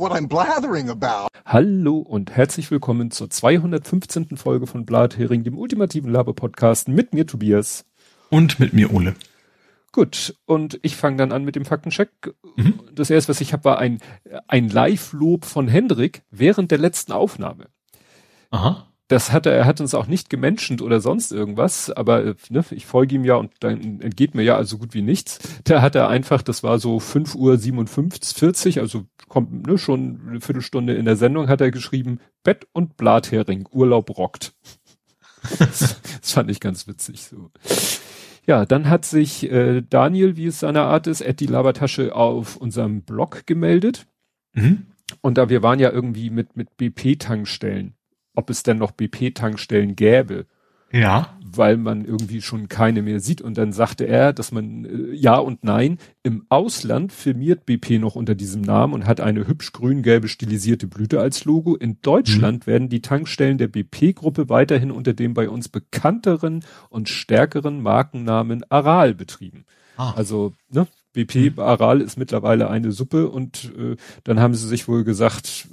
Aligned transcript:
what 0.00 0.12
I'm 0.12 0.28
blathering 0.28 0.88
about. 0.88 1.28
Hallo 1.44 1.98
und 1.98 2.30
herzlich 2.30 2.70
willkommen 2.70 3.10
zur 3.10 3.28
215. 3.28 4.38
Folge 4.38 4.66
von 4.66 4.86
Blathering, 4.86 5.44
dem 5.44 5.58
ultimativen 5.58 6.10
Laber-Podcast 6.10 6.88
mit 6.88 7.12
mir 7.12 7.26
Tobias. 7.26 7.84
Und 8.30 8.58
mit 8.58 8.72
mir 8.72 8.94
Ole. 8.94 9.14
Gut, 9.92 10.36
und 10.46 10.80
ich 10.82 10.96
fange 10.96 11.18
dann 11.18 11.32
an 11.32 11.44
mit 11.44 11.54
dem 11.54 11.66
Faktencheck. 11.66 12.10
Mhm. 12.56 12.80
Das 12.94 13.10
erste, 13.10 13.28
was 13.28 13.42
ich 13.42 13.52
habe, 13.52 13.64
war 13.64 13.78
ein, 13.78 14.00
ein 14.48 14.70
Live-Lob 14.70 15.44
von 15.44 15.68
Hendrik 15.68 16.22
während 16.30 16.70
der 16.70 16.78
letzten 16.78 17.12
Aufnahme. 17.12 17.66
Aha 18.50 18.89
das 19.10 19.32
hat 19.32 19.44
er, 19.44 19.54
er 19.54 19.64
hat 19.66 19.80
uns 19.80 19.92
auch 19.94 20.06
nicht 20.06 20.30
gemenschent 20.30 20.80
oder 20.80 21.00
sonst 21.00 21.32
irgendwas, 21.32 21.90
aber 21.90 22.24
äh, 22.24 22.34
ne, 22.48 22.64
ich 22.70 22.86
folge 22.86 23.16
ihm 23.16 23.24
ja 23.24 23.34
und 23.34 23.52
dann 23.58 24.00
entgeht 24.00 24.36
mir 24.36 24.44
ja 24.44 24.54
also 24.54 24.78
gut 24.78 24.94
wie 24.94 25.02
nichts. 25.02 25.40
Da 25.64 25.82
hat 25.82 25.96
er 25.96 26.08
einfach, 26.08 26.42
das 26.42 26.62
war 26.62 26.78
so 26.78 27.00
fünf 27.00 27.34
Uhr 27.34 27.58
57, 27.58 28.38
40, 28.38 28.78
also 28.78 29.06
kommt 29.28 29.66
ne, 29.66 29.78
schon 29.78 30.20
eine 30.28 30.40
Viertelstunde 30.40 30.94
in 30.94 31.06
der 31.06 31.16
Sendung, 31.16 31.48
hat 31.48 31.60
er 31.60 31.72
geschrieben, 31.72 32.20
Bett 32.44 32.68
und 32.72 32.96
Blathering, 32.96 33.66
Urlaub 33.72 34.16
rockt. 34.16 34.54
das, 35.58 36.00
das 36.20 36.30
fand 36.32 36.48
ich 36.48 36.60
ganz 36.60 36.86
witzig 36.86 37.24
so. 37.24 37.50
Ja, 38.46 38.64
dann 38.64 38.88
hat 38.88 39.04
sich 39.04 39.50
äh, 39.50 39.82
Daniel, 39.82 40.36
wie 40.36 40.46
es 40.46 40.60
seine 40.60 40.82
Art 40.82 41.08
ist, 41.08 41.20
Ed 41.20 41.40
die 41.40 41.46
Labertasche 41.46 42.14
auf 42.14 42.56
unserem 42.56 43.02
Blog 43.02 43.44
gemeldet. 43.46 44.06
Mhm. 44.52 44.86
Und 45.20 45.36
da 45.36 45.48
wir 45.48 45.64
waren 45.64 45.80
ja 45.80 45.90
irgendwie 45.90 46.30
mit, 46.30 46.56
mit 46.56 46.76
BP-Tankstellen 46.76 47.96
ob 48.34 48.50
es 48.50 48.62
denn 48.62 48.78
noch 48.78 48.92
BP-Tankstellen 48.92 49.96
gäbe. 49.96 50.46
Ja. 50.92 51.36
Weil 51.44 51.76
man 51.76 52.04
irgendwie 52.04 52.42
schon 52.42 52.68
keine 52.68 53.02
mehr 53.02 53.20
sieht. 53.20 53.40
Und 53.40 53.58
dann 53.58 53.72
sagte 53.72 54.06
er, 54.06 54.32
dass 54.32 54.50
man 54.50 54.84
äh, 54.84 55.14
ja 55.14 55.36
und 55.36 55.62
nein. 55.62 55.98
Im 56.22 56.46
Ausland 56.48 57.12
firmiert 57.12 57.64
BP 57.64 57.98
noch 58.00 58.16
unter 58.16 58.34
diesem 58.34 58.60
Namen 58.60 58.94
und 58.94 59.06
hat 59.06 59.20
eine 59.20 59.46
hübsch 59.46 59.72
grün-gelbe 59.72 60.28
stilisierte 60.28 60.86
Blüte 60.88 61.20
als 61.20 61.44
Logo. 61.44 61.76
In 61.76 61.98
Deutschland 62.02 62.66
mhm. 62.66 62.70
werden 62.70 62.88
die 62.88 63.02
Tankstellen 63.02 63.58
der 63.58 63.68
BP-Gruppe 63.68 64.48
weiterhin 64.48 64.90
unter 64.90 65.12
dem 65.12 65.34
bei 65.34 65.48
uns 65.48 65.68
bekannteren 65.68 66.64
und 66.88 67.08
stärkeren 67.08 67.80
Markennamen 67.82 68.64
Aral 68.68 69.14
betrieben. 69.14 69.64
Ah. 69.96 70.12
Also, 70.16 70.54
ne? 70.70 70.86
BP 71.12 71.56
mhm. 71.56 71.58
Aral 71.58 72.00
ist 72.00 72.16
mittlerweile 72.16 72.70
eine 72.70 72.92
Suppe 72.92 73.28
und 73.28 73.72
äh, 73.76 73.96
dann 74.24 74.38
haben 74.38 74.54
sie 74.54 74.68
sich 74.68 74.86
wohl 74.86 75.02
gesagt, 75.04 75.68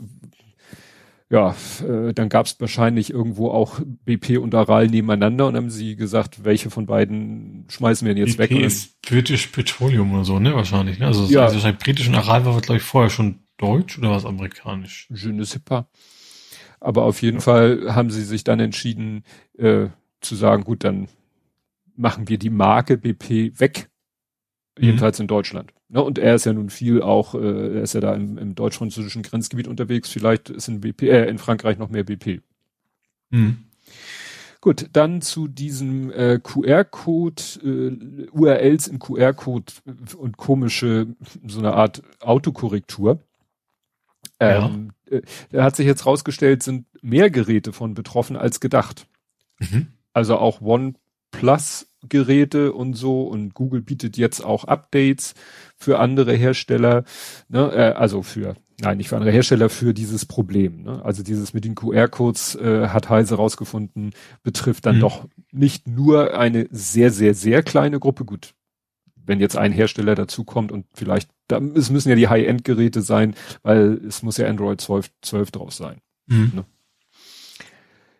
ja, 1.29 1.55
äh, 1.85 2.13
dann 2.13 2.29
gab 2.29 2.45
es 2.45 2.59
wahrscheinlich 2.59 3.11
irgendwo 3.11 3.49
auch 3.49 3.79
BP 4.05 4.37
und 4.37 4.55
Aral 4.55 4.87
nebeneinander 4.87 5.47
und 5.47 5.55
haben 5.55 5.69
sie 5.69 5.95
gesagt, 5.95 6.43
welche 6.43 6.69
von 6.69 6.85
beiden 6.85 7.65
schmeißen 7.69 8.07
wir 8.07 8.15
denn 8.15 8.25
jetzt 8.25 8.37
BP 8.37 8.51
weg? 8.51 8.63
ist 8.63 9.01
British 9.01 9.47
Petroleum 9.47 10.13
oder 10.13 10.23
so, 10.23 10.39
ne? 10.39 10.53
Wahrscheinlich. 10.55 10.99
Ne? 10.99 11.07
Also 11.07 11.25
ja. 11.25 11.43
Also 11.43 11.55
wahrscheinlich 11.55 11.83
britisch 11.83 12.07
und 12.07 12.15
Aral 12.15 12.45
war, 12.45 12.59
glaube 12.61 12.77
ich, 12.77 12.83
vorher 12.83 13.09
schon 13.09 13.39
deutsch 13.57 13.97
oder 13.97 14.11
was 14.11 14.25
amerikanisch? 14.25 15.07
Je 15.13 15.31
ne 15.31 15.45
sais 15.45 15.59
pas. 15.59 15.85
Aber 16.79 17.03
auf 17.03 17.21
jeden 17.21 17.41
Fall 17.41 17.93
haben 17.93 18.11
sie 18.11 18.23
sich 18.23 18.43
dann 18.43 18.59
entschieden, 18.59 19.23
äh, 19.57 19.87
zu 20.21 20.35
sagen, 20.35 20.63
gut, 20.63 20.83
dann 20.83 21.07
machen 21.95 22.29
wir 22.29 22.37
die 22.37 22.51
Marke 22.51 22.97
BP 22.97 23.59
weg 23.59 23.89
Mhm. 24.77 24.85
Jedenfalls 24.85 25.19
in 25.19 25.27
Deutschland. 25.27 25.73
Ne? 25.89 26.01
Und 26.01 26.19
er 26.19 26.35
ist 26.35 26.45
ja 26.45 26.53
nun 26.53 26.69
viel 26.69 27.01
auch, 27.01 27.33
äh, 27.35 27.75
er 27.77 27.83
ist 27.83 27.93
ja 27.93 28.01
da 28.01 28.13
im, 28.13 28.37
im 28.37 28.55
deutsch-französischen 28.55 29.23
Grenzgebiet 29.23 29.67
unterwegs. 29.67 30.09
Vielleicht 30.09 30.49
ist 30.49 30.67
in 30.67 30.81
BP, 30.81 31.03
äh, 31.03 31.29
in 31.29 31.37
Frankreich 31.37 31.77
noch 31.77 31.89
mehr 31.89 32.03
BP. 32.03 32.41
Mhm. 33.29 33.65
Gut, 34.59 34.89
dann 34.93 35.21
zu 35.21 35.47
diesem 35.47 36.11
äh, 36.11 36.39
QR-Code, 36.41 37.41
äh, 37.63 38.27
URLs 38.31 38.87
im 38.87 38.99
QR-Code 38.99 39.71
und 40.17 40.37
komische, 40.37 41.07
so 41.45 41.59
eine 41.59 41.73
Art 41.73 42.01
Autokorrektur. 42.19 43.19
Ähm, 44.39 44.91
ja. 45.09 45.17
äh, 45.17 45.21
da 45.51 45.63
hat 45.63 45.75
sich 45.75 45.85
jetzt 45.85 46.05
rausgestellt, 46.05 46.63
sind 46.63 46.85
mehr 47.01 47.29
Geräte 47.29 47.71
von 47.71 47.93
betroffen 47.93 48.35
als 48.35 48.59
gedacht. 48.59 49.07
Mhm. 49.59 49.87
Also 50.11 50.37
auch 50.37 50.59
OnePlus 50.59 51.87
Geräte 52.09 52.73
und 52.73 52.93
so 52.93 53.23
und 53.23 53.53
Google 53.53 53.81
bietet 53.81 54.17
jetzt 54.17 54.43
auch 54.43 54.63
Updates 54.65 55.33
für 55.75 55.99
andere 55.99 56.33
Hersteller, 56.33 57.03
ne, 57.49 57.71
äh, 57.71 57.93
also 57.93 58.23
für, 58.23 58.55
nein, 58.81 58.97
nicht 58.97 59.09
für 59.09 59.17
andere 59.17 59.31
Hersteller, 59.31 59.69
für 59.69 59.93
dieses 59.93 60.25
Problem. 60.25 60.83
Ne? 60.83 61.03
Also 61.03 61.23
dieses 61.23 61.53
mit 61.53 61.65
den 61.65 61.75
QR-Codes 61.75 62.55
äh, 62.55 62.87
hat 62.87 63.09
Heise 63.09 63.35
rausgefunden, 63.35 64.11
betrifft 64.43 64.85
dann 64.85 64.97
mhm. 64.97 65.01
doch 65.01 65.27
nicht 65.51 65.87
nur 65.87 66.37
eine 66.37 66.67
sehr, 66.71 67.11
sehr, 67.11 67.33
sehr 67.33 67.63
kleine 67.63 67.99
Gruppe. 67.99 68.25
Gut, 68.25 68.53
wenn 69.27 69.39
jetzt 69.39 69.57
ein 69.57 69.71
Hersteller 69.71 70.15
dazukommt 70.15 70.71
und 70.71 70.85
vielleicht, 70.93 71.29
da, 71.47 71.59
es 71.75 71.89
müssen 71.91 72.09
ja 72.09 72.15
die 72.15 72.29
High-End-Geräte 72.29 73.01
sein, 73.01 73.35
weil 73.61 74.01
es 74.07 74.23
muss 74.23 74.37
ja 74.37 74.47
Android 74.47 74.81
12, 74.81 75.11
12 75.21 75.51
draus 75.51 75.77
sein. 75.77 75.99
Mhm. 76.27 76.51
Ne? 76.55 76.65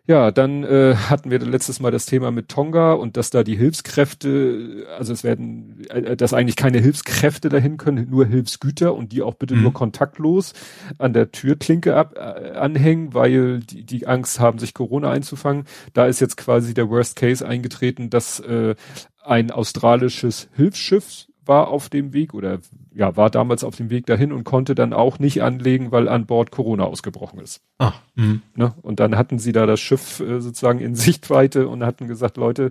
Ja, 0.08 0.30
dann 0.30 0.64
äh, 0.64 0.94
hatten 0.94 1.30
wir 1.30 1.38
letztes 1.38 1.80
Mal 1.80 1.90
das 1.90 2.06
Thema 2.06 2.30
mit 2.30 2.48
Tonga 2.48 2.94
und 2.94 3.18
dass 3.18 3.28
da 3.28 3.42
die 3.42 3.58
Hilfskräfte, 3.58 4.86
also 4.96 5.12
es 5.12 5.22
werden, 5.22 5.84
äh, 5.90 6.16
dass 6.16 6.32
eigentlich 6.32 6.56
keine 6.56 6.78
Hilfskräfte 6.78 7.50
dahin 7.50 7.76
können, 7.76 8.08
nur 8.08 8.24
Hilfsgüter 8.24 8.94
und 8.94 9.12
die 9.12 9.20
auch 9.20 9.34
bitte 9.34 9.54
mhm. 9.54 9.64
nur 9.64 9.74
kontaktlos 9.74 10.54
an 10.96 11.12
der 11.12 11.30
Türklinke 11.30 11.94
ab, 11.94 12.14
äh, 12.16 12.56
anhängen, 12.56 13.12
weil 13.12 13.60
die, 13.60 13.84
die 13.84 14.06
Angst 14.06 14.40
haben, 14.40 14.58
sich 14.58 14.72
Corona 14.72 15.10
einzufangen. 15.10 15.64
Da 15.92 16.06
ist 16.06 16.20
jetzt 16.20 16.38
quasi 16.38 16.72
der 16.72 16.88
Worst 16.88 17.14
Case 17.14 17.46
eingetreten, 17.46 18.08
dass 18.08 18.40
äh, 18.40 18.76
ein 19.22 19.50
australisches 19.50 20.48
Hilfsschiff 20.56 21.27
war 21.48 21.68
auf 21.68 21.88
dem 21.88 22.12
Weg 22.12 22.34
oder 22.34 22.58
ja, 22.94 23.16
war 23.16 23.30
damals 23.30 23.64
auf 23.64 23.76
dem 23.76 23.90
Weg 23.90 24.06
dahin 24.06 24.32
und 24.32 24.44
konnte 24.44 24.74
dann 24.74 24.92
auch 24.92 25.18
nicht 25.18 25.42
anlegen, 25.42 25.90
weil 25.90 26.08
an 26.08 26.26
Bord 26.26 26.50
Corona 26.50 26.84
ausgebrochen 26.84 27.40
ist. 27.40 27.60
Ah, 27.78 27.94
mh. 28.14 28.40
ne? 28.54 28.74
Und 28.82 29.00
dann 29.00 29.16
hatten 29.16 29.38
sie 29.38 29.52
da 29.52 29.66
das 29.66 29.80
Schiff 29.80 30.20
äh, 30.20 30.40
sozusagen 30.40 30.80
in 30.80 30.94
Sichtweite 30.94 31.68
und 31.68 31.84
hatten 31.84 32.06
gesagt, 32.06 32.36
Leute, 32.36 32.70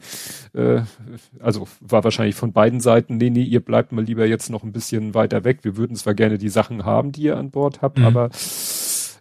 äh, 0.53 0.81
also 1.39 1.67
war 1.81 2.03
wahrscheinlich 2.03 2.35
von 2.35 2.53
beiden 2.53 2.79
Seiten, 2.79 3.17
nee, 3.17 3.29
nee, 3.29 3.43
ihr 3.43 3.61
bleibt 3.61 3.91
mal 3.91 4.03
lieber 4.03 4.25
jetzt 4.25 4.49
noch 4.49 4.63
ein 4.63 4.71
bisschen 4.71 5.13
weiter 5.13 5.43
weg. 5.43 5.59
Wir 5.63 5.77
würden 5.77 5.95
zwar 5.95 6.13
gerne 6.13 6.37
die 6.37 6.49
Sachen 6.49 6.85
haben, 6.85 7.11
die 7.11 7.23
ihr 7.23 7.37
an 7.37 7.51
Bord 7.51 7.81
habt, 7.81 7.97
mhm. 7.97 8.05
aber 8.05 8.29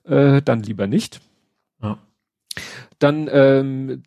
äh, 0.05 0.43
dann 0.43 0.63
lieber 0.63 0.87
nicht. 0.87 1.21
Ja. 1.83 1.99
Dann 2.99 3.29
ähm, 3.31 4.03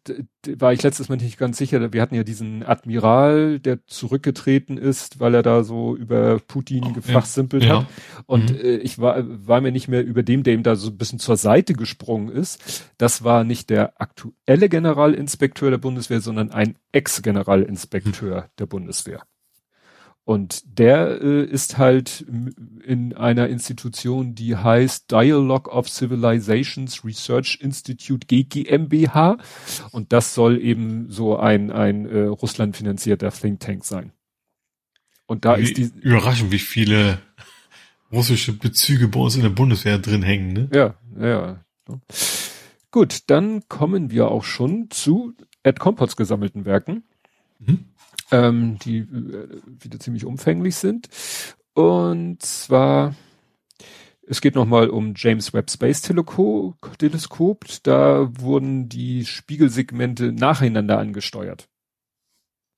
war 0.58 0.74
ich 0.74 0.82
letztes 0.82 1.10
Mal 1.10 1.18
nicht 1.18 1.38
ganz 1.38 1.58
sicher, 1.58 1.94
wir 1.94 2.02
hatten 2.02 2.16
ja 2.16 2.24
diesen 2.24 2.64
Admiral, 2.64 3.60
der 3.60 3.86
zurückgetreten 3.86 4.78
ist, 4.78 5.20
weil 5.20 5.36
er 5.36 5.44
da 5.44 5.64
so 5.64 5.96
über 5.96 6.40
Putin 6.40 6.86
oh, 6.86 6.94
gefachsimpelt 6.94 7.64
ja, 7.64 7.70
hat. 7.70 7.82
Ja. 7.84 8.24
Und 8.26 8.52
mhm. 8.52 8.60
äh, 8.60 8.76
ich 8.78 8.98
war, 8.98 9.24
war 9.26 9.62
mir 9.62 9.72
nicht 9.72 9.88
mehr 9.88 10.04
über 10.04 10.24
dem, 10.24 10.44
der 10.44 10.54
ihm 10.54 10.64
da 10.64 10.76
so 10.76 10.90
ein 10.90 10.98
bisschen 10.98 11.20
zur 11.20 11.38
Seite 11.38 11.74
gesprungen 11.74 12.30
ist. 12.30 12.90
Das 12.98 13.24
war 13.24 13.44
nicht 13.44 13.70
der 13.70 14.02
aktuelle 14.02 14.70
Generalinspekteur 14.70 15.70
der 15.70 15.78
Bundeswehr, 15.78 16.22
sondern 16.22 16.52
ein 16.52 16.76
Ex-Generalinspekteur 16.92 18.42
mhm. 18.42 18.46
der 18.58 18.66
Bundeswehr. 18.66 19.22
Und 20.30 20.78
der 20.78 21.24
äh, 21.24 21.44
ist 21.44 21.80
halt 21.80 22.24
in 22.84 23.14
einer 23.18 23.48
Institution, 23.48 24.36
die 24.36 24.56
heißt 24.56 25.10
Dialogue 25.10 25.72
of 25.72 25.90
Civilizations 25.90 27.04
Research 27.04 27.58
Institute 27.62 28.28
GmbH. 28.28 29.40
Und 29.90 30.14
das 30.14 30.36
soll 30.36 30.62
eben 30.62 31.10
so 31.10 31.36
ein, 31.36 31.72
ein 31.72 32.06
äh, 32.06 32.26
Russland 32.26 32.78
finanzierter 32.78 33.32
Think 33.32 33.60
Tank 33.60 33.84
sein. 33.84 34.12
Und 35.26 35.46
da 35.46 35.58
wie, 35.58 35.64
ist 35.64 35.78
die. 35.78 35.92
Überraschend, 36.00 36.52
wie 36.52 36.60
viele 36.60 37.18
russische 38.12 38.54
Bezüge 38.54 39.08
bei 39.08 39.22
uns 39.22 39.36
in 39.36 39.42
der 39.42 39.50
Bundeswehr 39.50 39.98
drin 39.98 40.22
hängen, 40.22 40.54
ne? 40.54 40.70
Ja, 40.72 40.94
ja. 41.20 41.66
Gut, 42.92 43.32
dann 43.32 43.68
kommen 43.68 44.12
wir 44.12 44.30
auch 44.30 44.44
schon 44.44 44.92
zu 44.92 45.34
Ed 45.64 45.80
Compots 45.80 46.16
gesammelten 46.16 46.66
Werken. 46.66 47.02
Mhm 47.58 47.86
ähm, 48.32 48.78
die 48.80 49.00
äh, 49.00 49.62
wieder 49.66 50.00
ziemlich 50.00 50.26
umfänglich 50.26 50.76
sind. 50.76 51.10
Und 51.74 52.42
zwar, 52.42 53.16
es 54.28 54.42
geht 54.42 54.56
nochmal 54.56 54.90
um 54.90 55.14
James 55.16 55.54
Webb 55.54 55.70
Space 55.72 56.02
Teleskop. 56.02 57.66
Da 57.84 58.30
wurden 58.40 58.90
die 58.90 59.26
Spiegelsegmente 59.26 60.32
nacheinander 60.32 61.00
angesteuert. 61.00 61.70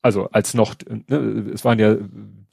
Also 0.04 0.30
als 0.30 0.56
noch, 0.56 0.76
ne, 1.08 1.52
es 1.54 1.64
waren 1.64 1.78
ja 1.78 1.96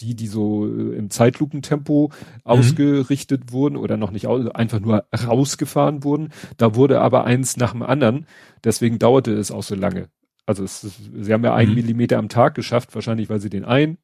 die, 0.00 0.15
die 0.15 0.27
so 0.27 0.67
im 0.67 1.09
Zeitlupentempo 1.09 2.11
mhm. 2.12 2.41
ausgerichtet 2.45 3.53
wurden 3.53 3.77
oder 3.77 3.97
noch 3.97 4.11
nicht 4.11 4.27
einfach 4.29 4.81
nur 4.81 5.06
rausgefahren 5.27 6.05
wurden. 6.05 6.31
Da 6.59 6.75
wurde 6.75 7.00
aber 7.00 7.25
eins 7.25 7.56
nach 7.56 7.73
dem 7.73 7.83
anderen. 7.83 8.27
Deswegen 8.65 8.99
dauerte 8.99 9.33
es 9.33 9.50
auch 9.50 9.62
so 9.62 9.75
lange. 9.75 10.09
Also 10.49 10.65
es, 10.65 10.81
sie 10.81 11.33
haben 11.33 11.45
ja 11.45 11.55
einen 11.55 11.71
mhm. 11.71 11.77
Millimeter 11.77 12.17
am 12.17 12.31
Tag 12.31 12.55
geschafft, 12.55 12.95
wahrscheinlich 12.95 13.29
weil 13.29 13.39
sie 13.39 13.50
den 13.50 13.67
ein, 13.67 13.99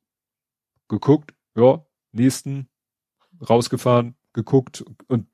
geguckt, 0.88 1.32
ja, 1.56 1.84
nächsten, 2.12 2.68
rausgefahren, 3.48 4.14
geguckt 4.34 4.84
und 5.08 5.26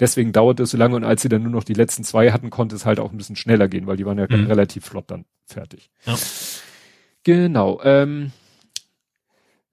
deswegen 0.00 0.32
dauerte 0.32 0.64
es 0.64 0.70
so 0.70 0.76
lange 0.76 0.96
und 0.96 1.04
als 1.04 1.22
sie 1.22 1.28
dann 1.28 1.44
nur 1.44 1.52
noch 1.52 1.62
die 1.62 1.74
letzten 1.74 2.02
zwei 2.02 2.32
hatten, 2.32 2.50
konnte 2.50 2.74
es 2.74 2.84
halt 2.84 2.98
auch 2.98 3.12
ein 3.12 3.16
bisschen 3.16 3.36
schneller 3.36 3.68
gehen, 3.68 3.86
weil 3.86 3.96
die 3.96 4.04
waren 4.04 4.18
ja 4.18 4.26
mhm. 4.28 4.46
relativ 4.46 4.84
flott 4.84 5.10
dann 5.12 5.26
fertig. 5.46 5.90
Ja. 6.04 6.16
Genau. 7.22 7.80
Ähm, 7.84 8.32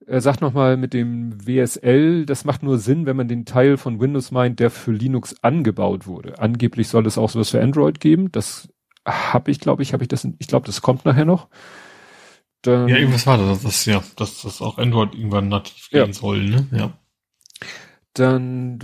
Er 0.05 0.21
sagt 0.21 0.41
nochmal 0.41 0.77
mit 0.77 0.93
dem 0.93 1.47
WSL, 1.47 2.27
das 2.27 2.45
macht 2.45 2.61
nur 2.61 2.77
Sinn, 2.77 3.07
wenn 3.07 3.17
man 3.17 3.27
den 3.27 3.45
Teil 3.45 3.77
von 3.77 3.99
Windows 3.99 4.29
meint, 4.29 4.59
der 4.59 4.69
für 4.69 4.91
Linux 4.91 5.35
angebaut 5.41 6.05
wurde. 6.05 6.37
Angeblich 6.37 6.89
soll 6.89 7.07
es 7.07 7.17
auch 7.17 7.31
sowas 7.31 7.49
für 7.49 7.61
Android 7.61 7.99
geben. 7.99 8.31
Das 8.31 8.69
habe 9.05 9.51
ich, 9.51 9.59
glaube 9.59 9.83
ich, 9.83 9.93
habe 9.93 10.03
ich 10.03 10.07
das, 10.07 10.27
ich 10.39 10.47
glaube, 10.47 10.65
das 10.65 10.81
kommt 10.81 11.05
nachher 11.05 11.25
noch. 11.25 11.47
Dann, 12.61 12.87
ja, 12.87 12.97
irgendwas 12.97 13.27
war 13.27 13.37
das, 13.37 13.61
das 13.61 13.85
ja, 13.85 14.03
dass 14.15 14.41
das 14.41 14.61
auch 14.61 14.77
Android 14.77 15.13
irgendwann 15.13 15.49
nativ 15.49 15.89
gehen 15.89 16.07
ja. 16.07 16.13
soll, 16.13 16.43
ne? 16.43 16.67
Ja. 16.71 16.93
Dann 18.13 18.79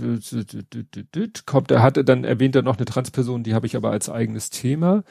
kommt, 1.46 1.70
er 1.70 1.82
hatte, 1.82 2.04
dann 2.04 2.24
erwähnt 2.24 2.54
er 2.54 2.62
noch 2.62 2.76
eine 2.76 2.84
Transperson, 2.84 3.42
die 3.42 3.54
habe 3.54 3.66
ich 3.66 3.76
aber 3.76 3.90
als 3.90 4.10
eigenes 4.10 4.50
Thema. 4.50 5.04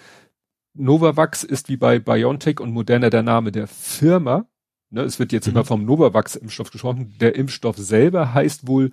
Novavax 0.74 1.44
ist 1.44 1.70
wie 1.70 1.78
bei 1.78 2.00
BioNTech 2.00 2.60
und 2.60 2.72
Moderna 2.72 3.10
der 3.10 3.24
Name 3.24 3.52
der 3.52 3.68
Firma. 3.68 4.46
Ne, 4.92 5.02
es 5.02 5.20
wird 5.20 5.32
jetzt 5.32 5.48
mhm. 5.48 5.54
immer 5.54 5.66
vom 5.66 5.86
Novavax-Impfstoff 5.86 6.72
gesprochen. 6.72 7.16
Der 7.20 7.36
Impfstoff 7.36 7.78
selber 7.78 8.34
heißt 8.34 8.68
wohl 8.68 8.92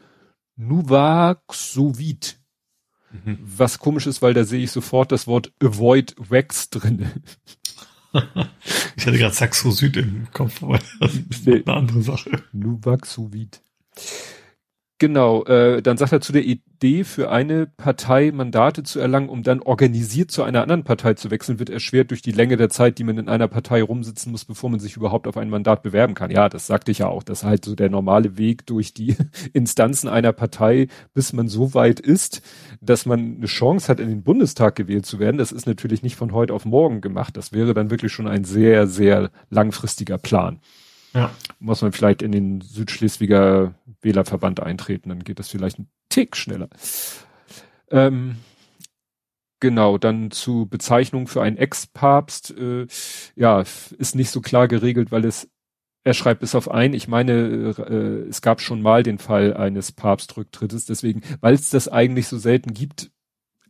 Nuvaxovid. 0.56 2.41
Mhm. 3.11 3.39
Was 3.41 3.79
komisch 3.79 4.07
ist, 4.07 4.23
weil 4.23 4.35
da 4.35 4.45
sehe 4.45 4.63
ich 4.63 4.71
sofort 4.71 5.13
das 5.13 5.27
Wort 5.27 5.53
Avoid 5.63 6.15
Wax 6.19 6.71
drin. 6.71 7.11
ich 8.97 9.07
hatte 9.07 9.19
gerade 9.19 9.35
Saxo-Süd 9.35 9.97
im 9.97 10.29
Kopf, 10.33 10.63
aber 10.63 10.79
das 11.01 11.15
ist 11.15 11.47
nee. 11.47 11.63
eine 11.65 11.77
andere 11.77 12.03
Sache. 12.03 12.31
Nuvaxovid. 12.53 13.61
Genau, 15.00 15.45
äh, 15.45 15.81
dann 15.81 15.97
sagt 15.97 16.11
er 16.11 16.21
zu 16.21 16.33
der 16.33 16.45
Idee, 16.45 17.05
für 17.05 17.31
eine 17.31 17.67
Partei 17.67 18.33
Mandate 18.33 18.83
zu 18.83 18.99
erlangen, 18.99 19.29
um 19.29 19.45
dann 19.45 19.61
organisiert 19.62 20.33
zu 20.33 20.43
einer 20.43 20.61
anderen 20.61 20.83
Partei 20.83 21.15
zu 21.15 21.31
wechseln, 21.31 21.61
wird 21.61 21.71
erschwert 21.71 22.11
durch 22.11 22.21
die 22.21 22.33
Länge 22.33 22.56
der 22.56 22.69
Zeit, 22.69 22.99
die 22.99 23.05
man 23.05 23.17
in 23.17 23.29
einer 23.29 23.47
Partei 23.47 23.81
rumsitzen 23.81 24.33
muss, 24.33 24.45
bevor 24.45 24.71
man 24.71 24.81
sich 24.81 24.97
überhaupt 24.97 25.29
auf 25.29 25.37
ein 25.37 25.50
Mandat 25.50 25.85
bewerben 25.85 26.15
kann. 26.15 26.33
Ja, 26.33 26.49
das 26.49 26.67
sagte 26.67 26.91
ich 26.91 26.99
ja 26.99 27.06
auch. 27.06 27.23
Das 27.23 27.41
ist 27.41 27.45
halt 27.45 27.65
so 27.65 27.77
der 27.77 27.91
normale 27.91 28.39
Weg 28.39 28.67
durch 28.67 28.93
die 28.93 29.15
Instanzen 29.53 30.09
einer 30.09 30.33
Partei, 30.33 30.89
bis 31.15 31.33
man 31.33 31.47
so 31.47 31.75
weit 31.75 32.00
ist, 32.00 32.43
dass 32.81 33.06
man 33.06 33.37
eine 33.37 33.47
Chance 33.47 33.87
hat, 33.87 34.00
in 34.00 34.09
den 34.09 34.25
Bundestag 34.25 34.75
gewählt 34.75 35.06
zu 35.06 35.21
werden. 35.21 35.39
Das 35.39 35.53
ist 35.53 35.69
natürlich 35.69 36.03
nicht 36.03 36.17
von 36.17 36.33
heute 36.33 36.55
auf 36.55 36.65
morgen 36.65 37.03
gemacht. 37.03 37.37
Das 37.37 37.53
wäre 37.53 37.73
dann 37.73 37.93
wirklich 37.93 38.12
schon 38.12 38.27
ein 38.27 38.43
sehr, 38.43 38.89
sehr 38.89 39.31
langfristiger 39.49 40.19
Plan. 40.19 40.59
Ja. 41.15 41.31
Muss 41.59 41.83
man 41.83 41.93
vielleicht 41.93 42.23
in 42.23 42.33
den 42.33 42.61
Südschleswiger 42.61 43.75
Wählerverband 44.01 44.61
eintreten, 44.61 45.09
dann 45.09 45.25
geht 45.25 45.39
das 45.39 45.49
vielleicht 45.49 45.79
ein 45.79 45.89
Tick 46.09 46.37
schneller. 46.37 46.69
Ähm, 47.91 48.37
genau, 49.61 49.99
dann 49.99 50.31
zu 50.31 50.67
Bezeichnung 50.67 51.27
für 51.27 51.43
einen 51.43 51.57
Ex-Papst, 51.57 52.53
äh, 52.57 52.87
ja, 53.35 53.61
ist 53.61 54.15
nicht 54.15 54.31
so 54.31 54.41
klar 54.41 54.69
geregelt, 54.69 55.11
weil 55.11 55.25
es, 55.25 55.49
er 56.05 56.15
schreibt 56.15 56.41
bis 56.41 56.55
auf 56.55 56.71
ein, 56.71 56.93
ich 56.93 57.09
meine, 57.09 57.75
äh, 57.79 58.29
es 58.29 58.43
gab 58.43 58.61
schon 58.61 58.83
mal 58.83 59.03
den 59.03 59.19
Fall 59.19 59.55
eines 59.55 59.93
Papstrücktrittes, 59.93 60.87
deswegen, 60.87 61.23
weil 61.41 61.55
es 61.55 61.71
das 61.71 61.89
eigentlich 61.89 62.29
so 62.29 62.39
selten 62.39 62.75
gibt, 62.75 63.11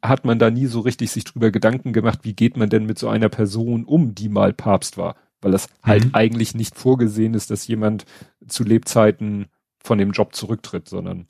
hat 0.02 0.24
man 0.24 0.38
da 0.38 0.50
nie 0.50 0.66
so 0.66 0.80
richtig 0.80 1.10
sich 1.10 1.24
drüber 1.24 1.50
Gedanken 1.50 1.92
gemacht, 1.92 2.20
wie 2.22 2.34
geht 2.34 2.56
man 2.56 2.68
denn 2.68 2.86
mit 2.86 2.98
so 2.98 3.08
einer 3.08 3.28
Person 3.28 3.84
um, 3.84 4.14
die 4.14 4.28
mal 4.28 4.52
Papst 4.52 4.96
war 4.96 5.16
weil 5.40 5.52
das 5.52 5.68
halt 5.82 6.06
mhm. 6.06 6.14
eigentlich 6.14 6.54
nicht 6.54 6.76
vorgesehen 6.76 7.34
ist, 7.34 7.50
dass 7.50 7.66
jemand 7.66 8.04
zu 8.46 8.64
Lebzeiten 8.64 9.46
von 9.78 9.98
dem 9.98 10.12
Job 10.12 10.34
zurücktritt, 10.34 10.88
sondern 10.88 11.26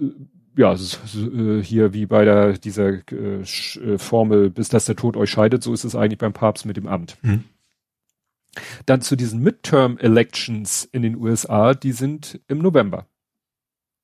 äh, 0.00 0.06
ja, 0.56 0.74
äh, 0.74 1.62
hier 1.62 1.92
wie 1.92 2.06
bei 2.06 2.24
der 2.24 2.58
dieser 2.58 3.00
äh, 3.12 3.98
Formel, 3.98 4.50
bis 4.50 4.68
dass 4.68 4.84
der 4.84 4.96
Tod 4.96 5.16
euch 5.16 5.30
scheidet, 5.30 5.62
so 5.62 5.72
ist 5.72 5.84
es 5.84 5.96
eigentlich 5.96 6.18
beim 6.18 6.32
Papst 6.32 6.64
mit 6.64 6.76
dem 6.76 6.86
Amt. 6.86 7.16
Mhm. 7.22 7.44
Dann 8.86 9.00
zu 9.00 9.16
diesen 9.16 9.40
Midterm 9.40 9.98
Elections 9.98 10.88
in 10.92 11.02
den 11.02 11.16
USA, 11.16 11.74
die 11.74 11.92
sind 11.92 12.40
im 12.46 12.58
November. 12.58 13.06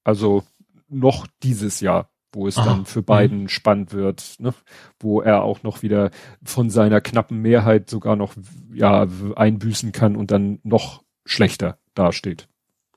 Also 0.02 0.42
noch 0.88 1.28
dieses 1.42 1.80
Jahr 1.80 2.10
wo 2.32 2.46
es 2.46 2.56
Aha. 2.58 2.66
dann 2.66 2.86
für 2.86 3.02
beiden 3.02 3.42
mhm. 3.42 3.48
spannend 3.48 3.92
wird, 3.92 4.36
ne? 4.38 4.54
wo 4.98 5.20
er 5.20 5.42
auch 5.42 5.62
noch 5.62 5.82
wieder 5.82 6.10
von 6.44 6.70
seiner 6.70 7.00
knappen 7.00 7.38
Mehrheit 7.42 7.90
sogar 7.90 8.16
noch 8.16 8.34
ja 8.72 9.06
einbüßen 9.36 9.92
kann 9.92 10.16
und 10.16 10.30
dann 10.30 10.60
noch 10.62 11.02
schlechter 11.24 11.78
dasteht, 11.94 12.48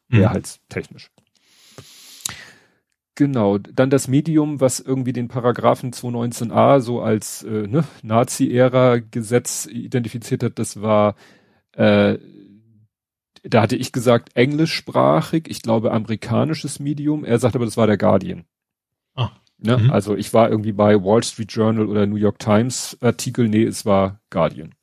mhm. 0.09 0.19
mehrheitstechnisch. 0.19 1.09
Genau, 3.15 3.59
dann 3.59 3.91
das 3.91 4.07
Medium, 4.07 4.59
was 4.59 4.80
irgendwie 4.80 5.13
den 5.13 5.27
Paragraphen 5.27 5.91
219a 5.91 6.80
so 6.80 7.01
als 7.01 7.44
äh, 7.44 7.68
ne, 7.68 7.83
Nazi-Ära-Gesetz 8.01 9.68
identifiziert 9.68 10.41
hat, 10.41 10.57
das 10.57 10.81
war, 10.81 11.15
äh, 11.74 12.18
da 13.44 13.62
hatte 13.62 13.75
ich 13.75 13.91
gesagt, 13.91 14.35
englischsprachig, 14.35 15.47
ich 15.47 15.62
glaube 15.62 15.91
amerikanisches 15.91 16.80
Medium, 16.80 17.24
er 17.24 17.38
sagt 17.38 17.56
aber, 17.56 17.65
das 17.65 17.77
war 17.77 17.85
der 17.85 17.97
Guardian. 17.97 18.45
Ah. 19.15 19.31
Ne? 19.57 19.77
Mhm. 19.77 19.92
Also 19.92 20.15
ich 20.15 20.33
war 20.33 20.50
irgendwie 20.50 20.74
bei 20.74 21.01
Wall 21.04 21.24
Street 21.24 21.51
Journal 21.51 21.88
oder 21.88 22.06
New 22.06 22.18
York 22.18 22.39
Times 22.39 22.98
Artikel, 23.01 23.48
nee, 23.48 23.63
es 23.63 23.86
war 23.86 24.19
Guardian. 24.30 24.75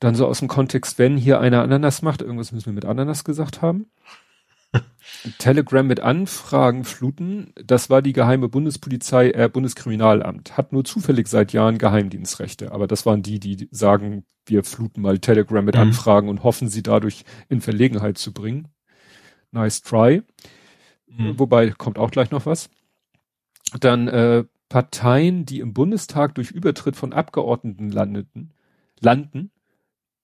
Dann 0.00 0.14
so 0.14 0.26
aus 0.26 0.40
dem 0.40 0.48
Kontext, 0.48 0.98
wenn 0.98 1.16
hier 1.16 1.40
einer 1.40 1.62
Ananas 1.62 2.02
macht, 2.02 2.20
irgendwas 2.20 2.52
müssen 2.52 2.66
wir 2.66 2.72
mit 2.72 2.84
Ananas 2.84 3.24
gesagt 3.24 3.62
haben. 3.62 3.86
Telegram 5.38 5.86
mit 5.86 6.00
Anfragen 6.00 6.84
fluten, 6.84 7.52
das 7.62 7.88
war 7.88 8.02
die 8.02 8.12
geheime 8.12 8.48
Bundespolizei, 8.48 9.30
äh, 9.30 9.48
Bundeskriminalamt, 9.48 10.56
hat 10.56 10.72
nur 10.72 10.84
zufällig 10.84 11.28
seit 11.28 11.52
Jahren 11.52 11.78
Geheimdienstrechte, 11.78 12.72
aber 12.72 12.86
das 12.86 13.06
waren 13.06 13.22
die, 13.22 13.40
die 13.40 13.68
sagen, 13.70 14.24
wir 14.44 14.64
fluten 14.64 15.02
mal 15.02 15.18
Telegram 15.18 15.64
mit 15.64 15.74
mhm. 15.74 15.82
Anfragen 15.82 16.28
und 16.28 16.42
hoffen, 16.42 16.68
sie 16.68 16.82
dadurch 16.82 17.24
in 17.48 17.60
Verlegenheit 17.60 18.18
zu 18.18 18.32
bringen. 18.32 18.68
Nice 19.50 19.82
try. 19.82 20.22
Mhm. 21.16 21.38
Wobei 21.38 21.70
kommt 21.70 21.98
auch 21.98 22.10
gleich 22.10 22.30
noch 22.30 22.46
was. 22.46 22.70
Dann 23.80 24.08
äh, 24.08 24.44
Parteien, 24.68 25.44
die 25.46 25.60
im 25.60 25.72
Bundestag 25.72 26.34
durch 26.34 26.50
Übertritt 26.50 26.96
von 26.96 27.12
Abgeordneten 27.12 27.90
landeten, 27.90 28.52
landen, 29.00 29.50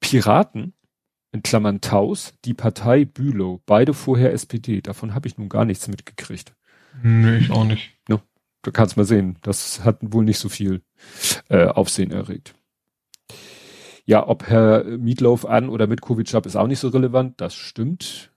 Piraten, 0.00 0.74
in 1.32 1.42
Klammern 1.42 1.80
Taus, 1.80 2.34
die 2.44 2.54
Partei 2.54 3.04
Bülow, 3.04 3.62
beide 3.64 3.94
vorher 3.94 4.32
SPD. 4.32 4.82
Davon 4.82 5.14
habe 5.14 5.26
ich 5.28 5.38
nun 5.38 5.48
gar 5.48 5.64
nichts 5.64 5.88
mitgekriegt. 5.88 6.54
Nee, 7.02 7.38
ich 7.38 7.50
auch 7.50 7.64
nicht. 7.64 7.90
No, 8.08 8.20
du 8.62 8.70
kannst 8.70 8.96
mal 8.96 9.04
sehen, 9.04 9.38
das 9.40 9.82
hat 9.84 9.98
wohl 10.02 10.24
nicht 10.24 10.38
so 10.38 10.50
viel 10.50 10.82
äh, 11.48 11.66
Aufsehen 11.66 12.10
erregt. 12.10 12.54
Ja, 14.04 14.26
ob 14.26 14.48
Herr 14.48 14.84
Mietlauf 14.84 15.46
an 15.46 15.68
oder 15.68 15.86
mit 15.86 16.02
Covid 16.02 16.28
ist 16.28 16.56
auch 16.56 16.66
nicht 16.66 16.80
so 16.80 16.88
relevant, 16.88 17.40
das 17.40 17.54
stimmt. 17.54 18.30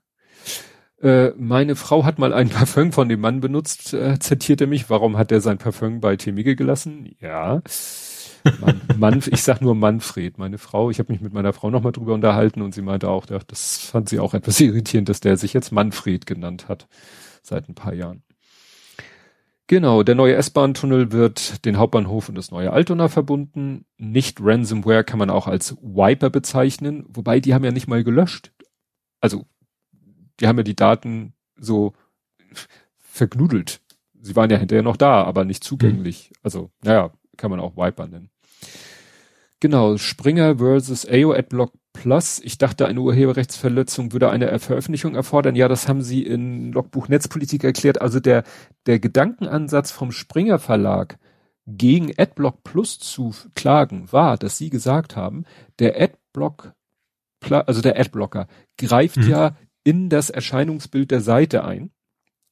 Äh, 1.02 1.32
meine 1.38 1.76
Frau 1.76 2.06
hat 2.06 2.20
mal 2.20 2.34
ein 2.34 2.50
Parfüm 2.52 2.92
von 2.92 3.10
dem 3.10 3.20
Mann 3.22 3.42
benutzt, 3.42 3.94
äh, 3.94 4.20
zitierte 4.20 4.68
mich. 4.68 4.90
Warum 4.90 5.18
hat 5.18 5.32
er 5.32 5.42
sein 5.42 5.58
Parfüm 5.58 6.00
bei 6.00 6.16
Temige 6.16 6.56
gelassen? 6.56 7.16
Ja. 7.20 7.62
Man, 8.62 8.82
Mann, 8.98 9.24
ich 9.26 9.44
sag 9.44 9.62
nur 9.62 9.76
Manfred, 9.76 10.38
meine 10.38 10.58
Frau. 10.58 10.90
Ich 10.90 11.00
habe 11.00 11.12
mich 11.12 11.22
mit 11.22 11.34
meiner 11.34 11.54
Frau 11.54 11.70
nochmal 11.70 11.92
drüber 11.92 12.14
unterhalten 12.14 12.62
und 12.62 12.74
sie 12.74 12.82
meinte 12.82 13.10
auch, 13.10 13.26
das 13.26 13.78
fand 13.80 14.10
sie 14.10 14.20
auch 14.20 14.34
etwas 14.34 14.60
irritierend, 14.62 15.10
dass 15.10 15.20
der 15.20 15.38
sich 15.38 15.54
jetzt 15.54 15.72
Manfred 15.72 16.26
genannt 16.26 16.68
hat 16.70 16.88
seit 17.42 17.70
ein 17.70 17.76
paar 17.76 17.94
Jahren. 17.94 18.24
Genau, 19.68 20.04
der 20.04 20.14
neue 20.14 20.36
S-Bahn-Tunnel 20.36 21.12
wird 21.12 21.66
den 21.66 21.78
Hauptbahnhof 21.78 22.30
und 22.30 22.36
das 22.36 22.52
neue 22.52 22.72
Altona 22.72 23.08
verbunden. 23.08 23.86
Nicht 23.98 24.38
Ransomware 24.40 25.04
kann 25.04 25.18
man 25.18 25.32
auch 25.32 25.48
als 25.48 25.76
Wiper 25.82 26.30
bezeichnen, 26.30 27.04
wobei 27.08 27.40
die 27.40 27.56
haben 27.56 27.64
ja 27.64 27.72
nicht 27.72 27.88
mal 27.88 28.04
gelöscht. 28.04 28.52
Also 29.22 29.46
die 30.40 30.48
haben 30.48 30.58
ja 30.58 30.64
die 30.64 30.76
Daten 30.76 31.34
so 31.58 31.94
vergnudelt. 32.98 33.82
Sie 34.22 34.36
waren 34.36 34.50
ja 34.50 34.58
hinterher 34.58 34.84
noch 34.84 34.98
da, 34.98 35.24
aber 35.24 35.46
nicht 35.46 35.64
zugänglich. 35.64 36.32
Mhm. 36.32 36.40
Also, 36.44 36.72
naja, 36.84 37.12
kann 37.38 37.52
man 37.52 37.60
auch 37.60 37.78
Wiper 37.78 38.08
nennen. 38.08 38.30
Genau, 39.60 39.98
Springer 39.98 40.58
versus 40.58 41.08
AO 41.08 41.32
Adblock 41.32 41.74
Plus. 41.94 42.40
Ich 42.44 42.58
dachte, 42.58 42.88
eine 42.88 43.00
Urheberrechtsverletzung 43.00 44.12
würde 44.12 44.30
eine 44.30 44.60
Veröffentlichung 44.60 45.16
erfordern. 45.16 45.56
Ja, 45.56 45.68
das 45.68 45.88
haben 45.88 46.02
sie 46.02 46.24
in 46.24 46.74
Logbuch 46.74 47.08
Netzpolitik 47.08 47.64
erklärt. 47.64 48.02
Also 48.02 48.20
der, 48.20 48.44
der 48.86 49.00
Gedankenansatz 49.00 49.92
vom 49.92 50.12
Springer 50.12 50.60
Verlag 50.60 51.18
gegen 51.66 52.12
Adblock 52.18 52.64
Plus 52.64 53.00
zu 53.00 53.34
klagen 53.56 54.12
war, 54.12 54.38
dass 54.38 54.58
sie 54.58 54.70
gesagt 54.70 55.16
haben, 55.16 55.46
der 55.80 56.00
Adblock, 56.00 56.74
also 57.50 57.82
der 57.82 58.00
Adblocker 58.00 58.48
greift 58.78 59.18
mhm. 59.18 59.30
ja 59.30 59.56
in 59.86 60.10
das 60.10 60.30
Erscheinungsbild 60.30 61.12
der 61.12 61.22
Seite 61.22 61.64
ein, 61.64 61.92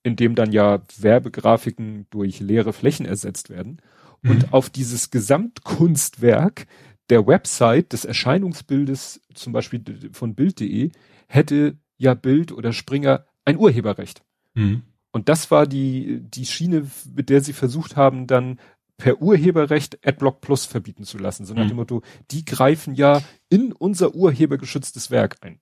in 0.04 0.16
dem 0.16 0.36
dann 0.36 0.54
ja 0.54 0.82
Werbegrafiken 0.98 2.06
durch 2.12 2.40
leere 2.40 2.72
Flächen 2.72 3.06
ersetzt 3.06 3.50
werden. 3.50 3.82
Mhm. 4.22 4.32
Und 4.32 4.54
auf 4.54 4.70
dieses 4.70 5.12
Gesamtkunstwerk 5.12 6.68
der 7.10 7.28
Website 7.28 7.92
des 7.92 8.06
Erscheinungsbildes, 8.06 9.20
zum 9.34 9.52
Beispiel 9.52 9.84
von 10.13 10.36
Bild.de, 10.36 10.92
hätte 11.28 11.78
ja 11.98 12.13
Bild 12.13 12.52
oder 12.52 12.72
Springer 12.72 13.25
ein 13.44 13.58
Urheberrecht. 13.58 14.24
Mhm. 14.54 14.84
Und 15.12 15.28
das 15.28 15.52
war 15.52 15.68
die, 15.68 16.22
die 16.22 16.46
Schiene, 16.46 16.88
mit 17.13 17.30
der 17.30 17.42
sie 17.42 17.54
versucht 17.54 17.96
haben, 17.96 18.28
dann 18.28 18.60
per 18.98 19.22
Urheberrecht 19.22 20.06
Adblock 20.06 20.42
Plus 20.42 20.66
verbieten 20.66 21.04
zu 21.04 21.18
lassen. 21.18 21.46
So 21.46 21.54
nach 21.54 21.66
mhm. 21.66 21.70
dem 21.70 21.78
Motto, 21.78 22.02
die 22.32 22.46
greifen 22.46 22.94
ja 22.96 23.22
in 23.50 23.74
unser 23.74 24.16
urhebergeschütztes 24.16 25.12
Werk 25.12 25.38
ein. 25.42 25.60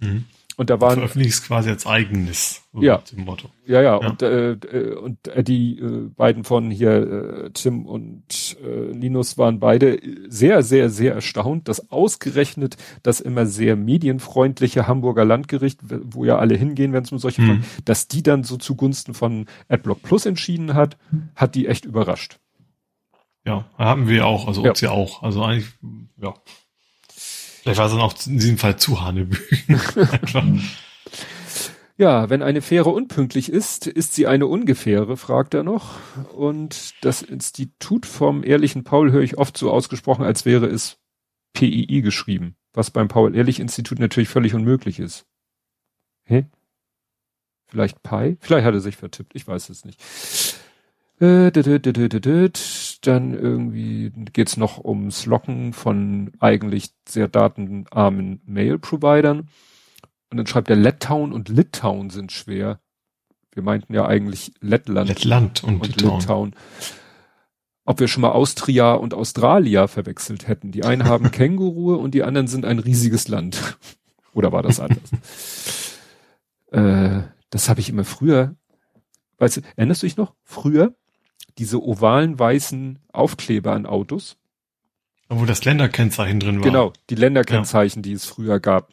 Mhm. 0.00 0.24
Und 0.56 0.70
da 0.70 0.80
waren. 0.80 0.94
Veröffentlicht 0.94 1.44
quasi 1.44 1.70
als 1.70 1.86
eigenes. 1.86 2.62
So 2.72 2.82
ja. 2.82 3.02
Motto. 3.16 3.48
Ja, 3.66 3.80
ja. 3.80 4.00
ja. 4.00 4.08
Und, 4.08 4.22
äh, 4.22 4.52
äh 4.52 4.94
und 4.94 5.28
äh, 5.28 5.42
die 5.42 5.78
äh, 5.78 6.08
beiden 6.14 6.44
von 6.44 6.70
hier, 6.70 6.90
äh, 6.90 7.50
Tim 7.50 7.86
und 7.86 8.56
äh, 8.62 8.92
Linus, 8.92 9.38
waren 9.38 9.60
beide 9.60 9.98
sehr, 10.28 10.62
sehr, 10.62 10.90
sehr 10.90 11.14
erstaunt, 11.14 11.68
dass 11.68 11.90
ausgerechnet 11.90 12.76
das 13.02 13.20
immer 13.20 13.46
sehr 13.46 13.76
medienfreundliche 13.76 14.86
Hamburger 14.86 15.24
Landgericht, 15.24 15.80
wo 15.82 16.24
ja 16.24 16.38
alle 16.38 16.56
hingehen, 16.56 16.92
wenn 16.92 17.04
es 17.04 17.12
um 17.12 17.18
solche, 17.18 17.42
mhm. 17.42 17.64
dass 17.84 18.08
die 18.08 18.22
dann 18.22 18.44
so 18.44 18.56
zugunsten 18.56 19.14
von 19.14 19.46
AdBlock 19.68 20.02
Plus 20.02 20.26
entschieden 20.26 20.74
hat, 20.74 20.96
hat 21.34 21.54
die 21.54 21.66
echt 21.66 21.84
überrascht. 21.84 22.38
Ja, 23.44 23.66
haben 23.76 24.08
wir 24.08 24.26
auch, 24.26 24.46
also 24.46 24.62
uns 24.62 24.80
ja 24.80 24.90
auch. 24.90 25.22
Also 25.22 25.42
eigentlich, 25.42 25.68
ja. 26.16 26.34
Vielleicht 27.62 27.78
war 27.78 27.86
es 27.86 27.92
dann 27.92 28.00
auch 28.00 28.14
in 28.26 28.38
diesem 28.38 28.58
Fall 28.58 28.76
zu 28.76 29.00
Hanebüchen. 29.02 29.80
ja, 31.96 32.28
wenn 32.28 32.42
eine 32.42 32.60
Fähre 32.60 32.90
unpünktlich 32.90 33.48
ist, 33.48 33.86
ist 33.86 34.14
sie 34.14 34.26
eine 34.26 34.48
ungefähre, 34.48 35.16
fragt 35.16 35.54
er 35.54 35.62
noch. 35.62 36.00
Und 36.34 36.94
das 37.02 37.22
Institut 37.22 38.04
vom 38.04 38.42
ehrlichen 38.42 38.82
Paul 38.82 39.12
höre 39.12 39.22
ich 39.22 39.38
oft 39.38 39.56
so 39.56 39.70
ausgesprochen, 39.70 40.24
als 40.24 40.44
wäre 40.44 40.66
es 40.66 40.98
PII 41.52 42.02
geschrieben, 42.02 42.56
was 42.72 42.90
beim 42.90 43.06
Paul-Ehrlich-Institut 43.06 44.00
natürlich 44.00 44.28
völlig 44.28 44.54
unmöglich 44.54 44.98
ist. 44.98 45.24
Hä? 46.24 46.46
Vielleicht 47.68 48.02
Pi? 48.02 48.38
Vielleicht 48.40 48.66
hat 48.66 48.74
er 48.74 48.80
sich 48.80 48.96
vertippt, 48.96 49.36
ich 49.36 49.46
weiß 49.46 49.68
es 49.68 49.84
nicht. 49.84 50.02
Äh, 51.20 51.52
dann 53.02 53.34
irgendwie 53.34 54.10
geht's 54.32 54.56
noch 54.56 54.82
ums 54.82 55.26
Locken 55.26 55.72
von 55.72 56.32
eigentlich 56.38 56.90
sehr 57.08 57.28
datenarmen 57.28 58.40
Mail-Providern. 58.46 59.48
Und 60.30 60.36
dann 60.36 60.46
schreibt 60.46 60.70
er 60.70 60.76
Letttown 60.76 61.32
und 61.32 61.48
Litauen 61.48 62.10
sind 62.10 62.32
schwer. 62.32 62.80
Wir 63.52 63.62
meinten 63.62 63.92
ja 63.92 64.06
eigentlich 64.06 64.52
Lettland. 64.60 65.08
Lettland 65.08 65.64
und, 65.64 65.82
und 65.82 66.00
Litauen. 66.00 66.20
Litauen. 66.20 66.54
Ob 67.84 68.00
wir 68.00 68.08
schon 68.08 68.22
mal 68.22 68.30
Austria 68.30 68.94
und 68.94 69.12
Australia 69.12 69.88
verwechselt 69.88 70.48
hätten. 70.48 70.70
Die 70.70 70.84
einen 70.84 71.04
haben 71.04 71.30
Kängurue 71.32 71.96
und 71.96 72.14
die 72.14 72.22
anderen 72.22 72.46
sind 72.46 72.64
ein 72.64 72.78
riesiges 72.78 73.28
Land. 73.28 73.76
Oder 74.32 74.52
war 74.52 74.62
das 74.62 74.80
anders? 74.80 75.98
äh, 76.70 77.22
das 77.50 77.68
habe 77.68 77.80
ich 77.80 77.90
immer 77.90 78.04
früher. 78.04 78.54
Weißt 79.38 79.58
du, 79.58 79.60
erinnerst 79.76 80.02
du 80.02 80.06
dich 80.06 80.16
noch? 80.16 80.34
Früher 80.44 80.94
diese 81.58 81.82
ovalen 81.82 82.38
weißen 82.38 82.98
Aufkleber 83.12 83.72
an 83.72 83.86
Autos. 83.86 84.36
Wo 85.28 85.44
das 85.44 85.64
Länderkennzeichen 85.64 86.40
drin 86.40 86.56
war. 86.56 86.62
Genau, 86.62 86.92
die 87.08 87.14
Länderkennzeichen, 87.14 88.02
ja. 88.02 88.02
die 88.02 88.12
es 88.12 88.26
früher 88.26 88.60
gab. 88.60 88.92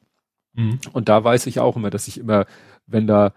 Mhm. 0.54 0.80
Und 0.94 1.10
da 1.10 1.24
weiß 1.24 1.48
ich 1.48 1.60
auch 1.60 1.76
immer, 1.76 1.90
dass 1.90 2.08
ich 2.08 2.18
immer, 2.18 2.46
wenn 2.88 3.08
da, 3.08 3.34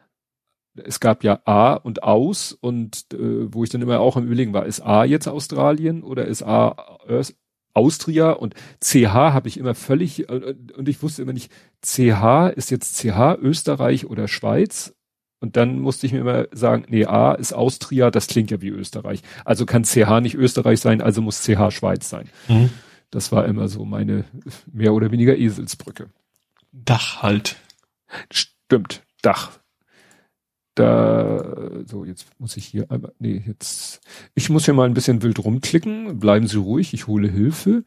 es 0.74 1.00
gab 1.00 1.24
ja 1.24 1.40
A 1.44 1.74
und 1.74 2.02
aus 2.02 2.52
und 2.52 3.06
äh, 3.12 3.52
wo 3.52 3.64
ich 3.64 3.70
dann 3.70 3.82
immer 3.82 4.00
auch 4.00 4.16
im 4.16 4.26
Überlegen 4.26 4.52
war, 4.52 4.66
ist 4.66 4.80
A 4.80 5.04
jetzt 5.04 5.28
Australien 5.28 6.02
oder 6.02 6.26
ist 6.26 6.42
A 6.42 6.98
äh, 7.06 7.22
Austria 7.74 8.30
und 8.32 8.54
CH 8.80 9.12
habe 9.14 9.48
ich 9.48 9.58
immer 9.58 9.74
völlig 9.74 10.28
äh, 10.28 10.54
und 10.76 10.88
ich 10.88 11.02
wusste 11.02 11.22
immer 11.22 11.32
nicht, 11.32 11.50
CH 11.82 12.52
ist 12.54 12.70
jetzt 12.70 12.98
CH 12.98 13.36
Österreich 13.40 14.06
oder 14.06 14.28
Schweiz 14.28 14.94
und 15.42 15.56
dann 15.56 15.80
musste 15.80 16.06
ich 16.06 16.12
mir 16.12 16.20
immer 16.20 16.46
sagen, 16.52 16.84
nee, 16.88 17.04
A 17.04 17.32
ist 17.32 17.52
Austria, 17.52 18.12
das 18.12 18.28
klingt 18.28 18.52
ja 18.52 18.62
wie 18.62 18.68
Österreich. 18.68 19.22
Also 19.44 19.66
kann 19.66 19.82
CH 19.82 20.20
nicht 20.20 20.36
Österreich 20.36 20.78
sein, 20.78 21.02
also 21.02 21.20
muss 21.20 21.42
CH 21.42 21.72
Schweiz 21.72 22.08
sein. 22.08 22.28
Mhm. 22.46 22.70
Das 23.10 23.32
war 23.32 23.44
immer 23.46 23.66
so 23.66 23.84
meine 23.84 24.24
mehr 24.72 24.94
oder 24.94 25.10
weniger 25.10 25.36
Eselsbrücke. 25.36 26.10
Dach 26.70 27.22
halt. 27.22 27.56
Stimmt, 28.30 29.02
Dach. 29.20 29.50
Da, 30.76 31.82
so, 31.86 32.04
jetzt 32.04 32.26
muss 32.38 32.56
ich 32.56 32.64
hier 32.64 32.88
einmal, 32.88 33.12
nee, 33.18 33.42
jetzt, 33.44 34.00
ich 34.34 34.48
muss 34.48 34.64
hier 34.64 34.74
mal 34.74 34.86
ein 34.86 34.94
bisschen 34.94 35.22
wild 35.22 35.40
rumklicken. 35.40 36.20
Bleiben 36.20 36.46
Sie 36.46 36.56
ruhig, 36.56 36.94
ich 36.94 37.08
hole 37.08 37.28
Hilfe. 37.28 37.82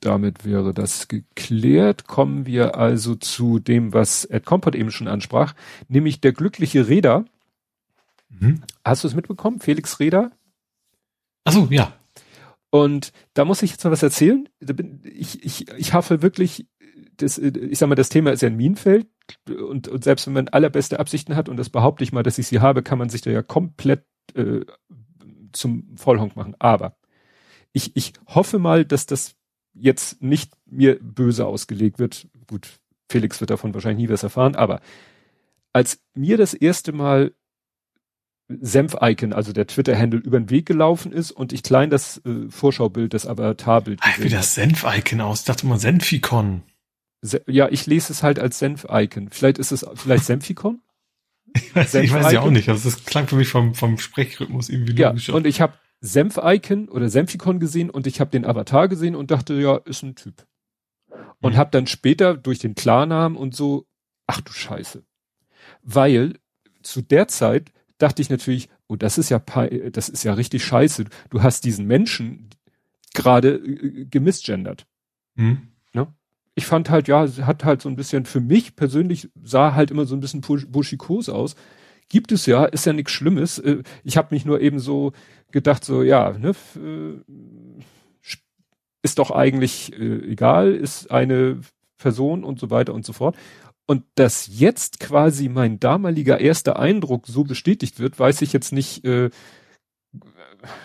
Damit 0.00 0.44
wäre 0.46 0.72
das 0.72 1.08
geklärt. 1.08 2.06
Kommen 2.06 2.46
wir 2.46 2.76
also 2.76 3.14
zu 3.14 3.58
dem, 3.58 3.92
was 3.92 4.24
Ed 4.24 4.46
Compot 4.46 4.74
eben 4.74 4.90
schon 4.90 5.08
ansprach, 5.08 5.54
nämlich 5.88 6.20
der 6.20 6.32
glückliche 6.32 6.88
Räder. 6.88 7.26
Mhm. 8.30 8.62
Hast 8.84 9.04
du 9.04 9.08
es 9.08 9.14
mitbekommen? 9.14 9.60
Felix 9.60 10.00
Räder? 10.00 10.30
Achso, 11.44 11.68
ja. 11.70 11.92
Und 12.70 13.12
da 13.34 13.44
muss 13.44 13.62
ich 13.62 13.72
jetzt 13.72 13.84
mal 13.84 13.90
was 13.90 14.02
erzählen. 14.02 14.48
Ich, 15.02 15.44
ich, 15.44 15.68
ich 15.68 15.92
hoffe 15.92 16.22
wirklich, 16.22 16.66
das, 17.16 17.36
ich 17.36 17.78
sag 17.78 17.88
mal, 17.88 17.94
das 17.94 18.08
Thema 18.08 18.30
ist 18.30 18.42
ja 18.42 18.48
ein 18.48 18.56
Minenfeld. 18.56 19.06
Und, 19.48 19.88
und 19.88 20.04
selbst 20.04 20.26
wenn 20.26 20.34
man 20.34 20.48
allerbeste 20.48 20.98
Absichten 20.98 21.36
hat, 21.36 21.48
und 21.48 21.56
das 21.56 21.68
behaupte 21.68 22.04
ich 22.04 22.12
mal, 22.12 22.22
dass 22.22 22.38
ich 22.38 22.46
sie 22.46 22.60
habe, 22.60 22.82
kann 22.82 22.98
man 22.98 23.10
sich 23.10 23.20
da 23.20 23.30
ja 23.30 23.42
komplett 23.42 24.04
äh, 24.34 24.60
zum 25.52 25.96
Vollhonk 25.96 26.36
machen. 26.36 26.54
Aber 26.58 26.96
ich, 27.72 27.96
ich 27.96 28.12
hoffe 28.26 28.58
mal, 28.58 28.84
dass 28.84 29.06
das 29.06 29.36
jetzt 29.74 30.22
nicht 30.22 30.52
mir 30.66 30.98
böse 31.00 31.46
ausgelegt 31.46 31.98
wird. 31.98 32.28
Gut, 32.46 32.68
Felix 33.10 33.40
wird 33.40 33.50
davon 33.50 33.74
wahrscheinlich 33.74 34.06
nie 34.06 34.12
was 34.12 34.22
erfahren, 34.22 34.56
aber 34.56 34.80
als 35.72 36.00
mir 36.14 36.36
das 36.36 36.54
erste 36.54 36.92
Mal 36.92 37.32
Senf-Icon, 38.48 39.32
also 39.32 39.52
der 39.52 39.66
Twitter-Handle, 39.66 40.20
über 40.20 40.40
den 40.40 40.50
Weg 40.50 40.66
gelaufen 40.66 41.12
ist 41.12 41.30
und 41.30 41.52
ich 41.52 41.62
klein 41.62 41.90
das 41.90 42.20
äh, 42.24 42.48
Vorschaubild, 42.48 43.14
das 43.14 43.26
Avatarbild 43.26 44.00
Ach, 44.02 44.18
wie 44.18 44.28
das 44.28 44.54
Senf-Icon 44.54 45.20
aus, 45.20 45.44
dachte 45.44 45.66
man 45.66 45.78
Senfikon. 45.78 46.62
Se 47.22 47.42
ja, 47.46 47.68
ich 47.68 47.86
lese 47.86 48.12
es 48.12 48.22
halt 48.22 48.38
als 48.38 48.58
Senf-Icon. 48.58 49.28
Vielleicht 49.30 49.58
ist 49.58 49.70
es, 49.72 49.86
vielleicht 49.94 50.24
Senfikon? 50.24 50.80
ich 51.54 51.74
weiß, 51.74 51.94
ich 51.94 52.12
weiß 52.12 52.32
ja 52.32 52.40
auch 52.40 52.50
nicht, 52.50 52.68
also 52.68 52.88
das 52.88 53.04
klang 53.04 53.28
für 53.28 53.36
mich 53.36 53.48
vom, 53.48 53.74
vom 53.74 53.98
Sprechrhythmus 53.98 54.68
irgendwie 54.68 54.94
Ja, 54.94 55.14
und 55.32 55.46
ich 55.46 55.60
habe 55.60 55.74
Senf-Icon 56.00 56.88
oder 56.88 57.08
Senfikon 57.08 57.60
gesehen 57.60 57.90
und 57.90 58.06
ich 58.06 58.20
habe 58.20 58.30
den 58.30 58.46
Avatar 58.46 58.88
gesehen 58.88 59.14
und 59.14 59.30
dachte, 59.30 59.54
ja, 59.54 59.76
ist 59.76 60.02
ein 60.02 60.14
Typ. 60.14 60.46
Und 61.40 61.54
mhm. 61.54 61.56
habe 61.58 61.70
dann 61.70 61.86
später 61.86 62.36
durch 62.36 62.58
den 62.58 62.74
Klarnamen 62.74 63.36
und 63.36 63.54
so, 63.54 63.86
ach 64.26 64.40
du 64.40 64.52
Scheiße. 64.52 65.04
Weil 65.82 66.34
zu 66.82 67.02
der 67.02 67.28
Zeit 67.28 67.72
dachte 67.98 68.22
ich 68.22 68.30
natürlich, 68.30 68.68
oh, 68.88 68.96
das 68.96 69.18
ist 69.18 69.28
ja 69.28 69.38
das 69.38 70.08
ist 70.08 70.24
ja 70.24 70.34
richtig 70.34 70.64
scheiße. 70.64 71.04
Du 71.28 71.42
hast 71.42 71.64
diesen 71.64 71.86
Menschen 71.86 72.48
gerade 73.14 73.56
äh, 73.56 74.06
gemisgendert. 74.06 74.86
Mhm. 75.34 75.68
Ne? 75.92 76.12
Ich 76.54 76.66
fand 76.66 76.90
halt, 76.90 77.08
ja, 77.08 77.26
hat 77.46 77.64
halt 77.64 77.82
so 77.82 77.88
ein 77.88 77.96
bisschen, 77.96 78.24
für 78.24 78.40
mich 78.40 78.76
persönlich 78.76 79.28
sah 79.42 79.74
halt 79.74 79.90
immer 79.90 80.06
so 80.06 80.16
ein 80.16 80.20
bisschen 80.20 80.40
buschikos 80.40 81.28
aus. 81.28 81.54
Gibt 82.10 82.32
es 82.32 82.44
ja, 82.44 82.64
ist 82.66 82.84
ja 82.84 82.92
nichts 82.92 83.12
Schlimmes. 83.12 83.58
Äh, 83.58 83.82
ich 84.04 84.18
habe 84.18 84.34
mich 84.34 84.44
nur 84.44 84.60
eben 84.60 84.78
so 84.78 85.12
gedacht, 85.52 85.84
so, 85.84 86.02
ja, 86.02 86.32
ne, 86.32 86.54
äh, 86.76 87.82
ist 89.02 89.18
doch 89.18 89.30
eigentlich 89.30 89.92
äh, 89.98 90.30
egal, 90.30 90.74
ist 90.74 91.10
eine 91.10 91.60
Person 91.96 92.44
und 92.44 92.58
so 92.58 92.70
weiter 92.70 92.92
und 92.92 93.06
so 93.06 93.12
fort. 93.12 93.36
Und 93.86 94.04
dass 94.16 94.48
jetzt 94.50 95.00
quasi 95.00 95.48
mein 95.48 95.80
damaliger 95.80 96.40
erster 96.40 96.78
Eindruck 96.78 97.26
so 97.26 97.44
bestätigt 97.44 97.98
wird, 97.98 98.18
weiß 98.18 98.42
ich 98.42 98.52
jetzt 98.52 98.72
nicht, 98.72 99.04
äh, 99.04 99.30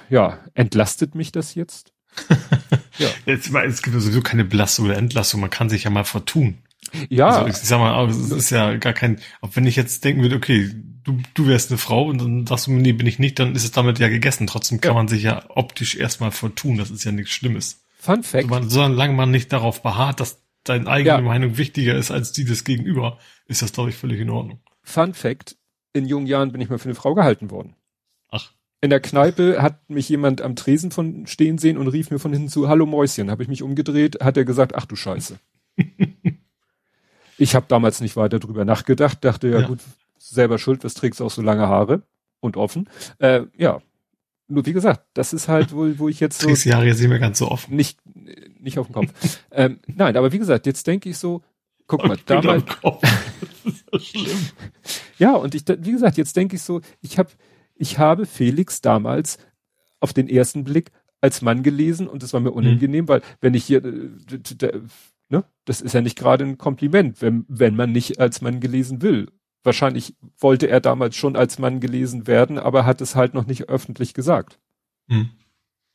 ja, 0.10 0.39
entlastet 0.53 1.15
mich 1.15 1.32
das 1.32 1.55
jetzt? 1.55 1.91
ja. 2.98 3.08
Jetzt, 3.25 3.53
es 3.53 3.82
gibt 3.82 4.00
sowieso 4.00 4.22
keine 4.22 4.46
Belastung 4.46 4.86
oder 4.86 4.98
Entlastung, 4.98 5.41
man 5.41 5.50
kann 5.50 5.70
sich 5.70 5.84
ja 5.84 5.89
mal 5.89 6.05
vertun. 6.05 6.60
Ja. 7.10 7.29
Also 7.29 7.48
ich 7.48 7.58
sag 7.58 7.79
mal, 7.79 8.08
es 8.10 8.32
ist 8.32 8.51
ja 8.51 8.75
gar 8.77 8.94
kein, 8.94 9.20
auch 9.41 9.50
wenn 9.53 9.65
ich 9.65 9.75
jetzt 9.75 10.03
denken 10.03 10.22
würde, 10.22 10.36
okay, 10.36 10.72
du, 11.06 11.20
du 11.34 11.48
wärst 11.48 11.72
eine 11.72 11.78
Frau 11.78 12.08
und 12.08 12.20
dann 12.20 12.46
sagst 12.46 12.68
du 12.68 12.72
mir, 12.72 12.82
nee, 12.82 12.92
bin 12.92 13.08
ich 13.08 13.20
nicht, 13.20 13.40
dann 13.40 13.56
ist 13.56 13.64
es 13.64 13.72
damit 13.72 14.00
ja 14.00 14.10
gegessen. 14.10 14.48
Trotzdem 14.48 14.82
kann 14.82 14.92
ja. 14.92 14.96
man 14.96 15.08
sich 15.08 15.24
ja 15.24 15.46
optisch 15.50 15.96
erstmal 15.96 16.32
vertun. 16.32 16.78
Das 16.78 16.92
ist 16.92 17.06
ja 17.06 17.12
nichts 17.12 17.32
Schlimmes. 17.32 17.86
Fun 17.98 18.24
Fact. 18.24 18.50
So, 18.50 18.82
solange 18.82 19.14
man 19.14 19.32
nicht 19.32 19.54
darauf 19.54 19.82
beharrt, 19.82 20.20
dass 20.20 20.42
deine 20.64 20.88
eigene 20.88 21.16
ja. 21.16 21.22
Meinung 21.22 21.58
wichtiger 21.58 21.96
ist 21.96 22.12
als 22.12 22.34
die 22.34 22.44
des 22.44 22.64
Gegenüber, 22.64 23.20
ist 23.46 23.62
das, 23.62 23.72
glaube 23.72 23.92
ich, 23.92 23.96
völlig 23.96 24.20
in 24.20 24.30
Ordnung. 24.30 24.60
Fun 24.84 25.14
Fact. 25.14 25.56
In 25.94 26.06
jungen 26.06 26.28
Jahren 26.28 26.52
bin 26.52 26.60
ich 26.60 26.70
mal 26.70 26.78
für 26.78 26.90
eine 26.90 26.96
Frau 26.96 27.14
gehalten 27.16 27.52
worden. 27.52 27.76
Ach. 28.30 28.52
In 28.82 28.90
der 28.90 29.00
Kneipe 29.00 29.62
hat 29.62 29.90
mich 29.90 30.10
jemand 30.10 30.42
am 30.42 30.56
Tresen 30.56 30.92
von 30.92 31.26
stehen 31.26 31.58
sehen 31.58 31.78
und 31.78 31.88
rief 31.88 32.12
mir 32.12 32.20
von 32.20 32.34
hinten 32.34 32.50
zu, 32.50 32.68
hallo 32.68 32.86
Mäuschen. 32.86 33.32
Habe 33.32 33.44
ich 33.44 33.50
mich 33.50 33.64
umgedreht, 33.64 34.18
hat 34.22 34.36
er 34.36 34.44
gesagt, 34.44 34.76
ach 34.76 34.86
du 34.86 34.96
Scheiße. 34.96 35.40
ich 37.38 37.56
habe 37.56 37.66
damals 37.70 38.02
nicht 38.02 38.18
weiter 38.18 38.40
drüber 38.40 38.66
nachgedacht, 38.66 39.24
dachte 39.24 39.48
ja, 39.48 39.62
ja. 39.62 39.68
gut, 39.68 39.80
selber 40.29 40.58
schuld, 40.58 40.84
was 40.84 40.94
trägst 40.94 41.20
du 41.20 41.25
auch 41.25 41.32
so 41.32 41.41
lange 41.41 41.67
Haare 41.67 42.03
und 42.39 42.58
offen. 42.58 42.89
Äh, 43.20 43.44
ja, 43.58 43.82
nur 44.48 44.65
wie 44.65 44.74
gesagt, 44.74 45.05
das 45.13 45.34
ist 45.34 45.48
halt, 45.48 45.74
wo, 45.74 45.88
wo 45.98 46.10
ich 46.10 46.20
jetzt 46.20 46.39
so. 46.39 46.48
Trägst 46.48 46.65
die 46.65 46.74
Haare 46.74 46.86
nicht 46.86 47.08
mehr 47.08 47.20
ganz 47.20 47.39
so 47.39 47.50
offen. 47.50 47.75
Nicht, 47.75 48.00
nicht 48.60 48.77
auf 48.77 48.88
dem 48.88 48.94
Kopf. 48.94 49.39
ähm, 49.51 49.79
nein, 49.88 50.15
aber 50.17 50.32
wie 50.32 50.39
gesagt, 50.39 50.65
jetzt 50.65 50.86
denke 50.88 51.10
ich 51.10 51.17
so, 51.17 51.44
guck 51.88 52.05
mal, 52.05 52.17
damals. 52.25 52.63
das 52.82 53.74
ist 53.74 53.86
so 53.91 54.00
schlimm. 54.00 54.38
Ja, 55.17 55.34
und 55.36 55.55
ich, 55.55 55.63
wie 55.65 55.94
gesagt, 55.94 56.17
jetzt 56.17 56.36
denke 56.36 56.58
ich 56.58 56.62
so, 56.62 56.82
ich 57.00 57.17
habe, 57.17 57.29
ich 57.74 58.00
habe 58.00 58.25
Felix 58.25 58.82
damals 58.82 59.38
auf 60.01 60.12
den 60.12 60.27
ersten 60.27 60.65
Blick 60.65 60.91
als 61.22 61.41
Mann 61.41 61.63
gelesen 61.63 62.10
und 62.10 62.22
das 62.22 62.34
war 62.34 62.41
mir 62.41 62.51
mhm. 62.51 62.58
unangenehm, 62.58 63.05
mhm. 63.05 63.08
weil 63.08 63.22
wenn 63.39 63.53
ich 63.53 63.63
hier, 63.63 63.82
äh, 63.86 64.82
Ne? 65.29 65.44
Das 65.65 65.82
ist 65.82 65.94
ja 65.94 66.01
nicht 66.01 66.17
gerade 66.17 66.44
ein 66.44 66.58
Kompliment, 66.58 67.22
wenn, 67.22 67.46
wenn 67.48 67.75
man 67.75 67.91
nicht 67.91 68.20
als 68.20 68.41
Mann 68.41 68.60
gelesen 68.60 69.01
will. 69.01 69.29
Wahrscheinlich 69.66 70.16
wollte 70.38 70.68
er 70.68 70.80
damals 70.80 71.16
schon 71.16 71.36
als 71.36 71.58
Mann 71.58 71.80
gelesen 71.80 72.28
werden, 72.28 72.60
aber 72.60 72.86
hat 72.86 73.02
es 73.02 73.16
halt 73.16 73.34
noch 73.34 73.48
nicht 73.48 73.68
öffentlich 73.68 74.14
gesagt. 74.14 74.60
Hm. 75.10 75.32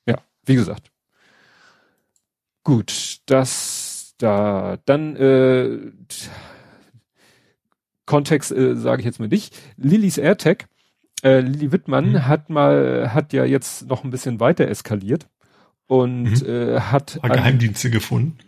Ja, 0.06 0.18
wie 0.44 0.56
gesagt. 0.56 0.90
Gut, 2.64 3.20
das 3.26 4.14
da 4.18 4.78
dann 4.84 5.14
äh, 5.16 5.78
Kontext 8.06 8.50
äh, 8.50 8.74
sage 8.74 9.02
ich 9.02 9.06
jetzt 9.06 9.20
mal 9.20 9.28
nicht. 9.28 9.56
Lillys 9.76 10.18
AirTag, 10.18 10.66
äh, 11.22 11.38
Lilly 11.38 11.70
Wittmann 11.70 12.14
hm. 12.14 12.26
hat 12.26 12.50
mal 12.50 13.14
hat 13.14 13.32
ja 13.32 13.44
jetzt 13.44 13.86
noch 13.86 14.02
ein 14.02 14.10
bisschen 14.10 14.40
weiter 14.40 14.66
eskaliert 14.66 15.28
und 15.86 16.42
mhm. 16.42 16.46
äh, 16.46 16.80
hat 16.80 17.20
Geheimdienste 17.22 17.90
gefunden. 17.90 18.38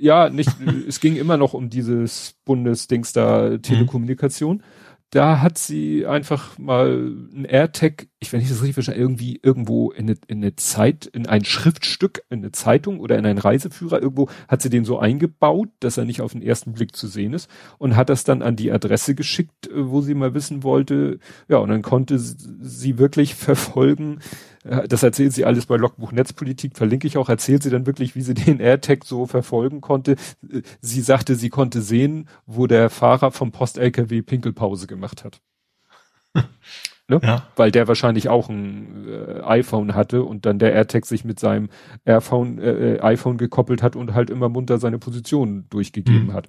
Ja, 0.00 0.28
nicht. 0.30 0.50
es 0.88 1.00
ging 1.00 1.16
immer 1.16 1.36
noch 1.36 1.54
um 1.54 1.70
dieses 1.70 2.34
Bundesdings 2.44 3.12
da 3.12 3.50
mhm. 3.50 3.62
Telekommunikation. 3.62 4.56
Mhm 4.56 4.62
da 5.10 5.40
hat 5.40 5.56
sie 5.56 6.06
einfach 6.06 6.58
mal 6.58 7.14
ein 7.32 7.46
AirTag, 7.46 8.08
ich 8.18 8.32
wenn 8.32 8.42
ich 8.42 8.48
das 8.48 8.58
richtig 8.58 8.74
verstehe, 8.74 8.94
irgendwie 8.94 9.40
irgendwo 9.42 9.90
in 9.90 10.04
eine, 10.04 10.18
in 10.26 10.38
eine 10.38 10.54
Zeit, 10.56 11.06
in 11.06 11.26
ein 11.26 11.46
Schriftstück, 11.46 12.22
in 12.28 12.40
eine 12.40 12.52
Zeitung 12.52 13.00
oder 13.00 13.16
in 13.16 13.24
einen 13.24 13.38
Reiseführer, 13.38 14.02
irgendwo 14.02 14.28
hat 14.48 14.60
sie 14.60 14.68
den 14.68 14.84
so 14.84 14.98
eingebaut, 14.98 15.70
dass 15.80 15.96
er 15.96 16.04
nicht 16.04 16.20
auf 16.20 16.32
den 16.32 16.42
ersten 16.42 16.74
Blick 16.74 16.94
zu 16.94 17.06
sehen 17.06 17.32
ist 17.32 17.48
und 17.78 17.96
hat 17.96 18.10
das 18.10 18.24
dann 18.24 18.42
an 18.42 18.56
die 18.56 18.70
Adresse 18.70 19.14
geschickt, 19.14 19.70
wo 19.74 20.02
sie 20.02 20.14
mal 20.14 20.34
wissen 20.34 20.62
wollte, 20.62 21.20
ja, 21.48 21.56
und 21.56 21.70
dann 21.70 21.82
konnte 21.82 22.18
sie 22.18 22.98
wirklich 22.98 23.34
verfolgen, 23.34 24.18
das 24.88 25.02
erzählt 25.02 25.32
sie 25.32 25.44
alles 25.44 25.66
bei 25.66 25.76
Logbuch 25.76 26.12
Netzpolitik, 26.12 26.76
verlinke 26.76 27.06
ich 27.06 27.16
auch, 27.16 27.28
erzählt 27.28 27.62
sie 27.62 27.70
dann 27.70 27.86
wirklich, 27.86 28.14
wie 28.14 28.22
sie 28.22 28.34
den 28.34 28.60
AirTag 28.60 29.04
so 29.04 29.26
verfolgen 29.26 29.80
konnte. 29.80 30.16
Sie 30.80 31.00
sagte, 31.00 31.34
sie 31.34 31.48
konnte 31.48 31.82
sehen, 31.82 32.28
wo 32.46 32.66
der 32.66 32.90
Fahrer 32.90 33.30
vom 33.30 33.52
Post-LKW 33.52 34.22
Pinkelpause 34.22 34.86
gemacht 34.86 35.24
hat. 35.24 35.40
ne? 37.08 37.20
ja. 37.22 37.46
Weil 37.56 37.70
der 37.70 37.88
wahrscheinlich 37.88 38.28
auch 38.28 38.48
ein 38.48 39.06
äh, 39.08 39.40
iPhone 39.42 39.94
hatte 39.94 40.22
und 40.22 40.46
dann 40.46 40.58
der 40.58 40.72
AirTag 40.72 41.06
sich 41.06 41.24
mit 41.24 41.40
seinem 41.40 41.70
Airphone, 42.04 42.58
äh, 42.58 42.96
äh 42.96 43.00
iPhone 43.00 43.38
gekoppelt 43.38 43.82
hat 43.82 43.96
und 43.96 44.14
halt 44.14 44.30
immer 44.30 44.48
munter 44.48 44.78
seine 44.78 44.98
Position 44.98 45.66
durchgegeben 45.70 46.26
mhm. 46.26 46.32
hat. 46.34 46.48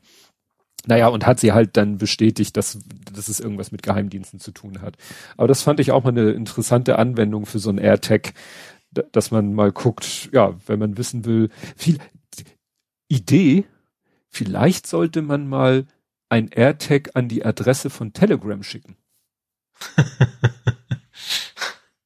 Naja, 0.88 1.08
und 1.08 1.26
hat 1.26 1.40
sie 1.40 1.52
halt 1.52 1.78
dann 1.78 1.98
bestätigt, 1.98 2.56
dass, 2.56 2.80
dass 3.14 3.28
es 3.28 3.40
irgendwas 3.40 3.72
mit 3.72 3.84
Geheimdiensten 3.84 4.40
zu 4.40 4.52
tun 4.52 4.82
hat. 4.82 4.98
Aber 5.38 5.48
das 5.48 5.62
fand 5.62 5.80
ich 5.80 5.92
auch 5.92 6.04
mal 6.04 6.10
eine 6.10 6.32
interessante 6.32 6.98
Anwendung 6.98 7.46
für 7.46 7.60
so 7.60 7.70
ein 7.70 7.78
AirTag, 7.78 8.34
dass 9.12 9.32
man 9.32 9.54
mal 9.54 9.72
guckt, 9.72 10.30
ja, 10.32 10.56
wenn 10.68 10.80
man 10.80 10.98
wissen 10.98 11.26
will, 11.26 11.50
viel 11.76 12.00
Idee, 13.08 13.66
vielleicht 14.30 14.88
sollte 14.88 15.22
man 15.22 15.48
mal 15.48 15.86
ein 16.30 16.48
AirTag 16.50 17.12
an 17.16 17.28
die 17.28 17.46
Adresse 17.46 17.90
von 17.90 18.14
Telegram 18.14 18.64
schicken. 18.64 18.96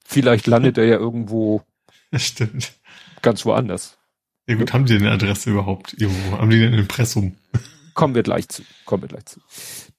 vielleicht 0.06 0.48
landet 0.48 0.78
er 0.78 0.86
ja 0.86 0.98
irgendwo 0.98 1.64
das 2.12 2.24
stimmt. 2.24 2.74
ganz 3.22 3.46
woanders. 3.46 3.98
Ja 4.48 4.56
gut, 4.56 4.74
haben 4.74 4.86
die 4.86 4.96
eine 4.96 5.12
Adresse 5.12 5.50
überhaupt 5.50 5.94
irgendwo? 5.94 6.38
Haben 6.38 6.50
die 6.50 6.64
ein 6.64 6.74
Impressum? 6.74 7.36
Kommen 7.94 8.16
wir 8.16 8.24
gleich 8.24 8.50
zu. 8.50 8.64
Kommen 8.86 9.04
wir 9.04 9.10
gleich 9.10 9.26
zu. 9.26 9.40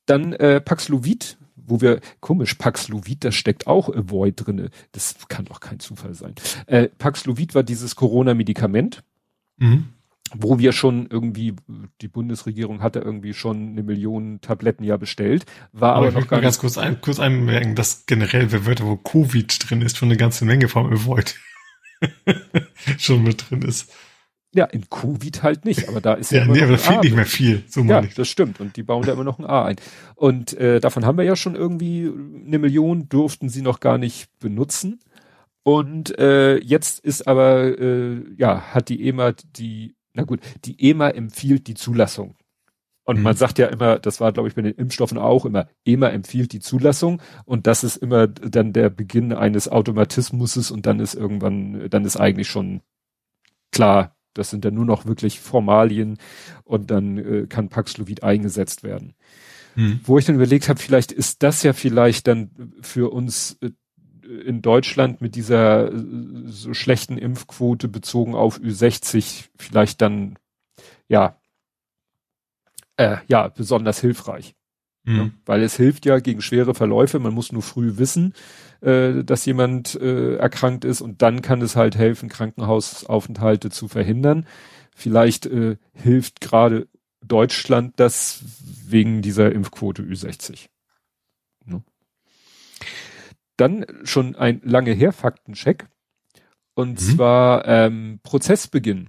Dann 0.07 0.33
äh, 0.35 0.61
Paxlovid, 0.61 1.39
wo 1.57 1.81
wir, 1.81 2.01
komisch, 2.21 2.55
Paxlovid, 2.55 3.25
da 3.25 3.33
steckt 3.33 3.67
auch 3.67 3.89
Avoid 3.89 4.47
drinne. 4.47 4.71
Das 4.93 5.17
kann 5.29 5.47
doch 5.47 5.61
kein 5.61 5.81
Zufall 5.81 6.15
sein. 6.15 6.35
Äh, 6.67 6.89
Paxlovid 6.89 7.55
war 7.55 7.63
dieses 7.63 7.97
Corona-Medikament, 7.97 9.03
mhm. 9.57 9.89
wo 10.35 10.59
wir 10.59 10.73
schon 10.73 11.07
irgendwie, 11.09 11.55
die 12.01 12.09
Bundesregierung 12.09 12.83
hatte 12.83 12.99
irgendwie 12.99 13.35
schon 13.35 13.71
eine 13.71 13.83
Million 13.83 14.41
Tabletten 14.41 14.85
ja 14.85 14.97
bestellt, 14.97 15.47
war 15.73 15.95
aber, 15.95 16.09
aber 16.09 16.21
noch 16.21 16.29
gar 16.29 16.41
ganz 16.41 16.59
kurz, 16.59 16.77
ein, 16.77 17.01
kurz 17.01 17.19
einmerken, 17.19 17.75
dass 17.75 18.07
generell, 18.07 18.53
wer 18.53 18.67
Wörter, 18.67 18.87
wo 18.87 18.97
Covid 18.97 19.71
drin 19.71 19.83
ist, 19.83 19.97
schon 19.97 20.09
eine 20.09 20.19
ganze 20.19 20.45
Menge 20.45 20.69
vom 20.69 20.93
Avoid 20.93 21.37
schon 22.99 23.23
mit 23.23 23.51
drin 23.51 23.63
ist. 23.63 23.91
Ja, 24.55 24.67
in 24.67 24.89
Covid 24.89 25.43
halt 25.43 25.65
nicht, 25.65 25.89
aber 25.89 26.01
da 26.01 26.15
ist 26.15 26.31
ja, 26.31 26.45
ja 26.45 26.47
nee, 26.47 26.61
da 26.61 26.77
fehlt 26.77 27.03
nicht 27.03 27.17
mehr 27.17 27.27
viel. 27.27 27.65
So 27.67 27.83
ja, 27.83 28.03
ich. 28.03 28.15
das 28.15 28.29
stimmt. 28.29 28.61
Und 28.61 28.77
die 28.77 28.85
bauen 28.85 29.05
da 29.05 29.13
immer 29.13 29.25
noch 29.25 29.41
ein 29.41 29.45
A 29.45 29.65
ein. 29.65 29.77
Und 30.15 30.55
äh, 30.55 30.79
davon 30.79 31.05
haben 31.05 31.19
wir 31.19 31.25
ja 31.25 31.35
schon 31.35 31.57
irgendwie 31.57 32.11
eine 32.47 32.59
Million, 32.61 33.09
durften 33.09 33.49
sie 33.49 33.63
noch 33.63 33.81
gar 33.81 33.99
nicht 33.99 34.29
benutzen. 34.39 35.01
Und 35.65 36.17
äh, 36.19 36.59
jetzt 36.59 37.01
ist 37.01 37.27
aber, 37.27 37.79
äh, 37.79 38.23
ja, 38.37 38.61
hat 38.73 38.91
die 38.91 39.09
EMA 39.09 39.33
die, 39.57 39.97
na 40.13 40.23
gut, 40.23 40.41
die 40.65 40.91
EMA 40.91 41.11
empfiehlt 41.11 41.67
die 41.67 41.75
Zulassung. 41.75 42.37
Und 43.05 43.19
mhm. 43.19 43.23
man 43.23 43.37
sagt 43.37 43.59
ja 43.59 43.67
immer, 43.67 43.99
das 43.99 44.21
war, 44.21 44.33
glaube 44.33 44.49
ich, 44.49 44.55
bei 44.55 44.63
den 44.63 44.75
Impfstoffen 44.75 45.19
auch 45.19 45.45
immer, 45.45 45.67
EMA 45.85 46.09
empfiehlt 46.09 46.53
die 46.53 46.61
Zulassung 46.61 47.21
und 47.45 47.67
das 47.67 47.85
ist 47.85 47.97
immer 47.97 48.27
dann 48.27 48.73
der 48.73 48.89
Beginn 48.89 49.33
eines 49.33 49.69
Automatismuses 49.69 50.71
und 50.71 50.87
dann 50.87 51.01
ist 51.01 51.15
irgendwann, 51.15 51.89
dann 51.91 52.05
ist 52.05 52.17
eigentlich 52.17 52.49
schon 52.49 52.81
klar, 53.73 54.17
das 54.35 54.51
sind 54.51 54.65
dann 54.65 54.75
nur 54.75 54.85
noch 54.85 55.07
wirklich 55.07 55.41
Formalien 55.41 56.19
und 56.65 56.91
dann 56.91 57.19
äh, 57.19 57.47
kann 57.49 57.69
Paxlovid 57.69 58.23
eingesetzt 58.23 58.83
werden. 58.83 59.15
Hm. 59.75 60.01
Wo 60.05 60.19
ich 60.19 60.25
dann 60.25 60.37
überlegt 60.37 60.69
habe, 60.69 60.79
vielleicht 60.79 61.13
ist 61.13 61.43
das 61.43 61.63
ja 61.63 61.73
vielleicht 61.73 62.27
dann 62.27 62.75
für 62.81 63.13
uns 63.13 63.59
äh, 63.61 63.71
in 64.45 64.63
Deutschland 64.63 65.21
mit 65.21 65.35
dieser 65.35 65.93
äh, 65.93 66.03
so 66.47 66.75
schlechten 66.75 67.19
Impfquote 67.19 67.89
bezogen 67.89 68.35
auf 68.35 68.59
Ü60 68.59 69.49
vielleicht 69.57 70.01
dann 70.01 70.39
ja 71.09 71.39
äh, 72.97 73.17
ja 73.29 73.49
besonders 73.49 74.01
hilfreich. 74.01 74.55
Mhm. 75.05 75.17
Ja, 75.17 75.31
weil 75.45 75.63
es 75.63 75.77
hilft 75.77 76.07
ja 76.07 76.19
gegen 76.19 76.41
schwere 76.41 76.75
Verläufe, 76.75 77.19
man 77.19 77.35
muss 77.35 77.53
nur 77.53 77.63
früh 77.63 77.99
wissen, 77.99 78.33
äh, 78.85 79.25
dass 79.25 79.47
jemand 79.47 79.95
äh, 79.95 80.37
erkrankt 80.37 80.85
ist 80.85 81.01
und 81.01 81.23
dann 81.23 81.43
kann 81.43 81.63
es 81.63 81.77
halt 81.77 81.97
helfen, 81.97 82.29
Krankenhausaufenthalte 82.29 83.71
zu 83.71 83.89
verhindern. 83.89 84.47
Vielleicht 84.95 85.47
äh, 85.47 85.77
hilft 85.93 86.41
gerade 86.41 86.89
Deutschland 87.23 87.95
das 87.97 88.45
wegen 88.87 89.23
dieser 89.23 89.53
Impfquote 89.53 90.03
Ü60. 90.03 90.69
Ne? 91.65 91.83
Dann 93.57 93.87
schon 94.05 94.37
ein 94.37 94.61
lange 94.65 94.93
her 94.93 95.13
Faktencheck. 95.13 95.87
Und 96.75 97.01
mhm. 97.01 97.17
zwar 97.17 97.67
ähm, 97.67 98.21
Prozessbeginn. 98.23 99.09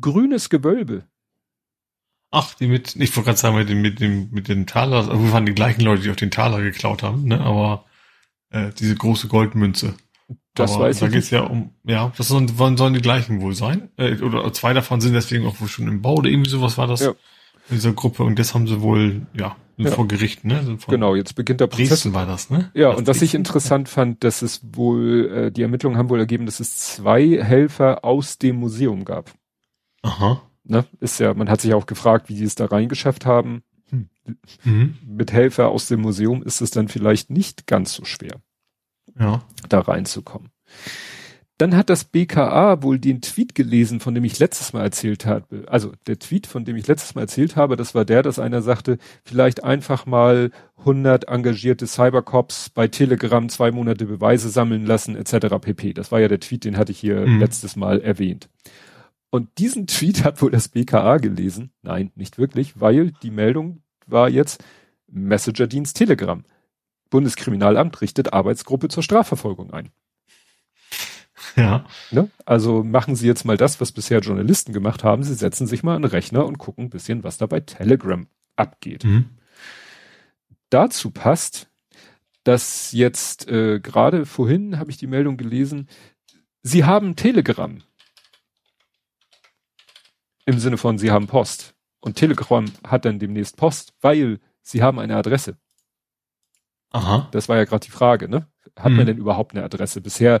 Grünes 0.00 0.50
Gewölbe 0.50 1.04
Ach, 2.32 2.54
die 2.54 2.68
mit, 2.68 2.94
ich 2.94 3.16
wollte 3.16 3.26
gerade 3.26 3.38
sagen, 3.38 3.56
mit 3.56 3.68
dem, 3.68 3.82
mit 3.82 4.00
dem, 4.00 4.30
mit 4.30 4.48
dem 4.48 4.66
Taler, 4.66 4.98
also 4.98 5.20
wir 5.20 5.32
waren 5.32 5.46
die 5.46 5.54
gleichen 5.54 5.80
Leute, 5.80 6.02
die 6.02 6.10
auch 6.10 6.16
den 6.16 6.30
Taler 6.30 6.62
geklaut 6.62 7.02
haben, 7.02 7.24
ne? 7.24 7.40
Aber 7.40 7.86
äh, 8.50 8.70
diese 8.78 8.94
große 8.94 9.28
Goldmünze. 9.28 9.94
Das 10.54 10.74
Aber 10.74 10.84
weiß 10.84 10.98
da 10.98 11.06
ich. 11.06 11.12
Da 11.12 11.16
geht's 11.16 11.30
ja 11.30 11.42
um, 11.42 11.70
ja, 11.84 12.12
das 12.16 12.28
sollen, 12.28 12.48
sollen 12.76 12.94
die 12.94 13.00
gleichen 13.00 13.40
wohl 13.40 13.54
sein. 13.54 13.90
Äh, 13.96 14.20
oder 14.20 14.52
zwei 14.52 14.72
davon 14.72 15.00
sind 15.00 15.14
deswegen 15.14 15.46
auch 15.46 15.60
wohl 15.60 15.68
schon 15.68 15.88
im 15.88 16.02
Bau 16.02 16.16
oder 16.16 16.28
irgendwie 16.28 16.50
sowas 16.50 16.78
war 16.78 16.86
das. 16.86 17.00
Ja. 17.00 17.10
In 17.68 17.76
dieser 17.76 17.92
Gruppe. 17.92 18.24
Und 18.24 18.38
das 18.38 18.54
haben 18.54 18.66
sie 18.66 18.80
wohl, 18.80 19.26
ja, 19.32 19.56
ja. 19.76 19.90
vor 19.90 20.08
Gericht, 20.08 20.44
ne? 20.44 20.78
genau, 20.88 21.14
jetzt 21.14 21.34
beginnt 21.36 21.60
der 21.60 21.68
Prozess. 21.68 21.88
Dresden 21.88 22.14
war 22.14 22.26
das, 22.26 22.50
ne? 22.50 22.70
Ja, 22.74 22.90
das 22.90 22.98
und 22.98 23.06
was 23.06 23.22
ich 23.22 23.34
interessant 23.34 23.88
fand, 23.88 24.24
dass 24.24 24.42
es 24.42 24.60
wohl, 24.72 25.30
äh, 25.32 25.52
die 25.52 25.62
Ermittlungen 25.62 25.96
haben 25.96 26.10
wohl 26.10 26.18
ergeben, 26.18 26.46
dass 26.46 26.58
es 26.58 26.76
zwei 26.76 27.42
Helfer 27.42 28.04
aus 28.04 28.38
dem 28.38 28.56
Museum 28.56 29.04
gab. 29.04 29.32
Aha 30.02 30.42
ne, 30.70 30.86
ist 31.00 31.20
ja, 31.20 31.34
man 31.34 31.50
hat 31.50 31.60
sich 31.60 31.74
auch 31.74 31.86
gefragt, 31.86 32.28
wie 32.28 32.34
die 32.34 32.44
es 32.44 32.54
da 32.54 32.66
reingeschafft 32.66 33.26
haben. 33.26 33.62
Hm. 34.24 34.36
Mhm. 34.64 34.98
Mit 35.06 35.32
Helfer 35.32 35.68
aus 35.68 35.86
dem 35.88 36.00
Museum 36.00 36.42
ist 36.42 36.60
es 36.60 36.70
dann 36.70 36.88
vielleicht 36.88 37.30
nicht 37.30 37.66
ganz 37.66 37.92
so 37.94 38.04
schwer, 38.04 38.40
ja. 39.18 39.42
da 39.68 39.80
reinzukommen. 39.80 40.50
Dann 41.60 41.76
hat 41.76 41.90
das 41.90 42.04
BKA 42.04 42.82
wohl 42.82 42.98
den 42.98 43.20
Tweet 43.20 43.54
gelesen, 43.54 44.00
von 44.00 44.14
dem 44.14 44.24
ich 44.24 44.38
letztes 44.38 44.72
Mal 44.72 44.82
erzählt 44.82 45.26
habe. 45.26 45.64
Also 45.66 45.92
der 46.06 46.18
Tweet, 46.18 46.46
von 46.46 46.64
dem 46.64 46.74
ich 46.74 46.86
letztes 46.86 47.14
Mal 47.14 47.20
erzählt 47.20 47.54
habe, 47.54 47.76
das 47.76 47.94
war 47.94 48.06
der, 48.06 48.22
dass 48.22 48.38
einer 48.38 48.62
sagte, 48.62 48.96
vielleicht 49.24 49.62
einfach 49.62 50.06
mal 50.06 50.52
100 50.78 51.28
engagierte 51.28 51.86
Cybercops 51.86 52.70
bei 52.70 52.88
Telegram 52.88 53.46
zwei 53.50 53.72
Monate 53.72 54.06
Beweise 54.06 54.48
sammeln 54.48 54.86
lassen, 54.86 55.16
etc. 55.16 55.58
pp. 55.60 55.92
Das 55.92 56.10
war 56.10 56.20
ja 56.20 56.28
der 56.28 56.40
Tweet, 56.40 56.64
den 56.64 56.78
hatte 56.78 56.92
ich 56.92 56.98
hier 56.98 57.26
mhm. 57.26 57.40
letztes 57.40 57.76
Mal 57.76 58.00
erwähnt. 58.00 58.48
Und 59.28 59.58
diesen 59.58 59.86
Tweet 59.86 60.24
hat 60.24 60.40
wohl 60.40 60.52
das 60.52 60.68
BKA 60.68 61.18
gelesen. 61.18 61.72
Nein, 61.82 62.10
nicht 62.14 62.38
wirklich, 62.38 62.80
weil 62.80 63.12
die 63.22 63.30
Meldung 63.30 63.82
war 64.10 64.28
jetzt 64.28 64.62
Messenger-Dienst 65.08 65.96
Telegram. 65.96 66.44
Bundeskriminalamt 67.10 68.00
richtet 68.00 68.32
Arbeitsgruppe 68.32 68.88
zur 68.88 69.02
Strafverfolgung 69.02 69.72
ein. 69.72 69.90
Ja. 71.56 71.84
Ne? 72.10 72.30
Also 72.46 72.84
machen 72.84 73.16
Sie 73.16 73.26
jetzt 73.26 73.44
mal 73.44 73.56
das, 73.56 73.80
was 73.80 73.90
bisher 73.92 74.20
Journalisten 74.20 74.72
gemacht 74.72 75.02
haben. 75.02 75.24
Sie 75.24 75.34
setzen 75.34 75.66
sich 75.66 75.82
mal 75.82 75.96
an 75.96 76.02
den 76.02 76.10
Rechner 76.10 76.46
und 76.46 76.58
gucken 76.58 76.84
ein 76.84 76.90
bisschen, 76.90 77.24
was 77.24 77.38
da 77.38 77.46
bei 77.46 77.60
Telegram 77.60 78.26
abgeht. 78.56 79.04
Mhm. 79.04 79.30
Dazu 80.68 81.10
passt, 81.10 81.68
dass 82.44 82.92
jetzt 82.92 83.48
äh, 83.48 83.80
gerade 83.80 84.26
vorhin 84.26 84.78
habe 84.78 84.90
ich 84.90 84.96
die 84.96 85.08
Meldung 85.08 85.36
gelesen, 85.36 85.88
Sie 86.62 86.84
haben 86.84 87.16
Telegram. 87.16 87.82
Im 90.44 90.58
Sinne 90.58 90.76
von, 90.76 90.98
sie 90.98 91.10
haben 91.10 91.26
Post. 91.26 91.74
Und 92.00 92.16
Telegram 92.16 92.64
hat 92.86 93.04
dann 93.04 93.18
demnächst 93.18 93.56
Post, 93.56 93.94
weil 94.00 94.40
sie 94.62 94.82
haben 94.82 94.98
eine 94.98 95.16
Adresse. 95.16 95.56
Aha. 96.90 97.28
Das 97.32 97.48
war 97.48 97.56
ja 97.56 97.64
gerade 97.64 97.84
die 97.84 97.92
Frage, 97.92 98.28
ne? 98.28 98.46
Hat 98.76 98.86
hm. 98.86 98.96
man 98.96 99.06
denn 99.06 99.18
überhaupt 99.18 99.54
eine 99.54 99.64
Adresse? 99.64 100.00
Bisher 100.00 100.40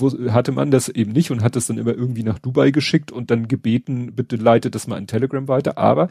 wo, 0.00 0.10
hatte 0.32 0.52
man 0.52 0.70
das 0.70 0.88
eben 0.88 1.12
nicht 1.12 1.30
und 1.30 1.42
hat 1.42 1.56
es 1.56 1.66
dann 1.66 1.78
immer 1.78 1.94
irgendwie 1.94 2.22
nach 2.22 2.38
Dubai 2.38 2.70
geschickt 2.70 3.12
und 3.12 3.30
dann 3.30 3.48
gebeten, 3.48 4.14
bitte 4.14 4.36
leitet 4.36 4.74
das 4.74 4.86
mal 4.86 4.98
in 4.98 5.06
Telegram 5.06 5.48
weiter. 5.48 5.78
Aber 5.78 6.08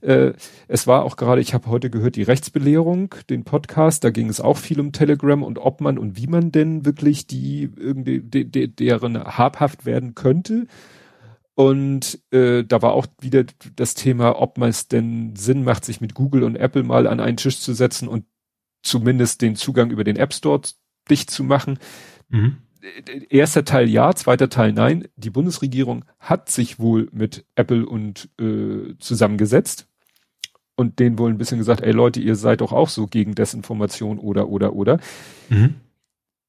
äh, 0.00 0.32
es 0.68 0.86
war 0.86 1.04
auch 1.04 1.16
gerade, 1.16 1.40
ich 1.40 1.54
habe 1.54 1.68
heute 1.68 1.90
gehört, 1.90 2.16
die 2.16 2.22
Rechtsbelehrung, 2.22 3.14
den 3.28 3.44
Podcast, 3.44 4.04
da 4.04 4.10
ging 4.10 4.28
es 4.28 4.40
auch 4.40 4.56
viel 4.56 4.80
um 4.80 4.92
Telegram 4.92 5.42
und 5.42 5.58
ob 5.58 5.80
man 5.80 5.98
und 5.98 6.16
wie 6.16 6.26
man 6.26 6.52
denn 6.52 6.84
wirklich 6.84 7.26
die 7.26 7.70
irgendwie 7.76 8.20
de, 8.20 8.44
de, 8.44 8.66
deren 8.66 9.22
habhaft 9.22 9.86
werden 9.86 10.14
könnte. 10.14 10.66
Und 11.60 12.18
äh, 12.32 12.64
da 12.64 12.80
war 12.80 12.94
auch 12.94 13.06
wieder 13.20 13.44
das 13.76 13.92
Thema, 13.92 14.40
ob 14.40 14.56
man 14.56 14.70
es 14.70 14.88
denn 14.88 15.36
Sinn 15.36 15.62
macht, 15.62 15.84
sich 15.84 16.00
mit 16.00 16.14
Google 16.14 16.42
und 16.42 16.56
Apple 16.56 16.84
mal 16.84 17.06
an 17.06 17.20
einen 17.20 17.36
Tisch 17.36 17.60
zu 17.60 17.74
setzen 17.74 18.08
und 18.08 18.24
zumindest 18.82 19.42
den 19.42 19.56
Zugang 19.56 19.90
über 19.90 20.02
den 20.02 20.16
App 20.16 20.32
Store 20.32 20.62
dicht 21.10 21.30
zu 21.30 21.44
machen. 21.44 21.78
Mhm 22.30 22.56
erster 23.28 23.66
Teil 23.66 23.90
ja, 23.90 24.14
zweiter 24.14 24.48
Teil 24.48 24.72
nein. 24.72 25.08
Die 25.16 25.28
Bundesregierung 25.28 26.06
hat 26.18 26.48
sich 26.48 26.78
wohl 26.78 27.10
mit 27.12 27.44
Apple 27.54 27.84
und 27.84 28.30
äh, 28.40 28.94
zusammengesetzt 28.98 29.86
und 30.76 30.98
denen 30.98 31.18
wohl 31.18 31.28
ein 31.28 31.36
bisschen 31.36 31.58
gesagt, 31.58 31.82
ey 31.82 31.92
Leute, 31.92 32.20
ihr 32.20 32.36
seid 32.36 32.62
doch 32.62 32.72
auch 32.72 32.88
so 32.88 33.06
gegen 33.06 33.34
Desinformation 33.34 34.18
oder 34.18 34.48
oder 34.48 34.72
oder. 34.72 34.98
Mhm. 35.50 35.74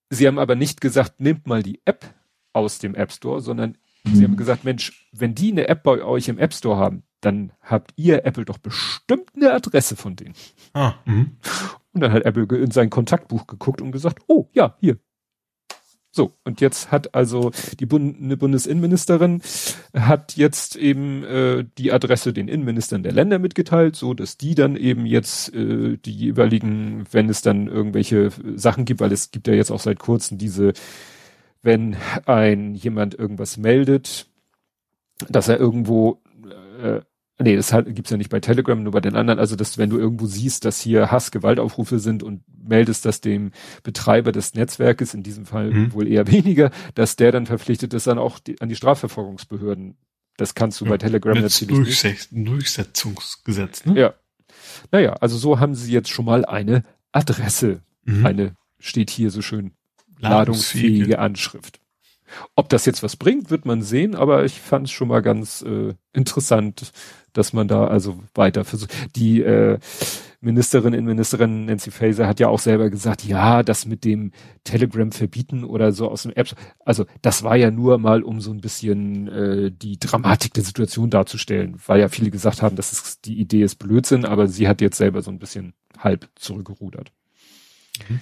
Sie 0.10 0.26
haben 0.26 0.40
aber 0.40 0.56
nicht 0.56 0.80
gesagt, 0.80 1.20
nehmt 1.20 1.48
mal 1.48 1.64
die 1.64 1.82
App 1.84 2.06
aus 2.54 2.80
dem 2.80 2.96
App 2.96 3.12
Store, 3.12 3.42
sondern 3.42 3.78
mhm. 4.04 4.16
sie 4.16 4.24
haben 4.24 4.38
gesagt, 4.38 4.64
Mensch, 4.64 5.08
wenn 5.12 5.36
die 5.36 5.52
eine 5.52 5.68
App 5.68 5.84
bei 5.84 6.04
euch 6.04 6.28
im 6.28 6.40
App 6.40 6.54
Store 6.54 6.78
haben, 6.78 7.04
dann 7.22 7.52
habt 7.62 7.94
ihr 7.96 8.26
Apple 8.26 8.46
doch 8.46 8.58
bestimmt 8.58 9.30
eine 9.36 9.54
Adresse 9.54 9.96
von 9.96 10.16
denen. 10.16 10.34
Ah, 10.74 10.96
mh. 11.06 11.26
und 11.94 12.02
dann 12.02 12.12
hat 12.12 12.24
Apple 12.24 12.46
in 12.58 12.72
sein 12.72 12.90
Kontaktbuch 12.90 13.48
geguckt 13.48 13.82
und 13.82 13.92
gesagt, 13.92 14.20
oh 14.28 14.50
ja, 14.54 14.76
hier, 14.80 14.98
so, 16.14 16.34
und 16.44 16.60
jetzt 16.60 16.92
hat 16.92 17.16
also 17.16 17.52
die 17.80 17.86
Bund 17.86 18.22
eine 18.22 18.36
Bundesinnenministerin 18.36 19.42
hat 19.96 20.36
jetzt 20.36 20.76
eben 20.76 21.24
äh, 21.24 21.64
die 21.78 21.94
Adresse 21.94 22.34
den 22.34 22.50
Innenministern 22.50 23.02
der 23.02 23.14
Länder 23.14 23.40
mitgeteilt, 23.40 23.96
so 23.96 24.14
dass 24.14 24.36
die 24.36 24.54
dann 24.54 24.76
eben 24.76 25.06
jetzt 25.06 25.56
äh, 25.56 25.98
die 25.98 26.12
jeweiligen, 26.12 27.06
wenn 27.12 27.30
es 27.30 27.42
dann 27.42 27.68
irgendwelche 27.68 28.30
Sachen 28.56 28.84
gibt, 28.84 29.00
weil 29.00 29.14
es 29.14 29.32
gibt 29.32 29.48
ja 29.48 29.54
jetzt 29.54 29.72
auch 29.72 29.80
seit 29.80 30.00
kurzem 30.00 30.38
diese, 30.38 30.74
wenn 31.62 31.96
ein 32.26 32.74
jemand 32.76 33.14
irgendwas 33.14 33.58
meldet, 33.58 34.28
dass 35.30 35.48
er 35.48 35.60
irgendwo 35.60 36.22
äh, 36.82 37.02
Nee, 37.44 37.56
das 37.56 37.74
halt, 37.74 37.94
gibt's 37.96 38.12
ja 38.12 38.18
nicht 38.18 38.30
bei 38.30 38.40
Telegram, 38.40 38.82
nur 38.82 38.92
bei 38.92 39.02
den 39.02 39.16
anderen. 39.16 39.40
Also, 39.40 39.56
dass 39.56 39.78
wenn 39.78 39.90
du 39.90 39.98
irgendwo 39.98 40.26
siehst, 40.26 40.66
dass 40.66 40.80
hier 40.80 41.12
Hass-Gewaltaufrufe 41.12 42.00
sind 42.00 42.24
und 42.24 42.44
meldest 42.64 43.06
das 43.06 43.22
dem 43.22 43.52
Betreiber 43.84 44.32
des 44.32 44.54
Netzwerkes, 44.54 45.14
in 45.14 45.24
diesem 45.24 45.46
Fall 45.46 45.72
mhm. 45.72 45.94
wohl 45.94 46.08
eher 46.08 46.28
weniger, 46.28 46.72
dass 46.94 47.16
der 47.16 47.32
dann 47.32 47.46
verpflichtet 47.46 47.94
ist, 47.94 48.08
dann 48.08 48.20
auch 48.20 48.40
die, 48.40 48.62
an 48.62 48.70
die 48.70 48.76
Strafverfolgungsbehörden. 48.76 49.98
Das 50.38 50.56
kannst 50.56 50.82
du 50.82 50.86
ja, 50.86 50.92
bei 50.92 50.98
Telegram 50.98 51.40
natürlich 51.40 51.76
Durchsech 51.76 52.32
nicht. 52.32 52.48
Durchsetzungsgesetz, 52.48 53.86
ne? 53.86 54.00
Ja. 54.00 54.14
Naja, 54.92 55.14
also 55.14 55.38
so 55.38 55.60
haben 55.60 55.76
sie 55.76 55.92
jetzt 55.92 56.10
schon 56.10 56.26
mal 56.26 56.46
eine 56.46 56.84
Adresse. 57.12 57.82
Mhm. 58.04 58.26
Eine, 58.26 58.56
steht 58.80 59.10
hier 59.10 59.32
so 59.32 59.42
schön, 59.42 59.72
ladungsfähige 60.22 61.20
Anschrift. 61.20 61.80
Ob 62.56 62.70
das 62.70 62.86
jetzt 62.86 63.04
was 63.04 63.16
bringt, 63.16 63.50
wird 63.50 63.66
man 63.66 63.82
sehen, 63.82 64.16
aber 64.16 64.46
ich 64.46 64.60
fand 64.60 64.88
es 64.88 64.92
schon 64.92 65.10
mal 65.10 65.22
ganz 65.22 65.62
äh, 65.64 65.94
interessant, 66.14 66.92
dass 67.34 67.54
man 67.54 67.68
da 67.68 67.88
also 67.88 68.20
weiter 68.34 68.64
versucht. 68.66 68.94
Die 69.16 69.42
äh, 69.42 69.80
Ministerin, 70.42 70.94
Innenministerin 70.94 71.66
Nancy 71.66 71.92
Faeser 71.92 72.28
hat 72.28 72.40
ja 72.40 72.48
auch 72.48 72.60
selber 72.60 72.90
gesagt, 72.90 73.24
ja, 73.24 73.64
das 73.64 73.86
mit 73.86 74.04
dem 74.04 74.32
Telegram 74.64 75.12
verbieten 75.12 75.64
oder 75.64 75.92
so 75.92 76.10
aus 76.10 76.24
dem 76.24 76.32
App, 76.34 76.56
also 76.80 77.06
das 77.22 77.44
war 77.44 77.56
ja 77.56 77.70
nur 77.70 78.00
mal, 78.00 78.24
um 78.24 78.42
so 78.42 78.52
ein 78.52 78.62
bisschen 78.62 79.28
äh, 79.28 79.72
die 79.72 80.00
Dramatik 80.00 80.54
der 80.54 80.64
Situation 80.64 81.10
darzustellen, 81.10 81.78
weil 81.86 82.00
ja 82.00 82.10
viele 82.10 82.32
gesagt 82.32 82.62
haben, 82.62 82.76
dass 82.76 82.92
es, 82.92 83.22
die 83.22 83.40
Idee 83.40 83.64
ist 83.64 83.76
Blödsinn, 83.76 84.26
aber 84.26 84.48
sie 84.48 84.68
hat 84.68 84.82
jetzt 84.82 84.98
selber 84.98 85.22
so 85.22 85.32
ein 85.32 85.40
bisschen 85.40 85.74
halb 85.98 86.28
zurückgerudert. 86.36 87.12
Mhm. 88.10 88.20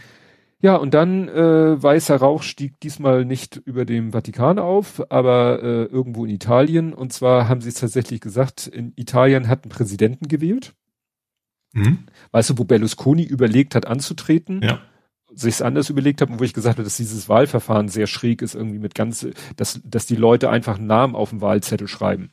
Ja, 0.62 0.76
und 0.76 0.93
dann 0.93 1.30
äh, 1.30 1.82
weißer 1.82 2.17
Rauch 2.17 2.43
stieg 2.43 2.80
diesmal 2.82 3.24
nicht 3.24 3.56
über 3.56 3.86
dem 3.86 4.12
Vatikan 4.12 4.60
auf, 4.60 5.10
aber 5.10 5.63
äh, 5.63 5.84
irgendwo 5.86 6.26
in 6.26 6.32
Italien. 6.32 6.93
Und 6.93 7.13
zwar 7.13 7.48
haben 7.48 7.62
sie 7.62 7.69
es 7.69 7.76
tatsächlich 7.76 8.19
gesagt, 8.19 8.67
in 8.67 8.91
Italien 8.98 9.48
hat 9.48 9.65
ein 9.65 9.69
Präsidenten 9.69 10.28
gewählt. 10.28 10.74
Mhm. 11.72 12.00
Weißt 12.32 12.50
du, 12.50 12.58
wo 12.58 12.65
Berlusconi 12.65 13.24
überlegt 13.24 13.74
hat 13.74 13.86
anzutreten? 13.88 14.62
Ja. 14.62 14.82
Sich's 15.34 15.62
anders 15.62 15.89
überlegt 15.89 16.22
hat 16.22 16.30
und 16.30 16.39
wo 16.39 16.43
ich 16.43 16.54
gesagt 16.54 16.78
habe, 16.78 16.84
dass 16.84 16.98
dieses 16.98 17.30
Wahlverfahren 17.30 17.88
sehr 17.88 18.08
schräg 18.08 18.41
ist, 18.41 18.56
irgendwie 18.56 18.80
mit 18.80 18.95
ganz, 18.95 19.28
dass, 19.56 19.80
dass 19.86 20.08
die 20.08 20.15
Leute 20.15 20.50
einfach 20.50 20.78
einen 20.78 20.88
Namen 20.88 21.15
auf 21.15 21.30
dem 21.30 21.39
Wahlzettel 21.39 21.88
schreiben. 21.88 22.32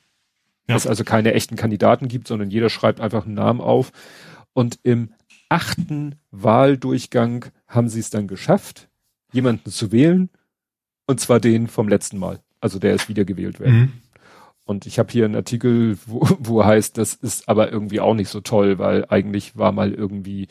Ja. 0.67 0.75
Dass 0.75 0.85
es 0.85 0.89
also 0.89 1.05
keine 1.05 1.33
echten 1.33 1.55
Kandidaten 1.55 2.09
gibt, 2.09 2.27
sondern 2.27 2.51
jeder 2.51 2.71
schreibt 2.71 3.01
einfach 3.01 3.25
einen 3.25 3.35
Namen 3.35 3.61
auf. 3.61 3.93
Und 4.53 4.81
im 4.83 5.11
achten 5.49 6.17
Wahldurchgang 6.33 7.47
haben 7.69 7.89
sie 7.89 8.01
es 8.01 8.11
dann 8.11 8.29
geschafft, 8.29 8.89
jemanden 9.33 9.71
zu 9.71 9.93
wählen, 9.93 10.31
und 11.07 11.21
zwar 11.21 11.41
den 11.41 11.69
vom 11.69 11.89
letzten 11.89 12.19
Mal. 12.19 12.41
Also 12.61 12.79
der 12.79 12.95
ist 12.95 13.09
wiedergewählt 13.09 13.61
werden. 13.61 13.79
Mhm. 13.79 13.93
Und 14.65 14.87
ich 14.87 14.99
habe 14.99 15.13
hier 15.13 15.25
einen 15.25 15.37
Artikel, 15.37 15.97
wo, 16.07 16.29
wo 16.41 16.65
heißt, 16.65 16.99
das 16.99 17.15
ist 17.15 17.49
aber 17.49 17.71
irgendwie 17.71 18.01
auch 18.01 18.15
nicht 18.15 18.29
so 18.29 18.41
toll, 18.41 18.79
weil 18.79 19.07
eigentlich 19.09 19.57
war 19.57 19.73
mal 19.73 19.93
irgendwie 19.93 20.49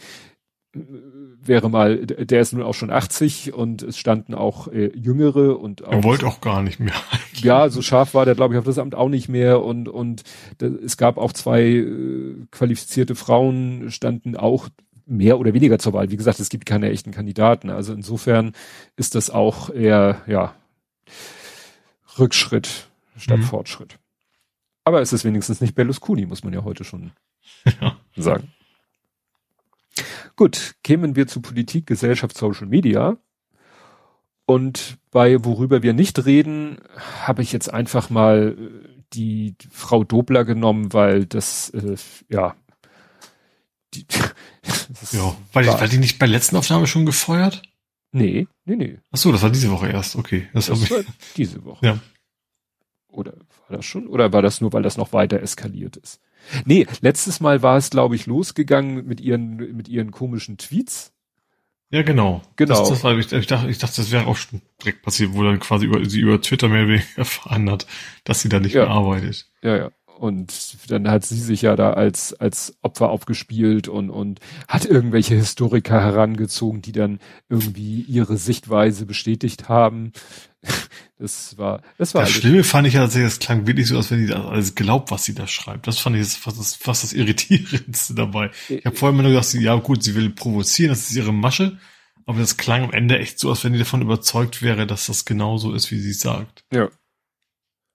wäre 1.42 1.70
mal, 1.70 2.06
der 2.06 2.42
ist 2.42 2.54
nun 2.54 2.64
auch 2.64 2.74
schon 2.74 2.92
80 2.92 3.54
und 3.54 3.82
es 3.82 3.98
standen 3.98 4.34
auch 4.34 4.68
äh, 4.68 4.92
Jüngere 4.96 5.60
und 5.60 5.86
auch. 5.86 5.92
Er 5.92 6.04
wollte 6.04 6.28
auch 6.28 6.42
gar 6.42 6.62
nicht 6.62 6.80
mehr. 6.80 6.94
Eigentlich. 7.12 7.44
Ja, 7.44 7.70
so 7.70 7.82
scharf 7.82 8.14
war 8.14 8.26
der, 8.26 8.36
glaube 8.36 8.54
ich, 8.54 8.58
auf 8.58 8.66
das 8.66 8.78
Amt 8.78 8.96
auch 8.96 9.10
nicht 9.10 9.30
mehr 9.30 9.64
und, 9.64 9.88
und 9.88 10.24
da, 10.58 10.68
es 10.68 10.98
gab 10.98 11.18
auch 11.18 11.32
zwei 11.34 11.64
äh, 11.64 12.36
qualifizierte 12.52 13.16
Frauen, 13.16 13.90
standen 13.92 14.36
auch 14.36 14.70
mehr 15.06 15.40
oder 15.40 15.54
weniger 15.54 15.80
zur 15.80 15.94
Wahl. 15.94 16.12
Wie 16.12 16.18
gesagt, 16.18 16.40
es 16.40 16.50
gibt 16.50 16.66
keine 16.66 16.90
echten 16.90 17.12
Kandidaten. 17.12 17.70
Also 17.70 17.94
insofern 17.94 18.54
ist 18.96 19.16
das 19.16 19.30
auch 19.30 19.70
eher, 19.70 20.22
ja, 20.28 20.56
Rückschritt 22.18 22.88
statt 23.18 23.40
mhm. 23.40 23.44
Fortschritt. 23.44 24.00
Aber 24.84 25.02
es 25.02 25.14
ist 25.14 25.26
wenigstens 25.26 25.62
nicht 25.62 25.76
Berlusconi, 25.76 26.26
muss 26.26 26.44
man 26.44 26.54
ja 26.54 26.64
heute 26.64 26.84
schon 26.84 27.12
ja. 27.82 27.98
sagen. 28.16 28.54
Gut, 30.36 30.76
kämen 30.84 31.16
wir 31.16 31.28
zu 31.28 31.42
Politik, 31.42 31.88
Gesellschaft, 31.88 32.38
Social 32.38 32.68
Media. 32.68 33.18
Und 34.46 34.98
bei 35.12 35.44
worüber 35.44 35.82
wir 35.82 35.94
nicht 35.94 36.26
reden, 36.26 36.78
habe 37.24 37.42
ich 37.42 37.52
jetzt 37.52 37.74
einfach 37.74 38.10
mal 38.10 38.56
äh, 38.58 38.90
die 39.14 39.56
Frau 39.72 40.04
Dobler 40.04 40.46
genommen, 40.46 40.94
weil 40.94 41.26
das 41.26 41.72
äh, 41.72 41.96
ja 42.30 42.56
die, 43.96 44.06
ja, 45.12 45.36
weil, 45.54 45.68
war, 45.68 45.82
die, 45.84 45.90
die 45.90 45.98
nicht 45.98 46.20
bei 46.20 46.26
der 46.26 46.34
letzten 46.34 46.56
Aufnahme 46.56 46.88
schon 46.88 47.06
gefeuert? 47.06 47.64
Nee, 48.12 48.48
nee, 48.66 48.76
nee. 48.76 48.98
Ach 49.12 49.18
so, 49.18 49.32
das 49.32 49.42
war 49.42 49.50
diese 49.50 49.72
Woche 49.72 49.90
erst, 49.90 50.16
okay. 50.16 50.48
Das, 50.54 50.68
das 50.68 50.90
war 50.90 51.00
diese 51.36 51.64
Woche. 51.66 51.86
Ja. 51.86 52.00
Oder 53.10 53.34
war 53.68 53.78
das 53.78 53.86
schon? 53.86 54.08
Oder 54.08 54.32
war 54.34 54.42
das 54.42 54.62
nur, 54.62 54.74
weil 54.74 54.84
das 54.84 54.98
noch 54.98 55.14
weiter 55.14 55.42
eskaliert 55.42 55.98
ist? 55.98 56.22
Nee, 56.66 56.86
letztes 57.02 57.40
Mal 57.40 57.62
war 57.62 57.78
es, 57.78 57.90
glaube 57.90 58.16
ich, 58.16 58.26
losgegangen 58.26 59.06
mit 59.06 59.22
ihren, 59.22 59.56
mit 59.76 59.88
ihren 59.88 60.12
komischen 60.12 60.58
Tweets. 60.58 61.14
Ja, 61.90 62.02
genau. 62.02 62.42
Genau. 62.56 62.80
Das, 62.80 62.90
das 62.90 63.04
war, 63.04 63.18
ich, 63.18 63.32
ich, 63.32 63.48
dachte, 63.48 63.70
ich 63.70 63.78
dachte, 63.78 63.98
das 63.98 64.12
wäre 64.12 64.28
auch 64.28 64.38
schon 64.38 64.62
direkt 64.82 65.02
passiert, 65.02 65.34
wo 65.34 65.44
dann 65.44 65.60
quasi 65.60 65.86
über, 65.86 66.04
sie 66.04 66.20
über 66.20 66.42
Twitter 66.42 66.68
mehr 66.68 67.02
erfahren 67.16 67.70
hat, 67.70 67.88
dass 68.24 68.42
sie 68.42 68.50
da 68.50 68.60
nicht 68.60 68.74
ja. 68.74 68.86
mehr 68.86 68.92
arbeitet. 68.92 69.50
Ja, 69.62 69.78
ja. 69.78 69.92
Und 70.18 70.78
dann 70.90 71.10
hat 71.10 71.26
sie 71.26 71.40
sich 71.40 71.64
ja 71.64 71.76
da 71.76 71.94
als, 71.94 72.34
als 72.34 72.78
Opfer 72.82 73.10
aufgespielt 73.10 73.88
und, 73.90 74.10
und 74.10 74.40
hat 74.68 74.86
irgendwelche 74.86 75.36
Historiker 75.36 76.02
herangezogen, 76.02 76.82
die 76.82 76.94
dann 76.94 77.20
irgendwie 77.50 78.02
ihre 78.02 78.38
Sichtweise 78.38 79.06
bestätigt 79.06 79.70
haben. 79.70 80.12
Das 81.18 81.58
war, 81.58 81.82
das 81.98 82.14
war. 82.14 82.24
Das 82.24 82.32
Schlimme 82.32 82.66
fand 82.66 82.90
ich 82.90 82.96
ja 82.96 83.00
tatsächlich, 83.00 83.32
das 83.32 83.40
klang 83.40 83.66
wirklich 83.66 83.88
so, 83.88 83.96
als 83.96 84.12
wenn 84.12 84.20
die 84.20 84.28
das 84.28 84.46
alles 84.46 84.76
glaubt, 84.76 85.12
was 85.12 85.24
sie 85.24 85.34
da 85.34 85.48
schreibt. 85.48 85.88
Das 85.88 85.98
fand 85.98 86.18
ich 86.18 86.28
fast 86.28 86.60
das, 86.60 86.76
fast 86.76 87.04
das 87.04 87.14
Irritierendste 87.14 88.16
dabei. 88.16 88.52
Ich 88.68 88.86
habe 88.86 88.98
immer 88.98 89.22
nur 89.22 89.32
gedacht, 89.32 89.54
ja 89.54 89.76
gut, 89.76 90.04
sie 90.04 90.14
will 90.14 90.32
provozieren, 90.32 90.90
das 90.90 91.10
ist 91.10 91.16
ihre 91.16 91.32
Masche. 91.32 91.78
Aber 92.26 92.40
das 92.40 92.58
klang 92.58 92.84
am 92.84 92.92
Ende 92.92 93.18
echt 93.18 93.40
so, 93.40 93.50
als 93.50 93.64
wenn 93.64 93.72
die 93.72 93.80
davon 93.80 94.02
überzeugt 94.02 94.62
wäre, 94.62 94.86
dass 94.86 95.06
das 95.06 95.24
genauso 95.24 95.74
ist, 95.74 95.90
wie 95.92 96.00
sie 96.02 96.12
sagt. 96.12 96.66
Ja. 96.74 96.90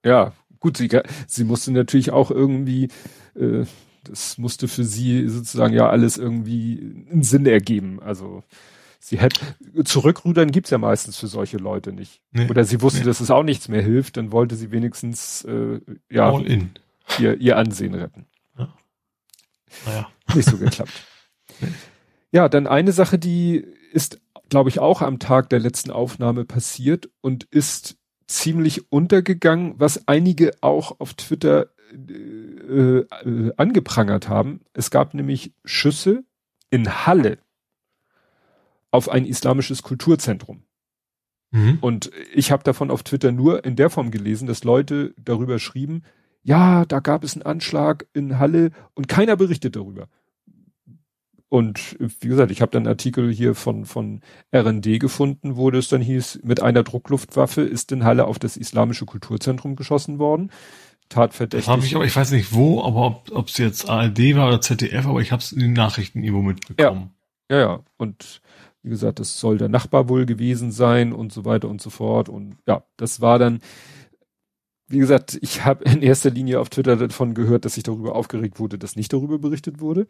Ja, 0.02 0.33
gut, 0.60 0.76
sie, 0.76 0.88
sie 1.26 1.44
musste 1.44 1.72
natürlich 1.72 2.12
auch 2.12 2.30
irgendwie, 2.30 2.88
äh, 3.34 3.64
das 4.04 4.38
musste 4.38 4.68
für 4.68 4.84
sie 4.84 5.28
sozusagen 5.28 5.74
ja 5.74 5.88
alles 5.88 6.16
irgendwie 6.16 7.04
einen 7.10 7.22
Sinn 7.22 7.46
ergeben. 7.46 8.00
Also 8.00 8.44
sie 8.98 9.18
hätte 9.18 9.40
zurückrudern 9.84 10.52
gibt's 10.52 10.70
ja 10.70 10.78
meistens 10.78 11.18
für 11.18 11.26
solche 11.26 11.56
Leute 11.56 11.92
nicht. 11.92 12.20
Nee, 12.30 12.48
Oder 12.48 12.64
sie 12.64 12.82
wusste, 12.82 13.00
nee. 13.00 13.06
dass 13.06 13.20
es 13.20 13.30
auch 13.30 13.42
nichts 13.42 13.68
mehr 13.68 13.82
hilft, 13.82 14.16
dann 14.16 14.32
wollte 14.32 14.54
sie 14.56 14.70
wenigstens 14.70 15.44
äh, 15.44 15.80
ja. 16.10 16.38
Ihr, 17.18 17.40
ihr 17.40 17.56
Ansehen 17.56 17.94
retten. 17.94 18.26
naja. 18.56 20.08
nicht 20.34 20.48
so 20.48 20.58
geklappt. 20.58 20.92
ja, 22.30 22.48
dann 22.48 22.68
eine 22.68 22.92
Sache, 22.92 23.18
die 23.18 23.66
ist, 23.92 24.20
glaube 24.48 24.68
ich, 24.68 24.78
auch 24.78 25.02
am 25.02 25.18
Tag 25.18 25.48
der 25.48 25.58
letzten 25.58 25.90
Aufnahme 25.90 26.44
passiert 26.44 27.10
und 27.20 27.44
ist 27.44 27.96
ziemlich 28.30 28.92
untergegangen, 28.92 29.74
was 29.78 30.06
einige 30.06 30.52
auch 30.60 31.00
auf 31.00 31.14
Twitter 31.14 31.70
äh, 31.92 33.00
äh, 33.00 33.52
angeprangert 33.56 34.28
haben. 34.28 34.60
Es 34.72 34.90
gab 34.90 35.14
nämlich 35.14 35.52
Schüsse 35.64 36.22
in 36.70 37.06
Halle 37.06 37.38
auf 38.92 39.08
ein 39.08 39.26
islamisches 39.26 39.82
Kulturzentrum. 39.82 40.62
Mhm. 41.50 41.78
Und 41.80 42.12
ich 42.32 42.52
habe 42.52 42.62
davon 42.62 42.90
auf 42.90 43.02
Twitter 43.02 43.32
nur 43.32 43.64
in 43.64 43.74
der 43.74 43.90
Form 43.90 44.12
gelesen, 44.12 44.46
dass 44.46 44.62
Leute 44.62 45.14
darüber 45.18 45.58
schrieben, 45.58 46.04
ja, 46.42 46.84
da 46.84 47.00
gab 47.00 47.24
es 47.24 47.34
einen 47.34 47.42
Anschlag 47.42 48.06
in 48.12 48.38
Halle 48.38 48.70
und 48.94 49.08
keiner 49.08 49.36
berichtet 49.36 49.76
darüber. 49.76 50.08
Und 51.50 51.96
wie 51.98 52.28
gesagt, 52.28 52.52
ich 52.52 52.62
habe 52.62 52.70
dann 52.70 52.84
einen 52.84 52.94
Artikel 52.94 53.30
hier 53.32 53.56
von, 53.56 53.84
von 53.84 54.20
RND 54.54 55.00
gefunden, 55.00 55.56
wo 55.56 55.72
das 55.72 55.88
dann 55.88 56.00
hieß, 56.00 56.40
mit 56.44 56.62
einer 56.62 56.84
Druckluftwaffe 56.84 57.62
ist 57.62 57.90
in 57.90 58.04
Halle 58.04 58.26
auf 58.26 58.38
das 58.38 58.56
Islamische 58.56 59.04
Kulturzentrum 59.04 59.74
geschossen 59.74 60.20
worden. 60.20 60.52
Tatverdächtig. 61.08 61.68
Habe 61.68 61.84
ich 61.84 61.96
aber, 61.96 62.04
ich 62.04 62.14
weiß 62.14 62.30
nicht 62.30 62.52
wo, 62.54 62.84
aber 62.84 63.24
ob 63.32 63.48
es 63.48 63.58
jetzt 63.58 63.90
ARD 63.90 64.36
war 64.36 64.46
oder 64.46 64.60
ZDF, 64.60 65.06
aber 65.06 65.20
ich 65.20 65.32
habe 65.32 65.42
es 65.42 65.50
in 65.50 65.58
den 65.58 65.72
Nachrichten 65.72 66.22
irgendwo 66.22 66.42
mitbekommen. 66.42 67.10
Ja, 67.50 67.56
ja, 67.56 67.62
ja. 67.62 67.80
Und 67.96 68.40
wie 68.84 68.90
gesagt, 68.90 69.18
das 69.18 69.40
soll 69.40 69.58
der 69.58 69.68
Nachbar 69.68 70.08
wohl 70.08 70.26
gewesen 70.26 70.70
sein 70.70 71.12
und 71.12 71.32
so 71.32 71.44
weiter 71.44 71.68
und 71.68 71.82
so 71.82 71.90
fort. 71.90 72.28
Und 72.28 72.58
ja, 72.68 72.84
das 72.96 73.20
war 73.20 73.40
dann, 73.40 73.58
wie 74.86 75.00
gesagt, 75.00 75.36
ich 75.42 75.64
habe 75.64 75.82
in 75.84 76.00
erster 76.00 76.30
Linie 76.30 76.60
auf 76.60 76.70
Twitter 76.70 76.94
davon 76.94 77.34
gehört, 77.34 77.64
dass 77.64 77.74
sich 77.74 77.82
darüber 77.82 78.14
aufgeregt 78.14 78.60
wurde, 78.60 78.78
dass 78.78 78.94
nicht 78.94 79.12
darüber 79.12 79.40
berichtet 79.40 79.80
wurde. 79.80 80.06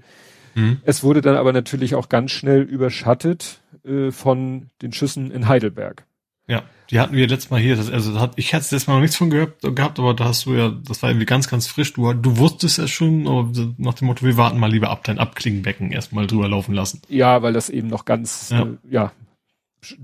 Mhm. 0.55 0.79
Es 0.85 1.03
wurde 1.03 1.21
dann 1.21 1.37
aber 1.37 1.53
natürlich 1.53 1.95
auch 1.95 2.09
ganz 2.09 2.31
schnell 2.31 2.63
überschattet 2.63 3.61
äh, 3.85 4.11
von 4.11 4.71
den 4.83 4.93
Schüssen 4.93 5.31
in 5.31 5.49
Heidelberg. 5.49 6.05
Ja, 6.49 6.65
die 6.91 6.99
hatten 6.99 7.15
wir 7.15 7.29
letztes 7.29 7.51
Mal 7.51 7.61
hier. 7.61 7.77
Das, 7.77 7.91
also 7.91 8.13
das 8.13 8.21
hat, 8.21 8.33
ich 8.37 8.53
hatte 8.53 8.65
letztes 8.65 8.89
Mal 8.89 8.95
noch 8.95 9.03
nichts 9.03 9.17
von 9.17 9.31
gehört, 9.31 9.61
gehabt, 9.63 10.01
aber 10.01 10.15
da 10.15 10.25
hast 10.25 10.47
du 10.47 10.55
ja, 10.55 10.71
das 10.71 11.03
war 11.03 11.11
irgendwie 11.11 11.27
ganz, 11.27 11.49
ganz 11.49 11.69
frisch. 11.69 11.93
Du, 11.93 12.13
du 12.13 12.39
wusstest 12.39 12.81
es 12.81 12.91
schon, 12.91 13.29
aber 13.29 13.53
nach 13.79 13.95
dem 13.95 14.07
Motto, 14.07 14.27
wir 14.27 14.37
warten 14.37 14.59
mal 14.59 14.71
lieber 14.71 14.91
ab, 14.91 15.05
dein 15.05 15.19
Abklingenbecken 15.19 15.93
erstmal 15.93 16.27
drüber 16.27 16.49
laufen 16.49 16.75
lassen. 16.75 17.03
Ja, 17.09 17.43
weil 17.43 17.53
das 17.53 17.71
eben 17.71 17.87
noch 17.87 18.05
ganz, 18.05 18.51
ja, 18.51 18.63
äh, 18.63 18.77
ja 18.91 19.13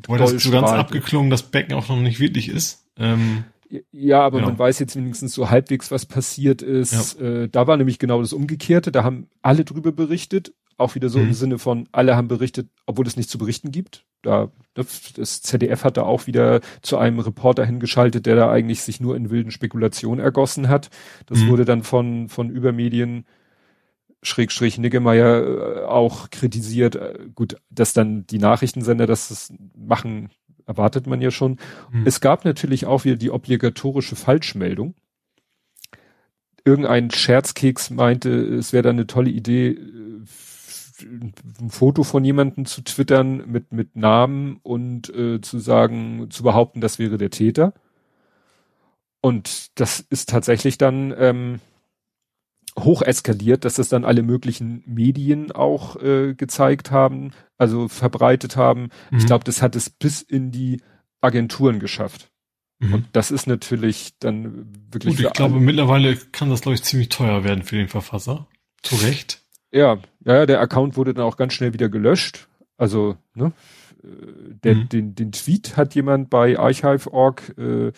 weil 0.06 0.18
das 0.18 0.30
so 0.42 0.50
ganz 0.50 0.70
abgeklungen 0.70 1.30
das 1.30 1.42
Becken 1.42 1.74
auch 1.74 1.88
noch 1.88 1.96
nicht 1.96 2.20
wirklich 2.20 2.48
ist. 2.48 2.85
Ähm, 2.98 3.44
ja, 3.90 4.20
aber 4.20 4.38
genau. 4.38 4.50
man 4.50 4.59
weiß 4.59 4.79
jetzt 4.79 4.96
wenigstens 4.96 5.35
so 5.35 5.50
halbwegs, 5.50 5.90
was 5.90 6.07
passiert 6.07 6.62
ist. 6.62 7.18
Ja. 7.18 7.26
Äh, 7.26 7.48
da 7.48 7.66
war 7.66 7.76
nämlich 7.76 7.98
genau 7.98 8.20
das 8.20 8.33
Umgekehrte. 8.33 8.92
Da 8.92 9.05
haben 9.05 9.29
alle 9.42 9.64
drüber 9.64 9.92
berichtet. 9.92 10.52
Auch 10.79 10.94
wieder 10.94 11.09
so 11.09 11.18
mhm. 11.18 11.29
im 11.29 11.33
Sinne 11.33 11.59
von, 11.59 11.88
alle 11.92 12.16
haben 12.16 12.29
berichtet, 12.29 12.68
obwohl 12.85 13.07
es 13.07 13.16
nichts 13.16 13.33
zu 13.33 13.38
berichten 13.38 13.70
gibt. 13.70 14.05
Da, 14.20 14.50
das 14.74 15.40
ZDF 15.40 15.85
hat 15.85 15.96
da 15.96 16.02
auch 16.02 16.26
wieder 16.26 16.61
zu 16.83 16.98
einem 16.98 17.18
Reporter 17.18 17.64
hingeschaltet, 17.64 18.26
der 18.26 18.37
da 18.37 18.50
eigentlich 18.50 18.83
sich 18.83 19.00
nur 19.00 19.16
in 19.16 19.31
wilden 19.31 19.50
Spekulationen 19.50 20.22
ergossen 20.22 20.68
hat. 20.68 20.90
Das 21.24 21.38
mhm. 21.38 21.48
wurde 21.48 21.64
dann 21.64 21.83
von, 21.83 22.29
von 22.29 22.50
Übermedien 22.50 23.24
Schrägstrich 24.22 24.76
Niggemeier 24.76 25.44
äh, 25.44 25.85
auch 25.85 26.31
kritisiert. 26.31 26.96
Äh, 26.96 27.29
gut, 27.35 27.57
dass 27.70 27.92
dann 27.92 28.26
die 28.26 28.38
Nachrichtensender 28.38 29.07
das 29.07 29.52
machen, 29.74 30.31
erwartet 30.66 31.07
man 31.07 31.20
ja 31.20 31.31
schon. 31.31 31.59
Hm. 31.90 32.07
Es 32.07 32.20
gab 32.20 32.44
natürlich 32.44 32.87
auch 32.87 33.05
wieder 33.05 33.16
die 33.16 33.31
obligatorische 33.31 34.16
Falschmeldung. 34.16 34.94
Irgendein 36.64 37.11
Scherzkeks 37.11 37.90
meinte, 37.90 38.31
es 38.31 38.72
wäre 38.72 38.83
da 38.83 38.90
eine 38.90 39.07
tolle 39.07 39.31
Idee, 39.31 39.68
äh, 39.68 40.24
ein 41.05 41.70
Foto 41.70 42.02
von 42.02 42.24
jemandem 42.24 42.64
zu 42.64 42.83
twittern 42.83 43.44
mit, 43.46 43.72
mit 43.72 43.96
Namen 43.96 44.59
und 44.62 45.14
äh, 45.14 45.40
zu 45.40 45.59
sagen, 45.59 46.29
zu 46.31 46.42
behaupten, 46.42 46.81
das 46.81 46.98
wäre 46.98 47.18
der 47.18 47.31
Täter. 47.31 47.74
Und 49.20 49.79
das 49.79 50.00
ist 50.00 50.29
tatsächlich 50.29 50.79
dann 50.79 51.14
ähm, 51.18 51.61
hoch 52.79 53.03
eskaliert, 53.03 53.65
dass 53.65 53.75
das 53.75 53.89
dann 53.89 54.05
alle 54.05 54.23
möglichen 54.23 54.83
Medien 54.87 55.53
auch 55.53 55.97
äh, 55.97 56.35
gezeigt 56.35 56.91
haben, 56.91 57.33
also 57.59 57.89
verbreitet 57.89 58.57
haben. 58.57 58.91
Mhm. 59.11 59.19
Ich 59.19 59.27
glaube, 59.27 59.45
das 59.45 59.62
hat 59.62 59.77
es 59.77 59.91
bis 59.91 60.23
in 60.23 60.51
die 60.53 60.83
Agenturen 61.21 61.81
geschafft. 61.81 62.31
Mhm. 62.79 62.95
Und 62.95 63.07
das 63.12 63.31
ist 63.31 63.47
natürlich 63.47 64.19
dann 64.19 64.73
wirklich. 64.91 65.17
Gut, 65.17 65.27
ich 65.27 65.33
glaube, 65.33 65.59
mittlerweile 65.61 66.17
kann 66.17 66.51
das, 66.51 66.61
glaube 66.61 66.75
ich, 66.75 66.83
ziemlich 66.83 67.09
teuer 67.09 67.45
werden 67.45 67.62
für 67.62 67.77
den 67.77 67.89
Verfasser. 67.89 68.47
Zu 68.83 68.97
Recht. 68.97 69.43
Ja, 69.73 69.99
ja, 70.25 70.47
der 70.47 70.61
Account 70.61 70.97
wurde 70.97 71.15
dann 71.15 71.25
auch 71.25 71.37
ganz 71.37 71.55
schnell 71.55 71.73
wieder 71.73 71.89
gelöscht. 71.89 72.49
Also, 72.77 73.17
ne, 73.35 73.53
der, 74.03 74.75
mhm. 74.75 74.89
den, 74.89 75.15
den 75.15 75.33
Tweet 75.33 75.77
hat 75.77 75.95
jemand 75.95 76.31
bei 76.31 76.59
Archive.org 76.59 77.59
äh, 77.59 77.93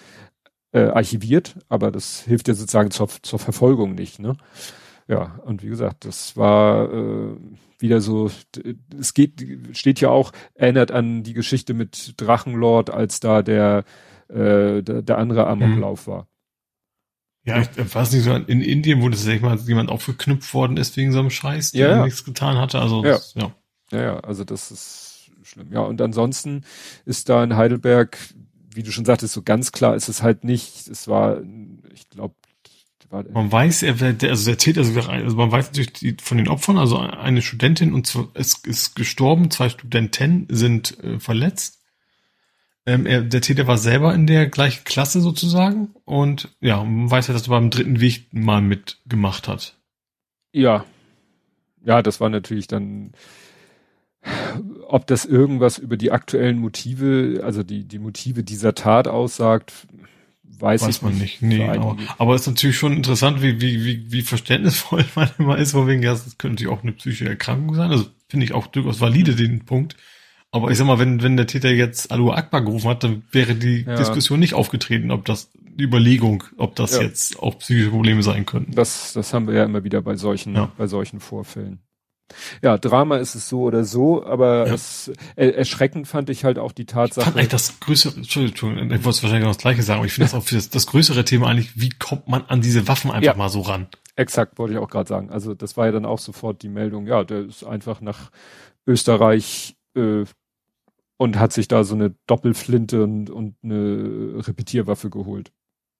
äh, 0.72 0.80
archiviert, 0.80 1.56
aber 1.68 1.90
das 1.90 2.22
hilft 2.22 2.48
ja 2.48 2.54
sozusagen 2.54 2.90
zur, 2.90 3.08
zur 3.08 3.38
Verfolgung 3.38 3.94
nicht, 3.94 4.18
ne? 4.18 4.36
Ja, 5.06 5.40
und 5.44 5.62
wie 5.62 5.68
gesagt, 5.68 6.04
das 6.04 6.36
war 6.36 6.92
äh, 6.92 7.36
wieder 7.78 8.02
so, 8.02 8.30
es 8.98 9.14
geht, 9.14 9.42
steht 9.72 10.00
ja 10.00 10.10
auch, 10.10 10.32
erinnert 10.54 10.90
an 10.90 11.22
die 11.22 11.32
Geschichte 11.32 11.72
mit 11.72 12.14
Drachenlord, 12.18 12.90
als 12.90 13.20
da 13.20 13.42
der, 13.42 13.84
äh, 14.28 14.82
der, 14.82 15.02
der 15.02 15.18
andere 15.18 15.46
Amoklauf 15.46 16.06
mhm. 16.06 16.10
war. 16.10 16.28
Ja, 17.44 17.62
ich 17.62 17.94
weiß 17.94 18.12
nicht 18.12 18.24
so, 18.24 18.34
in 18.34 18.60
Indien, 18.60 19.00
wo 19.00 19.08
das 19.08 19.24
sag 19.24 19.32
ich 19.32 19.40
mal 19.40 19.56
jemand 19.60 19.88
aufgeknüpft 19.90 20.52
worden 20.52 20.76
ist 20.76 20.94
wegen 20.98 21.12
so 21.12 21.20
einem 21.20 21.30
Scheiß, 21.30 21.72
der 21.72 21.88
ja, 21.88 22.04
nichts 22.04 22.24
getan 22.24 22.58
hatte, 22.58 22.78
also 22.78 23.02
ja. 23.02 23.12
Das, 23.12 23.32
ja. 23.34 23.54
Ja, 23.90 24.02
ja, 24.02 24.20
also 24.20 24.44
das 24.44 24.70
ist 24.70 25.30
schlimm. 25.44 25.72
Ja, 25.72 25.80
und 25.80 26.02
ansonsten 26.02 26.64
ist 27.06 27.30
da 27.30 27.42
in 27.42 27.56
Heidelberg 27.56 28.18
wie 28.78 28.84
du 28.84 28.92
schon 28.92 29.04
sagtest, 29.04 29.34
so 29.34 29.42
ganz 29.42 29.72
klar 29.72 29.96
ist 29.96 30.08
es 30.08 30.22
halt 30.22 30.44
nicht. 30.44 30.86
Es 30.86 31.08
war, 31.08 31.42
ich 31.92 32.08
glaube, 32.10 32.34
man 33.10 33.50
weiß, 33.50 33.82
er 33.82 34.00
also 34.00 34.50
der 34.50 34.58
Täter, 34.58 34.82
also 34.82 35.36
man 35.36 35.50
weiß 35.50 35.72
natürlich 35.72 36.22
von 36.22 36.38
den 36.38 36.46
Opfern, 36.46 36.78
also 36.78 36.96
eine 36.98 37.42
Studentin 37.42 37.92
und 37.92 38.16
es 38.34 38.54
ist 38.64 38.94
gestorben, 38.94 39.50
zwei 39.50 39.68
Studenten 39.68 40.46
sind 40.48 41.02
äh, 41.02 41.18
verletzt. 41.18 41.80
Ähm, 42.86 43.04
er, 43.04 43.22
der 43.22 43.40
Täter 43.40 43.66
war 43.66 43.78
selber 43.78 44.14
in 44.14 44.28
der 44.28 44.46
gleichen 44.46 44.84
Klasse 44.84 45.20
sozusagen 45.20 45.88
und 46.04 46.54
ja, 46.60 46.84
man 46.84 47.10
weiß 47.10 47.26
ja, 47.26 47.34
dass 47.34 47.48
er 47.48 47.50
beim 47.50 47.70
dritten 47.70 47.98
Weg 47.98 48.26
mal 48.30 48.60
mitgemacht 48.60 49.48
hat. 49.48 49.74
Ja, 50.52 50.84
ja, 51.84 52.02
das 52.02 52.20
war 52.20 52.28
natürlich 52.28 52.68
dann 52.68 53.12
ob 54.86 55.06
das 55.06 55.24
irgendwas 55.24 55.78
über 55.78 55.96
die 55.96 56.10
aktuellen 56.10 56.58
Motive, 56.58 57.42
also 57.44 57.62
die, 57.62 57.84
die 57.84 57.98
Motive 57.98 58.42
dieser 58.42 58.74
Tat 58.74 59.06
aussagt, 59.06 59.86
weiß, 60.60 60.82
weiß 60.82 60.96
ich 60.96 61.02
man 61.02 61.18
nicht. 61.18 61.42
Nee, 61.42 61.62
aber, 61.68 61.96
aber 62.18 62.34
es 62.34 62.42
ist 62.42 62.48
natürlich 62.48 62.76
schon 62.76 62.94
interessant, 62.94 63.42
wie, 63.42 63.60
wie, 63.60 63.84
wie, 63.84 64.12
wie 64.12 64.22
verständnisvoll 64.22 65.04
man 65.14 65.30
immer 65.38 65.58
ist, 65.58 65.74
wegen 65.74 66.02
ja, 66.02 66.12
das 66.12 66.38
könnte 66.38 66.62
natürlich 66.62 66.72
auch 66.72 66.82
eine 66.82 66.92
psychische 66.92 67.28
Erkrankung 67.28 67.74
sein. 67.74 67.90
Also 67.90 68.06
finde 68.28 68.44
ich 68.44 68.52
auch 68.52 68.66
durchaus 68.66 69.00
valide 69.00 69.34
den 69.34 69.64
Punkt. 69.64 69.96
Aber 70.50 70.70
ich 70.70 70.78
sag 70.78 70.86
mal, 70.86 70.98
wenn, 70.98 71.22
wenn 71.22 71.36
der 71.36 71.46
Täter 71.46 71.70
jetzt 71.70 72.10
Alu 72.10 72.32
Akbar 72.32 72.62
gerufen 72.62 72.88
hat, 72.88 73.04
dann 73.04 73.22
wäre 73.30 73.54
die 73.54 73.82
ja. 73.82 73.96
Diskussion 73.96 74.40
nicht 74.40 74.54
aufgetreten, 74.54 75.10
ob 75.10 75.26
das 75.26 75.50
die 75.54 75.84
Überlegung, 75.84 76.44
ob 76.56 76.74
das 76.74 76.96
ja. 76.96 77.02
jetzt 77.02 77.38
auch 77.38 77.58
psychische 77.58 77.90
Probleme 77.90 78.22
sein 78.22 78.46
könnten. 78.46 78.72
Das, 78.72 79.12
das 79.12 79.34
haben 79.34 79.46
wir 79.46 79.54
ja 79.54 79.64
immer 79.64 79.84
wieder 79.84 80.00
bei 80.00 80.16
solchen, 80.16 80.54
ja. 80.54 80.72
bei 80.78 80.86
solchen 80.86 81.20
Vorfällen. 81.20 81.80
Ja, 82.62 82.78
Drama 82.78 83.16
ist 83.16 83.34
es 83.34 83.48
so 83.48 83.62
oder 83.62 83.84
so, 83.84 84.24
aber 84.24 84.66
ja. 84.66 84.74
es, 84.74 85.10
äh, 85.36 85.48
erschreckend 85.48 86.06
fand 86.08 86.30
ich 86.30 86.44
halt 86.44 86.58
auch 86.58 86.72
die 86.72 86.86
Tatsache. 86.86 87.20
Ich 87.20 87.24
fand 87.24 87.36
eigentlich 87.36 87.48
das 87.48 87.80
größere, 87.80 88.16
Entschuldigung, 88.16 88.76
ich 88.76 89.04
wollte 89.04 89.22
wahrscheinlich 89.22 89.44
noch 89.44 89.54
das 89.54 89.58
Gleiche 89.58 89.82
sagen, 89.82 89.98
aber 89.98 90.06
ich 90.06 90.12
finde 90.12 90.30
das 90.30 90.34
auch 90.34 90.44
für 90.44 90.54
das, 90.54 90.70
das, 90.70 90.86
größere 90.86 91.24
Thema 91.24 91.48
eigentlich, 91.48 91.80
wie 91.80 91.90
kommt 91.90 92.28
man 92.28 92.44
an 92.46 92.60
diese 92.60 92.88
Waffen 92.88 93.10
einfach 93.10 93.32
ja. 93.32 93.36
mal 93.36 93.48
so 93.48 93.62
ran? 93.62 93.88
Exakt, 94.16 94.58
wollte 94.58 94.74
ich 94.74 94.80
auch 94.80 94.90
gerade 94.90 95.08
sagen. 95.08 95.30
Also 95.30 95.54
das 95.54 95.76
war 95.76 95.86
ja 95.86 95.92
dann 95.92 96.04
auch 96.04 96.18
sofort 96.18 96.62
die 96.62 96.68
Meldung, 96.68 97.06
ja, 97.06 97.24
der 97.24 97.46
ist 97.46 97.64
einfach 97.64 98.00
nach 98.00 98.30
Österreich 98.86 99.76
äh, 99.94 100.24
und 101.16 101.38
hat 101.38 101.52
sich 101.52 101.68
da 101.68 101.84
so 101.84 101.94
eine 101.94 102.14
Doppelflinte 102.26 103.02
und, 103.02 103.30
und 103.30 103.56
eine 103.62 104.46
Repetierwaffe 104.46 105.10
geholt. 105.10 105.52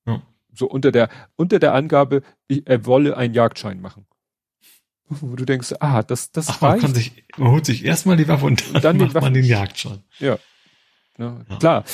Ja. 0.06 0.22
So 0.52 0.68
unter 0.68 0.92
der, 0.92 1.08
unter 1.36 1.58
der 1.58 1.74
Angabe, 1.74 2.22
er 2.48 2.86
wolle 2.86 3.16
einen 3.16 3.34
Jagdschein 3.34 3.80
machen 3.80 4.06
wo 5.08 5.36
du 5.36 5.44
denkst, 5.44 5.74
ah, 5.80 6.02
das, 6.02 6.32
das 6.32 6.48
Ach, 6.48 6.60
man, 6.60 6.80
kann 6.80 6.94
sich, 6.94 7.24
man 7.36 7.50
holt 7.50 7.66
sich 7.66 7.84
erstmal 7.84 8.16
die 8.16 8.28
Waffe 8.28 8.46
und 8.46 8.62
dann, 8.74 8.82
dann 8.82 8.98
macht 8.98 9.14
man 9.14 9.34
den 9.34 9.44
Jagdschein. 9.44 10.02
Ja. 10.18 10.38
ja. 11.18 11.44
ja. 11.48 11.56
Klar. 11.56 11.84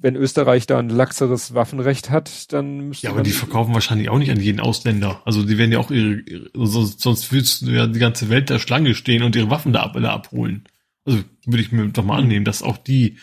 Wenn 0.00 0.14
Österreich 0.14 0.66
da 0.66 0.78
ein 0.78 0.90
laxeres 0.90 1.54
Waffenrecht 1.54 2.08
hat, 2.08 2.52
dann 2.52 2.88
müsste 2.88 3.08
Ja, 3.08 3.12
aber 3.12 3.24
die 3.24 3.32
verkaufen 3.32 3.74
wahrscheinlich 3.74 4.10
auch 4.10 4.18
nicht 4.18 4.30
an 4.30 4.38
jeden 4.38 4.60
Ausländer. 4.60 5.22
Also 5.24 5.42
die 5.42 5.58
werden 5.58 5.72
ja 5.72 5.80
auch 5.80 5.90
ihre, 5.90 6.20
ihre 6.20 6.48
sonst, 6.54 7.00
sonst 7.00 7.32
würdest 7.32 7.62
du 7.62 7.70
ja 7.72 7.88
die 7.88 7.98
ganze 7.98 8.28
Welt 8.28 8.48
der 8.48 8.60
Schlange 8.60 8.94
stehen 8.94 9.24
und 9.24 9.34
ihre 9.34 9.50
Waffen 9.50 9.72
da, 9.72 9.82
ab, 9.82 9.96
da 10.00 10.12
abholen. 10.12 10.64
Also 11.04 11.24
würde 11.46 11.62
ich 11.62 11.72
mir 11.72 11.88
doch 11.88 12.04
mal 12.04 12.18
annehmen, 12.18 12.44
dass 12.44 12.62
auch 12.62 12.76
die, 12.76 13.16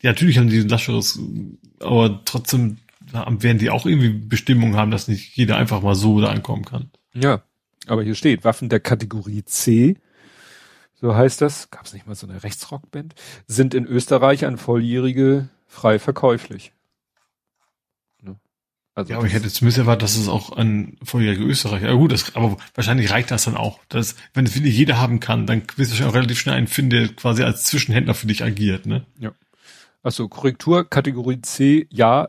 die 0.00 0.06
natürlich 0.06 0.38
haben 0.38 0.48
die 0.48 0.60
ein 0.60 0.68
lascheres, 0.68 1.18
aber 1.80 2.22
trotzdem 2.24 2.78
werden 3.12 3.58
die 3.58 3.68
auch 3.68 3.84
irgendwie 3.84 4.10
Bestimmungen 4.10 4.76
haben, 4.76 4.90
dass 4.90 5.08
nicht 5.08 5.36
jeder 5.36 5.56
einfach 5.56 5.82
mal 5.82 5.94
so 5.94 6.20
da 6.20 6.28
ankommen 6.28 6.64
kann. 6.64 6.90
Ja, 7.12 7.42
Aber 7.86 8.02
hier 8.02 8.14
steht, 8.14 8.44
Waffen 8.44 8.68
der 8.68 8.80
Kategorie 8.80 9.44
C, 9.44 9.96
so 10.94 11.14
heißt 11.14 11.40
das, 11.40 11.70
gab 11.70 11.84
es 11.84 11.92
nicht 11.92 12.06
mal 12.06 12.14
so 12.14 12.26
eine 12.26 12.42
Rechtsrockband, 12.42 13.14
sind 13.46 13.74
in 13.74 13.86
Österreich 13.86 14.44
an 14.44 14.56
Volljährige 14.56 15.48
frei 15.66 15.98
verkäuflich. 15.98 16.72
Also 18.94 19.12
ja, 19.12 19.18
aber 19.18 19.26
ich 19.26 19.32
hätte 19.32 19.48
zumindest 19.48 19.78
erwartet, 19.78 20.02
dass 20.02 20.16
es 20.16 20.28
auch 20.28 20.52
ein 20.52 20.98
volljähriger 21.02 21.44
Österreicher. 21.44 21.86
Ja 21.86 21.94
gut, 21.94 22.12
das, 22.12 22.36
aber 22.36 22.58
wahrscheinlich 22.74 23.10
reicht 23.10 23.30
das 23.30 23.44
dann 23.44 23.56
auch. 23.56 23.80
Das, 23.88 24.16
wenn 24.34 24.44
es 24.44 24.54
wirklich 24.54 24.76
jeder 24.76 25.00
haben 25.00 25.18
kann, 25.18 25.46
dann 25.46 25.62
wirst 25.62 25.76
du 25.76 25.94
wahrscheinlich 25.94 26.10
auch 26.10 26.14
relativ 26.14 26.38
schnell 26.38 26.56
einen 26.56 26.66
finden, 26.66 26.90
der 26.90 27.08
quasi 27.08 27.42
als 27.42 27.64
Zwischenhändler 27.64 28.12
für 28.12 28.26
dich 28.26 28.44
agiert, 28.44 28.84
ne? 28.84 29.06
Ja. 29.18 29.32
Also 30.02 30.28
Korrektur, 30.28 30.88
Kategorie 30.88 31.40
C, 31.40 31.86
ja, 31.90 32.28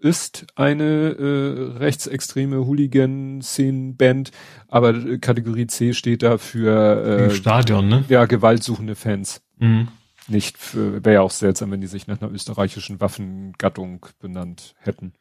ist 0.00 0.46
eine 0.54 0.84
äh, 0.84 1.78
rechtsextreme 1.78 2.64
Hooligan-Szenen-Band, 2.66 4.30
aber 4.68 4.94
äh, 4.94 5.18
Kategorie 5.18 5.66
C 5.66 5.92
steht 5.92 6.22
da 6.22 6.38
für 6.38 7.28
äh, 7.28 7.30
Stadion, 7.30 7.88
ne? 7.88 8.04
Ja, 8.08 8.24
gewaltsuchende 8.24 8.94
Fans. 8.94 9.42
Mhm. 9.58 9.88
Nicht 10.28 10.58
für, 10.58 11.04
wäre 11.04 11.14
ja 11.16 11.20
auch 11.22 11.30
seltsam, 11.30 11.70
wenn 11.70 11.80
die 11.80 11.86
sich 11.86 12.06
nach 12.06 12.20
einer 12.20 12.30
österreichischen 12.32 13.00
Waffengattung 13.00 14.06
benannt 14.20 14.74
hätten. 14.78 15.12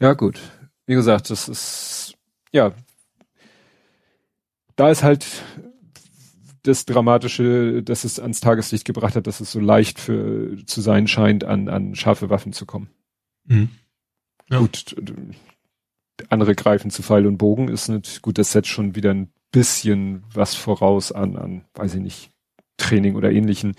Ja, 0.00 0.14
gut. 0.14 0.40
Wie 0.86 0.94
gesagt, 0.94 1.30
das 1.30 1.48
ist, 1.48 2.14
ja, 2.52 2.72
da 4.76 4.90
ist 4.90 5.02
halt 5.02 5.26
das 6.62 6.84
Dramatische, 6.84 7.82
dass 7.82 8.04
es 8.04 8.18
ans 8.18 8.40
Tageslicht 8.40 8.84
gebracht 8.84 9.16
hat, 9.16 9.26
dass 9.26 9.40
es 9.40 9.52
so 9.52 9.60
leicht 9.60 10.00
für 10.00 10.56
zu 10.66 10.80
sein 10.80 11.06
scheint, 11.06 11.44
an, 11.44 11.68
an 11.68 11.94
scharfe 11.94 12.28
Waffen 12.28 12.52
zu 12.52 12.66
kommen. 12.66 12.90
Mhm. 13.46 13.70
Ja. 14.50 14.58
Gut, 14.58 14.94
andere 16.28 16.54
greifen 16.54 16.90
zu 16.90 17.02
Pfeil 17.02 17.26
und 17.26 17.38
Bogen 17.38 17.68
ist 17.68 17.88
nicht 17.88 18.22
gut, 18.22 18.38
das 18.38 18.52
setzt 18.52 18.68
schon 18.68 18.94
wieder 18.94 19.12
ein 19.12 19.30
bisschen 19.50 20.24
was 20.32 20.54
voraus 20.54 21.12
an, 21.12 21.36
an, 21.36 21.64
weiß 21.74 21.94
ich 21.94 22.00
nicht, 22.00 22.30
Training 22.76 23.16
oder 23.16 23.30
ähnlichen. 23.30 23.74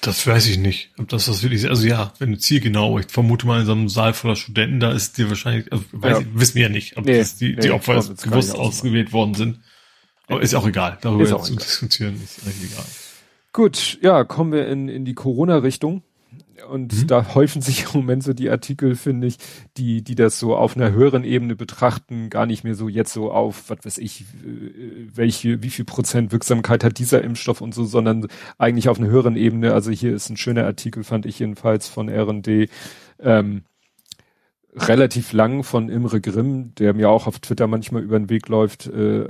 Das 0.00 0.26
weiß 0.26 0.48
ich 0.48 0.58
nicht. 0.58 0.90
Ob 0.98 1.08
das 1.08 1.26
das 1.26 1.44
wirklich, 1.44 1.68
also 1.68 1.86
ja, 1.86 2.12
wenn 2.18 2.32
du 2.32 2.38
zielgenau, 2.38 2.98
ich 2.98 3.06
vermute 3.06 3.46
mal 3.46 3.60
in 3.60 3.66
so 3.66 3.72
einem 3.72 3.88
Saal 3.88 4.14
voller 4.14 4.34
Studenten, 4.34 4.80
da 4.80 4.90
ist 4.90 5.16
dir 5.16 5.28
wahrscheinlich, 5.28 5.72
also 5.72 5.84
weiß 5.92 6.18
ja. 6.18 6.20
ich, 6.20 6.26
wissen 6.34 6.54
wir 6.56 6.62
ja 6.62 6.68
nicht, 6.68 6.96
ob 6.96 7.04
nee, 7.04 7.18
das 7.18 7.36
die, 7.36 7.54
nee, 7.54 7.60
die 7.60 7.70
Opfer 7.70 7.94
bewusst 7.94 8.56
ausgewählt 8.56 9.12
worden 9.12 9.34
sind. 9.34 9.60
Aber 10.26 10.42
ist 10.42 10.54
auch 10.54 10.66
egal, 10.66 10.98
darüber 11.02 11.22
ist 11.22 11.32
auch 11.32 11.44
zu 11.44 11.52
egal. 11.52 11.64
diskutieren, 11.64 12.20
ist 12.22 12.44
eigentlich 12.44 12.72
egal. 12.72 12.84
Gut, 13.52 13.98
ja, 14.02 14.24
kommen 14.24 14.52
wir 14.52 14.66
in, 14.66 14.88
in 14.88 15.04
die 15.04 15.14
Corona-Richtung. 15.14 16.02
Und 16.68 16.92
mhm. 16.92 17.06
da 17.06 17.34
häufen 17.34 17.62
sich 17.62 17.84
im 17.84 18.00
Moment 18.00 18.22
so 18.22 18.32
die 18.32 18.50
Artikel, 18.50 18.94
finde 18.96 19.26
ich, 19.26 19.38
die, 19.76 20.02
die 20.02 20.14
das 20.14 20.38
so 20.38 20.56
auf 20.56 20.76
einer 20.76 20.92
höheren 20.92 21.24
Ebene 21.24 21.56
betrachten, 21.56 22.30
gar 22.30 22.46
nicht 22.46 22.64
mehr 22.64 22.74
so 22.74 22.88
jetzt 22.88 23.12
so 23.12 23.30
auf, 23.30 23.70
was 23.70 23.78
weiß 23.84 23.98
ich, 23.98 24.22
äh, 24.22 25.06
welche, 25.14 25.62
wie 25.62 25.70
viel 25.70 25.84
Prozent 25.84 26.32
Wirksamkeit 26.32 26.84
hat 26.84 26.98
dieser 26.98 27.22
Impfstoff 27.22 27.60
und 27.60 27.74
so, 27.74 27.84
sondern 27.84 28.28
eigentlich 28.58 28.88
auf 28.88 28.98
einer 28.98 29.08
höheren 29.08 29.36
Ebene. 29.36 29.72
Also 29.72 29.90
hier 29.90 30.14
ist 30.14 30.30
ein 30.30 30.36
schöner 30.36 30.64
Artikel, 30.64 31.04
fand 31.04 31.26
ich 31.26 31.38
jedenfalls 31.38 31.88
von 31.88 32.08
R&D, 32.08 32.68
ähm, 33.20 33.62
relativ 34.74 35.34
lang 35.34 35.64
von 35.64 35.90
Imre 35.90 36.20
Grimm, 36.20 36.74
der 36.76 36.94
mir 36.94 37.10
auch 37.10 37.26
auf 37.26 37.38
Twitter 37.40 37.66
manchmal 37.66 38.02
über 38.02 38.18
den 38.18 38.30
Weg 38.30 38.48
läuft, 38.48 38.86
äh, 38.86 39.24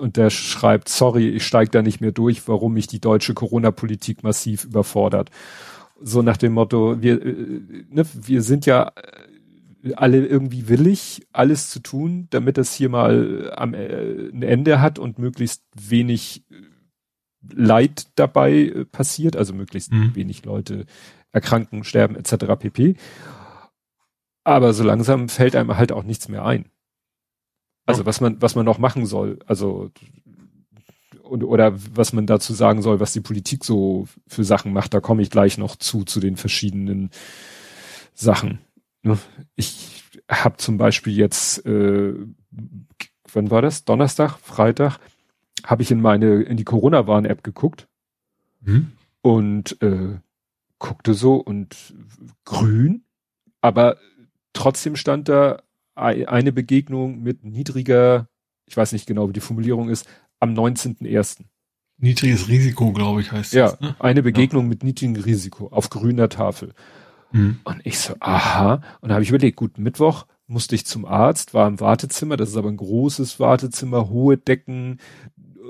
und 0.00 0.16
der 0.16 0.30
schreibt, 0.30 0.88
sorry, 0.88 1.28
ich 1.28 1.46
steige 1.46 1.70
da 1.70 1.82
nicht 1.82 2.00
mehr 2.00 2.12
durch, 2.12 2.48
warum 2.48 2.72
mich 2.72 2.86
die 2.86 3.00
deutsche 3.00 3.34
Corona-Politik 3.34 4.22
massiv 4.22 4.64
überfordert 4.64 5.30
so 6.00 6.22
nach 6.22 6.36
dem 6.36 6.52
Motto, 6.52 7.00
wir, 7.00 7.24
äh, 7.24 7.62
ne, 7.88 8.04
wir 8.14 8.42
sind 8.42 8.66
ja 8.66 8.92
äh, 9.82 9.94
alle 9.94 10.26
irgendwie 10.26 10.68
willig, 10.68 11.26
alles 11.32 11.70
zu 11.70 11.80
tun, 11.80 12.26
damit 12.30 12.58
das 12.58 12.74
hier 12.74 12.88
mal 12.88 13.52
am 13.56 13.74
äh, 13.74 14.28
ein 14.28 14.42
Ende 14.42 14.80
hat 14.80 14.98
und 14.98 15.18
möglichst 15.18 15.64
wenig 15.74 16.44
äh, 16.50 16.54
Leid 17.54 18.08
dabei 18.16 18.52
äh, 18.52 18.84
passiert, 18.84 19.36
also 19.36 19.54
möglichst 19.54 19.92
mhm. 19.92 20.14
wenig 20.14 20.44
Leute 20.44 20.86
erkranken, 21.32 21.84
sterben 21.84 22.16
etc. 22.16 22.56
pp. 22.58 22.96
Aber 24.44 24.72
so 24.72 24.84
langsam 24.84 25.28
fällt 25.28 25.56
einem 25.56 25.76
halt 25.76 25.92
auch 25.92 26.04
nichts 26.04 26.28
mehr 26.28 26.44
ein. 26.44 26.66
Also 27.84 28.04
was 28.04 28.20
man 28.20 28.42
was 28.42 28.56
man 28.56 28.64
noch 28.64 28.78
machen 28.78 29.06
soll. 29.06 29.38
Also 29.46 29.92
und, 31.26 31.44
oder 31.44 31.74
was 31.94 32.12
man 32.12 32.26
dazu 32.26 32.54
sagen 32.54 32.82
soll, 32.82 33.00
was 33.00 33.12
die 33.12 33.20
Politik 33.20 33.64
so 33.64 34.06
für 34.26 34.44
Sachen 34.44 34.72
macht, 34.72 34.94
da 34.94 35.00
komme 35.00 35.22
ich 35.22 35.30
gleich 35.30 35.58
noch 35.58 35.76
zu, 35.76 36.04
zu 36.04 36.20
den 36.20 36.36
verschiedenen 36.36 37.10
Sachen. 38.14 38.60
Ich 39.54 40.02
habe 40.30 40.56
zum 40.56 40.78
Beispiel 40.78 41.14
jetzt, 41.14 41.64
äh, 41.66 42.14
wann 43.32 43.50
war 43.50 43.62
das? 43.62 43.84
Donnerstag, 43.84 44.38
Freitag, 44.38 44.98
habe 45.64 45.82
ich 45.82 45.90
in 45.90 46.00
meine, 46.00 46.42
in 46.42 46.56
die 46.56 46.64
Corona-Warn-App 46.64 47.42
geguckt 47.44 47.88
hm? 48.64 48.92
und 49.22 49.80
äh, 49.82 50.18
guckte 50.78 51.14
so 51.14 51.36
und 51.36 51.94
grün, 52.44 53.04
aber 53.60 53.96
trotzdem 54.52 54.96
stand 54.96 55.28
da 55.28 55.62
eine 55.94 56.52
Begegnung 56.52 57.22
mit 57.22 57.42
niedriger, 57.42 58.28
ich 58.66 58.76
weiß 58.76 58.92
nicht 58.92 59.06
genau, 59.06 59.28
wie 59.28 59.32
die 59.32 59.40
Formulierung 59.40 59.88
ist, 59.88 60.06
am 60.40 60.54
19.01. 60.54 61.44
Niedriges 61.98 62.48
Risiko, 62.48 62.92
glaube 62.92 63.22
ich, 63.22 63.32
heißt 63.32 63.54
ja, 63.54 63.70
das. 63.70 63.78
Ja, 63.80 63.86
ne? 63.88 63.96
eine 63.98 64.22
Begegnung 64.22 64.64
ja. 64.64 64.68
mit 64.68 64.84
niedrigem 64.84 65.16
Risiko 65.16 65.68
auf 65.68 65.88
grüner 65.88 66.28
Tafel. 66.28 66.72
Mhm. 67.32 67.60
Und 67.64 67.80
ich 67.84 67.98
so, 67.98 68.14
aha. 68.20 68.82
Und 69.00 69.08
da 69.08 69.14
habe 69.14 69.22
ich 69.22 69.30
überlegt, 69.30 69.56
gut, 69.56 69.78
Mittwoch 69.78 70.26
musste 70.46 70.74
ich 70.74 70.86
zum 70.86 71.04
Arzt, 71.04 71.54
war 71.54 71.66
im 71.66 71.80
Wartezimmer, 71.80 72.36
das 72.36 72.50
ist 72.50 72.56
aber 72.56 72.68
ein 72.68 72.76
großes 72.76 73.40
Wartezimmer, 73.40 74.08
hohe 74.10 74.36
Decken 74.36 75.00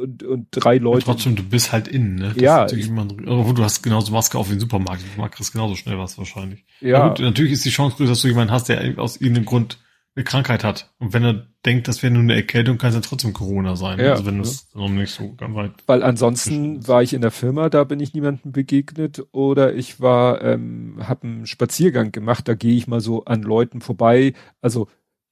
und, 0.02 0.22
und 0.22 0.48
drei 0.50 0.78
Leute. 0.78 1.06
Aber 1.06 1.14
trotzdem, 1.14 1.36
du 1.36 1.42
bist 1.42 1.72
halt 1.72 1.88
innen, 1.88 2.16
ne? 2.16 2.32
Das 2.34 2.42
ja. 2.42 2.66
Jemand, 2.66 3.12
du 3.12 3.64
hast 3.64 3.82
genauso 3.82 4.12
Maske 4.12 4.36
auf 4.38 4.50
wie 4.50 4.54
im 4.54 4.60
Supermarkt. 4.60 5.02
Du 5.16 5.28
kriegst 5.28 5.52
genauso 5.52 5.74
schnell 5.76 5.98
was 5.98 6.18
wahrscheinlich. 6.18 6.64
Ja. 6.80 7.08
Gut, 7.08 7.20
natürlich 7.20 7.52
ist 7.52 7.64
die 7.64 7.70
Chance 7.70 7.96
größer, 7.96 8.10
dass 8.10 8.22
du 8.22 8.28
jemanden 8.28 8.52
hast, 8.52 8.68
der 8.68 8.98
aus 8.98 9.16
irgendeinem 9.16 9.46
Grund 9.46 9.78
eine 10.16 10.24
Krankheit 10.24 10.64
hat. 10.64 10.92
Und 10.98 11.12
wenn 11.12 11.24
er 11.24 11.46
denkt, 11.66 11.88
das 11.88 12.02
wäre 12.02 12.12
nur 12.12 12.22
eine 12.22 12.34
Erkältung, 12.34 12.78
kann 12.78 12.88
es 12.88 12.94
ja 12.94 13.02
trotzdem 13.02 13.34
Corona 13.34 13.76
sein. 13.76 14.00
Ja, 14.00 14.12
also 14.12 14.24
wenn 14.24 14.40
es 14.40 14.68
ja. 14.72 14.80
noch 14.80 14.88
nicht 14.88 15.12
so 15.12 15.34
ganz 15.34 15.54
weit. 15.54 15.72
Weil 15.86 16.02
ansonsten 16.02 16.88
war 16.88 17.02
ich 17.02 17.12
in 17.12 17.20
der 17.20 17.30
Firma, 17.30 17.68
da 17.68 17.84
bin 17.84 18.00
ich 18.00 18.14
niemandem 18.14 18.50
begegnet 18.50 19.22
oder 19.32 19.74
ich 19.74 20.00
war, 20.00 20.42
ähm, 20.42 20.96
habe 21.02 21.26
einen 21.26 21.46
Spaziergang 21.46 22.12
gemacht, 22.12 22.48
da 22.48 22.54
gehe 22.54 22.76
ich 22.76 22.88
mal 22.88 23.00
so 23.00 23.26
an 23.26 23.42
Leuten 23.42 23.82
vorbei. 23.82 24.32
Also 24.62 24.88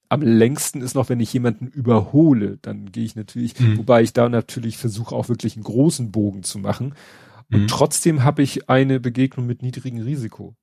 am 0.07 0.21
längsten 0.21 0.81
ist 0.81 0.93
noch, 0.93 1.09
wenn 1.09 1.19
ich 1.19 1.33
jemanden 1.33 1.67
überhole, 1.67 2.57
dann 2.61 2.91
gehe 2.91 3.05
ich 3.05 3.15
natürlich, 3.15 3.59
mhm. 3.59 3.79
wobei 3.79 4.03
ich 4.03 4.13
da 4.13 4.29
natürlich 4.29 4.77
versuche 4.77 5.15
auch 5.15 5.29
wirklich 5.29 5.55
einen 5.55 5.63
großen 5.63 6.11
Bogen 6.11 6.43
zu 6.43 6.59
machen. 6.59 6.93
Und 7.51 7.63
mhm. 7.63 7.67
trotzdem 7.67 8.23
habe 8.23 8.43
ich 8.43 8.69
eine 8.69 8.99
Begegnung 8.99 9.47
mit 9.47 9.63
niedrigem 9.63 10.01
Risiko. 10.01 10.55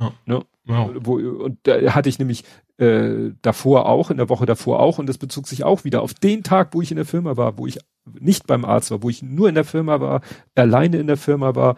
Ja. 0.00 0.12
Ne? 0.26 0.44
Ja. 0.68 0.90
Wo, 0.94 1.14
und 1.14 1.58
da 1.62 1.94
hatte 1.94 2.08
ich 2.08 2.18
nämlich 2.18 2.44
äh, 2.76 3.32
davor 3.42 3.86
auch, 3.86 4.10
in 4.10 4.18
der 4.18 4.28
Woche 4.28 4.46
davor 4.46 4.80
auch, 4.80 4.98
und 4.98 5.06
das 5.06 5.18
bezog 5.18 5.48
sich 5.48 5.64
auch 5.64 5.84
wieder 5.84 6.02
auf 6.02 6.14
den 6.14 6.42
Tag, 6.42 6.74
wo 6.74 6.82
ich 6.82 6.90
in 6.90 6.96
der 6.96 7.06
Firma 7.06 7.36
war, 7.36 7.58
wo 7.58 7.66
ich 7.66 7.78
nicht 8.20 8.46
beim 8.46 8.64
Arzt 8.64 8.90
war, 8.90 9.02
wo 9.02 9.08
ich 9.08 9.22
nur 9.22 9.48
in 9.48 9.54
der 9.54 9.64
Firma 9.64 10.00
war, 10.00 10.20
alleine 10.54 10.98
in 10.98 11.06
der 11.06 11.16
Firma 11.16 11.54
war. 11.54 11.76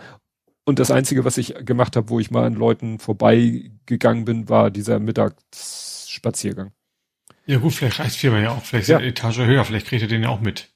Und 0.65 0.79
das 0.79 0.91
Einzige, 0.91 1.25
was 1.25 1.39
ich 1.39 1.55
gemacht 1.65 1.97
habe, 1.97 2.11
wo 2.11 2.21
ich 2.21 2.31
mal 2.31 2.45
an 2.45 2.55
Leuten 2.55 2.99
vorbeigegangen 2.99 4.25
bin, 4.25 4.49
war 4.49 4.71
dieser 4.71 4.99
Mittagsspaziergang. 4.99 6.73
Ja 7.47 7.59
gut, 7.59 7.73
vielleicht 7.73 8.01
reicht 8.01 8.17
Firma 8.17 8.39
ja 8.39 8.51
auch, 8.51 8.63
vielleicht 8.63 8.83
ist 8.83 8.89
ja. 8.89 8.99
eine 8.99 9.07
Etage 9.07 9.39
höher, 9.39 9.65
vielleicht 9.65 9.87
kriegt 9.87 10.03
ihr 10.03 10.09
den 10.09 10.23
ja 10.23 10.29
auch 10.29 10.41
mit. 10.41 10.73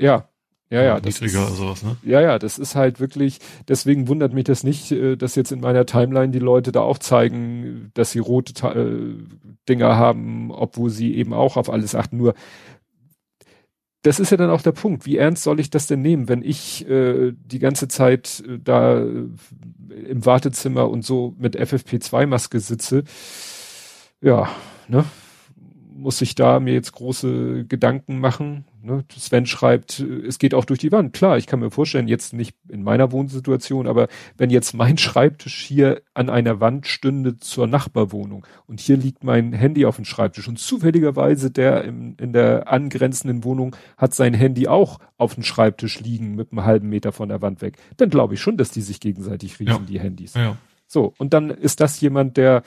Ja, 0.00 0.28
ja, 0.70 0.82
ja. 0.82 1.00
Das 1.00 1.20
ist, 1.20 1.32
sowas, 1.32 1.82
ne? 1.82 1.96
Ja, 2.02 2.20
ja, 2.20 2.38
das 2.38 2.58
ist 2.58 2.74
halt 2.74 2.98
wirklich, 2.98 3.38
deswegen 3.68 4.08
wundert 4.08 4.32
mich 4.32 4.44
das 4.44 4.64
nicht, 4.64 4.90
äh, 4.90 5.16
dass 5.16 5.36
jetzt 5.36 5.52
in 5.52 5.60
meiner 5.60 5.86
Timeline 5.86 6.32
die 6.32 6.40
Leute 6.40 6.72
da 6.72 6.80
auch 6.80 6.98
zeigen, 6.98 7.90
dass 7.94 8.10
sie 8.10 8.18
rote 8.18 8.66
äh, 8.66 9.14
Dinger 9.68 9.96
haben, 9.96 10.50
obwohl 10.50 10.90
sie 10.90 11.14
eben 11.14 11.32
auch 11.32 11.56
auf 11.56 11.70
alles 11.70 11.94
achten. 11.94 12.16
Nur, 12.16 12.34
das 14.02 14.20
ist 14.20 14.30
ja 14.30 14.36
dann 14.36 14.50
auch 14.50 14.62
der 14.62 14.72
Punkt. 14.72 15.06
Wie 15.06 15.16
ernst 15.16 15.44
soll 15.44 15.60
ich 15.60 15.70
das 15.70 15.86
denn 15.86 16.00
nehmen, 16.00 16.28
wenn 16.28 16.42
ich 16.42 16.88
äh, 16.88 17.32
die 17.32 17.58
ganze 17.58 17.86
Zeit 17.88 18.42
äh, 18.46 18.58
da 18.62 19.00
äh, 19.02 19.26
im 20.08 20.24
Wartezimmer 20.24 20.88
und 20.88 21.04
so 21.04 21.34
mit 21.38 21.58
FFP2-Maske 21.58 22.60
sitze? 22.60 23.04
Ja, 24.20 24.48
ne? 24.88 25.04
Muss 26.06 26.20
ich 26.20 26.36
da 26.36 26.60
mir 26.60 26.72
jetzt 26.72 26.92
große 26.92 27.64
Gedanken 27.64 28.20
machen. 28.20 28.64
Ne? 28.80 29.04
Sven 29.10 29.44
schreibt, 29.44 29.98
es 29.98 30.38
geht 30.38 30.54
auch 30.54 30.64
durch 30.64 30.78
die 30.78 30.92
Wand. 30.92 31.12
Klar, 31.12 31.36
ich 31.36 31.48
kann 31.48 31.58
mir 31.58 31.72
vorstellen, 31.72 32.06
jetzt 32.06 32.32
nicht 32.32 32.54
in 32.68 32.84
meiner 32.84 33.10
Wohnsituation, 33.10 33.88
aber 33.88 34.06
wenn 34.38 34.50
jetzt 34.50 34.72
mein 34.72 34.98
Schreibtisch 34.98 35.64
hier 35.64 36.02
an 36.14 36.30
einer 36.30 36.60
Wand 36.60 36.86
stünde 36.86 37.38
zur 37.38 37.66
Nachbarwohnung 37.66 38.46
und 38.68 38.78
hier 38.78 38.96
liegt 38.96 39.24
mein 39.24 39.52
Handy 39.52 39.84
auf 39.84 39.96
dem 39.96 40.04
Schreibtisch 40.04 40.46
und 40.46 40.60
zufälligerweise 40.60 41.50
der 41.50 41.82
im, 41.82 42.14
in 42.20 42.32
der 42.32 42.70
angrenzenden 42.70 43.42
Wohnung 43.42 43.74
hat 43.96 44.14
sein 44.14 44.32
Handy 44.32 44.68
auch 44.68 45.00
auf 45.18 45.34
dem 45.34 45.42
Schreibtisch 45.42 45.98
liegen 45.98 46.36
mit 46.36 46.52
einem 46.52 46.62
halben 46.62 46.88
Meter 46.88 47.10
von 47.10 47.30
der 47.30 47.42
Wand 47.42 47.62
weg, 47.62 47.78
dann 47.96 48.10
glaube 48.10 48.34
ich 48.34 48.40
schon, 48.40 48.56
dass 48.56 48.70
die 48.70 48.82
sich 48.82 49.00
gegenseitig 49.00 49.58
riechen, 49.58 49.72
ja. 49.72 49.88
die 49.88 49.98
Handys. 49.98 50.34
Ja. 50.34 50.56
So, 50.86 51.14
und 51.18 51.34
dann 51.34 51.50
ist 51.50 51.80
das 51.80 52.00
jemand, 52.00 52.36
der 52.36 52.62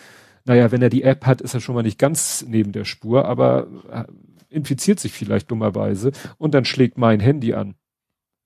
naja, 0.46 0.72
wenn 0.72 0.82
er 0.82 0.90
die 0.90 1.04
App 1.04 1.26
hat, 1.26 1.42
ist 1.42 1.54
er 1.54 1.62
schon 1.62 1.76
mal 1.76 1.84
nicht 1.84 2.00
ganz 2.00 2.46
neben 2.48 2.72
der 2.72 2.86
Spur, 2.86 3.26
aber 3.26 3.68
äh, 3.92 4.06
infiziert 4.50 5.00
sich 5.00 5.14
vielleicht 5.14 5.50
dummerweise 5.52 6.12
und 6.38 6.54
dann 6.54 6.66
schlägt 6.66 6.98
mein 6.98 7.20
Handy 7.20 7.54
an. 7.54 7.76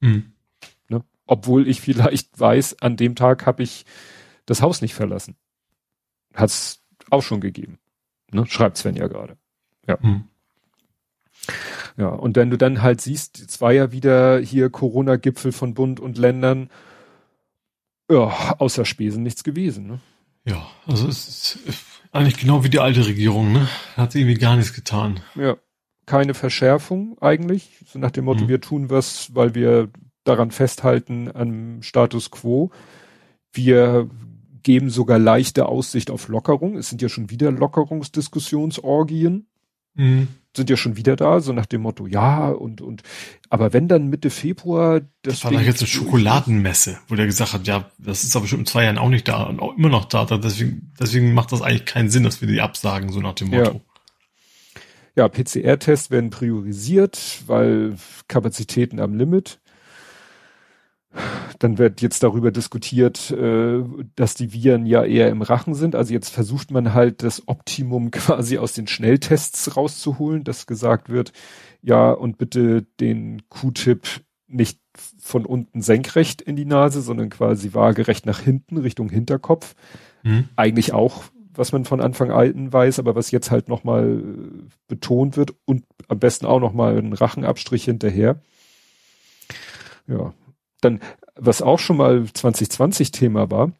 Mhm. 0.01 0.33
Ne? 0.89 1.03
Obwohl 1.25 1.67
ich 1.67 1.81
vielleicht 1.81 2.39
weiß, 2.39 2.81
an 2.81 2.97
dem 2.97 3.15
Tag 3.15 3.45
habe 3.45 3.63
ich 3.63 3.85
das 4.45 4.61
Haus 4.61 4.81
nicht 4.81 4.93
verlassen. 4.93 5.35
Hat's 6.33 6.83
auch 7.09 7.23
schon 7.23 7.39
gegeben. 7.39 7.79
Ne? 8.31 8.45
Schreibt 8.47 8.77
Sven 8.77 8.95
ja 8.95 9.07
gerade. 9.07 9.37
Ja. 9.87 9.97
Mhm. 10.01 10.25
Ja, 11.97 12.07
und 12.07 12.35
wenn 12.35 12.49
du 12.49 12.57
dann 12.57 12.81
halt 12.81 13.01
siehst, 13.01 13.39
es 13.39 13.61
war 13.61 13.71
ja 13.71 13.91
wieder 13.91 14.39
hier 14.39 14.69
Corona-Gipfel 14.69 15.51
von 15.51 15.73
Bund 15.73 15.99
und 15.99 16.17
Ländern, 16.17 16.69
ja, 18.09 18.55
außer 18.57 18.85
Spesen 18.85 19.23
nichts 19.23 19.43
gewesen. 19.43 19.87
Ne? 19.87 19.99
Ja, 20.45 20.67
also 20.85 21.07
es 21.07 21.57
ist 21.65 22.01
eigentlich 22.11 22.37
genau 22.37 22.63
wie 22.63 22.69
die 22.69 22.79
alte 22.79 23.05
Regierung, 23.05 23.53
ne? 23.53 23.67
Hat 23.95 24.15
irgendwie 24.15 24.35
gar 24.35 24.55
nichts 24.55 24.73
getan. 24.73 25.21
Ja, 25.35 25.57
keine 26.05 26.33
Verschärfung 26.33 27.17
eigentlich, 27.21 27.79
so 27.85 27.97
nach 27.99 28.11
dem 28.11 28.25
Motto, 28.25 28.43
mhm. 28.43 28.49
wir 28.49 28.61
tun 28.61 28.89
was, 28.89 29.33
weil 29.35 29.55
wir 29.55 29.89
daran 30.23 30.51
festhalten 30.51 31.29
am 31.33 31.81
Status 31.81 32.29
quo. 32.31 32.71
Wir 33.51 34.09
geben 34.63 34.89
sogar 34.89 35.19
leichte 35.19 35.67
Aussicht 35.67 36.09
auf 36.09 36.27
Lockerung. 36.27 36.77
Es 36.77 36.89
sind 36.89 37.01
ja 37.01 37.09
schon 37.09 37.29
wieder 37.29 37.51
Lockerungsdiskussionsorgien. 37.51 39.47
Mhm 39.95 40.27
sind 40.55 40.69
ja 40.69 40.77
schon 40.77 40.97
wieder 40.97 41.15
da, 41.15 41.39
so 41.39 41.51
nach 41.51 41.65
dem 41.65 41.81
Motto, 41.81 42.05
ja, 42.05 42.49
und, 42.49 42.81
und, 42.81 43.01
aber 43.49 43.73
wenn 43.73 43.87
dann 43.87 44.07
Mitte 44.07 44.29
Februar 44.29 45.01
das. 45.21 45.35
Das 45.35 45.43
war 45.45 45.51
doch 45.51 45.61
jetzt 45.61 45.81
eine 45.81 45.87
Schokoladenmesse, 45.87 46.99
wo 47.07 47.15
der 47.15 47.25
gesagt 47.25 47.53
hat, 47.53 47.67
ja, 47.67 47.89
das 47.97 48.23
ist 48.23 48.35
aber 48.35 48.47
schon 48.47 48.59
in 48.59 48.65
zwei 48.65 48.83
Jahren 48.83 48.97
auch 48.97 49.09
nicht 49.09 49.27
da 49.27 49.43
und 49.43 49.59
auch 49.59 49.75
immer 49.75 49.89
noch 49.89 50.05
da. 50.05 50.25
Deswegen, 50.25 50.93
deswegen 50.99 51.33
macht 51.33 51.51
das 51.51 51.61
eigentlich 51.61 51.85
keinen 51.85 52.09
Sinn, 52.09 52.23
dass 52.23 52.41
wir 52.41 52.47
die 52.47 52.61
absagen, 52.61 53.11
so 53.11 53.19
nach 53.19 53.33
dem 53.33 53.49
Motto. 53.49 53.81
Ja, 55.15 55.23
ja 55.23 55.27
PCR-Tests 55.27 56.11
werden 56.11 56.29
priorisiert, 56.29 57.43
weil 57.47 57.95
Kapazitäten 58.27 58.99
am 58.99 59.15
Limit. 59.15 59.59
Dann 61.59 61.77
wird 61.77 62.01
jetzt 62.01 62.23
darüber 62.23 62.51
diskutiert, 62.51 63.31
äh, 63.31 63.83
dass 64.15 64.33
die 64.33 64.51
Viren 64.51 64.85
ja 64.85 65.03
eher 65.03 65.29
im 65.29 65.41
Rachen 65.41 65.75
sind. 65.75 65.95
Also 65.95 66.13
jetzt 66.13 66.29
versucht 66.29 66.71
man 66.71 66.93
halt 66.93 67.23
das 67.23 67.47
Optimum 67.47 68.11
quasi 68.11 68.57
aus 68.57 68.73
den 68.73 68.87
Schnelltests 68.87 69.77
rauszuholen, 69.77 70.43
dass 70.43 70.67
gesagt 70.67 71.09
wird, 71.09 71.31
ja, 71.81 72.11
und 72.11 72.37
bitte 72.37 72.83
den 72.99 73.43
Q-Tip 73.49 74.07
nicht 74.47 74.79
von 75.19 75.45
unten 75.45 75.81
senkrecht 75.81 76.41
in 76.41 76.55
die 76.55 76.65
Nase, 76.65 77.01
sondern 77.01 77.29
quasi 77.29 77.73
waagerecht 77.73 78.25
nach 78.25 78.39
hinten, 78.39 78.77
Richtung 78.77 79.09
Hinterkopf. 79.09 79.75
Mhm. 80.23 80.49
Eigentlich 80.55 80.93
auch, 80.93 81.23
was 81.53 81.71
man 81.71 81.85
von 81.85 82.01
Anfang 82.01 82.31
an 82.31 82.71
weiß, 82.71 82.99
aber 82.99 83.15
was 83.15 83.31
jetzt 83.31 83.51
halt 83.51 83.69
nochmal 83.69 84.19
äh, 84.19 84.63
betont 84.87 85.37
wird 85.37 85.53
und 85.65 85.83
am 86.07 86.19
besten 86.19 86.45
auch 86.45 86.59
nochmal 86.59 86.97
ein 86.97 87.13
Rachenabstrich 87.13 87.85
hinterher. 87.85 88.39
Ja, 90.07 90.33
dann, 90.83 90.99
was 91.35 91.61
auch 91.61 91.79
schon 91.79 91.97
mal 91.97 92.25
2020 92.31 93.11
Thema 93.11 93.49
war, 93.51 93.71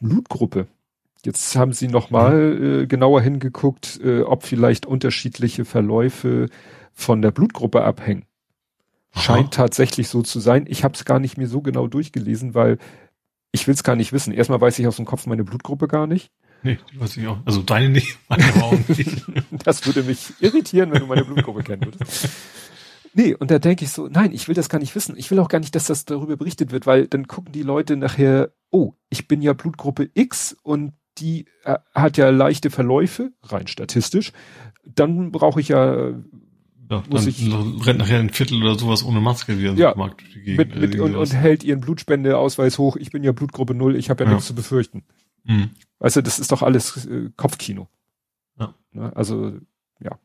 Blutgruppe. 0.00 0.66
Jetzt 1.24 1.56
haben 1.56 1.72
sie 1.72 1.88
nochmal 1.88 2.82
äh, 2.82 2.86
genauer 2.86 3.20
hingeguckt, 3.20 4.00
äh, 4.02 4.22
ob 4.22 4.44
vielleicht 4.44 4.86
unterschiedliche 4.86 5.64
Verläufe 5.64 6.48
von 6.92 7.20
der 7.20 7.30
Blutgruppe 7.30 7.82
abhängen. 7.82 8.24
Scheint 9.12 9.54
tatsächlich 9.54 10.08
so 10.08 10.22
zu 10.22 10.40
sein. 10.40 10.66
Ich 10.68 10.84
habe 10.84 10.94
es 10.94 11.06
gar 11.06 11.18
nicht 11.18 11.38
mehr 11.38 11.48
so 11.48 11.62
genau 11.62 11.86
durchgelesen, 11.86 12.54
weil 12.54 12.78
ich 13.50 13.66
will 13.66 13.74
es 13.74 13.82
gar 13.82 13.96
nicht 13.96 14.12
wissen. 14.12 14.32
Erstmal 14.32 14.60
weiß 14.60 14.78
ich 14.78 14.86
aus 14.86 14.96
dem 14.96 15.06
Kopf 15.06 15.26
meine 15.26 15.42
Blutgruppe 15.42 15.88
gar 15.88 16.06
nicht. 16.06 16.30
Nee, 16.62 16.78
die 16.92 17.00
weiß 17.00 17.16
ich 17.16 17.26
auch. 17.26 17.38
Also 17.44 17.62
deine 17.62 17.88
nicht, 17.88 18.18
meine 18.28 18.44
auch 18.62 18.76
nicht. 18.88 19.22
das 19.64 19.86
würde 19.86 20.02
mich 20.02 20.34
irritieren, 20.40 20.92
wenn 20.92 21.00
du 21.00 21.06
meine 21.06 21.24
Blutgruppe 21.24 21.62
kennen 21.62 21.84
würdest. 21.84 22.28
Nee, 23.18 23.34
und 23.34 23.50
da 23.50 23.58
denke 23.58 23.82
ich 23.82 23.92
so, 23.92 24.08
nein, 24.08 24.34
ich 24.34 24.46
will 24.46 24.54
das 24.54 24.68
gar 24.68 24.78
nicht 24.78 24.94
wissen. 24.94 25.16
Ich 25.16 25.30
will 25.30 25.38
auch 25.38 25.48
gar 25.48 25.58
nicht, 25.58 25.74
dass 25.74 25.86
das 25.86 26.04
darüber 26.04 26.36
berichtet 26.36 26.70
wird, 26.70 26.86
weil 26.86 27.06
dann 27.06 27.26
gucken 27.26 27.50
die 27.50 27.62
Leute 27.62 27.96
nachher, 27.96 28.52
oh, 28.70 28.92
ich 29.08 29.26
bin 29.26 29.40
ja 29.40 29.54
Blutgruppe 29.54 30.10
X 30.12 30.54
und 30.62 30.92
die 31.16 31.46
äh, 31.64 31.78
hat 31.94 32.18
ja 32.18 32.28
leichte 32.28 32.68
Verläufe, 32.68 33.32
rein 33.42 33.68
statistisch. 33.68 34.32
Dann 34.84 35.32
brauche 35.32 35.62
ich 35.62 35.68
ja 35.68 36.10
ja, 36.90 37.02
muss 37.08 37.26
ich, 37.26 37.50
rennt 37.86 37.98
nachher 37.98 38.20
ein 38.20 38.28
Viertel 38.28 38.62
oder 38.62 38.78
sowas 38.78 39.02
ohne 39.02 39.20
Maske 39.20 39.58
wieder 39.58 39.72
ja, 39.72 39.94
Markt 39.96 40.22
mit, 40.44 40.76
mit, 40.76 41.00
und, 41.00 41.16
und, 41.16 41.34
hält 41.34 41.64
ihren 41.64 41.80
Blutspendeausweis 41.80 42.76
hoch. 42.76 42.96
Ich 42.96 43.10
bin 43.10 43.24
ja 43.24 43.32
Blutgruppe 43.32 43.74
Null, 43.74 43.96
ich 43.96 44.10
habe 44.10 44.24
ja, 44.24 44.28
ja, 44.28 44.34
nichts 44.34 44.46
zu 44.46 44.54
befürchten. 44.54 45.04
Mhm. 45.44 45.70
Du, 45.98 46.22
das 46.22 46.38
ist 46.38 46.52
doch 46.52 46.62
alles 46.62 47.06
äh, 47.06 47.30
Kopfkino. 47.34 47.88
Ja. 48.58 48.74
Ne? 48.92 49.10
Also, 49.16 49.54
ja. 50.00 50.18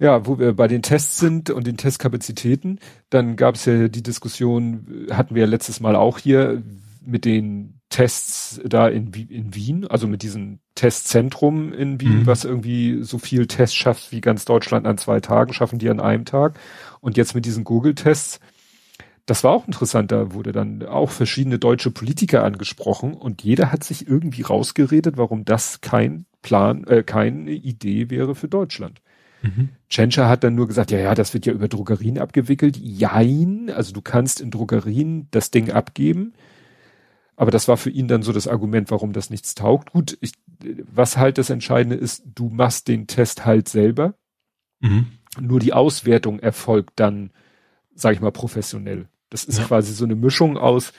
Ja, 0.00 0.26
wo 0.26 0.38
wir 0.38 0.54
bei 0.54 0.66
den 0.66 0.80
Tests 0.80 1.18
sind 1.18 1.50
und 1.50 1.66
den 1.66 1.76
Testkapazitäten, 1.76 2.80
dann 3.10 3.36
gab 3.36 3.56
es 3.56 3.66
ja 3.66 3.88
die 3.88 4.02
Diskussion, 4.02 5.06
hatten 5.10 5.34
wir 5.34 5.42
ja 5.42 5.48
letztes 5.48 5.80
Mal 5.80 5.94
auch 5.94 6.18
hier 6.18 6.62
mit 7.04 7.26
den 7.26 7.80
Tests 7.90 8.60
da 8.64 8.88
in, 8.88 9.12
in 9.12 9.54
Wien, 9.54 9.86
also 9.86 10.06
mit 10.06 10.22
diesem 10.22 10.60
Testzentrum 10.74 11.74
in 11.74 12.00
Wien, 12.00 12.20
mhm. 12.20 12.26
was 12.26 12.44
irgendwie 12.44 13.02
so 13.02 13.18
viel 13.18 13.46
Tests 13.46 13.76
schafft 13.76 14.10
wie 14.10 14.22
ganz 14.22 14.46
Deutschland 14.46 14.86
an 14.86 14.96
zwei 14.96 15.20
Tagen, 15.20 15.52
schaffen 15.52 15.78
die 15.78 15.90
an 15.90 16.00
einem 16.00 16.24
Tag. 16.24 16.58
Und 17.00 17.18
jetzt 17.18 17.34
mit 17.34 17.44
diesen 17.44 17.64
Google-Tests, 17.64 18.40
das 19.26 19.44
war 19.44 19.52
auch 19.52 19.66
interessant, 19.66 20.12
da 20.12 20.32
wurde 20.32 20.52
dann 20.52 20.82
auch 20.86 21.10
verschiedene 21.10 21.58
deutsche 21.58 21.90
Politiker 21.90 22.42
angesprochen 22.42 23.12
und 23.12 23.42
jeder 23.42 23.70
hat 23.70 23.84
sich 23.84 24.08
irgendwie 24.08 24.42
rausgeredet, 24.42 25.18
warum 25.18 25.44
das 25.44 25.82
kein 25.82 26.24
Plan, 26.40 26.84
äh, 26.84 27.02
keine 27.02 27.50
Idee 27.50 28.08
wäre 28.08 28.34
für 28.34 28.48
Deutschland. 28.48 29.02
Mhm. 29.42 29.70
Tschentscher 29.88 30.28
hat 30.28 30.44
dann 30.44 30.54
nur 30.54 30.66
gesagt, 30.66 30.90
ja, 30.90 30.98
ja, 30.98 31.14
das 31.14 31.34
wird 31.34 31.46
ja 31.46 31.52
über 31.52 31.68
Drogerien 31.68 32.18
abgewickelt. 32.18 32.76
Jein, 32.76 33.70
also 33.70 33.92
du 33.92 34.02
kannst 34.02 34.40
in 34.40 34.50
Drogerien 34.50 35.28
das 35.30 35.50
Ding 35.50 35.70
abgeben. 35.70 36.34
Aber 37.36 37.50
das 37.50 37.68
war 37.68 37.76
für 37.76 37.90
ihn 37.90 38.06
dann 38.06 38.22
so 38.22 38.32
das 38.32 38.48
Argument, 38.48 38.90
warum 38.90 39.12
das 39.12 39.30
nichts 39.30 39.54
taugt. 39.54 39.92
Gut, 39.92 40.18
ich, 40.20 40.32
was 40.92 41.16
halt 41.16 41.38
das 41.38 41.48
Entscheidende 41.48 41.96
ist, 41.96 42.22
du 42.34 42.50
machst 42.50 42.88
den 42.88 43.06
Test 43.06 43.46
halt 43.46 43.68
selber. 43.68 44.14
Mhm. 44.80 45.06
Nur 45.40 45.60
die 45.60 45.72
Auswertung 45.72 46.38
erfolgt 46.38 47.00
dann, 47.00 47.30
sag 47.94 48.14
ich 48.14 48.20
mal, 48.20 48.32
professionell. 48.32 49.08
Das 49.30 49.44
ist 49.44 49.58
ja. 49.58 49.64
quasi 49.64 49.94
so 49.94 50.04
eine 50.04 50.16
Mischung 50.16 50.58
aus 50.58 50.92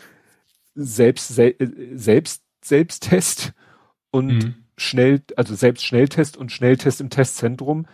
selbst, 0.74 1.28
se 1.28 1.56
selbst, 1.94 2.42
Selbsttest 2.64 3.54
und 4.12 4.28
mhm. 4.28 4.56
schnell, 4.78 5.22
also 5.36 5.56
selbst 5.56 5.84
Schnelltest 5.84 6.38
und 6.38 6.52
Schnelltest 6.52 7.02
im 7.02 7.10
Testzentrum 7.10 7.88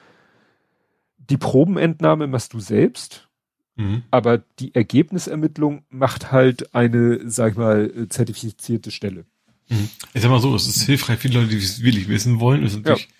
die 1.29 1.37
Probenentnahme 1.37 2.27
machst 2.27 2.53
du 2.53 2.59
selbst, 2.59 3.27
mhm. 3.75 4.03
aber 4.11 4.39
die 4.59 4.73
Ergebnisermittlung 4.73 5.83
macht 5.89 6.31
halt 6.31 6.73
eine, 6.75 7.29
sag 7.29 7.53
ich 7.53 7.57
mal, 7.57 8.07
zertifizierte 8.09 8.91
Stelle. 8.91 9.25
Mhm. 9.69 9.89
Ich 10.13 10.21
sag 10.21 10.29
mal 10.29 10.39
so, 10.39 10.55
es 10.55 10.67
ist 10.67 10.83
hilfreich 10.83 11.19
für 11.19 11.27
Leute, 11.27 11.49
die 11.49 11.57
es 11.57 11.81
wirklich 11.81 12.07
wissen 12.07 12.39
wollen. 12.39 12.63
Es 12.63 12.73
ist 12.73 12.83
natürlich 12.83 13.07
ja. 13.07 13.15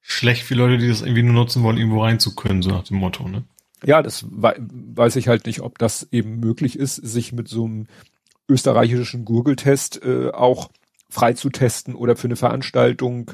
schlecht 0.00 0.42
für 0.44 0.54
Leute, 0.54 0.78
die 0.78 0.88
das 0.88 1.02
irgendwie 1.02 1.22
nur 1.22 1.34
nutzen 1.34 1.62
wollen, 1.62 1.76
irgendwo 1.76 2.02
rein 2.02 2.18
zu 2.18 2.34
können, 2.34 2.62
so 2.62 2.70
nach 2.70 2.84
dem 2.84 2.98
Motto, 2.98 3.28
ne? 3.28 3.44
Ja, 3.84 4.02
das 4.02 4.26
weiß 4.28 5.16
ich 5.16 5.28
halt 5.28 5.46
nicht, 5.46 5.60
ob 5.60 5.78
das 5.78 6.06
eben 6.12 6.38
möglich 6.38 6.78
ist, 6.78 6.96
sich 6.96 7.32
mit 7.32 7.48
so 7.48 7.64
einem 7.64 7.86
österreichischen 8.46 9.24
Google-Test 9.24 10.04
äh, 10.04 10.30
auch 10.32 10.70
frei 11.08 11.32
zu 11.32 11.48
testen 11.48 11.94
oder 11.94 12.14
für 12.14 12.26
eine 12.26 12.36
Veranstaltung 12.36 13.30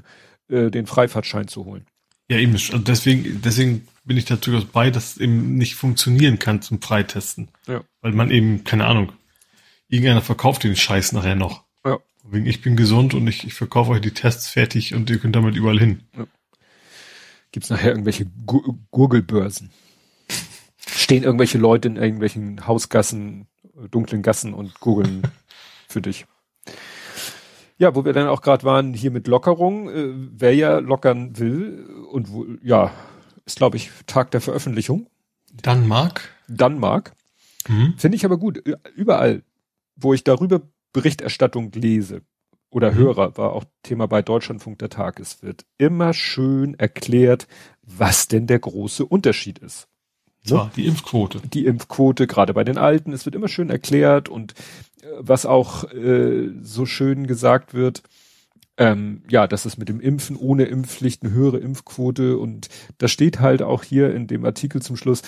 äh, 0.48 0.70
den 0.70 0.86
Freifahrtschein 0.86 1.48
zu 1.48 1.64
holen. 1.64 1.86
Ja, 2.28 2.38
eben. 2.38 2.56
Und 2.72 2.88
deswegen, 2.88 3.40
deswegen 3.42 3.86
bin 4.04 4.16
ich 4.16 4.24
da 4.24 4.36
durchaus 4.36 4.64
bei, 4.64 4.90
dass 4.90 5.12
es 5.12 5.16
eben 5.18 5.56
nicht 5.56 5.74
funktionieren 5.74 6.38
kann 6.38 6.62
zum 6.62 6.80
Freitesten. 6.80 7.48
Ja. 7.66 7.82
Weil 8.00 8.12
man 8.12 8.30
eben, 8.30 8.64
keine 8.64 8.86
Ahnung, 8.86 9.12
irgendeiner 9.88 10.22
verkauft 10.22 10.64
den 10.64 10.76
Scheiß 10.76 11.12
nachher 11.12 11.36
noch. 11.36 11.64
Ja. 11.84 11.98
Wegen 12.24 12.46
ich 12.46 12.62
bin 12.62 12.76
gesund 12.76 13.14
und 13.14 13.26
ich, 13.28 13.44
ich 13.44 13.54
verkaufe 13.54 13.92
euch 13.92 14.00
die 14.00 14.12
Tests 14.12 14.48
fertig 14.48 14.94
und 14.94 15.08
ihr 15.10 15.18
könnt 15.18 15.36
damit 15.36 15.56
überall 15.56 15.78
hin. 15.78 16.02
Ja. 16.16 16.26
Gibt's 17.52 17.70
nachher 17.70 17.90
irgendwelche 17.90 18.26
Gurgelbörsen? 18.90 19.70
Stehen 20.86 21.22
irgendwelche 21.22 21.58
Leute 21.58 21.88
in 21.88 21.96
irgendwelchen 21.96 22.66
Hausgassen, 22.66 23.46
dunklen 23.90 24.22
Gassen 24.22 24.52
und 24.52 24.78
googeln 24.80 25.22
für 25.88 26.02
dich. 26.02 26.26
Ja, 27.78 27.94
wo 27.94 28.04
wir 28.04 28.12
dann 28.12 28.28
auch 28.28 28.40
gerade 28.40 28.64
waren, 28.64 28.94
hier 28.94 29.10
mit 29.10 29.26
Lockerung, 29.26 29.90
äh, 29.90 30.12
wer 30.14 30.54
ja 30.54 30.78
lockern 30.78 31.38
will 31.38 31.86
und 32.10 32.32
wo, 32.32 32.46
ja, 32.62 32.92
ist, 33.44 33.58
glaube 33.58 33.76
ich, 33.76 33.90
Tag 34.06 34.30
der 34.30 34.40
Veröffentlichung. 34.40 35.08
Danmark. 35.62 36.32
Danmark. 36.48 37.12
Mhm. 37.68 37.94
Finde 37.96 38.16
ich 38.16 38.24
aber 38.24 38.38
gut. 38.38 38.62
Überall, 38.94 39.42
wo 39.94 40.14
ich 40.14 40.24
darüber 40.24 40.62
Berichterstattung 40.92 41.72
lese 41.72 42.22
oder 42.70 42.92
mhm. 42.92 42.96
höre, 42.96 43.36
war 43.36 43.52
auch 43.52 43.64
Thema 43.82 44.06
bei 44.06 44.22
Deutschlandfunk 44.22 44.78
der 44.78 44.90
Tag. 44.90 45.20
Es 45.20 45.42
wird 45.42 45.64
immer 45.78 46.12
schön 46.12 46.74
erklärt, 46.74 47.46
was 47.82 48.28
denn 48.28 48.46
der 48.46 48.58
große 48.58 49.04
Unterschied 49.04 49.58
ist. 49.58 49.88
Ne? 50.54 50.70
die 50.76 50.86
Impfquote. 50.86 51.40
Die 51.52 51.66
Impfquote, 51.66 52.26
gerade 52.26 52.54
bei 52.54 52.64
den 52.64 52.78
Alten, 52.78 53.12
es 53.12 53.24
wird 53.24 53.34
immer 53.34 53.48
schön 53.48 53.70
erklärt 53.70 54.28
und 54.28 54.52
äh, 55.02 55.06
was 55.18 55.46
auch 55.46 55.84
äh, 55.92 56.50
so 56.62 56.86
schön 56.86 57.26
gesagt 57.26 57.74
wird, 57.74 58.02
ähm, 58.78 59.22
ja, 59.30 59.46
das 59.46 59.64
ist 59.64 59.78
mit 59.78 59.88
dem 59.88 60.00
Impfen 60.00 60.36
ohne 60.36 60.64
Impfpflicht 60.64 61.22
eine 61.22 61.32
höhere 61.32 61.58
Impfquote 61.58 62.38
und 62.38 62.68
da 62.98 63.08
steht 63.08 63.40
halt 63.40 63.62
auch 63.62 63.82
hier 63.82 64.14
in 64.14 64.26
dem 64.26 64.44
Artikel 64.44 64.82
zum 64.82 64.96
Schluss, 64.96 65.22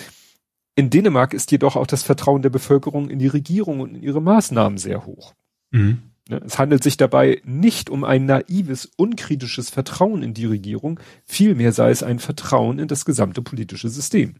in 0.75 0.89
Dänemark 0.89 1.33
ist 1.33 1.51
jedoch 1.51 1.75
auch 1.75 1.87
das 1.87 2.03
Vertrauen 2.03 2.41
der 2.41 2.51
Bevölkerung 2.51 3.09
in 3.09 3.19
die 3.19 3.27
Regierung 3.27 3.81
und 3.81 3.95
in 3.95 4.03
ihre 4.03 4.21
Maßnahmen 4.21 4.77
sehr 4.77 5.05
hoch. 5.05 5.33
Mhm. 5.71 6.03
Ne, 6.29 6.41
es 6.45 6.59
handelt 6.59 6.83
sich 6.83 6.95
dabei 6.95 7.41
nicht 7.43 7.89
um 7.89 8.03
ein 8.03 8.25
naives, 8.25 8.85
unkritisches 8.95 9.71
Vertrauen 9.71 10.21
in 10.21 10.35
die 10.35 10.45
Regierung, 10.45 10.99
vielmehr 11.25 11.73
sei 11.73 11.89
es 11.89 12.03
ein 12.03 12.19
Vertrauen 12.19 12.77
in 12.77 12.87
das 12.87 13.03
gesamte 13.03 13.41
politische 13.41 13.89
System. 13.89 14.35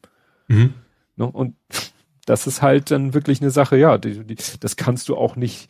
Mhm. 0.49 0.73
Ne, 1.15 1.25
und 1.25 1.55
das 2.25 2.45
ist 2.45 2.61
halt 2.61 2.91
dann 2.91 3.13
wirklich 3.13 3.41
eine 3.41 3.51
Sache, 3.51 3.77
ja, 3.77 3.97
die, 3.97 4.23
die, 4.25 4.35
das 4.59 4.75
kannst 4.75 5.09
du 5.09 5.15
auch 5.15 5.35
nicht, 5.35 5.69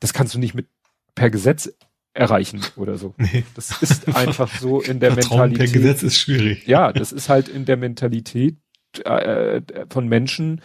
das 0.00 0.12
kannst 0.12 0.34
du 0.34 0.38
nicht 0.38 0.54
mit 0.54 0.66
per 1.14 1.30
Gesetz 1.30 1.72
erreichen 2.14 2.60
oder 2.76 2.98
so. 2.98 3.14
Nee. 3.18 3.44
Das 3.54 3.82
ist 3.82 4.08
einfach 4.16 4.52
so 4.60 4.80
in 4.80 5.00
der 5.00 5.12
Vertrauen 5.12 5.50
Mentalität. 5.50 5.72
Per 5.72 5.80
Gesetz 5.80 6.02
ist 6.02 6.16
schwierig. 6.16 6.66
Ja, 6.66 6.92
das 6.92 7.12
ist 7.12 7.28
halt 7.28 7.48
in 7.48 7.64
der 7.64 7.76
Mentalität 7.76 8.56
äh, 9.04 9.62
von 9.88 10.08
Menschen, 10.08 10.60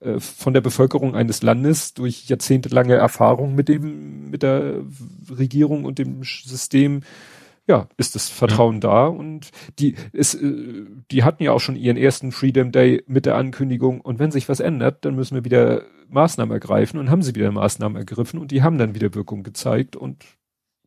äh, 0.00 0.20
von 0.20 0.54
der 0.54 0.60
Bevölkerung 0.60 1.16
eines 1.16 1.42
Landes 1.42 1.94
durch 1.94 2.28
jahrzehntelange 2.28 2.94
Erfahrung 2.94 3.54
mit 3.54 3.68
dem, 3.68 4.30
mit 4.30 4.42
der 4.42 4.82
Regierung 5.30 5.84
und 5.84 5.98
dem 5.98 6.22
System, 6.22 7.02
ja, 7.68 7.86
ist 7.98 8.14
das 8.14 8.28
Vertrauen 8.30 8.76
ja. 8.76 8.80
da 8.80 9.06
und 9.06 9.50
die 9.78 9.94
ist, 10.12 10.34
äh, 10.34 10.86
die 11.10 11.22
hatten 11.22 11.42
ja 11.42 11.52
auch 11.52 11.60
schon 11.60 11.76
ihren 11.76 11.98
ersten 11.98 12.32
Freedom 12.32 12.72
Day 12.72 13.04
mit 13.06 13.26
der 13.26 13.36
Ankündigung 13.36 14.00
und 14.00 14.18
wenn 14.18 14.30
sich 14.30 14.48
was 14.48 14.60
ändert, 14.60 15.04
dann 15.04 15.14
müssen 15.14 15.34
wir 15.34 15.44
wieder 15.44 15.82
Maßnahmen 16.08 16.52
ergreifen 16.52 16.98
und 16.98 17.10
haben 17.10 17.22
sie 17.22 17.34
wieder 17.34 17.52
Maßnahmen 17.52 17.96
ergriffen 17.96 18.40
und 18.40 18.50
die 18.50 18.62
haben 18.62 18.78
dann 18.78 18.94
wieder 18.94 19.14
Wirkung 19.14 19.42
gezeigt 19.42 19.94
und 19.94 20.24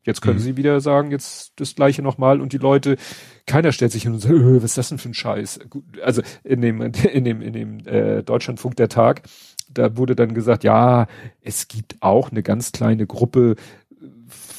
Jetzt 0.03 0.21
können 0.21 0.37
mhm. 0.37 0.41
sie 0.41 0.57
wieder 0.57 0.81
sagen, 0.81 1.11
jetzt 1.11 1.53
das 1.57 1.75
gleiche 1.75 2.01
nochmal 2.01 2.41
und 2.41 2.53
die 2.53 2.57
Leute, 2.57 2.97
keiner 3.45 3.71
stellt 3.71 3.91
sich 3.91 4.03
hin 4.03 4.13
und 4.13 4.19
sagt, 4.19 4.33
öh, 4.33 4.57
was 4.57 4.71
ist 4.71 4.77
das 4.79 4.89
denn 4.89 4.97
für 4.97 5.09
ein 5.09 5.13
Scheiß? 5.13 5.59
Also 6.03 6.23
in 6.43 6.61
dem, 6.61 6.81
in 6.81 7.23
dem, 7.23 7.41
in 7.41 7.53
dem 7.53 7.79
äh, 7.85 8.23
Deutschlandfunk 8.23 8.75
der 8.77 8.89
Tag, 8.89 9.21
da 9.69 9.97
wurde 9.97 10.15
dann 10.15 10.33
gesagt, 10.33 10.63
ja, 10.63 11.05
es 11.39 11.67
gibt 11.67 11.97
auch 12.01 12.31
eine 12.31 12.41
ganz 12.41 12.71
kleine 12.71 13.05
Gruppe 13.05 13.55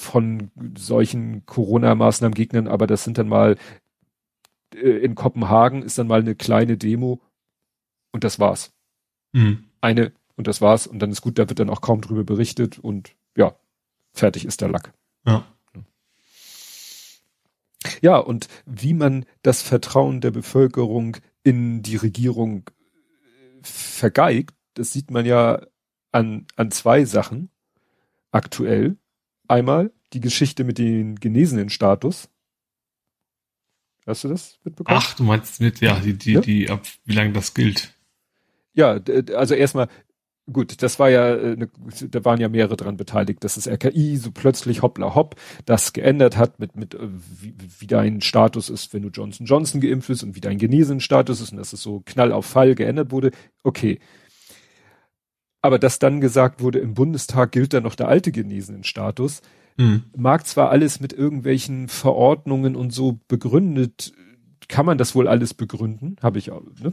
von 0.03 0.51
solchen 0.77 1.47
Corona-Maßnahmen-Gegnern, 1.47 2.69
aber 2.69 2.87
das 2.87 3.05
sind 3.05 3.19
dann 3.19 3.29
mal 3.29 3.57
äh, 4.75 4.79
in 4.79 5.15
Kopenhagen 5.15 5.83
ist 5.83 5.99
dann 5.99 6.09
mal 6.09 6.21
eine 6.21 6.35
kleine 6.35 6.77
Demo 6.77 7.21
und 8.11 8.25
das 8.25 8.39
war's. 8.39 8.73
Mhm. 9.33 9.65
Eine 9.81 10.13
und 10.37 10.47
das 10.47 10.61
war's 10.61 10.87
und 10.87 10.99
dann 10.99 11.11
ist 11.11 11.23
gut, 11.23 11.39
da 11.39 11.49
wird 11.49 11.59
dann 11.59 11.71
auch 11.71 11.81
kaum 11.81 12.01
drüber 12.01 12.25
berichtet 12.25 12.79
und 12.79 13.15
ja, 13.37 13.55
fertig 14.13 14.45
ist 14.45 14.61
der 14.61 14.69
Lack. 14.69 14.93
Ja. 15.27 15.47
Ja, 18.01 18.17
und 18.17 18.49
wie 18.65 18.95
man 18.95 19.27
das 19.43 19.63
Vertrauen 19.63 20.21
der 20.21 20.31
Bevölkerung 20.31 21.17
in 21.43 21.83
die 21.83 21.97
Regierung 21.97 22.65
äh, 22.69 23.63
vergeigt, 23.63 24.55
das 24.75 24.93
sieht 24.93 25.11
man 25.11 25.27
ja 25.27 25.63
an, 26.13 26.47
an 26.57 26.71
zwei 26.71 27.05
Sachen 27.05 27.51
aktuell. 28.31 28.97
Einmal 29.53 29.93
die 30.15 30.21
Geschichte 30.21 30.65
mit 30.65 30.79
dem 30.79 31.17
genesenen 31.17 31.69
Status. 31.69 32.31
Hast 34.07 34.25
du 34.25 34.29
das 34.29 34.59
mitbekommen? 34.65 34.99
Ach, 34.99 35.15
du 35.15 35.25
meinst 35.25 35.61
mit, 35.61 35.81
ja, 35.81 36.01
die, 36.01 36.15
die, 36.15 36.33
ja? 36.33 36.41
die, 36.41 36.71
ab 36.71 36.83
wie 37.05 37.13
lange 37.13 37.33
das 37.35 37.53
gilt. 37.53 37.95
Ja, 38.73 38.99
also 39.37 39.55
erstmal, 39.55 39.89
gut, 40.51 40.83
das 40.83 40.99
war 40.99 41.11
ja, 41.11 41.37
äh, 41.37 41.57
ne, 41.57 41.69
da 42.09 42.25
waren 42.25 42.41
ja 42.41 42.49
mehrere 42.49 42.77
dran 42.77 42.97
beteiligt, 42.97 43.45
dass 43.45 43.57
das 43.57 43.69
RKI 43.69 44.17
so 44.17 44.31
plötzlich 44.33 44.81
hoppla 44.81 45.15
hopp 45.15 45.37
das 45.67 45.93
geändert 45.93 46.39
hat 46.39 46.59
mit, 46.59 46.75
mit 46.75 46.95
äh, 46.95 47.09
wie, 47.11 47.55
wie 47.79 47.87
dein 47.87 48.23
Status 48.23 48.71
ist, 48.71 48.95
wenn 48.95 49.03
du 49.03 49.11
Johnson 49.11 49.45
Johnson 49.45 49.83
geimpft 49.83 50.09
bist 50.09 50.25
und 50.25 50.35
wie 50.35 50.41
dein 50.41 50.57
Genesen-Status 50.57 51.43
ist 51.43 51.53
und 51.53 51.59
dass 51.59 51.75
es 51.75 51.83
so 51.83 52.01
knall 52.07 52.33
auf 52.33 52.47
Fall 52.47 52.75
geändert 52.75 53.11
wurde. 53.13 53.33
Okay. 53.63 54.01
Aber 55.63 55.79
dass 55.79 55.99
dann 55.99 56.21
gesagt 56.21 56.61
wurde, 56.61 56.81
im 56.81 56.95
Bundestag 56.95 57.53
gilt 57.53 57.73
dann 57.73 57.85
noch 57.85 57.95
der 57.95 58.09
alte 58.09 58.33
Genesenen-Status, 58.33 59.43
mhm. 59.77 60.05
mag 60.17 60.47
zwar 60.47 60.71
alles 60.71 61.01
mit 61.01 61.13
irgendwelchen 61.13 61.89
Verordnungen 61.89 62.77
und 62.77 62.93
so 62.93 63.21
begründet, 63.29 64.13
kann 64.69 64.87
man 64.87 64.99
das 64.99 65.15
wohl 65.15 65.29
alles 65.29 65.55
begründen, 65.55 66.17
habe 66.23 66.39
ich 66.39 66.51
auch, 66.51 66.63
ne? 66.83 66.93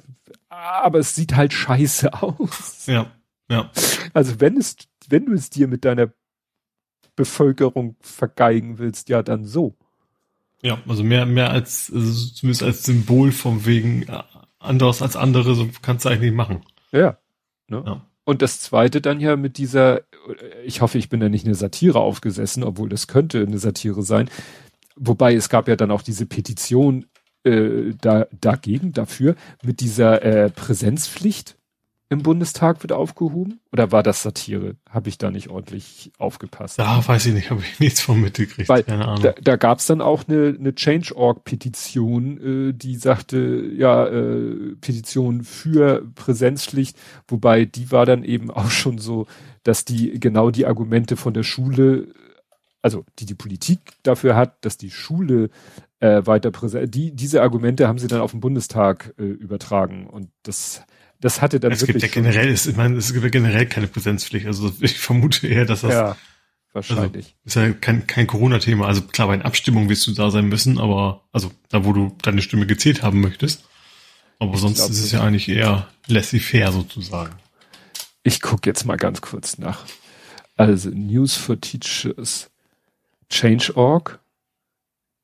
aber 0.50 1.00
es 1.00 1.16
sieht 1.16 1.36
halt 1.36 1.54
scheiße 1.54 2.14
aus. 2.22 2.86
Ja. 2.86 3.12
Ja. 3.50 3.72
Also 4.14 4.40
wenn 4.40 4.58
es, 4.58 4.76
wenn 5.08 5.26
du 5.26 5.34
es 5.34 5.50
dir 5.50 5.68
mit 5.68 5.84
deiner 5.84 6.14
Bevölkerung 7.16 7.96
vergeigen 8.00 8.78
willst, 8.78 9.10
ja 9.10 9.24
dann 9.24 9.44
so. 9.46 9.76
Ja, 10.62 10.78
also 10.88 11.04
mehr, 11.04 11.26
mehr 11.26 11.50
als, 11.50 11.92
also 11.94 12.34
zumindest 12.34 12.64
als 12.64 12.84
Symbol 12.84 13.32
vom 13.32 13.66
wegen 13.66 14.04
äh, 14.04 14.24
anderes 14.60 15.02
als 15.02 15.16
andere, 15.16 15.56
so 15.56 15.68
kannst 15.82 16.06
du 16.06 16.10
eigentlich 16.10 16.32
nicht 16.32 16.36
machen. 16.36 16.62
Ja. 16.92 17.18
Ne? 17.68 17.84
ja. 17.86 18.06
Und 18.30 18.44
das 18.44 18.62
zweite 18.62 19.02
dann 19.02 19.20
ja 19.20 19.36
mit 19.36 19.58
dieser, 19.58 20.04
ich 20.64 20.82
hoffe, 20.82 21.00
ich 21.00 21.10
bin 21.10 21.20
da 21.20 21.30
nicht 21.30 21.48
eine 21.48 21.56
Satire 21.56 22.00
aufgesessen, 22.00 22.64
obwohl 22.64 22.88
das 22.88 23.08
könnte 23.08 23.42
eine 23.42 23.58
Satire 23.58 24.04
sein. 24.04 24.30
Wobei 24.96 25.34
es 25.34 25.50
gab 25.50 25.68
ja 25.68 25.76
dann 25.76 25.90
auch 25.90 26.04
diese 26.04 26.28
Petition 26.28 27.08
äh, 27.44 27.96
da, 28.00 28.28
dagegen, 28.40 28.94
dafür, 28.94 29.34
mit 29.64 29.80
dieser 29.80 30.22
äh, 30.22 30.52
Präsenzpflicht 30.52 31.58
im 32.12 32.24
Bundestag 32.24 32.82
wird 32.82 32.92
aufgehoben? 32.92 33.60
Oder 33.72 33.92
war 33.92 34.02
das 34.02 34.24
Satire? 34.24 34.76
Habe 34.90 35.10
ich 35.10 35.20
da 35.20 35.30
nicht 35.30 35.50
ordentlich 35.50 36.12
aufgepasst? 36.18 36.80
Ja, 36.80 37.08
weiß 37.08 37.28
ich 37.28 37.34
nicht, 37.34 37.52
habe 37.52 37.62
ich 37.62 37.80
nichts 37.80 38.02
von 38.02 38.20
mitgekriegt. 38.20 38.68
Weil 38.68 38.84
Keine 38.84 39.08
Ahnung. 39.08 39.22
Da, 39.22 39.34
da 39.40 39.56
gab 39.58 39.78
es 39.78 39.86
dann 39.86 40.02
auch 40.02 40.28
eine, 40.28 40.56
eine 40.60 40.74
Change.org-Petition, 40.74 42.70
äh, 42.70 42.74
die 42.74 42.96
sagte, 42.96 43.38
ja, 43.76 44.08
äh, 44.08 44.76
Petition 44.82 45.44
für 45.44 46.04
Präsenzpflicht, 46.16 46.98
wobei 47.28 47.66
die 47.66 47.92
war 47.92 48.08
dann 48.08 48.24
eben 48.24 48.50
auch 48.60 48.72
schon 48.72 48.98
so, 48.98 49.28
dass 49.64 49.86
die 49.86 50.20
genau 50.20 50.50
die 50.50 50.66
Argumente 50.66 51.16
von 51.16 51.36
der 51.36 51.44
Schule, 51.44 52.08
also 52.82 53.06
die 53.20 53.28
die 53.28 53.36
Politik 53.36 53.80
dafür 54.02 54.36
hat, 54.36 54.66
dass 54.66 54.78
die 54.78 54.90
Schule 54.90 55.52
äh, 56.00 56.26
weiter 56.26 56.50
präsent, 56.50 56.96
die 56.96 57.12
diese 57.12 57.44
Argumente 57.44 57.88
haben 57.88 58.00
sie 58.00 58.08
dann 58.08 58.22
auf 58.22 58.32
den 58.32 58.40
Bundestag 58.40 59.14
äh, 59.20 59.24
übertragen 59.24 60.08
und 60.08 60.30
das 60.42 60.84
das 61.20 61.42
hatte 61.42 61.60
dann 61.60 61.72
es 61.72 61.82
wirklich. 61.82 62.02
Gibt 62.04 62.16
ja 62.16 62.22
generell, 62.22 62.52
ich 62.52 62.76
meine, 62.76 62.98
es 62.98 63.12
gibt 63.12 63.24
ja 63.24 63.30
generell 63.30 63.66
keine 63.66 63.88
Präsenzpflicht. 63.88 64.46
Also 64.46 64.74
ich 64.80 64.98
vermute 64.98 65.48
eher, 65.48 65.66
dass 65.66 65.82
das. 65.82 65.94
Ja, 65.94 66.18
wahrscheinlich. 66.74 67.36
Also, 67.46 67.60
ist 67.62 67.68
ja 67.68 67.74
kein, 67.74 68.08
kein 68.08 68.28
Corona-Thema. 68.28 68.88
Also 68.88 69.02
klar, 69.02 69.28
bei 69.28 69.38
den 69.38 69.46
Abstimmungen 69.46 69.90
wirst 69.90 70.08
du 70.08 70.12
da 70.12 70.32
sein 70.32 70.48
müssen, 70.48 70.80
aber 70.80 71.24
also 71.32 71.52
da, 71.70 71.86
wo 71.86 71.94
du 71.94 72.16
deine 72.22 72.42
Stimme 72.42 72.68
gezählt 72.68 73.04
haben 73.04 73.22
möchtest. 73.22 73.66
Aber 74.40 74.54
ich 74.54 74.60
sonst 74.62 74.80
ist 74.80 75.04
es 75.04 75.12
ja 75.12 75.22
eigentlich 75.22 75.50
eher 75.50 75.90
laissez-faire 76.08 76.72
sozusagen. 76.72 77.36
Ich 78.24 78.42
gucke 78.42 78.70
jetzt 78.70 78.86
mal 78.86 78.96
ganz 78.98 79.22
kurz 79.22 79.58
nach. 79.58 79.86
Also 80.56 80.90
News 80.90 81.36
for 81.36 81.60
Teachers, 81.60 82.50
Change.org. 83.30 84.20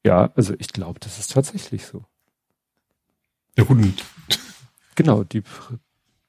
Ja, 0.05 0.31
also 0.35 0.53
ich 0.59 0.69
glaube, 0.69 0.99
das 0.99 1.19
ist 1.19 1.31
tatsächlich 1.31 1.85
so. 1.85 2.03
Ja 3.57 3.63
gut. 3.63 4.03
Genau, 4.95 5.23
die 5.23 5.43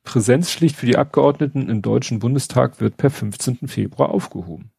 Präsenzpflicht 0.06 0.76
für 0.76 0.86
die 0.86 0.96
Abgeordneten 0.96 1.68
im 1.68 1.82
Deutschen 1.82 2.20
Bundestag 2.20 2.80
wird 2.80 2.96
per 2.96 3.10
15. 3.10 3.68
Februar 3.68 4.08
aufgehoben. 4.08 4.70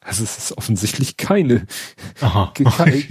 Also 0.00 0.24
es 0.24 0.38
ist 0.38 0.56
offensichtlich 0.56 1.18
keine, 1.18 1.66
Aha, 2.22 2.44
okay. 2.44 2.64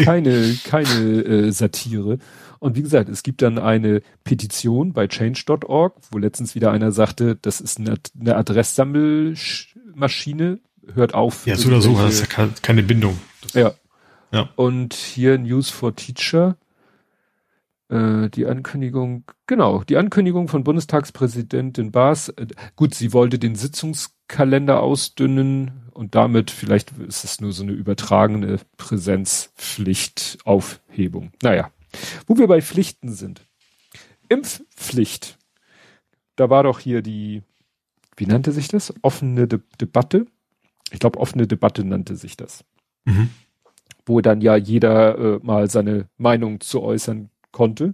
keine, 0.03 0.57
keine 0.63 0.89
äh, 0.89 1.51
Satire. 1.51 2.17
Und 2.57 2.75
wie 2.75 2.81
gesagt, 2.81 3.07
es 3.09 3.21
gibt 3.21 3.43
dann 3.43 3.59
eine 3.59 4.01
Petition 4.23 4.93
bei 4.93 5.05
change.org, 5.07 5.93
wo 6.09 6.17
letztens 6.17 6.55
wieder 6.55 6.71
einer 6.71 6.91
sagte, 6.91 7.35
das 7.35 7.61
ist 7.61 7.79
eine, 7.79 7.99
eine 8.19 8.35
Adresssammelmaschine, 8.35 10.59
hört 10.93 11.13
auf. 11.13 11.45
Ja, 11.45 11.55
so 11.55 11.67
oder 11.67 11.81
so, 11.81 11.95
das 11.95 12.21
ist 12.21 12.35
ja 12.35 12.49
keine 12.61 12.81
Bindung. 12.81 13.19
Das 13.41 13.53
ja. 13.53 13.73
ja. 14.31 14.49
Und 14.55 14.95
hier 14.95 15.37
News 15.37 15.69
for 15.69 15.95
Teacher 15.95 16.57
äh, 17.89 18.29
die 18.29 18.45
Ankündigung, 18.45 19.25
genau, 19.47 19.83
die 19.83 19.97
Ankündigung 19.97 20.47
von 20.47 20.63
Bundestagspräsidentin 20.63 21.91
Baas, 21.91 22.29
äh, 22.29 22.45
gut, 22.75 22.93
sie 22.93 23.11
wollte 23.13 23.39
den 23.39 23.55
Sitzungskalender 23.55 24.81
ausdünnen 24.81 25.89
und 25.91 26.13
damit, 26.15 26.51
vielleicht 26.51 26.91
ist 26.99 27.23
es 27.23 27.41
nur 27.41 27.51
so 27.51 27.63
eine 27.63 27.71
übertragene 27.73 28.59
Präsenzpflichtaufhebung. 28.77 31.31
Naja, 31.41 31.71
wo 32.27 32.37
wir 32.37 32.47
bei 32.47 32.61
Pflichten 32.61 33.11
sind. 33.11 33.41
Impfpflicht. 34.29 35.39
Da 36.35 36.49
war 36.49 36.63
doch 36.63 36.79
hier 36.79 37.01
die, 37.01 37.43
wie 38.15 38.27
nannte 38.27 38.51
sich 38.51 38.67
das? 38.67 38.93
Offene 39.01 39.47
De 39.47 39.59
Debatte. 39.81 40.27
Ich 40.91 40.99
glaube, 40.99 41.19
offene 41.19 41.47
Debatte 41.47 41.83
nannte 41.83 42.15
sich 42.15 42.37
das. 42.37 42.63
Mhm. 43.05 43.31
Wo 44.05 44.21
dann 44.21 44.41
ja 44.41 44.55
jeder 44.55 45.17
äh, 45.17 45.39
mal 45.43 45.69
seine 45.69 46.07
Meinung 46.17 46.61
zu 46.61 46.81
äußern 46.81 47.29
konnte. 47.51 47.93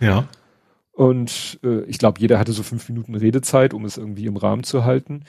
Ja. 0.00 0.28
Und 0.92 1.58
äh, 1.64 1.84
ich 1.84 1.98
glaube, 1.98 2.20
jeder 2.20 2.38
hatte 2.38 2.52
so 2.52 2.62
fünf 2.62 2.88
Minuten 2.88 3.14
Redezeit, 3.14 3.74
um 3.74 3.84
es 3.84 3.96
irgendwie 3.96 4.26
im 4.26 4.36
Rahmen 4.36 4.62
zu 4.62 4.84
halten. 4.84 5.24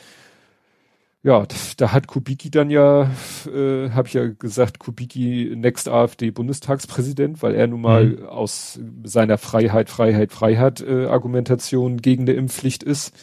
ja, 1.24 1.48
da 1.78 1.94
hat 1.94 2.08
Kubicki 2.08 2.52
dann 2.52 2.70
ja, 2.70 3.10
äh, 3.48 3.90
habe 3.92 4.08
ich 4.10 4.14
ja 4.14 4.28
gesagt, 4.28 4.80
Kubicki 4.80 5.54
next 5.56 5.88
AfD-Bundestagspräsident, 5.88 7.42
weil 7.42 7.56
er 7.56 7.68
nun 7.68 7.82
mal 7.82 8.06
mhm. 8.08 8.26
aus 8.26 8.78
seiner 9.04 9.38
Freiheit, 9.38 9.90
Freiheit, 9.90 10.34
Freiheit 10.34 10.82
äh, 10.82 11.06
Argumentation 11.06 11.98
gegen 11.98 12.24
eine 12.24 12.34
Impfpflicht 12.34 12.84
ist. 12.84 13.16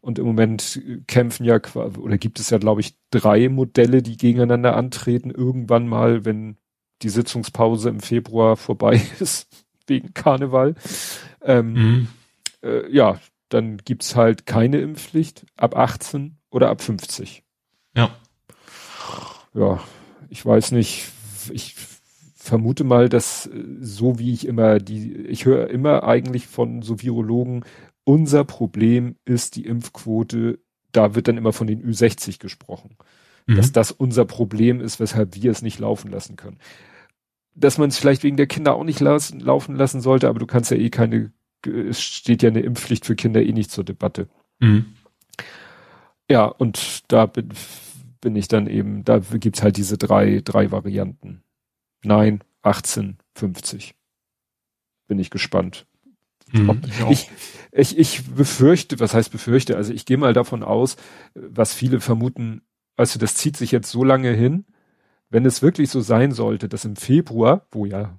Und 0.00 0.18
im 0.18 0.24
Moment 0.24 0.82
kämpfen 1.06 1.44
ja, 1.44 1.60
oder 1.74 2.18
gibt 2.18 2.40
es 2.40 2.50
ja, 2.50 2.58
glaube 2.58 2.80
ich, 2.80 2.96
drei 3.10 3.48
Modelle, 3.48 4.02
die 4.02 4.16
gegeneinander 4.16 4.74
antreten, 4.74 5.30
irgendwann 5.30 5.86
mal, 5.86 6.24
wenn 6.24 6.56
die 7.02 7.10
Sitzungspause 7.10 7.90
im 7.90 8.00
Februar 8.00 8.56
vorbei 8.56 9.00
ist, 9.20 9.48
wegen 9.90 10.14
Karneval. 10.14 10.74
Ähm, 11.42 11.72
mhm. 11.72 12.08
äh, 12.62 12.90
ja, 12.90 13.20
dann 13.50 13.76
gibt's 13.78 14.16
halt 14.16 14.46
keine 14.46 14.80
Impfpflicht 14.80 15.44
ab 15.56 15.76
18 15.76 16.38
oder 16.50 16.70
ab 16.70 16.80
50. 16.80 17.42
Ja. 17.94 18.10
Ja, 19.52 19.80
ich 20.30 20.46
weiß 20.46 20.70
nicht, 20.72 21.08
ich 21.52 21.74
vermute 22.34 22.84
mal, 22.84 23.08
dass 23.08 23.46
äh, 23.46 23.64
so 23.80 24.18
wie 24.18 24.32
ich 24.32 24.46
immer 24.46 24.78
die, 24.78 25.14
ich 25.26 25.44
höre 25.44 25.68
immer 25.68 26.04
eigentlich 26.04 26.46
von 26.46 26.82
so 26.82 27.02
Virologen, 27.02 27.64
unser 28.04 28.44
Problem 28.44 29.16
ist 29.24 29.56
die 29.56 29.66
Impfquote, 29.66 30.58
da 30.92 31.14
wird 31.14 31.28
dann 31.28 31.36
immer 31.36 31.52
von 31.52 31.66
den 31.66 31.84
Ü60 31.84 32.40
gesprochen. 32.40 32.96
Mhm. 33.46 33.56
Dass 33.56 33.72
das 33.72 33.92
unser 33.92 34.24
Problem 34.24 34.80
ist, 34.80 35.00
weshalb 35.00 35.34
wir 35.34 35.50
es 35.50 35.62
nicht 35.62 35.78
laufen 35.78 36.10
lassen 36.10 36.36
können. 36.36 36.58
Dass 37.54 37.78
man 37.78 37.88
es 37.88 37.98
vielleicht 37.98 38.22
wegen 38.22 38.36
der 38.36 38.46
Kinder 38.46 38.74
auch 38.74 38.84
nicht 38.84 39.00
lassen, 39.00 39.40
laufen 39.40 39.74
lassen 39.74 40.00
sollte, 40.00 40.28
aber 40.28 40.38
du 40.38 40.46
kannst 40.46 40.70
ja 40.70 40.76
eh 40.76 40.90
keine, 40.90 41.32
es 41.66 42.00
steht 42.00 42.42
ja 42.42 42.48
eine 42.48 42.60
Impfpflicht 42.60 43.04
für 43.04 43.16
Kinder 43.16 43.42
eh 43.42 43.52
nicht 43.52 43.70
zur 43.70 43.84
Debatte. 43.84 44.28
Mhm. 44.60 44.94
Ja, 46.30 46.44
und 46.44 47.02
da 47.08 47.26
bin, 47.26 47.48
bin 48.20 48.36
ich 48.36 48.48
dann 48.48 48.66
eben, 48.66 49.04
da 49.04 49.18
gibt's 49.18 49.62
halt 49.62 49.76
diese 49.76 49.98
drei, 49.98 50.40
drei 50.44 50.70
Varianten. 50.70 51.42
Nein, 52.02 52.44
18, 52.62 53.18
50. 53.34 53.94
Bin 55.08 55.18
ich 55.18 55.30
gespannt. 55.30 55.86
Mhm, 56.52 56.80
ich, 57.10 57.30
ich, 57.72 57.98
ich 57.98 58.26
befürchte, 58.26 58.98
was 58.98 59.14
heißt 59.14 59.30
befürchte, 59.30 59.76
also 59.76 59.92
ich 59.92 60.04
gehe 60.04 60.16
mal 60.16 60.32
davon 60.32 60.62
aus, 60.62 60.96
was 61.34 61.74
viele 61.74 62.00
vermuten, 62.00 62.62
also 62.96 63.18
das 63.18 63.34
zieht 63.34 63.56
sich 63.56 63.70
jetzt 63.70 63.90
so 63.90 64.02
lange 64.02 64.32
hin, 64.32 64.64
wenn 65.30 65.46
es 65.46 65.62
wirklich 65.62 65.90
so 65.90 66.00
sein 66.00 66.32
sollte, 66.32 66.68
dass 66.68 66.84
im 66.84 66.96
Februar, 66.96 67.66
wo 67.70 67.86
ja 67.86 68.18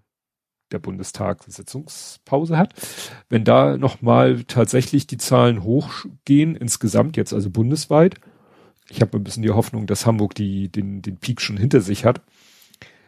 der 0.71 0.79
Bundestag 0.79 1.43
Sitzungspause 1.43 2.57
hat, 2.57 2.73
wenn 3.29 3.43
da 3.43 3.77
nochmal 3.77 4.43
tatsächlich 4.45 5.05
die 5.05 5.17
Zahlen 5.17 5.63
hochgehen, 5.63 6.55
insgesamt 6.55 7.17
jetzt 7.17 7.33
also 7.33 7.49
bundesweit, 7.49 8.15
ich 8.89 9.01
habe 9.01 9.17
ein 9.17 9.23
bisschen 9.23 9.43
die 9.43 9.51
Hoffnung, 9.51 9.87
dass 9.87 10.05
Hamburg 10.05 10.35
die, 10.35 10.69
den, 10.69 11.01
den 11.01 11.17
Peak 11.17 11.41
schon 11.41 11.57
hinter 11.57 11.81
sich 11.81 12.05
hat. 12.05 12.21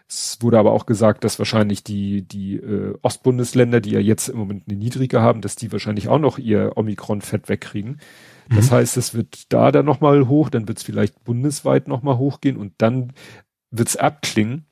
Es 0.07 0.37
wurde 0.41 0.59
aber 0.59 0.73
auch 0.73 0.85
gesagt, 0.85 1.23
dass 1.23 1.39
wahrscheinlich 1.39 1.83
die, 1.83 2.21
die 2.21 2.55
äh, 2.57 2.93
Ostbundesländer, 3.01 3.81
die 3.81 3.91
ja 3.91 3.99
jetzt 3.99 4.29
im 4.29 4.37
Moment 4.37 4.63
eine 4.67 4.77
niedrige 4.77 5.21
haben, 5.21 5.41
dass 5.41 5.55
die 5.55 5.71
wahrscheinlich 5.71 6.07
auch 6.07 6.19
noch 6.19 6.37
ihr 6.37 6.73
Omikron-Fett 6.75 7.49
wegkriegen. 7.49 7.99
Mhm. 8.49 8.55
Das 8.55 8.71
heißt, 8.71 8.97
es 8.97 9.13
wird 9.13 9.51
da 9.51 9.71
dann 9.71 9.85
nochmal 9.85 10.27
hoch, 10.27 10.49
dann 10.49 10.67
wird 10.67 10.77
es 10.77 10.83
vielleicht 10.83 11.23
bundesweit 11.23 11.87
nochmal 11.87 12.17
hochgehen 12.17 12.57
und 12.57 12.73
dann 12.77 13.13
wird 13.73 13.89
es 13.89 13.97
abklingen 13.97 14.65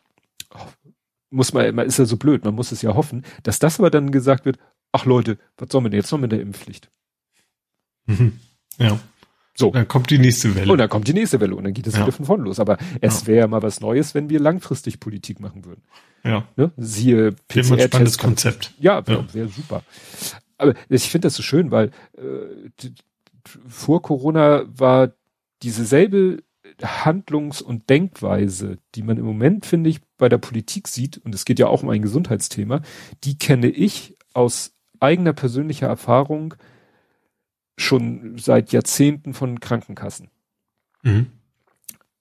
muss 1.31 1.53
man, 1.53 1.73
man 1.73 1.87
ist 1.87 1.97
ja 1.97 2.05
so 2.05 2.17
blöd, 2.17 2.43
man 2.43 2.53
muss 2.53 2.71
es 2.71 2.81
ja 2.81 2.93
hoffen, 2.93 3.23
dass 3.43 3.57
das 3.57 3.79
aber 3.79 3.89
dann 3.89 4.11
gesagt 4.11 4.45
wird, 4.45 4.59
ach 4.91 5.05
Leute, 5.05 5.37
was 5.57 5.69
sollen 5.71 5.85
wir 5.85 5.89
denn 5.89 5.99
jetzt 5.99 6.11
noch 6.11 6.19
mit 6.19 6.31
der 6.31 6.41
Impfpflicht? 6.41 6.89
Mhm. 8.05 8.39
Ja. 8.77 8.99
So. 9.55 9.71
Dann 9.71 9.87
kommt 9.87 10.09
die 10.09 10.17
nächste 10.17 10.53
Welle. 10.55 10.71
Und 10.71 10.77
dann 10.77 10.89
kommt 10.89 11.07
die 11.07 11.13
nächste 11.13 11.39
Welle 11.39 11.55
und 11.55 11.63
dann 11.63 11.73
geht 11.73 11.87
es 11.87 11.95
ja. 11.95 12.01
wieder 12.01 12.11
von 12.11 12.25
vorn 12.25 12.41
los. 12.41 12.59
Aber 12.59 12.77
es 12.99 13.21
ja. 13.21 13.27
wäre 13.27 13.47
mal 13.47 13.61
was 13.61 13.79
Neues, 13.79 14.13
wenn 14.13 14.29
wir 14.29 14.39
langfristig 14.39 14.99
Politik 14.99 15.39
machen 15.39 15.65
würden. 15.65 15.83
Ja. 16.23 16.47
Ne? 16.55 16.71
Siehe 16.77 17.31
PCR. 17.47 17.73
Ein 17.73 17.87
spannendes 17.87 18.17
Konzept. 18.17 18.73
Ja, 18.79 19.05
wäre 19.07 19.21
ja. 19.21 19.33
wär 19.33 19.47
super. 19.47 19.83
Aber 20.57 20.73
ich 20.89 21.09
finde 21.09 21.27
das 21.27 21.35
so 21.35 21.43
schön, 21.43 21.71
weil 21.71 21.91
äh, 22.17 22.89
vor 23.67 24.01
Corona 24.01 24.63
war 24.67 25.11
diese 25.63 25.85
selbe 25.85 26.43
Handlungs- 26.81 27.61
und 27.61 27.89
Denkweise, 27.89 28.77
die 28.95 29.03
man 29.03 29.17
im 29.17 29.25
Moment, 29.25 29.65
finde 29.65 29.89
ich, 29.89 30.01
bei 30.17 30.29
der 30.29 30.37
Politik 30.37 30.87
sieht, 30.87 31.17
und 31.19 31.33
es 31.35 31.45
geht 31.45 31.59
ja 31.59 31.67
auch 31.67 31.83
um 31.83 31.89
ein 31.89 32.01
Gesundheitsthema, 32.01 32.81
die 33.23 33.37
kenne 33.37 33.67
ich 33.67 34.17
aus 34.33 34.73
eigener 34.99 35.33
persönlicher 35.33 35.87
Erfahrung 35.87 36.55
schon 37.77 38.37
seit 38.37 38.71
Jahrzehnten 38.71 39.33
von 39.33 39.59
Krankenkassen. 39.59 40.29
Mhm. 41.03 41.27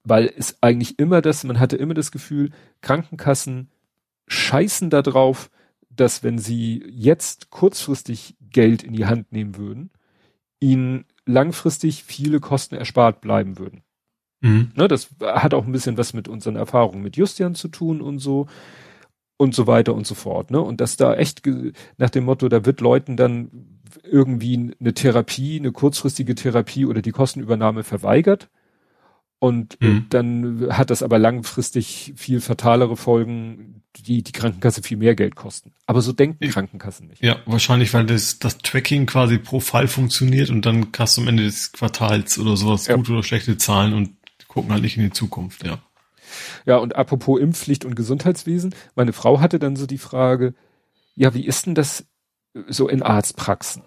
Weil 0.03 0.33
es 0.35 0.63
eigentlich 0.63 0.99
immer 0.99 1.21
das, 1.21 1.45
man 1.45 1.61
hatte 1.61 1.77
immer 1.77 1.95
das 1.95 2.11
Gefühl, 2.11 2.51
Krankenkassen 2.81 3.71
scheißen 4.29 4.91
darauf, 4.91 5.51
dass 5.91 6.23
wenn 6.23 6.39
sie 6.39 6.83
jetzt 6.89 7.51
kurzfristig 7.51 8.37
Geld 8.41 8.83
in 8.83 8.95
die 8.95 9.07
Hand 9.07 9.33
nehmen 9.33 9.57
würden, 9.57 9.91
ihnen 10.61 11.05
langfristig 11.27 12.05
viele 12.05 12.41
Kosten 12.41 12.77
erspart 12.77 13.21
bleiben 13.21 13.59
würden. 13.59 13.83
Mhm. 14.41 14.73
Ne, 14.75 14.89
das 14.89 15.11
hat 15.21 15.55
auch 15.55 15.67
ein 15.67 15.73
bisschen 15.73 15.99
was 15.99 16.15
mit 16.15 16.29
unseren 16.29 16.57
Erfahrungen 16.57 17.03
mit 17.03 17.17
Justian 17.17 17.55
zu 17.55 17.69
tun 17.69 18.01
und 18.01 18.19
so 18.19 18.47
und 19.37 19.55
so 19.55 19.67
weiter 19.67 19.95
und 19.95 20.07
so 20.07 20.15
fort. 20.15 20.51
Ne? 20.51 20.61
Und 20.61 20.81
dass 20.81 20.97
da 20.97 21.15
echt 21.15 21.43
nach 21.97 22.11
dem 22.11 22.25
Motto, 22.25 22.49
da 22.49 22.67
wird 22.67 22.81
Leuten 22.81 23.17
dann 23.17 23.51
irgendwie 24.05 24.75
eine 24.79 24.95
Therapie, 24.95 25.59
eine 25.59 25.73
kurzfristige 25.73 26.35
Therapie 26.35 26.85
oder 26.87 27.03
die 27.03 27.13
Kostenübernahme 27.13 27.83
verweigert. 27.83 28.49
Und 29.39 29.81
mhm. 29.81 30.07
dann 30.11 30.67
hat 30.71 30.91
das 30.91 31.03
aber 31.03 31.19
langfristig 31.19 32.13
viel 32.17 32.43
fatalere 32.43 32.95
Folgen, 32.95 33.83
die 33.97 34.23
die 34.23 34.33
Krankenkasse 34.33 34.83
viel 34.83 34.99
mehr 34.99 35.15
Geld 35.15 35.35
kosten. 35.35 35.73
Aber 35.87 36.03
so 36.03 36.13
denken 36.13 36.45
ich, 36.45 36.53
Krankenkassen 36.53 37.09
nicht. 37.09 37.23
Ja, 37.23 37.37
wahrscheinlich, 37.47 37.95
weil 37.95 38.05
das, 38.05 38.39
das 38.39 38.59
Tracking 38.59 39.07
quasi 39.07 39.39
pro 39.39 39.61
Fall 39.61 39.89
funktioniert 39.89 40.51
und 40.51 40.67
dann 40.67 40.89
hast 40.99 41.17
du 41.17 41.23
am 41.23 41.29
Ende 41.29 41.45
des 41.45 41.73
Quartals 41.73 42.39
oder 42.39 42.59
sowas 42.59 42.87
ja. 42.87 42.97
gute 42.97 43.13
oder 43.13 43.23
schlechte 43.23 43.57
Zahlen 43.57 43.95
und 43.95 44.11
gucken 44.51 44.73
halt 44.73 44.83
nicht 44.83 44.97
in 44.97 45.05
die 45.05 45.13
Zukunft, 45.13 45.65
ja. 45.65 45.79
Ja, 46.67 46.77
und 46.77 46.97
apropos 46.97 47.41
Impfpflicht 47.41 47.85
und 47.85 47.95
Gesundheitswesen, 47.95 48.75
meine 48.97 49.13
Frau 49.13 49.41
hatte 49.41 49.59
dann 49.59 49.77
so 49.77 49.87
die 49.87 49.99
Frage, 49.99 50.55
ja, 51.15 51.35
wie 51.35 51.47
ist 51.47 51.67
denn 51.67 51.75
das 51.75 52.05
so 52.69 52.89
in 52.89 53.03
Arztpraxen? 53.03 53.83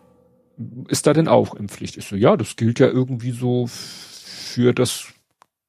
Ist 0.88 1.06
da 1.06 1.14
denn 1.14 1.28
auch 1.28 1.54
Impfpflicht? 1.54 1.98
Ich 1.98 2.08
so, 2.08 2.16
ja, 2.16 2.38
das 2.38 2.56
gilt 2.56 2.80
ja 2.80 2.88
irgendwie 2.88 3.32
so 3.32 3.68
für 3.68 4.74
das 4.74 5.08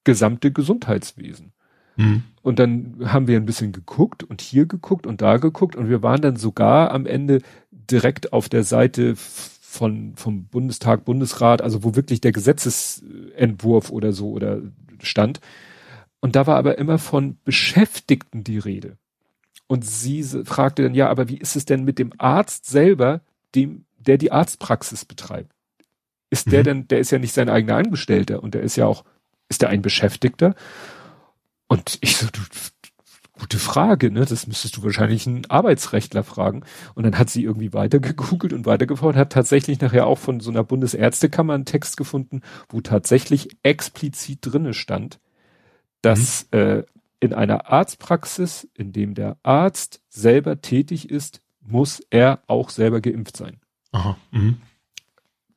gesamte 0.05 0.53
Gesundheitswesen. 0.53 1.53
Mhm. 1.97 2.23
Und 2.43 2.59
dann 2.61 2.97
haben 3.05 3.27
wir 3.27 3.37
ein 3.37 3.47
bisschen 3.47 3.73
geguckt 3.73 4.23
und 4.23 4.41
hier 4.43 4.67
geguckt 4.67 5.07
und 5.07 5.23
da 5.23 5.39
geguckt 5.39 5.75
und 5.75 5.89
wir 5.89 6.03
waren 6.03 6.23
dann 6.23 6.37
sogar 6.37 6.93
am 6.93 7.07
Ende 7.07 7.41
direkt 7.73 8.33
auf 8.33 8.49
der 8.49 8.63
Seite 8.63 9.15
von, 9.17 10.15
vom 10.15 10.45
Bundestag, 10.45 11.05
Bundesrat, 11.05 11.63
also 11.63 11.83
wo 11.83 11.97
wirklich 11.97 12.21
der 12.21 12.33
Gesetzesentwurf 12.33 13.91
oder 13.91 14.13
so 14.13 14.31
oder 14.31 14.61
stand. 15.03 15.41
Und 16.21 16.37
da 16.37 16.47
war 16.47 16.57
aber 16.57 16.79
immer 16.79 16.99
von 16.99 17.39
Beschäftigten 17.45 18.45
die 18.45 18.59
Rede. 18.59 18.97
Und 19.67 19.85
sie 19.85 20.23
fragte 20.23 20.83
dann, 20.83 20.95
ja, 20.95 21.09
aber 21.09 21.29
wie 21.29 21.39
ist 21.39 21.57
es 21.57 21.65
denn 21.65 21.85
mit 21.85 21.99
dem 21.99 22.13
Arzt 22.19 22.67
selber, 22.67 23.21
dem, 23.55 23.85
der 23.99 24.19
die 24.19 24.33
Arztpraxis 24.33 25.05
betreibt? 25.05 25.53
Ist 26.31 26.51
der 26.51 26.61
mhm. 26.61 26.65
denn, 26.65 26.89
der 26.89 26.99
ist 26.99 27.11
ja 27.11 27.19
nicht 27.19 27.33
sein 27.33 27.49
eigener 27.49 27.77
Angestellter 27.77 28.43
und 28.43 28.55
der 28.55 28.63
ist 28.63 28.77
ja 28.77 28.87
auch, 28.87 29.05
ist 29.49 29.63
der 29.63 29.69
ein 29.69 29.83
Beschäftigter? 29.83 30.55
Und 31.69 31.99
ich 32.01 32.17
so, 32.17 32.27
du, 32.27 32.41
gute 33.39 33.59
Frage, 33.59 34.11
ne? 34.11 34.25
Das 34.25 34.47
müsstest 34.47 34.77
du 34.77 34.83
wahrscheinlich 34.85 35.27
einen 35.27 35.49
Arbeitsrechtler 35.51 36.23
fragen. 36.23 36.65
Und 36.95 37.05
dann 37.05 37.19
hat 37.19 37.31
sie 37.31 37.43
irgendwie 37.43 37.73
weiter 37.73 37.99
gegoogelt 38.01 38.53
und 38.53 38.67
weitergefordert, 38.67 39.17
hat 39.19 39.33
tatsächlich 39.33 39.81
nachher 39.81 40.07
auch 40.07 40.19
von 40.19 40.41
so 40.41 40.51
einer 40.51 40.65
Bundesärztekammer 40.65 41.55
einen 41.55 41.65
Text 41.65 41.97
gefunden, 41.97 42.43
wo 42.69 42.81
tatsächlich 42.81 43.49
explizit 43.63 44.39
drinne 44.43 44.75
stand, 44.75 45.19
dass 46.03 46.47
mhm. 46.53 46.59
äh, 46.59 46.83
in 47.21 47.33
einer 47.33 47.73
Arztpraxis, 47.73 48.69
in 48.75 48.93
dem 48.93 49.15
der 49.15 49.37
Arzt 49.43 50.01
selber 50.09 50.61
tätig 50.61 51.11
ist, 51.11 51.41
muss 51.61 52.03
er 52.11 52.43
auch 52.47 52.71
selber 52.71 53.01
geimpft 53.01 53.37
sein. 53.37 53.61
Aha. 53.93 54.17
Mhm. 54.31 54.59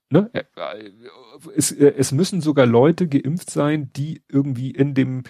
Ne? 0.09 0.29
Äh, 0.33 0.43
es, 1.55 1.71
äh, 1.71 1.93
es 1.97 2.11
müssen 2.11 2.41
sogar 2.41 2.65
Leute 2.65 3.07
geimpft 3.07 3.49
sein, 3.49 3.91
die 3.95 4.21
irgendwie 4.29 4.71
in 4.71 4.93
dem 4.93 5.23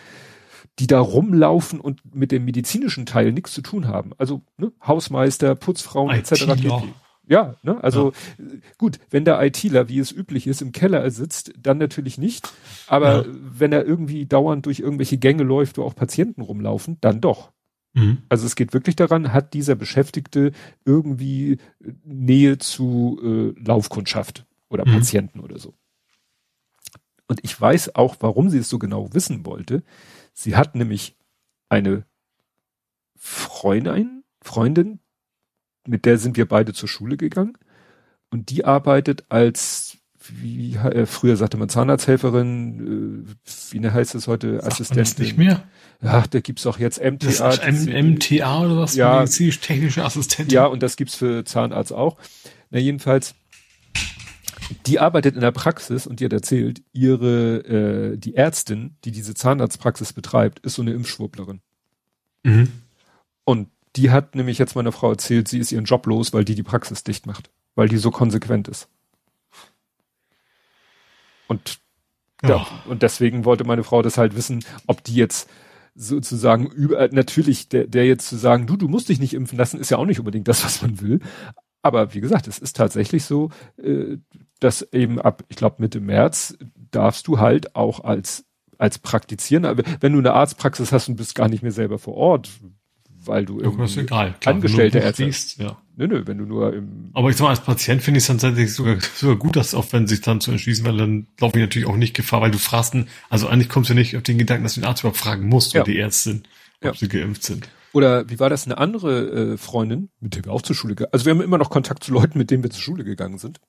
die 0.79 0.87
da 0.87 0.99
rumlaufen 0.99 1.79
und 1.79 2.01
mit 2.15 2.31
dem 2.31 2.45
medizinischen 2.45 3.05
Teil 3.05 3.31
nichts 3.31 3.53
zu 3.53 3.61
tun 3.61 3.87
haben. 3.87 4.11
Also 4.17 4.41
ne, 4.57 4.71
Hausmeister, 4.85 5.55
Putzfrauen 5.55 6.15
etc. 6.15 6.45
Ja, 7.29 7.55
ne, 7.61 7.83
also 7.83 8.13
ja. 8.37 8.45
gut, 8.77 8.99
wenn 9.09 9.25
der 9.25 9.41
ITler, 9.43 9.89
wie 9.89 9.99
es 9.99 10.11
üblich 10.11 10.47
ist, 10.47 10.61
im 10.61 10.71
Keller 10.71 11.09
sitzt, 11.11 11.53
dann 11.59 11.77
natürlich 11.77 12.17
nicht. 12.17 12.49
Aber 12.87 13.25
ja. 13.25 13.33
wenn 13.33 13.73
er 13.73 13.85
irgendwie 13.85 14.25
dauernd 14.25 14.65
durch 14.65 14.79
irgendwelche 14.79 15.17
Gänge 15.17 15.43
läuft, 15.43 15.77
wo 15.77 15.83
auch 15.83 15.95
Patienten 15.95 16.41
rumlaufen, 16.41 16.97
dann 17.01 17.19
doch. 17.19 17.51
Mhm. 17.93 18.19
Also 18.29 18.45
es 18.45 18.55
geht 18.55 18.73
wirklich 18.73 18.95
daran, 18.95 19.33
hat 19.33 19.53
dieser 19.53 19.75
Beschäftigte 19.75 20.51
irgendwie 20.85 21.57
Nähe 22.05 22.59
zu 22.59 23.19
äh, 23.21 23.61
Laufkundschaft 23.61 24.45
oder 24.69 24.87
mhm. 24.87 24.93
Patienten 24.93 25.39
oder 25.41 25.57
so. 25.57 25.73
Und 27.27 27.41
ich 27.43 27.59
weiß 27.59 27.95
auch, 27.95 28.15
warum 28.21 28.49
sie 28.49 28.59
es 28.59 28.69
so 28.69 28.79
genau 28.79 29.13
wissen 29.13 29.45
wollte. 29.45 29.83
Sie 30.39 30.55
hat 30.55 30.75
nämlich 30.75 31.15
eine 31.67 32.05
Freundin, 33.15 34.23
Freundin, 34.39 34.99
mit 35.87 36.05
der 36.05 36.19
sind 36.19 36.37
wir 36.37 36.47
beide 36.47 36.73
zur 36.73 36.87
Schule 36.87 37.17
gegangen. 37.17 37.57
Und 38.29 38.51
die 38.51 38.63
arbeitet 38.63 39.25
als, 39.29 39.97
wie 40.19 40.75
äh, 40.75 41.07
früher 41.07 41.37
sagte 41.37 41.57
man 41.57 41.69
Zahnarzthelferin, 41.69 43.25
äh, 43.25 43.71
wie 43.71 43.79
ne, 43.79 43.91
heißt 43.91 44.13
es 44.13 44.27
heute, 44.27 44.57
Sagt 44.61 44.73
Assistentin. 44.73 45.25
nicht 45.25 45.37
mehr? 45.39 45.63
Ja, 46.03 46.23
da 46.29 46.39
gibt's 46.39 46.67
auch 46.67 46.77
jetzt 46.77 47.03
MTA. 47.03 47.55
MTA 47.99 48.61
oder 48.63 48.77
was? 48.77 48.95
Ja. 48.95 49.21
Medizinisch-technische 49.21 50.05
Assistentin. 50.05 50.53
Ja, 50.53 50.67
und 50.67 50.83
das 50.83 50.97
gibt's 50.97 51.15
für 51.15 51.45
Zahnarzt 51.45 51.93
auch. 51.93 52.15
Na, 52.69 52.77
jedenfalls, 52.77 53.33
die 54.85 54.99
arbeitet 54.99 55.35
in 55.35 55.41
der 55.41 55.51
Praxis 55.51 56.07
und 56.07 56.19
die 56.19 56.25
hat 56.25 56.33
erzählt, 56.33 56.81
ihre, 56.93 58.13
äh, 58.13 58.17
die 58.17 58.35
Ärztin, 58.35 58.95
die 59.05 59.11
diese 59.11 59.33
Zahnarztpraxis 59.33 60.13
betreibt, 60.13 60.59
ist 60.59 60.75
so 60.75 60.81
eine 60.81 60.93
Impfschwurblerin. 60.93 61.61
Mhm. 62.43 62.71
Und 63.43 63.69
die 63.95 64.11
hat 64.11 64.35
nämlich 64.35 64.57
jetzt 64.57 64.75
meiner 64.75 64.91
Frau 64.91 65.11
erzählt, 65.11 65.47
sie 65.47 65.59
ist 65.59 65.71
ihren 65.71 65.85
Job 65.85 66.05
los, 66.05 66.33
weil 66.33 66.45
die 66.45 66.55
die 66.55 66.63
Praxis 66.63 67.03
dicht 67.03 67.25
macht. 67.25 67.49
Weil 67.75 67.89
die 67.89 67.97
so 67.97 68.11
konsequent 68.11 68.67
ist. 68.67 68.87
Und, 71.47 71.79
ja. 72.43 72.49
ja. 72.49 72.67
und 72.87 73.03
deswegen 73.03 73.45
wollte 73.45 73.63
meine 73.63 73.83
Frau 73.83 74.01
das 74.01 74.17
halt 74.17 74.35
wissen, 74.35 74.63
ob 74.85 75.03
die 75.03 75.15
jetzt 75.15 75.49
sozusagen 75.95 76.67
über, 76.67 77.07
natürlich 77.11 77.69
der, 77.69 77.87
der 77.87 78.05
jetzt 78.05 78.27
zu 78.27 78.35
sagen, 78.35 78.67
du, 78.67 78.75
du 78.75 78.87
musst 78.87 79.09
dich 79.09 79.19
nicht 79.19 79.33
impfen 79.33 79.57
lassen, 79.57 79.79
ist 79.79 79.89
ja 79.89 79.97
auch 79.97 80.05
nicht 80.05 80.19
unbedingt 80.19 80.47
das, 80.47 80.63
was 80.63 80.81
man 80.81 81.01
will. 81.01 81.19
Aber 81.81 82.13
wie 82.13 82.21
gesagt, 82.21 82.47
es 82.47 82.59
ist 82.59 82.75
tatsächlich 82.75 83.25
so, 83.25 83.49
äh, 83.77 84.17
dass 84.59 84.81
eben 84.93 85.19
ab, 85.19 85.43
ich 85.49 85.55
glaube 85.55 85.77
Mitte 85.79 85.99
März 85.99 86.57
darfst 86.91 87.27
du 87.27 87.39
halt 87.39 87.75
auch 87.75 88.03
als 88.03 88.45
als 88.77 88.99
Praktizierender, 88.99 89.75
wenn 90.01 90.13
du 90.13 90.19
eine 90.19 90.33
Arztpraxis 90.33 90.91
hast 90.91 91.09
und 91.09 91.15
bist 91.15 91.33
gar 91.35 91.49
nicht 91.49 91.63
mehr 91.63 91.71
selber 91.71 91.97
vor 91.97 92.15
Ort, 92.15 92.49
weil 93.09 93.45
du 93.45 93.59
irgendwie 93.59 93.85
ist 93.85 93.97
egal. 93.97 94.35
Klar, 94.39 94.55
Angestellte 94.55 94.99
Ärzte 94.99 95.29
ja. 95.63 95.77
Nö, 95.95 96.07
nö, 96.07 96.23
wenn 96.25 96.37
du 96.37 96.45
nur 96.45 96.73
im 96.73 97.09
Aber 97.13 97.29
ich 97.29 97.37
sag 97.37 97.45
mal, 97.45 97.49
als 97.49 97.61
Patient 97.61 98.03
finde 98.03 98.19
ich 98.19 98.23
es 98.23 98.27
dann 98.27 98.37
tatsächlich 98.37 98.73
sogar, 98.73 98.97
sogar 99.15 99.35
gut, 99.35 99.55
dass 99.55 99.73
auch 99.73 99.85
wenn 99.91 100.07
sich 100.07 100.21
dann 100.21 100.41
zu 100.41 100.51
entschließen, 100.51 100.85
weil 100.85 100.97
dann 100.97 101.27
laufe 101.39 101.57
ich 101.57 101.63
natürlich 101.63 101.87
auch 101.87 101.95
nicht 101.95 102.15
Gefahr, 102.15 102.41
weil 102.41 102.51
du 102.51 102.59
fragst, 102.59 102.95
also 103.29 103.47
eigentlich 103.47 103.69
kommst 103.69 103.89
du 103.89 103.95
nicht 103.95 104.15
auf 104.15 104.23
den 104.23 104.37
Gedanken, 104.37 104.63
dass 104.63 104.75
du 104.75 104.81
den 104.81 104.87
Arzt 104.87 105.01
überhaupt 105.01 105.17
fragen 105.17 105.47
musst, 105.47 105.73
ja. 105.73 105.81
oder 105.81 105.91
die 105.91 105.99
Ärztin, 105.99 106.43
ob 106.81 106.85
ja. 106.85 106.93
sie 106.93 107.07
geimpft 107.07 107.43
sind. 107.43 107.67
Oder 107.93 108.29
wie 108.29 108.39
war 108.39 108.49
das 108.49 108.65
eine 108.65 108.77
andere 108.77 109.53
äh, 109.53 109.57
Freundin, 109.57 110.09
mit 110.19 110.35
der 110.35 110.45
wir 110.45 110.51
auch 110.51 110.61
zur 110.61 110.75
Schule 110.75 110.93
gegangen 110.93 111.13
Also 111.13 111.25
wir 111.25 111.31
haben 111.33 111.41
immer 111.41 111.57
noch 111.57 111.71
Kontakt 111.71 112.03
zu 112.03 112.11
Leuten, 112.11 112.37
mit 112.37 112.51
denen 112.51 112.61
wir 112.61 112.69
zur 112.69 112.81
Schule 112.81 113.03
gegangen 113.03 113.39
sind. 113.39 113.59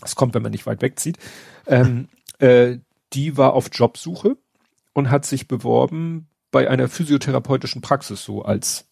Das 0.00 0.16
kommt, 0.16 0.34
wenn 0.34 0.42
man 0.42 0.52
nicht 0.52 0.66
weit 0.66 0.82
wegzieht. 0.82 1.18
Ähm, 1.66 2.08
äh, 2.38 2.78
die 3.12 3.36
war 3.36 3.54
auf 3.54 3.68
Jobsuche 3.72 4.36
und 4.92 5.10
hat 5.10 5.24
sich 5.24 5.48
beworben 5.48 6.28
bei 6.50 6.68
einer 6.68 6.88
physiotherapeutischen 6.88 7.80
Praxis 7.80 8.24
so 8.24 8.42
als 8.42 8.88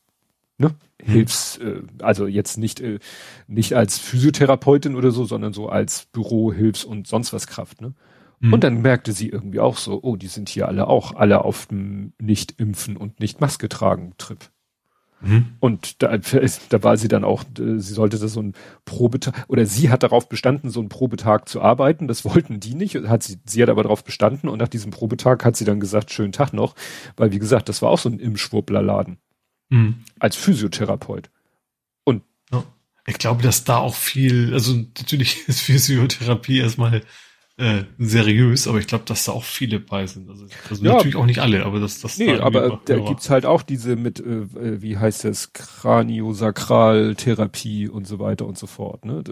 ne, 0.58 0.74
hm. 1.02 1.12
Hilfs, 1.12 1.58
äh, 1.58 1.82
also 2.00 2.26
jetzt 2.26 2.58
nicht 2.58 2.80
äh, 2.80 2.98
nicht 3.46 3.74
als 3.74 3.98
Physiotherapeutin 3.98 4.96
oder 4.96 5.10
so, 5.10 5.24
sondern 5.24 5.52
so 5.52 5.68
als 5.68 6.06
Büro, 6.06 6.52
Hilfs 6.52 6.84
und 6.84 7.06
sonst 7.06 7.32
was 7.32 7.46
Kraft. 7.46 7.80
Ne? 7.80 7.94
Mhm. 8.40 8.52
Und 8.52 8.64
dann 8.64 8.82
merkte 8.82 9.12
sie 9.12 9.28
irgendwie 9.28 9.60
auch 9.60 9.76
so, 9.76 10.00
oh, 10.02 10.16
die 10.16 10.28
sind 10.28 10.48
hier 10.48 10.68
alle 10.68 10.86
auch 10.86 11.14
alle 11.14 11.44
auf 11.44 11.66
dem 11.66 12.12
Nicht-Impfen 12.18 12.96
und 12.96 13.20
Nicht-Maske 13.20 13.68
tragen 13.68 14.14
Trip. 14.18 14.50
Mhm. 15.20 15.56
Und 15.58 16.02
da, 16.02 16.16
da 16.16 16.82
war 16.82 16.96
sie 16.96 17.08
dann 17.08 17.24
auch, 17.24 17.44
sie 17.56 17.78
sollte 17.78 18.18
das 18.18 18.32
so 18.32 18.42
ein 18.42 18.54
Probetag, 18.84 19.46
oder 19.48 19.66
sie 19.66 19.90
hat 19.90 20.02
darauf 20.02 20.28
bestanden, 20.28 20.70
so 20.70 20.80
einen 20.80 20.88
Probetag 20.88 21.48
zu 21.48 21.60
arbeiten. 21.60 22.08
Das 22.08 22.24
wollten 22.24 22.60
die 22.60 22.74
nicht. 22.74 22.94
Hat 22.94 23.22
sie, 23.22 23.38
sie 23.44 23.62
hat 23.62 23.68
aber 23.68 23.82
darauf 23.82 24.04
bestanden 24.04 24.48
und 24.48 24.58
nach 24.58 24.68
diesem 24.68 24.90
Probetag 24.90 25.44
hat 25.44 25.56
sie 25.56 25.64
dann 25.64 25.80
gesagt, 25.80 26.12
schönen 26.12 26.32
Tag 26.32 26.52
noch. 26.52 26.74
Weil, 27.16 27.32
wie 27.32 27.38
gesagt, 27.38 27.68
das 27.68 27.82
war 27.82 27.90
auch 27.90 27.98
so 27.98 28.08
ein 28.08 28.20
Impfschwurblerladen. 28.20 29.18
Mhm. 29.70 30.04
Als 30.18 30.36
Physiotherapeut. 30.36 31.30
Und 32.04 32.22
ja. 32.52 32.64
ich 33.06 33.18
glaube, 33.18 33.42
dass 33.42 33.64
da 33.64 33.78
auch 33.78 33.94
viel, 33.94 34.52
also 34.54 34.74
natürlich 34.74 35.48
ist 35.48 35.60
Physiotherapie 35.60 36.60
erstmal 36.60 37.02
äh, 37.58 37.84
seriös, 37.98 38.66
aber 38.68 38.78
ich 38.78 38.86
glaube, 38.86 39.04
dass 39.04 39.24
da 39.24 39.32
auch 39.32 39.42
viele 39.42 39.80
bei 39.80 40.06
sind. 40.06 40.30
Also, 40.30 40.46
also 40.70 40.84
ja, 40.84 40.92
natürlich 40.92 41.16
auch 41.16 41.26
nicht 41.26 41.40
alle, 41.40 41.66
aber 41.66 41.80
das, 41.80 42.00
das 42.00 42.16
Nee, 42.16 42.36
da 42.36 42.44
aber 42.44 42.80
da 42.84 43.00
gibt's 43.00 43.30
halt 43.30 43.46
auch 43.46 43.62
diese 43.62 43.96
mit, 43.96 44.20
äh, 44.20 44.42
äh 44.42 44.80
wie 44.80 44.96
heißt 44.96 45.24
das, 45.24 45.52
Kraniosakraltherapie 45.52 47.88
und 47.88 48.06
so 48.06 48.20
weiter 48.20 48.46
und 48.46 48.56
so 48.56 48.68
fort. 48.68 49.04
Ne? 49.04 49.24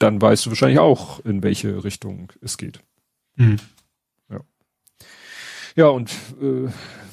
Dann 0.00 0.20
weißt 0.20 0.44
du 0.44 0.50
wahrscheinlich 0.50 0.80
auch, 0.80 1.24
in 1.24 1.44
welche 1.44 1.84
Richtung 1.84 2.32
es 2.40 2.58
geht. 2.58 2.80
Mhm. 3.36 3.58
Ja. 4.28 4.40
Ja, 5.76 5.86
und 5.86 6.10
äh, 6.40 6.68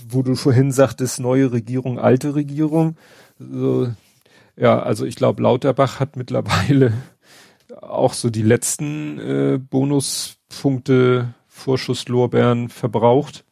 wo 0.07 0.23
du 0.23 0.33
vorhin 0.33 0.71
sagtest, 0.71 1.19
neue 1.19 1.51
Regierung, 1.51 1.99
alte 1.99 2.33
Regierung, 2.33 2.97
so, 3.37 3.93
ja, 4.55 4.79
also 4.79 5.05
ich 5.05 5.15
glaube, 5.15 5.43
Lauterbach 5.43 5.99
hat 5.99 6.15
mittlerweile 6.15 6.93
auch 7.81 8.13
so 8.13 8.29
die 8.29 8.41
letzten 8.41 9.19
äh, 9.19 9.57
Bonuspunkte 9.57 11.33
Vorschusslorbeeren 11.47 12.69
verbraucht, 12.69 13.45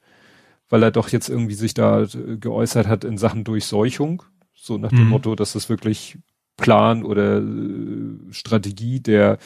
weil 0.69 0.83
er 0.83 0.91
doch 0.91 1.09
jetzt 1.09 1.29
irgendwie 1.29 1.55
sich 1.55 1.73
da 1.73 2.03
äh, 2.03 2.37
geäußert 2.39 2.87
hat 2.87 3.03
in 3.03 3.17
Sachen 3.17 3.43
Durchseuchung, 3.43 4.23
so 4.53 4.77
nach 4.77 4.89
dem 4.89 5.05
mhm. 5.05 5.09
Motto, 5.09 5.35
dass 5.35 5.53
das 5.53 5.69
wirklich 5.69 6.17
Plan 6.57 7.03
oder 7.03 7.37
äh, 7.37 8.31
Strategie 8.31 8.99
der 8.99 9.37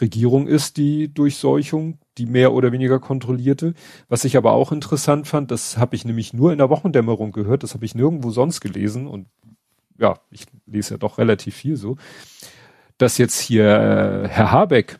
Regierung 0.00 0.48
ist, 0.48 0.76
die 0.76 1.12
Durchseuchung, 1.12 1.98
die 2.18 2.26
mehr 2.26 2.52
oder 2.52 2.72
weniger 2.72 2.98
kontrollierte. 2.98 3.74
Was 4.08 4.24
ich 4.24 4.36
aber 4.36 4.52
auch 4.52 4.72
interessant 4.72 5.28
fand, 5.28 5.50
das 5.50 5.78
habe 5.78 5.94
ich 5.94 6.04
nämlich 6.04 6.32
nur 6.32 6.52
in 6.52 6.58
der 6.58 6.70
Wochendämmerung 6.70 7.32
gehört, 7.32 7.62
das 7.62 7.74
habe 7.74 7.84
ich 7.84 7.94
nirgendwo 7.94 8.30
sonst 8.30 8.60
gelesen 8.60 9.06
und 9.06 9.28
ja, 9.98 10.18
ich 10.30 10.44
lese 10.66 10.94
ja 10.94 10.98
doch 10.98 11.18
relativ 11.18 11.54
viel 11.54 11.76
so 11.76 11.96
dass 12.98 13.18
jetzt 13.18 13.40
hier 13.40 13.64
äh, 13.64 14.28
Herr 14.28 14.50
Habeck 14.50 14.98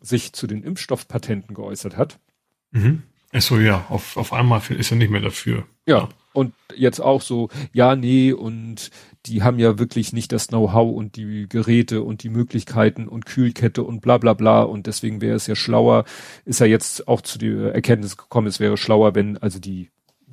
sich 0.00 0.32
zu 0.32 0.46
den 0.46 0.62
Impfstoffpatenten 0.62 1.54
geäußert 1.54 1.96
hat. 1.96 2.18
Mhm. 2.70 3.02
Achso, 3.32 3.58
ja, 3.58 3.84
auf, 3.88 4.16
auf 4.16 4.32
einmal 4.32 4.62
ist 4.70 4.90
er 4.90 4.96
nicht 4.96 5.10
mehr 5.10 5.20
dafür. 5.20 5.66
Ja, 5.86 6.08
und 6.32 6.54
jetzt 6.74 7.00
auch 7.00 7.22
so, 7.22 7.48
ja, 7.72 7.96
nee, 7.96 8.32
und 8.32 8.90
die 9.26 9.42
haben 9.42 9.58
ja 9.58 9.78
wirklich 9.78 10.12
nicht 10.12 10.32
das 10.32 10.48
Know-how 10.48 10.94
und 10.94 11.16
die 11.16 11.48
Geräte 11.48 12.02
und 12.02 12.22
die 12.22 12.28
Möglichkeiten 12.28 13.08
und 13.08 13.26
Kühlkette 13.26 13.82
und 13.82 14.00
bla 14.00 14.18
bla 14.18 14.34
bla 14.34 14.62
und 14.62 14.86
deswegen 14.86 15.20
wäre 15.20 15.36
es 15.36 15.46
ja 15.46 15.56
schlauer, 15.56 16.04
ist 16.44 16.60
er 16.60 16.66
jetzt 16.66 17.08
auch 17.08 17.20
zu 17.20 17.38
der 17.38 17.74
Erkenntnis 17.74 18.16
gekommen, 18.16 18.46
es 18.46 18.60
wäre 18.60 18.76
schlauer, 18.76 19.14
wenn 19.14 19.38
also 19.38 19.58
die 19.58 19.90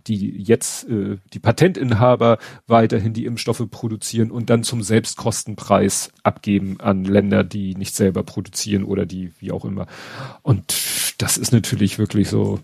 die 0.08 0.42
jetzt 0.42 0.90
äh, 0.90 1.18
die 1.34 1.40
Patentinhaber 1.40 2.38
weiterhin 2.68 3.14
die 3.14 3.26
Impfstoffe 3.26 3.64
produzieren 3.70 4.32
und 4.32 4.50
dann 4.50 4.64
zum 4.64 4.82
Selbstkostenpreis 4.82 6.12
abgeben 6.24 6.80
an 6.80 7.04
Länder, 7.04 7.44
die 7.44 7.76
nicht 7.76 7.96
selber 7.96 8.24
produzieren 8.24 8.84
oder 8.84 9.06
die 9.06 9.32
wie 9.40 9.52
auch 9.52 9.66
immer. 9.66 9.88
Und 10.42 10.74
das 11.18 11.38
ist 11.38 11.52
natürlich 11.52 12.00
wirklich 12.00 12.30
so. 12.30 12.60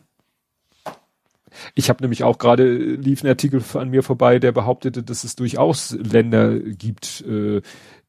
Ich 1.75 1.89
habe 1.89 2.03
nämlich 2.03 2.23
auch 2.23 2.37
gerade 2.37 2.95
lief 2.95 3.23
ein 3.23 3.27
Artikel 3.27 3.61
an 3.73 3.89
mir 3.89 4.03
vorbei, 4.03 4.39
der 4.39 4.51
behauptete, 4.51 5.03
dass 5.03 5.23
es 5.23 5.35
durchaus 5.35 5.91
Länder 5.91 6.59
gibt 6.59 7.21
äh, 7.21 7.61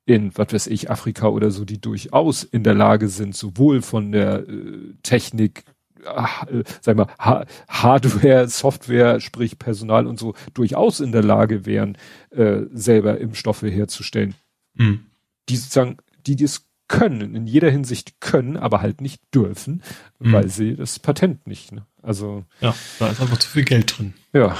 in, 0.07 0.33
was 0.37 0.53
weiß 0.53 0.67
ich, 0.69 0.91
Afrika 0.91 1.29
oder 1.29 1.51
so, 1.51 1.65
die 1.65 1.81
durchaus 1.81 2.43
in 2.43 2.65
der 2.65 2.75
Lage 2.75 3.09
sind, 3.09 3.37
sowohl 3.37 3.83
von 3.83 4.13
der 4.13 4.49
äh, 4.49 4.95
Technik 5.03 5.65
äh, 6.05 6.63
sag 6.81 6.97
mal, 6.97 7.07
ha 7.19 7.45
Hardware, 7.69 8.49
Software, 8.49 9.21
sprich 9.21 9.59
Personal 9.59 10.07
und 10.07 10.19
so, 10.19 10.35
durchaus 10.55 11.01
in 11.01 11.13
der 11.13 11.23
Lage 11.23 11.67
wären, 11.67 11.97
äh, 12.31 12.63
selber 12.73 13.19
Impfstoffe 13.19 13.63
herzustellen. 13.63 14.35
Mhm. 14.75 15.07
Die 15.49 15.57
sozusagen, 15.57 15.99
die 16.27 16.37
das 16.37 16.67
können, 16.89 17.37
in 17.37 17.47
jeder 17.47 17.71
Hinsicht 17.71 18.21
können, 18.21 18.57
aber 18.57 18.83
halt 18.83 19.01
nicht 19.01 19.23
dürfen, 19.33 19.83
mhm. 20.19 20.33
weil 20.33 20.49
sie 20.49 20.75
das 20.75 20.99
Patent 20.99 21.47
nicht. 21.47 21.73
Ne? 21.73 21.87
Also 22.03 22.45
ja, 22.61 22.75
da 22.99 23.09
ist 23.09 23.21
einfach 23.21 23.39
zu 23.39 23.49
viel 23.49 23.65
Geld 23.65 23.97
drin. 23.97 24.15
Ja, 24.33 24.57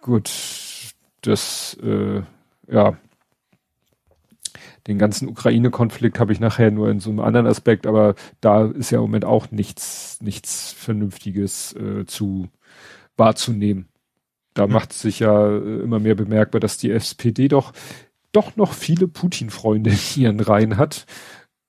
gut, 0.00 0.30
das 1.20 1.76
äh, 1.82 2.22
ja 2.70 2.96
den 4.86 4.98
ganzen 4.98 5.28
Ukraine-Konflikt 5.28 6.18
habe 6.18 6.32
ich 6.32 6.40
nachher 6.40 6.70
nur 6.70 6.90
in 6.90 7.00
so 7.00 7.10
einem 7.10 7.20
anderen 7.20 7.46
Aspekt, 7.46 7.86
aber 7.86 8.14
da 8.40 8.66
ist 8.66 8.90
ja 8.90 8.98
im 8.98 9.02
Moment 9.02 9.24
auch 9.24 9.50
nichts, 9.50 10.18
nichts 10.20 10.72
Vernünftiges 10.72 11.74
äh, 11.74 12.06
zu 12.06 12.48
wahrzunehmen. 13.16 13.88
Da 14.54 14.66
mhm. 14.66 14.72
macht 14.72 14.92
sich 14.92 15.20
ja 15.20 15.48
äh, 15.48 15.80
immer 15.82 15.98
mehr 15.98 16.14
bemerkbar, 16.14 16.60
dass 16.60 16.78
die 16.78 16.90
SPD 16.90 17.48
doch, 17.48 17.72
doch 18.32 18.56
noch 18.56 18.72
viele 18.72 19.08
Putin-Freunde 19.08 19.90
in 19.90 20.22
ihren 20.22 20.40
Reihen 20.40 20.76
hat. 20.76 21.06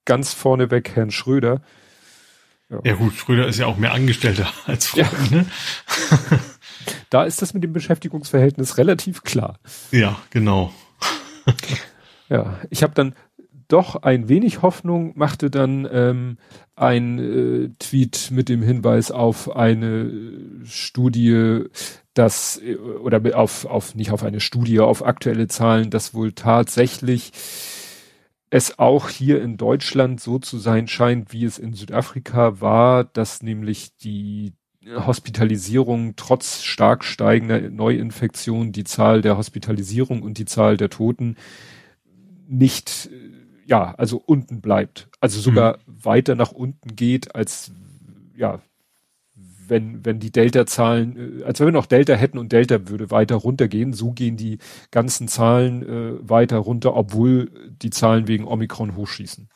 Ganz 0.06 0.34
vorneweg 0.34 0.96
Herrn 0.96 1.12
Schröder. 1.12 1.62
Ja. 2.70 2.80
ja 2.86 2.94
gut, 2.96 3.14
Schröder 3.14 3.48
ist 3.48 3.60
ja 3.60 3.66
auch 3.66 3.78
mehr 3.78 3.94
Angestellter 3.94 4.48
als 4.66 4.88
Freund, 4.88 5.32
ja. 5.32 5.38
ne? 5.38 5.46
da 7.10 7.24
ist 7.26 7.42
das 7.42 7.54
mit 7.54 7.64
dem 7.64 7.74
Beschäftigungsverhältnis 7.74 8.78
relativ 8.78 9.24
klar. 9.24 9.60
Ja, 9.92 10.18
genau. 10.30 10.74
Ja, 12.32 12.62
ich 12.70 12.82
habe 12.82 12.94
dann 12.94 13.14
doch 13.68 13.98
ein 13.98 14.30
wenig 14.30 14.62
Hoffnung 14.62 15.12
machte 15.16 15.50
dann 15.50 15.88
ähm, 15.92 16.38
ein 16.76 17.20
äh, 17.20 17.70
Tweet 17.78 18.30
mit 18.32 18.48
dem 18.48 18.62
Hinweis 18.62 19.12
auf 19.12 19.54
eine 19.54 20.12
Studie, 20.64 21.66
dass 22.14 22.62
äh, 22.64 22.76
oder 22.76 23.22
auf 23.38 23.66
auf 23.66 23.96
nicht 23.96 24.12
auf 24.12 24.24
eine 24.24 24.40
Studie, 24.40 24.80
auf 24.80 25.06
aktuelle 25.06 25.48
Zahlen, 25.48 25.90
dass 25.90 26.14
wohl 26.14 26.32
tatsächlich 26.32 27.34
es 28.50 28.80
auch 28.80 29.10
hier 29.10 29.42
in 29.42 29.58
Deutschland 29.58 30.22
so 30.22 30.40
zu 30.40 30.58
sein 30.58 30.88
scheint, 30.88 31.34
wie 31.34 31.44
es 31.44 31.58
in 31.58 31.74
Südafrika 31.74 32.62
war, 32.62 33.04
dass 33.04 33.44
nämlich 33.44 33.98
die 33.98 34.54
Hospitalisierung 35.06 36.16
trotz 36.16 36.62
stark 36.64 37.04
steigender 37.04 37.70
Neuinfektionen 37.70 38.72
die 38.72 38.86
Zahl 38.86 39.22
der 39.22 39.38
Hospitalisierung 39.38 40.24
und 40.24 40.38
die 40.38 40.46
Zahl 40.46 40.78
der 40.78 40.90
Toten 40.90 41.36
nicht 42.52 43.10
ja, 43.72 43.96
also 43.98 44.22
unten 44.24 44.62
bleibt. 44.62 45.10
Also 45.22 45.40
sogar 45.40 45.78
mhm. 45.78 46.06
weiter 46.06 46.36
nach 46.36 46.52
unten 46.52 46.96
geht, 46.96 47.36
als 47.36 47.72
ja, 48.36 48.62
wenn, 49.68 50.06
wenn 50.06 50.20
die 50.20 50.32
Delta-Zahlen, 50.32 51.42
äh, 51.42 51.44
als 51.46 51.60
wenn 51.60 51.68
wir 51.68 51.72
noch 51.72 51.86
Delta 51.86 52.14
hätten 52.14 52.38
und 52.38 52.52
Delta 52.52 52.90
würde 52.90 53.12
weiter 53.12 53.36
runtergehen, 53.36 53.94
so 53.94 54.12
gehen 54.12 54.36
die 54.36 54.58
ganzen 54.92 55.30
Zahlen 55.30 55.84
äh, 55.84 56.30
weiter 56.30 56.58
runter, 56.58 56.96
obwohl 56.96 57.50
die 57.82 57.92
Zahlen 57.92 58.28
wegen 58.28 58.46
Omikron 58.46 58.98
hochschießen. 58.98 59.48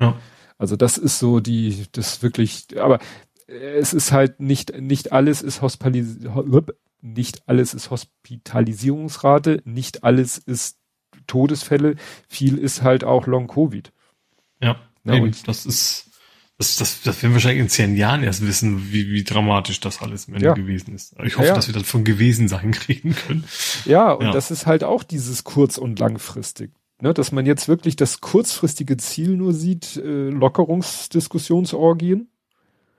Ja. 0.00 0.16
Also 0.58 0.74
das 0.74 0.98
ist 0.98 1.20
so 1.20 1.38
die, 1.38 1.86
das 1.92 2.22
wirklich, 2.22 2.66
aber 2.76 2.98
es 3.46 3.94
ist 3.94 4.10
halt 4.10 4.40
nicht, 4.40 4.80
nicht 4.80 5.12
alles 5.12 5.42
ist 5.42 5.62
Hospitalis 5.62 6.18
nicht 7.02 7.48
alles 7.48 7.72
ist 7.72 7.90
Hospitalisierungsrate, 7.90 9.62
nicht 9.64 10.04
alles 10.04 10.38
ist 10.38 10.79
Todesfälle, 11.30 11.96
viel 12.28 12.58
ist 12.58 12.82
halt 12.82 13.04
auch 13.04 13.26
Long-Covid. 13.26 13.90
Ja, 14.60 14.76
ja 15.04 15.14
eben, 15.14 15.26
und 15.26 15.48
das 15.48 15.64
ist, 15.64 16.10
das, 16.58 16.76
das, 16.76 17.00
das 17.02 17.22
werden 17.22 17.32
wir 17.32 17.36
wahrscheinlich 17.36 17.62
in 17.62 17.70
zehn 17.70 17.96
Jahren 17.96 18.22
erst 18.22 18.46
wissen, 18.46 18.92
wie, 18.92 19.10
wie 19.10 19.24
dramatisch 19.24 19.80
das 19.80 20.02
alles 20.02 20.28
am 20.28 20.34
Ende 20.34 20.46
ja. 20.46 20.52
gewesen 20.52 20.94
ist. 20.94 21.14
Ich 21.24 21.36
hoffe, 21.36 21.46
ja, 21.46 21.52
ja. 21.52 21.54
dass 21.54 21.68
wir 21.68 21.74
das 21.74 21.88
von 21.88 22.04
gewesen 22.04 22.48
sein 22.48 22.70
kriegen 22.72 23.14
können. 23.14 23.44
Ja, 23.86 24.12
und 24.12 24.34
das 24.34 24.50
ist 24.50 24.66
halt 24.66 24.84
auch 24.84 25.02
dieses 25.02 25.44
kurz- 25.44 25.78
und 25.78 25.98
langfristig. 25.98 26.72
Ne, 27.02 27.14
dass 27.14 27.32
man 27.32 27.46
jetzt 27.46 27.66
wirklich 27.66 27.96
das 27.96 28.20
kurzfristige 28.20 28.98
Ziel 28.98 29.38
nur 29.38 29.54
sieht, 29.54 29.96
äh, 29.96 30.28
Lockerungsdiskussionsorgien. 30.28 32.28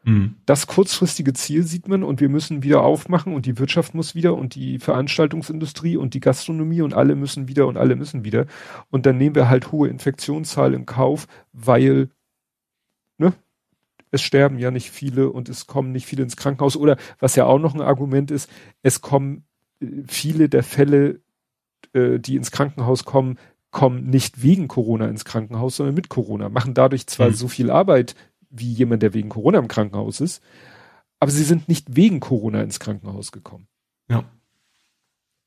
Mhm. 0.03 0.35
Das 0.45 0.67
kurzfristige 0.67 1.33
Ziel 1.33 1.63
sieht 1.63 1.87
man 1.87 2.03
und 2.03 2.19
wir 2.19 2.29
müssen 2.29 2.63
wieder 2.63 2.81
aufmachen 2.81 3.33
und 3.33 3.45
die 3.45 3.59
Wirtschaft 3.59 3.93
muss 3.93 4.15
wieder 4.15 4.35
und 4.35 4.55
die 4.55 4.79
Veranstaltungsindustrie 4.79 5.97
und 5.97 6.13
die 6.13 6.19
Gastronomie 6.19 6.81
und 6.81 6.93
alle 6.93 7.15
müssen 7.15 7.47
wieder 7.47 7.67
und 7.67 7.77
alle 7.77 7.95
müssen 7.95 8.23
wieder. 8.23 8.47
Und 8.89 9.05
dann 9.05 9.17
nehmen 9.17 9.35
wir 9.35 9.49
halt 9.49 9.71
hohe 9.71 9.89
Infektionszahlen 9.89 10.73
in 10.73 10.85
Kauf, 10.85 11.27
weil, 11.53 12.09
ne, 13.17 13.33
es 14.09 14.21
sterben 14.21 14.57
ja 14.57 14.71
nicht 14.71 14.91
viele 14.91 15.29
und 15.29 15.49
es 15.49 15.67
kommen 15.67 15.91
nicht 15.91 16.07
viele 16.07 16.23
ins 16.23 16.35
Krankenhaus. 16.35 16.75
Oder 16.75 16.97
was 17.19 17.35
ja 17.35 17.45
auch 17.45 17.59
noch 17.59 17.75
ein 17.75 17.81
Argument 17.81 18.31
ist, 18.31 18.49
es 18.81 19.01
kommen 19.01 19.45
äh, 19.81 19.87
viele 20.07 20.49
der 20.49 20.63
Fälle, 20.63 21.21
äh, 21.93 22.19
die 22.19 22.37
ins 22.37 22.51
Krankenhaus 22.51 23.05
kommen, 23.05 23.37
kommen 23.69 24.09
nicht 24.09 24.41
wegen 24.41 24.67
Corona 24.67 25.07
ins 25.07 25.25
Krankenhaus, 25.25 25.77
sondern 25.77 25.95
mit 25.95 26.09
Corona, 26.09 26.49
machen 26.49 26.73
dadurch 26.73 27.07
zwar 27.07 27.29
mhm. 27.29 27.33
so 27.33 27.47
viel 27.47 27.71
Arbeit 27.71 28.15
wie 28.51 28.71
jemand, 28.71 29.03
der 29.03 29.13
wegen 29.13 29.29
Corona 29.29 29.59
im 29.59 29.67
Krankenhaus 29.67 30.21
ist. 30.21 30.43
Aber 31.19 31.31
sie 31.31 31.43
sind 31.43 31.67
nicht 31.67 31.95
wegen 31.95 32.19
Corona 32.19 32.61
ins 32.61 32.79
Krankenhaus 32.79 33.31
gekommen. 33.31 33.67
Ja. 34.09 34.23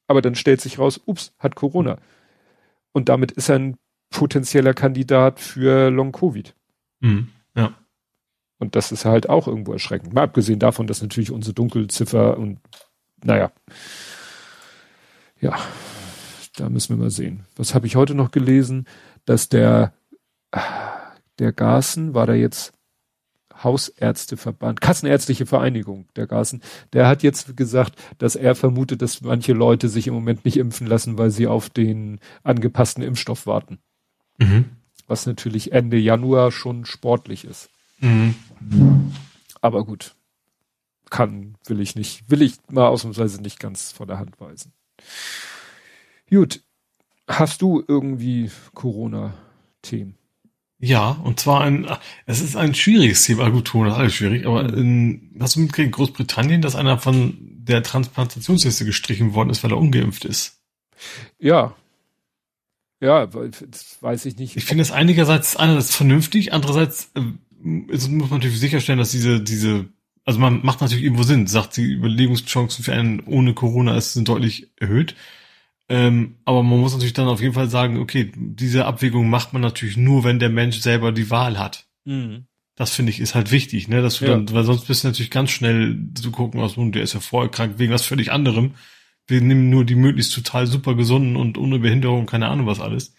Aber 0.06 0.22
dann 0.22 0.34
stellt 0.34 0.60
sich 0.60 0.78
raus, 0.78 1.00
ups, 1.04 1.32
hat 1.38 1.54
Corona. 1.54 1.98
Und 2.92 3.08
damit 3.08 3.32
ist 3.32 3.48
er 3.48 3.56
ein 3.56 3.76
potenzieller 4.10 4.74
Kandidat 4.74 5.40
für 5.40 5.90
Long-Covid. 5.90 6.54
Mhm. 7.00 7.30
Ja. 7.56 7.74
Und 8.58 8.76
das 8.76 8.92
ist 8.92 9.04
halt 9.04 9.28
auch 9.28 9.48
irgendwo 9.48 9.72
erschreckend. 9.72 10.14
Mal 10.14 10.22
abgesehen 10.22 10.60
davon, 10.60 10.86
dass 10.86 11.02
natürlich 11.02 11.32
unsere 11.32 11.54
Dunkelziffer 11.54 12.38
und 12.38 12.60
naja. 13.22 13.50
Ja, 15.40 15.58
da 16.56 16.68
müssen 16.68 16.96
wir 16.96 17.02
mal 17.02 17.10
sehen. 17.10 17.44
Was 17.56 17.74
habe 17.74 17.86
ich 17.86 17.96
heute 17.96 18.14
noch 18.14 18.30
gelesen? 18.30 18.86
Dass 19.24 19.48
der, 19.48 19.92
der 21.38 21.52
Gasen 21.52 22.14
war 22.14 22.26
da 22.26 22.34
jetzt 22.34 22.73
Hausärzteverband, 23.64 24.80
Kassenärztliche 24.80 25.46
Vereinigung, 25.46 26.06
der 26.16 26.26
Gasen, 26.26 26.62
der 26.92 27.08
hat 27.08 27.22
jetzt 27.22 27.56
gesagt, 27.56 27.96
dass 28.18 28.36
er 28.36 28.54
vermutet, 28.54 29.02
dass 29.02 29.22
manche 29.22 29.52
Leute 29.52 29.88
sich 29.88 30.06
im 30.06 30.14
Moment 30.14 30.44
nicht 30.44 30.56
impfen 30.56 30.86
lassen, 30.86 31.18
weil 31.18 31.30
sie 31.30 31.46
auf 31.46 31.70
den 31.70 32.20
angepassten 32.42 33.02
Impfstoff 33.02 33.46
warten. 33.46 33.78
Mhm. 34.38 34.66
Was 35.06 35.26
natürlich 35.26 35.72
Ende 35.72 35.98
Januar 35.98 36.52
schon 36.52 36.84
sportlich 36.84 37.44
ist. 37.44 37.70
Mhm. 38.00 38.34
Aber 39.60 39.84
gut. 39.84 40.14
Kann, 41.10 41.56
will 41.66 41.80
ich 41.80 41.94
nicht, 41.94 42.30
will 42.30 42.42
ich 42.42 42.56
mal 42.70 42.88
ausnahmsweise 42.88 43.40
nicht 43.40 43.60
ganz 43.60 43.92
von 43.92 44.08
der 44.08 44.18
Hand 44.18 44.40
weisen. 44.40 44.72
Gut. 46.28 46.62
Hast 47.26 47.62
du 47.62 47.82
irgendwie 47.86 48.50
Corona-Themen? 48.74 50.16
Ja, 50.84 51.12
und 51.24 51.40
zwar 51.40 51.62
ein, 51.62 51.88
es 52.26 52.42
ist 52.42 52.56
ein 52.56 52.74
schwieriges 52.74 53.24
Thema, 53.24 53.48
gut, 53.48 53.68
Ton 53.68 53.86
ist 53.86 53.94
alles 53.94 54.12
schwierig, 54.12 54.44
aber 54.44 54.70
in, 54.70 55.34
hast 55.40 55.56
du 55.56 55.60
mitgekriegt, 55.60 55.92
Großbritannien, 55.92 56.60
dass 56.60 56.76
einer 56.76 56.98
von 56.98 57.38
der 57.40 57.82
Transplantationsliste 57.82 58.84
gestrichen 58.84 59.32
worden 59.32 59.48
ist, 59.48 59.64
weil 59.64 59.70
er 59.70 59.78
ungeimpft 59.78 60.26
ist? 60.26 60.60
Ja. 61.38 61.74
Ja, 63.00 63.24
das 63.24 63.96
weiß 64.02 64.26
ich 64.26 64.36
nicht. 64.36 64.58
Ich 64.58 64.66
finde 64.66 64.82
es 64.82 64.92
einigerseits, 64.92 65.56
einerseits 65.56 65.96
vernünftig, 65.96 66.52
andererseits 66.52 67.10
äh, 67.14 67.22
muss 67.62 68.10
man 68.10 68.28
natürlich 68.28 68.60
sicherstellen, 68.60 68.98
dass 68.98 69.10
diese, 69.10 69.40
diese, 69.40 69.86
also 70.26 70.38
man 70.38 70.60
macht 70.66 70.82
natürlich 70.82 71.04
irgendwo 71.04 71.22
Sinn, 71.22 71.46
sagt, 71.46 71.78
die 71.78 71.92
Überlebenschancen 71.92 72.84
für 72.84 72.92
einen 72.92 73.20
ohne 73.20 73.54
Corona 73.54 73.96
ist, 73.96 74.12
sind 74.12 74.28
deutlich 74.28 74.70
erhöht. 74.76 75.14
Ähm, 75.88 76.36
aber 76.44 76.62
man 76.62 76.80
muss 76.80 76.92
natürlich 76.92 77.12
dann 77.12 77.28
auf 77.28 77.42
jeden 77.42 77.54
Fall 77.54 77.68
sagen, 77.68 77.98
okay, 77.98 78.32
diese 78.34 78.86
Abwägung 78.86 79.28
macht 79.28 79.52
man 79.52 79.60
natürlich 79.60 79.96
nur, 79.96 80.24
wenn 80.24 80.38
der 80.38 80.48
Mensch 80.48 80.78
selber 80.80 81.12
die 81.12 81.30
Wahl 81.30 81.58
hat. 81.58 81.86
Mhm. 82.04 82.46
Das 82.76 82.94
finde 82.94 83.10
ich 83.10 83.20
ist 83.20 83.34
halt 83.34 83.52
wichtig, 83.52 83.86
ne, 83.88 84.02
dass 84.02 84.18
du 84.18 84.24
ja. 84.24 84.32
dann, 84.32 84.50
weil 84.52 84.64
sonst 84.64 84.86
bist 84.86 85.04
du 85.04 85.08
natürlich 85.08 85.30
ganz 85.30 85.50
schnell 85.50 85.96
zu 86.14 86.30
gucken, 86.32 86.60
aus, 86.60 86.74
der 86.76 87.02
ist 87.02 87.14
ja 87.14 87.20
voll 87.20 87.50
krank 87.50 87.74
wegen 87.78 87.92
was 87.92 88.06
völlig 88.06 88.32
anderem. 88.32 88.74
Wir 89.26 89.40
nehmen 89.40 89.70
nur 89.70 89.84
die 89.84 89.94
möglichst 89.94 90.34
total 90.34 90.66
super 90.66 90.94
gesunden 90.94 91.36
und 91.36 91.56
ohne 91.56 91.78
Behinderung, 91.78 92.26
keine 92.26 92.48
Ahnung 92.48 92.66
was 92.66 92.80
alles. 92.80 93.14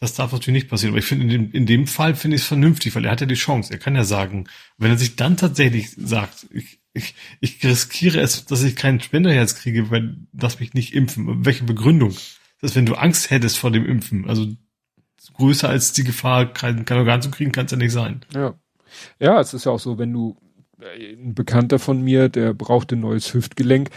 Das 0.00 0.14
darf 0.14 0.32
natürlich 0.32 0.62
nicht 0.62 0.70
passieren. 0.70 0.92
Aber 0.92 0.98
ich 0.98 1.06
finde, 1.06 1.24
in 1.24 1.30
dem, 1.30 1.52
in 1.52 1.66
dem 1.66 1.86
Fall 1.86 2.14
finde 2.14 2.36
ich 2.36 2.42
es 2.42 2.48
vernünftig, 2.48 2.94
weil 2.94 3.04
er 3.04 3.12
hat 3.12 3.20
ja 3.20 3.26
die 3.26 3.34
Chance. 3.34 3.72
Er 3.72 3.78
kann 3.78 3.94
ja 3.94 4.04
sagen, 4.04 4.46
wenn 4.76 4.90
er 4.90 4.98
sich 4.98 5.16
dann 5.16 5.36
tatsächlich 5.36 5.90
sagt, 5.90 6.46
ich, 6.50 6.80
ich, 6.96 7.14
ich 7.40 7.62
riskiere 7.64 8.20
es, 8.20 8.44
dass 8.46 8.62
ich 8.62 8.76
kein 8.76 9.00
Spenderherz 9.00 9.54
kriege, 9.54 9.90
weil 9.90 10.16
das 10.32 10.60
mich 10.60 10.74
nicht 10.74 10.94
impfen. 10.94 11.44
Welche 11.44 11.64
Begründung? 11.64 12.14
Das 12.60 12.74
wenn 12.74 12.86
du 12.86 12.94
Angst 12.94 13.30
hättest 13.30 13.58
vor 13.58 13.70
dem 13.70 13.86
Impfen, 13.86 14.26
also 14.28 14.46
größer 15.34 15.68
als 15.68 15.92
die 15.92 16.04
Gefahr, 16.04 16.52
kein, 16.52 16.84
kein 16.84 16.98
Organ 16.98 17.22
zu 17.22 17.30
kriegen, 17.30 17.52
kann 17.52 17.66
es 17.66 17.72
ja 17.72 17.76
nicht 17.76 17.92
sein. 17.92 18.22
Ja. 18.34 18.54
Ja, 19.18 19.40
es 19.40 19.52
ist 19.52 19.66
ja 19.66 19.72
auch 19.72 19.80
so, 19.80 19.98
wenn 19.98 20.12
du, 20.12 20.36
äh, 20.80 21.14
ein 21.14 21.34
Bekannter 21.34 21.78
von 21.78 22.02
mir, 22.02 22.28
der 22.28 22.54
braucht 22.54 22.92
ein 22.92 23.00
neues 23.00 23.34
Hüftgelenk, 23.34 23.90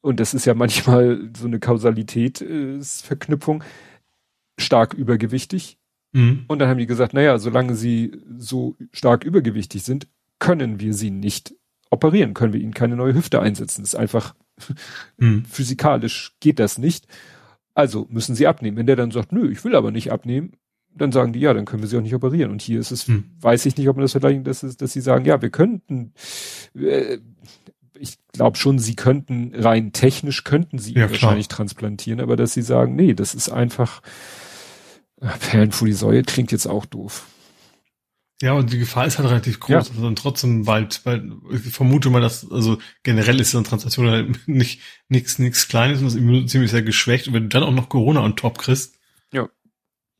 und 0.00 0.20
das 0.20 0.34
ist 0.34 0.44
ja 0.44 0.54
manchmal 0.54 1.30
so 1.36 1.46
eine 1.46 1.58
Kausalität, 1.58 2.40
äh, 2.40 2.80
stark 4.58 4.94
übergewichtig. 4.94 5.78
Mhm. 6.12 6.44
Und 6.48 6.58
dann 6.58 6.68
haben 6.68 6.78
die 6.78 6.86
gesagt, 6.86 7.14
naja, 7.14 7.38
solange 7.38 7.74
sie 7.74 8.20
so 8.36 8.76
stark 8.92 9.24
übergewichtig 9.24 9.82
sind, 9.82 10.08
können 10.38 10.80
wir 10.80 10.94
sie 10.94 11.10
nicht 11.10 11.54
operieren, 11.90 12.34
können 12.34 12.52
wir 12.52 12.60
ihnen 12.60 12.74
keine 12.74 12.96
neue 12.96 13.14
Hüfte 13.14 13.40
einsetzen. 13.40 13.82
Das 13.82 13.94
ist 13.94 13.98
einfach 13.98 14.34
hm. 15.18 15.44
physikalisch 15.44 16.36
geht 16.40 16.58
das 16.58 16.78
nicht. 16.78 17.06
Also 17.74 18.06
müssen 18.10 18.34
sie 18.34 18.46
abnehmen. 18.46 18.76
Wenn 18.76 18.86
der 18.86 18.96
dann 18.96 19.10
sagt, 19.10 19.32
nö, 19.32 19.50
ich 19.50 19.64
will 19.64 19.76
aber 19.76 19.90
nicht 19.90 20.10
abnehmen, 20.10 20.52
dann 20.94 21.12
sagen 21.12 21.32
die, 21.32 21.40
ja, 21.40 21.54
dann 21.54 21.64
können 21.64 21.82
wir 21.82 21.88
sie 21.88 21.96
auch 21.96 22.02
nicht 22.02 22.14
operieren. 22.14 22.50
Und 22.50 22.60
hier 22.60 22.80
ist 22.80 22.90
es, 22.90 23.06
hm. 23.06 23.24
weiß 23.40 23.66
ich 23.66 23.76
nicht, 23.76 23.88
ob 23.88 23.96
man 23.96 24.02
das 24.02 24.12
vergleichen, 24.12 24.44
dass, 24.44 24.60
dass 24.60 24.92
sie 24.92 25.00
sagen, 25.00 25.24
ja, 25.24 25.40
wir 25.40 25.50
könnten, 25.50 26.12
äh, 26.74 27.18
ich 27.98 28.18
glaube 28.32 28.56
schon, 28.56 28.78
sie 28.78 28.96
könnten 28.96 29.52
rein 29.54 29.92
technisch 29.92 30.44
könnten 30.44 30.78
sie 30.78 30.94
ja, 30.94 31.08
wahrscheinlich 31.08 31.48
transplantieren, 31.48 32.20
aber 32.20 32.36
dass 32.36 32.52
sie 32.52 32.62
sagen, 32.62 32.96
nee, 32.96 33.14
das 33.14 33.34
ist 33.34 33.48
einfach 33.48 34.02
äh, 35.20 35.28
Perlen 35.40 35.72
vor 35.72 35.86
die 35.86 35.94
Säue 35.94 36.22
klingt 36.22 36.52
jetzt 36.52 36.66
auch 36.66 36.86
doof. 36.86 37.26
Ja, 38.40 38.52
und 38.52 38.72
die 38.72 38.78
Gefahr 38.78 39.06
ist 39.06 39.18
halt 39.18 39.28
relativ 39.28 39.58
groß. 39.58 39.70
Ja. 39.70 39.78
Also 39.78 40.02
dann 40.02 40.14
trotzdem 40.14 40.64
bald, 40.64 41.04
weil 41.04 41.32
ich 41.50 41.60
vermute 41.72 42.08
mal, 42.08 42.20
dass, 42.20 42.48
also 42.50 42.78
generell 43.02 43.40
ist 43.40 43.50
so 43.50 43.58
eine 43.58 43.66
Translation 43.66 44.08
halt 44.08 44.48
nicht 44.48 44.80
nichts 45.08 45.40
nichts 45.40 45.66
Kleines 45.66 45.98
und 45.98 46.04
das 46.04 46.14
Immun 46.14 46.46
ziemlich 46.46 46.70
sehr 46.70 46.82
geschwächt. 46.82 47.26
Und 47.26 47.34
wenn 47.34 47.44
du 47.44 47.48
dann 47.48 47.64
auch 47.64 47.72
noch 47.72 47.88
Corona 47.88 48.22
on 48.22 48.36
top 48.36 48.58
kriegst. 48.58 48.94
Ja. 49.32 49.48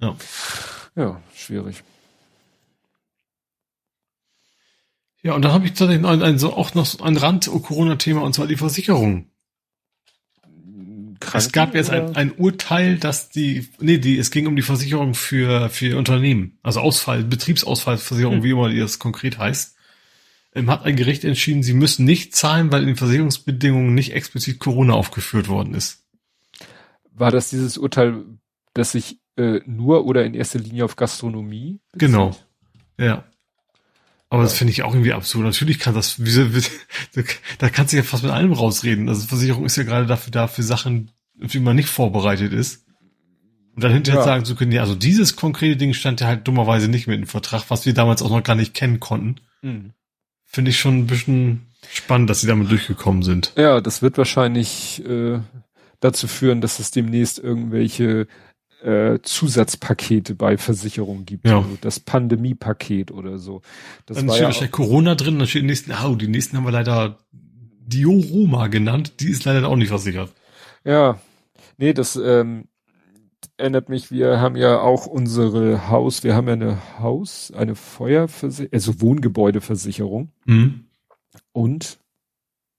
Ja. 0.00 0.16
Ja, 0.96 1.22
schwierig. 1.32 1.84
Ja, 5.22 5.34
und 5.34 5.42
dann 5.42 5.52
habe 5.52 5.66
ich 5.66 5.72
tatsächlich 5.72 6.04
ein, 6.04 6.22
ein, 6.22 6.38
so 6.38 6.54
auch 6.54 6.74
noch 6.74 7.00
ein 7.00 7.16
Rand-Corona-Thema 7.16 8.22
und 8.22 8.34
zwar 8.34 8.46
die 8.46 8.56
Versicherung. 8.56 9.30
Kranken, 11.20 11.38
es 11.38 11.52
gab 11.52 11.74
jetzt 11.74 11.90
ein, 11.90 12.16
ein 12.16 12.32
Urteil, 12.32 12.98
dass 12.98 13.28
die, 13.28 13.68
nee, 13.80 13.98
die, 13.98 14.18
es 14.18 14.30
ging 14.30 14.46
um 14.46 14.56
die 14.56 14.62
Versicherung 14.62 15.14
für, 15.14 15.68
für 15.68 15.96
Unternehmen. 15.96 16.58
Also 16.62 16.80
Ausfall, 16.80 17.24
Betriebsausfallversicherung, 17.24 18.36
hm. 18.36 18.42
wie 18.42 18.50
immer 18.50 18.68
die 18.68 18.78
das 18.78 18.98
konkret 18.98 19.38
heißt. 19.38 19.76
Ähm, 20.54 20.70
hat 20.70 20.84
ein 20.84 20.96
Gericht 20.96 21.24
entschieden, 21.24 21.62
sie 21.62 21.74
müssen 21.74 22.04
nicht 22.04 22.34
zahlen, 22.34 22.72
weil 22.72 22.82
in 22.82 22.88
den 22.88 22.96
Versicherungsbedingungen 22.96 23.94
nicht 23.94 24.12
explizit 24.12 24.58
Corona 24.58 24.94
aufgeführt 24.94 25.48
worden 25.48 25.74
ist. 25.74 26.04
War 27.12 27.30
das 27.30 27.50
dieses 27.50 27.78
Urteil, 27.78 28.24
das 28.74 28.92
sich 28.92 29.20
äh, 29.36 29.60
nur 29.66 30.06
oder 30.06 30.24
in 30.24 30.34
erster 30.34 30.58
Linie 30.58 30.84
auf 30.84 30.96
Gastronomie 30.96 31.80
bezieht? 31.92 32.08
Genau. 32.08 32.36
Ja. 32.98 33.24
Aber 34.30 34.42
das 34.42 34.54
finde 34.54 34.72
ich 34.72 34.82
auch 34.82 34.92
irgendwie 34.92 35.14
absurd. 35.14 35.44
Natürlich 35.44 35.78
kann 35.78 35.94
das, 35.94 36.22
wie, 36.22 36.54
wie, 36.54 37.24
da 37.58 37.68
kannst 37.70 37.92
du 37.92 37.96
ja 37.96 38.02
fast 38.02 38.22
mit 38.22 38.32
allem 38.32 38.52
rausreden. 38.52 39.08
Also 39.08 39.26
Versicherung 39.26 39.64
ist 39.64 39.76
ja 39.76 39.84
gerade 39.84 40.06
dafür 40.06 40.30
da, 40.30 40.46
für 40.46 40.62
Sachen, 40.62 41.10
die 41.34 41.60
man 41.60 41.76
nicht 41.76 41.88
vorbereitet 41.88 42.52
ist. 42.52 42.84
Und 43.74 43.84
dann 43.84 43.92
hinterher 43.92 44.20
ja. 44.20 44.26
sagen 44.26 44.44
zu 44.44 44.54
können, 44.56 44.72
ja, 44.72 44.82
also 44.82 44.94
dieses 44.94 45.36
konkrete 45.36 45.76
Ding 45.76 45.94
stand 45.94 46.20
ja 46.20 46.26
halt 46.26 46.46
dummerweise 46.46 46.88
nicht 46.88 47.06
mit 47.06 47.20
im 47.20 47.26
Vertrag, 47.26 47.64
was 47.68 47.86
wir 47.86 47.94
damals 47.94 48.22
auch 48.22 48.30
noch 48.30 48.42
gar 48.42 48.56
nicht 48.56 48.74
kennen 48.74 49.00
konnten. 49.00 49.36
Mhm. 49.62 49.92
Finde 50.44 50.72
ich 50.72 50.80
schon 50.80 50.98
ein 50.98 51.06
bisschen 51.06 51.68
spannend, 51.88 52.28
dass 52.28 52.40
sie 52.40 52.48
damit 52.48 52.70
durchgekommen 52.70 53.22
sind. 53.22 53.52
Ja, 53.56 53.80
das 53.80 54.02
wird 54.02 54.18
wahrscheinlich 54.18 55.04
äh, 55.06 55.38
dazu 56.00 56.26
führen, 56.26 56.60
dass 56.60 56.80
es 56.80 56.90
demnächst 56.90 57.38
irgendwelche 57.38 58.26
äh, 58.82 59.18
Zusatzpakete 59.22 60.34
bei 60.34 60.56
Versicherungen 60.56 61.24
gibt. 61.24 61.46
Ja. 61.46 61.58
Also 61.58 61.78
das 61.80 62.00
Pandemie-Paket 62.00 63.10
oder 63.10 63.38
so. 63.38 63.62
Das 64.06 64.16
dann 64.16 64.28
steht 64.28 64.40
ja 64.40 64.46
wahrscheinlich 64.46 64.72
Corona 64.72 65.14
drin, 65.14 65.38
dann 65.38 65.48
steht 65.48 65.62
im 65.62 65.66
nächsten, 65.66 65.92
oh, 65.92 66.14
die 66.14 66.28
nächsten 66.28 66.56
haben 66.56 66.64
wir 66.64 66.72
leider 66.72 67.18
Dioroma 67.32 68.68
genannt, 68.68 69.14
die 69.20 69.30
ist 69.30 69.44
leider 69.44 69.66
auch 69.68 69.76
nicht 69.76 69.88
versichert. 69.88 70.32
Ja, 70.84 71.20
nee, 71.76 71.92
das 71.92 72.16
ähm, 72.16 72.68
erinnert 73.56 73.88
mich, 73.88 74.10
wir 74.10 74.40
haben 74.40 74.56
ja 74.56 74.80
auch 74.80 75.06
unsere 75.06 75.88
Haus, 75.88 76.22
wir 76.22 76.34
haben 76.34 76.46
ja 76.46 76.52
eine 76.54 77.00
Haus, 77.00 77.50
eine 77.50 77.74
Feuerversicherung, 77.74 78.72
also 78.72 79.00
Wohngebäudeversicherung. 79.00 80.32
Mhm. 80.44 80.84
Und 81.52 81.98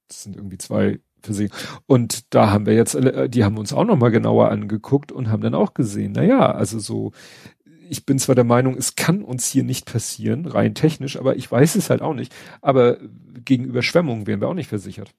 das 0.08 0.24
sind 0.24 0.36
irgendwie 0.36 0.58
zwei 0.58 1.00
Versicherungen. 1.22 1.80
Und 1.88 2.34
da 2.34 2.52
haben 2.52 2.66
wir 2.66 2.74
jetzt, 2.74 2.96
äh, 2.96 3.30
die 3.30 3.44
haben 3.44 3.58
uns 3.58 3.74
auch 3.74 3.86
nochmal 3.86 4.12
genauer 4.12 4.50
angeguckt 4.52 5.12
und 5.12 5.30
haben 5.30 5.42
dann 5.42 5.56
auch 5.56 5.74
gesehen, 5.74 6.14
na 6.16 6.24
ja, 6.24 6.52
also 6.52 6.80
so, 6.80 7.12
ich 7.90 8.06
bin 8.06 8.20
zwar 8.20 8.36
der 8.36 8.44
Meinung, 8.44 8.76
es 8.78 8.96
kann 8.96 9.24
uns 9.24 9.48
hier 9.48 9.64
nicht 9.64 9.92
passieren, 9.92 10.46
rein 10.46 10.76
technisch, 10.76 11.18
aber 11.18 11.36
ich 11.36 11.52
weiß 11.52 11.76
es 11.76 11.90
halt 11.90 12.02
auch 12.02 12.14
nicht. 12.14 12.34
Aber 12.62 12.98
gegen 13.46 13.66
Überschwemmungen 13.66 14.28
wären 14.28 14.42
wir 14.42 14.48
auch 14.48 14.54
nicht 14.54 14.70
versichert. 14.70 15.14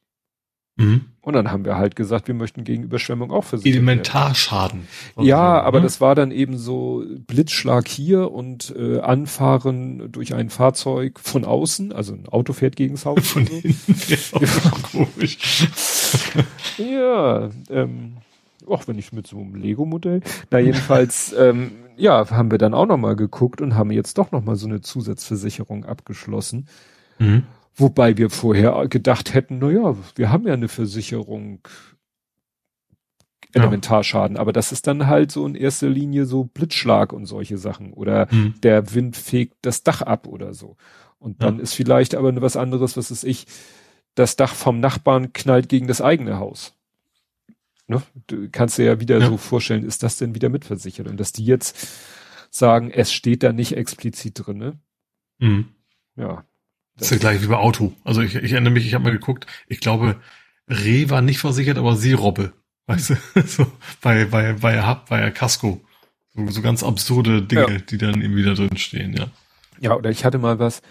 Mhm. 0.81 1.01
Und 1.23 1.35
dann 1.35 1.51
haben 1.51 1.67
wir 1.67 1.77
halt 1.77 1.97
gesagt, 1.97 2.29
wir 2.29 2.35
möchten 2.35 2.65
gegen 2.65 2.83
Überschwemmung 2.83 3.31
auch 3.31 3.45
versichert 3.45 3.77
Elementarschaden. 3.77 4.89
Ja, 5.19 5.61
aber 5.61 5.79
ne? 5.79 5.85
das 5.85 6.01
war 6.01 6.15
dann 6.15 6.31
eben 6.31 6.57
so 6.57 7.05
Blitzschlag 7.27 7.87
hier 7.87 8.33
und 8.33 8.75
äh, 8.77 9.01
Anfahren 9.01 10.11
durch 10.11 10.35
ein 10.35 10.49
Fahrzeug 10.49 11.21
von 11.21 11.45
außen, 11.45 11.93
also 11.93 12.15
ein 12.15 12.27
Auto 12.27 12.55
fährt 12.55 12.77
gegens 12.77 13.05
Haus. 13.05 13.21
Von 13.31 13.47
so. 13.47 13.53
hinten 13.53 13.95
ja, 14.09 14.71
komisch. 14.91 15.69
ja, 16.79 17.51
ähm, 17.69 18.17
auch 18.67 18.89
wenn 18.89 18.99
ich 18.99 19.13
mit 19.13 19.27
so 19.27 19.39
einem 19.39 19.57
Lego-Modell. 19.57 20.23
Na 20.51 20.59
jedenfalls, 20.59 21.35
ähm, 21.39 21.73
ja, 21.97 22.31
haben 22.31 22.51
wir 22.51 22.59
dann 22.59 22.73
auch 22.73 22.87
nochmal 22.87 23.15
geguckt 23.15 23.61
und 23.61 23.75
haben 23.75 23.91
jetzt 23.91 24.17
doch 24.17 24.33
nochmal 24.33 24.57
so 24.57 24.67
eine 24.67 24.81
Zusatzversicherung 24.81 25.85
abgeschlossen. 25.85 26.67
Mhm. 27.19 27.45
Wobei 27.77 28.17
wir 28.17 28.31
vorher 28.31 28.89
gedacht 28.89 29.35
hätten, 29.35 29.59
na 29.59 29.71
ja, 29.71 29.97
wir 30.17 30.31
haben 30.31 30.47
ja 30.47 30.55
eine 30.55 30.69
Versicherung 30.69 31.61
Elementarschaden, 33.53 34.37
ja. 34.37 34.41
aber 34.41 34.53
das 34.53 34.71
ist 34.71 34.87
dann 34.87 35.07
halt 35.07 35.33
so 35.33 35.45
in 35.45 35.55
erster 35.55 35.89
Linie 35.89 36.25
so 36.25 36.45
Blitzschlag 36.45 37.13
und 37.13 37.27
solche 37.27 37.59
Sachen 37.59 37.93
oder 37.93 38.29
mhm. 38.31 38.55
der 38.63 38.95
Wind 38.95 39.17
fegt 39.17 39.57
das 39.63 39.83
Dach 39.83 40.03
ab 40.03 40.27
oder 40.27 40.55
so. 40.55 40.77
Und 41.19 41.43
dann 41.43 41.57
ja. 41.57 41.63
ist 41.63 41.75
vielleicht 41.75 42.15
aber 42.15 42.41
was 42.41 42.57
anderes, 42.57 42.97
was 42.97 43.11
ist 43.11 43.25
ich, 43.25 43.47
das 44.15 44.37
Dach 44.37 44.55
vom 44.55 44.81
Nachbarn 44.81 45.33
knallt 45.33 45.69
gegen 45.69 45.87
das 45.87 46.01
eigene 46.01 46.39
Haus. 46.39 46.75
Ne? 47.87 48.03
Du 48.29 48.49
kannst 48.51 48.79
dir 48.79 48.85
ja 48.85 49.01
wieder 49.01 49.19
ja. 49.19 49.27
so 49.27 49.37
vorstellen, 49.37 49.85
ist 49.85 50.03
das 50.03 50.17
denn 50.17 50.35
wieder 50.35 50.49
mitversichert? 50.49 51.09
Und 51.09 51.19
dass 51.19 51.33
die 51.33 51.45
jetzt 51.45 51.89
sagen, 52.51 52.91
es 52.91 53.13
steht 53.13 53.43
da 53.43 53.53
nicht 53.53 53.77
explizit 53.77 54.47
drin, 54.47 54.59
ne? 54.59 54.79
Mhm. 55.39 55.69
Ja, 56.17 56.45
das 57.01 57.11
ist 57.11 57.23
ja 57.23 57.31
gleich 57.31 57.43
wie 57.43 57.47
bei 57.47 57.57
Auto. 57.57 57.93
Also 58.05 58.21
ich, 58.21 58.35
ich 58.35 58.53
erinnere 58.53 58.73
mich, 58.73 58.87
ich 58.87 58.95
habe 58.95 59.05
mal 59.05 59.13
geguckt, 59.13 59.47
ich 59.67 59.81
glaube, 59.81 60.17
Reh 60.69 61.09
war 61.11 61.23
nicht 61.23 61.39
versichert, 61.39 61.79
aber 61.79 61.97
Seerobbe. 61.97 62.53
Weißt 62.87 63.11
du, 63.11 63.17
so 63.47 63.67
bei, 64.01 64.27
bei, 64.27 64.53
bei 64.55 64.87
Hub, 64.87 65.07
bei 65.09 65.31
Casco. 65.31 65.81
So, 66.35 66.47
so 66.49 66.63
ganz 66.63 66.83
absurde 66.83 67.43
Dinge, 67.43 67.73
ja. 67.73 67.79
die 67.79 67.99
dann 67.99 68.21
eben 68.21 68.37
wieder 68.37 68.55
drin 68.55 68.77
stehen, 68.77 69.15
ja. 69.15 69.27
Ja, 69.81 69.97
oder 69.97 70.11
ich 70.11 70.25
hatte 70.25 70.39
mal 70.39 70.59
was, 70.59 70.83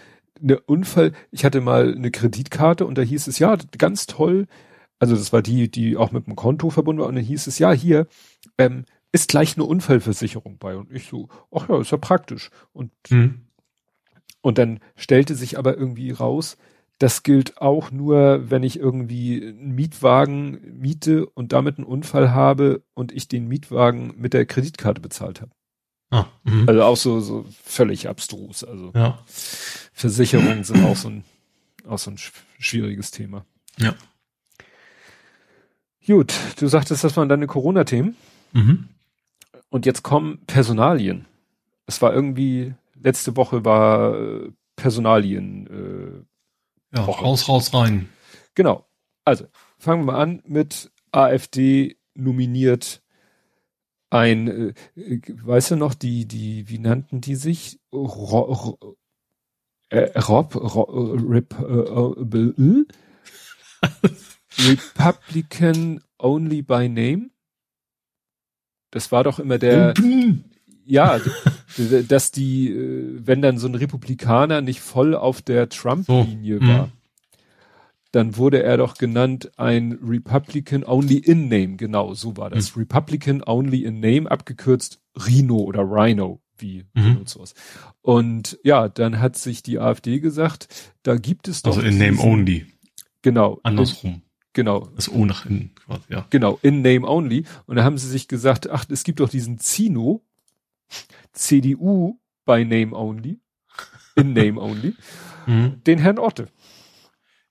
eine 0.42 0.58
Unfall, 0.60 1.12
ich 1.30 1.44
hatte 1.44 1.60
mal 1.60 1.94
eine 1.94 2.10
Kreditkarte 2.10 2.86
und 2.86 2.98
da 2.98 3.02
hieß 3.02 3.26
es, 3.26 3.38
ja, 3.38 3.56
ganz 3.78 4.06
toll, 4.06 4.46
also 4.98 5.14
das 5.14 5.32
war 5.32 5.42
die, 5.42 5.70
die 5.70 5.96
auch 5.96 6.10
mit 6.10 6.26
dem 6.26 6.36
Konto 6.36 6.70
verbunden 6.70 7.00
war, 7.00 7.08
und 7.08 7.14
dann 7.14 7.24
hieß 7.24 7.46
es, 7.46 7.58
ja, 7.58 7.72
hier, 7.72 8.06
ähm, 8.58 8.84
ist 9.12 9.28
gleich 9.28 9.56
eine 9.56 9.64
Unfallversicherung 9.64 10.58
bei. 10.58 10.76
Und 10.76 10.92
ich 10.92 11.08
so, 11.08 11.28
ach 11.50 11.68
ja, 11.68 11.80
ist 11.80 11.90
ja 11.90 11.98
praktisch. 11.98 12.50
Und 12.72 12.92
hm. 13.08 13.40
Und 14.42 14.58
dann 14.58 14.80
stellte 14.96 15.34
sich 15.34 15.58
aber 15.58 15.76
irgendwie 15.76 16.10
raus, 16.10 16.56
das 16.98 17.22
gilt 17.22 17.58
auch 17.58 17.90
nur, 17.90 18.50
wenn 18.50 18.62
ich 18.62 18.78
irgendwie 18.78 19.42
einen 19.42 19.74
Mietwagen 19.74 20.78
miete 20.78 21.26
und 21.26 21.52
damit 21.52 21.78
einen 21.78 21.86
Unfall 21.86 22.32
habe 22.32 22.82
und 22.92 23.10
ich 23.10 23.26
den 23.26 23.48
Mietwagen 23.48 24.14
mit 24.18 24.34
der 24.34 24.44
Kreditkarte 24.44 25.00
bezahlt 25.00 25.40
habe. 25.40 25.50
Ah, 26.10 26.26
mh. 26.44 26.64
also 26.66 26.82
auch 26.82 26.96
so, 26.96 27.20
so 27.20 27.46
völlig 27.64 28.08
abstrus. 28.08 28.64
Also 28.64 28.92
ja. 28.94 29.18
Versicherungen 29.92 30.64
sind 30.64 30.84
auch 30.84 30.96
so 30.96 31.08
ein, 31.08 31.24
auch 31.88 31.98
so 31.98 32.10
ein 32.10 32.18
schwieriges 32.58 33.10
Thema. 33.12 33.46
Ja. 33.78 33.94
Gut, 36.06 36.34
du 36.58 36.66
sagtest, 36.66 37.04
das 37.04 37.16
waren 37.16 37.28
deine 37.28 37.46
Corona-Themen. 37.46 38.16
Mhm. 38.52 38.88
Und 39.70 39.86
jetzt 39.86 40.02
kommen 40.02 40.40
Personalien. 40.46 41.24
Es 41.86 42.02
war 42.02 42.12
irgendwie 42.12 42.74
letzte 43.02 43.36
Woche 43.36 43.64
war 43.64 44.14
äh, 44.14 44.52
Personalien. 44.76 45.66
Äh, 45.66 46.96
ja, 46.96 47.06
Woche. 47.06 47.22
raus, 47.22 47.48
raus, 47.48 47.74
rein. 47.74 48.08
Genau. 48.54 48.86
Also, 49.24 49.46
fangen 49.78 50.02
wir 50.02 50.12
mal 50.12 50.20
an 50.20 50.42
mit 50.46 50.90
AfD 51.12 51.96
nominiert 52.14 53.02
ein, 54.10 54.48
äh, 54.48 54.74
weißt 54.96 55.72
du 55.72 55.76
noch, 55.76 55.94
die, 55.94 56.26
die, 56.26 56.68
wie 56.68 56.78
nannten 56.78 57.20
die 57.20 57.36
sich? 57.36 57.80
Ro, 57.92 58.40
Ro, 58.40 58.96
äh, 59.88 60.18
Rob, 60.18 60.56
Ro, 60.56 60.82
Rip, 61.14 61.54
äh, 61.58 61.62
äh, 61.62 62.84
Republican 64.68 66.02
Only 66.18 66.62
by 66.62 66.88
Name? 66.88 67.30
Das 68.90 69.12
war 69.12 69.22
doch 69.22 69.38
immer 69.38 69.58
der, 69.58 69.94
ja, 70.84 71.20
dass 72.08 72.30
die, 72.30 72.70
äh, 72.70 73.20
wenn 73.24 73.42
dann 73.42 73.58
so 73.58 73.68
ein 73.68 73.74
Republikaner 73.74 74.60
nicht 74.60 74.80
voll 74.80 75.14
auf 75.14 75.42
der 75.42 75.68
Trump-Linie 75.68 76.58
so, 76.60 76.66
war, 76.66 76.92
dann 78.12 78.36
wurde 78.36 78.62
er 78.62 78.76
doch 78.76 78.96
genannt 78.96 79.52
ein 79.56 79.98
Republican 80.02 80.84
only 80.84 81.18
in 81.18 81.48
name, 81.48 81.76
genau, 81.76 82.14
so 82.14 82.36
war 82.36 82.50
das. 82.50 82.74
Mhm. 82.74 82.82
Republican 82.82 83.42
only 83.46 83.84
in 83.84 84.00
name, 84.00 84.30
abgekürzt 84.30 85.00
Rhino 85.26 85.58
oder 85.58 85.82
Rhino, 85.82 86.40
wie 86.58 86.84
mhm. 86.94 87.14
benutzt 87.14 87.38
was. 87.38 87.54
Und 88.02 88.58
ja, 88.64 88.88
dann 88.88 89.20
hat 89.20 89.36
sich 89.36 89.62
die 89.62 89.78
AfD 89.78 90.20
gesagt, 90.20 90.94
da 91.02 91.16
gibt 91.16 91.48
es 91.48 91.62
doch. 91.62 91.76
Also 91.76 91.86
in 91.86 91.98
name 91.98 92.18
only. 92.20 92.66
Genau. 93.22 93.60
Andersrum. 93.62 94.22
Genau. 94.52 94.88
Das 94.96 95.08
O 95.08 95.24
nach 95.24 95.46
innen 95.46 95.72
quasi, 95.76 96.02
ja. 96.08 96.26
Genau, 96.30 96.58
in 96.62 96.82
name 96.82 97.06
only. 97.06 97.44
Und 97.66 97.76
da 97.76 97.84
haben 97.84 97.98
sie 97.98 98.08
sich 98.08 98.26
gesagt, 98.26 98.68
ach, 98.68 98.84
es 98.88 99.04
gibt 99.04 99.20
doch 99.20 99.28
diesen 99.28 99.58
Zino, 99.58 100.24
CDU 101.32 102.18
by 102.44 102.64
name 102.64 102.92
only, 102.92 103.40
in 104.16 104.32
name 104.32 104.60
only, 104.60 104.94
mhm. 105.46 105.82
den 105.84 105.98
Herrn 105.98 106.18
Otte. 106.18 106.48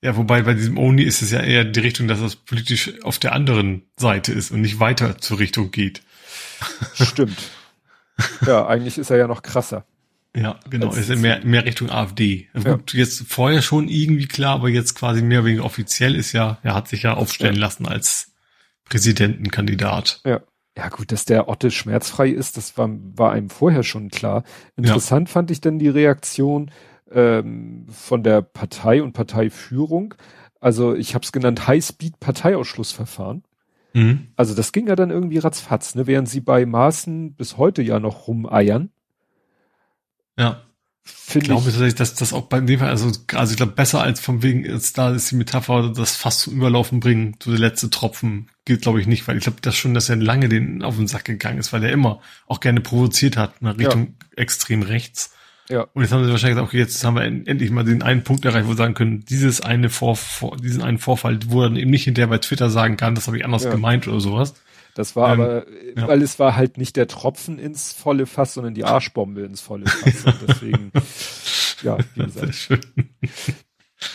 Ja, 0.02 0.16
wobei 0.16 0.44
bei 0.44 0.54
diesem 0.54 0.78
Only 0.78 1.04
ist 1.04 1.22
es 1.22 1.32
ja 1.32 1.42
eher 1.42 1.66
die 1.66 1.80
Richtung, 1.82 2.08
dass 2.08 2.22
es 2.22 2.38
politisch 2.38 2.94
auf 3.04 3.20
der 3.20 3.34
anderen 3.34 3.84
Seite 3.98 4.32
ist 4.32 4.52
und 4.52 4.62
nicht 4.62 4.80
weiter 4.80 5.18
zur 5.18 5.40
Richtung 5.40 5.72
geht. 5.72 6.02
Stimmt. 6.94 7.38
ja, 8.46 8.66
eigentlich 8.66 8.98
ist 8.98 9.10
er 9.10 9.18
ja 9.18 9.28
noch 9.28 9.42
krasser. 9.42 9.86
Ja, 10.36 10.60
genau. 10.70 10.94
Ist 10.94 11.10
mehr, 11.18 11.44
mehr 11.44 11.66
Richtung 11.66 11.90
AfD. 11.90 12.48
Ja. 12.54 12.76
Gut, 12.76 12.94
jetzt 12.94 13.26
vorher 13.28 13.62
schon 13.62 13.90
irgendwie 13.90 14.28
klar, 14.28 14.56
aber 14.56 14.70
jetzt 14.70 14.94
quasi 14.94 15.22
mehr 15.22 15.44
wegen 15.44 15.60
offiziell 15.60 16.16
ist 16.16 16.34
ja, 16.34 16.60
er 16.62 16.76
hat 16.76 16.88
sich 16.88 17.04
ja 17.04 17.16
aufstellen 17.16 17.56
ja. 17.56 17.62
lassen 17.62 17.88
als 17.88 18.32
Präsidentenkandidat. 18.86 20.22
Ja. 20.26 20.42
Ja 20.80 20.88
gut, 20.88 21.12
dass 21.12 21.26
der 21.26 21.50
Otte 21.50 21.72
schmerzfrei 21.72 22.30
ist, 22.30 22.56
das 22.56 22.78
war, 22.78 22.90
war 23.16 23.34
einem 23.34 23.50
vorher 23.50 23.84
schon 23.84 24.08
klar. 24.08 24.44
Interessant 24.78 25.28
ja. 25.28 25.34
fand 25.34 25.52
ich 25.52 25.60
dann 25.60 25.78
die 25.78 25.90
Reaktion 25.90 26.72
ähm, 27.12 27.86
von 27.90 28.24
der 28.24 28.42
Partei 28.42 29.04
und 29.04 29.12
Parteiführung. 29.12 30.14
Also 30.62 30.96
ich 30.96 31.16
habe 31.16 31.26
es 31.26 31.34
genannt 31.34 31.68
High-Speed-Parteiausschlussverfahren. 31.68 33.44
Mhm. 33.94 34.28
Also 34.38 34.56
das 34.56 34.72
ging 34.72 34.88
ja 34.88 34.96
dann 34.96 35.10
irgendwie 35.10 35.40
ratzfatz, 35.40 35.96
ne? 35.96 36.08
während 36.08 36.30
sie 36.30 36.40
bei 36.40 36.66
Maßen 36.66 37.34
bis 37.34 37.58
heute 37.58 37.82
ja 37.82 38.00
noch 38.00 38.30
rumeiern. 38.30 38.90
Ja. 40.38 40.62
Find 41.04 41.44
ich 41.44 41.50
glaube 41.50 41.66
tatsächlich, 41.66 41.96
dass 41.96 42.16
das 42.16 42.34
auch 42.34 42.44
beim 42.44 42.68
dem 42.68 42.80
Fall, 42.80 42.90
also, 42.90 43.12
also 43.34 43.52
ich 43.52 43.58
glaube, 43.58 43.72
besser 43.72 44.02
als 44.02 44.20
von 44.20 44.44
wegen, 44.44 44.66
jetzt 44.66 44.98
da 44.98 45.12
ist 45.12 45.32
die 45.32 45.36
Metapher, 45.36 45.92
das 45.96 46.16
fast 46.16 46.42
zum 46.42 46.56
Überlaufen 46.56 47.00
bringen, 47.00 47.36
so 47.42 47.52
der 47.52 47.60
letzte 47.60 47.90
Tropfen, 47.90 48.50
gilt 48.66 48.82
glaube 48.82 49.00
ich 49.00 49.08
nicht, 49.08 49.28
weil 49.28 49.38
ich 49.38 49.44
glaube, 49.44 49.60
das 49.62 49.76
schon, 49.76 49.94
dass 49.94 50.10
er 50.10 50.16
lange 50.16 50.50
den 50.50 50.84
auf 50.84 50.98
den 50.98 51.08
Sack 51.08 51.26
gegangen 51.26 51.60
ist, 51.60 51.72
weil 51.74 51.84
er 51.84 51.92
immer 51.92 52.22
auch 52.48 52.60
gerne 52.60 52.82
provoziert 52.82 53.38
hat, 53.38 53.56
in 53.62 53.68
Richtung 53.68 54.16
ja. 54.20 54.38
extrem 54.38 54.82
rechts. 54.82 55.34
Ja. 55.70 55.86
Und 55.94 56.02
jetzt 56.02 56.12
haben 56.12 56.26
sie 56.26 56.32
wahrscheinlich 56.32 56.56
gesagt, 56.56 56.70
okay, 56.70 56.80
jetzt 56.80 57.04
haben 57.04 57.16
wir 57.16 57.24
endlich 57.24 57.70
mal 57.70 57.86
den 57.86 58.02
einen 58.02 58.24
Punkt 58.24 58.44
erreicht, 58.44 58.66
wo 58.66 58.72
wir 58.72 58.76
sagen 58.76 58.96
können, 58.96 59.24
dieses 59.26 59.62
eine 59.62 59.90
Vor, 59.90 60.16
Vor 60.16 60.58
diesen 60.58 60.82
einen 60.82 60.98
Vorfall, 60.98 61.40
wo 61.46 61.62
er 61.62 61.70
dann 61.70 61.78
eben 61.78 61.92
nicht 61.92 62.06
hinterher 62.06 62.28
bei 62.28 62.40
Twitter 62.40 62.72
sagen 62.72 62.98
kann, 62.98 63.14
das 63.14 63.28
habe 63.28 63.38
ich 63.38 63.46
anders 63.46 63.66
ja. 63.66 63.72
gemeint 63.72 64.08
oder 64.08 64.20
sowas. 64.20 64.56
Das 64.96 65.16
war 65.16 65.34
ähm, 65.34 65.42
aber, 65.42 65.66
ja. 65.96 66.08
weil 66.08 66.22
es 66.22 66.40
war 66.40 66.56
halt 66.56 66.78
nicht 66.78 66.96
der 66.96 67.08
Tropfen 67.08 67.60
ins 67.60 67.94
volle 67.94 68.26
Fass, 68.26 68.54
sondern 68.54 68.74
die 68.74 68.86
Arschbombe 68.86 69.42
ins 69.42 69.62
volle 69.62 69.86
Fass. 69.86 70.26
Und 70.26 70.48
deswegen, 70.48 70.92
ja, 71.84 71.98
wie 72.16 72.24
gesagt. 72.24 72.70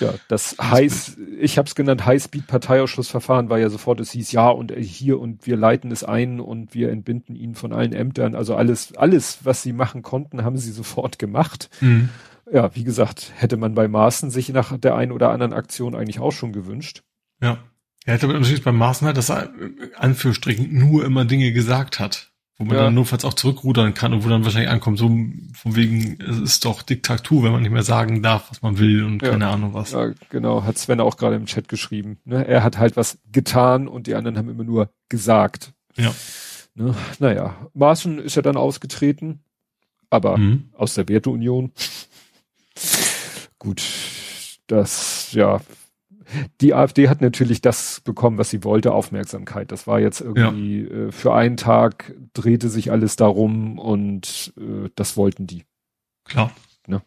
Ja, 0.00 0.14
das 0.28 0.56
heißt, 0.60 1.18
ich 1.38 1.58
habe 1.58 1.66
es 1.66 1.74
genannt, 1.74 2.06
Highspeed-Parteiausschussverfahren 2.06 3.50
war 3.50 3.58
ja 3.58 3.68
sofort, 3.68 4.00
es 4.00 4.12
hieß 4.12 4.32
ja 4.32 4.48
und 4.48 4.72
hier 4.72 5.20
und 5.20 5.46
wir 5.46 5.56
leiten 5.56 5.90
es 5.90 6.04
ein 6.04 6.40
und 6.40 6.74
wir 6.74 6.90
entbinden 6.90 7.36
ihn 7.36 7.54
von 7.54 7.72
allen 7.72 7.92
Ämtern. 7.92 8.34
Also 8.34 8.56
alles, 8.56 8.96
alles, 8.96 9.40
was 9.44 9.62
sie 9.62 9.74
machen 9.74 10.02
konnten, 10.02 10.42
haben 10.42 10.56
sie 10.56 10.72
sofort 10.72 11.18
gemacht. 11.18 11.68
Mhm. 11.80 12.08
Ja, 12.50 12.74
wie 12.74 12.84
gesagt, 12.84 13.32
hätte 13.36 13.56
man 13.56 13.74
bei 13.74 13.88
Maaßen 13.88 14.30
sich 14.30 14.48
nach 14.50 14.76
der 14.78 14.94
einen 14.96 15.12
oder 15.12 15.30
anderen 15.30 15.52
Aktion 15.52 15.94
eigentlich 15.94 16.20
auch 16.20 16.32
schon 16.32 16.52
gewünscht. 16.52 17.02
Ja. 17.42 17.58
Er 18.04 18.14
hätte 18.14 18.26
aber 18.26 18.38
natürlich 18.38 18.62
beim 18.62 18.76
Maaßen 18.76 19.06
halt, 19.06 19.16
dass 19.16 19.30
er 19.30 19.50
Anführungsstrichen 19.96 20.76
nur 20.76 21.04
immer 21.04 21.24
Dinge 21.24 21.52
gesagt 21.52 21.98
hat 21.98 22.34
wo 22.56 22.64
man 22.64 22.76
ja. 22.76 22.82
dann 22.84 22.94
notfalls 22.94 23.24
auch 23.24 23.34
zurückrudern 23.34 23.94
kann 23.94 24.12
und 24.12 24.24
wo 24.24 24.28
dann 24.28 24.44
wahrscheinlich 24.44 24.70
ankommt, 24.70 24.98
so 24.98 25.08
von 25.08 25.76
wegen, 25.76 26.18
es 26.20 26.38
ist 26.38 26.64
doch 26.64 26.82
Diktatur, 26.82 27.42
wenn 27.42 27.52
man 27.52 27.62
nicht 27.62 27.72
mehr 27.72 27.82
sagen 27.82 28.22
darf, 28.22 28.48
was 28.50 28.62
man 28.62 28.78
will 28.78 29.04
und 29.04 29.22
ja. 29.22 29.30
keine 29.30 29.48
Ahnung 29.48 29.74
was. 29.74 29.90
Ja, 29.90 30.12
genau, 30.30 30.62
hat 30.62 30.78
Sven 30.78 31.00
auch 31.00 31.16
gerade 31.16 31.34
im 31.34 31.46
Chat 31.46 31.68
geschrieben. 31.68 32.18
Ne? 32.24 32.46
Er 32.46 32.62
hat 32.62 32.78
halt 32.78 32.96
was 32.96 33.18
getan 33.32 33.88
und 33.88 34.06
die 34.06 34.14
anderen 34.14 34.38
haben 34.38 34.48
immer 34.48 34.62
nur 34.62 34.90
gesagt. 35.08 35.72
Ja. 35.96 36.14
Ne? 36.74 36.94
Naja, 37.18 37.56
Maaßen 37.74 38.20
ist 38.20 38.36
ja 38.36 38.42
dann 38.42 38.56
ausgetreten, 38.56 39.40
aber 40.08 40.38
mhm. 40.38 40.70
aus 40.74 40.94
der 40.94 41.08
Werteunion. 41.08 41.72
Gut, 43.58 43.82
das, 44.68 45.32
ja, 45.32 45.60
die 46.60 46.74
AfD 46.74 47.08
hat 47.08 47.20
natürlich 47.20 47.60
das 47.60 48.00
bekommen, 48.00 48.38
was 48.38 48.50
sie 48.50 48.64
wollte, 48.64 48.92
Aufmerksamkeit. 48.92 49.72
Das 49.72 49.86
war 49.86 50.00
jetzt 50.00 50.20
irgendwie 50.20 50.82
ja. 50.82 51.06
äh, 51.06 51.12
für 51.12 51.34
einen 51.34 51.56
Tag 51.56 52.14
drehte 52.32 52.68
sich 52.68 52.90
alles 52.90 53.16
darum 53.16 53.78
und 53.78 54.52
äh, 54.58 54.90
das 54.94 55.16
wollten 55.16 55.46
die. 55.46 55.64
Klar. 56.24 56.52
Ne? 56.86 57.02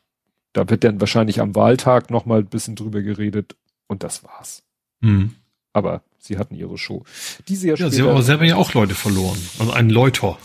Da 0.53 0.70
wird 0.70 0.84
dann 0.84 0.99
wahrscheinlich 0.99 1.41
am 1.41 1.55
Wahltag 1.55 2.09
nochmal 2.09 2.39
ein 2.39 2.47
bisschen 2.47 2.76
drüber 2.76 3.01
geredet 3.01 3.55
und 3.88 4.03
das 4.03 4.24
war's. 4.24 4.63
Mhm. 5.01 5.36
Aber 5.74 6.01
sie 6.18 6.38
hatten 6.38 6.55
ihre 6.55 6.78
Show. 6.78 7.03
Die 7.47 7.55
sie 7.55 7.70
ja, 7.70 7.76
ja 7.76 7.89
sie 7.89 8.01
haben 8.01 8.09
aber 8.09 8.24
selber 8.24 8.45
ja 8.45 8.55
auch 8.55 8.74
Leute 8.74 8.95
verloren. 8.95 9.38
Also 9.59 9.72
ein 9.72 9.89
Leuter. 9.89 10.38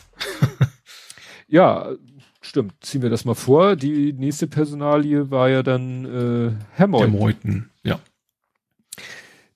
ja, 1.49 1.91
stimmt. 2.41 2.75
Ziehen 2.81 3.03
wir 3.03 3.11
das 3.11 3.25
mal 3.25 3.35
vor. 3.35 3.77
Die 3.77 4.13
nächste 4.13 4.47
Personalie 4.47 5.31
war 5.31 5.49
ja 5.49 5.63
dann 5.63 6.05
äh, 6.05 6.53
Herr 6.75 6.87
Meuthen. 6.87 7.72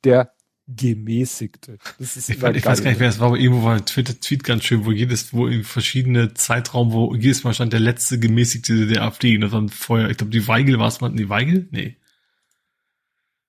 Ja 0.07 0.13
der 0.15 0.33
gemäßigte. 0.69 1.79
Das 1.99 2.17
ist 2.17 2.29
ich, 2.29 2.39
fand, 2.39 2.57
ich 2.57 2.65
weiß 2.65 2.83
gar 2.83 2.91
nicht, 2.91 2.99
wer 2.99 3.09
es 3.09 3.21
war, 3.21 3.29
aber 3.29 3.39
irgendwo 3.39 3.65
war 3.65 3.77
ein 3.77 3.87
Twitter-Tweet 3.87 4.43
ganz 4.43 4.65
schön, 4.65 4.85
wo 4.85 4.91
jedes, 4.91 5.33
wo 5.33 5.47
in 5.47 5.63
verschiedene 5.63 6.35
Zeitraum, 6.35 6.93
wo 6.93 7.15
jedes 7.15 7.45
Mal 7.45 7.55
stand 7.55 7.73
der 7.73 7.81
letzte 7.81 8.19
gemäßigte 8.19 8.87
der 8.87 9.03
AfD. 9.03 9.37
Und 9.37 9.43
das 9.43 9.53
waren 9.53 9.69
vorher, 9.69 10.11
ich 10.11 10.17
glaube, 10.17 10.33
die 10.33 10.49
Weigel 10.49 10.79
war 10.79 10.89
es 10.89 11.01
mal, 11.01 11.11
die 11.11 11.29
Weigel? 11.29 11.69
Nee. 11.71 11.97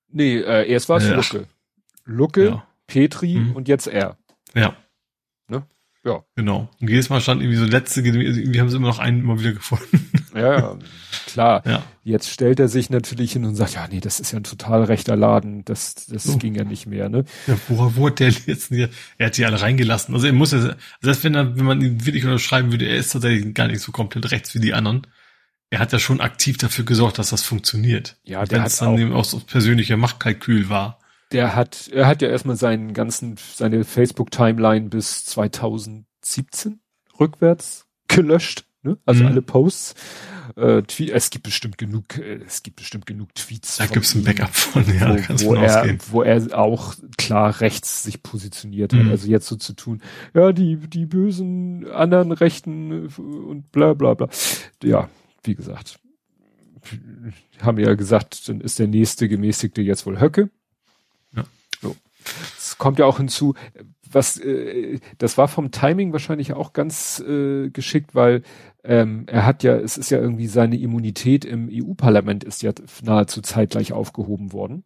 Nee, 0.09 0.37
äh, 0.37 0.69
erst 0.69 0.89
war 0.89 0.97
es 0.97 1.05
äh, 1.05 1.15
Lucke. 1.15 1.47
Lucke, 2.05 2.45
ja. 2.45 2.67
Petri 2.85 3.35
mhm. 3.35 3.55
und 3.55 3.67
jetzt 3.67 3.87
er. 3.87 4.17
Ja. 4.53 4.77
Ne? 5.47 5.65
Ja. 6.07 6.23
Genau. 6.35 6.69
Und 6.79 6.89
jedes 6.89 7.09
Mal 7.09 7.19
stand 7.19 7.41
irgendwie 7.41 7.57
so 7.57 7.65
letzte, 7.65 7.99
irgendwie 7.99 8.59
haben 8.59 8.69
sie 8.69 8.77
immer 8.77 8.87
noch 8.87 8.99
einen 8.99 9.19
immer 9.19 9.39
wieder 9.39 9.51
gefunden. 9.51 10.09
Ja, 10.33 10.59
ja, 10.59 10.79
klar. 11.25 11.63
Ja. 11.65 11.83
Jetzt 12.03 12.29
stellt 12.29 12.59
er 12.59 12.67
sich 12.69 12.89
natürlich 12.89 13.33
hin 13.33 13.43
und 13.43 13.55
sagt, 13.55 13.73
ja, 13.73 13.87
nee, 13.89 13.99
das 13.99 14.19
ist 14.19 14.31
ja 14.31 14.39
ein 14.39 14.43
total 14.43 14.83
rechter 14.83 15.15
Laden, 15.15 15.65
das, 15.65 16.05
das 16.05 16.23
so. 16.23 16.37
ging 16.37 16.55
ja 16.55 16.63
nicht 16.63 16.85
mehr, 16.85 17.09
ne? 17.09 17.25
Ja, 17.47 17.57
wo, 17.67 17.91
wo 17.95 18.07
hat 18.07 18.19
der 18.19 18.29
jetzt 18.29 18.67
hier, 18.67 18.89
er 19.17 19.27
hat 19.27 19.37
die 19.37 19.45
alle 19.45 19.59
reingelassen. 19.59 20.13
Also 20.13 20.27
er 20.27 20.33
muss 20.33 20.51
ja, 20.51 20.75
selbst 21.01 21.23
wenn 21.23 21.35
er, 21.35 21.57
wenn 21.57 21.65
man 21.65 21.81
ihn 21.81 22.05
wirklich 22.05 22.23
unterschreiben 22.23 22.71
würde, 22.71 22.85
er 22.85 22.97
ist 22.97 23.11
tatsächlich 23.11 23.53
gar 23.53 23.67
nicht 23.67 23.81
so 23.81 23.91
komplett 23.91 24.31
rechts 24.31 24.53
wie 24.53 24.59
die 24.59 24.73
anderen. 24.73 25.07
Er 25.69 25.79
hat 25.79 25.91
ja 25.91 25.99
schon 25.99 26.21
aktiv 26.21 26.57
dafür 26.57 26.85
gesorgt, 26.85 27.19
dass 27.19 27.31
das 27.31 27.41
funktioniert. 27.41 28.15
Ja, 28.23 28.45
der 28.45 28.61
hat 28.61 28.79
dann 28.79 28.89
auch, 28.89 28.99
eben 28.99 29.11
auch 29.11 29.25
so 29.25 29.39
persönlicher 29.39 29.97
Machtkalkül 29.97 30.69
war. 30.69 30.99
Der 31.32 31.55
hat, 31.55 31.89
er 31.89 32.07
hat 32.07 32.21
ja 32.21 32.30
erstmal 32.30 32.55
seinen 32.55 32.93
ganzen, 32.93 33.36
seine 33.38 33.84
Facebook-Timeline 33.84 34.89
bis 34.89 35.25
2017 35.25 36.80
rückwärts 37.19 37.86
gelöscht 38.07 38.67
ne? 38.88 38.97
Also 39.05 39.23
mhm. 39.23 39.30
alle 39.30 39.41
Posts. 39.41 39.95
Äh, 40.55 40.82
es 41.11 41.30
gibt 41.30 41.43
bestimmt 41.43 41.78
genug, 41.78 42.17
äh, 42.17 42.39
es 42.45 42.63
gibt 42.63 42.78
bestimmt 42.78 43.05
genug 43.05 43.36
Tweets. 43.36 43.78
Da 43.78 43.86
gibt's 43.86 44.15
ein 44.15 44.23
Backup 44.23 44.55
von, 44.55 44.84
ja, 44.93 45.17
wo, 45.41 45.49
wo 45.49 45.55
er, 45.55 45.97
wo 46.09 46.23
er 46.23 46.57
auch 46.57 46.95
klar 47.17 47.59
rechts 47.61 48.03
sich 48.03 48.23
positioniert 48.23 48.93
hat. 48.93 49.03
Mhm. 49.03 49.11
Also 49.11 49.28
jetzt 49.28 49.47
so 49.47 49.55
zu 49.55 49.73
tun, 49.73 50.01
ja, 50.34 50.51
die, 50.51 50.78
die 50.78 51.05
bösen 51.05 51.89
anderen 51.91 52.32
Rechten 52.32 53.07
und 53.07 53.71
bla 53.71 53.93
bla 53.93 54.13
bla. 54.13 54.30
Ja, 54.84 55.09
wie 55.43 55.55
gesagt. 55.55 55.99
Haben 57.61 57.78
wir 57.78 57.88
ja 57.88 57.95
gesagt, 57.95 58.47
dann 58.47 58.61
ist 58.61 58.80
der 58.80 58.88
nächste 58.88 59.28
Gemäßigte 59.28 59.82
jetzt 59.82 60.05
wohl 60.05 60.21
Höcke. 60.21 60.49
So. 61.82 61.95
Es 62.57 62.78
kommt 62.78 62.99
ja 62.99 63.05
auch 63.05 63.17
hinzu, 63.17 63.53
was 64.11 64.38
äh, 64.39 64.99
das 65.17 65.38
war 65.38 65.47
vom 65.47 65.71
Timing 65.71 66.11
wahrscheinlich 66.11 66.53
auch 66.53 66.73
ganz 66.73 67.19
äh, 67.19 67.69
geschickt, 67.69 68.15
weil 68.15 68.43
ähm, 68.84 69.25
er 69.28 69.45
hat 69.45 69.63
ja, 69.63 69.75
es 69.75 69.97
ist 69.97 70.09
ja 70.09 70.19
irgendwie 70.19 70.47
seine 70.47 70.78
Immunität 70.78 71.45
im 71.45 71.69
EU-Parlament 71.71 72.43
ist 72.43 72.63
ja 72.63 72.71
nahezu 73.03 73.41
zeitgleich 73.41 73.93
aufgehoben 73.93 74.53
worden, 74.53 74.84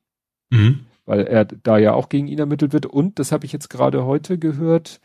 mhm. 0.49 0.81
weil 1.05 1.21
er 1.27 1.45
da 1.45 1.77
ja 1.77 1.93
auch 1.93 2.09
gegen 2.09 2.27
ihn 2.27 2.39
ermittelt 2.39 2.73
wird. 2.73 2.85
Und 2.85 3.19
das 3.19 3.31
habe 3.31 3.45
ich 3.45 3.51
jetzt 3.51 3.69
gerade 3.69 4.05
heute 4.05 4.37
gehört, 4.37 5.01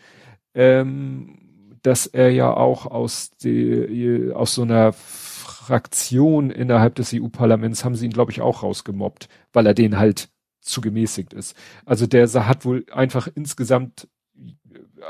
ähm, 0.54 1.38
dass 1.82 2.06
er 2.06 2.30
ja 2.30 2.52
auch 2.52 2.86
aus 2.86 3.30
die, 3.42 4.32
aus 4.34 4.54
so 4.54 4.62
einer 4.62 4.92
Fraktion 4.92 6.50
innerhalb 6.50 6.94
des 6.94 7.12
EU-Parlaments 7.14 7.84
haben 7.84 7.94
sie 7.94 8.06
ihn, 8.06 8.12
glaube 8.12 8.32
ich, 8.32 8.40
auch 8.40 8.62
rausgemobbt, 8.62 9.28
weil 9.52 9.66
er 9.66 9.74
den 9.74 9.98
halt 9.98 10.28
zu 10.66 10.80
gemäßigt 10.80 11.32
ist. 11.32 11.56
Also 11.84 12.06
der 12.06 12.28
hat 12.46 12.64
wohl 12.64 12.84
einfach 12.92 13.28
insgesamt 13.34 14.08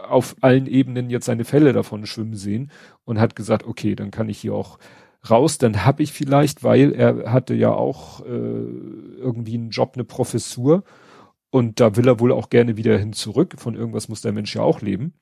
auf 0.08 0.36
allen 0.40 0.66
Ebenen 0.66 1.10
jetzt 1.10 1.26
seine 1.26 1.44
Fälle 1.44 1.72
davon 1.72 2.06
schwimmen 2.06 2.34
sehen 2.34 2.70
und 3.04 3.18
hat 3.18 3.36
gesagt, 3.36 3.66
okay, 3.66 3.94
dann 3.94 4.10
kann 4.10 4.28
ich 4.28 4.38
hier 4.38 4.54
auch 4.54 4.78
raus, 5.30 5.58
dann 5.58 5.84
habe 5.84 6.02
ich 6.02 6.12
vielleicht, 6.12 6.62
weil 6.62 6.92
er 6.92 7.32
hatte 7.32 7.54
ja 7.54 7.72
auch 7.72 8.20
äh, 8.20 8.28
irgendwie 8.28 9.54
einen 9.54 9.70
Job, 9.70 9.92
eine 9.94 10.04
Professur 10.04 10.84
und 11.50 11.80
da 11.80 11.96
will 11.96 12.06
er 12.08 12.20
wohl 12.20 12.32
auch 12.32 12.50
gerne 12.50 12.76
wieder 12.76 12.98
hin 12.98 13.12
zurück. 13.12 13.54
Von 13.58 13.74
irgendwas 13.74 14.08
muss 14.08 14.20
der 14.20 14.32
Mensch 14.32 14.54
ja 14.54 14.62
auch 14.62 14.82
leben. 14.82 15.14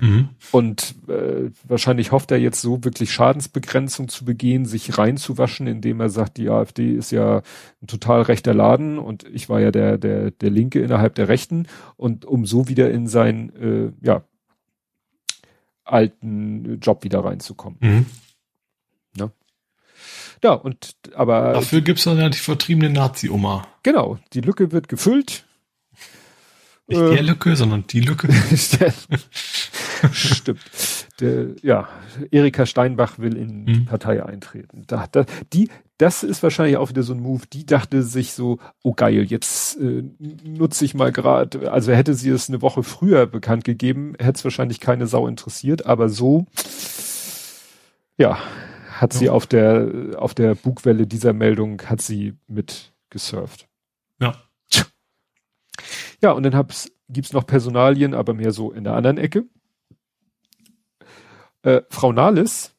Mhm. 0.00 0.30
Und 0.50 0.94
äh, 1.08 1.50
wahrscheinlich 1.64 2.12
hofft 2.12 2.30
er 2.30 2.38
jetzt 2.38 2.60
so 2.60 2.84
wirklich 2.84 3.12
Schadensbegrenzung 3.12 4.08
zu 4.08 4.24
begehen, 4.24 4.64
sich 4.64 4.98
reinzuwaschen, 4.98 5.66
indem 5.66 6.00
er 6.00 6.08
sagt, 6.08 6.38
die 6.38 6.48
AfD 6.48 6.92
ist 6.92 7.10
ja 7.10 7.42
ein 7.82 7.86
total 7.86 8.22
rechter 8.22 8.54
Laden 8.54 8.98
und 8.98 9.24
ich 9.24 9.48
war 9.48 9.60
ja 9.60 9.70
der 9.70 9.98
der 9.98 10.30
der 10.30 10.50
Linke 10.50 10.80
innerhalb 10.80 11.14
der 11.14 11.28
Rechten 11.28 11.66
und 11.96 12.24
um 12.24 12.46
so 12.46 12.68
wieder 12.68 12.90
in 12.90 13.06
seinen 13.06 13.50
äh, 13.56 13.92
ja 14.06 14.22
alten 15.84 16.78
Job 16.80 17.04
wieder 17.04 17.24
reinzukommen. 17.24 17.78
Mhm. 17.80 18.06
Ja. 19.16 19.30
Ja, 20.42 20.52
und 20.52 20.94
aber. 21.14 21.52
Dafür 21.52 21.82
gibt's 21.82 22.04
dann 22.04 22.18
ja 22.18 22.28
die 22.28 22.38
vertriebene 22.38 22.90
Nazi-Oma. 22.90 23.66
Genau, 23.82 24.18
die 24.32 24.40
Lücke 24.40 24.72
wird 24.72 24.88
gefüllt 24.88 25.44
nicht 26.90 27.00
äh, 27.00 27.14
der 27.14 27.22
Lücke, 27.22 27.56
sondern 27.56 27.86
die 27.86 28.00
Lücke. 28.00 28.28
Stimmt. 30.12 30.60
Der, 31.20 31.48
ja, 31.62 31.88
Erika 32.30 32.66
Steinbach 32.66 33.18
will 33.18 33.36
in 33.36 33.66
die 33.66 33.80
mhm. 33.80 33.84
Partei 33.86 34.24
eintreten. 34.24 34.84
Da, 34.86 35.06
da, 35.10 35.24
die, 35.52 35.68
das 35.98 36.22
ist 36.22 36.42
wahrscheinlich 36.42 36.76
auch 36.76 36.88
wieder 36.88 37.02
so 37.02 37.12
ein 37.12 37.20
Move. 37.20 37.42
Die 37.52 37.66
dachte 37.66 38.02
sich 38.02 38.32
so, 38.32 38.58
oh 38.82 38.94
geil, 38.94 39.24
jetzt 39.24 39.78
äh, 39.78 40.04
nutze 40.18 40.84
ich 40.84 40.94
mal 40.94 41.12
gerade. 41.12 41.70
Also 41.70 41.92
hätte 41.92 42.14
sie 42.14 42.30
es 42.30 42.48
eine 42.48 42.62
Woche 42.62 42.82
früher 42.82 43.26
bekannt 43.26 43.64
gegeben, 43.64 44.14
hätte 44.18 44.38
es 44.38 44.44
wahrscheinlich 44.44 44.80
keine 44.80 45.06
Sau 45.06 45.26
interessiert. 45.26 45.86
Aber 45.86 46.08
so, 46.08 46.46
ja, 48.16 48.38
hat 48.90 49.12
sie 49.12 49.30
auf 49.30 49.46
der 49.46 50.12
auf 50.16 50.34
der 50.34 50.54
Bugwelle 50.54 51.06
dieser 51.06 51.32
Meldung 51.32 51.82
hat 51.82 52.02
sie 52.02 52.34
mit 52.46 52.92
gesurft. 53.10 53.68
Ja. 54.20 54.34
Ja, 56.22 56.32
und 56.32 56.42
dann 56.42 56.54
hab's, 56.54 56.90
gibt's 57.08 57.32
noch 57.32 57.46
Personalien, 57.46 58.14
aber 58.14 58.34
mehr 58.34 58.52
so 58.52 58.72
in 58.72 58.84
der 58.84 58.94
anderen 58.94 59.18
Ecke. 59.18 59.44
Äh, 61.62 61.82
Frau 61.90 62.12
Nahles 62.12 62.74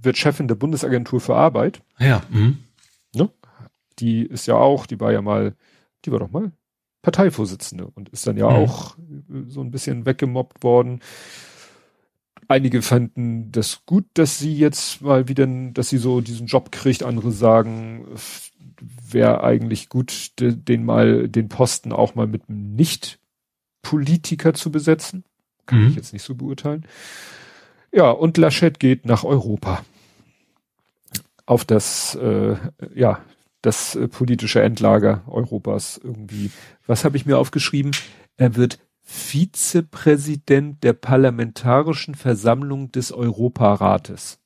wird 0.00 0.18
Chefin 0.18 0.48
der 0.48 0.54
Bundesagentur 0.54 1.20
für 1.20 1.36
Arbeit. 1.36 1.80
Ja. 1.98 2.22
Mhm. 2.30 2.58
Ne? 3.14 3.30
Die 3.98 4.22
ist 4.22 4.46
ja 4.46 4.56
auch, 4.56 4.86
die 4.86 5.00
war 5.00 5.12
ja 5.12 5.22
mal, 5.22 5.54
die 6.04 6.12
war 6.12 6.18
doch 6.18 6.30
mal 6.30 6.52
Parteivorsitzende 7.02 7.86
und 7.86 8.08
ist 8.08 8.26
dann 8.26 8.36
ja 8.36 8.50
mhm. 8.50 8.56
auch 8.56 8.96
so 9.46 9.60
ein 9.60 9.70
bisschen 9.70 10.06
weggemobbt 10.06 10.64
worden. 10.64 11.00
Einige 12.48 12.82
fanden 12.82 13.52
das 13.52 13.82
gut, 13.86 14.06
dass 14.14 14.38
sie 14.38 14.56
jetzt 14.56 15.02
mal 15.02 15.28
wieder, 15.28 15.46
dass 15.46 15.88
sie 15.88 15.98
so 15.98 16.20
diesen 16.20 16.46
Job 16.46 16.72
kriegt. 16.72 17.02
Andere 17.02 17.32
sagen, 17.32 18.06
wäre 19.08 19.42
eigentlich 19.42 19.88
gut, 19.88 20.32
den 20.38 20.84
mal, 20.84 21.28
den 21.28 21.48
Posten 21.48 21.92
auch 21.92 22.14
mal 22.14 22.26
mit 22.26 22.48
einem 22.48 22.74
Nicht-Politiker 22.74 24.54
zu 24.54 24.70
besetzen. 24.70 25.24
Kann 25.66 25.82
mhm. 25.82 25.88
ich 25.88 25.96
jetzt 25.96 26.12
nicht 26.12 26.22
so 26.22 26.34
beurteilen. 26.34 26.86
Ja, 27.92 28.10
und 28.10 28.36
Laschet 28.36 28.78
geht 28.78 29.06
nach 29.06 29.24
Europa. 29.24 29.84
Auf 31.46 31.64
das, 31.64 32.14
äh, 32.16 32.56
ja, 32.94 33.20
das 33.62 33.94
äh, 33.94 34.08
politische 34.08 34.62
Endlager 34.62 35.22
Europas 35.26 36.00
irgendwie. 36.02 36.50
Was 36.86 37.04
habe 37.04 37.16
ich 37.16 37.26
mir 37.26 37.38
aufgeschrieben? 37.38 37.92
Er 38.36 38.56
wird 38.56 38.78
Vizepräsident 39.02 40.82
der 40.82 40.92
Parlamentarischen 40.92 42.16
Versammlung 42.16 42.90
des 42.90 43.12
Europarates. 43.12 44.40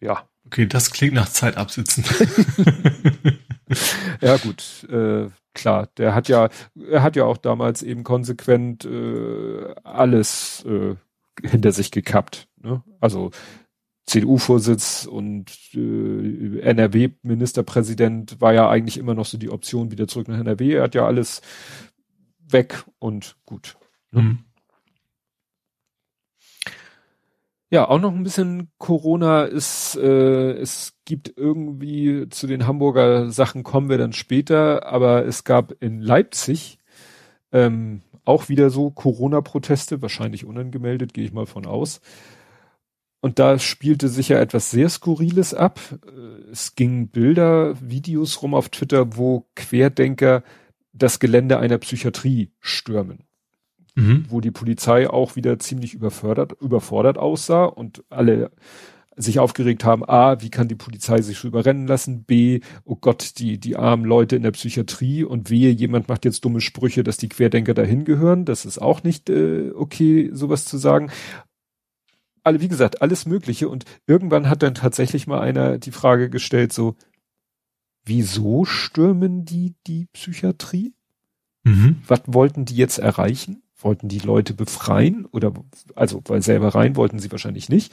Ja. 0.00 0.28
Okay, 0.46 0.66
das 0.66 0.90
klingt 0.90 1.14
nach 1.14 1.30
Zeit 1.30 1.56
absitzen. 1.56 2.04
ja 4.20 4.36
gut, 4.36 4.86
äh, 4.90 5.30
klar. 5.54 5.88
Der 5.96 6.14
hat 6.14 6.28
ja, 6.28 6.50
er 6.90 7.02
hat 7.02 7.16
ja 7.16 7.24
auch 7.24 7.38
damals 7.38 7.82
eben 7.82 8.04
konsequent 8.04 8.84
äh, 8.84 9.74
alles 9.82 10.62
äh, 10.66 10.96
hinter 11.42 11.72
sich 11.72 11.90
gekappt. 11.90 12.48
Ne? 12.62 12.82
Also 13.00 13.30
CDU-Vorsitz 14.06 15.06
und 15.06 15.50
äh, 15.74 16.60
NRW-Ministerpräsident 16.60 18.40
war 18.40 18.52
ja 18.52 18.68
eigentlich 18.68 18.98
immer 18.98 19.14
noch 19.14 19.24
so 19.24 19.38
die 19.38 19.50
Option 19.50 19.90
wieder 19.90 20.06
zurück 20.08 20.28
nach 20.28 20.38
NRW. 20.38 20.74
Er 20.74 20.82
hat 20.82 20.94
ja 20.94 21.06
alles 21.06 21.40
weg 22.38 22.84
und 22.98 23.36
gut. 23.46 23.76
Ne? 24.10 24.22
Mhm. 24.22 24.38
Ja, 27.70 27.88
auch 27.88 27.98
noch 27.98 28.14
ein 28.14 28.22
bisschen 28.22 28.70
Corona 28.78 29.44
ist, 29.44 29.96
äh, 29.96 30.52
es 30.52 30.92
gibt 31.04 31.32
irgendwie 31.36 32.28
zu 32.28 32.46
den 32.46 32.68
Hamburger 32.68 33.32
Sachen 33.32 33.64
kommen 33.64 33.88
wir 33.88 33.98
dann 33.98 34.12
später, 34.12 34.86
aber 34.86 35.26
es 35.26 35.42
gab 35.42 35.72
in 35.82 36.00
Leipzig 36.00 36.78
ähm, 37.50 38.02
auch 38.24 38.48
wieder 38.48 38.70
so 38.70 38.90
Corona-Proteste, 38.90 40.02
wahrscheinlich 40.02 40.44
unangemeldet, 40.44 41.14
gehe 41.14 41.24
ich 41.24 41.32
mal 41.32 41.46
von 41.46 41.66
aus. 41.66 42.00
Und 43.20 43.38
da 43.38 43.58
spielte 43.58 44.08
sich 44.08 44.28
ja 44.28 44.38
etwas 44.38 44.70
sehr 44.70 44.88
Skurriles 44.90 45.54
ab. 45.54 45.80
Es 46.52 46.74
gingen 46.74 47.08
Bilder, 47.08 47.74
Videos 47.80 48.42
rum 48.42 48.54
auf 48.54 48.68
Twitter, 48.68 49.16
wo 49.16 49.46
Querdenker 49.54 50.42
das 50.92 51.20
Gelände 51.20 51.58
einer 51.58 51.78
Psychiatrie 51.78 52.50
stürmen. 52.60 53.24
Mhm. 53.94 54.26
Wo 54.28 54.40
die 54.40 54.50
Polizei 54.50 55.08
auch 55.08 55.36
wieder 55.36 55.58
ziemlich 55.58 55.94
überfordert, 55.94 56.52
überfordert 56.60 57.16
aussah 57.16 57.64
und 57.64 58.04
alle 58.10 58.50
sich 59.16 59.38
aufgeregt 59.38 59.84
haben, 59.84 60.04
A, 60.04 60.40
wie 60.40 60.50
kann 60.50 60.68
die 60.68 60.74
Polizei 60.74 61.22
sich 61.22 61.38
so 61.38 61.48
überrennen 61.48 61.86
lassen? 61.86 62.24
B, 62.24 62.60
oh 62.84 62.96
Gott, 62.96 63.38
die, 63.38 63.58
die 63.58 63.76
armen 63.76 64.04
Leute 64.04 64.36
in 64.36 64.42
der 64.42 64.50
Psychiatrie 64.50 65.24
und 65.24 65.50
wehe, 65.50 65.70
jemand 65.70 66.08
macht 66.08 66.24
jetzt 66.24 66.44
dumme 66.44 66.60
Sprüche, 66.60 67.04
dass 67.04 67.16
die 67.16 67.28
Querdenker 67.28 67.74
dahin 67.74 68.04
gehören. 68.04 68.44
Das 68.44 68.64
ist 68.64 68.78
auch 68.78 69.02
nicht 69.02 69.30
äh, 69.30 69.70
okay, 69.74 70.30
sowas 70.32 70.64
zu 70.64 70.78
sagen 70.78 71.10
alle, 72.44 72.60
wie 72.60 72.68
gesagt, 72.68 73.02
alles 73.02 73.26
Mögliche. 73.26 73.68
Und 73.68 73.84
irgendwann 74.06 74.48
hat 74.48 74.62
dann 74.62 74.74
tatsächlich 74.74 75.26
mal 75.26 75.40
einer 75.40 75.78
die 75.78 75.90
Frage 75.90 76.30
gestellt, 76.30 76.72
so, 76.72 76.94
wieso 78.04 78.64
stürmen 78.64 79.44
die 79.44 79.74
die 79.86 80.06
Psychiatrie? 80.12 80.94
Mhm. 81.64 82.02
Was 82.06 82.20
wollten 82.26 82.66
die 82.66 82.76
jetzt 82.76 82.98
erreichen? 82.98 83.62
Wollten 83.78 84.08
die 84.08 84.18
Leute 84.18 84.54
befreien? 84.54 85.26
Oder, 85.26 85.52
also, 85.94 86.22
weil 86.26 86.42
selber 86.42 86.68
rein 86.74 86.96
wollten 86.96 87.18
sie 87.18 87.32
wahrscheinlich 87.32 87.68
nicht. 87.68 87.92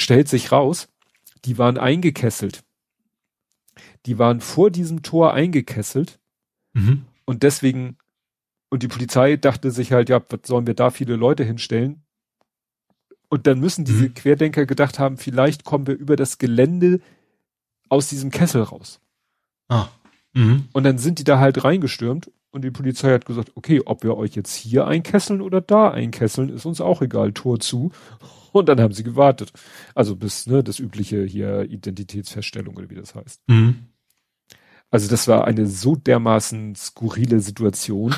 Stellt 0.00 0.28
sich 0.28 0.50
raus, 0.50 0.88
die 1.44 1.58
waren 1.58 1.76
eingekesselt. 1.76 2.64
Die 4.06 4.18
waren 4.18 4.40
vor 4.40 4.70
diesem 4.70 5.02
Tor 5.02 5.34
eingekesselt. 5.34 6.18
Mhm. 6.72 7.04
Und 7.26 7.42
deswegen, 7.42 7.98
und 8.70 8.82
die 8.82 8.88
Polizei 8.88 9.36
dachte 9.36 9.70
sich 9.70 9.92
halt, 9.92 10.08
ja, 10.08 10.22
was 10.30 10.40
sollen 10.44 10.66
wir 10.66 10.72
da 10.72 10.88
viele 10.88 11.16
Leute 11.16 11.44
hinstellen? 11.44 12.02
Und 13.28 13.46
dann 13.46 13.60
müssen 13.60 13.84
diese 13.84 14.04
mhm. 14.04 14.14
Querdenker 14.14 14.64
gedacht 14.64 14.98
haben, 14.98 15.18
vielleicht 15.18 15.64
kommen 15.64 15.86
wir 15.86 15.98
über 15.98 16.16
das 16.16 16.38
Gelände 16.38 17.02
aus 17.90 18.08
diesem 18.08 18.30
Kessel 18.30 18.62
raus. 18.62 19.00
Ah. 19.68 19.88
Mhm. 20.32 20.68
Und 20.72 20.84
dann 20.84 20.96
sind 20.96 21.18
die 21.18 21.24
da 21.24 21.38
halt 21.40 21.62
reingestürmt 21.62 22.30
und 22.52 22.62
die 22.64 22.70
Polizei 22.70 23.12
hat 23.12 23.26
gesagt, 23.26 23.52
okay, 23.54 23.82
ob 23.84 24.02
wir 24.02 24.16
euch 24.16 24.34
jetzt 24.34 24.54
hier 24.54 24.86
einkesseln 24.86 25.42
oder 25.42 25.60
da 25.60 25.90
einkesseln, 25.90 26.48
ist 26.48 26.64
uns 26.64 26.80
auch 26.80 27.02
egal, 27.02 27.32
Tor 27.32 27.60
zu. 27.60 27.92
Und 28.52 28.68
dann 28.68 28.80
haben 28.80 28.92
sie 28.92 29.04
gewartet. 29.04 29.52
Also 29.94 30.16
bis, 30.16 30.46
ne, 30.46 30.62
das 30.62 30.78
übliche 30.78 31.24
hier 31.24 31.62
Identitätsfeststellung 31.62 32.76
oder 32.76 32.90
wie 32.90 32.94
das 32.94 33.14
heißt. 33.14 33.42
Mhm. 33.46 33.88
Also 34.90 35.08
das 35.08 35.28
war 35.28 35.44
eine 35.44 35.66
so 35.66 35.94
dermaßen 35.94 36.74
skurrile 36.74 37.40
Situation, 37.40 38.14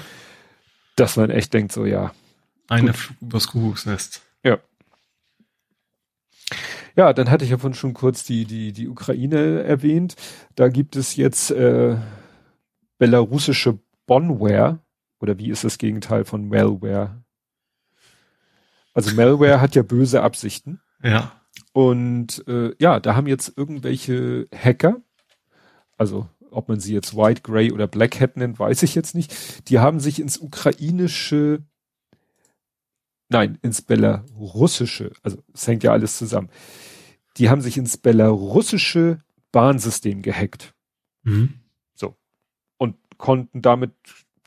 dass 0.97 1.17
man 1.17 1.31
echt 1.31 1.53
denkt, 1.53 1.73
so 1.73 1.85
ja. 1.85 2.13
Eine 2.69 2.95
übers 3.21 3.49
Kuckucksnest. 3.49 4.23
Ja. 4.43 4.59
Ja, 6.97 7.13
dann 7.13 7.31
hatte 7.31 7.45
ich 7.45 7.51
ja 7.51 7.59
von 7.59 7.75
schon 7.75 7.95
kurz 7.95 8.25
die, 8.25 8.45
die, 8.45 8.73
die 8.73 8.89
Ukraine 8.89 9.63
erwähnt. 9.63 10.15
Da 10.55 10.69
gibt 10.69 10.97
es 10.97 11.17
jetzt 11.17 11.51
äh, 11.51 11.97
belarussische 12.99 13.79
Bonware. 14.07 14.79
Oder 15.21 15.39
wie 15.39 15.51
ist 15.51 15.65
das 15.65 15.79
Gegenteil 15.79 16.25
von 16.25 16.49
Malware? 16.49 17.22
Also 18.94 19.14
Malware 19.14 19.60
hat 19.60 19.74
ja 19.74 19.82
böse 19.82 20.23
Absichten. 20.23 20.81
Ja. 21.05 21.32
Und 21.73 22.47
äh, 22.47 22.77
ja, 22.78 23.01
da 23.01 23.16
haben 23.16 23.27
jetzt 23.27 23.55
irgendwelche 23.56 24.47
Hacker, 24.55 25.01
also 25.98 26.28
ob 26.52 26.69
man 26.69 26.78
sie 26.78 26.94
jetzt 26.94 27.16
White, 27.16 27.40
Grey 27.43 27.73
oder 27.73 27.89
Black 27.89 28.20
Hat 28.20 28.36
nennt, 28.36 28.60
weiß 28.60 28.85
ich 28.85 28.94
jetzt 28.94 29.16
nicht. 29.16 29.69
Die 29.69 29.81
haben 29.81 29.98
sich 29.98 30.20
ins 30.20 30.39
ukrainische 30.39 31.64
nein, 33.32 33.59
ins 33.62 33.82
belarussische, 33.82 35.12
also 35.23 35.43
es 35.52 35.66
hängt 35.66 35.82
ja 35.82 35.90
alles 35.90 36.19
zusammen. 36.19 36.51
Die 37.39 37.51
haben 37.51 37.62
sich 37.62 37.77
ins 37.78 37.97
belarussische 37.97 39.19
Bahnsystem 39.51 40.23
gehackt. 40.23 40.74
Mhm. 41.24 41.55
So. 41.94 42.14
Und 42.77 42.97
konnten 43.16 43.62
damit 43.62 43.93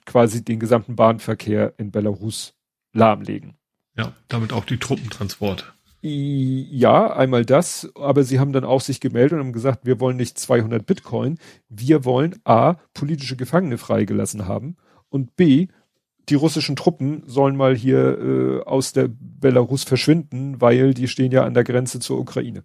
quasi 0.06 0.46
den 0.46 0.60
gesamten 0.60 0.96
Bahnverkehr 0.96 1.74
in 1.78 1.92
Belarus 1.92 2.56
lahmlegen. 2.94 3.58
Ja, 3.98 4.14
damit 4.28 4.54
auch 4.54 4.66
die 4.66 4.78
Truppentransporte. 4.78 5.66
Ja, 6.02 7.16
einmal 7.16 7.46
das, 7.46 7.90
aber 7.96 8.24
sie 8.24 8.40
haben 8.40 8.54
dann 8.54 8.64
auch 8.64 8.82
sich 8.82 9.00
gemeldet 9.00 9.34
und 9.34 9.40
haben 9.40 9.54
gesagt, 9.54 9.86
wir 9.86 10.00
wollen 10.00 10.18
nicht 10.18 10.38
200 10.38 10.86
Bitcoin, 10.86 11.40
wir 11.68 12.06
wollen 12.06 12.40
A, 12.44 12.76
politische 12.94 13.36
Gefangene 13.36 13.80
freigelassen 13.80 14.48
haben 14.48 14.78
und 15.10 15.36
B, 15.36 15.68
die 16.30 16.36
russischen 16.36 16.76
Truppen 16.76 17.24
sollen 17.26 17.56
mal 17.56 17.76
hier 17.76 18.20
äh, 18.20 18.64
aus 18.66 18.94
der 18.94 19.10
Belarus 19.10 19.84
verschwinden, 19.84 20.62
weil 20.62 20.94
die 20.94 21.08
stehen 21.08 21.32
ja 21.32 21.44
an 21.44 21.56
der 21.56 21.64
Grenze 21.64 22.00
zur 22.00 22.20
Ukraine. 22.20 22.64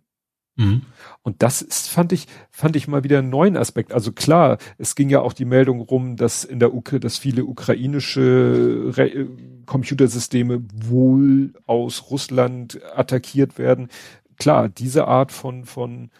Mhm. 0.56 0.82
Und 1.22 1.42
das 1.42 1.62
ist, 1.62 1.88
fand 1.88 2.12
ich, 2.12 2.26
fand 2.50 2.76
ich 2.76 2.88
mal 2.88 3.04
wieder 3.04 3.18
einen 3.18 3.30
neuen 3.30 3.56
Aspekt. 3.56 3.92
Also 3.92 4.12
klar, 4.12 4.58
es 4.78 4.94
ging 4.94 5.08
ja 5.08 5.20
auch 5.20 5.32
die 5.32 5.44
Meldung 5.44 5.80
rum, 5.80 6.16
dass 6.16 6.44
in 6.44 6.60
der 6.60 6.74
Ukraine, 6.74 7.00
dass 7.00 7.18
viele 7.18 7.44
ukrainische 7.44 8.92
Re 8.96 9.08
äh, 9.08 9.26
Computersysteme 9.66 10.62
wohl 10.74 11.52
aus 11.66 12.10
Russland 12.10 12.80
attackiert 12.94 13.58
werden. 13.58 13.88
Klar, 14.38 14.68
diese 14.68 15.06
Art 15.06 15.32
von, 15.32 15.64
von 15.64 16.10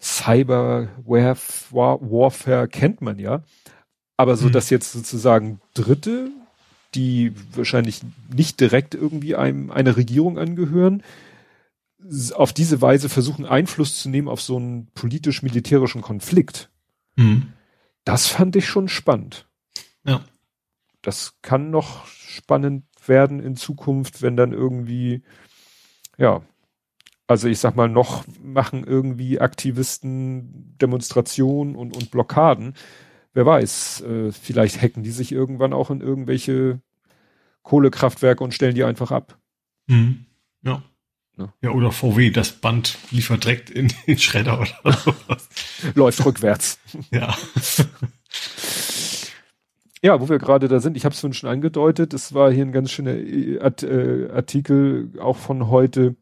Cyber 0.00 0.88
Warfare 1.04 2.68
kennt 2.68 3.00
man 3.00 3.18
ja. 3.18 3.42
Aber 4.16 4.36
so, 4.36 4.48
mhm. 4.48 4.52
dass 4.52 4.70
jetzt 4.70 4.92
sozusagen 4.92 5.60
Dritte 5.74 6.30
die 6.94 7.32
wahrscheinlich 7.54 8.00
nicht 8.34 8.58
direkt 8.60 8.94
irgendwie 8.94 9.36
einem, 9.36 9.70
einer 9.70 9.96
Regierung 9.96 10.38
angehören, 10.38 11.02
auf 12.34 12.52
diese 12.52 12.80
Weise 12.80 13.08
versuchen 13.08 13.44
Einfluss 13.44 14.00
zu 14.00 14.08
nehmen 14.08 14.28
auf 14.28 14.40
so 14.40 14.56
einen 14.56 14.86
politisch-militärischen 14.94 16.02
Konflikt. 16.02 16.70
Mhm. 17.16 17.52
Das 18.04 18.26
fand 18.26 18.56
ich 18.56 18.66
schon 18.66 18.88
spannend. 18.88 19.48
Ja. 20.04 20.22
Das 21.02 21.38
kann 21.42 21.70
noch 21.70 22.06
spannend 22.06 22.84
werden 23.06 23.40
in 23.40 23.56
Zukunft, 23.56 24.22
wenn 24.22 24.36
dann 24.36 24.52
irgendwie, 24.52 25.22
ja, 26.18 26.42
also 27.26 27.48
ich 27.48 27.58
sag 27.58 27.74
mal, 27.74 27.88
noch 27.88 28.24
machen 28.40 28.84
irgendwie 28.84 29.40
Aktivisten 29.40 30.76
Demonstrationen 30.78 31.74
und, 31.74 31.96
und 31.96 32.10
Blockaden 32.10 32.74
wer 33.36 33.44
weiß, 33.44 34.00
äh, 34.00 34.32
vielleicht 34.32 34.80
hacken 34.80 35.02
die 35.02 35.10
sich 35.10 35.30
irgendwann 35.30 35.74
auch 35.74 35.90
in 35.90 36.00
irgendwelche 36.00 36.80
Kohlekraftwerke 37.62 38.42
und 38.42 38.54
stellen 38.54 38.74
die 38.74 38.82
einfach 38.82 39.12
ab. 39.12 39.38
Mhm. 39.86 40.24
Ja. 40.62 40.82
Ja. 41.38 41.52
Ja, 41.62 41.70
oder 41.70 41.92
VW, 41.92 42.30
das 42.30 42.52
Band 42.52 42.98
liefert 43.10 43.44
direkt 43.44 43.70
in 43.70 43.92
den 44.06 44.18
Schredder 44.18 44.60
oder 44.60 44.92
sowas. 45.04 45.48
Läuft 45.94 46.24
rückwärts. 46.24 46.78
Ja. 47.10 47.36
Ja, 50.02 50.20
wo 50.20 50.28
wir 50.28 50.38
gerade 50.38 50.68
da 50.68 50.78
sind, 50.80 50.96
ich 50.96 51.04
habe 51.04 51.14
es 51.14 51.36
schon 51.36 51.50
angedeutet, 51.50 52.14
es 52.14 52.32
war 52.32 52.52
hier 52.52 52.64
ein 52.64 52.72
ganz 52.72 52.92
schöner 52.92 53.14
äh, 53.14 54.30
Artikel 54.30 55.10
auch 55.18 55.36
von 55.36 55.68
heute, 55.68 56.16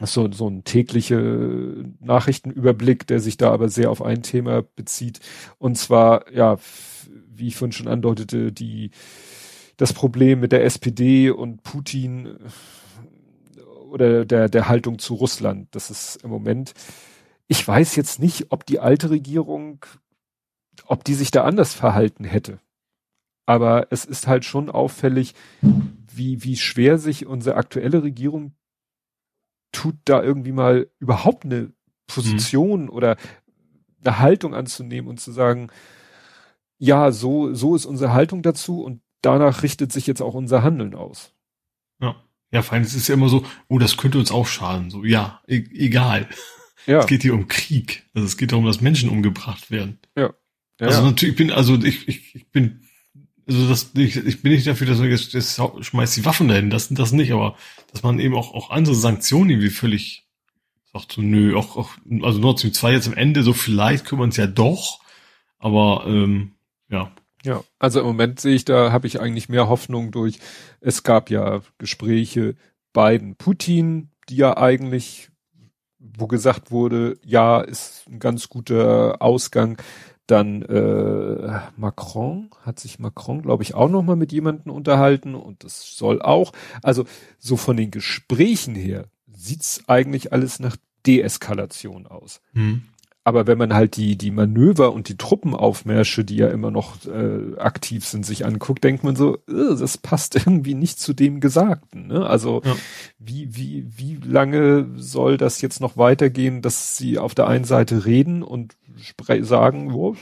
so, 0.00 0.30
so 0.30 0.48
ein 0.48 0.64
tägliche 0.64 1.84
Nachrichtenüberblick, 2.00 3.06
der 3.06 3.20
sich 3.20 3.36
da 3.36 3.50
aber 3.50 3.68
sehr 3.68 3.90
auf 3.90 4.02
ein 4.02 4.22
Thema 4.22 4.62
bezieht. 4.62 5.20
Und 5.58 5.76
zwar, 5.76 6.30
ja, 6.32 6.58
wie 7.34 7.48
ich 7.48 7.56
vorhin 7.56 7.72
schon 7.72 7.88
andeutete, 7.88 8.52
die, 8.52 8.90
das 9.76 9.92
Problem 9.92 10.40
mit 10.40 10.52
der 10.52 10.64
SPD 10.64 11.30
und 11.30 11.62
Putin 11.62 12.26
äh, 12.26 12.38
oder 13.88 14.24
der, 14.24 14.48
der 14.48 14.68
Haltung 14.68 14.98
zu 14.98 15.14
Russland. 15.14 15.68
Das 15.72 15.90
ist 15.90 16.22
im 16.22 16.30
Moment, 16.30 16.74
ich 17.46 17.66
weiß 17.66 17.96
jetzt 17.96 18.20
nicht, 18.20 18.50
ob 18.50 18.66
die 18.66 18.80
alte 18.80 19.10
Regierung, 19.10 19.84
ob 20.86 21.04
die 21.04 21.14
sich 21.14 21.30
da 21.30 21.44
anders 21.44 21.74
verhalten 21.74 22.24
hätte. 22.24 22.60
Aber 23.46 23.86
es 23.90 24.04
ist 24.04 24.26
halt 24.26 24.44
schon 24.44 24.68
auffällig, 24.68 25.34
wie, 26.12 26.44
wie 26.44 26.56
schwer 26.56 26.98
sich 26.98 27.26
unsere 27.26 27.56
aktuelle 27.56 28.02
Regierung 28.02 28.52
tut, 29.72 29.96
da 30.04 30.22
irgendwie 30.22 30.52
mal 30.52 30.90
überhaupt 30.98 31.44
eine 31.44 31.72
Position 32.06 32.84
mhm. 32.84 32.90
oder 32.90 33.16
eine 34.04 34.18
Haltung 34.18 34.54
anzunehmen 34.54 35.08
und 35.08 35.18
zu 35.18 35.32
sagen, 35.32 35.68
ja, 36.78 37.10
so, 37.10 37.54
so 37.54 37.74
ist 37.74 37.86
unsere 37.86 38.12
Haltung 38.12 38.42
dazu 38.42 38.82
und 38.82 39.00
danach 39.22 39.62
richtet 39.62 39.92
sich 39.92 40.06
jetzt 40.06 40.22
auch 40.22 40.34
unser 40.34 40.62
Handeln 40.62 40.94
aus. 40.94 41.32
Ja. 42.00 42.16
Ja, 42.50 42.62
vor 42.62 42.74
allem, 42.74 42.84
es 42.84 42.94
ist 42.94 43.08
ja 43.08 43.14
immer 43.14 43.28
so, 43.28 43.44
oh, 43.68 43.78
das 43.78 43.96
könnte 43.96 44.18
uns 44.18 44.30
auch 44.30 44.46
schaden. 44.46 44.90
So, 44.90 45.04
ja, 45.04 45.42
e 45.46 45.64
egal. 45.74 46.28
Ja. 46.86 47.00
Es 47.00 47.06
geht 47.06 47.22
hier 47.22 47.34
um 47.34 47.48
Krieg. 47.48 48.04
Also 48.14 48.26
es 48.26 48.36
geht 48.36 48.52
darum, 48.52 48.64
dass 48.64 48.80
Menschen 48.80 49.10
umgebracht 49.10 49.70
werden. 49.70 49.98
Ja. 50.16 50.32
ja 50.80 50.86
also 50.86 51.02
natürlich 51.02 51.36
bin, 51.36 51.52
also 51.52 51.74
ich, 51.74 52.08
ich, 52.08 52.34
ich 52.34 52.50
bin 52.50 52.80
also 53.46 53.66
das, 53.66 53.92
ich, 53.94 54.16
ich 54.16 54.42
bin 54.42 54.52
nicht 54.52 54.66
dafür, 54.66 54.86
dass 54.86 54.98
man 54.98 55.08
jetzt, 55.08 55.32
jetzt 55.32 55.60
schmeißt 55.80 56.16
die 56.18 56.24
Waffen 56.26 56.48
dahin, 56.48 56.68
das, 56.68 56.88
das 56.90 57.12
nicht, 57.12 57.32
aber 57.32 57.56
dass 57.90 58.02
man 58.02 58.20
eben 58.20 58.34
auch, 58.34 58.52
auch 58.52 58.70
andere 58.70 58.94
Sanktionen 58.94 59.50
irgendwie 59.50 59.70
völlig 59.70 60.28
sagt 60.92 61.12
so, 61.12 61.22
nö, 61.22 61.56
auch, 61.56 61.76
auch 61.76 61.90
also 62.22 62.38
Nord 62.38 62.58
Stream 62.58 62.72
2 62.72 62.92
jetzt 62.92 63.08
am 63.08 63.14
Ende, 63.14 63.42
so 63.42 63.52
vielleicht 63.52 64.10
wir 64.10 64.18
uns 64.20 64.36
ja 64.36 64.46
doch, 64.46 65.00
aber 65.58 66.04
ähm, 66.06 66.52
ja. 66.88 67.12
Ja, 67.44 67.62
also 67.78 68.00
im 68.00 68.06
Moment 68.06 68.40
sehe 68.40 68.54
ich, 68.54 68.64
da 68.64 68.90
habe 68.92 69.06
ich 69.06 69.20
eigentlich 69.20 69.48
mehr 69.48 69.68
Hoffnung 69.68 70.10
durch, 70.10 70.38
es 70.80 71.02
gab 71.02 71.30
ja 71.30 71.60
Gespräche 71.78 72.56
Biden, 72.92 73.36
Putin, 73.36 74.10
die 74.28 74.36
ja 74.36 74.56
eigentlich, 74.56 75.30
wo 75.98 76.26
gesagt 76.26 76.70
wurde, 76.70 77.18
ja, 77.24 77.60
ist 77.60 78.06
ein 78.08 78.18
ganz 78.18 78.48
guter 78.48 79.22
Ausgang. 79.22 79.78
Dann 80.26 80.60
äh, 80.62 81.60
Macron, 81.76 82.50
hat 82.62 82.78
sich 82.78 82.98
Macron, 82.98 83.40
glaube 83.40 83.62
ich, 83.62 83.74
auch 83.74 83.88
noch 83.88 84.02
mal 84.02 84.16
mit 84.16 84.30
jemandem 84.30 84.72
unterhalten 84.72 85.34
und 85.34 85.64
das 85.64 85.96
soll 85.96 86.20
auch, 86.20 86.52
also 86.82 87.06
so 87.38 87.56
von 87.56 87.78
den 87.78 87.90
Gesprächen 87.90 88.74
her 88.74 89.06
sieht's 89.32 89.84
eigentlich 89.86 90.32
alles 90.32 90.60
nach 90.60 90.76
Deeskalation 91.06 92.06
aus. 92.06 92.42
Hm. 92.52 92.82
Aber 93.28 93.46
wenn 93.46 93.58
man 93.58 93.74
halt 93.74 93.96
die, 93.96 94.16
die 94.16 94.30
Manöver 94.30 94.94
und 94.94 95.10
die 95.10 95.18
Truppenaufmärsche, 95.18 96.24
die 96.24 96.36
ja 96.36 96.48
immer 96.48 96.70
noch 96.70 97.04
äh, 97.04 97.58
aktiv 97.58 98.06
sind, 98.06 98.24
sich 98.24 98.46
anguckt, 98.46 98.82
denkt 98.82 99.04
man 99.04 99.16
so, 99.16 99.34
äh, 99.46 99.76
das 99.78 99.98
passt 99.98 100.34
irgendwie 100.46 100.72
nicht 100.72 100.98
zu 100.98 101.12
dem 101.12 101.38
Gesagten. 101.38 102.06
Ne? 102.06 102.26
Also 102.26 102.62
ja. 102.64 102.74
wie, 103.18 103.54
wie, 103.54 103.86
wie 103.98 104.14
lange 104.26 104.86
soll 104.96 105.36
das 105.36 105.60
jetzt 105.60 105.82
noch 105.82 105.98
weitergehen, 105.98 106.62
dass 106.62 106.96
sie 106.96 107.18
auf 107.18 107.34
der 107.34 107.48
einen 107.48 107.66
Seite 107.66 108.06
reden 108.06 108.42
und 108.42 108.78
sagen, 109.42 109.92
oh, 109.92 110.16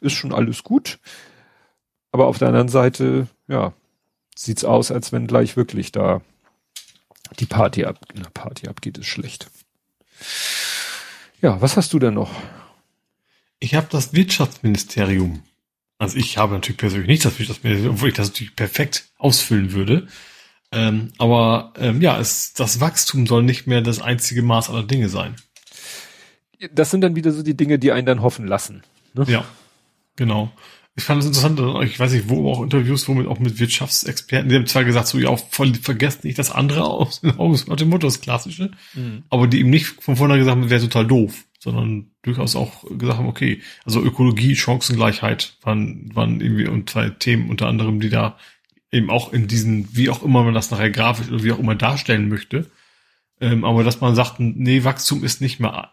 ist 0.00 0.14
schon 0.14 0.32
alles 0.32 0.62
gut. 0.62 0.98
Aber 2.10 2.26
auf 2.26 2.38
der 2.38 2.48
anderen 2.48 2.68
Seite, 2.68 3.28
ja, 3.48 3.74
sieht's 4.34 4.64
aus, 4.64 4.90
als 4.90 5.12
wenn 5.12 5.26
gleich 5.26 5.58
wirklich 5.58 5.92
da 5.92 6.22
die 7.38 7.44
Party 7.44 7.84
ab, 7.84 7.98
na, 8.14 8.30
Party 8.32 8.66
abgeht, 8.66 8.96
ist 8.96 9.08
schlecht. 9.08 9.50
Ja, 11.42 11.60
was 11.60 11.76
hast 11.76 11.92
du 11.92 11.98
denn 11.98 12.14
noch? 12.14 12.30
Ich 13.58 13.74
habe 13.74 13.88
das 13.90 14.14
Wirtschaftsministerium. 14.14 15.42
Also 15.98 16.16
ich 16.16 16.38
habe 16.38 16.54
natürlich 16.54 16.78
persönlich 16.78 17.08
nicht 17.08 17.24
das 17.24 17.38
Wirtschaftsministerium, 17.38 17.96
obwohl 17.96 18.08
ich 18.08 18.14
das 18.14 18.28
natürlich 18.28 18.56
perfekt 18.56 19.04
ausfüllen 19.18 19.72
würde. 19.72 20.08
Ähm, 20.72 21.12
aber 21.18 21.74
ähm, 21.76 22.00
ja, 22.00 22.18
es, 22.18 22.54
das 22.54 22.80
Wachstum 22.80 23.26
soll 23.26 23.42
nicht 23.42 23.66
mehr 23.66 23.82
das 23.82 24.00
einzige 24.00 24.42
Maß 24.42 24.70
aller 24.70 24.84
Dinge 24.84 25.10
sein 25.10 25.36
das 26.70 26.90
sind 26.90 27.00
dann 27.00 27.16
wieder 27.16 27.32
so 27.32 27.42
die 27.42 27.56
Dinge, 27.56 27.78
die 27.78 27.92
einen 27.92 28.06
dann 28.06 28.22
hoffen 28.22 28.46
lassen. 28.46 28.82
Ne? 29.14 29.24
Ja, 29.28 29.44
genau. 30.16 30.52
Ich 30.94 31.04
fand 31.04 31.20
es 31.20 31.26
interessant, 31.26 31.58
ich 31.84 31.98
weiß 31.98 32.12
nicht, 32.12 32.28
wo 32.28 32.50
auch 32.50 32.62
Interviews, 32.62 33.08
wo 33.08 33.14
mit, 33.14 33.26
auch 33.26 33.38
mit 33.38 33.58
Wirtschaftsexperten, 33.58 34.50
die 34.50 34.56
haben 34.56 34.66
zwar 34.66 34.84
gesagt, 34.84 35.06
so, 35.06 35.18
ja, 35.18 35.34
voll, 35.36 35.74
vergesst 35.74 36.22
nicht 36.22 36.38
das 36.38 36.50
andere 36.50 36.84
aus, 36.84 37.22
aus 37.38 37.64
dem 37.64 37.88
Motto, 37.88 38.06
das 38.06 38.20
Klassische, 38.20 38.72
mhm. 38.92 39.22
aber 39.30 39.46
die 39.46 39.60
eben 39.60 39.70
nicht 39.70 39.86
von 39.86 40.16
vornherein 40.16 40.40
gesagt 40.40 40.58
haben, 40.58 40.68
wäre 40.68 40.82
total 40.82 41.06
doof, 41.06 41.44
sondern 41.58 42.10
durchaus 42.20 42.56
auch 42.56 42.84
gesagt 42.90 43.18
haben, 43.18 43.28
okay, 43.28 43.62
also 43.86 44.02
Ökologie, 44.02 44.54
Chancengleichheit 44.54 45.56
waren, 45.62 46.14
waren 46.14 46.42
irgendwie 46.42 46.68
und 46.68 46.90
zwei 46.90 47.08
Themen 47.08 47.48
unter 47.48 47.68
anderem, 47.68 47.98
die 47.98 48.10
da 48.10 48.36
eben 48.90 49.08
auch 49.08 49.32
in 49.32 49.48
diesen, 49.48 49.96
wie 49.96 50.10
auch 50.10 50.22
immer 50.22 50.44
man 50.44 50.52
das 50.52 50.70
nachher 50.70 50.90
grafisch 50.90 51.28
oder 51.28 51.42
wie 51.42 51.52
auch 51.52 51.58
immer 51.58 51.74
darstellen 51.74 52.28
möchte, 52.28 52.70
ähm, 53.40 53.64
aber 53.64 53.82
dass 53.82 54.02
man 54.02 54.14
sagt, 54.14 54.40
nee, 54.40 54.84
Wachstum 54.84 55.24
ist 55.24 55.40
nicht 55.40 55.58
mehr 55.58 55.91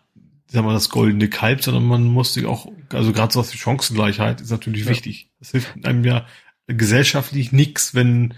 sag 0.51 0.65
mal, 0.65 0.73
das 0.73 0.89
goldene 0.89 1.29
Kalb, 1.29 1.63
sondern 1.63 1.85
man 1.85 2.03
muss 2.03 2.33
sich 2.33 2.45
auch, 2.45 2.67
also 2.91 3.13
gerade 3.13 3.31
so 3.31 3.39
was 3.39 3.53
wie 3.53 3.57
Chancengleichheit 3.57 4.41
ist 4.41 4.49
natürlich 4.49 4.85
ja. 4.85 4.89
wichtig. 4.89 5.29
Das 5.39 5.51
hilft 5.51 5.85
einem 5.85 6.03
ja 6.03 6.25
gesellschaftlich 6.67 7.51
nix, 7.51 7.93
wenn 7.93 8.33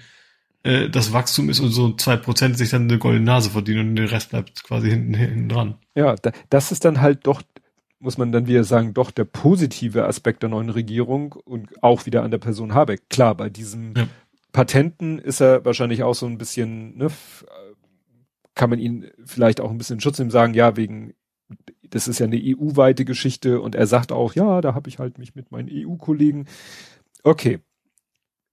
äh, 0.63 0.89
das 0.89 1.13
Wachstum 1.13 1.49
ist 1.49 1.59
und 1.59 1.71
so 1.71 1.93
zwei 1.95 2.17
Prozent 2.17 2.57
sich 2.57 2.69
dann 2.69 2.83
eine 2.83 2.97
goldene 2.97 3.25
Nase 3.25 3.49
verdienen 3.49 3.89
und 3.89 3.95
der 3.95 4.11
Rest 4.11 4.29
bleibt 4.29 4.63
quasi 4.63 4.89
hinten, 4.89 5.13
hinten 5.13 5.49
dran. 5.49 5.75
Ja, 5.95 6.15
da, 6.15 6.31
das 6.49 6.71
ist 6.71 6.83
dann 6.83 7.01
halt 7.01 7.25
doch, 7.27 7.41
muss 7.99 8.17
man 8.17 8.31
dann 8.31 8.47
wieder 8.47 8.63
sagen, 8.63 8.93
doch 8.93 9.11
der 9.11 9.25
positive 9.25 10.05
Aspekt 10.05 10.43
der 10.43 10.49
neuen 10.49 10.69
Regierung 10.69 11.33
und 11.33 11.81
auch 11.81 12.05
wieder 12.05 12.23
an 12.23 12.31
der 12.31 12.39
Person 12.39 12.73
Habeck. 12.73 13.09
Klar, 13.09 13.35
bei 13.35 13.49
diesem 13.49 13.93
ja. 13.95 14.07
Patenten 14.51 15.17
ist 15.17 15.39
er 15.39 15.63
wahrscheinlich 15.63 16.03
auch 16.03 16.15
so 16.15 16.25
ein 16.25 16.37
bisschen, 16.37 16.97
ne, 16.97 17.07
kann 18.53 18.69
man 18.69 18.79
ihn 18.79 19.09
vielleicht 19.25 19.61
auch 19.61 19.71
ein 19.71 19.77
bisschen 19.77 20.01
Schutz 20.01 20.19
nehmen, 20.19 20.31
sagen, 20.31 20.53
ja, 20.53 20.75
wegen 20.75 21.13
das 21.91 22.07
ist 22.07 22.19
ja 22.19 22.25
eine 22.25 22.41
EU-weite 22.41 23.05
Geschichte 23.05 23.61
und 23.61 23.75
er 23.75 23.85
sagt 23.85 24.11
auch, 24.11 24.33
ja, 24.33 24.61
da 24.61 24.73
habe 24.73 24.89
ich 24.89 24.99
halt 24.99 25.17
mich 25.17 25.35
mit 25.35 25.51
meinen 25.51 25.69
EU-Kollegen. 25.71 26.47
Okay. 27.23 27.59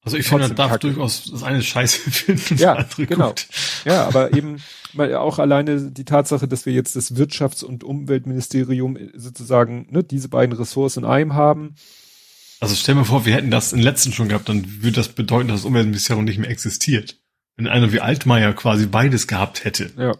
Also 0.02 0.16
ich 0.16 0.28
finde, 0.28 0.44
er 0.44 0.50
darf 0.50 0.70
Kacke. 0.70 0.86
durchaus 0.86 1.30
das 1.30 1.42
eine 1.42 1.62
Scheiße 1.62 2.10
finden. 2.10 2.56
Ja, 2.56 2.86
genau. 2.96 3.28
Gut. 3.28 3.48
Ja, 3.84 4.06
aber 4.06 4.32
eben 4.32 4.62
mal 4.92 5.14
auch 5.16 5.38
alleine 5.38 5.90
die 5.90 6.04
Tatsache, 6.04 6.46
dass 6.46 6.66
wir 6.66 6.72
jetzt 6.72 6.96
das 6.96 7.16
Wirtschafts- 7.16 7.64
und 7.64 7.84
Umweltministerium 7.84 8.98
sozusagen 9.14 9.86
ne, 9.90 10.04
diese 10.04 10.28
beiden 10.28 10.56
Ressourcen 10.56 11.04
in 11.04 11.10
einem 11.10 11.34
haben. 11.34 11.74
Also 12.60 12.74
stell 12.74 12.94
mir 12.94 13.04
vor, 13.04 13.24
wir 13.24 13.34
hätten 13.34 13.50
das 13.50 13.72
im 13.72 13.80
letzten 13.80 14.12
schon 14.12 14.28
gehabt, 14.28 14.48
dann 14.48 14.82
würde 14.82 14.96
das 14.96 15.08
bedeuten, 15.10 15.48
dass 15.48 15.60
das 15.60 15.66
Umweltministerium 15.66 16.24
nicht 16.24 16.38
mehr 16.38 16.50
existiert. 16.50 17.20
Wenn 17.56 17.66
einer 17.68 17.92
wie 17.92 18.00
Altmaier 18.00 18.52
quasi 18.52 18.86
beides 18.86 19.26
gehabt 19.26 19.64
hätte. 19.64 19.92
Ja. 19.96 20.16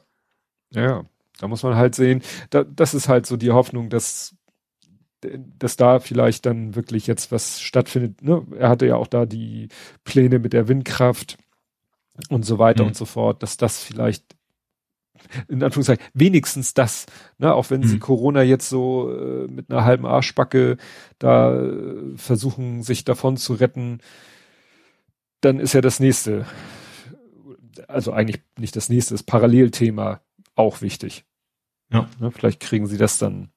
Ja. 0.71 1.05
Da 1.39 1.49
muss 1.49 1.63
man 1.63 1.77
halt 1.77 1.95
sehen, 1.95 2.23
da, 2.51 2.65
das 2.65 2.95
ist 2.95 3.09
halt 3.09 3.27
so 3.27 3.37
die 3.37 3.53
Hoffnung, 3.53 3.89
dass, 3.89 4.37
dass 5.21 5.77
da 5.77 6.01
vielleicht 6.01 6.47
dann 6.47 6.75
wirklich 6.75 7.07
jetzt 7.07 7.33
was 7.33 7.61
stattfindet. 7.61 8.23
Ne? 8.23 8.47
Er 8.59 8.69
hatte 8.69 8.87
ja 8.87 8.97
auch 8.97 9.07
da 9.07 9.25
die 9.25 9.69
Pläne 10.05 10.39
mit 10.39 10.53
der 10.53 10.69
Windkraft 10.69 11.39
und 12.29 12.45
so 12.45 12.59
weiter 12.59 12.83
mhm. 12.83 12.89
und 12.89 12.97
so 12.97 13.05
fort, 13.05 13.43
dass 13.43 13.57
das 13.57 13.83
vielleicht 13.83 14.37
in 15.49 15.63
Anführungszeichen 15.63 16.05
wenigstens 16.15 16.75
das, 16.75 17.07
ne, 17.39 17.53
auch 17.53 17.71
wenn 17.71 17.81
mhm. 17.81 17.87
sie 17.89 17.99
Corona 17.99 18.43
jetzt 18.43 18.69
so 18.69 19.13
äh, 19.13 19.49
mit 19.49 19.71
einer 19.71 19.85
halben 19.85 20.07
Arschbacke 20.07 20.77
da 21.19 21.61
äh, 21.61 22.17
versuchen, 22.17 22.83
sich 22.83 23.05
davon 23.05 23.37
zu 23.37 23.55
retten, 23.55 24.01
dann 25.41 25.61
ist 25.61 25.73
ja 25.73 25.81
das 25.81 26.01
nächste, 26.01 26.47
also 27.87 28.13
eigentlich 28.13 28.43
nicht 28.59 28.77
das 28.77 28.89
nächste, 28.89 29.15
das 29.15 29.23
Parallelthema 29.23 30.21
auch 30.55 30.83
wichtig. 30.83 31.25
Ja. 31.93 32.09
Ne, 32.21 32.31
vielleicht 32.31 32.61
kriegen 32.61 32.87
sie 32.87 32.99
das 32.99 33.19
dann 33.19 33.51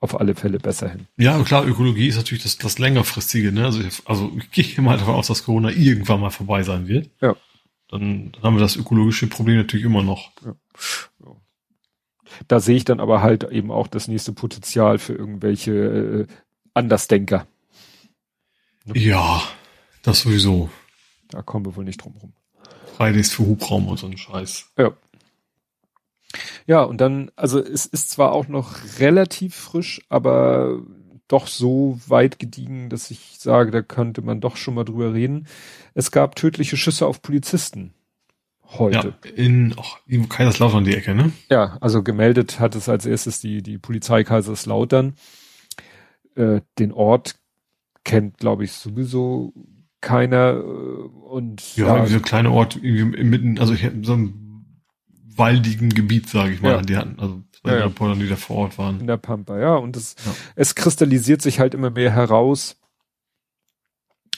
auf 0.00 0.20
alle 0.20 0.34
Fälle 0.34 0.58
besser 0.58 0.88
hin. 0.88 1.06
Ja, 1.16 1.42
klar, 1.42 1.66
Ökologie 1.66 2.08
ist 2.08 2.16
natürlich 2.16 2.42
das, 2.42 2.58
das 2.58 2.78
längerfristige, 2.78 3.52
ne? 3.52 3.64
Also, 3.64 3.80
ich, 3.80 4.02
also 4.04 4.32
ich 4.36 4.50
gehe 4.50 4.84
mal 4.84 4.98
davon 4.98 5.14
aus, 5.14 5.28
dass 5.28 5.44
Corona 5.44 5.70
irgendwann 5.70 6.20
mal 6.20 6.30
vorbei 6.30 6.62
sein 6.62 6.86
wird. 6.86 7.10
Ja. 7.20 7.34
Dann, 7.88 8.32
dann 8.32 8.42
haben 8.42 8.56
wir 8.56 8.60
das 8.60 8.76
ökologische 8.76 9.26
Problem 9.28 9.56
natürlich 9.56 9.86
immer 9.86 10.02
noch. 10.02 10.30
Ja. 10.44 10.54
Da 12.48 12.60
sehe 12.60 12.76
ich 12.76 12.84
dann 12.84 13.00
aber 13.00 13.22
halt 13.22 13.44
eben 13.44 13.70
auch 13.70 13.86
das 13.86 14.08
nächste 14.08 14.32
Potenzial 14.32 14.98
für 14.98 15.14
irgendwelche 15.14 15.72
äh, 15.72 16.26
Andersdenker. 16.74 17.46
Ne? 18.84 18.98
Ja, 18.98 19.42
das 20.02 20.20
sowieso. 20.20 20.68
Da 21.28 21.42
kommen 21.42 21.64
wir 21.64 21.76
wohl 21.76 21.84
nicht 21.84 22.02
drum 22.02 22.14
rum. 22.20 22.32
Fridays 22.96 23.32
für 23.32 23.46
Hubraum 23.46 23.88
und 23.88 23.98
so 23.98 24.06
ein 24.06 24.16
Scheiß. 24.16 24.72
Ja. 24.76 24.92
Ja, 26.66 26.82
und 26.82 27.00
dann, 27.00 27.30
also 27.36 27.60
es 27.60 27.86
ist 27.86 28.10
zwar 28.10 28.32
auch 28.32 28.48
noch 28.48 28.76
relativ 28.98 29.54
frisch, 29.54 30.00
aber 30.08 30.80
doch 31.28 31.46
so 31.46 31.98
weit 32.06 32.38
gediegen, 32.38 32.90
dass 32.90 33.10
ich 33.10 33.36
sage, 33.38 33.70
da 33.70 33.82
könnte 33.82 34.22
man 34.22 34.40
doch 34.40 34.56
schon 34.56 34.74
mal 34.74 34.84
drüber 34.84 35.14
reden. 35.14 35.46
Es 35.94 36.10
gab 36.10 36.36
tödliche 36.36 36.76
Schüsse 36.76 37.06
auf 37.06 37.22
Polizisten 37.22 37.94
heute. 38.78 39.14
Ja, 39.24 39.30
in, 39.34 39.74
oh, 39.76 39.84
in 40.06 40.28
Kaiserslautern 40.28 40.84
die 40.84 40.94
Ecke, 40.94 41.14
ne? 41.14 41.32
Ja, 41.50 41.78
also 41.80 42.02
gemeldet 42.02 42.60
hat 42.60 42.74
es 42.74 42.88
als 42.88 43.06
erstes 43.06 43.40
die, 43.40 43.62
die 43.62 43.78
Polizei 43.78 44.24
Kaiserslautern. 44.24 45.14
Äh, 46.34 46.60
den 46.78 46.92
Ort 46.92 47.36
kennt, 48.04 48.38
glaube 48.38 48.64
ich, 48.64 48.72
sowieso 48.72 49.52
keiner 50.00 50.54
äh, 50.54 50.62
und 50.62 51.76
ja, 51.76 51.96
ja 51.96 52.06
so 52.06 52.16
ein 52.16 52.22
kleiner 52.22 52.52
Ort 52.52 52.76
irgendwie 52.76 53.24
mitten, 53.24 53.58
also 53.58 53.72
ich 53.72 53.88
so 54.02 54.12
einem 54.12 54.43
waldigen 55.36 55.90
Gebiet, 55.90 56.28
sage 56.28 56.52
ich 56.54 56.62
mal, 56.62 56.72
ja. 56.72 56.82
die 56.82 56.96
hatten, 56.96 57.18
also 57.18 57.42
bei 57.62 57.76
ja, 57.78 57.84
Reportern, 57.84 58.20
die 58.20 58.28
da 58.28 58.36
vor 58.36 58.56
Ort 58.56 58.78
waren. 58.78 59.00
In 59.00 59.06
der 59.06 59.16
Pampa, 59.16 59.58
ja, 59.58 59.74
und 59.76 59.96
es, 59.96 60.16
ja. 60.24 60.34
es 60.54 60.74
kristallisiert 60.74 61.42
sich 61.42 61.60
halt 61.60 61.74
immer 61.74 61.90
mehr 61.90 62.12
heraus. 62.12 62.76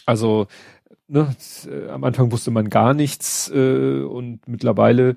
Also 0.06 0.47
ne, 1.09 1.35
am 1.90 2.05
Anfang 2.05 2.31
wusste 2.32 2.51
man 2.51 2.70
gar 2.70 2.94
nichts 2.94 3.51
äh, 3.52 4.02
und 4.02 4.47
mittlerweile 4.47 5.16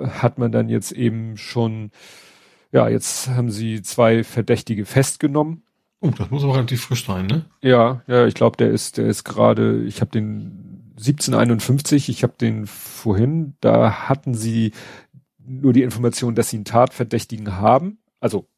hat 0.00 0.38
man 0.38 0.52
dann 0.52 0.68
jetzt 0.68 0.92
eben 0.92 1.36
schon, 1.36 1.90
ja, 2.70 2.88
jetzt 2.88 3.28
haben 3.30 3.50
sie 3.50 3.82
zwei 3.82 4.24
Verdächtige 4.24 4.84
festgenommen. 4.84 5.62
Oh, 6.00 6.10
das 6.10 6.30
muss 6.30 6.42
aber 6.42 6.54
relativ 6.54 6.82
frisch 6.82 7.06
sein, 7.06 7.26
ne? 7.26 7.44
Ja, 7.60 8.02
ja, 8.06 8.26
ich 8.26 8.34
glaube, 8.34 8.56
der 8.56 8.70
ist, 8.70 8.98
der 8.98 9.06
ist 9.06 9.24
gerade, 9.24 9.82
ich 9.84 10.00
habe 10.00 10.10
den 10.10 10.61
1751, 10.96 12.08
ich 12.08 12.22
habe 12.22 12.34
den 12.40 12.66
vorhin, 12.66 13.54
da 13.60 14.08
hatten 14.08 14.34
sie 14.34 14.72
nur 15.44 15.72
die 15.72 15.82
Information, 15.82 16.34
dass 16.34 16.50
sie 16.50 16.56
einen 16.56 16.64
Tatverdächtigen 16.64 17.56
haben, 17.56 17.98
also 18.20 18.48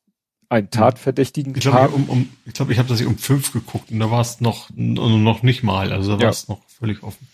einen 0.49 0.71
Tatverdächtigen 0.71 1.55
ich 1.55 1.63
glaub, 1.63 1.75
haben. 1.75 1.95
Ich, 1.95 1.95
um, 1.95 2.09
um, 2.09 2.29
ich 2.45 2.55
glaube, 2.55 2.73
ich 2.73 2.79
habe 2.79 2.89
das 2.89 3.03
um 3.03 3.19
fünf 3.19 3.53
geguckt 3.53 3.91
und 3.91 3.99
da 3.99 4.11
war 4.11 4.21
es 4.21 4.41
noch 4.41 4.71
noch 4.75 5.43
nicht 5.43 5.63
mal, 5.63 5.93
also 5.93 6.17
da 6.17 6.23
war 6.23 6.31
es 6.31 6.49
noch 6.49 6.63
völlig 6.69 7.03
offen. 7.03 7.27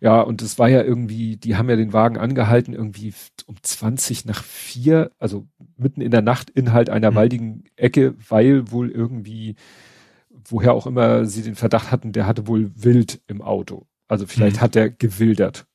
Ja, 0.00 0.20
und 0.20 0.42
es 0.42 0.58
war 0.58 0.68
ja 0.68 0.82
irgendwie, 0.82 1.36
die 1.36 1.56
haben 1.56 1.68
ja 1.68 1.76
den 1.76 1.92
Wagen 1.92 2.16
angehalten, 2.16 2.72
irgendwie 2.72 3.12
um 3.46 3.56
20 3.60 4.24
nach 4.24 4.42
vier, 4.42 5.12
also 5.18 5.46
mitten 5.76 6.00
in 6.00 6.10
der 6.10 6.22
Nacht 6.22 6.50
in 6.50 6.72
halt 6.72 6.90
einer 6.90 7.10
mhm. 7.10 7.14
waldigen 7.16 7.64
Ecke, 7.76 8.14
weil 8.28 8.70
wohl 8.70 8.90
irgendwie, 8.90 9.56
woher 10.30 10.74
auch 10.74 10.86
immer 10.86 11.26
sie 11.26 11.42
den 11.42 11.54
Verdacht 11.54 11.90
hatten, 11.90 12.12
der 12.12 12.26
hatte 12.26 12.46
wohl 12.46 12.70
wild 12.76 13.20
im 13.26 13.42
Auto. 13.42 13.86
Also 14.08 14.26
vielleicht 14.26 14.56
mhm. 14.56 14.60
hat 14.60 14.76
er 14.76 14.90
gewildert. 14.90 15.66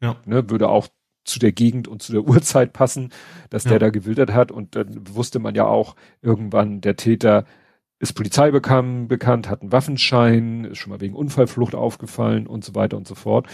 Ja. 0.00 0.16
Ne, 0.24 0.48
würde 0.50 0.68
auch 0.68 0.88
zu 1.24 1.38
der 1.38 1.52
Gegend 1.52 1.88
und 1.88 2.02
zu 2.02 2.12
der 2.12 2.22
Uhrzeit 2.28 2.72
passen, 2.72 3.12
dass 3.50 3.64
ja. 3.64 3.70
der 3.70 3.78
da 3.80 3.90
gewildert 3.90 4.32
hat. 4.32 4.52
Und 4.52 4.76
dann 4.76 5.08
wusste 5.14 5.38
man 5.38 5.54
ja 5.54 5.66
auch 5.66 5.96
irgendwann, 6.22 6.80
der 6.80 6.96
Täter 6.96 7.44
ist 8.00 8.12
Polizei 8.12 8.50
bekam, 8.50 9.08
bekannt, 9.08 9.48
hat 9.48 9.62
einen 9.62 9.72
Waffenschein, 9.72 10.64
ist 10.64 10.78
schon 10.78 10.90
mal 10.90 11.00
wegen 11.00 11.14
Unfallflucht 11.14 11.74
aufgefallen 11.74 12.46
und 12.46 12.64
so 12.64 12.74
weiter 12.74 12.96
und 12.96 13.08
so 13.08 13.14
fort. 13.14 13.46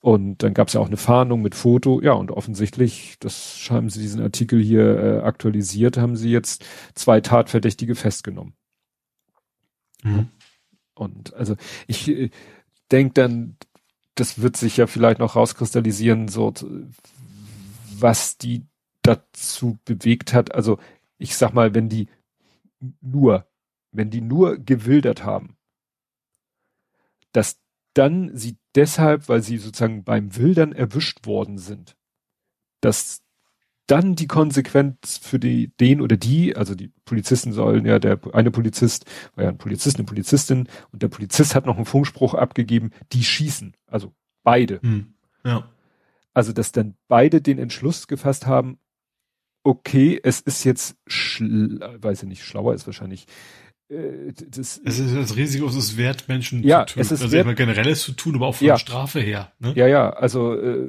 Und 0.00 0.42
dann 0.42 0.54
gab 0.54 0.68
es 0.68 0.74
ja 0.74 0.80
auch 0.80 0.86
eine 0.86 0.98
Fahndung 0.98 1.42
mit 1.42 1.54
Foto. 1.54 2.00
Ja, 2.02 2.12
und 2.12 2.30
offensichtlich, 2.30 3.16
das 3.20 3.66
haben 3.70 3.90
sie 3.90 4.00
diesen 4.00 4.22
Artikel 4.22 4.62
hier 4.62 4.98
äh, 4.98 5.18
aktualisiert, 5.20 5.96
haben 5.96 6.14
sie 6.14 6.30
jetzt 6.30 6.64
zwei 6.94 7.20
Tatverdächtige 7.20 7.94
festgenommen. 7.94 8.54
Mhm. 10.04 10.28
Und 10.94 11.34
also 11.34 11.56
ich 11.86 12.08
äh, 12.08 12.30
denke 12.92 13.14
dann, 13.14 13.56
das 14.14 14.40
wird 14.40 14.56
sich 14.56 14.76
ja 14.76 14.86
vielleicht 14.86 15.18
noch 15.18 15.36
rauskristallisieren, 15.36 16.28
so 16.28 16.52
was 17.98 18.38
die 18.38 18.66
dazu 19.02 19.78
bewegt 19.84 20.32
hat. 20.32 20.54
Also 20.54 20.78
ich 21.18 21.36
sag 21.36 21.52
mal, 21.52 21.74
wenn 21.74 21.88
die 21.88 22.08
nur, 23.00 23.46
wenn 23.92 24.10
die 24.10 24.20
nur 24.20 24.58
gewildert 24.58 25.24
haben, 25.24 25.56
dass 27.32 27.58
dann 27.94 28.36
sie 28.36 28.56
deshalb, 28.74 29.28
weil 29.28 29.42
sie 29.42 29.58
sozusagen 29.58 30.04
beim 30.04 30.36
Wildern 30.36 30.72
erwischt 30.72 31.26
worden 31.26 31.58
sind, 31.58 31.96
dass 32.80 33.22
dann 33.86 34.16
die 34.16 34.26
Konsequenz 34.26 35.18
für 35.22 35.38
die, 35.38 35.68
den 35.78 36.00
oder 36.00 36.16
die, 36.16 36.56
also 36.56 36.74
die 36.74 36.92
Polizisten 37.04 37.52
sollen 37.52 37.86
ja, 37.86 37.98
der 37.98 38.18
eine 38.32 38.50
Polizist 38.50 39.04
war 39.34 39.44
ja 39.44 39.50
ein 39.50 39.58
Polizist, 39.58 39.96
eine 39.96 40.06
Polizistin 40.06 40.68
und 40.92 41.02
der 41.02 41.08
Polizist 41.08 41.54
hat 41.54 41.66
noch 41.66 41.76
einen 41.76 41.84
Funkspruch 41.84 42.34
abgegeben, 42.34 42.90
die 43.12 43.24
schießen, 43.24 43.74
also 43.86 44.12
beide. 44.42 44.80
Hm, 44.82 45.14
ja. 45.44 45.68
Also, 46.34 46.52
dass 46.52 46.70
dann 46.70 46.96
beide 47.08 47.40
den 47.40 47.58
Entschluss 47.58 48.08
gefasst 48.08 48.46
haben, 48.46 48.78
okay, 49.62 50.20
es 50.22 50.40
ist 50.40 50.64
jetzt, 50.64 50.96
weiß 51.06 52.22
ich 52.22 52.28
nicht, 52.28 52.44
schlauer 52.44 52.74
ist 52.74 52.86
wahrscheinlich, 52.86 53.26
äh, 53.88 54.32
das, 54.32 54.80
es 54.84 54.98
ist 54.98 55.14
das 55.14 55.36
Risiko, 55.36 55.66
es 55.66 55.76
ist 55.76 55.96
wert, 55.96 56.28
Menschen 56.28 56.62
ja, 56.62 56.86
zu 56.86 56.94
tun. 56.94 57.00
Es 57.00 57.10
ist 57.10 57.22
also 57.22 57.32
wert, 57.32 57.56
generelles 57.56 58.02
zu 58.02 58.12
tun, 58.12 58.36
aber 58.36 58.48
auch 58.48 58.56
von 58.56 58.66
ja. 58.66 58.74
der 58.74 58.80
Strafe 58.80 59.20
her. 59.20 59.52
Ne? 59.58 59.72
Ja, 59.76 59.86
ja, 59.86 60.10
also 60.10 60.54
äh, 60.54 60.88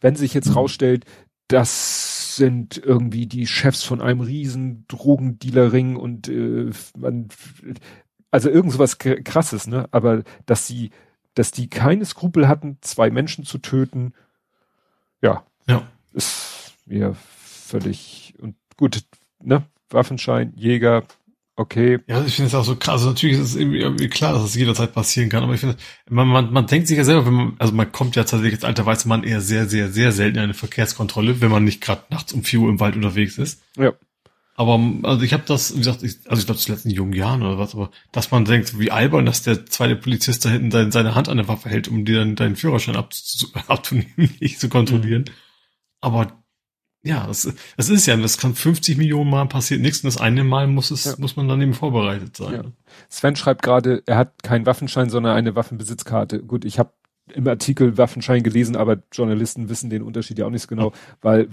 wenn 0.00 0.14
sich 0.14 0.34
jetzt 0.34 0.54
rausstellt, 0.54 1.04
das 1.48 2.36
sind 2.36 2.76
irgendwie 2.78 3.26
die 3.26 3.46
Chefs 3.46 3.82
von 3.82 4.00
einem 4.00 4.20
riesen 4.20 4.84
Drogendealerring 4.88 5.96
und 5.96 6.28
äh, 6.28 6.70
man, 6.96 7.28
also 8.30 8.50
irgend 8.50 8.72
sowas 8.72 8.98
krasses, 8.98 9.66
ne? 9.66 9.88
Aber 9.92 10.22
dass 10.44 10.66
sie, 10.66 10.90
dass 11.34 11.52
die 11.52 11.68
keine 11.68 12.04
Skrupel 12.04 12.48
hatten, 12.48 12.78
zwei 12.80 13.10
Menschen 13.10 13.44
zu 13.44 13.58
töten, 13.58 14.12
ja, 15.22 15.44
ja. 15.66 15.86
ist 16.12 16.74
mir 16.84 17.14
völlig 17.14 18.34
und 18.38 18.56
gut, 18.76 19.04
ne? 19.42 19.64
Waffenschein, 19.88 20.52
Jäger, 20.56 21.04
okay. 21.56 21.98
Ja, 22.06 22.24
ich 22.24 22.34
finde 22.34 22.48
es 22.48 22.54
auch 22.54 22.64
so 22.64 22.76
krass. 22.76 22.94
Also 22.94 23.08
natürlich 23.08 23.36
ist 23.36 23.50
es 23.50 23.56
irgendwie 23.56 24.08
klar, 24.08 24.32
dass 24.32 24.44
es 24.44 24.54
jederzeit 24.54 24.92
passieren 24.92 25.28
kann, 25.28 25.42
aber 25.42 25.54
ich 25.54 25.60
finde, 25.60 25.76
man, 26.08 26.28
man, 26.28 26.52
man 26.52 26.66
denkt 26.66 26.88
sich 26.88 26.96
ja 26.96 27.04
selber, 27.04 27.26
wenn 27.26 27.34
man, 27.34 27.56
also 27.58 27.72
man 27.72 27.90
kommt 27.90 28.16
ja 28.16 28.24
tatsächlich 28.24 28.54
als 28.54 28.64
alter 28.64 28.86
weißer 28.86 29.08
Mann 29.08 29.24
eher 29.24 29.40
sehr, 29.40 29.66
sehr, 29.66 29.90
sehr 29.90 30.12
selten 30.12 30.38
in 30.38 30.44
eine 30.44 30.54
Verkehrskontrolle, 30.54 31.40
wenn 31.40 31.50
man 31.50 31.64
nicht 31.64 31.80
gerade 31.80 32.02
nachts 32.10 32.32
um 32.32 32.44
vier 32.44 32.60
Uhr 32.60 32.68
im 32.68 32.80
Wald 32.80 32.96
unterwegs 32.96 33.38
ist. 33.38 33.62
Ja. 33.76 33.92
Aber 34.58 34.80
also 35.02 35.22
ich 35.22 35.34
habe 35.34 35.42
das, 35.46 35.74
wie 35.74 35.78
gesagt, 35.78 36.02
ich, 36.02 36.16
also 36.28 36.40
ich 36.40 36.46
glaube, 36.46 36.58
zuletzt 36.58 36.86
in 36.86 36.90
jungen 36.90 37.12
Jahren 37.12 37.42
oder 37.42 37.58
was, 37.58 37.74
aber 37.74 37.90
dass 38.10 38.30
man 38.30 38.46
denkt, 38.46 38.78
wie 38.78 38.90
albern, 38.90 39.26
dass 39.26 39.42
der 39.42 39.66
zweite 39.66 39.96
Polizist 39.96 40.46
da 40.46 40.48
hinten 40.48 40.70
seine, 40.70 40.92
seine 40.92 41.14
Hand 41.14 41.28
an 41.28 41.36
der 41.36 41.48
Waffe 41.48 41.68
hält, 41.68 41.88
um 41.88 42.06
dir 42.06 42.20
dann 42.20 42.36
deinen 42.36 42.56
Führerschein 42.56 42.96
abzunehmen, 43.68 44.34
nicht 44.40 44.58
zu 44.58 44.70
kontrollieren. 44.70 45.26
Mhm. 45.28 45.34
Aber 46.00 46.45
ja, 47.06 47.26
das, 47.26 47.48
das 47.76 47.88
ist 47.88 48.06
ja, 48.06 48.16
das 48.16 48.38
kann 48.38 48.54
50 48.54 48.96
Millionen 48.96 49.30
Mal 49.30 49.46
passieren, 49.46 49.82
nichts 49.82 50.02
und 50.02 50.06
das 50.06 50.18
eine 50.20 50.44
Mal 50.44 50.66
muss 50.66 50.90
es, 50.90 51.04
ja. 51.04 51.14
muss 51.18 51.36
man 51.36 51.48
dann 51.48 51.62
eben 51.62 51.74
vorbereitet 51.74 52.36
sein. 52.36 52.54
Ja. 52.54 52.64
Sven 53.08 53.36
schreibt 53.36 53.62
gerade, 53.62 54.02
er 54.06 54.16
hat 54.16 54.42
keinen 54.42 54.66
Waffenschein, 54.66 55.08
sondern 55.08 55.36
eine 55.36 55.54
Waffenbesitzkarte. 55.54 56.42
Gut, 56.42 56.64
ich 56.64 56.78
habe 56.78 56.92
im 57.32 57.46
Artikel 57.46 57.96
Waffenschein 57.98 58.42
gelesen, 58.42 58.76
aber 58.76 59.02
Journalisten 59.12 59.68
wissen 59.68 59.90
den 59.90 60.02
Unterschied 60.02 60.38
ja 60.38 60.46
auch 60.46 60.50
nicht 60.50 60.62
so 60.62 60.68
genau, 60.68 60.90
ja. 60.90 60.96
weil 61.22 61.48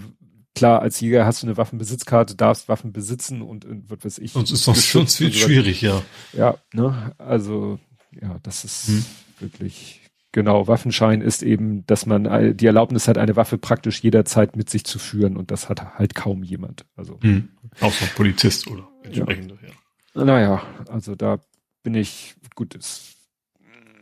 klar, 0.54 0.80
als 0.80 1.00
Jäger 1.00 1.26
hast 1.26 1.42
du 1.42 1.46
eine 1.46 1.56
Waffenbesitzkarte, 1.56 2.36
darfst 2.36 2.68
Waffen 2.68 2.92
besitzen 2.92 3.42
und, 3.42 3.64
und 3.64 3.90
was 3.90 4.04
weiß 4.04 4.18
ich. 4.18 4.32
Sonst 4.32 4.52
ist 4.52 4.66
das 4.66 5.16
viel 5.16 5.32
schwierig, 5.32 5.82
ja. 5.82 6.02
Ja, 6.32 6.56
ne, 6.72 7.12
also, 7.18 7.78
ja, 8.20 8.38
das 8.42 8.64
ist 8.64 8.88
hm. 8.88 9.04
wirklich, 9.40 10.00
genau, 10.34 10.66
Waffenschein 10.66 11.20
ist 11.20 11.42
eben, 11.44 11.86
dass 11.86 12.06
man 12.06 12.56
die 12.56 12.66
Erlaubnis 12.66 13.06
hat, 13.06 13.18
eine 13.18 13.36
Waffe 13.36 13.56
praktisch 13.56 14.02
jederzeit 14.02 14.56
mit 14.56 14.68
sich 14.68 14.84
zu 14.84 14.98
führen 14.98 15.36
und 15.36 15.52
das 15.52 15.68
hat 15.68 15.94
halt 15.94 16.14
kaum 16.16 16.42
jemand, 16.42 16.84
also. 16.96 17.18
Hm. 17.22 17.50
Außer 17.80 18.06
Polizist 18.16 18.66
oder 18.66 18.86
entsprechend, 19.04 19.52
ja. 19.62 19.68
ja. 20.14 20.24
Naja, 20.24 20.62
also 20.90 21.14
da 21.14 21.38
bin 21.84 21.94
ich, 21.94 22.34
gut, 22.56 22.74
ist, 22.74 23.14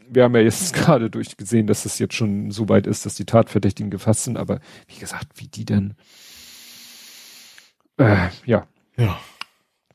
wir 0.09 0.25
haben 0.25 0.35
ja 0.35 0.41
jetzt 0.41 0.73
gerade 0.75 1.11
durchgesehen, 1.11 1.67
dass 1.67 1.85
es 1.85 1.99
jetzt 1.99 2.15
schon 2.15 2.51
so 2.51 2.69
weit 2.71 2.87
ist, 2.87 3.05
dass 3.05 3.15
die 3.15 3.27
Tatverdächtigen 3.27 3.91
gefasst 3.91 4.25
sind, 4.25 4.39
aber 4.39 4.61
wie 4.89 4.99
gesagt, 4.99 5.29
wie 5.37 5.49
die 5.49 5.67
denn, 5.67 5.95
äh, 7.99 8.29
ja. 8.47 8.67
Ja. 8.97 9.21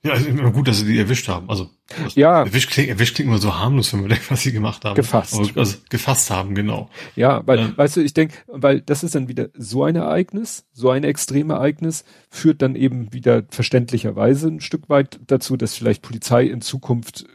Ja, 0.04 0.14
ist 0.14 0.28
immer 0.28 0.52
gut, 0.52 0.68
dass 0.68 0.80
sie 0.80 0.86
die 0.86 0.98
erwischt 0.98 1.28
haben. 1.28 1.50
Also 1.50 1.70
ja. 2.16 2.44
erwischt 2.44 2.70
klingt, 2.72 2.90
erwischt 2.90 3.16
klingt 3.16 3.30
immer 3.30 3.40
so 3.40 3.56
harmlos, 3.58 3.92
wenn 3.94 4.02
wir 4.02 4.10
denken, 4.10 4.26
was 4.30 4.42
sie 4.42 4.52
gemacht 4.52 4.86
haben. 4.86 4.96
Gefasst. 4.96 5.34
Aber, 5.34 5.58
also 5.58 5.78
gefasst 5.90 6.30
haben, 6.30 6.56
genau. 6.56 6.90
Ja, 7.16 7.46
weil, 7.46 7.60
ja. 7.60 7.78
weißt 7.78 7.98
du, 7.98 8.02
ich 8.02 8.14
denke, 8.14 8.38
weil 8.48 8.82
das 8.82 9.04
ist 9.04 9.16
dann 9.16 9.28
wieder 9.28 9.50
so 9.56 9.84
ein 9.84 9.96
Ereignis, 9.96 10.66
so 10.72 10.90
ein 10.90 11.04
extremes 11.04 11.56
Ereignis, 11.56 12.06
führt 12.30 12.62
dann 12.62 12.76
eben 12.76 13.14
wieder 13.14 13.44
verständlicherweise 13.50 14.48
ein 14.48 14.62
Stück 14.62 14.90
weit 14.90 15.20
dazu, 15.28 15.58
dass 15.58 15.76
vielleicht 15.76 16.02
Polizei 16.02 16.46
in 16.46 16.62
Zukunft 16.62 17.26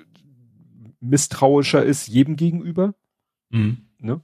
misstrauischer 1.01 1.85
ist 1.85 2.09
jedem 2.09 2.37
gegenüber. 2.37 2.95
Mhm. 3.51 3.79
Ne? 3.99 4.21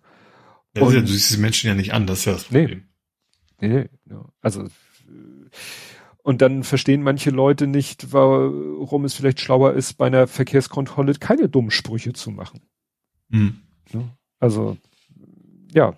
Ja, 0.77 0.82
Und, 0.82 0.94
du 0.94 1.06
siehst 1.06 1.35
die 1.35 1.40
Menschen 1.40 1.69
ja 1.69 1.74
nicht 1.74 1.93
an, 1.93 2.06
das 2.06 2.20
ist 2.20 2.24
ja 2.27 2.32
das 2.32 2.44
Problem. 2.44 2.85
Nee, 3.60 3.69
nee, 3.69 3.89
nee. 4.05 4.15
Also 4.40 4.69
und 6.29 6.43
dann 6.43 6.63
verstehen 6.63 7.03
manche 7.03 7.31
Leute 7.31 7.67
nicht, 7.67 8.13
warum 8.13 9.07
es 9.07 9.15
vielleicht 9.15 9.41
schlauer 9.41 9.73
ist, 9.73 9.95
bei 9.95 10.09
einer 10.09 10.27
Verkehrskontrolle 10.27 11.15
keine 11.15 11.49
dummen 11.49 11.71
Sprüche 11.71 12.13
zu 12.13 12.31
machen. 12.31 12.61
Mhm. 13.31 13.63
Also, 14.39 14.77
ja. 15.73 15.97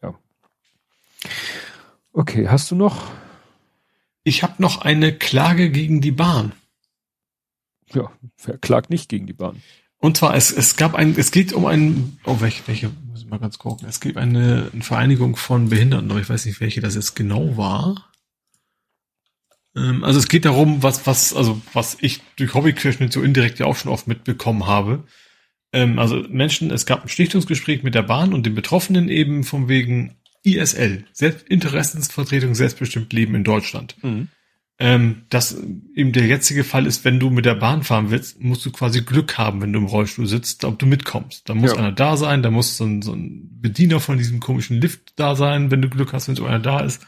Ja. 0.00 0.16
Okay, 2.12 2.46
hast 2.46 2.70
du 2.70 2.76
noch? 2.76 3.10
Ich 4.22 4.44
habe 4.44 4.62
noch 4.62 4.82
eine 4.82 5.12
Klage 5.18 5.70
gegen 5.70 6.00
die 6.00 6.12
Bahn. 6.12 6.52
Ja, 7.92 8.12
wer 8.44 8.56
klagt 8.56 8.88
nicht 8.88 9.08
gegen 9.08 9.26
die 9.26 9.32
Bahn? 9.32 9.60
Und 9.98 10.16
zwar, 10.16 10.36
es, 10.36 10.52
es 10.52 10.76
gab 10.76 10.94
ein, 10.94 11.16
es 11.18 11.32
geht 11.32 11.52
um 11.54 11.66
ein, 11.66 12.20
oh, 12.24 12.36
welche, 12.38 12.68
welche, 12.68 12.92
muss 13.08 13.22
ich 13.22 13.28
mal 13.28 13.40
ganz 13.40 13.58
gucken. 13.58 13.88
Es 13.88 13.98
gibt 13.98 14.16
eine, 14.16 14.70
eine 14.72 14.82
Vereinigung 14.84 15.34
von 15.34 15.70
Behinderten, 15.70 16.08
aber 16.08 16.20
ich 16.20 16.30
weiß 16.30 16.46
nicht, 16.46 16.60
welche 16.60 16.80
das 16.80 16.94
jetzt 16.94 17.16
genau 17.16 17.56
war. 17.56 18.09
Ähm, 19.80 20.04
also 20.04 20.18
es 20.18 20.28
geht 20.28 20.44
darum, 20.44 20.82
was, 20.82 21.06
was, 21.06 21.34
also 21.34 21.60
was 21.72 21.96
ich 22.00 22.20
durch 22.36 22.54
Hobbyquerschnitt 22.54 23.12
so 23.12 23.22
indirekt 23.22 23.58
ja 23.58 23.66
auch 23.66 23.76
schon 23.76 23.90
oft 23.90 24.06
mitbekommen 24.06 24.66
habe. 24.66 25.04
Ähm, 25.72 25.98
also 25.98 26.24
Menschen, 26.28 26.70
es 26.70 26.86
gab 26.86 27.02
ein 27.02 27.08
Schlichtungsgespräch 27.08 27.82
mit 27.82 27.94
der 27.94 28.02
Bahn 28.02 28.34
und 28.34 28.44
den 28.46 28.54
Betroffenen 28.54 29.08
eben 29.08 29.44
von 29.44 29.68
wegen 29.68 30.16
ISL, 30.42 31.04
Selbst 31.12 31.46
Interessensvertretung 31.48 32.54
selbstbestimmt 32.54 33.12
Leben 33.12 33.34
in 33.34 33.44
Deutschland. 33.44 33.96
Mhm. 34.02 34.28
Ähm, 34.82 35.26
dass 35.28 35.62
eben 35.94 36.12
der 36.12 36.26
jetzige 36.26 36.64
Fall 36.64 36.86
ist, 36.86 37.04
wenn 37.04 37.20
du 37.20 37.28
mit 37.28 37.44
der 37.44 37.54
Bahn 37.54 37.82
fahren 37.82 38.10
willst, 38.10 38.40
musst 38.40 38.64
du 38.64 38.70
quasi 38.70 39.02
Glück 39.02 39.36
haben, 39.36 39.60
wenn 39.60 39.74
du 39.74 39.78
im 39.78 39.84
Rollstuhl 39.84 40.26
sitzt, 40.26 40.64
ob 40.64 40.78
du 40.78 40.86
mitkommst. 40.86 41.46
Da 41.46 41.54
muss 41.54 41.72
ja. 41.72 41.76
einer 41.76 41.92
da 41.92 42.16
sein, 42.16 42.42
da 42.42 42.50
muss 42.50 42.78
so 42.78 42.84
ein, 42.84 43.02
so 43.02 43.12
ein 43.12 43.60
Bediener 43.60 44.00
von 44.00 44.16
diesem 44.16 44.40
komischen 44.40 44.80
Lift 44.80 45.12
da 45.16 45.36
sein, 45.36 45.70
wenn 45.70 45.82
du 45.82 45.90
Glück 45.90 46.14
hast, 46.14 46.28
wenn 46.28 46.36
so 46.36 46.46
einer 46.46 46.60
da 46.60 46.80
ist. 46.80 47.06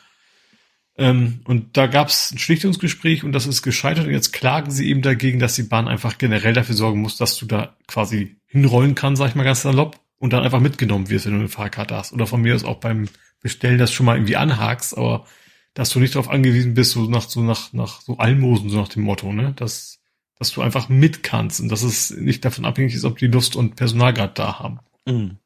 Ähm, 0.98 1.40
und 1.44 1.76
da 1.76 1.86
gab 1.86 2.08
es 2.08 2.32
ein 2.32 2.38
Schlichtungsgespräch 2.38 3.24
und 3.24 3.32
das 3.32 3.46
ist 3.46 3.62
gescheitert 3.62 4.06
und 4.06 4.12
jetzt 4.12 4.32
klagen 4.32 4.70
sie 4.70 4.88
eben 4.88 5.00
dagegen, 5.00 5.38
dass 5.38 5.54
die 5.54 5.62
Bahn 5.62 5.88
einfach 5.88 6.18
generell 6.18 6.52
dafür 6.52 6.74
sorgen 6.74 7.00
muss, 7.00 7.16
dass 7.16 7.38
du 7.38 7.46
da 7.46 7.76
quasi 7.86 8.36
hinrollen 8.46 8.94
kannst, 8.94 9.18
sag 9.20 9.30
ich 9.30 9.34
mal 9.34 9.44
ganz 9.44 9.62
salopp, 9.62 9.98
und 10.18 10.32
dann 10.32 10.44
einfach 10.44 10.60
mitgenommen 10.60 11.08
wirst, 11.08 11.26
wenn 11.26 11.32
du 11.32 11.40
eine 11.40 11.48
Fahrkarte 11.48 11.96
hast. 11.96 12.12
Oder 12.12 12.26
von 12.26 12.42
mir 12.42 12.54
aus 12.54 12.64
auch 12.64 12.78
beim 12.78 13.08
Bestellen 13.40 13.78
das 13.78 13.92
schon 13.92 14.06
mal 14.06 14.16
irgendwie 14.16 14.36
anhakst, 14.36 14.96
aber 14.96 15.26
dass 15.74 15.90
du 15.90 15.98
nicht 15.98 16.14
darauf 16.14 16.28
angewiesen 16.28 16.74
bist, 16.74 16.92
so 16.92 17.08
nach, 17.08 17.28
so 17.28 17.40
nach, 17.40 17.72
nach 17.72 18.02
so 18.02 18.18
Almosen, 18.18 18.68
so 18.68 18.78
nach 18.78 18.88
dem 18.88 19.02
Motto, 19.02 19.32
ne, 19.32 19.54
dass, 19.56 19.98
dass 20.38 20.52
du 20.52 20.60
einfach 20.60 20.90
mit 20.90 21.22
kannst 21.22 21.60
und 21.60 21.70
dass 21.70 21.82
es 21.82 22.10
nicht 22.10 22.44
davon 22.44 22.66
abhängig 22.66 22.94
ist, 22.94 23.04
ob 23.04 23.16
die 23.16 23.26
Lust 23.26 23.56
und 23.56 23.76
Personal 23.76 24.12
gerade 24.12 24.34
da 24.34 24.58
haben. 24.58 24.80
Mhm. 25.06 25.38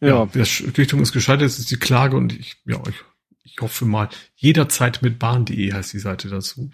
Ja, 0.00 0.08
ja, 0.08 0.26
die 0.26 0.44
Schlichtung 0.44 1.00
ist 1.00 1.12
gescheitert, 1.12 1.42
jetzt 1.42 1.58
ist 1.58 1.70
die 1.70 1.78
Klage 1.78 2.16
und 2.16 2.32
ich, 2.32 2.58
ja, 2.64 2.80
ich 2.88 2.94
ich 3.50 3.60
hoffe 3.60 3.84
mal, 3.84 4.08
jederzeit 4.36 5.02
mit 5.02 5.18
Bahn.de 5.18 5.72
heißt 5.72 5.92
die 5.92 5.98
Seite 5.98 6.28
dazu. 6.28 6.70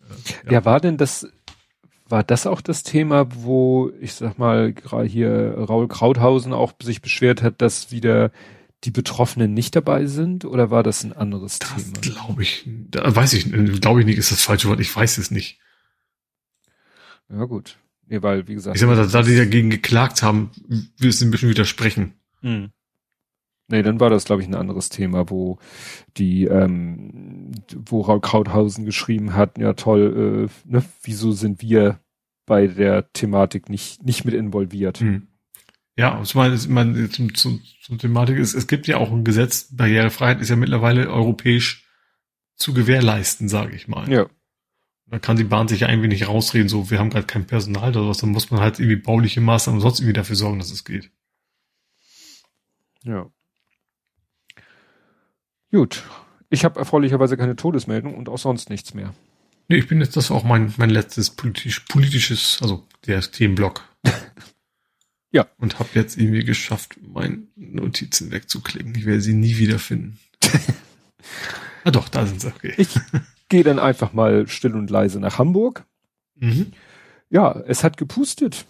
Äh, 0.00 0.04
ja. 0.46 0.52
ja, 0.52 0.64
war 0.64 0.80
denn 0.80 0.96
das, 0.96 1.28
war 2.08 2.24
das 2.24 2.46
auch 2.46 2.60
das 2.60 2.82
Thema, 2.82 3.28
wo 3.34 3.92
ich 4.00 4.14
sag 4.14 4.38
mal, 4.38 4.72
gerade 4.72 5.06
hier 5.06 5.54
Raul 5.56 5.88
Krauthausen 5.88 6.52
auch 6.52 6.72
sich 6.82 7.02
beschwert 7.02 7.42
hat, 7.42 7.60
dass 7.62 7.90
wieder 7.90 8.30
die 8.84 8.90
Betroffenen 8.90 9.52
nicht 9.52 9.76
dabei 9.76 10.06
sind 10.06 10.44
oder 10.44 10.70
war 10.70 10.82
das 10.82 11.04
ein 11.04 11.12
anderes 11.12 11.58
das 11.58 11.92
Thema? 11.92 12.00
Glaube 12.00 12.42
ich, 12.42 12.64
da 12.66 13.14
weiß 13.14 13.34
ich, 13.34 13.52
glaube 13.80 14.00
ich 14.00 14.06
nicht, 14.06 14.18
ist 14.18 14.32
das 14.32 14.42
falsche 14.42 14.68
Wort, 14.68 14.80
ich 14.80 14.94
weiß 14.94 15.18
es 15.18 15.30
nicht. 15.30 15.58
Ja, 17.28 17.44
gut. 17.44 17.76
Nee, 18.06 18.22
weil, 18.22 18.48
wie 18.48 18.54
gesagt. 18.54 18.76
Ich 18.76 18.80
sag 18.80 18.88
mal, 18.88 18.96
da, 18.96 19.06
da 19.06 19.22
die 19.22 19.36
dagegen 19.36 19.70
geklagt 19.70 20.22
haben, 20.22 20.50
will 20.98 21.10
es 21.10 21.20
ein 21.20 21.30
bisschen 21.30 21.48
widersprechen. 21.48 22.14
Mhm. 22.40 22.72
Nee, 23.70 23.82
dann 23.82 24.00
war 24.00 24.10
das, 24.10 24.24
glaube 24.24 24.42
ich, 24.42 24.48
ein 24.48 24.56
anderes 24.56 24.88
Thema, 24.88 25.30
wo 25.30 25.58
die, 26.16 26.44
ähm, 26.44 27.52
wo 27.86 28.00
Raul 28.00 28.20
Krauthausen 28.20 28.84
geschrieben 28.84 29.34
hat, 29.34 29.58
ja 29.58 29.74
toll, 29.74 30.48
äh, 30.48 30.70
ne, 30.70 30.84
wieso 31.02 31.30
sind 31.30 31.62
wir 31.62 32.00
bei 32.46 32.66
der 32.66 33.12
Thematik 33.12 33.68
nicht, 33.68 34.02
nicht 34.02 34.24
mit 34.24 34.34
involviert? 34.34 34.98
Hm. 34.98 35.28
Ja, 35.96 36.20
ich 36.20 36.34
meine, 36.34 36.54
ich 36.56 36.68
meine 36.68 37.10
zum, 37.10 37.34
zum, 37.34 37.60
zum 37.82 37.98
Thematik 37.98 38.38
ist, 38.38 38.54
es 38.54 38.66
gibt 38.66 38.88
ja 38.88 38.96
auch 38.96 39.12
ein 39.12 39.22
Gesetz, 39.22 39.68
Barrierefreiheit 39.76 40.40
ist 40.40 40.48
ja 40.48 40.56
mittlerweile 40.56 41.08
europäisch 41.08 41.86
zu 42.56 42.74
gewährleisten, 42.74 43.48
sage 43.48 43.76
ich 43.76 43.86
mal. 43.86 44.10
Ja. 44.10 44.26
Da 45.06 45.18
kann 45.20 45.36
die 45.36 45.44
Bahn 45.44 45.68
sich 45.68 45.80
ja 45.80 45.86
ein 45.86 46.02
wenig 46.02 46.26
rausreden, 46.26 46.68
so, 46.68 46.90
wir 46.90 46.98
haben 46.98 47.10
gerade 47.10 47.26
kein 47.26 47.46
Personal 47.46 47.90
oder 47.90 48.08
was, 48.08 48.18
dann 48.18 48.30
muss 48.30 48.50
man 48.50 48.60
halt 48.60 48.80
irgendwie 48.80 48.96
bauliche 48.96 49.40
Maßnahmen 49.40 49.78
und 49.78 49.82
sonst 49.82 50.00
irgendwie 50.00 50.14
dafür 50.14 50.36
sorgen, 50.36 50.58
dass 50.58 50.72
es 50.72 50.84
geht. 50.84 51.12
Ja. 53.04 53.30
Gut. 55.70 56.02
Ich 56.48 56.64
habe 56.64 56.78
erfreulicherweise 56.78 57.36
keine 57.36 57.56
Todesmeldung 57.56 58.14
und 58.14 58.28
auch 58.28 58.38
sonst 58.38 58.70
nichts 58.70 58.94
mehr. 58.94 59.14
Nee, 59.68 59.76
ich 59.76 59.86
bin 59.86 60.00
jetzt, 60.00 60.16
das 60.16 60.32
auch 60.32 60.42
mein, 60.42 60.74
mein 60.78 60.90
letztes 60.90 61.30
politisch, 61.30 61.80
politisches, 61.80 62.58
also 62.60 62.86
der 63.06 63.20
Themenblock. 63.20 63.84
ja. 65.30 65.46
Und 65.58 65.78
habe 65.78 65.90
jetzt 65.94 66.18
irgendwie 66.18 66.44
geschafft, 66.44 66.96
meine 67.00 67.44
Notizen 67.54 68.32
wegzuklicken. 68.32 68.94
Ich 68.96 69.06
werde 69.06 69.20
sie 69.20 69.34
nie 69.34 69.58
wiederfinden. 69.58 70.18
ah 71.84 71.92
doch, 71.92 72.08
da 72.08 72.26
sind 72.26 72.40
sie. 72.40 72.48
Okay. 72.48 72.74
Ich 72.78 72.98
gehe 73.48 73.62
dann 73.62 73.78
einfach 73.78 74.12
mal 74.12 74.48
still 74.48 74.74
und 74.74 74.90
leise 74.90 75.20
nach 75.20 75.38
Hamburg. 75.38 75.84
Mhm. 76.34 76.72
Ja, 77.28 77.52
es 77.68 77.84
hat 77.84 77.96
gepustet. 77.96 78.64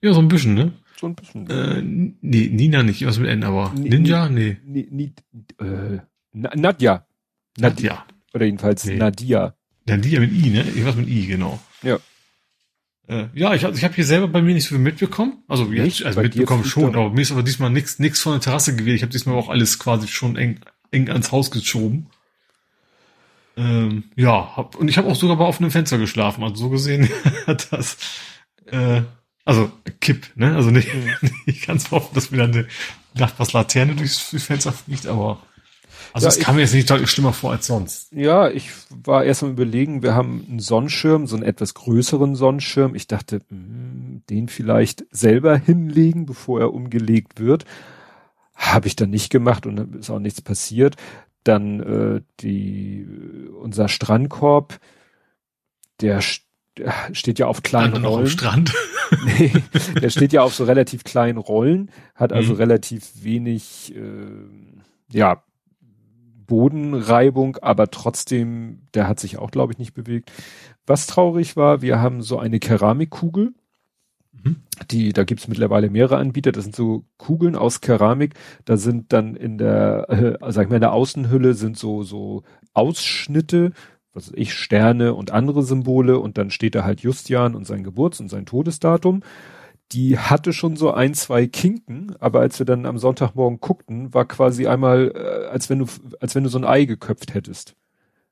Ja, 0.00 0.12
so 0.12 0.20
ein 0.20 0.28
bisschen, 0.28 0.54
ne? 0.54 0.72
So 1.00 1.06
ein 1.06 1.14
bisschen. 1.14 1.48
Äh, 1.48 1.80
nee, 1.82 2.50
Nina 2.52 2.82
nicht, 2.82 3.06
was 3.06 3.18
mit 3.18 3.30
N, 3.30 3.42
aber 3.42 3.72
N 3.74 3.84
Ninja? 3.84 4.28
Nee. 4.28 4.58
nee, 4.66 4.86
nee 4.90 5.12
äh, 5.58 6.00
Nadja. 6.32 7.06
Nadja. 7.56 8.04
Oder 8.34 8.44
jedenfalls 8.44 8.84
nee. 8.84 8.96
Nadia. 8.96 9.54
Nadia 9.86 10.20
mit 10.20 10.30
I, 10.30 10.50
ne? 10.50 10.62
Irgendwas 10.62 10.96
mit 10.96 11.08
I, 11.08 11.26
genau. 11.26 11.58
Ja. 11.82 11.98
Äh, 13.08 13.28
ja, 13.32 13.54
ich, 13.54 13.62
ich 13.62 13.82
habe 13.82 13.94
hier 13.94 14.04
selber 14.04 14.28
bei 14.28 14.42
mir 14.42 14.52
nicht 14.52 14.64
so 14.64 14.74
viel 14.74 14.78
mitbekommen. 14.78 15.42
Also, 15.48 15.72
jetzt, 15.72 16.04
also 16.04 16.20
mitbekommen 16.20 16.64
schon, 16.64 16.94
aber 16.94 17.08
mir 17.08 17.22
ist 17.22 17.32
aber 17.32 17.42
diesmal 17.42 17.70
nichts 17.70 17.98
nix 17.98 18.20
von 18.20 18.32
der 18.32 18.42
Terrasse 18.42 18.76
gewählt. 18.76 18.96
Ich 18.96 19.02
habe 19.02 19.12
diesmal 19.12 19.36
auch 19.36 19.48
alles 19.48 19.78
quasi 19.78 20.06
schon 20.06 20.36
eng, 20.36 20.60
eng 20.90 21.08
ans 21.08 21.32
Haus 21.32 21.50
geschoben. 21.50 22.08
Ähm, 23.56 24.04
ja, 24.16 24.54
hab, 24.54 24.76
und 24.76 24.88
ich 24.88 24.98
habe 24.98 25.08
auch 25.08 25.16
sogar 25.16 25.36
bei 25.36 25.46
offenem 25.46 25.70
Fenster 25.70 25.96
geschlafen. 25.96 26.44
Also 26.44 26.56
so 26.56 26.68
gesehen 26.68 27.08
hat 27.46 27.72
das 27.72 27.96
äh, 28.66 29.00
also 29.44 29.70
Kipp, 30.00 30.30
ne? 30.34 30.54
Also 30.54 30.70
nicht, 30.70 30.92
mhm. 30.94 31.30
nicht 31.46 31.66
ganz 31.66 31.90
hoffen, 31.90 32.14
dass 32.14 32.30
mir 32.30 32.38
dann 32.38 32.52
eine 32.52 32.68
Nachbarslaterne 33.14 33.94
durchs 33.94 34.18
Fenster 34.18 34.72
fliegt, 34.72 35.06
aber 35.06 35.40
also 36.12 36.26
es 36.26 36.38
ja, 36.38 36.44
kam 36.44 36.56
mir 36.56 36.62
jetzt 36.62 36.74
nicht 36.74 36.90
deutlich 36.90 37.10
schlimmer 37.10 37.32
vor 37.32 37.52
als 37.52 37.66
sonst. 37.66 38.12
Ja, 38.12 38.50
ich 38.50 38.70
war 38.90 39.24
erst 39.24 39.42
am 39.42 39.50
überlegen, 39.50 40.02
wir 40.02 40.14
haben 40.14 40.44
einen 40.48 40.58
Sonnenschirm, 40.58 41.26
so 41.26 41.36
einen 41.36 41.44
etwas 41.44 41.74
größeren 41.74 42.34
Sonnenschirm. 42.34 42.94
Ich 42.94 43.06
dachte, 43.06 43.40
mh, 43.48 43.56
hm, 43.56 44.22
den 44.28 44.48
vielleicht 44.48 45.04
selber 45.10 45.56
hinlegen, 45.56 46.26
bevor 46.26 46.60
er 46.60 46.74
umgelegt 46.74 47.38
wird. 47.40 47.64
Habe 48.54 48.88
ich 48.88 48.96
dann 48.96 49.10
nicht 49.10 49.30
gemacht 49.30 49.66
und 49.66 49.94
ist 49.96 50.10
auch 50.10 50.18
nichts 50.18 50.40
passiert. 50.40 50.96
Dann 51.44 51.80
äh, 51.80 52.20
die 52.40 53.06
unser 53.60 53.88
Strandkorb, 53.88 54.78
der 56.00 56.20
steht 56.20 57.38
ja 57.38 57.46
auf 57.46 57.62
kleinen 57.62 58.04
Rollen. 58.04 58.26
Strand. 58.26 58.72
nee, 59.24 59.52
der 60.00 60.10
steht 60.10 60.32
ja 60.32 60.42
auf 60.42 60.54
so 60.54 60.64
relativ 60.64 61.04
kleinen 61.04 61.38
Rollen, 61.38 61.90
hat 62.14 62.32
also 62.32 62.54
mhm. 62.54 62.58
relativ 62.58 63.24
wenig, 63.24 63.94
äh, 63.94 65.12
ja, 65.12 65.42
Bodenreibung, 66.46 67.56
aber 67.58 67.90
trotzdem, 67.90 68.82
der 68.94 69.06
hat 69.06 69.20
sich 69.20 69.38
auch, 69.38 69.52
glaube 69.52 69.72
ich, 69.72 69.78
nicht 69.78 69.94
bewegt. 69.94 70.32
Was 70.84 71.06
traurig 71.06 71.56
war, 71.56 71.80
wir 71.80 72.00
haben 72.00 72.22
so 72.22 72.40
eine 72.40 72.58
Keramikkugel, 72.58 73.54
mhm. 74.32 74.56
die, 74.90 75.12
da 75.12 75.22
gibt's 75.22 75.46
mittlerweile 75.46 75.90
mehrere 75.90 76.16
Anbieter, 76.16 76.50
das 76.50 76.64
sind 76.64 76.74
so 76.74 77.04
Kugeln 77.18 77.54
aus 77.54 77.80
Keramik, 77.80 78.34
da 78.64 78.76
sind 78.76 79.12
dann 79.12 79.36
in 79.36 79.58
der, 79.58 80.06
äh, 80.08 80.52
sag 80.52 80.64
ich 80.64 80.70
mal, 80.70 80.76
in 80.76 80.82
der 80.82 80.92
Außenhülle 80.92 81.54
sind 81.54 81.78
so, 81.78 82.02
so 82.02 82.42
Ausschnitte 82.74 83.72
was 84.12 84.28
weiß 84.28 84.38
ich, 84.38 84.54
Sterne 84.54 85.14
und 85.14 85.30
andere 85.30 85.62
Symbole 85.62 86.18
und 86.18 86.38
dann 86.38 86.50
steht 86.50 86.74
da 86.74 86.84
halt 86.84 87.00
Justian 87.00 87.54
und 87.54 87.66
sein 87.66 87.84
Geburts- 87.84 88.20
und 88.20 88.28
sein 88.28 88.46
Todesdatum. 88.46 89.22
Die 89.92 90.18
hatte 90.18 90.52
schon 90.52 90.76
so 90.76 90.92
ein, 90.92 91.14
zwei 91.14 91.46
Kinken, 91.46 92.14
aber 92.20 92.40
als 92.40 92.58
wir 92.58 92.66
dann 92.66 92.86
am 92.86 92.98
Sonntagmorgen 92.98 93.60
guckten, 93.60 94.14
war 94.14 94.24
quasi 94.24 94.66
einmal, 94.66 95.12
äh, 95.14 95.48
als 95.48 95.68
wenn 95.68 95.80
du, 95.80 95.86
als 96.20 96.34
wenn 96.34 96.44
du 96.44 96.50
so 96.50 96.58
ein 96.58 96.64
Ei 96.64 96.84
geköpft 96.84 97.34
hättest. 97.34 97.74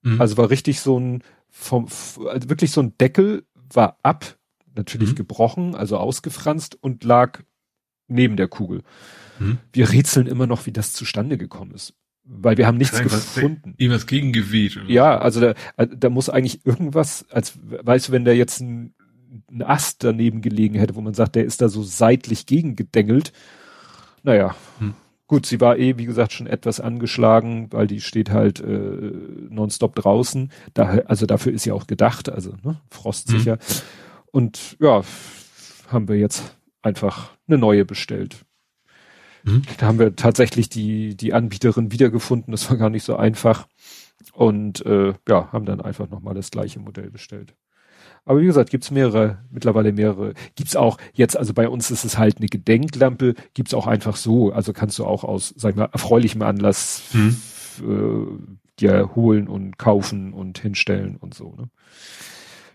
Mhm. 0.02 0.20
Also 0.20 0.36
war 0.36 0.50
richtig 0.50 0.80
so 0.80 0.98
ein, 0.98 1.22
vom, 1.48 1.86
also 2.28 2.48
wirklich 2.48 2.70
so 2.70 2.80
ein 2.80 2.96
Deckel 2.98 3.44
war 3.72 3.98
ab, 4.02 4.36
natürlich 4.76 5.10
mhm. 5.12 5.16
gebrochen, 5.16 5.74
also 5.74 5.96
ausgefranst 5.96 6.76
und 6.80 7.02
lag 7.02 7.40
neben 8.06 8.36
der 8.36 8.48
Kugel. 8.48 8.82
Mhm. 9.40 9.58
Wir 9.72 9.90
rätseln 9.90 10.28
immer 10.28 10.46
noch, 10.46 10.66
wie 10.66 10.72
das 10.72 10.92
zustande 10.92 11.38
gekommen 11.38 11.72
ist 11.72 11.94
weil 12.28 12.58
wir 12.58 12.66
haben 12.66 12.76
nichts 12.76 13.00
gefunden. 13.02 13.74
Irgendwas 13.78 14.06
gegengeweht. 14.06 14.78
Ja, 14.86 15.18
also 15.18 15.40
da, 15.40 15.54
also 15.76 15.94
da 15.96 16.10
muss 16.10 16.28
eigentlich 16.28 16.64
irgendwas, 16.66 17.24
als 17.30 17.58
weißt 17.62 18.08
du, 18.08 18.12
wenn 18.12 18.24
da 18.24 18.32
jetzt 18.32 18.60
ein, 18.60 18.94
ein 19.50 19.62
Ast 19.62 20.04
daneben 20.04 20.42
gelegen 20.42 20.74
hätte, 20.74 20.94
wo 20.94 21.00
man 21.00 21.14
sagt, 21.14 21.36
der 21.36 21.44
ist 21.44 21.62
da 21.62 21.68
so 21.68 21.82
seitlich 21.82 22.46
gegengedengelt. 22.46 23.32
Naja, 24.22 24.54
hm. 24.78 24.94
gut, 25.26 25.46
sie 25.46 25.60
war 25.60 25.78
eh, 25.78 25.96
wie 25.96 26.04
gesagt, 26.04 26.32
schon 26.32 26.46
etwas 26.46 26.80
angeschlagen, 26.80 27.68
weil 27.70 27.86
die 27.86 28.00
steht 28.00 28.30
halt 28.30 28.60
äh, 28.60 29.12
nonstop 29.48 29.94
draußen. 29.94 30.50
Da, 30.74 30.98
also 31.06 31.24
dafür 31.24 31.52
ist 31.52 31.62
sie 31.62 31.72
auch 31.72 31.86
gedacht, 31.86 32.30
also 32.30 32.54
ne, 32.62 32.80
frostsicher. 32.90 33.54
Hm. 33.54 33.82
Und 34.30 34.76
ja, 34.80 35.02
haben 35.88 36.08
wir 36.08 36.16
jetzt 36.16 36.56
einfach 36.82 37.32
eine 37.46 37.56
neue 37.56 37.86
bestellt. 37.86 38.44
Mhm. 39.48 39.62
Da 39.78 39.86
haben 39.86 39.98
wir 39.98 40.14
tatsächlich 40.16 40.68
die, 40.68 41.16
die 41.16 41.32
Anbieterin 41.32 41.92
wiedergefunden. 41.92 42.52
Das 42.52 42.68
war 42.70 42.76
gar 42.76 42.90
nicht 42.90 43.04
so 43.04 43.16
einfach. 43.16 43.66
Und 44.32 44.84
äh, 44.86 45.14
ja, 45.28 45.52
haben 45.52 45.64
dann 45.64 45.80
einfach 45.80 46.08
nochmal 46.08 46.34
das 46.34 46.50
gleiche 46.50 46.80
Modell 46.80 47.10
bestellt. 47.10 47.54
Aber 48.24 48.40
wie 48.40 48.46
gesagt, 48.46 48.70
gibt's 48.70 48.90
mehrere, 48.90 49.38
mittlerweile 49.50 49.92
mehrere. 49.92 50.34
Gibt's 50.54 50.76
auch 50.76 50.98
jetzt, 51.14 51.36
also 51.36 51.54
bei 51.54 51.68
uns 51.68 51.90
ist 51.90 52.04
es 52.04 52.18
halt 52.18 52.38
eine 52.38 52.48
Gedenklampe, 52.48 53.34
gibt's 53.54 53.74
auch 53.74 53.86
einfach 53.86 54.16
so. 54.16 54.52
Also 54.52 54.72
kannst 54.72 54.98
du 54.98 55.06
auch 55.06 55.24
aus, 55.24 55.54
sag 55.56 55.70
ich 55.70 55.76
mal, 55.76 55.88
erfreulichem 55.92 56.42
Anlass 56.42 57.04
mhm. 57.14 57.36
äh, 57.80 58.60
dir 58.80 59.14
holen 59.14 59.48
und 59.48 59.78
kaufen 59.78 60.32
und 60.34 60.58
hinstellen 60.58 61.16
und 61.16 61.34
so. 61.34 61.54
Ne? 61.56 61.70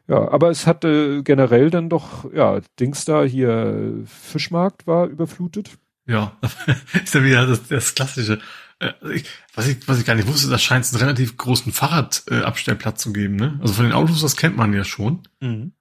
Ja, 0.07 0.29
aber 0.31 0.49
es 0.49 0.67
hatte 0.67 1.23
generell 1.23 1.69
dann 1.69 1.89
doch, 1.89 2.33
ja, 2.33 2.59
Dings 2.79 3.05
da 3.05 3.23
hier, 3.23 4.01
Fischmarkt 4.05 4.85
war 4.85 5.07
überflutet. 5.07 5.77
Ja, 6.05 6.37
ist 7.03 7.13
ja 7.13 7.23
wieder 7.23 7.47
das, 7.47 7.67
das 7.67 7.95
Klassische. 7.95 8.39
Äh, 8.79 8.91
ich, 9.13 9.25
was, 9.55 9.67
ich, 9.67 9.87
was 9.87 9.99
ich 9.99 10.05
gar 10.05 10.15
nicht 10.15 10.27
wusste, 10.27 10.49
da 10.49 10.57
scheint 10.57 10.85
es 10.85 10.93
einen 10.93 11.01
relativ 11.01 11.37
großen 11.37 11.71
Fahrradabstellplatz 11.71 13.01
äh, 13.01 13.03
zu 13.03 13.13
geben, 13.13 13.35
ne? 13.35 13.59
Also 13.61 13.73
von 13.73 13.85
den 13.85 13.93
Autos, 13.93 14.21
das 14.21 14.35
kennt 14.35 14.57
man 14.57 14.73
ja 14.73 14.83
schon. 14.83 15.27
Mhm. 15.39 15.73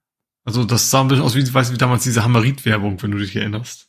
Also 0.44 0.64
das 0.64 0.90
sah 0.90 1.00
ein 1.00 1.08
bisschen 1.08 1.24
aus 1.24 1.34
wie, 1.34 1.54
weißt 1.54 1.70
du, 1.70 1.74
wie 1.74 1.78
damals 1.78 2.02
diese 2.02 2.24
Hammerit-Werbung, 2.24 3.00
wenn 3.02 3.12
du 3.12 3.18
dich 3.18 3.34
erinnerst. 3.36 3.88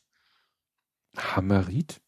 Hammerit? 1.17 1.99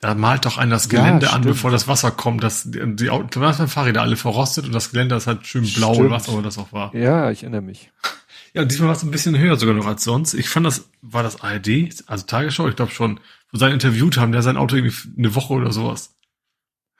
Da 0.00 0.16
malt 0.16 0.44
doch 0.46 0.58
einer 0.58 0.74
das 0.74 0.88
Gelände 0.88 1.26
ja, 1.26 1.32
an, 1.32 1.42
bevor 1.42 1.70
das 1.70 1.86
Wasser 1.86 2.10
kommt. 2.10 2.42
Das, 2.42 2.64
die, 2.64 2.80
die 2.96 3.08
Fahrräder 3.08 4.02
alle 4.02 4.16
verrostet 4.16 4.66
und 4.66 4.72
das 4.72 4.90
Gelände 4.90 5.14
ist 5.14 5.28
halt 5.28 5.46
schön 5.46 5.64
blau, 5.64 5.94
stimmt. 5.94 6.10
was 6.10 6.28
aber 6.28 6.42
das 6.42 6.58
auch 6.58 6.72
war. 6.72 6.92
Ja, 6.92 7.30
ich 7.30 7.44
erinnere 7.44 7.62
mich. 7.62 7.92
Ja, 8.52 8.64
diesmal 8.64 8.88
war 8.88 8.96
es 8.96 9.04
ein 9.04 9.12
bisschen 9.12 9.38
höher 9.38 9.56
sogar 9.56 9.76
noch 9.76 9.86
als 9.86 10.02
sonst. 10.02 10.34
Ich 10.34 10.48
fand 10.48 10.66
das, 10.66 10.88
war 11.02 11.22
das 11.22 11.40
ARD, 11.40 12.02
also 12.06 12.26
Tagesschau, 12.26 12.68
ich 12.68 12.74
glaube 12.74 12.90
schon, 12.90 13.20
sie 13.52 13.70
interviewt 13.70 14.16
haben, 14.16 14.32
der 14.32 14.42
sein 14.42 14.56
Auto 14.56 14.76
irgendwie 14.76 14.96
eine 15.16 15.34
Woche 15.34 15.52
oder 15.52 15.72
sowas. 15.72 16.16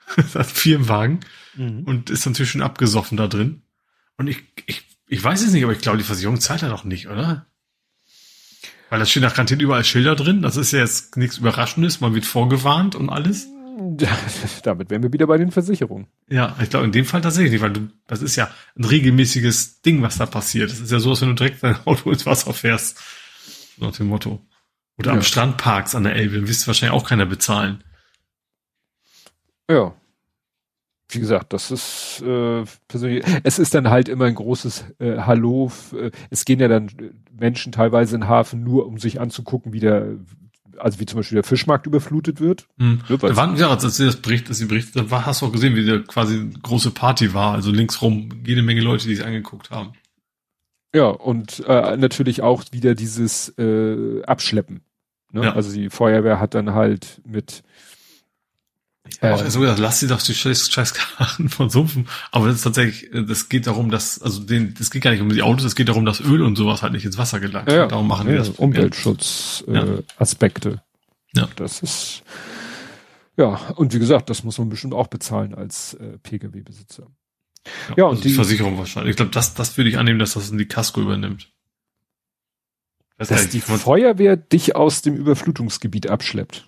hat 0.35 0.47
vier 0.47 0.75
im 0.75 0.89
Wagen 0.89 1.19
mhm. 1.55 1.83
und 1.85 2.09
ist 2.09 2.25
natürlich 2.25 2.51
schon 2.51 2.61
abgesoffen 2.61 3.17
da 3.17 3.27
drin. 3.27 3.63
Und 4.17 4.27
ich, 4.27 4.43
ich, 4.65 4.85
ich 5.07 5.23
weiß 5.23 5.41
es 5.41 5.53
nicht, 5.53 5.63
aber 5.63 5.73
ich 5.73 5.81
glaube, 5.81 5.97
die 5.97 6.03
Versicherung 6.03 6.39
zahlt 6.39 6.63
er 6.63 6.69
doch 6.69 6.83
nicht, 6.83 7.07
oder? 7.07 7.47
Weil 8.89 8.99
das 8.99 9.09
steht 9.09 9.23
nach 9.23 9.33
Garantiert 9.33 9.61
überall 9.61 9.83
Schilder 9.83 10.15
drin. 10.15 10.43
Das 10.43 10.55
ist 10.55 10.71
ja 10.71 10.79
jetzt 10.79 11.17
nichts 11.17 11.39
Überraschendes. 11.39 11.99
Man 11.99 12.13
wird 12.13 12.25
vorgewarnt 12.25 12.95
und 12.95 13.09
alles. 13.09 13.47
Damit 14.63 14.91
wären 14.91 15.01
wir 15.01 15.11
wieder 15.11 15.25
bei 15.25 15.37
den 15.37 15.51
Versicherungen. 15.51 16.07
Ja, 16.29 16.55
ich 16.61 16.69
glaube 16.69 16.85
in 16.85 16.91
dem 16.91 17.05
Fall 17.05 17.21
tatsächlich, 17.21 17.59
weil 17.59 17.73
du, 17.73 17.89
das 18.05 18.21
ist 18.21 18.35
ja 18.35 18.51
ein 18.77 18.85
regelmäßiges 18.85 19.81
Ding, 19.81 20.03
was 20.03 20.17
da 20.17 20.27
passiert. 20.27 20.69
Das 20.69 20.79
ist 20.79 20.91
ja 20.91 20.99
so, 20.99 21.09
als 21.09 21.21
wenn 21.21 21.29
du 21.29 21.35
direkt 21.35 21.63
dein 21.63 21.75
Auto 21.85 22.11
ins 22.11 22.25
Wasser 22.25 22.53
fährst. 22.53 22.99
Nach 23.77 23.91
dem 23.91 24.07
Motto. 24.07 24.39
Oder 24.97 25.11
ja. 25.11 25.17
am 25.17 25.23
Strand 25.23 25.57
parkst 25.57 25.95
an 25.95 26.03
der 26.03 26.15
Elbe, 26.15 26.35
dann 26.35 26.47
wirst 26.47 26.63
du 26.63 26.67
wahrscheinlich 26.67 26.99
auch 26.99 27.07
keiner 27.07 27.25
bezahlen. 27.25 27.83
Ja. 29.69 29.93
Wie 31.09 31.19
gesagt, 31.19 31.53
das 31.53 31.69
ist 31.69 32.23
äh, 32.25 32.63
persönlich, 32.87 33.23
es 33.43 33.59
ist 33.59 33.75
dann 33.75 33.89
halt 33.89 34.09
immer 34.09 34.25
ein 34.25 34.35
großes 34.35 34.85
äh, 34.99 35.17
Hallo. 35.19 35.71
Äh, 35.95 36.11
es 36.31 36.43
gehen 36.45 36.59
ja 36.59 36.67
dann 36.67 36.89
Menschen 37.31 37.71
teilweise 37.71 38.15
in 38.15 38.21
den 38.21 38.29
Hafen 38.29 38.63
nur, 38.63 38.87
um 38.87 38.97
sich 38.97 39.21
anzugucken, 39.21 39.73
wie 39.73 39.79
der, 39.79 40.15
also 40.77 40.99
wie 40.99 41.05
zum 41.05 41.19
Beispiel 41.19 41.35
der 41.35 41.43
Fischmarkt 41.43 41.85
überflutet 41.85 42.39
wird. 42.39 42.67
Mhm. 42.77 43.01
da 43.07 43.35
waren, 43.35 43.55
ja, 43.57 43.69
als 43.69 43.95
sie 43.95 44.05
das 44.05 44.15
berichtet, 44.15 44.49
als 44.49 44.57
sie 44.57 44.65
berichtet, 44.65 45.11
da 45.11 45.25
hast 45.25 45.41
du 45.41 45.47
auch 45.47 45.51
gesehen, 45.51 45.75
wie 45.75 45.85
der 45.85 46.03
quasi 46.03 46.35
eine 46.35 46.49
große 46.49 46.91
Party 46.91 47.33
war. 47.33 47.53
Also 47.53 47.71
linksrum 47.71 48.29
jede 48.45 48.63
Menge 48.63 48.81
Leute, 48.81 49.07
die 49.07 49.15
sich 49.15 49.25
angeguckt 49.25 49.69
haben. 49.69 49.93
Ja, 50.95 51.07
und 51.07 51.63
äh, 51.67 51.97
natürlich 51.97 52.41
auch 52.41 52.63
wieder 52.71 52.95
dieses 52.95 53.49
äh, 53.57 54.23
Abschleppen. 54.23 54.81
Ne? 55.31 55.45
Ja. 55.45 55.53
Also 55.53 55.73
die 55.73 55.89
Feuerwehr 55.89 56.39
hat 56.39 56.53
dann 56.53 56.73
halt 56.73 57.21
mit 57.25 57.63
ja, 59.21 59.29
äh, 59.29 59.41
also 59.41 59.63
lass 59.63 59.99
sie 59.99 60.07
doch 60.07 60.21
die 60.21 60.33
scheiß, 60.33 60.71
scheiß 60.71 60.93
Karten 60.93 61.49
von 61.49 61.69
Sumpfen. 61.69 62.07
Aber 62.31 62.47
das 62.47 62.57
ist 62.57 62.63
tatsächlich, 62.63 63.09
das 63.27 63.49
geht 63.49 63.67
darum, 63.67 63.91
dass, 63.91 64.21
also 64.21 64.41
den, 64.41 64.73
das 64.75 64.91
geht 64.91 65.01
gar 65.01 65.11
nicht 65.11 65.21
um 65.21 65.29
die 65.29 65.41
Autos, 65.41 65.65
es 65.65 65.75
geht 65.75 65.89
darum, 65.89 66.05
dass 66.05 66.21
Öl 66.21 66.41
und 66.41 66.55
sowas 66.55 66.81
halt 66.81 66.93
nicht 66.93 67.05
ins 67.05 67.17
Wasser 67.17 67.39
gelangt. 67.39 67.71
Ja, 67.71 67.87
Darum 67.87 68.07
machen 68.07 68.27
ja, 68.27 68.33
wir 68.33 68.39
das. 68.39 68.49
Umweltschutz, 68.49 69.63
äh, 69.67 69.73
ja. 69.73 69.85
Aspekte. 70.17 70.81
Ja. 71.35 71.49
Das 71.55 71.81
ist, 71.81 72.23
ja, 73.35 73.55
und 73.75 73.93
wie 73.93 73.99
gesagt, 73.99 74.29
das 74.29 74.43
muss 74.43 74.57
man 74.57 74.69
bestimmt 74.69 74.93
auch 74.93 75.07
bezahlen 75.07 75.53
als 75.53 75.95
äh, 75.95 76.17
Pkw-Besitzer. 76.19 77.07
Ja, 77.89 77.95
ja, 77.97 78.03
und 78.05 78.17
also 78.17 78.23
die 78.23 78.33
Versicherung 78.33 78.77
wahrscheinlich. 78.77 79.11
Ich 79.11 79.15
glaube, 79.17 79.31
das, 79.31 79.53
das 79.53 79.77
würde 79.77 79.89
ich 79.89 79.97
annehmen, 79.97 80.19
dass 80.19 80.33
das 80.33 80.49
in 80.49 80.57
die 80.57 80.67
Casco 80.67 81.01
übernimmt. 81.01 81.51
Das 83.17 83.29
dass 83.29 83.49
die 83.49 83.61
Feuerwehr 83.61 84.35
dich 84.35 84.75
aus 84.75 85.01
dem 85.01 85.15
Überflutungsgebiet 85.15 86.07
abschleppt 86.07 86.67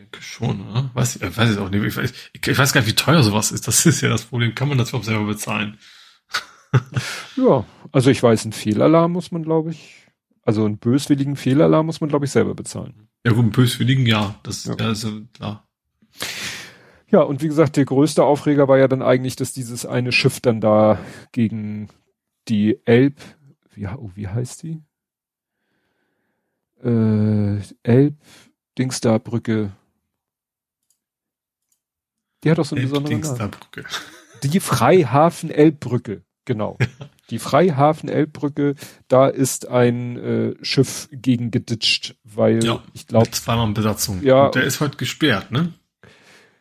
denke 0.00 0.22
schon, 0.22 0.68
oder? 0.68 0.90
Weiß, 0.94 1.16
ich 1.16 1.36
weiß 1.36 1.52
ich 1.52 1.58
auch 1.58 1.70
nicht. 1.70 1.84
Ich 1.84 1.96
weiß, 1.96 2.12
ich 2.32 2.58
weiß 2.58 2.72
gar 2.72 2.80
nicht, 2.80 2.90
wie 2.90 2.94
teuer 2.94 3.22
sowas 3.22 3.52
ist. 3.52 3.68
Das 3.68 3.86
ist 3.86 4.00
ja 4.00 4.08
das 4.08 4.24
Problem. 4.24 4.54
Kann 4.54 4.68
man 4.68 4.78
das 4.78 4.88
überhaupt 4.88 5.06
selber 5.06 5.24
bezahlen? 5.24 5.78
ja, 7.36 7.64
also 7.92 8.10
ich 8.10 8.22
weiß, 8.22 8.44
einen 8.44 8.52
Fehlalarm 8.52 9.12
muss 9.12 9.30
man, 9.30 9.42
glaube 9.42 9.72
ich, 9.72 10.06
also 10.42 10.64
einen 10.64 10.78
böswilligen 10.78 11.36
Fehlalarm 11.36 11.86
muss 11.86 12.00
man, 12.00 12.08
glaube 12.08 12.24
ich, 12.24 12.30
selber 12.30 12.54
bezahlen. 12.54 13.08
Ja, 13.24 13.32
gut, 13.32 13.42
einen 13.42 13.50
böswilligen, 13.50 14.06
ja. 14.06 14.36
Das 14.42 14.64
ja. 14.64 14.74
ja 14.78 14.90
ist 14.90 15.04
ja 15.04 15.10
klar. 15.34 15.68
Ja, 17.10 17.20
und 17.22 17.42
wie 17.42 17.48
gesagt, 17.48 17.76
der 17.76 17.84
größte 17.84 18.24
Aufreger 18.24 18.68
war 18.68 18.78
ja 18.78 18.88
dann 18.88 19.02
eigentlich, 19.02 19.36
dass 19.36 19.52
dieses 19.52 19.84
eine 19.84 20.12
Schiff 20.12 20.40
dann 20.40 20.60
da 20.60 20.98
gegen 21.32 21.88
die 22.48 22.78
Elb, 22.84 23.20
wie, 23.74 23.86
oh, 23.86 24.10
wie 24.14 24.28
heißt 24.28 24.62
die? 24.62 24.82
Äh, 26.82 27.58
Elb, 27.82 28.16
Dingsda-Brücke, 28.78 29.72
die 32.42 32.50
hat 32.50 32.58
doch 32.58 32.64
so 32.64 32.76
einen 32.76 32.88
besonderen 32.88 33.20
Namen. 33.20 33.50
Die 34.42 34.60
Freihafen-Elbbrücke, 34.60 36.22
genau. 36.44 36.78
Die 37.30 37.38
Freihafen-Elbbrücke, 37.38 38.74
da 39.06 39.28
ist 39.28 39.68
ein 39.68 40.16
äh, 40.16 40.54
Schiff 40.62 41.08
gegen 41.12 41.52
geditscht, 41.52 42.16
weil 42.24 42.64
ja, 42.64 42.82
ich 42.92 43.06
glaube. 43.06 43.30
Zweimal 43.30 43.70
Besatzung. 43.72 44.20
Ja. 44.24 44.46
Und 44.46 44.56
der 44.56 44.64
ist 44.64 44.80
heute 44.80 44.96
gesperrt, 44.96 45.52
ne? 45.52 45.72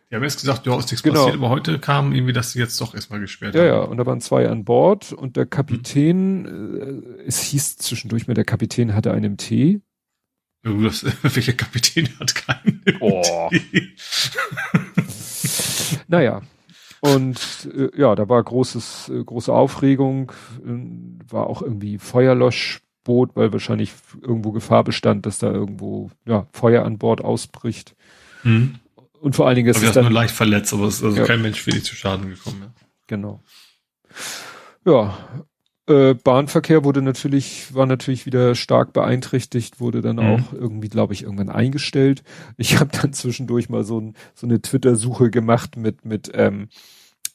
Die 0.09 0.15
haben 0.15 0.23
erst 0.23 0.39
gesagt, 0.39 0.65
ja, 0.65 0.75
ist 0.77 0.89
nichts 0.89 1.03
genau. 1.03 1.25
passiert, 1.25 1.35
aber 1.35 1.49
heute 1.49 1.77
kam 1.77 2.13
irgendwie, 2.13 2.33
dass 2.33 2.53
sie 2.53 2.59
jetzt 2.59 2.81
doch 2.81 2.95
erstmal 2.95 3.19
gesperrt 3.19 3.53
ja, 3.53 3.61
haben. 3.61 3.67
Ja, 3.67 3.75
ja, 3.75 3.81
und 3.81 3.97
da 3.97 4.05
waren 4.07 4.21
zwei 4.21 4.49
an 4.49 4.65
Bord 4.65 5.13
und 5.13 5.37
der 5.37 5.45
Kapitän, 5.45 6.45
hm. 6.47 7.03
äh, 7.19 7.21
es 7.27 7.41
hieß 7.43 7.77
zwischendurch 7.77 8.27
mal, 8.27 8.33
der 8.33 8.45
Kapitän 8.45 8.95
hatte 8.95 9.11
einen 9.11 9.33
MT. 9.33 9.51
Ja, 9.51 9.81
das, 10.83 11.05
welcher 11.21 11.53
Kapitän 11.53 12.09
hat 12.19 12.33
keinen 12.33 12.81
oh. 13.01 13.49
Naja. 16.07 16.41
Und 17.01 17.69
äh, 17.73 17.89
ja, 17.95 18.15
da 18.15 18.27
war 18.27 18.43
großes, 18.43 19.09
äh, 19.09 19.23
große 19.23 19.53
Aufregung, 19.53 20.31
äh, 20.65 21.31
war 21.31 21.47
auch 21.47 21.61
irgendwie 21.61 21.99
Feuerlöschboot, 21.99 23.35
weil 23.35 23.53
wahrscheinlich 23.53 23.93
irgendwo 24.21 24.51
Gefahr 24.51 24.83
bestand, 24.83 25.27
dass 25.27 25.37
da 25.37 25.51
irgendwo 25.51 26.09
ja, 26.25 26.47
Feuer 26.51 26.83
an 26.83 26.97
Bord 26.97 27.21
ausbricht. 27.21 27.95
Mhm. 28.43 28.75
Und 29.19 29.35
vor 29.35 29.47
allen 29.47 29.55
Dingen 29.55 29.69
ist 29.69 29.83
es 29.83 29.91
dann 29.91 30.05
nur 30.05 30.13
leicht 30.13 30.33
verletzt, 30.33 30.73
aber 30.73 30.85
es 30.85 30.95
ist 30.95 31.03
also 31.03 31.17
ja. 31.17 31.25
kein 31.25 31.41
Mensch 31.41 31.65
wirklich 31.65 31.83
zu 31.83 31.95
Schaden 31.95 32.29
gekommen. 32.29 32.61
Ja. 32.61 32.73
Genau. 33.07 33.43
Ja, 34.85 35.17
äh, 35.89 36.13
Bahnverkehr 36.13 36.83
wurde 36.83 37.01
natürlich, 37.01 37.73
war 37.73 37.87
natürlich 37.87 38.27
wieder 38.27 38.53
stark 38.53 38.93
beeinträchtigt, 38.93 39.79
wurde 39.79 40.01
dann 40.01 40.17
mhm. 40.17 40.21
auch 40.21 40.53
irgendwie, 40.53 40.87
glaube 40.87 41.13
ich, 41.13 41.23
irgendwann 41.23 41.49
eingestellt. 41.49 42.23
Ich 42.57 42.79
habe 42.79 42.91
dann 42.95 43.11
zwischendurch 43.11 43.69
mal 43.69 43.83
so, 43.83 43.99
ein, 43.99 44.15
so 44.35 44.45
eine 44.45 44.61
Twitter-Suche 44.61 45.31
gemacht 45.31 45.77
mit, 45.77 46.05
mit 46.05 46.29
ähm, 46.33 46.69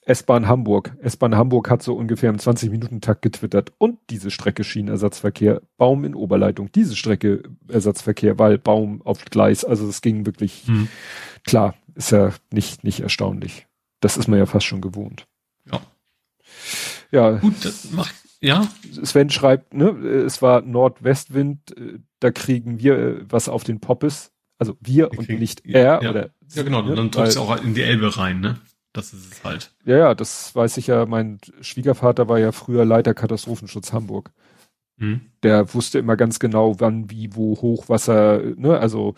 S-Bahn 0.07 0.47
Hamburg. 0.47 0.97
S-Bahn 1.01 1.35
Hamburg 1.35 1.71
hat 1.71 1.83
so 1.83 1.95
ungefähr 1.95 2.31
im 2.31 2.37
20-Minuten-Takt 2.37 3.23
getwittert 3.23 3.73
und 3.79 3.99
diese 4.11 4.31
Strecke 4.31 4.65
Schienenersatzverkehr, 4.65 5.63
Baum 5.77 6.05
in 6.05 6.15
Oberleitung, 6.15 6.71
diese 6.73 6.97
Strecke 6.97 7.43
Ersatzverkehr, 7.69 8.39
weil 8.39 8.59
Baum 8.59 9.03
auf 9.03 9.25
Gleis. 9.25 9.65
Also 9.65 9.89
es 9.89 10.03
ging 10.03 10.27
wirklich, 10.27 10.67
mhm. 10.67 10.89
klar, 11.45 11.75
ist 11.95 12.13
ja 12.13 12.33
nicht, 12.53 12.85
nicht 12.85 13.01
erstaunlich. 13.01 13.67
Das 14.01 14.17
ist 14.17 14.29
man 14.29 14.39
ja 14.39 14.47
fast 14.47 14.67
schon 14.67 14.81
gewohnt. 14.81 15.27
Ja. 15.71 15.81
Ja. 17.11 17.31
Gut, 17.39 17.65
das 17.65 17.91
macht 17.93 18.15
ja. 18.45 18.69
Sven 19.03 19.31
schreibt, 19.31 19.73
ne, 19.73 19.89
es 19.89 20.43
war 20.43 20.61
Nordwestwind, 20.61 21.75
äh, 21.79 21.99
da 22.21 22.31
kriegen 22.31 22.79
wir 22.79 22.99
äh, 22.99 23.25
was 23.27 23.49
auf 23.49 23.65
den 23.65 23.81
Poppes. 23.81 24.33
Also 24.59 24.77
wir, 24.81 25.11
wir 25.11 25.19
und 25.19 25.29
nicht 25.31 25.65
er 25.65 26.03
ja. 26.03 26.11
oder. 26.11 26.31
Ja, 26.53 26.63
genau, 26.63 26.83
ne? 26.83 26.95
dann 26.95 27.11
drückst 27.11 27.37
du 27.37 27.41
auch 27.41 27.63
in 27.63 27.75
die 27.75 27.83
Elbe 27.83 28.17
rein, 28.19 28.41
ne? 28.41 28.61
Das 28.95 29.13
ist 29.13 29.33
es 29.33 29.45
halt. 29.45 29.73
Ja, 29.85 29.99
ja, 29.99 30.15
das 30.15 30.55
weiß 30.55 30.77
ich 30.77 30.87
ja. 30.87 31.05
Mein 31.05 31.41
Schwiegervater 31.61 32.29
war 32.29 32.39
ja 32.39 32.53
früher 32.53 32.85
Leiter 32.85 33.13
Katastrophenschutz 33.13 33.93
Hamburg. 33.93 34.31
Mhm. 34.97 35.21
Der 35.43 35.75
wusste 35.75 35.99
immer 35.99 36.17
ganz 36.17 36.39
genau, 36.39 36.79
wann, 36.79 37.11
wie, 37.11 37.35
wo 37.35 37.61
Hochwasser, 37.61 38.41
ne, 38.57 38.79
also 38.79 39.17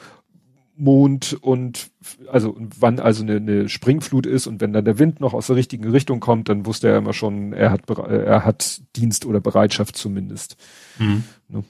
Mond 0.74 1.36
und 1.43 1.90
also 2.31 2.57
wann 2.59 3.01
also 3.01 3.23
eine, 3.23 3.36
eine 3.36 3.69
Springflut 3.69 4.27
ist 4.27 4.47
und 4.47 4.62
wenn 4.62 4.73
dann 4.73 4.85
der 4.86 4.98
Wind 4.98 5.20
noch 5.20 5.35
aus 5.35 5.47
der 5.47 5.57
richtigen 5.57 5.90
Richtung 5.90 6.20
kommt, 6.20 6.48
dann 6.48 6.65
wusste 6.65 6.89
er 6.89 6.98
immer 6.98 7.12
schon, 7.12 7.53
er 7.53 7.70
hat 7.70 7.89
er 7.90 8.44
hat 8.44 8.81
Dienst 8.97 9.27
oder 9.27 9.40
Bereitschaft 9.40 9.97
zumindest. 9.97 10.57
Mhm. 10.98 11.24
Ne? 11.48 11.65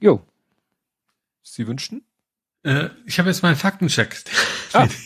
Jo. 0.00 0.20
Sie 1.42 1.66
wünschten? 1.66 2.02
Äh, 2.62 2.88
ich 3.06 3.18
habe 3.18 3.28
jetzt 3.28 3.42
meinen 3.42 3.56
Faktencheck. 3.56 4.24
Ah. 4.72 4.88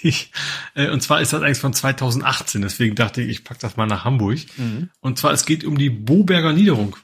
Äh, 0.74 0.88
und 0.88 1.02
zwar 1.02 1.20
ist 1.20 1.34
das 1.34 1.42
eigentlich 1.42 1.58
von 1.58 1.74
2018, 1.74 2.62
deswegen 2.62 2.94
dachte 2.94 3.20
ich, 3.20 3.28
ich 3.28 3.44
pack 3.44 3.58
das 3.58 3.76
mal 3.76 3.86
nach 3.86 4.04
Hamburg. 4.04 4.38
Mhm. 4.56 4.88
Und 5.00 5.18
zwar, 5.18 5.32
es 5.32 5.44
geht 5.44 5.64
um 5.64 5.76
die 5.76 5.90
Boberger 5.90 6.54
Niederung. 6.54 6.96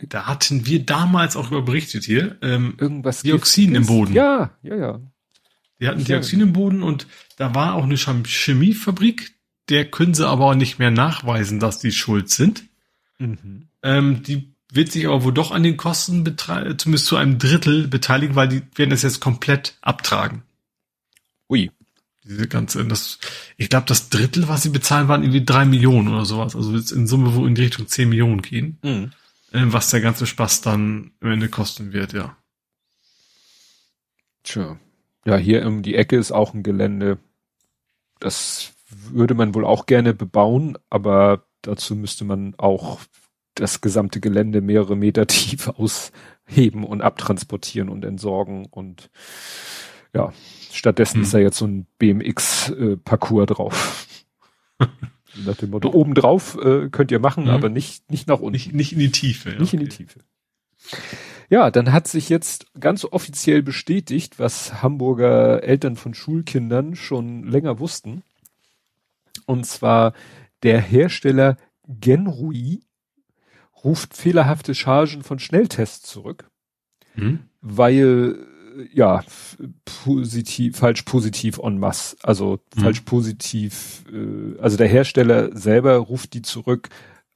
Da 0.00 0.26
hatten 0.26 0.64
wir 0.64 0.86
damals 0.86 1.36
auch 1.36 1.50
über 1.50 1.60
berichtet 1.60 2.04
hier. 2.04 2.38
Ähm, 2.40 2.76
Irgendwas 2.78 3.22
Dioxin 3.22 3.74
im 3.74 3.84
Boden. 3.84 4.14
Ja, 4.14 4.56
ja, 4.62 4.76
ja. 4.76 5.00
Die 5.80 5.88
hatten 5.88 6.04
Dioxin 6.04 6.40
im 6.40 6.52
Boden 6.54 6.82
und 6.82 7.06
da 7.36 7.54
war 7.54 7.74
auch 7.74 7.84
eine 7.84 7.96
Chemiefabrik. 7.96 9.34
Der 9.68 9.90
können 9.90 10.14
sie 10.14 10.26
aber 10.26 10.46
auch 10.46 10.54
nicht 10.54 10.78
mehr 10.78 10.90
nachweisen, 10.90 11.60
dass 11.60 11.78
die 11.78 11.92
schuld 11.92 12.30
sind. 12.30 12.64
Mhm. 13.18 13.68
Ähm, 13.82 14.22
die 14.22 14.54
wird 14.72 14.92
sich 14.92 15.06
aber 15.06 15.24
wohl 15.24 15.32
doch 15.32 15.50
an 15.50 15.62
den 15.62 15.76
Kosten 15.76 16.24
zumindest 16.76 17.06
zu 17.06 17.16
einem 17.16 17.38
Drittel 17.38 17.88
beteiligen, 17.88 18.36
weil 18.36 18.48
die 18.48 18.62
werden 18.74 18.90
das 18.90 19.02
jetzt 19.02 19.20
komplett 19.20 19.76
abtragen. 19.80 20.42
Ui. 21.48 21.70
Diese 22.24 22.46
ganze, 22.46 22.84
das, 22.84 23.18
ich 23.56 23.70
glaube, 23.70 23.86
das 23.86 24.10
Drittel, 24.10 24.48
was 24.48 24.62
sie 24.62 24.68
bezahlen, 24.68 25.08
waren 25.08 25.22
irgendwie 25.22 25.44
drei 25.44 25.64
Millionen 25.64 26.08
oder 26.08 26.26
sowas. 26.26 26.54
Also 26.54 26.76
jetzt 26.76 26.90
in 26.90 27.06
Summe 27.06 27.34
wo 27.34 27.46
in 27.46 27.54
die 27.54 27.62
Richtung 27.62 27.86
zehn 27.86 28.10
Millionen 28.10 28.42
gehen. 28.42 28.78
Mhm. 28.82 29.12
Was 29.50 29.88
der 29.88 30.02
ganze 30.02 30.26
Spaß 30.26 30.60
dann 30.60 31.12
am 31.22 31.30
Ende 31.30 31.48
kosten 31.48 31.94
wird, 31.94 32.12
ja. 32.12 32.36
Tja. 34.42 34.78
Ja, 35.24 35.36
hier 35.38 35.66
um 35.66 35.82
die 35.82 35.94
Ecke 35.94 36.16
ist 36.16 36.32
auch 36.32 36.52
ein 36.52 36.62
Gelände. 36.62 37.18
Das 38.20 38.72
würde 38.90 39.34
man 39.34 39.54
wohl 39.54 39.64
auch 39.64 39.86
gerne 39.86 40.12
bebauen, 40.12 40.76
aber 40.90 41.46
dazu 41.62 41.96
müsste 41.96 42.26
man 42.26 42.54
auch 42.56 43.00
das 43.60 43.80
gesamte 43.80 44.20
Gelände 44.20 44.60
mehrere 44.60 44.96
Meter 44.96 45.26
tief 45.26 45.68
ausheben 46.48 46.84
und 46.84 47.02
abtransportieren 47.02 47.88
und 47.88 48.04
entsorgen 48.04 48.66
und 48.66 49.10
ja, 50.14 50.32
stattdessen 50.70 51.16
hm. 51.16 51.22
ist 51.22 51.34
da 51.34 51.38
jetzt 51.38 51.58
so 51.58 51.66
ein 51.66 51.86
BMX-Parcours 51.98 53.42
äh, 53.42 53.46
drauf. 53.46 54.06
Nach 55.44 55.56
dem 55.56 55.70
Motto, 55.70 55.90
obendrauf 55.90 56.56
äh, 56.56 56.88
könnt 56.88 57.10
ihr 57.10 57.20
machen, 57.20 57.44
hm. 57.44 57.50
aber 57.50 57.68
nicht, 57.68 58.10
nicht 58.10 58.26
nach 58.26 58.40
unten. 58.40 58.52
Nicht, 58.52 58.72
nicht 58.72 58.92
in 58.92 58.98
die 58.98 59.12
Tiefe. 59.12 59.50
Ja, 59.50 59.58
nicht 59.58 59.74
in 59.74 59.80
die 59.80 59.88
Tiefe. 59.88 60.20
Ja, 61.50 61.70
dann 61.70 61.92
hat 61.92 62.08
sich 62.08 62.28
jetzt 62.28 62.66
ganz 62.78 63.04
offiziell 63.04 63.62
bestätigt, 63.62 64.38
was 64.38 64.82
Hamburger 64.82 65.62
Eltern 65.62 65.96
von 65.96 66.14
Schulkindern 66.14 66.94
schon 66.94 67.44
länger 67.44 67.78
wussten. 67.78 68.22
Und 69.46 69.64
zwar 69.64 70.12
der 70.62 70.80
Hersteller 70.80 71.56
Genrui 71.86 72.80
ruft 73.84 74.16
fehlerhafte 74.16 74.74
Chargen 74.74 75.22
von 75.22 75.38
Schnelltests 75.38 76.08
zurück, 76.08 76.48
mhm. 77.14 77.40
weil 77.60 78.46
ja 78.92 79.24
positiv 79.84 80.76
falsch 80.76 81.02
positiv 81.02 81.58
en 81.58 81.78
masse, 81.78 82.16
also 82.22 82.60
mhm. 82.76 82.80
falsch 82.80 83.00
positiv, 83.00 84.04
äh, 84.12 84.60
also 84.60 84.76
der 84.76 84.88
Hersteller 84.88 85.56
selber 85.56 85.96
ruft 85.96 86.34
die 86.34 86.42
zurück 86.42 86.88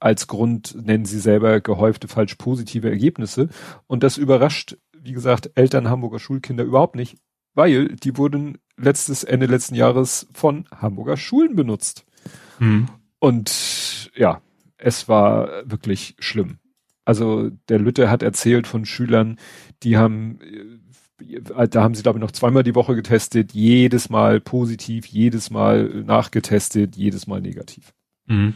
als 0.03 0.27
Grund 0.27 0.75
nennen 0.85 1.05
sie 1.05 1.19
selber 1.19 1.61
gehäufte 1.61 2.09
falsch 2.09 2.35
positive 2.35 2.89
Ergebnisse 2.89 3.47
und 3.87 4.03
das 4.03 4.17
überrascht, 4.17 4.77
wie 4.91 5.13
gesagt, 5.13 5.51
Eltern 5.55 5.89
Hamburger 5.89 6.19
Schulkinder 6.19 6.65
überhaupt 6.65 6.95
nicht, 6.95 7.17
weil 7.53 7.87
die 7.95 8.17
wurden 8.17 8.57
letztes 8.75 9.23
Ende 9.23 9.45
letzten 9.45 9.75
Jahres 9.75 10.27
von 10.33 10.65
Hamburger 10.75 11.15
Schulen 11.15 11.55
benutzt. 11.55 12.05
Mhm. 12.59 12.89
Und 13.19 14.11
ja, 14.15 14.41
es 14.83 15.07
war 15.07 15.49
wirklich 15.65 16.15
schlimm. 16.19 16.59
Also 17.05 17.49
der 17.69 17.79
Lütte 17.79 18.09
hat 18.09 18.23
erzählt 18.23 18.67
von 18.67 18.85
Schülern, 18.85 19.37
die 19.81 19.97
haben, 19.97 20.39
äh, 21.19 21.67
da 21.67 21.83
haben 21.83 21.95
sie 21.95 22.03
glaube 22.03 22.19
ich 22.19 22.21
noch 22.21 22.31
zweimal 22.31 22.63
die 22.63 22.75
Woche 22.75 22.95
getestet, 22.95 23.53
jedes 23.53 24.09
Mal 24.09 24.39
positiv, 24.39 25.05
jedes 25.05 25.49
Mal 25.49 26.03
nachgetestet, 26.05 26.95
jedes 26.95 27.27
Mal 27.27 27.41
negativ. 27.41 27.93
Mhm. 28.25 28.55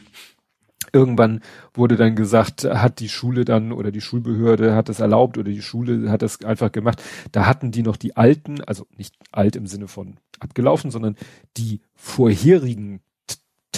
Irgendwann 0.94 1.42
wurde 1.74 1.98
dann 1.98 2.16
gesagt, 2.16 2.64
hat 2.64 3.02
die 3.02 3.10
Schule 3.10 3.44
dann 3.44 3.74
oder 3.74 3.92
die 3.92 4.00
Schulbehörde 4.00 4.74
hat 4.74 4.88
das 4.88 5.02
erlaubt 5.02 5.38
oder 5.38 5.52
die 5.52 5.62
Schule 5.62 6.10
hat 6.10 6.22
das 6.22 6.44
einfach 6.44 6.72
gemacht. 6.72 7.02
Da 7.34 7.46
hatten 7.46 7.72
die 7.72 7.84
noch 7.84 7.98
die 7.98 8.16
alten, 8.16 8.62
also 8.64 8.88
nicht 8.96 9.16
alt 9.32 9.58
im 9.58 9.68
Sinne 9.68 9.90
von 9.90 10.16
abgelaufen, 10.40 10.90
sondern 10.90 11.16
die 11.58 11.82
vorherigen 11.96 13.02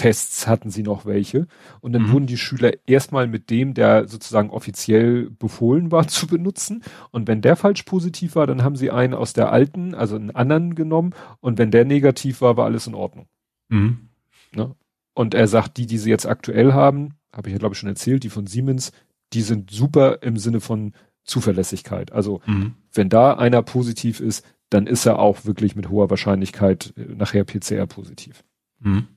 Tests 0.00 0.46
hatten 0.46 0.70
sie 0.70 0.82
noch 0.82 1.04
welche. 1.04 1.46
Und 1.82 1.92
dann 1.92 2.04
mhm. 2.04 2.12
wurden 2.12 2.26
die 2.26 2.38
Schüler 2.38 2.72
erstmal 2.86 3.26
mit 3.26 3.50
dem, 3.50 3.74
der 3.74 4.08
sozusagen 4.08 4.48
offiziell 4.48 5.28
befohlen 5.28 5.92
war, 5.92 6.08
zu 6.08 6.26
benutzen. 6.26 6.82
Und 7.10 7.28
wenn 7.28 7.42
der 7.42 7.54
falsch 7.54 7.82
positiv 7.82 8.34
war, 8.34 8.46
dann 8.46 8.62
haben 8.64 8.76
sie 8.76 8.90
einen 8.90 9.12
aus 9.12 9.34
der 9.34 9.52
alten, 9.52 9.94
also 9.94 10.16
einen 10.16 10.30
anderen 10.30 10.74
genommen. 10.74 11.12
Und 11.40 11.58
wenn 11.58 11.70
der 11.70 11.84
negativ 11.84 12.40
war, 12.40 12.56
war 12.56 12.64
alles 12.64 12.86
in 12.86 12.94
Ordnung. 12.94 13.26
Mhm. 13.68 14.08
Ne? 14.54 14.74
Und 15.12 15.34
er 15.34 15.46
sagt, 15.46 15.76
die, 15.76 15.84
die 15.84 15.98
sie 15.98 16.08
jetzt 16.08 16.26
aktuell 16.26 16.72
haben, 16.72 17.16
habe 17.30 17.50
ich 17.50 17.52
ja 17.52 17.58
glaube 17.58 17.74
ich 17.74 17.78
schon 17.78 17.90
erzählt, 17.90 18.24
die 18.24 18.30
von 18.30 18.46
Siemens, 18.46 18.92
die 19.34 19.42
sind 19.42 19.70
super 19.70 20.22
im 20.22 20.38
Sinne 20.38 20.60
von 20.60 20.94
Zuverlässigkeit. 21.24 22.10
Also 22.10 22.40
mhm. 22.46 22.74
wenn 22.94 23.10
da 23.10 23.34
einer 23.34 23.60
positiv 23.62 24.20
ist, 24.20 24.46
dann 24.70 24.86
ist 24.86 25.04
er 25.04 25.18
auch 25.18 25.44
wirklich 25.44 25.76
mit 25.76 25.90
hoher 25.90 26.08
Wahrscheinlichkeit 26.08 26.94
äh, 26.96 27.14
nachher 27.14 27.44
PCR 27.44 27.86
positiv. 27.86 28.44
Mhm. 28.78 29.08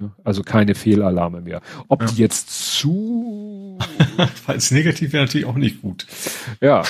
Ne? 0.00 0.12
Also 0.24 0.42
keine 0.42 0.74
Fehlalarme 0.74 1.40
mehr. 1.40 1.60
Ob 1.88 2.02
ja. 2.02 2.08
die 2.08 2.16
jetzt 2.16 2.78
zu. 2.78 3.78
Falls 4.44 4.70
negativ 4.70 5.12
wäre 5.12 5.24
natürlich 5.24 5.46
auch 5.46 5.56
nicht 5.56 5.82
gut. 5.82 6.06
Ja, 6.60 6.82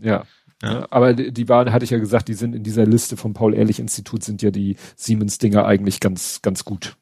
ja. 0.00 0.24
Ja. 0.62 0.88
Aber 0.90 1.14
die 1.14 1.48
waren, 1.48 1.70
hatte 1.70 1.84
ich 1.84 1.90
ja 1.90 1.98
gesagt, 1.98 2.26
die 2.26 2.34
sind 2.34 2.54
in 2.54 2.64
dieser 2.64 2.84
Liste 2.84 3.16
vom 3.16 3.32
Paul-Ehrlich-Institut 3.32 4.24
sind 4.24 4.42
ja 4.42 4.50
die 4.50 4.76
Siemens-Dinger 4.96 5.64
eigentlich 5.64 6.00
ganz, 6.00 6.42
ganz 6.42 6.64
gut. 6.64 6.96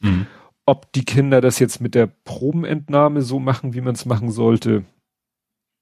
Mhm. 0.00 0.26
Ob 0.64 0.90
die 0.92 1.04
Kinder 1.04 1.42
das 1.42 1.58
jetzt 1.58 1.82
mit 1.82 1.94
der 1.94 2.06
Probenentnahme 2.06 3.20
so 3.20 3.38
machen, 3.38 3.74
wie 3.74 3.82
man 3.82 3.94
es 3.94 4.06
machen 4.06 4.30
sollte, 4.30 4.86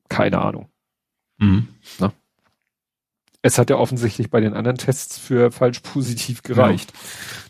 keine 0.08 0.40
Ahnung. 0.40 0.68
Mhm. 1.38 1.68
Na? 2.00 2.12
Es 3.42 3.58
hat 3.58 3.70
ja 3.70 3.76
offensichtlich 3.76 4.30
bei 4.30 4.40
den 4.40 4.54
anderen 4.54 4.78
Tests 4.78 5.18
für 5.18 5.50
falsch 5.50 5.80
positiv 5.80 6.42
gereicht. 6.42 6.92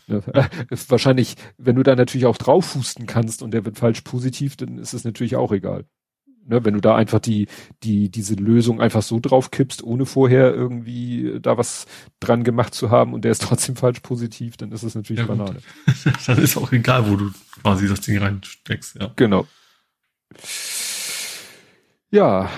Ja. 0.07 0.15
Ne? 0.15 0.23
Wahrscheinlich, 0.87 1.35
wenn 1.57 1.75
du 1.75 1.83
da 1.83 1.95
natürlich 1.95 2.25
auch 2.25 2.37
drauf 2.37 2.75
husten 2.75 3.05
kannst 3.05 3.43
und 3.43 3.51
der 3.51 3.63
wird 3.63 3.77
falsch 3.77 4.01
positiv, 4.01 4.57
dann 4.57 4.79
ist 4.79 4.93
es 4.93 5.03
natürlich 5.03 5.35
auch 5.35 5.51
egal. 5.51 5.85
Ne, 6.45 6.65
wenn 6.65 6.73
du 6.73 6.81
da 6.81 6.95
einfach 6.95 7.19
die, 7.19 7.47
die, 7.83 8.09
diese 8.09 8.35
Lösung 8.35 8.81
einfach 8.81 9.01
so 9.01 9.21
drauf 9.21 9.49
kippst, 9.49 9.81
ohne 9.81 10.05
vorher 10.05 10.53
irgendwie 10.53 11.37
da 11.41 11.57
was 11.57 11.85
dran 12.19 12.43
gemacht 12.43 12.73
zu 12.73 12.89
haben 12.89 13.13
und 13.13 13.23
der 13.23 13.31
ist 13.31 13.41
trotzdem 13.43 13.77
falsch 13.77 14.01
positiv, 14.01 14.57
dann 14.57 14.73
ist 14.73 14.83
es 14.83 14.93
natürlich 14.93 15.21
ja, 15.21 15.27
Banane. 15.27 15.59
dann 16.25 16.37
ist 16.39 16.57
auch 16.57 16.71
egal, 16.73 17.09
wo 17.09 17.15
du 17.15 17.31
quasi 17.61 17.87
das 17.87 18.01
Ding 18.01 18.17
reinsteckst, 18.17 18.97
ja. 18.99 19.11
Genau. 19.15 19.47
Ja. 22.11 22.49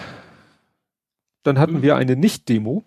Dann 1.44 1.60
hatten 1.60 1.84
wir 1.84 1.96
eine 1.96 2.16
Nicht-Demo. 2.16 2.84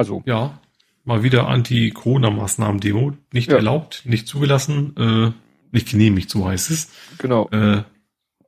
Also. 0.00 0.22
Ja, 0.24 0.58
mal 1.04 1.22
wieder 1.22 1.46
Anti-Corona-Maßnahmen-Demo. 1.46 3.12
Nicht 3.34 3.50
ja. 3.50 3.56
erlaubt, 3.56 4.00
nicht 4.06 4.26
zugelassen, 4.26 4.96
äh, 4.96 5.32
nicht 5.72 5.90
genehmigt, 5.90 6.30
so 6.30 6.48
heißt 6.48 6.70
es. 6.70 6.90
Genau. 7.18 7.50
Äh, 7.50 7.82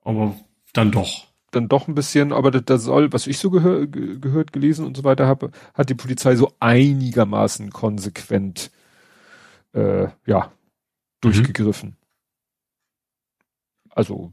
aber 0.03 0.35
dann 0.73 0.93
doch. 0.93 1.27
Dann 1.51 1.69
doch 1.69 1.89
ein 1.89 1.95
bisschen, 1.95 2.33
aber 2.33 2.51
das, 2.51 2.63
das 2.65 2.85
soll, 2.85 3.13
was 3.13 3.27
ich 3.27 3.37
so 3.37 3.51
gehör, 3.51 3.87
gehört, 3.87 4.55
gelesen 4.55 4.87
und 4.87 4.97
so 4.97 5.05
weiter 5.05 5.27
habe, 5.27 5.51
hat 5.75 5.91
die 5.91 5.95
Polizei 5.95 6.37
so 6.37 6.55
einigermaßen 6.59 7.71
konsequent 7.71 8.71
äh, 9.75 10.09
ja 10.25 10.51
durchgegriffen. 11.21 11.91
Mhm. 11.91 11.97
Also, 13.91 14.33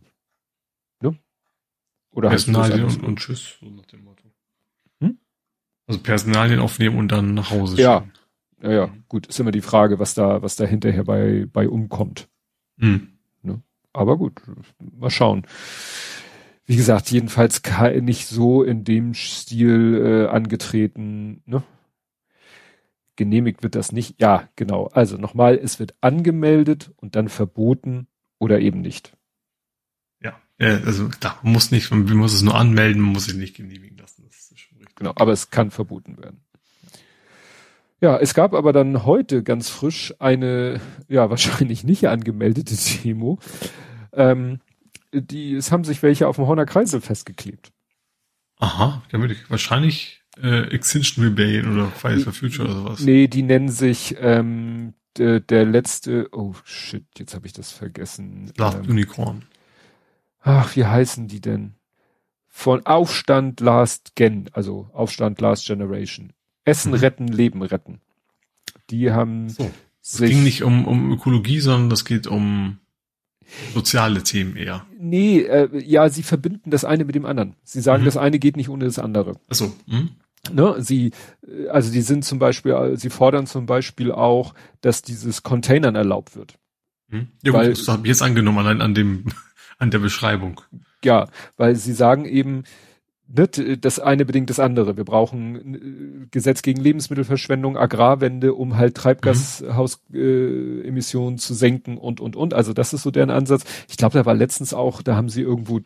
ne? 1.02 1.20
Oder 2.12 2.30
Personalien 2.30 2.86
und, 2.86 3.04
und 3.04 3.20
Tschüss, 3.20 3.58
so 3.60 3.66
nach 3.66 3.88
dem 3.88 4.06
Motto. 4.06 4.29
Also 5.90 6.02
Personalien 6.02 6.60
aufnehmen 6.60 6.98
und 6.98 7.12
dann 7.12 7.34
nach 7.34 7.52
Hause 7.52 7.82
ja. 7.82 8.00
schicken. 8.00 8.14
Ja, 8.62 8.72
ja, 8.72 8.90
gut, 9.08 9.28
ist 9.28 9.40
immer 9.40 9.52
die 9.52 9.62
Frage, 9.62 10.00
was 10.00 10.14
da, 10.14 10.42
was 10.42 10.56
da 10.56 10.66
hinterher 10.66 11.04
bei, 11.04 11.46
bei 11.52 11.68
umkommt. 11.68 12.30
Mhm. 12.78 13.10
Ne? 13.42 13.62
Aber 13.94 14.18
gut, 14.18 14.42
mal 14.80 15.10
schauen 15.10 15.46
wie 16.70 16.76
gesagt, 16.76 17.10
jedenfalls 17.10 17.64
nicht 18.02 18.28
so 18.28 18.62
in 18.62 18.84
dem 18.84 19.16
Stil 19.16 20.04
äh, 20.06 20.30
angetreten. 20.30 21.42
Ne? 21.48 21.64
Genehmigt 23.16 23.64
wird 23.64 23.74
das 23.74 23.92
nicht. 23.92 24.22
Ja, 24.22 24.48
genau. 24.56 24.86
Also 24.94 25.18
nochmal, 25.18 25.58
es 25.58 25.80
wird 25.80 25.96
angemeldet 26.02 26.92
und 26.98 27.16
dann 27.16 27.28
verboten 27.28 28.06
oder 28.38 28.60
eben 28.60 28.82
nicht. 28.82 29.18
Ja, 30.22 30.40
also 30.60 31.10
da 31.20 31.40
muss 31.42 31.72
nicht, 31.72 31.90
man 31.90 32.04
muss 32.04 32.34
es 32.34 32.44
nur 32.44 32.54
anmelden, 32.54 33.02
man 33.02 33.14
muss 33.14 33.28
es 33.28 33.34
nicht 33.34 33.56
genehmigen 33.56 33.98
lassen. 33.98 34.26
Das 34.28 34.52
ist 34.52 34.60
schon. 34.60 34.69
Genau, 35.00 35.14
aber 35.16 35.32
es 35.32 35.50
kann 35.50 35.72
verboten 35.72 36.18
werden. 36.18 36.42
Ja, 38.02 38.18
es 38.18 38.34
gab 38.34 38.54
aber 38.54 38.72
dann 38.72 39.06
heute 39.06 39.44
ganz 39.44 39.70
frisch 39.70 40.14
eine, 40.20 40.80
ja, 41.08 41.30
wahrscheinlich 41.30 41.84
nicht 41.84 42.08
angemeldete 42.08 42.76
Demo. 42.76 43.40
Ähm, 44.14 44.60
die, 45.12 45.56
es 45.56 45.72
haben 45.72 45.84
sich 45.84 46.04
welche 46.04 46.28
auf 46.28 46.36
dem 46.36 46.48
Horner 46.48 46.66
Kreisel 46.66 47.02
festgeklebt. 47.02 47.72
Aha, 48.60 49.02
da 49.10 49.20
würde 49.20 49.34
ich 49.34 49.50
wahrscheinlich 49.50 50.22
äh, 50.42 50.70
Extinction 50.74 51.24
Rebellion 51.24 51.74
oder 51.74 51.88
Fridays 51.88 52.24
for 52.24 52.34
Future 52.34 52.68
oder 52.68 52.78
sowas. 52.78 53.00
Nee, 53.02 53.28
die 53.28 53.44
nennen 53.44 53.70
sich 53.70 54.16
ähm, 54.20 54.94
der, 55.18 55.40
der 55.40 55.66
letzte, 55.66 56.30
oh 56.32 56.54
shit, 56.64 57.06
jetzt 57.18 57.34
habe 57.34 57.48
ich 57.48 57.54
das 57.54 57.72
vergessen. 57.72 58.52
Last 58.58 58.80
ähm, 58.84 58.90
Unicorn. 58.90 59.46
Ach, 60.42 60.76
wie 60.76 60.86
heißen 60.86 61.28
die 61.28 61.42
denn? 61.42 61.76
Von 62.50 62.86
Aufstand 62.86 63.62
Last 63.62 64.16
Gen, 64.16 64.50
also 64.54 64.90
Aufstand 64.94 65.40
Last 65.40 65.66
Generation. 65.66 66.34
Essen 66.66 66.92
mhm. 66.92 66.98
retten, 66.98 67.28
Leben 67.28 67.62
retten. 67.62 68.02
Die 68.90 69.12
haben 69.12 69.50
so. 69.50 69.72
Es 70.02 70.18
ging 70.18 70.44
nicht 70.44 70.64
um, 70.64 70.86
um 70.86 71.12
Ökologie, 71.12 71.60
sondern 71.60 71.90
das 71.90 72.04
geht 72.04 72.26
um 72.26 72.80
soziale 73.74 74.24
Themen 74.24 74.56
eher. 74.56 74.86
Nee, 74.98 75.42
äh, 75.42 75.70
ja, 75.84 76.10
sie 76.10 76.24
verbinden 76.24 76.72
das 76.72 76.86
eine 76.86 77.06
mit 77.06 77.16
dem 77.16 77.26
anderen. 77.26 77.56
Sie 77.64 77.82
sagen, 77.82 78.04
mhm. 78.04 78.06
das 78.06 78.18
eine 78.18 78.40
geht 78.40 78.58
nicht 78.58 78.70
ohne 78.70 78.86
das 78.86 79.00
andere. 79.00 79.40
Ach 79.50 79.56
so. 79.56 79.76
Mhm. 79.88 80.12
Ne, 80.52 80.76
sie, 80.80 81.12
äh, 81.48 81.68
also 81.68 81.92
die 81.92 82.02
sind 82.02 82.26
zum 82.26 82.40
Beispiel, 82.40 82.72
äh, 82.72 82.98
sie 82.98 83.10
fordern 83.10 83.46
zum 83.46 83.66
Beispiel 83.66 84.12
auch, 84.12 84.54
dass 84.82 85.02
dieses 85.02 85.44
Containern 85.44 85.96
erlaubt 85.96 86.36
wird. 86.36 86.58
Mhm. 87.10 87.28
Ja, 87.44 87.54
weil, 87.54 87.70
gut, 87.70 87.80
das 87.80 87.88
habe 87.88 88.04
ich 88.04 88.10
jetzt 88.10 88.22
angenommen, 88.22 88.60
allein 88.60 88.82
an 88.82 88.94
dem, 88.94 89.26
an 89.78 89.92
der 89.92 90.00
Beschreibung. 90.00 90.62
Ja, 91.04 91.28
weil 91.58 91.76
sie 91.76 91.94
sagen 91.94 92.26
eben, 92.26 92.64
das 93.32 94.00
eine 94.00 94.26
bedingt 94.26 94.50
das 94.50 94.60
andere. 94.60 94.98
Wir 94.98 95.06
brauchen 95.06 95.76
äh, 95.76 96.26
Gesetz 96.32 96.64
gegen 96.64 96.82
Lebensmittelverschwendung, 96.82 97.78
Agrarwende, 97.78 98.56
um 98.56 98.76
halt 98.78 98.96
Treibgashausemissionen 98.96 101.34
mhm. 101.34 101.36
äh, 101.36 101.40
zu 101.40 101.54
senken 101.54 101.98
und, 101.98 102.22
und, 102.22 102.36
und. 102.36 102.56
Also 102.56 102.74
das 102.74 102.92
ist 102.94 103.04
so 103.04 103.12
deren 103.12 103.30
Ansatz. 103.30 103.66
Ich 103.88 103.98
glaube, 103.98 104.18
da 104.18 104.26
war 104.26 104.34
letztens 104.34 104.74
auch, 104.74 105.04
da 105.04 105.16
haben 105.16 105.30
sie 105.30 105.44
irgendwo 105.44 105.82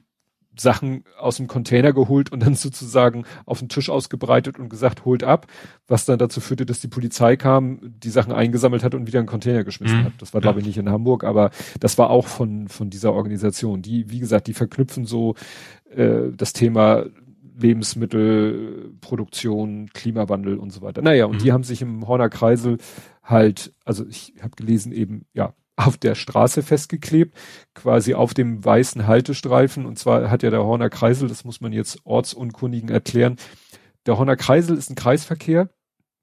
Sachen 0.55 1.03
aus 1.17 1.37
dem 1.37 1.47
Container 1.47 1.93
geholt 1.93 2.31
und 2.31 2.41
dann 2.41 2.55
sozusagen 2.55 3.25
auf 3.45 3.59
den 3.59 3.69
Tisch 3.69 3.89
ausgebreitet 3.89 4.59
und 4.59 4.69
gesagt, 4.69 5.05
holt 5.05 5.23
ab, 5.23 5.47
was 5.87 6.05
dann 6.05 6.19
dazu 6.19 6.41
führte, 6.41 6.65
dass 6.65 6.79
die 6.79 6.87
Polizei 6.87 7.35
kam, 7.35 7.79
die 7.81 8.09
Sachen 8.09 8.31
eingesammelt 8.31 8.83
hat 8.83 8.95
und 8.95 9.07
wieder 9.07 9.19
in 9.19 9.25
den 9.25 9.29
Container 9.29 9.63
geschmissen 9.63 10.01
mhm. 10.01 10.05
hat. 10.05 10.13
Das 10.19 10.33
war, 10.33 10.41
glaube 10.41 10.59
ich, 10.59 10.65
nicht 10.65 10.77
in 10.77 10.89
Hamburg, 10.89 11.23
aber 11.23 11.51
das 11.79 11.97
war 11.97 12.09
auch 12.09 12.27
von, 12.27 12.67
von 12.67 12.89
dieser 12.89 13.13
Organisation. 13.13 13.81
Die, 13.81 14.11
wie 14.11 14.19
gesagt, 14.19 14.47
die 14.47 14.53
verknüpfen 14.53 15.05
so 15.05 15.35
äh, 15.95 16.31
das 16.35 16.53
Thema 16.53 17.05
Lebensmittelproduktion, 17.55 19.89
Klimawandel 19.93 20.57
und 20.57 20.71
so 20.71 20.81
weiter. 20.81 21.01
Naja, 21.01 21.25
und 21.25 21.37
mhm. 21.37 21.39
die 21.39 21.51
haben 21.51 21.63
sich 21.63 21.81
im 21.81 22.07
Horner 22.07 22.29
Kreisel 22.29 22.77
halt, 23.23 23.73
also 23.85 24.05
ich 24.07 24.35
habe 24.41 24.55
gelesen 24.55 24.91
eben, 24.91 25.25
ja, 25.33 25.53
auf 25.75 25.97
der 25.97 26.15
Straße 26.15 26.63
festgeklebt, 26.63 27.35
quasi 27.73 28.13
auf 28.13 28.33
dem 28.33 28.63
weißen 28.63 29.07
Haltestreifen. 29.07 29.85
Und 29.85 29.97
zwar 29.97 30.29
hat 30.29 30.43
ja 30.43 30.49
der 30.49 30.63
Horner 30.63 30.89
Kreisel, 30.89 31.27
das 31.27 31.43
muss 31.45 31.61
man 31.61 31.73
jetzt 31.73 31.99
Ortsunkundigen 32.03 32.89
erklären, 32.89 33.37
der 34.05 34.17
Horner 34.17 34.35
Kreisel 34.35 34.77
ist 34.77 34.89
ein 34.89 34.95
Kreisverkehr 34.95 35.69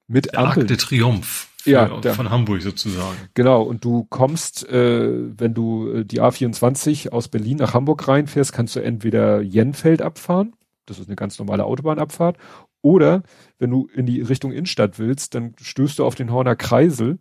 mit 0.06 0.32
der 0.32 0.38
Ampeln. 0.38 0.62
Arc 0.62 0.68
de 0.68 0.76
Triumph. 0.76 1.48
ja, 1.64 1.88
der, 2.00 2.14
von 2.14 2.30
Hamburg 2.30 2.62
sozusagen. 2.62 3.16
Genau, 3.34 3.62
und 3.62 3.84
du 3.84 4.04
kommst, 4.04 4.68
äh, 4.68 5.38
wenn 5.38 5.54
du 5.54 5.88
äh, 5.88 6.04
die 6.04 6.20
A24 6.20 7.10
aus 7.10 7.28
Berlin 7.28 7.56
nach 7.58 7.74
Hamburg 7.74 8.06
reinfährst, 8.06 8.52
kannst 8.52 8.76
du 8.76 8.80
entweder 8.80 9.40
Jenfeld 9.40 10.02
abfahren 10.02 10.54
das 10.90 10.98
ist 10.98 11.06
eine 11.06 11.16
ganz 11.16 11.38
normale 11.38 11.64
Autobahnabfahrt. 11.64 12.36
Oder 12.82 13.22
wenn 13.58 13.70
du 13.70 13.88
in 13.94 14.06
die 14.06 14.20
Richtung 14.20 14.52
Innenstadt 14.52 14.98
willst, 14.98 15.34
dann 15.34 15.54
stößt 15.60 15.98
du 15.98 16.04
auf 16.04 16.14
den 16.14 16.32
Horner 16.32 16.56
Kreisel. 16.56 17.18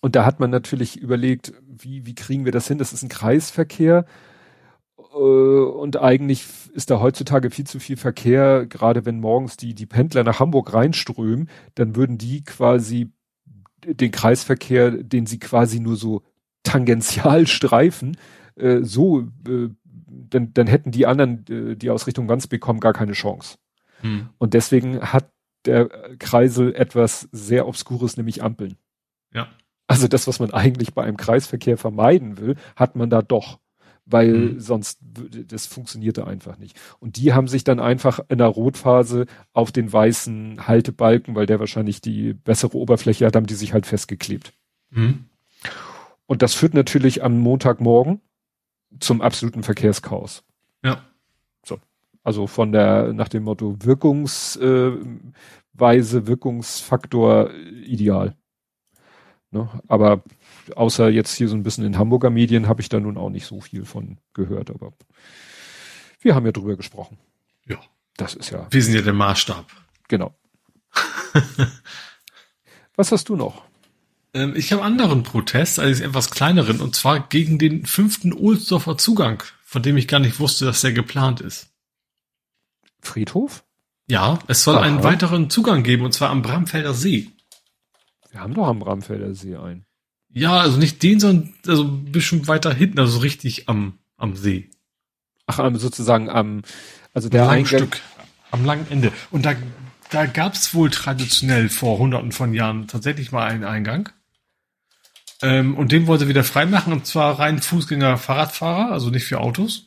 Und 0.00 0.16
da 0.16 0.24
hat 0.24 0.40
man 0.40 0.50
natürlich 0.50 1.00
überlegt, 1.00 1.52
wie, 1.66 2.06
wie 2.06 2.14
kriegen 2.14 2.44
wir 2.44 2.52
das 2.52 2.68
hin? 2.68 2.78
Das 2.78 2.92
ist 2.92 3.02
ein 3.02 3.08
Kreisverkehr. 3.08 4.04
Äh, 4.98 5.18
und 5.18 5.96
eigentlich 5.96 6.46
ist 6.74 6.90
da 6.90 7.00
heutzutage 7.00 7.50
viel 7.50 7.66
zu 7.66 7.80
viel 7.80 7.96
Verkehr, 7.96 8.66
gerade 8.66 9.06
wenn 9.06 9.20
morgens 9.20 9.56
die, 9.56 9.74
die 9.74 9.86
Pendler 9.86 10.24
nach 10.24 10.40
Hamburg 10.40 10.72
reinströmen, 10.72 11.48
dann 11.74 11.96
würden 11.96 12.18
die 12.18 12.42
quasi 12.44 13.10
den 13.86 14.10
Kreisverkehr, 14.10 14.90
den 14.90 15.26
sie 15.26 15.38
quasi 15.38 15.80
nur 15.80 15.96
so 15.96 16.22
tangential 16.62 17.46
streifen, 17.46 18.16
äh, 18.56 18.80
so 18.82 19.20
äh, 19.48 19.68
dann, 19.84 20.54
dann 20.54 20.66
hätten 20.66 20.90
die 20.90 21.06
anderen, 21.06 21.44
äh, 21.48 21.76
die 21.76 21.90
aus 21.90 22.06
Richtung 22.06 22.28
Wandsbek 22.28 22.60
kommen, 22.60 22.80
gar 22.80 22.92
keine 22.92 23.12
Chance. 23.12 23.58
Hm. 24.00 24.28
Und 24.38 24.54
deswegen 24.54 25.00
hat 25.00 25.30
der 25.64 25.88
Kreisel 26.18 26.74
etwas 26.74 27.28
sehr 27.32 27.66
Obskures, 27.66 28.16
nämlich 28.16 28.42
Ampeln. 28.42 28.76
Ja. 29.32 29.48
Also 29.86 30.08
das, 30.08 30.26
was 30.26 30.40
man 30.40 30.50
eigentlich 30.52 30.94
bei 30.94 31.04
einem 31.04 31.16
Kreisverkehr 31.16 31.76
vermeiden 31.76 32.38
will, 32.38 32.56
hat 32.76 32.96
man 32.96 33.10
da 33.10 33.22
doch. 33.22 33.58
Weil 34.06 34.32
hm. 34.32 34.60
sonst, 34.60 34.98
das 35.02 35.66
funktionierte 35.66 36.26
einfach 36.26 36.58
nicht. 36.58 36.78
Und 37.00 37.16
die 37.16 37.32
haben 37.32 37.48
sich 37.48 37.64
dann 37.64 37.80
einfach 37.80 38.20
in 38.28 38.38
der 38.38 38.48
Rotphase 38.48 39.24
auf 39.54 39.72
den 39.72 39.90
weißen 39.90 40.66
Haltebalken, 40.66 41.34
weil 41.34 41.46
der 41.46 41.58
wahrscheinlich 41.58 42.02
die 42.02 42.34
bessere 42.34 42.76
Oberfläche 42.76 43.24
hat, 43.24 43.36
haben 43.36 43.46
die 43.46 43.54
sich 43.54 43.72
halt 43.72 43.86
festgeklebt. 43.86 44.52
Hm. 44.90 45.24
Und 46.26 46.42
das 46.42 46.54
führt 46.54 46.74
natürlich 46.74 47.22
am 47.22 47.38
Montagmorgen 47.38 48.20
zum 49.00 49.22
absoluten 49.22 49.62
Verkehrschaos. 49.62 50.44
Ja. 50.82 51.02
So. 51.64 51.78
Also 52.22 52.46
von 52.46 52.72
der, 52.72 53.12
nach 53.12 53.28
dem 53.28 53.44
Motto 53.44 53.76
Wirkungsweise, 53.80 54.98
äh, 56.18 56.26
Wirkungsfaktor 56.26 57.50
ideal. 57.54 58.36
Ne? 59.54 59.68
Aber 59.88 60.22
außer 60.76 61.08
jetzt 61.08 61.34
hier 61.34 61.48
so 61.48 61.54
ein 61.54 61.62
bisschen 61.62 61.84
in 61.84 61.96
Hamburger 61.96 62.30
Medien 62.30 62.68
habe 62.68 62.82
ich 62.82 62.88
da 62.88 63.00
nun 63.00 63.16
auch 63.16 63.30
nicht 63.30 63.46
so 63.46 63.60
viel 63.60 63.84
von 63.84 64.18
gehört, 64.34 64.70
aber 64.70 64.92
wir 66.20 66.34
haben 66.34 66.44
ja 66.44 66.52
drüber 66.52 66.76
gesprochen. 66.76 67.18
Ja. 67.66 67.78
Das 68.16 68.34
ist 68.34 68.50
ja. 68.50 68.66
Wir 68.70 68.82
sind 68.82 68.94
ja 68.94 69.02
der 69.02 69.12
Maßstab. 69.12 69.66
Genau. 70.08 70.34
Was 72.96 73.10
hast 73.10 73.28
du 73.28 73.36
noch? 73.36 73.62
Ähm, 74.32 74.54
ich 74.56 74.72
habe 74.72 74.82
anderen 74.82 75.22
Protest, 75.22 75.78
also 75.78 76.04
etwas 76.04 76.30
kleineren, 76.30 76.80
und 76.80 76.94
zwar 76.94 77.20
gegen 77.28 77.58
den 77.58 77.86
fünften 77.86 78.32
Ohlsdorfer 78.32 78.96
Zugang, 78.98 79.42
von 79.64 79.82
dem 79.82 79.96
ich 79.96 80.06
gar 80.06 80.20
nicht 80.20 80.38
wusste, 80.38 80.64
dass 80.64 80.80
der 80.80 80.92
geplant 80.92 81.40
ist. 81.40 81.68
Friedhof? 83.00 83.64
Ja, 84.06 84.38
es 84.46 84.62
soll 84.62 84.76
Aha. 84.76 84.84
einen 84.84 85.02
weiteren 85.02 85.50
Zugang 85.50 85.82
geben, 85.82 86.04
und 86.04 86.12
zwar 86.12 86.30
am 86.30 86.42
Bramfelder 86.42 86.94
See. 86.94 87.30
Wir 88.34 88.40
haben 88.40 88.54
doch 88.54 88.66
am 88.66 88.80
Bramfelder 88.80 89.32
See 89.36 89.54
einen. 89.54 89.86
Ja, 90.28 90.58
also 90.58 90.76
nicht 90.76 91.00
den, 91.04 91.20
sondern 91.20 91.54
also 91.68 91.84
ein 91.84 92.10
bisschen 92.10 92.48
weiter 92.48 92.74
hinten, 92.74 92.98
also 92.98 93.20
richtig 93.20 93.68
am, 93.68 94.00
am 94.16 94.34
See. 94.34 94.70
Ach, 95.46 95.60
sozusagen 95.74 96.28
am, 96.28 96.62
also 97.12 97.28
der 97.28 97.48
Eingang. 97.48 97.82
Stück, 97.82 98.00
am 98.50 98.64
langen 98.64 98.88
Ende. 98.90 99.12
Und 99.30 99.46
da, 99.46 99.54
da 100.10 100.26
gab's 100.26 100.74
wohl 100.74 100.90
traditionell 100.90 101.68
vor 101.68 101.98
hunderten 101.98 102.32
von 102.32 102.54
Jahren 102.54 102.88
tatsächlich 102.88 103.30
mal 103.30 103.46
einen 103.46 103.62
Eingang. 103.62 104.08
Ähm, 105.40 105.76
und 105.76 105.92
den 105.92 106.08
wollte 106.08 106.24
sie 106.24 106.28
wieder 106.28 106.42
freimachen, 106.42 106.92
und 106.92 107.06
zwar 107.06 107.38
rein 107.38 107.62
Fußgänger, 107.62 108.18
Fahrradfahrer, 108.18 108.90
also 108.90 109.10
nicht 109.10 109.26
für 109.26 109.38
Autos. 109.38 109.86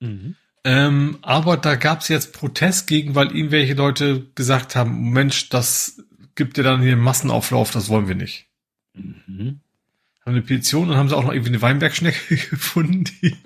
Mhm. 0.00 0.34
Ähm, 0.64 1.18
aber 1.22 1.56
da 1.56 1.76
gab 1.76 2.00
es 2.00 2.08
jetzt 2.08 2.32
Protest 2.32 2.88
gegen, 2.88 3.14
weil 3.14 3.28
irgendwelche 3.28 3.74
Leute 3.74 4.26
gesagt 4.34 4.74
haben, 4.74 5.10
Mensch, 5.10 5.50
das 5.50 6.02
gibt 6.34 6.56
ja 6.58 6.64
dann 6.64 6.82
hier 6.82 6.92
einen 6.92 7.02
Massenauflauf, 7.02 7.70
das 7.70 7.88
wollen 7.88 8.08
wir 8.08 8.14
nicht. 8.14 8.46
Mhm. 8.94 9.60
Haben 10.24 10.36
eine 10.36 10.42
Petition 10.42 10.88
und 10.88 10.96
haben 10.96 11.10
sie 11.10 11.16
auch 11.16 11.22
noch 11.22 11.32
irgendwie 11.32 11.50
eine 11.50 11.60
Weinbergschnecke 11.60 12.36
gefunden, 12.50 13.04
die, 13.04 13.36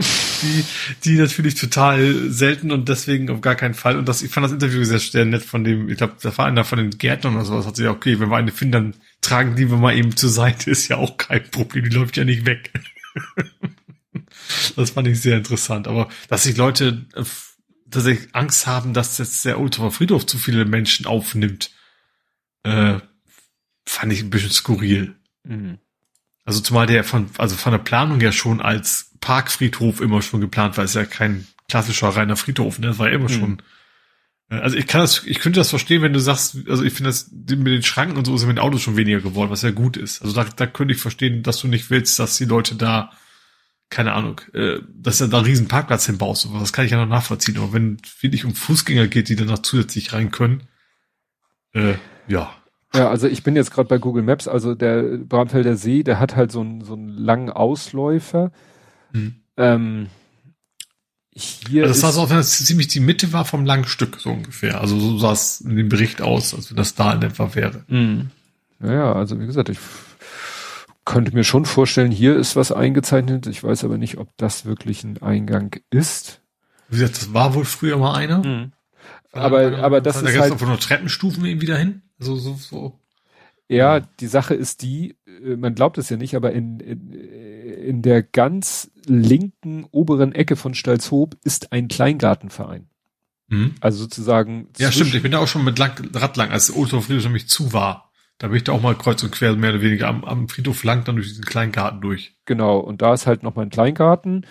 die, 0.43 0.65
die 1.05 1.17
natürlich 1.17 1.57
total 1.57 2.31
selten 2.31 2.71
und 2.71 2.89
deswegen 2.89 3.31
auf 3.31 3.41
gar 3.41 3.57
keinen 3.57 3.75
Fall. 3.75 3.99
Und 3.99 4.09
das, 4.09 4.23
ich 4.23 4.31
fand 4.31 4.45
das 4.45 4.53
Interview 4.53 4.85
sehr, 4.85 5.01
sehr 5.01 5.25
nett 5.25 5.43
von 5.43 5.65
dem, 5.65 5.89
ich 5.89 5.97
glaube, 5.97 6.15
da 6.23 6.37
war 6.39 6.47
einer 6.47 6.65
von 6.65 6.79
den 6.79 6.91
Gärtnern 6.91 7.35
oder 7.35 7.45
sowas, 7.45 7.67
hat 7.67 7.77
sie 7.77 7.85
ja, 7.85 7.91
okay, 7.91 8.21
wenn 8.21 8.31
wir 8.31 8.37
eine 8.37 8.53
finden, 8.53 8.73
dann 8.73 8.95
tragen 9.23 9.57
die 9.57 9.69
wir 9.71 9.77
mal 9.77 9.97
eben 9.97 10.17
zur 10.17 10.31
Seite, 10.31 10.71
ist 10.71 10.87
ja 10.87 10.99
auch 10.99 11.17
kein 11.17 11.51
Problem, 11.51 11.89
die 11.89 11.97
läuft 11.97 12.17
ja 12.17 12.25
nicht 12.25 12.47
weg. 12.47 12.71
das 14.77 14.91
fand 14.91 15.09
ich 15.09 15.21
sehr 15.21 15.39
interessant. 15.39 15.89
Aber 15.89 16.09
dass 16.29 16.45
sich 16.45 16.57
Leute 16.57 17.07
äh, 17.15 17.25
tatsächlich 17.91 18.35
Angst 18.35 18.69
haben, 18.69 18.95
dass 18.95 19.19
jetzt 19.19 19.45
der 19.45 19.59
Ultra 19.59 19.91
Friedhof 19.91 20.27
zu 20.27 20.39
viele 20.39 20.65
Menschen 20.65 21.07
aufnimmt, 21.07 21.71
äh, 22.63 22.99
fand 23.87 24.13
ich 24.13 24.23
ein 24.23 24.31
bisschen 24.31 24.51
skurril. 24.51 25.17
Mhm. 25.45 25.79
Also 26.45 26.61
zumal 26.61 26.87
der 26.87 27.05
von, 27.05 27.31
also 27.39 27.57
von 27.57 27.73
der 27.73 27.79
Planung 27.79 28.21
ja 28.21 28.33
schon 28.33 28.61
als 28.61 29.15
Parkfriedhof 29.21 30.01
immer 30.01 30.23
schon 30.23 30.41
geplant 30.41 30.77
war, 30.77 30.85
ist 30.85 30.95
ja 30.95 31.05
kein 31.05 31.47
klassischer 31.69 32.09
reiner 32.09 32.37
Friedhof, 32.37 32.79
ne? 32.79 32.89
Das 32.89 32.99
war 32.99 33.09
ja 33.09 33.15
immer 33.15 33.29
mhm. 33.29 33.35
schon 33.41 33.63
also 34.51 34.77
ich 34.77 34.87
kann 34.87 35.03
das, 35.03 35.25
ich 35.27 35.41
könnte 35.41 35.61
das 35.61 35.69
verstehen, 35.69 36.01
wenn 36.01 36.15
du 36.15 36.21
sagst, 36.21 36.57
also 36.69 36.83
ich 36.83 36.95
finde 36.95 37.11
das 37.11 37.31
mit 37.31 37.67
den 37.67 37.83
Schranken 37.83 38.17
und 38.17 38.25
so 38.25 38.35
ist 38.35 38.47
mit 38.47 38.57
den 38.57 38.63
Autos 38.63 38.81
schon 38.81 38.97
weniger 38.97 39.21
geworden, 39.21 39.51
was 39.51 39.63
ja 39.63 39.71
gut 39.71 39.99
ist. 39.99 40.23
Also 40.23 40.35
da, 40.35 40.45
da 40.45 40.67
könnte 40.67 40.95
ich 40.95 41.01
verstehen, 41.01 41.43
dass 41.43 41.61
du 41.61 41.69
nicht 41.69 41.91
willst, 41.91 42.19
dass 42.19 42.39
die 42.39 42.47
Leute 42.47 42.75
da, 42.75 43.13
keine 43.91 44.15
Ahnung, 44.15 44.41
äh, 44.55 44.79
dass 44.89 45.19
du 45.19 45.27
da 45.27 45.39
einen 45.39 45.47
riesen 45.47 45.69
Parkplatz 45.69 46.07
hinbaust. 46.07 46.47
Aber 46.47 46.61
das 46.61 46.73
kann 46.73 46.87
ich 46.87 46.93
ja 46.93 46.97
noch 46.97 47.15
nachvollziehen. 47.15 47.59
Aber 47.59 47.75
wenn 47.75 47.99
es 48.03 48.23
wirklich 48.23 48.47
um 48.47 48.55
Fußgänger 48.55 49.09
geht, 49.09 49.29
die 49.29 49.37
dann 49.37 49.49
noch 49.49 49.59
zusätzlich 49.59 50.15
rein 50.15 50.31
können, 50.31 50.63
äh, 51.75 51.95
ja. 52.29 52.51
Ja, 52.95 53.11
also 53.11 53.27
ich 53.27 53.43
bin 53.43 53.55
jetzt 53.55 53.71
gerade 53.71 53.89
bei 53.89 53.99
Google 53.99 54.23
Maps, 54.23 54.49
also 54.49 54.75
der 54.75 55.03
Bramfelder 55.19 55.77
See, 55.77 56.03
der 56.03 56.19
hat 56.19 56.37
halt 56.37 56.51
so 56.51 56.61
einen, 56.61 56.83
so 56.83 56.95
einen 56.95 57.09
langen 57.09 57.51
Ausläufer. 57.51 58.51
Hm. 59.13 59.37
Ähm, 59.59 60.07
hier 61.33 61.83
also 61.83 61.93
das 61.93 62.01
sah 62.01 62.13
so 62.13 62.23
aus, 62.23 62.31
wenn 62.31 62.39
das 62.39 62.65
ziemlich 62.65 62.89
die 62.89 63.01
Mitte 63.01 63.33
war 63.33 63.45
vom 63.45 63.65
langen 63.65 63.85
Stück, 63.85 64.19
so 64.19 64.31
ungefähr. 64.31 64.81
Also 64.81 64.99
so 64.99 65.19
sah 65.19 65.33
es 65.33 65.61
in 65.61 65.77
dem 65.77 65.89
Bericht 65.89 66.23
aus, 66.23 66.55
als 66.55 66.71
wenn 66.71 66.77
das 66.77 66.95
da 66.95 67.13
in 67.13 67.23
etwa 67.23 67.55
wäre. 67.55 67.85
Mhm. 67.89 68.31
Naja, 68.81 69.13
also 69.13 69.39
wie 69.39 69.47
gesagt, 69.47 69.69
ich 69.69 69.79
könnte 71.05 71.35
mir 71.35 71.45
schon 71.45 71.65
vorstellen, 71.65 72.11
hier 72.11 72.37
ist 72.37 72.57
was 72.57 72.73
eingezeichnet. 72.73 73.47
Ich 73.47 73.63
weiß 73.63 73.85
aber 73.85 73.99
nicht, 73.99 74.19
ob 74.19 74.29
das 74.37 74.65
wirklich 74.65 75.05
ein 75.05 75.23
Eingang 75.23 75.77
ist. 75.91 76.41
Wie 76.89 76.99
gesagt, 76.99 77.17
das 77.19 77.35
war 77.35 77.55
wohl 77.55 77.65
früher 77.65 77.99
mal 77.99 78.15
einer. 78.15 78.39
Mhm. 78.45 78.73
Aber, 79.33 79.71
da, 79.71 79.79
aber 79.83 80.01
das 80.01 80.23
da 80.23 80.29
ist 80.29 80.39
halt... 80.39 80.61
Da 80.61 80.67
nur 80.67 80.79
Treppenstufen 80.79 81.45
irgendwie 81.45 81.67
dahin. 81.67 82.03
Also 82.19 82.37
so, 82.37 82.55
so. 82.55 83.01
Ja, 83.69 84.01
die 84.01 84.27
Sache 84.27 84.55
ist 84.55 84.83
die, 84.83 85.17
äh, 85.27 85.57
man 85.57 85.75
glaubt 85.75 85.99
es 85.99 86.09
ja 86.09 86.17
nicht, 86.17 86.35
aber 86.35 86.53
in, 86.53 86.81
in, 86.81 87.13
in 87.13 88.03
der 88.03 88.23
ganz 88.23 88.91
linken 89.07 89.87
oberen 89.91 90.33
Ecke 90.33 90.57
von 90.57 90.75
Stalzhoop 90.75 91.37
ist 91.45 91.73
ein 91.73 91.89
Kleingartenverein. 91.89 92.89
Mhm. 93.49 93.75
Also 93.81 93.99
sozusagen. 93.99 94.69
Ja, 94.79 94.91
stimmt. 94.91 95.15
Ich 95.15 95.23
bin 95.23 95.33
da 95.33 95.39
auch 95.39 95.49
schon 95.49 95.65
mit 95.65 95.79
lang, 95.79 95.93
Radlang, 96.15 96.51
als 96.51 96.75
Otto 96.75 97.01
Friedrich 97.01 97.25
nämlich 97.25 97.49
zu 97.49 97.73
war. 97.73 98.11
Da 98.39 98.49
bin 98.49 98.57
ich 98.57 98.65
da 98.65 98.73
auch 98.73 98.83
mal 98.83 98.95
kreuz 98.95 99.23
und 99.23 99.33
quer 99.33 99.55
mehr 99.57 99.71
oder 99.71 99.83
weniger 99.83 100.07
am, 100.07 100.25
am 100.25 100.49
Friedhof 100.49 100.85
lang 100.85 101.05
dann 101.05 101.17
durch 101.17 101.29
diesen 101.29 101.45
Kleingarten 101.45 102.01
durch. 102.01 102.37
Genau. 102.45 102.79
Und 102.79 103.03
da 103.03 103.13
ist 103.13 103.27
halt 103.27 103.43
noch 103.43 103.57
mal 103.57 103.63
ein 103.63 103.71
Kleingarten. 103.71 104.47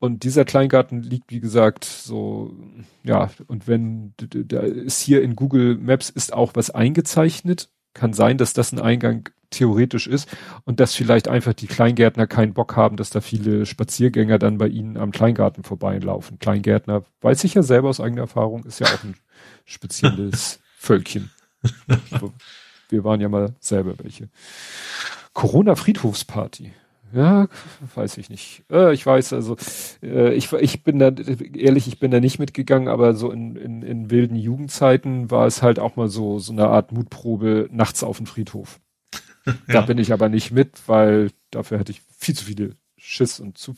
Und 0.00 0.24
dieser 0.24 0.44
Kleingarten 0.44 1.02
liegt, 1.02 1.30
wie 1.30 1.40
gesagt, 1.40 1.84
so, 1.84 2.54
ja, 3.04 3.30
und 3.46 3.68
wenn, 3.68 4.14
da 4.16 4.60
ist 4.60 5.00
hier 5.00 5.22
in 5.22 5.36
Google 5.36 5.76
Maps 5.76 6.10
ist 6.10 6.32
auch 6.32 6.52
was 6.54 6.70
eingezeichnet 6.70 7.68
kann 7.94 8.12
sein, 8.12 8.38
dass 8.38 8.52
das 8.52 8.72
ein 8.72 8.80
Eingang 8.80 9.28
theoretisch 9.50 10.06
ist 10.06 10.28
und 10.64 10.80
dass 10.80 10.94
vielleicht 10.94 11.28
einfach 11.28 11.54
die 11.54 11.66
Kleingärtner 11.66 12.26
keinen 12.26 12.54
Bock 12.54 12.76
haben, 12.76 12.96
dass 12.96 13.10
da 13.10 13.20
viele 13.20 13.66
Spaziergänger 13.66 14.38
dann 14.38 14.58
bei 14.58 14.68
ihnen 14.68 14.96
am 14.96 15.10
Kleingarten 15.10 15.64
vorbeilaufen. 15.64 16.38
Kleingärtner, 16.38 17.04
weiß 17.20 17.42
ich 17.44 17.54
ja 17.54 17.62
selber 17.62 17.88
aus 17.88 18.00
eigener 18.00 18.22
Erfahrung, 18.22 18.64
ist 18.64 18.78
ja 18.78 18.86
auch 18.86 19.04
ein 19.04 19.16
spezielles 19.64 20.60
Völkchen. 20.78 21.30
Wir 22.88 23.04
waren 23.04 23.20
ja 23.20 23.28
mal 23.28 23.54
selber 23.60 23.94
welche. 23.98 24.28
Corona-Friedhofsparty. 25.34 26.72
Ja, 27.12 27.48
weiß 27.94 28.18
ich 28.18 28.30
nicht. 28.30 28.62
Äh, 28.70 28.92
ich 28.94 29.04
weiß, 29.04 29.32
also 29.32 29.56
äh, 30.02 30.32
ich, 30.34 30.52
ich 30.52 30.82
bin 30.82 30.98
da, 30.98 31.08
ehrlich, 31.08 31.88
ich 31.88 31.98
bin 31.98 32.10
da 32.10 32.20
nicht 32.20 32.38
mitgegangen, 32.38 32.88
aber 32.88 33.14
so 33.14 33.30
in, 33.30 33.56
in, 33.56 33.82
in 33.82 34.10
wilden 34.10 34.36
Jugendzeiten 34.36 35.30
war 35.30 35.46
es 35.46 35.62
halt 35.62 35.78
auch 35.78 35.96
mal 35.96 36.08
so, 36.08 36.38
so 36.38 36.52
eine 36.52 36.68
Art 36.68 36.92
Mutprobe 36.92 37.68
nachts 37.72 38.04
auf 38.04 38.18
dem 38.18 38.26
Friedhof. 38.26 38.80
ja. 39.46 39.52
Da 39.68 39.80
bin 39.82 39.98
ich 39.98 40.12
aber 40.12 40.28
nicht 40.28 40.52
mit, 40.52 40.82
weil 40.86 41.30
dafür 41.50 41.78
hätte 41.78 41.92
ich 41.92 42.02
viel 42.16 42.36
zu 42.36 42.44
viele 42.44 42.76
Schiss 42.96 43.40
und 43.40 43.56
zu. 43.56 43.74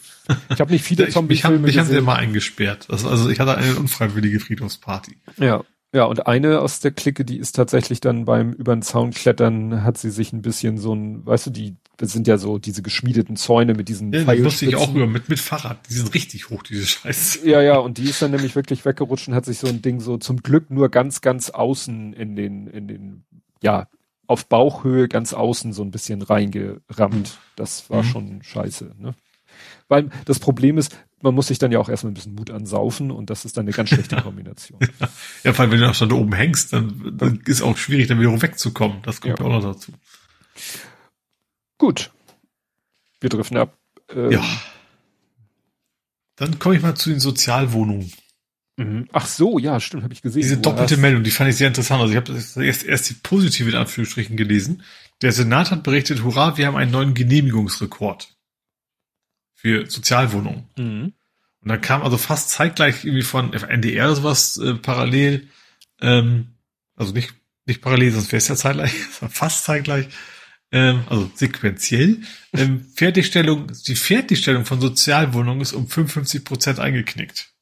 Ich 0.51 0.61
habe 0.61 0.73
nicht 0.73 0.85
viele 0.85 1.09
Zombie-Filme 1.09 1.69
Ich, 1.69 1.77
ich, 1.77 1.81
habe 1.81 1.95
immer 1.95 2.17
eingesperrt. 2.17 2.89
Also, 2.91 3.09
also 3.09 3.31
ich 3.31 3.39
hatte 3.39 3.57
eine 3.57 3.77
unfreiwillige 3.77 4.41
Friedhofsparty. 4.41 5.17
Ja. 5.39 5.65
Ja, 5.95 6.05
und 6.05 6.27
eine 6.27 6.61
aus 6.61 6.81
der 6.81 6.91
Clique, 6.91 7.25
die 7.25 7.37
ist 7.37 7.55
tatsächlich 7.55 8.01
dann 8.01 8.25
beim 8.25 8.53
über 8.53 8.75
den 8.75 8.81
Zaun 8.81 9.11
klettern, 9.11 9.85
hat 9.85 9.99
sie 9.99 10.11
sich 10.11 10.33
ein 10.33 10.41
bisschen 10.41 10.79
so 10.79 10.95
ein, 10.95 11.27
weißt 11.27 11.47
du, 11.47 11.51
die 11.51 11.77
das 11.99 12.13
sind 12.13 12.27
ja 12.27 12.39
so 12.39 12.59
diese 12.59 12.83
geschmiedeten 12.83 13.37
Zäune 13.37 13.75
mit 13.75 13.89
diesen 13.89 14.13
ja, 14.13 14.25
Pfeilspitzen. 14.25 14.69
ich 14.71 14.77
auch 14.77 14.93
über 14.93 15.07
mit 15.07 15.29
mit 15.29 15.39
Fahrrad. 15.39 15.79
Die 15.89 15.95
sind 15.95 16.13
richtig 16.15 16.51
hoch, 16.51 16.63
diese 16.63 16.87
Scheiße. 16.87 17.49
Ja, 17.49 17.63
ja, 17.63 17.77
und 17.77 17.99
die 17.99 18.05
ist 18.05 18.21
dann 18.23 18.33
nämlich 18.33 18.57
wirklich 18.57 18.85
weggerutscht 18.85 19.29
und 19.29 19.35
hat 19.35 19.45
sich 19.45 19.59
so 19.59 19.69
ein 19.69 19.83
Ding 19.83 20.01
so 20.01 20.17
zum 20.17 20.43
Glück 20.43 20.71
nur 20.71 20.89
ganz, 20.89 21.21
ganz 21.21 21.51
außen 21.51 22.13
in 22.15 22.35
den, 22.35 22.67
in 22.67 22.89
den, 22.89 23.25
ja, 23.63 23.89
auf 24.27 24.47
Bauchhöhe 24.47 25.09
ganz 25.09 25.35
außen 25.35 25.73
so 25.73 25.83
ein 25.83 25.91
bisschen 25.91 26.23
reingerammt. 26.23 27.39
Das 27.55 27.89
war 27.91 28.03
mhm. 28.03 28.07
schon 28.07 28.43
scheiße, 28.43 28.95
ne? 28.99 29.15
Weil 29.89 30.09
das 30.25 30.39
Problem 30.39 30.79
ist, 30.79 30.97
man 31.23 31.35
muss 31.35 31.47
sich 31.47 31.59
dann 31.59 31.73
ja 31.73 31.79
auch 31.79 31.89
erstmal 31.89 32.11
ein 32.11 32.15
bisschen 32.15 32.35
Mut 32.35 32.51
ansaufen 32.51 33.11
und 33.11 33.31
das 33.31 33.45
ist 33.45 33.57
dann 33.57 33.65
eine 33.65 33.73
ganz 33.73 33.91
schlechte 33.91 34.17
Kombination. 34.23 34.79
ja, 35.45 35.53
vor 35.53 35.63
allem, 35.63 35.73
wenn 35.73 35.81
du 35.81 35.89
auch 35.89 35.95
schon 35.95 36.09
da 36.09 36.17
oben 36.17 36.33
hängst, 36.33 36.73
dann, 36.73 37.17
dann 37.17 37.41
ist 37.47 37.63
auch 37.63 37.77
schwierig, 37.77 38.09
dann 38.09 38.21
wieder 38.21 38.43
wegzukommen. 38.43 38.99
Das 39.03 39.21
kommt 39.21 39.39
ja, 39.39 39.45
auch 39.45 39.51
noch 39.51 39.63
dazu. 39.63 39.93
Gut. 41.79 42.11
Wir 43.21 43.31
driften 43.31 43.57
ab. 43.57 43.79
Ähm, 44.11 44.33
ja. 44.33 44.45
Dann 46.37 46.59
komme 46.59 46.77
ich 46.77 46.83
mal 46.83 46.95
zu 46.97 47.11
den 47.11 47.21
Sozialwohnungen. 47.21 48.13
Mhm. 48.77 49.09
Ach 49.13 49.27
so, 49.27 49.59
ja, 49.59 49.79
stimmt, 49.81 50.03
habe 50.03 50.15
ich 50.15 50.23
gesehen. 50.23 50.43
Diese 50.43 50.57
doppelte 50.57 50.97
Meldung, 50.97 51.23
die 51.23 51.31
fand 51.31 51.51
ich 51.51 51.57
sehr 51.57 51.69
interessant. 51.69 52.01
Also 52.01 52.13
ich 52.13 52.17
habe 52.17 52.33
erst, 52.65 52.85
erst 52.85 53.11
die 53.11 53.15
positive 53.15 53.71
in 53.71 53.77
Anführungsstrichen 53.77 54.37
gelesen. 54.37 54.83
Der 55.21 55.31
Senat 55.31 55.71
hat 55.71 55.83
berichtet, 55.83 56.25
hurra, 56.25 56.57
wir 56.57 56.67
haben 56.67 56.77
einen 56.77 56.91
neuen 56.91 57.15
Genehmigungsrekord 57.15 58.32
für 59.63 59.89
Sozialwohnungen. 59.89 60.65
Mhm. 60.77 61.13
Und 61.61 61.69
dann 61.69 61.81
kam 61.81 62.03
also 62.03 62.19
fast 62.19 62.51
zeitgleich 62.51 63.05
irgendwie 63.05 63.23
von 63.23 63.53
NDR 63.53 64.07
oder 64.07 64.17
sowas 64.17 64.57
äh, 64.57 64.75
parallel, 64.75 65.49
ähm, 66.01 66.57
also 66.97 67.13
nicht, 67.13 67.33
nicht 67.65 67.81
parallel, 67.81 68.11
sonst 68.11 68.33
wäre 68.33 68.39
es 68.39 68.49
ja 68.49 68.57
zeitgleich, 68.57 68.93
fast 69.31 69.65
zeitgleich, 69.65 70.09
ähm, 70.73 71.05
also 71.09 71.31
sequenziell. 71.37 72.23
Ähm, 72.53 72.85
Fertigstellung, 72.97 73.69
die 73.87 73.95
Fertigstellung 73.95 74.65
von 74.65 74.81
Sozialwohnungen 74.81 75.61
ist 75.61 75.75
um 75.75 75.87
55 75.87 76.45
Prozent 76.45 76.81
eingeknickt. 76.81 77.53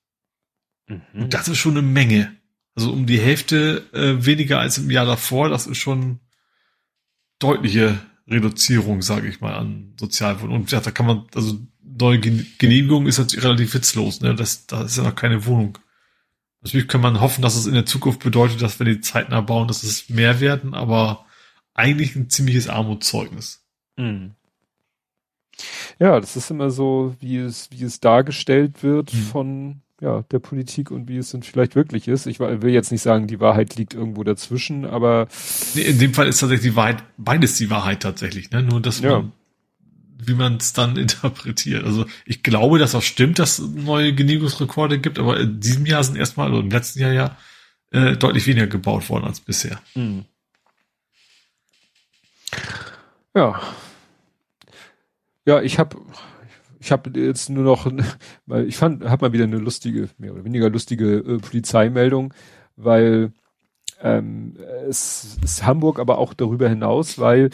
Mhm. 0.88 1.02
Und 1.12 1.34
das 1.34 1.48
ist 1.48 1.58
schon 1.58 1.76
eine 1.76 1.86
Menge. 1.86 2.34
Also 2.74 2.92
um 2.92 3.04
die 3.04 3.20
Hälfte 3.20 3.84
äh, 3.92 4.24
weniger 4.24 4.60
als 4.60 4.78
im 4.78 4.90
Jahr 4.90 5.04
davor, 5.04 5.50
das 5.50 5.66
ist 5.66 5.76
schon 5.76 6.20
deutliche 7.38 8.00
Reduzierung, 8.26 9.02
sage 9.02 9.28
ich 9.28 9.42
mal, 9.42 9.54
an 9.54 9.92
Sozialwohnungen. 10.00 10.62
Und 10.62 10.72
ja, 10.72 10.80
da 10.80 10.90
kann 10.90 11.04
man, 11.04 11.26
also 11.34 11.58
neue 11.82 12.18
Genehmigung 12.18 13.06
ist 13.06 13.18
natürlich 13.18 13.44
relativ 13.44 13.74
witzlos, 13.74 14.20
ne? 14.20 14.34
Das, 14.34 14.66
da 14.66 14.82
ist 14.82 14.96
ja 14.96 15.02
noch 15.02 15.14
keine 15.14 15.46
Wohnung. 15.46 15.78
Natürlich 16.62 16.88
kann 16.88 17.00
man 17.00 17.20
hoffen, 17.20 17.42
dass 17.42 17.56
es 17.56 17.66
in 17.66 17.74
der 17.74 17.86
Zukunft 17.86 18.22
bedeutet, 18.22 18.60
dass 18.60 18.78
wenn 18.78 18.86
die 18.86 19.00
zeitnah 19.00 19.40
bauen, 19.40 19.68
dass 19.68 19.82
es 19.82 20.10
mehr 20.10 20.40
werden, 20.40 20.74
aber 20.74 21.24
eigentlich 21.74 22.16
ein 22.16 22.28
ziemliches 22.28 22.68
Armutszeugnis. 22.68 23.64
Mhm. 23.96 24.32
Ja, 25.98 26.20
das 26.20 26.36
ist 26.36 26.50
immer 26.50 26.70
so, 26.70 27.14
wie 27.20 27.38
es, 27.38 27.70
wie 27.70 27.84
es 27.84 28.00
dargestellt 28.00 28.82
wird 28.82 29.12
mhm. 29.12 29.18
von 29.18 29.82
ja, 30.00 30.22
der 30.30 30.38
Politik 30.38 30.90
und 30.90 31.08
wie 31.08 31.18
es 31.18 31.30
dann 31.30 31.42
vielleicht 31.42 31.74
wirklich 31.74 32.08
ist. 32.08 32.26
Ich 32.26 32.40
will 32.40 32.70
jetzt 32.70 32.90
nicht 32.90 33.02
sagen, 33.02 33.26
die 33.26 33.40
Wahrheit 33.40 33.76
liegt 33.76 33.92
irgendwo 33.92 34.24
dazwischen, 34.24 34.86
aber. 34.86 35.28
Nee, 35.74 35.82
in 35.82 35.98
dem 35.98 36.14
Fall 36.14 36.26
ist 36.26 36.40
tatsächlich 36.40 36.72
die 36.72 36.76
Wahrheit, 36.76 37.04
beides 37.18 37.56
die 37.56 37.68
Wahrheit 37.70 38.00
tatsächlich, 38.02 38.50
ne? 38.50 38.62
Nur, 38.62 38.80
dass 38.80 39.00
ja. 39.00 39.20
man 39.20 39.32
wie 40.26 40.34
man 40.34 40.56
es 40.56 40.72
dann 40.72 40.96
interpretiert. 40.96 41.84
Also 41.84 42.06
ich 42.24 42.42
glaube, 42.42 42.78
dass 42.78 42.94
auch 42.94 43.02
stimmt, 43.02 43.38
dass 43.38 43.58
es 43.58 43.68
neue 43.68 44.14
Genehmigungsrekorde 44.14 44.98
gibt, 44.98 45.18
aber 45.18 45.38
in 45.40 45.60
diesem 45.60 45.86
Jahr 45.86 46.04
sind 46.04 46.16
erstmal, 46.16 46.52
oder 46.52 46.60
im 46.60 46.70
letzten 46.70 47.00
Jahr 47.00 47.12
ja, 47.12 47.36
äh, 47.92 48.16
deutlich 48.16 48.46
weniger 48.46 48.66
gebaut 48.66 49.08
worden 49.08 49.24
als 49.24 49.40
bisher. 49.40 49.80
Mhm. 49.94 50.24
Ja. 53.34 53.60
Ja, 55.46 55.62
ich 55.62 55.78
habe 55.78 55.96
ich 56.80 56.92
habe 56.92 57.10
jetzt 57.20 57.50
nur 57.50 57.64
noch, 57.64 57.90
weil 58.46 58.66
ich 58.66 58.76
fand, 58.76 59.04
habe 59.04 59.26
mal 59.26 59.32
wieder 59.32 59.44
eine 59.44 59.58
lustige, 59.58 60.08
mehr 60.18 60.32
oder 60.32 60.44
weniger 60.44 60.70
lustige 60.70 61.16
äh, 61.16 61.38
Polizeimeldung, 61.38 62.34
weil 62.76 63.32
ähm, 64.02 64.56
es 64.88 65.36
ist 65.42 65.64
Hamburg, 65.64 65.98
aber 65.98 66.18
auch 66.18 66.32
darüber 66.32 66.68
hinaus, 66.68 67.18
weil 67.18 67.50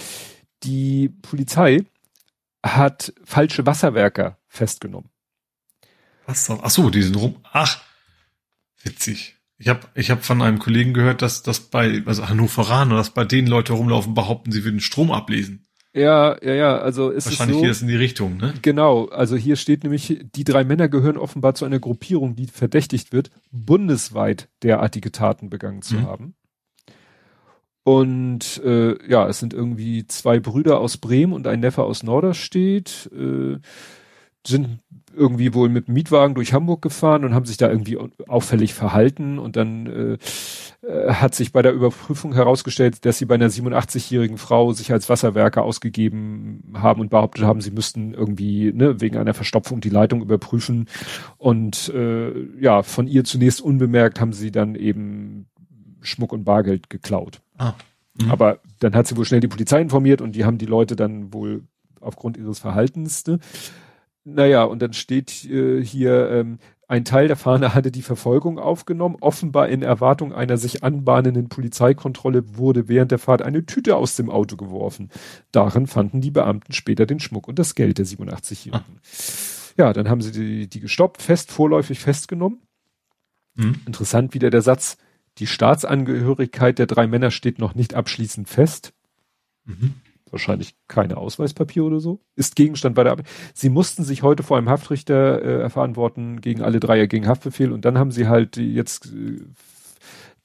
die 0.62 1.09
Polizei 1.09 1.84
hat 2.74 3.12
falsche 3.24 3.66
Wasserwerker 3.66 4.38
festgenommen. 4.48 5.10
Was? 6.26 6.51
Ach 6.51 6.70
so, 6.70 6.90
die 6.90 7.02
sind 7.02 7.16
rum. 7.16 7.36
Ach, 7.52 7.80
witzig. 8.82 9.36
Ich 9.59 9.68
habe 9.68 9.80
ich 9.94 10.10
hab 10.10 10.24
von 10.24 10.43
einem 10.43 10.59
Kollegen 10.59 10.93
gehört, 10.93 11.22
dass 11.22 11.43
das 11.43 11.60
bei 11.60 12.02
also 12.05 12.28
Hannoveraner, 12.28 12.97
dass 12.97 13.10
bei 13.10 13.24
denen 13.24 13.48
Leute 13.48 13.72
rumlaufen, 13.72 14.14
behaupten, 14.14 14.52
sie 14.52 14.64
würden 14.64 14.80
Strom 14.80 15.10
ablesen. 15.10 15.66
Ja, 15.94 16.36
ja, 16.43 16.52
ja, 16.52 16.76
also 16.76 17.09
ist 17.09 17.24
Wahrscheinlich 17.24 17.56
es 17.56 17.60
so, 17.60 17.62
geht 17.62 17.72
es 17.72 17.80
in 17.80 17.88
die 17.88 17.97
Richtung, 17.97 18.36
ne? 18.36 18.52
Genau, 18.60 19.06
also 19.06 19.34
hier 19.34 19.56
steht 19.56 19.82
nämlich, 19.82 20.26
die 20.34 20.44
drei 20.44 20.62
Männer 20.62 20.90
gehören 20.90 21.16
offenbar 21.16 21.55
zu 21.55 21.64
einer 21.64 21.78
Gruppierung, 21.78 22.36
die 22.36 22.48
verdächtigt 22.48 23.12
wird, 23.12 23.30
bundesweit 23.51 24.51
derartige 24.62 25.10
Taten 25.10 25.48
begangen 25.48 25.80
zu 25.80 25.94
mhm. 25.94 26.02
haben. 26.02 26.34
Und 27.86 28.60
äh, 28.64 28.96
ja, 29.08 29.28
es 29.28 29.38
sind 29.38 29.54
irgendwie 29.54 30.08
zwei 30.08 30.40
Brüder 30.40 30.80
aus 30.80 30.96
Bremen 30.96 31.32
und 31.32 31.46
ein 31.46 31.60
Neffe 31.60 31.84
aus 31.84 32.02
Norderstedt, 32.02 33.08
äh, 33.16 33.58
sind 34.44 34.80
irgendwie 35.14 35.54
wohl 35.54 35.68
mit 35.68 35.88
Mietwagen 35.88 36.34
durch 36.34 36.52
Hamburg 36.52 36.82
gefahren 36.82 37.24
und 37.24 37.32
haben 37.32 37.46
sich 37.46 37.58
da 37.58 37.70
irgendwie 37.70 37.96
auffällig 38.26 38.74
verhalten. 38.74 39.38
Und 39.38 39.54
dann 39.54 39.86
äh, 39.86 40.18
äh 40.84 41.12
hat 41.12 41.36
sich 41.36 41.52
bei 41.52 41.62
der 41.62 41.74
Überprüfung 41.74 42.34
herausgestellt, 42.34 43.04
dass 43.04 43.18
sie 43.18 43.24
bei 43.24 43.36
einer 43.36 43.50
87-jährigen 43.50 44.36
Frau 44.36 44.72
sich 44.72 44.90
als 44.90 45.08
Wasserwerker 45.08 45.62
ausgegeben 45.62 46.72
haben 46.74 47.00
und 47.00 47.10
behauptet 47.10 47.44
haben, 47.44 47.60
sie 47.60 47.70
müssten 47.70 48.14
irgendwie 48.14 48.72
ne, 48.72 49.00
wegen 49.00 49.16
einer 49.16 49.32
Verstopfung 49.32 49.80
die 49.80 49.90
Leitung 49.90 50.22
überprüfen. 50.22 50.88
Und 51.38 51.88
äh, 51.94 52.32
ja, 52.60 52.82
von 52.82 53.06
ihr 53.06 53.22
zunächst 53.22 53.60
unbemerkt 53.60 54.20
haben 54.20 54.32
sie 54.32 54.50
dann 54.50 54.74
eben 54.74 55.46
Schmuck 56.06 56.32
und 56.32 56.44
Bargeld 56.44 56.90
geklaut. 56.90 57.40
Ah. 57.58 57.74
Mhm. 58.14 58.30
Aber 58.30 58.60
dann 58.80 58.94
hat 58.94 59.06
sie 59.06 59.16
wohl 59.16 59.24
schnell 59.24 59.40
die 59.40 59.48
Polizei 59.48 59.80
informiert 59.80 60.20
und 60.20 60.32
die 60.32 60.44
haben 60.44 60.58
die 60.58 60.66
Leute 60.66 60.96
dann 60.96 61.32
wohl 61.32 61.64
aufgrund 62.00 62.36
ihres 62.36 62.58
Verhaltens. 62.58 63.26
Ne? 63.26 63.38
Naja, 64.24 64.64
und 64.64 64.80
dann 64.82 64.92
steht 64.92 65.44
äh, 65.44 65.84
hier, 65.84 66.30
ähm, 66.30 66.58
Ein 66.88 67.04
Teil 67.04 67.26
der 67.26 67.36
Fahne 67.36 67.74
hatte 67.74 67.90
die 67.90 68.02
Verfolgung 68.02 68.58
aufgenommen. 68.58 69.16
Offenbar 69.20 69.68
in 69.68 69.82
Erwartung 69.82 70.32
einer 70.32 70.56
sich 70.56 70.84
anbahnenden 70.84 71.48
Polizeikontrolle 71.48 72.56
wurde 72.56 72.88
während 72.88 73.10
der 73.10 73.18
Fahrt 73.18 73.42
eine 73.42 73.66
Tüte 73.66 73.96
aus 73.96 74.14
dem 74.14 74.30
Auto 74.30 74.56
geworfen. 74.56 75.10
Darin 75.50 75.88
fanden 75.88 76.20
die 76.20 76.30
Beamten 76.30 76.72
später 76.72 77.06
den 77.06 77.18
Schmuck 77.18 77.48
und 77.48 77.58
das 77.58 77.74
Geld 77.74 77.98
der 77.98 78.06
87-Jährigen. 78.06 79.00
Ah. 79.00 79.00
Ja, 79.78 79.92
dann 79.92 80.08
haben 80.08 80.22
sie 80.22 80.32
die, 80.32 80.68
die 80.68 80.80
gestoppt, 80.80 81.22
fest, 81.22 81.50
vorläufig 81.50 81.98
festgenommen. 81.98 82.60
Mhm. 83.56 83.80
Interessant 83.86 84.32
wieder 84.34 84.50
der 84.50 84.62
Satz, 84.62 84.96
die 85.38 85.46
Staatsangehörigkeit 85.46 86.78
der 86.78 86.86
drei 86.86 87.06
Männer 87.06 87.30
steht 87.30 87.58
noch 87.58 87.74
nicht 87.74 87.94
abschließend 87.94 88.48
fest. 88.48 88.92
Mhm 89.64 89.94
wahrscheinlich 90.30 90.74
keine 90.88 91.16
Ausweispapier 91.16 91.84
oder 91.84 92.00
so, 92.00 92.20
ist 92.34 92.56
Gegenstand 92.56 92.94
bei 92.94 93.04
der 93.04 93.12
Arbeit. 93.12 93.26
Sie 93.54 93.70
mussten 93.70 94.04
sich 94.04 94.22
heute 94.22 94.42
vor 94.42 94.58
einem 94.58 94.68
Haftrichter 94.68 95.64
äh, 95.64 95.70
verantworten 95.70 96.40
gegen 96.40 96.62
alle 96.62 96.80
Dreier 96.80 97.06
gegen 97.06 97.26
Haftbefehl 97.26 97.72
und 97.72 97.84
dann 97.84 97.98
haben 97.98 98.10
sie 98.10 98.28
halt 98.28 98.56
jetzt 98.56 99.06
äh, 99.06 99.40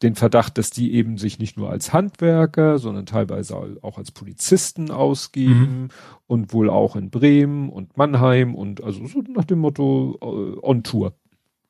den 0.01 0.15
Verdacht, 0.15 0.57
dass 0.57 0.71
die 0.71 0.93
eben 0.93 1.17
sich 1.17 1.37
nicht 1.39 1.57
nur 1.57 1.69
als 1.69 1.93
Handwerker, 1.93 2.79
sondern 2.79 3.05
teilweise 3.05 3.55
auch 3.55 3.97
als 3.97 4.11
Polizisten 4.11 4.89
ausgeben 4.89 5.83
mhm. 5.83 5.87
und 6.25 6.53
wohl 6.53 6.69
auch 6.69 6.95
in 6.95 7.09
Bremen 7.11 7.69
und 7.69 7.97
Mannheim 7.97 8.55
und 8.55 8.83
also 8.83 9.05
so 9.05 9.21
nach 9.29 9.45
dem 9.45 9.59
Motto 9.59 10.17
äh, 10.21 10.65
on 10.65 10.83
Tour. 10.83 11.13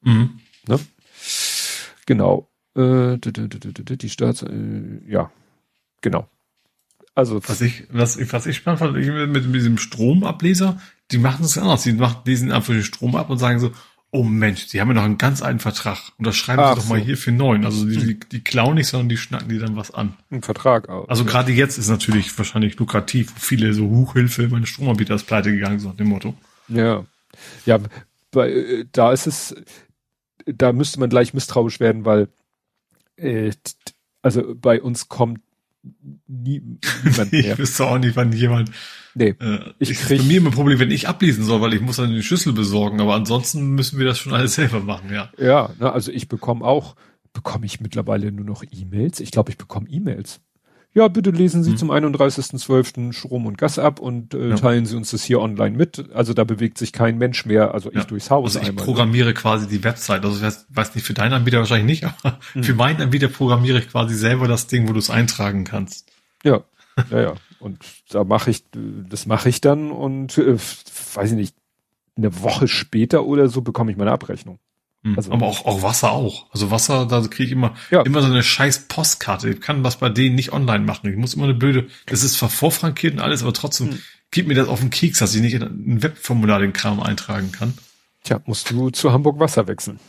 Mhm. 0.01 0.39
Ne? 0.67 0.79
Genau. 2.05 2.50
Äh, 2.75 3.17
die 3.17 4.09
Staats, 4.09 4.43
äh, 4.43 5.01
ja, 5.07 5.31
genau. 6.01 6.27
Also 7.13 7.41
was 7.45 7.59
ich, 7.61 7.83
was, 7.91 8.17
was 8.31 8.45
ich 8.45 8.57
spannend 8.57 8.79
fand, 8.79 8.93
mit, 8.93 9.29
mit 9.45 9.55
diesem 9.55 9.77
Stromableser, 9.77 10.79
die 11.11 11.17
machen 11.17 11.41
das 11.41 11.57
anders. 11.57 11.83
Die 11.83 11.91
machen, 11.93 12.21
lesen 12.25 12.51
einfach 12.51 12.73
den 12.73 12.83
Strom 12.83 13.15
ab 13.15 13.29
und 13.29 13.37
sagen 13.37 13.59
so, 13.59 13.71
oh 14.11 14.23
Mensch, 14.23 14.67
die 14.67 14.79
haben 14.79 14.89
ja 14.89 14.93
noch 14.95 15.03
einen 15.03 15.17
ganz 15.17 15.41
alten 15.41 15.59
Vertrag. 15.59 15.97
Und 16.17 16.27
das 16.27 16.35
schreiben 16.35 16.61
Ach 16.61 16.69
sie 16.69 16.75
doch 16.75 16.87
so. 16.87 16.93
mal 16.93 17.01
hier 17.01 17.17
für 17.17 17.31
neun. 17.31 17.65
Also 17.65 17.85
die, 17.85 17.97
die, 17.97 18.19
die 18.19 18.43
klauen 18.43 18.75
nicht, 18.75 18.87
sondern 18.87 19.09
die 19.09 19.17
schnacken 19.17 19.49
die 19.49 19.59
dann 19.59 19.75
was 19.75 19.91
an. 19.91 20.15
Ein 20.29 20.41
Vertrag 20.41 20.89
auch. 20.89 21.07
Also 21.09 21.23
ja. 21.23 21.29
gerade 21.29 21.51
jetzt 21.51 21.77
ist 21.77 21.89
natürlich 21.89 22.37
wahrscheinlich 22.37 22.77
lukrativ. 22.77 23.33
Viele 23.37 23.73
so 23.73 23.89
Hochhilfe, 23.89 24.47
meine 24.47 24.65
Stromanbieter 24.65 25.15
ist 25.15 25.27
pleite 25.27 25.51
gegangen, 25.51 25.79
so 25.79 25.89
nach 25.89 25.95
dem 25.95 26.07
Motto. 26.07 26.33
Ja. 26.67 27.05
Ja, 27.65 27.79
bei, 28.31 28.85
da 28.91 29.11
ist 29.13 29.27
es, 29.27 29.55
da 30.45 30.73
müsste 30.73 30.99
man 30.99 31.09
gleich 31.09 31.33
misstrauisch 31.33 31.79
werden, 31.79 32.03
weil 32.03 32.27
äh, 33.21 33.51
also 34.21 34.55
bei 34.55 34.81
uns 34.81 35.09
kommt 35.09 35.39
nie, 36.27 36.61
niemand 37.03 37.31
mehr. 37.31 37.53
ich 37.53 37.57
wüsste 37.57 37.85
auch 37.85 37.97
nicht, 37.97 38.15
wann 38.15 38.31
jemand. 38.31 38.71
Nee. 39.15 39.35
Äh, 39.39 39.73
ich 39.79 39.93
krieg, 39.93 40.19
bei 40.19 40.23
mir 40.23 40.37
immer 40.37 40.49
ein 40.49 40.53
Problem, 40.53 40.79
wenn 40.79 40.91
ich 40.91 41.07
ablesen 41.07 41.43
soll, 41.43 41.61
weil 41.61 41.73
ich 41.73 41.81
muss 41.81 41.97
dann 41.97 42.11
den 42.11 42.23
Schlüssel 42.23 42.53
besorgen, 42.53 43.01
aber 43.01 43.15
ansonsten 43.15 43.71
müssen 43.71 43.99
wir 43.99 44.05
das 44.05 44.19
schon 44.19 44.33
alles 44.33 44.55
selber 44.55 44.79
machen, 44.79 45.11
ja. 45.11 45.31
Ja, 45.37 45.71
na, 45.79 45.91
also 45.91 46.11
ich 46.11 46.27
bekomme 46.27 46.63
auch, 46.63 46.95
bekomme 47.33 47.65
ich 47.65 47.81
mittlerweile 47.81 48.31
nur 48.31 48.45
noch 48.45 48.63
E-Mails. 48.69 49.19
Ich 49.19 49.31
glaube, 49.31 49.51
ich 49.51 49.57
bekomme 49.57 49.89
E-Mails 49.89 50.41
ja, 50.93 51.07
bitte 51.07 51.31
lesen 51.31 51.63
Sie 51.63 51.71
hm. 51.71 51.77
zum 51.77 51.91
31.12. 51.91 53.13
Strom 53.13 53.45
und 53.45 53.57
Gas 53.57 53.79
ab 53.79 53.99
und 53.99 54.33
äh, 54.33 54.49
ja. 54.49 54.55
teilen 54.55 54.85
Sie 54.85 54.97
uns 54.97 55.11
das 55.11 55.23
hier 55.23 55.39
online 55.39 55.77
mit. 55.77 56.11
Also 56.13 56.33
da 56.33 56.43
bewegt 56.43 56.77
sich 56.77 56.91
kein 56.91 57.17
Mensch 57.17 57.45
mehr, 57.45 57.73
also 57.73 57.89
ich 57.89 57.97
ja. 57.97 58.03
durchs 58.03 58.29
Haus. 58.29 58.55
Also 58.55 58.59
ich 58.59 58.69
einmal. 58.69 58.83
programmiere 58.83 59.33
quasi 59.33 59.67
die 59.67 59.83
Website. 59.83 60.25
Also 60.25 60.45
ich 60.45 60.53
weiß, 60.69 60.95
nicht, 60.95 61.05
für 61.05 61.13
deinen 61.13 61.33
Anbieter 61.33 61.59
wahrscheinlich 61.59 62.01
nicht, 62.01 62.03
aber 62.25 62.39
hm. 62.53 62.63
für 62.63 62.73
meinen 62.73 63.01
Anbieter 63.01 63.29
programmiere 63.29 63.79
ich 63.79 63.89
quasi 63.89 64.15
selber 64.15 64.47
das 64.47 64.67
Ding, 64.67 64.89
wo 64.89 64.93
du 64.93 64.99
es 64.99 65.09
eintragen 65.09 65.63
kannst. 65.63 66.11
Ja, 66.43 66.63
ja, 67.09 67.21
ja. 67.21 67.33
Und 67.59 67.79
da 68.09 68.23
mache 68.23 68.49
ich, 68.49 68.63
das 68.73 69.25
mache 69.27 69.47
ich 69.47 69.61
dann 69.61 69.91
und 69.91 70.37
äh, 70.37 70.57
weiß 70.57 71.31
ich 71.31 71.37
nicht, 71.37 71.55
eine 72.17 72.41
Woche 72.41 72.67
später 72.67 73.25
oder 73.25 73.47
so 73.47 73.61
bekomme 73.61 73.91
ich 73.91 73.97
meine 73.97 74.11
Abrechnung. 74.11 74.59
Hm. 75.03 75.15
Also, 75.15 75.31
aber 75.31 75.47
auch, 75.47 75.65
auch 75.65 75.81
Wasser 75.81 76.11
auch. 76.11 76.45
Also 76.51 76.69
Wasser, 76.69 77.05
da 77.05 77.21
kriege 77.21 77.45
ich 77.45 77.51
immer, 77.51 77.75
ja. 77.89 78.01
immer 78.03 78.21
so 78.21 78.27
eine 78.27 78.43
scheiß 78.43 78.87
Postkarte. 78.87 79.49
Ich 79.49 79.61
kann 79.61 79.83
das 79.83 79.97
bei 79.97 80.09
denen 80.09 80.35
nicht 80.35 80.53
online 80.53 80.85
machen. 80.85 81.09
Ich 81.09 81.17
muss 81.17 81.33
immer 81.33 81.45
eine 81.45 81.53
blöde, 81.53 81.87
das 82.05 82.23
ist 82.23 82.37
zwar 82.37 82.49
vorfrankiert 82.49 83.13
und 83.13 83.19
alles, 83.19 83.41
aber 83.41 83.53
trotzdem 83.53 83.91
hm. 83.91 83.99
gibt 84.29 84.47
mir 84.47 84.55
das 84.55 84.67
auf 84.67 84.79
den 84.79 84.89
Keks, 84.89 85.19
dass 85.19 85.33
ich 85.33 85.41
nicht 85.41 85.53
in 85.55 85.63
ein 85.63 86.03
Webformular 86.03 86.59
den 86.59 86.73
Kram 86.73 86.99
eintragen 86.99 87.51
kann. 87.51 87.73
Tja, 88.23 88.39
musst 88.45 88.69
du 88.69 88.91
zu 88.91 89.11
Hamburg 89.11 89.39
Wasser 89.39 89.67
wechseln. 89.67 89.99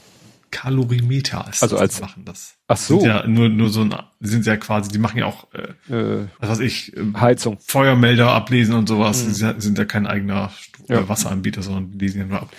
Kalorimeter 0.53 1.47
ist 1.51 1.63
also 1.63 1.79
als 1.79 2.01
machen 2.01 2.25
das. 2.27 2.57
Ach 2.69 2.77
so. 2.77 3.01
Sind 3.01 3.09
ja 3.09 3.27
nur 3.27 3.49
nur 3.49 3.71
so 3.71 3.81
ein 3.81 3.95
sind 4.21 4.45
ja 4.45 4.59
quasi, 4.59 4.91
die 4.91 4.99
machen 4.99 5.19
ja 5.19 5.25
auch 5.25 5.49
äh, 5.55 5.93
äh, 5.93 6.29
was 6.39 6.51
weiß 6.51 6.61
ich, 6.61 6.95
äh, 6.95 7.01
Heizung, 7.19 7.59
Feuermelder 7.59 8.31
ablesen 8.31 8.75
und 8.75 8.87
sowas. 8.87 9.25
Mhm. 9.25 9.55
Die 9.57 9.63
sind 9.63 9.79
ja 9.79 9.87
kein 9.87 10.07
eigener 10.07 10.53
ja. 10.89 11.09
Wasseranbieter, 11.09 11.63
sondern 11.63 11.93
die 11.93 11.99
lesen 12.05 12.21
ja 12.21 12.27
nur 12.27 12.43
ab. 12.43 12.51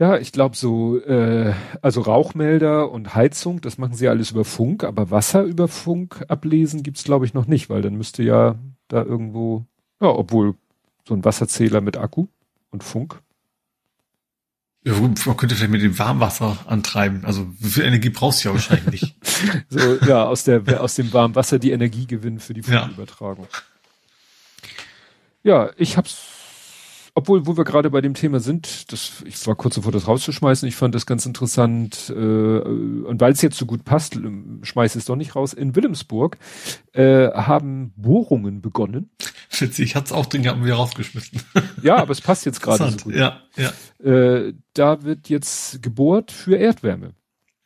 Ja, 0.00 0.16
ich 0.16 0.32
glaube 0.32 0.56
so, 0.56 0.98
äh, 0.98 1.52
also 1.82 2.00
Rauchmelder 2.00 2.90
und 2.90 3.14
Heizung, 3.14 3.60
das 3.60 3.76
machen 3.76 3.92
sie 3.92 4.08
alles 4.08 4.30
über 4.30 4.46
Funk, 4.46 4.82
aber 4.82 5.10
Wasser 5.10 5.42
über 5.42 5.68
Funk 5.68 6.24
ablesen 6.26 6.82
gibt's 6.82 7.04
glaube 7.04 7.26
ich 7.26 7.34
noch 7.34 7.46
nicht, 7.46 7.68
weil 7.68 7.82
dann 7.82 7.96
müsste 7.96 8.22
ja 8.22 8.58
da 8.88 9.02
irgendwo, 9.02 9.66
ja, 10.00 10.08
obwohl 10.08 10.54
so 11.06 11.12
ein 11.12 11.22
Wasserzähler 11.22 11.82
mit 11.82 11.98
Akku 11.98 12.28
und 12.70 12.82
Funk. 12.82 13.20
Ja, 14.84 14.94
man 14.94 15.36
könnte 15.36 15.54
vielleicht 15.54 15.70
mit 15.70 15.82
dem 15.82 15.98
Warmwasser 15.98 16.56
antreiben. 16.66 17.26
Also 17.26 17.46
wie 17.58 17.68
viel 17.68 17.84
Energie 17.84 18.08
brauchst 18.08 18.42
du 18.42 18.48
ja 18.48 18.54
wahrscheinlich 18.54 19.02
nicht. 19.02 19.16
so, 19.68 19.96
ja, 20.06 20.24
aus 20.24 20.44
der 20.44 20.82
aus 20.82 20.94
dem 20.94 21.12
warmen 21.12 21.34
Wasser 21.34 21.58
die 21.58 21.72
Energie 21.72 22.06
gewinnen 22.06 22.40
für 22.40 22.54
die 22.54 22.62
Funkübertragung. 22.62 23.48
Ja, 25.42 25.66
ja 25.66 25.72
ich 25.76 25.98
hab's 25.98 26.39
obwohl, 27.14 27.46
wo 27.46 27.56
wir 27.56 27.64
gerade 27.64 27.90
bei 27.90 28.00
dem 28.00 28.14
Thema 28.14 28.40
sind, 28.40 28.92
das, 28.92 29.22
ich 29.24 29.46
war 29.46 29.54
kurz 29.54 29.74
davor, 29.74 29.92
das 29.92 30.06
rauszuschmeißen. 30.06 30.68
Ich 30.68 30.76
fand 30.76 30.94
das 30.94 31.06
ganz 31.06 31.26
interessant. 31.26 32.10
Äh, 32.10 32.12
und 32.12 33.20
weil 33.20 33.32
es 33.32 33.42
jetzt 33.42 33.56
so 33.56 33.66
gut 33.66 33.84
passt, 33.84 34.16
ähm, 34.16 34.60
schmeiße 34.62 34.98
es 34.98 35.04
doch 35.04 35.16
nicht 35.16 35.34
raus. 35.36 35.52
In 35.52 35.74
Wilhelmsburg 35.74 36.38
äh, 36.92 37.28
haben 37.28 37.92
Bohrungen 37.96 38.60
begonnen. 38.60 39.10
Witzig, 39.50 39.86
ich 39.90 39.96
hatte 39.96 40.06
es 40.06 40.12
auch 40.12 40.26
drin 40.26 40.42
gehabt 40.42 40.58
und 40.58 40.64
wieder 40.64 40.76
rausgeschmissen. 40.76 41.40
ja, 41.82 41.96
aber 41.96 42.12
es 42.12 42.20
passt 42.20 42.46
jetzt 42.46 42.62
gerade 42.62 42.90
so 42.90 42.96
gut. 42.98 43.14
Ja, 43.14 43.40
ja. 43.56 43.72
Äh, 44.04 44.54
da 44.74 45.02
wird 45.02 45.28
jetzt 45.28 45.82
gebohrt 45.82 46.30
für 46.32 46.56
Erdwärme. 46.56 47.14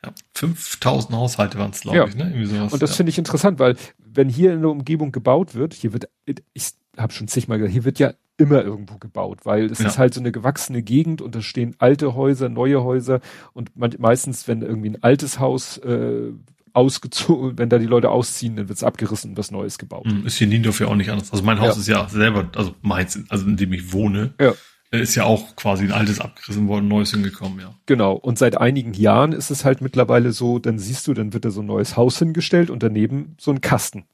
Ja, 0.04 0.12
5000 0.34 1.16
Haushalte 1.16 1.58
waren 1.58 1.70
es, 1.70 1.80
glaube 1.80 1.98
ja. 1.98 2.06
ich. 2.06 2.14
Ne? 2.16 2.24
Irgendwie 2.24 2.46
sowas, 2.46 2.72
und 2.72 2.82
das 2.82 2.90
ja. 2.90 2.96
finde 2.96 3.10
ich 3.10 3.18
interessant, 3.18 3.58
weil 3.58 3.76
wenn 3.98 4.28
hier 4.28 4.52
in 4.52 4.60
der 4.60 4.70
Umgebung 4.70 5.12
gebaut 5.12 5.54
wird, 5.54 5.74
hier 5.74 5.92
wird, 5.92 6.08
ich 6.52 6.72
habe 6.96 7.12
schon 7.12 7.28
zigmal 7.28 7.58
gesagt, 7.58 7.72
hier 7.72 7.84
wird 7.84 7.98
ja 7.98 8.12
immer 8.36 8.62
irgendwo 8.62 8.98
gebaut, 8.98 9.40
weil 9.44 9.66
es 9.66 9.78
ja. 9.78 9.86
ist 9.86 9.98
halt 9.98 10.14
so 10.14 10.20
eine 10.20 10.32
gewachsene 10.32 10.82
Gegend 10.82 11.22
und 11.22 11.34
da 11.34 11.40
stehen 11.40 11.74
alte 11.78 12.14
Häuser, 12.14 12.48
neue 12.48 12.82
Häuser 12.82 13.20
und 13.52 13.76
man, 13.76 13.94
meistens, 13.98 14.48
wenn 14.48 14.62
irgendwie 14.62 14.90
ein 14.90 15.02
altes 15.02 15.38
Haus 15.38 15.78
äh, 15.78 16.32
ausgezogen, 16.72 17.56
wenn 17.56 17.68
da 17.68 17.78
die 17.78 17.86
Leute 17.86 18.10
ausziehen, 18.10 18.56
dann 18.56 18.68
wird 18.68 18.76
es 18.76 18.84
abgerissen 18.84 19.30
und 19.30 19.38
was 19.38 19.50
Neues 19.52 19.78
gebaut. 19.78 20.06
Hm, 20.06 20.26
ist 20.26 20.36
hier 20.36 20.46
in 20.46 20.50
Niendorf 20.50 20.80
ja 20.80 20.88
auch 20.88 20.96
nicht 20.96 21.10
anders. 21.10 21.30
Also 21.30 21.44
mein 21.44 21.60
Haus 21.60 21.76
ja. 21.76 21.80
ist 21.80 21.88
ja 21.88 22.08
selber, 22.08 22.50
also 22.56 22.74
meins, 22.82 23.18
also 23.28 23.46
in 23.46 23.56
dem 23.56 23.72
ich 23.72 23.92
wohne, 23.92 24.34
ja. 24.40 24.52
Äh, 24.90 25.02
ist 25.02 25.14
ja 25.14 25.24
auch 25.24 25.54
quasi 25.54 25.84
ein 25.84 25.92
altes 25.92 26.20
abgerissen 26.20 26.66
worden, 26.66 26.88
neues 26.88 27.12
hingekommen, 27.12 27.60
ja. 27.60 27.74
Genau. 27.86 28.14
Und 28.14 28.38
seit 28.38 28.58
einigen 28.60 28.92
Jahren 28.92 29.32
ist 29.32 29.50
es 29.50 29.64
halt 29.64 29.80
mittlerweile 29.80 30.32
so, 30.32 30.58
dann 30.58 30.80
siehst 30.80 31.06
du, 31.06 31.14
dann 31.14 31.32
wird 31.32 31.44
da 31.44 31.50
so 31.50 31.60
ein 31.60 31.66
neues 31.66 31.96
Haus 31.96 32.18
hingestellt 32.18 32.70
und 32.70 32.82
daneben 32.82 33.36
so 33.38 33.52
ein 33.52 33.60
Kasten 33.60 34.06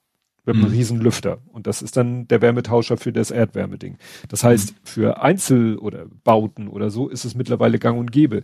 mit 0.45 0.55
einem 0.55 0.65
mhm. 0.65 0.71
riesen 0.71 0.99
Lüfter. 0.99 1.39
Und 1.47 1.67
das 1.67 1.81
ist 1.81 1.97
dann 1.97 2.27
der 2.27 2.41
Wärmetauscher 2.41 2.97
für 2.97 3.13
das 3.13 3.31
Erdwärmeding. 3.31 3.97
Das 4.29 4.43
heißt, 4.43 4.73
mhm. 4.73 4.77
für 4.83 5.21
Einzel- 5.21 5.77
oder 5.77 6.05
Bauten 6.23 6.67
oder 6.67 6.89
so 6.89 7.09
ist 7.09 7.25
es 7.25 7.35
mittlerweile 7.35 7.79
gang 7.79 7.99
und 7.99 8.11
gäbe. 8.11 8.43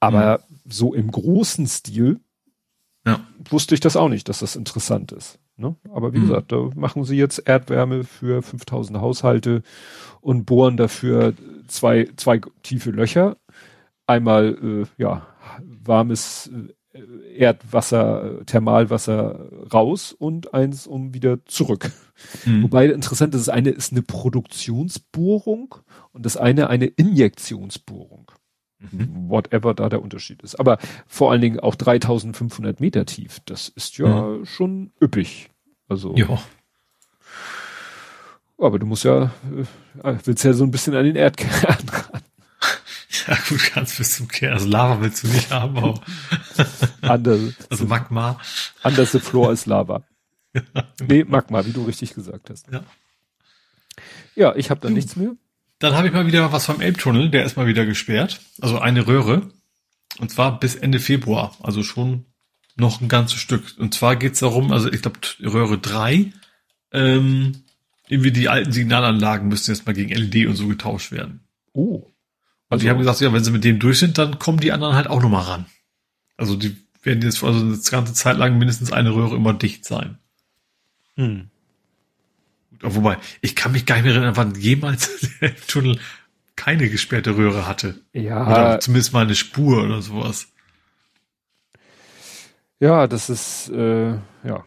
Aber 0.00 0.40
mhm. 0.48 0.56
so 0.68 0.94
im 0.94 1.10
großen 1.10 1.66
Stil 1.66 2.20
ja. 3.06 3.20
wusste 3.48 3.74
ich 3.74 3.80
das 3.80 3.96
auch 3.96 4.08
nicht, 4.08 4.28
dass 4.28 4.40
das 4.40 4.56
interessant 4.56 5.12
ist. 5.12 5.38
Ne? 5.56 5.76
Aber 5.90 6.12
wie 6.12 6.18
mhm. 6.18 6.28
gesagt, 6.28 6.52
da 6.52 6.70
machen 6.74 7.04
sie 7.04 7.16
jetzt 7.16 7.38
Erdwärme 7.46 8.04
für 8.04 8.42
5000 8.42 9.00
Haushalte 9.00 9.62
und 10.20 10.44
bohren 10.44 10.76
dafür 10.76 11.34
zwei, 11.66 12.08
zwei 12.16 12.40
tiefe 12.62 12.90
Löcher. 12.90 13.36
Einmal, 14.06 14.58
äh, 14.62 15.02
ja, 15.02 15.26
warmes 15.62 16.48
äh, 16.48 16.72
Erdwasser, 17.36 18.44
Thermalwasser 18.44 19.48
raus 19.72 20.12
und 20.12 20.52
eins 20.52 20.86
um 20.86 21.14
wieder 21.14 21.44
zurück. 21.46 21.90
Mhm. 22.44 22.64
Wobei 22.64 22.86
interessant 22.86 23.34
ist, 23.34 23.48
das 23.48 23.54
eine 23.54 23.70
ist 23.70 23.92
eine 23.92 24.02
Produktionsbohrung 24.02 25.74
und 26.12 26.26
das 26.26 26.36
eine 26.36 26.68
eine 26.68 26.86
Injektionsbohrung. 26.86 28.30
Mhm. 28.78 29.28
Whatever 29.28 29.74
da 29.74 29.88
der 29.88 30.02
Unterschied 30.02 30.42
ist. 30.42 30.58
Aber 30.58 30.78
vor 31.06 31.30
allen 31.30 31.40
Dingen 31.40 31.60
auch 31.60 31.76
3500 31.76 32.80
Meter 32.80 33.06
tief. 33.06 33.40
Das 33.46 33.68
ist 33.68 33.96
ja 33.98 34.22
mhm. 34.22 34.44
schon 34.44 34.92
üppig. 35.00 35.50
Also. 35.88 36.14
Ja. 36.16 36.42
Aber 38.58 38.78
du 38.78 38.86
musst 38.86 39.04
ja, 39.04 39.32
äh, 40.02 40.14
willst 40.24 40.44
ja 40.44 40.52
so 40.52 40.64
ein 40.64 40.70
bisschen 40.70 40.94
an 40.94 41.04
den 41.04 41.16
Erdkern 41.16 41.50
ran. 41.50 42.11
Ja, 43.28 43.38
gut, 43.48 43.74
ganz 43.74 43.96
bis 43.96 44.16
zum 44.16 44.28
Kern. 44.28 44.54
Also 44.54 44.68
Lava 44.68 45.00
willst 45.00 45.22
du 45.22 45.28
nicht 45.28 45.50
haben, 45.50 45.76
aber. 45.76 46.00
Under, 47.02 47.38
also 47.70 47.84
Magma. 47.86 48.40
Under 48.82 49.06
the 49.06 49.20
floor 49.20 49.52
ist 49.52 49.66
Lava. 49.66 50.02
nee, 51.06 51.24
Magma, 51.24 51.64
wie 51.64 51.72
du 51.72 51.84
richtig 51.84 52.14
gesagt 52.14 52.50
hast. 52.50 52.66
Ja. 52.70 52.84
Ja, 54.34 54.54
ich 54.56 54.70
habe 54.70 54.80
da 54.80 54.90
nichts 54.90 55.16
mehr. 55.16 55.32
Dann 55.78 55.94
habe 55.94 56.06
ich 56.06 56.12
mal 56.12 56.26
wieder 56.26 56.52
was 56.52 56.66
vom 56.66 56.80
Elbtunnel, 56.80 57.30
der 57.30 57.44
ist 57.44 57.56
mal 57.56 57.66
wieder 57.66 57.84
gesperrt. 57.84 58.40
Also 58.60 58.78
eine 58.78 59.06
Röhre. 59.06 59.50
Und 60.18 60.30
zwar 60.30 60.60
bis 60.60 60.74
Ende 60.74 61.00
Februar, 61.00 61.56
also 61.62 61.82
schon 61.82 62.26
noch 62.76 63.00
ein 63.00 63.08
ganzes 63.08 63.40
Stück. 63.40 63.74
Und 63.78 63.94
zwar 63.94 64.16
geht's 64.16 64.40
darum, 64.40 64.72
also 64.72 64.90
ich 64.90 65.02
glaube 65.02 65.18
Röhre 65.40 65.78
3, 65.78 66.32
ähm, 66.92 67.64
irgendwie 68.08 68.30
die 68.30 68.48
alten 68.48 68.72
Signalanlagen 68.72 69.48
müssen 69.48 69.70
jetzt 69.70 69.86
mal 69.86 69.92
gegen 69.92 70.14
LED 70.14 70.46
und 70.46 70.56
so 70.56 70.68
getauscht 70.68 71.12
werden. 71.12 71.40
Oh. 71.72 72.11
Also 72.72 72.84
die 72.84 72.88
haben 72.90 72.96
gesagt, 72.96 73.20
ja, 73.20 73.30
wenn 73.34 73.44
sie 73.44 73.50
mit 73.50 73.64
dem 73.64 73.78
durch 73.78 73.98
sind, 73.98 74.16
dann 74.16 74.38
kommen 74.38 74.58
die 74.58 74.72
anderen 74.72 74.94
halt 74.94 75.06
auch 75.06 75.20
nochmal 75.20 75.42
ran. 75.42 75.66
Also 76.38 76.56
die 76.56 76.74
werden 77.02 77.20
jetzt 77.22 77.44
also 77.44 77.60
eine 77.60 77.76
ganze 77.76 78.14
Zeit 78.14 78.38
lang 78.38 78.56
mindestens 78.56 78.92
eine 78.92 79.14
Röhre 79.14 79.36
immer 79.36 79.52
dicht 79.52 79.84
sein. 79.84 80.16
Hm. 81.16 81.50
Wobei, 82.80 83.18
ich 83.42 83.54
kann 83.56 83.72
mich 83.72 83.84
gar 83.84 83.96
nicht 83.96 84.04
mehr 84.04 84.14
erinnern, 84.14 84.38
wann 84.38 84.54
jemals 84.54 85.10
der 85.42 85.54
Tunnel 85.54 86.00
keine 86.56 86.88
gesperrte 86.88 87.36
Röhre 87.36 87.66
hatte. 87.66 88.00
Ja. 88.14 88.46
Oder 88.46 88.80
zumindest 88.80 89.12
mal 89.12 89.24
eine 89.24 89.34
Spur 89.34 89.84
oder 89.84 90.00
sowas. 90.00 90.48
Ja, 92.80 93.06
das 93.06 93.28
ist, 93.28 93.68
äh, 93.68 94.12
ja. 94.44 94.64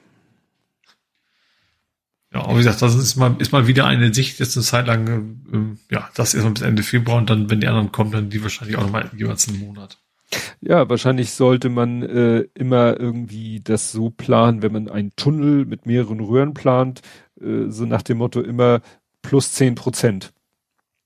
Ja, 2.35 2.41
aber 2.41 2.55
wie 2.55 2.57
gesagt, 2.57 2.81
das 2.81 2.95
ist 2.95 3.15
mal, 3.15 3.33
ist 3.39 3.53
mal 3.53 3.65
wieder 3.65 3.85
eine 3.85 4.13
Sicht, 4.13 4.39
jetzt 4.39 4.57
eine 4.57 4.65
Zeit 4.65 4.87
lang, 4.87 5.77
äh, 5.89 5.93
ja, 5.93 6.09
das 6.15 6.33
erstmal 6.33 6.51
bis 6.53 6.63
Ende 6.63 6.83
Februar 6.83 7.17
und 7.17 7.29
dann, 7.29 7.49
wenn 7.49 7.61
die 7.61 7.67
anderen 7.67 7.93
kommen, 7.93 8.11
dann 8.11 8.29
die 8.29 8.43
wahrscheinlich 8.43 8.75
auch 8.75 8.81
nochmal 8.81 9.09
jeweils 9.15 9.47
einen 9.47 9.59
Monat. 9.59 9.97
Ja, 10.59 10.89
wahrscheinlich 10.89 11.31
sollte 11.31 11.69
man 11.69 12.03
äh, 12.03 12.39
immer 12.53 12.99
irgendwie 12.99 13.61
das 13.63 13.93
so 13.93 14.09
planen, 14.09 14.61
wenn 14.61 14.73
man 14.73 14.89
einen 14.89 15.15
Tunnel 15.15 15.63
mit 15.63 15.85
mehreren 15.85 16.19
Röhren 16.19 16.53
plant, 16.53 17.01
äh, 17.39 17.69
so 17.69 17.85
nach 17.85 18.01
dem 18.01 18.17
Motto 18.17 18.41
immer 18.41 18.81
plus 19.21 19.53
zehn 19.53 19.75
Prozent. 19.75 20.33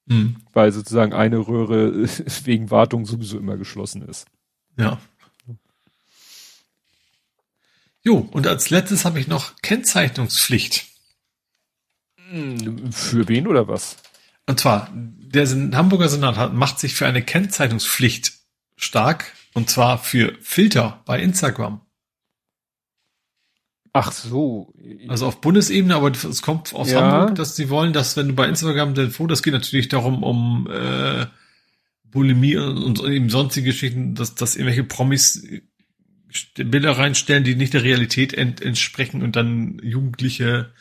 Mhm. 0.08 0.38
Weil 0.54 0.72
sozusagen 0.72 1.14
eine 1.14 1.38
Röhre 1.38 2.08
wegen 2.46 2.72
Wartung 2.72 3.06
sowieso 3.06 3.38
immer 3.38 3.56
geschlossen 3.56 4.02
ist. 4.02 4.26
Ja. 4.78 5.00
Jo, 8.02 8.28
und 8.32 8.48
als 8.48 8.72
letztes 8.72 9.06
habe 9.06 9.20
ich 9.20 9.28
noch 9.28 9.58
Kennzeichnungspflicht. 9.62 10.89
Für 12.92 13.28
wen 13.28 13.48
oder 13.48 13.68
was? 13.68 13.98
Und 14.46 14.60
zwar, 14.60 14.90
der 14.94 15.48
Hamburger 15.48 16.10
Senat 16.10 16.38
hat, 16.38 16.54
macht 16.54 16.80
sich 16.80 16.96
für 16.96 17.06
eine 17.08 17.22
Kennzeichnungspflicht 17.22 18.34
stark, 18.76 19.34
und 19.54 19.70
zwar 19.70 19.98
für 19.98 20.36
Filter 20.42 21.02
bei 21.06 21.22
Instagram. 21.22 21.82
Ach 23.94 24.12
so. 24.12 24.74
Also 25.08 25.26
auf 25.26 25.42
Bundesebene, 25.42 25.96
aber 25.96 26.12
es 26.12 26.42
kommt 26.42 26.74
aus 26.74 26.92
ja. 26.92 27.02
Hamburg, 27.02 27.36
dass 27.36 27.56
sie 27.56 27.70
wollen, 27.70 27.94
dass 27.94 28.16
wenn 28.18 28.30
du 28.30 28.34
bei 28.34 28.48
Instagram 28.48 28.94
den 28.94 29.12
Fotos 29.12 29.42
geht 29.42 29.54
natürlich 29.54 29.88
darum 29.88 30.24
um 30.24 30.68
äh, 30.72 31.26
Bulimie 32.04 32.58
und, 32.58 33.00
und 33.00 33.12
eben 33.12 33.30
sonstige 33.30 33.70
Geschichten, 33.70 34.16
dass, 34.16 34.36
dass 34.36 34.56
irgendwelche 34.56 34.84
Promis 34.84 35.48
Bilder 36.56 36.98
reinstellen, 36.98 37.44
die 37.44 37.56
nicht 37.56 37.74
der 37.74 37.84
Realität 37.84 38.34
ent, 38.34 38.62
entsprechen 38.62 39.24
und 39.24 39.36
dann 39.36 39.80
Jugendliche 39.82 40.74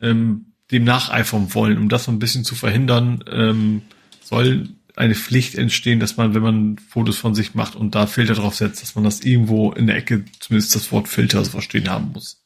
ähm, 0.00 0.51
dem 0.72 0.84
nacheifern 0.84 1.54
wollen, 1.54 1.78
um 1.78 1.88
das 1.88 2.04
so 2.04 2.12
ein 2.12 2.18
bisschen 2.18 2.44
zu 2.44 2.54
verhindern, 2.54 3.24
ähm, 3.30 3.82
soll 4.22 4.70
eine 4.96 5.14
Pflicht 5.14 5.54
entstehen, 5.54 6.00
dass 6.00 6.16
man, 6.16 6.34
wenn 6.34 6.42
man 6.42 6.78
Fotos 6.78 7.18
von 7.18 7.34
sich 7.34 7.54
macht 7.54 7.76
und 7.76 7.94
da 7.94 8.06
Filter 8.06 8.34
drauf 8.34 8.54
setzt, 8.54 8.82
dass 8.82 8.94
man 8.94 9.04
das 9.04 9.20
irgendwo 9.20 9.72
in 9.72 9.86
der 9.86 9.96
Ecke 9.96 10.24
zumindest 10.38 10.74
das 10.74 10.92
Wort 10.92 11.08
Filter 11.08 11.44
so 11.44 11.50
verstehen 11.50 11.88
haben 11.88 12.12
muss. 12.12 12.42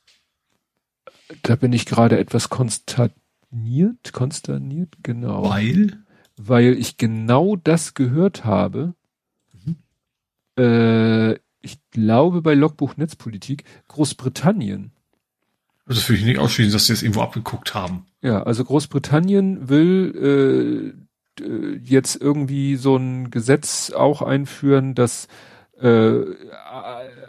Da 1.42 1.56
bin 1.56 1.72
ich 1.72 1.86
gerade 1.86 2.18
etwas 2.18 2.48
konsterniert, 2.48 4.12
konsterniert, 4.12 4.94
genau. 5.02 5.48
Weil? 5.48 5.98
Weil 6.36 6.74
ich 6.74 6.98
genau 6.98 7.56
das 7.56 7.94
gehört 7.94 8.44
habe. 8.44 8.94
Mhm. 9.64 9.76
Äh, 10.62 11.32
ich 11.60 11.78
glaube 11.90 12.42
bei 12.42 12.54
Logbuch 12.54 12.96
Netzpolitik, 12.96 13.64
Großbritannien. 13.88 14.92
Das 15.86 16.08
will 16.08 16.16
ich 16.16 16.24
nicht 16.24 16.38
ausschließen, 16.38 16.72
dass 16.72 16.86
sie 16.86 16.92
es 16.92 17.02
irgendwo 17.02 17.20
abgeguckt 17.20 17.74
haben. 17.74 18.06
Ja, 18.20 18.42
also 18.42 18.64
Großbritannien 18.64 19.68
will 19.68 20.94
äh, 21.40 21.46
jetzt 21.82 22.20
irgendwie 22.20 22.76
so 22.76 22.96
ein 22.96 23.30
Gesetz 23.30 23.92
auch 23.92 24.22
einführen, 24.22 24.94
dass 24.94 25.28
äh, 25.78 26.24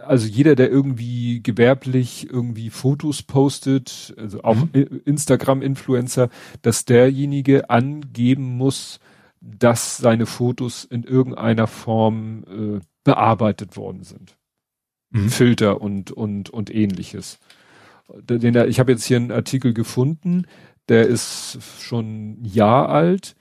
also 0.06 0.28
jeder, 0.28 0.56
der 0.56 0.72
irgendwie 0.72 1.42
gewerblich 1.44 2.30
irgendwie 2.30 2.70
Fotos 2.70 3.22
postet, 3.22 4.16
also 4.18 4.44
auch 4.44 4.56
mhm. 4.56 5.02
Instagram-Influencer, 5.06 6.30
dass 6.62 6.86
derjenige 6.86 7.70
angeben 7.70 8.58
muss, 8.58 9.00
dass 9.42 9.98
seine 9.98 10.26
Fotos 10.26 10.86
in 10.86 11.04
irgendeiner 11.04 11.68
Form 11.68 12.44
äh, 12.48 12.80
bearbeitet 13.04 13.78
worden 13.78 14.04
sind. 14.04 14.38
Mhm. 15.12 15.30
Filter 15.30 15.82
und, 15.82 16.12
und, 16.12 16.50
und 16.50 16.74
ähnliches. 16.74 17.40
Den, 18.10 18.56
ich 18.70 18.80
habe 18.80 18.92
jetzt 18.92 19.06
hier 19.06 19.18
einen 19.18 19.32
Artikel 19.32 19.74
gefunden, 19.74 20.46
der 20.88 21.08
ist 21.08 21.60
schon 21.82 22.42
ein 22.42 22.46
Jahr 22.46 22.90
alt, 22.90 23.36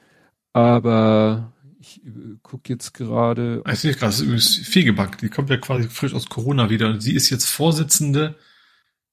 aber 0.52 1.52
ich 1.78 2.04
äh, 2.04 2.36
gucke 2.42 2.72
jetzt 2.72 2.92
gerade. 2.94 3.62
Ich 3.70 3.78
sehe 3.78 3.92
gerade, 3.92 4.06
das 4.06 4.16
ist 4.16 4.22
übrigens 4.22 4.56
Fegebank, 4.56 5.18
die 5.18 5.28
kommt 5.28 5.50
ja 5.50 5.56
quasi 5.56 5.88
frisch 5.88 6.14
aus 6.14 6.28
Corona 6.28 6.68
wieder 6.70 6.88
und 6.88 7.00
sie 7.00 7.14
ist 7.14 7.30
jetzt 7.30 7.46
Vorsitzende 7.46 8.34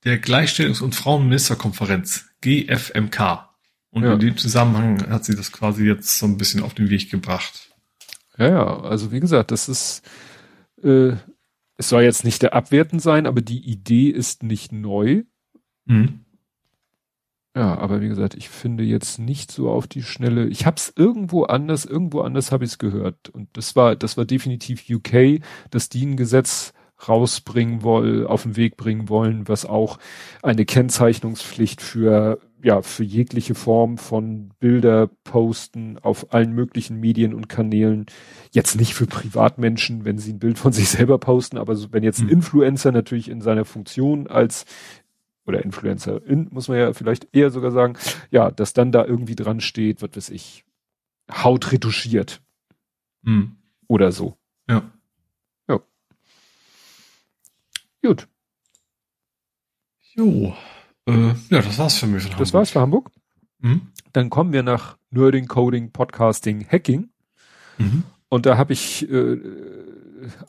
der 0.06 0.22
Gleichstellungs- 0.22 0.82
und 0.82 0.96
Frauenministerkonferenz, 0.96 2.26
GFMK. 2.42 3.50
Und 3.92 4.04
ja. 4.04 4.14
in 4.14 4.20
dem 4.20 4.38
Zusammenhang 4.38 5.08
hat 5.10 5.24
sie 5.24 5.36
das 5.36 5.52
quasi 5.52 5.86
jetzt 5.86 6.18
so 6.18 6.26
ein 6.26 6.38
bisschen 6.38 6.64
auf 6.64 6.74
den 6.74 6.90
Weg 6.90 7.12
gebracht. 7.12 7.70
Ja, 8.38 8.50
ja, 8.50 8.80
also 8.82 9.12
wie 9.12 9.20
gesagt, 9.20 9.52
das 9.52 9.70
ist 9.70 10.02
äh, 10.84 11.14
es 11.78 11.90
soll 11.90 12.04
jetzt 12.04 12.24
nicht 12.24 12.42
der 12.42 12.54
abwertend 12.54 13.02
sein, 13.02 13.26
aber 13.26 13.42
die 13.42 13.60
Idee 13.60 14.10
ist 14.10 14.44
nicht 14.44 14.72
neu. 14.72 15.24
Mhm. 15.86 16.20
Ja, 17.56 17.78
aber 17.78 18.02
wie 18.02 18.08
gesagt, 18.08 18.34
ich 18.34 18.50
finde 18.50 18.84
jetzt 18.84 19.20
nicht 19.20 19.52
so 19.52 19.70
auf 19.70 19.86
die 19.86 20.02
Schnelle. 20.02 20.48
Ich 20.48 20.66
habe 20.66 20.78
es 20.78 20.92
irgendwo 20.96 21.44
anders, 21.44 21.86
irgendwo 21.86 22.22
anders 22.22 22.52
habe 22.52 22.66
ich 22.66 22.72
es 22.72 22.78
gehört. 22.80 23.30
Und 23.30 23.48
das 23.54 23.76
war, 23.76 23.96
das 23.96 24.18
war 24.18 24.26
definitiv 24.26 24.86
UK, 24.90 25.40
dass 25.70 25.88
die 25.88 26.06
ein 26.06 26.18
Gesetz 26.18 26.74
rausbringen 27.08 27.84
wollen, 27.84 28.26
auf 28.26 28.44
den 28.44 28.56
Weg 28.56 28.76
bringen 28.76 29.08
wollen, 29.08 29.48
was 29.48 29.66
auch 29.66 30.00
eine 30.42 30.66
Kennzeichnungspflicht 30.66 31.82
für 31.82 32.40
ja, 32.64 32.82
für 32.82 33.04
jegliche 33.04 33.56
Form 33.56 33.98
von 33.98 34.52
Bilder 34.60 35.10
posten 35.26 36.00
auf 36.02 36.34
allen 36.34 36.54
möglichen 36.54 36.98
Medien 36.98 37.34
und 37.34 37.50
Kanälen. 37.50 38.06
Jetzt 38.52 38.78
nicht 38.78 38.94
für 38.94 39.06
Privatmenschen, 39.06 40.06
wenn 40.06 40.18
sie 40.18 40.32
ein 40.32 40.40
Bild 40.40 40.58
von 40.58 40.72
sich 40.72 40.88
selber 40.90 41.18
posten, 41.18 41.58
aber 41.58 41.76
so, 41.76 41.92
wenn 41.92 42.04
jetzt 42.04 42.22
ein 42.22 42.28
mhm. 42.28 42.34
Influencer 42.34 42.94
natürlich 42.94 43.30
in 43.30 43.42
seiner 43.42 43.66
Funktion 43.66 44.28
als 44.28 44.66
oder 45.46 45.64
Influencerin, 45.64 46.48
muss 46.52 46.68
man 46.68 46.78
ja 46.78 46.94
vielleicht 46.94 47.28
eher 47.36 47.52
sogar 47.52 47.72
sagen, 47.72 47.98
ja, 48.32 48.52
dass 48.52 48.74
dann 48.74 48.92
da 48.92 49.06
irgendwie 49.06 49.36
dran 49.36 49.60
steht, 49.60 50.02
was 50.02 50.16
weiß 50.16 50.30
ich, 50.30 50.64
Haut 51.32 51.72
retuschiert. 51.72 52.42
Mhm. 53.24 53.58
Oder 53.88 54.12
so. 54.12 54.38
Ja. 54.70 54.92
Ja. 55.68 55.80
Gut. 58.02 58.28
Jo. 60.16 60.56
Äh, 61.06 61.34
ja, 61.50 61.62
das 61.62 61.78
war's 61.78 61.98
für 61.98 62.08
mich. 62.08 62.30
Das 62.30 62.54
war's 62.54 62.72
für 62.72 62.82
Hamburg. 62.82 63.12
Mhm. 63.60 63.90
Dann 64.12 64.30
kommen 64.30 64.54
wir 64.54 64.64
nach 64.64 64.98
Nerding, 65.10 65.48
Coding, 65.48 65.92
Podcasting, 65.92 66.66
Hacking. 66.70 67.10
Mhm. 67.78 68.04
Und 68.30 68.46
da 68.46 68.58
habe 68.58 68.74
ich 68.74 69.10
äh, 69.10 69.38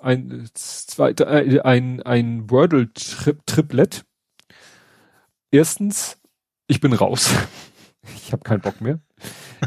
ein, 0.01 0.49
zwei, 0.55 1.11
äh, 1.11 1.61
ein, 1.61 2.03
ein 2.03 2.51
Wordle-Triplet. 2.51 4.05
Erstens, 5.55 6.19
ich 6.67 6.81
bin 6.81 6.93
raus. 6.93 7.33
ich 8.17 8.33
habe 8.33 8.43
keinen 8.43 8.61
Bock 8.61 8.81
mehr. 8.81 8.99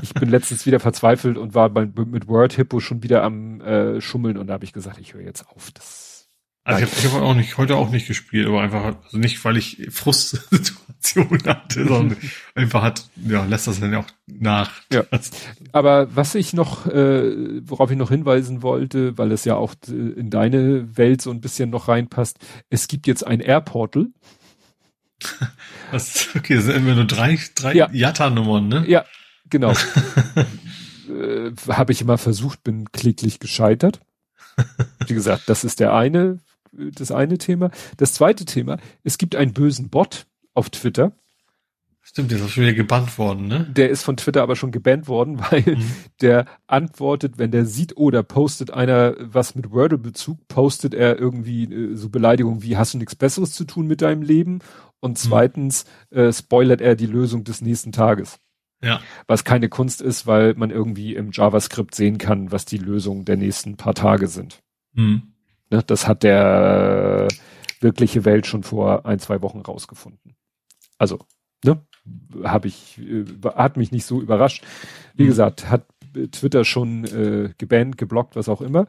Ich 0.02 0.14
bin 0.14 0.28
letztens 0.28 0.66
wieder 0.66 0.82
verzweifelt 0.82 1.38
und 1.38 1.56
war 1.56 1.70
bei, 1.70 1.86
mit 1.86 2.28
Word 2.28 2.52
Hippo 2.52 2.82
schon 2.82 3.04
wieder 3.04 3.24
am 3.24 3.62
äh, 3.62 4.02
Schummeln 4.02 4.38
und 4.38 4.48
da 4.48 4.56
habe 4.56 4.66
ich 4.66 4.74
gesagt, 4.74 5.00
ich 5.00 5.14
höre 5.14 5.22
jetzt 5.22 5.48
auf. 5.48 5.72
Das 5.72 6.08
also 6.66 6.84
ich 6.84 7.06
habe 7.06 7.16
hab 7.16 7.22
auch 7.22 7.34
nicht, 7.34 7.58
heute 7.58 7.78
auch 7.78 7.90
nicht 7.90 8.08
gespielt, 8.08 8.48
aber 8.48 8.62
einfach, 8.62 8.84
also 8.84 9.18
nicht, 9.18 9.46
weil 9.46 9.56
ich 9.56 9.88
Frustsituationen 9.90 11.42
hatte, 11.48 11.88
sondern 11.88 12.18
einfach 12.56 12.82
hat, 12.82 13.08
ja, 13.26 13.46
lässt 13.46 13.68
das 13.68 13.80
dann 13.80 13.94
ja 13.94 14.00
auch 14.00 14.08
nach. 14.26 14.72
Ja. 14.92 15.06
Aber 15.72 16.14
was 16.14 16.36
ich 16.36 16.52
noch, 16.52 16.86
äh, 16.86 17.62
worauf 17.66 17.90
ich 17.92 17.98
noch 17.98 18.10
hinweisen 18.10 18.62
wollte, 18.62 19.18
weil 19.18 19.32
es 19.32 19.46
ja 19.46 19.56
auch 19.56 19.76
äh, 19.88 19.94
in 19.94 20.30
deine 20.30 20.98
Welt 20.98 21.22
so 21.22 21.32
ein 21.32 21.40
bisschen 21.40 21.70
noch 21.70 21.88
reinpasst, 21.88 22.38
es 22.70 22.90
gibt 22.90 23.08
jetzt 23.08 23.26
ein 23.26 23.40
Airportal. 23.40 24.08
Was, 25.92 26.30
okay, 26.36 26.56
das 26.56 26.66
sind 26.66 26.76
immer 26.76 26.96
nur 26.96 27.06
drei, 27.06 27.40
drei 27.56 27.74
ja. 27.74 27.90
Jatta-Nummern, 27.92 28.68
ne? 28.68 28.86
Ja, 28.88 29.06
genau. 29.50 29.72
äh, 31.10 31.52
habe 31.70 31.92
ich 31.92 32.02
immer 32.02 32.18
versucht, 32.18 32.64
bin 32.64 32.92
kläglich 32.92 33.40
gescheitert. 33.40 34.02
Wie 35.06 35.14
gesagt, 35.14 35.44
das 35.48 35.64
ist 35.64 35.80
der 35.80 35.94
eine 35.94 36.40
das 36.72 37.12
eine 37.12 37.38
Thema. 37.38 37.72
Das 37.98 38.14
zweite 38.14 38.46
Thema, 38.46 38.78
es 39.04 39.18
gibt 39.18 39.36
einen 39.36 39.54
bösen 39.54 39.90
Bot 39.90 40.26
auf 40.54 40.70
Twitter. 40.70 41.12
Stimmt, 42.02 42.32
der 42.32 42.38
ist 42.38 42.46
auch 42.46 42.50
schon 42.50 42.64
wieder 42.64 42.74
gebannt 42.74 43.18
worden, 43.18 43.48
ne? 43.48 43.68
Der 43.70 43.90
ist 43.90 44.04
von 44.04 44.16
Twitter 44.16 44.42
aber 44.42 44.56
schon 44.56 44.72
gebannt 44.72 45.10
worden, 45.10 45.40
weil 45.52 45.64
mhm. 45.76 45.92
der 46.22 46.46
antwortet, 46.66 47.38
wenn 47.38 47.52
der 47.52 47.66
sieht, 47.66 47.98
oder 47.98 48.22
oh, 48.22 48.24
postet 48.24 48.72
einer 48.72 49.16
was 49.20 49.56
mit 49.56 49.72
Wordle-Bezug, 49.72 50.48
postet 50.48 50.94
er 50.94 51.20
irgendwie 51.20 51.66
äh, 51.66 51.96
so 51.96 52.10
Beleidigungen 52.10 52.64
wie, 52.64 52.78
hast 52.78 52.94
du 52.94 52.98
nichts 52.98 53.16
Besseres 53.16 53.52
zu 53.52 53.66
tun 53.66 53.88
mit 53.88 54.02
deinem 54.02 54.22
Leben? 54.22 54.60
Und 55.00 55.12
mhm. 55.12 55.16
zweitens 55.16 55.86
äh, 56.10 56.32
spoilert 56.32 56.82
er 56.82 56.96
die 56.96 57.06
Lösung 57.06 57.44
des 57.44 57.62
nächsten 57.62 57.92
Tages. 57.92 58.40
Ja. 58.82 59.00
Was 59.26 59.44
keine 59.44 59.70
Kunst 59.70 60.02
ist, 60.02 60.28
weil 60.28 60.54
man 60.54 60.70
irgendwie 60.70 61.16
im 61.16 61.32
JavaScript 61.32 61.96
sehen 61.96 62.18
kann, 62.18 62.52
was 62.52 62.66
die 62.66 62.78
Lösungen 62.78 63.26
der 63.26 63.38
nächsten 63.38 63.76
paar 63.76 63.96
Tage 63.96 64.28
sind. 64.28 64.62
Mhm. 64.94 65.34
Ne, 65.70 65.84
das 65.86 66.08
hat 66.08 66.24
der 66.24 67.28
wirkliche 67.80 68.26
Welt 68.26 68.48
schon 68.48 68.64
vor 68.64 69.06
ein, 69.06 69.20
zwei 69.20 69.42
Wochen 69.42 69.62
rausgefunden. 69.62 70.36
Also, 70.98 71.20
ne, 71.64 71.82
habe 72.44 72.68
ich, 72.68 73.00
äh, 73.00 73.26
hat 73.56 73.78
mich 73.78 73.92
nicht 73.92 74.06
so 74.06 74.22
überrascht. 74.22 74.64
Wie 75.16 75.24
mhm. 75.24 75.28
gesagt, 75.28 75.70
hat 75.70 75.86
Twitter 76.32 76.64
schon 76.64 77.04
äh, 77.06 77.54
gebannt, 77.58 77.98
geblockt, 77.98 78.36
was 78.36 78.50
auch 78.50 78.62
immer. 78.62 78.88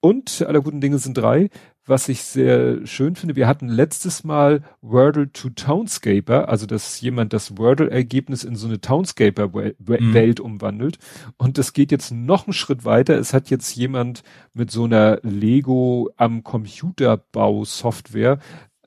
Und 0.00 0.42
aller 0.42 0.60
guten 0.60 0.80
Dinge 0.80 0.98
sind 0.98 1.16
drei. 1.16 1.50
Was 1.88 2.08
ich 2.08 2.22
sehr 2.22 2.84
schön 2.84 3.14
finde, 3.14 3.36
wir 3.36 3.46
hatten 3.46 3.68
letztes 3.68 4.24
Mal 4.24 4.64
Wordle 4.80 5.30
to 5.30 5.50
Townscaper, 5.50 6.48
also 6.48 6.66
dass 6.66 7.00
jemand 7.00 7.32
das 7.32 7.56
Wordle-Ergebnis 7.58 8.42
in 8.42 8.56
so 8.56 8.66
eine 8.66 8.80
Townscaper-Welt 8.80 10.38
mhm. 10.40 10.44
umwandelt. 10.44 10.98
Und 11.36 11.58
das 11.58 11.72
geht 11.72 11.92
jetzt 11.92 12.10
noch 12.10 12.48
einen 12.48 12.54
Schritt 12.54 12.84
weiter. 12.84 13.16
Es 13.16 13.32
hat 13.32 13.50
jetzt 13.50 13.76
jemand 13.76 14.24
mit 14.52 14.72
so 14.72 14.82
einer 14.82 15.20
Lego 15.22 16.10
am 16.16 16.42
Computerbau-Software 16.42 18.40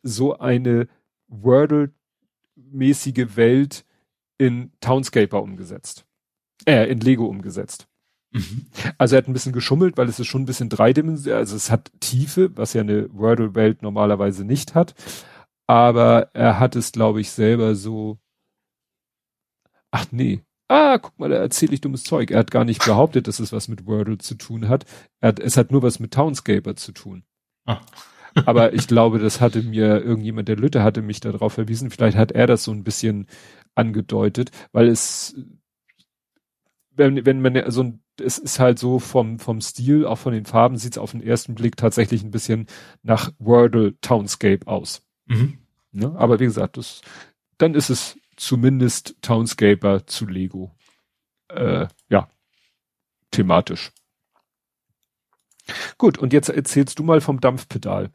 so 0.03 0.37
eine 0.37 0.89
Wordle 1.29 1.93
mäßige 2.55 3.37
Welt 3.37 3.85
in 4.37 4.73
Townscaper 4.81 5.41
umgesetzt. 5.41 6.05
Äh, 6.65 6.91
in 6.91 6.99
Lego 6.99 7.27
umgesetzt. 7.27 7.87
Mhm. 8.31 8.67
Also 8.97 9.15
er 9.15 9.19
hat 9.19 9.27
ein 9.27 9.33
bisschen 9.33 9.53
geschummelt, 9.53 9.97
weil 9.97 10.07
es 10.07 10.19
ist 10.19 10.27
schon 10.27 10.43
ein 10.43 10.45
bisschen 10.45 10.69
dreidimensional, 10.69 11.39
also 11.39 11.55
es 11.55 11.71
hat 11.71 11.91
Tiefe, 11.99 12.55
was 12.55 12.73
ja 12.73 12.81
eine 12.81 13.09
Wordle-Welt 13.13 13.81
normalerweise 13.81 14.45
nicht 14.45 14.75
hat. 14.75 14.93
Aber 15.67 16.29
er 16.33 16.59
hat 16.59 16.75
es, 16.75 16.91
glaube 16.91 17.21
ich, 17.21 17.31
selber 17.31 17.75
so. 17.75 18.19
Ach 19.91 20.05
nee. 20.11 20.41
Ah, 20.67 20.99
guck 20.99 21.17
mal, 21.19 21.29
da 21.29 21.37
erzähle 21.37 21.73
ich 21.73 21.81
dummes 21.81 22.03
Zeug. 22.03 22.29
Er 22.31 22.39
hat 22.39 22.51
gar 22.51 22.63
nicht 22.63 22.85
behauptet, 22.85 23.27
dass 23.27 23.39
es 23.39 23.51
was 23.51 23.67
mit 23.67 23.87
Wordle 23.87 24.19
zu 24.19 24.35
tun 24.35 24.67
hat. 24.69 24.85
Hat 25.21 25.39
es 25.39 25.57
hat 25.57 25.71
nur 25.71 25.81
was 25.81 25.99
mit 25.99 26.13
Townscaper 26.13 26.75
zu 26.75 26.91
tun. 26.91 27.23
Ah. 27.65 27.81
Aber 28.45 28.73
ich 28.73 28.87
glaube, 28.87 29.17
das 29.19 29.41
hatte 29.41 29.63
mir 29.63 30.03
irgendjemand, 30.03 30.47
der 30.47 30.55
Lütte 30.55 30.83
hatte 30.83 31.01
mich 31.01 31.19
darauf 31.19 31.53
verwiesen. 31.53 31.89
Vielleicht 31.89 32.17
hat 32.17 32.31
er 32.31 32.45
das 32.45 32.63
so 32.63 32.71
ein 32.71 32.83
bisschen 32.83 33.27
angedeutet, 33.75 34.51
weil 34.71 34.87
es, 34.87 35.35
wenn, 36.99 37.25
wenn 37.25 37.41
man 37.41 37.71
so 37.71 37.81
ein, 37.81 38.03
es 38.21 38.37
ist 38.37 38.59
halt 38.59 38.77
so 38.77 38.99
vom, 38.99 39.39
vom 39.39 39.61
Stil, 39.61 40.05
auch 40.05 40.17
von 40.17 40.33
den 40.33 40.45
Farben, 40.45 40.77
sieht 40.77 40.93
es 40.93 40.97
auf 40.99 41.11
den 41.11 41.23
ersten 41.23 41.55
Blick 41.55 41.77
tatsächlich 41.77 42.21
ein 42.21 42.29
bisschen 42.29 42.67
nach 43.01 43.31
Wordle 43.39 43.99
Townscape 44.01 44.67
aus. 44.67 45.01
Mhm. 45.25 45.57
Ne? 45.91 46.13
Aber 46.17 46.39
wie 46.39 46.45
gesagt, 46.45 46.77
das, 46.77 47.01
dann 47.57 47.73
ist 47.73 47.89
es 47.89 48.19
zumindest 48.35 49.15
Townscaper 49.21 50.05
zu 50.05 50.27
Lego. 50.27 50.75
Äh, 51.47 51.87
ja, 52.09 52.29
thematisch. 53.31 53.91
Gut, 55.97 56.17
und 56.17 56.33
jetzt 56.33 56.49
erzählst 56.49 56.99
du 56.99 57.03
mal 57.03 57.21
vom 57.21 57.39
Dampfpedal. 57.41 58.11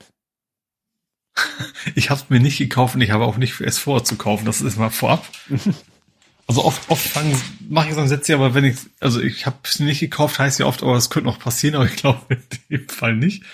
Ich 1.94 2.09
habe 2.11 2.20
es 2.20 2.31
mir 2.31 2.40
nicht 2.40 2.59
gekauft 2.59 2.94
und 2.94 3.02
ich 3.02 3.11
habe 3.11 3.24
auch 3.24 3.36
nicht 3.36 3.61
es 3.61 3.78
vor 3.78 4.05
zu 4.05 4.16
kaufen. 4.16 4.47
Das 4.47 4.62
ist 4.62 4.78
mal 4.78 4.90
vorab. 4.90 5.27
Also 6.46 6.64
oft, 6.64 6.90
oft 6.90 7.06
fangen, 7.06 7.40
mache 7.68 7.88
ich 7.88 7.94
so 7.94 8.00
ein 8.00 8.08
Sätze, 8.08 8.34
aber 8.34 8.54
wenn 8.54 8.64
ich, 8.64 8.76
also 9.00 9.20
ich 9.20 9.46
habe 9.46 9.56
es 9.64 9.80
nicht 9.80 10.00
gekauft, 10.00 10.38
heißt 10.38 10.60
ja 10.60 10.66
oft, 10.66 10.82
aber 10.82 10.96
es 10.96 11.08
könnte 11.08 11.26
noch 11.26 11.38
passieren, 11.38 11.76
aber 11.76 11.86
ich 11.86 11.96
glaube 11.96 12.20
in 12.68 12.78
dem 12.78 12.88
Fall 12.88 13.16
nicht. 13.16 13.44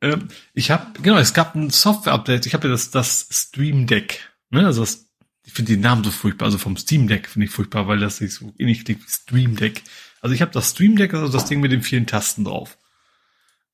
Ähm, 0.00 0.28
ich 0.54 0.70
habe, 0.70 1.00
genau, 1.00 1.18
es 1.18 1.34
gab 1.34 1.54
ein 1.54 1.70
Software-Update. 1.70 2.46
Ich 2.46 2.54
habe 2.54 2.68
ja 2.68 2.72
das, 2.72 2.90
das 2.90 3.28
Stream 3.30 3.86
Deck. 3.86 4.32
Ne? 4.50 4.66
Also 4.66 4.80
das, 4.80 5.06
ich 5.44 5.52
finde 5.52 5.72
den 5.72 5.80
Namen 5.80 6.04
so 6.04 6.10
furchtbar. 6.10 6.46
Also 6.46 6.58
vom 6.58 6.76
Steam 6.76 7.06
Deck 7.06 7.28
finde 7.28 7.46
ich 7.46 7.52
furchtbar, 7.52 7.86
weil 7.86 8.00
das 8.00 8.16
sich 8.18 8.34
so 8.34 8.52
ähnlich 8.58 8.84
klingt 8.84 9.04
wie 9.04 9.10
Stream 9.10 9.56
Deck. 9.56 9.82
Also 10.20 10.34
ich 10.34 10.40
habe 10.40 10.52
das 10.52 10.70
Stream 10.70 10.96
Deck, 10.96 11.14
also 11.14 11.28
das 11.28 11.46
Ding 11.46 11.60
mit 11.60 11.72
den 11.72 11.82
vielen 11.82 12.06
Tasten 12.06 12.44
drauf. 12.44 12.78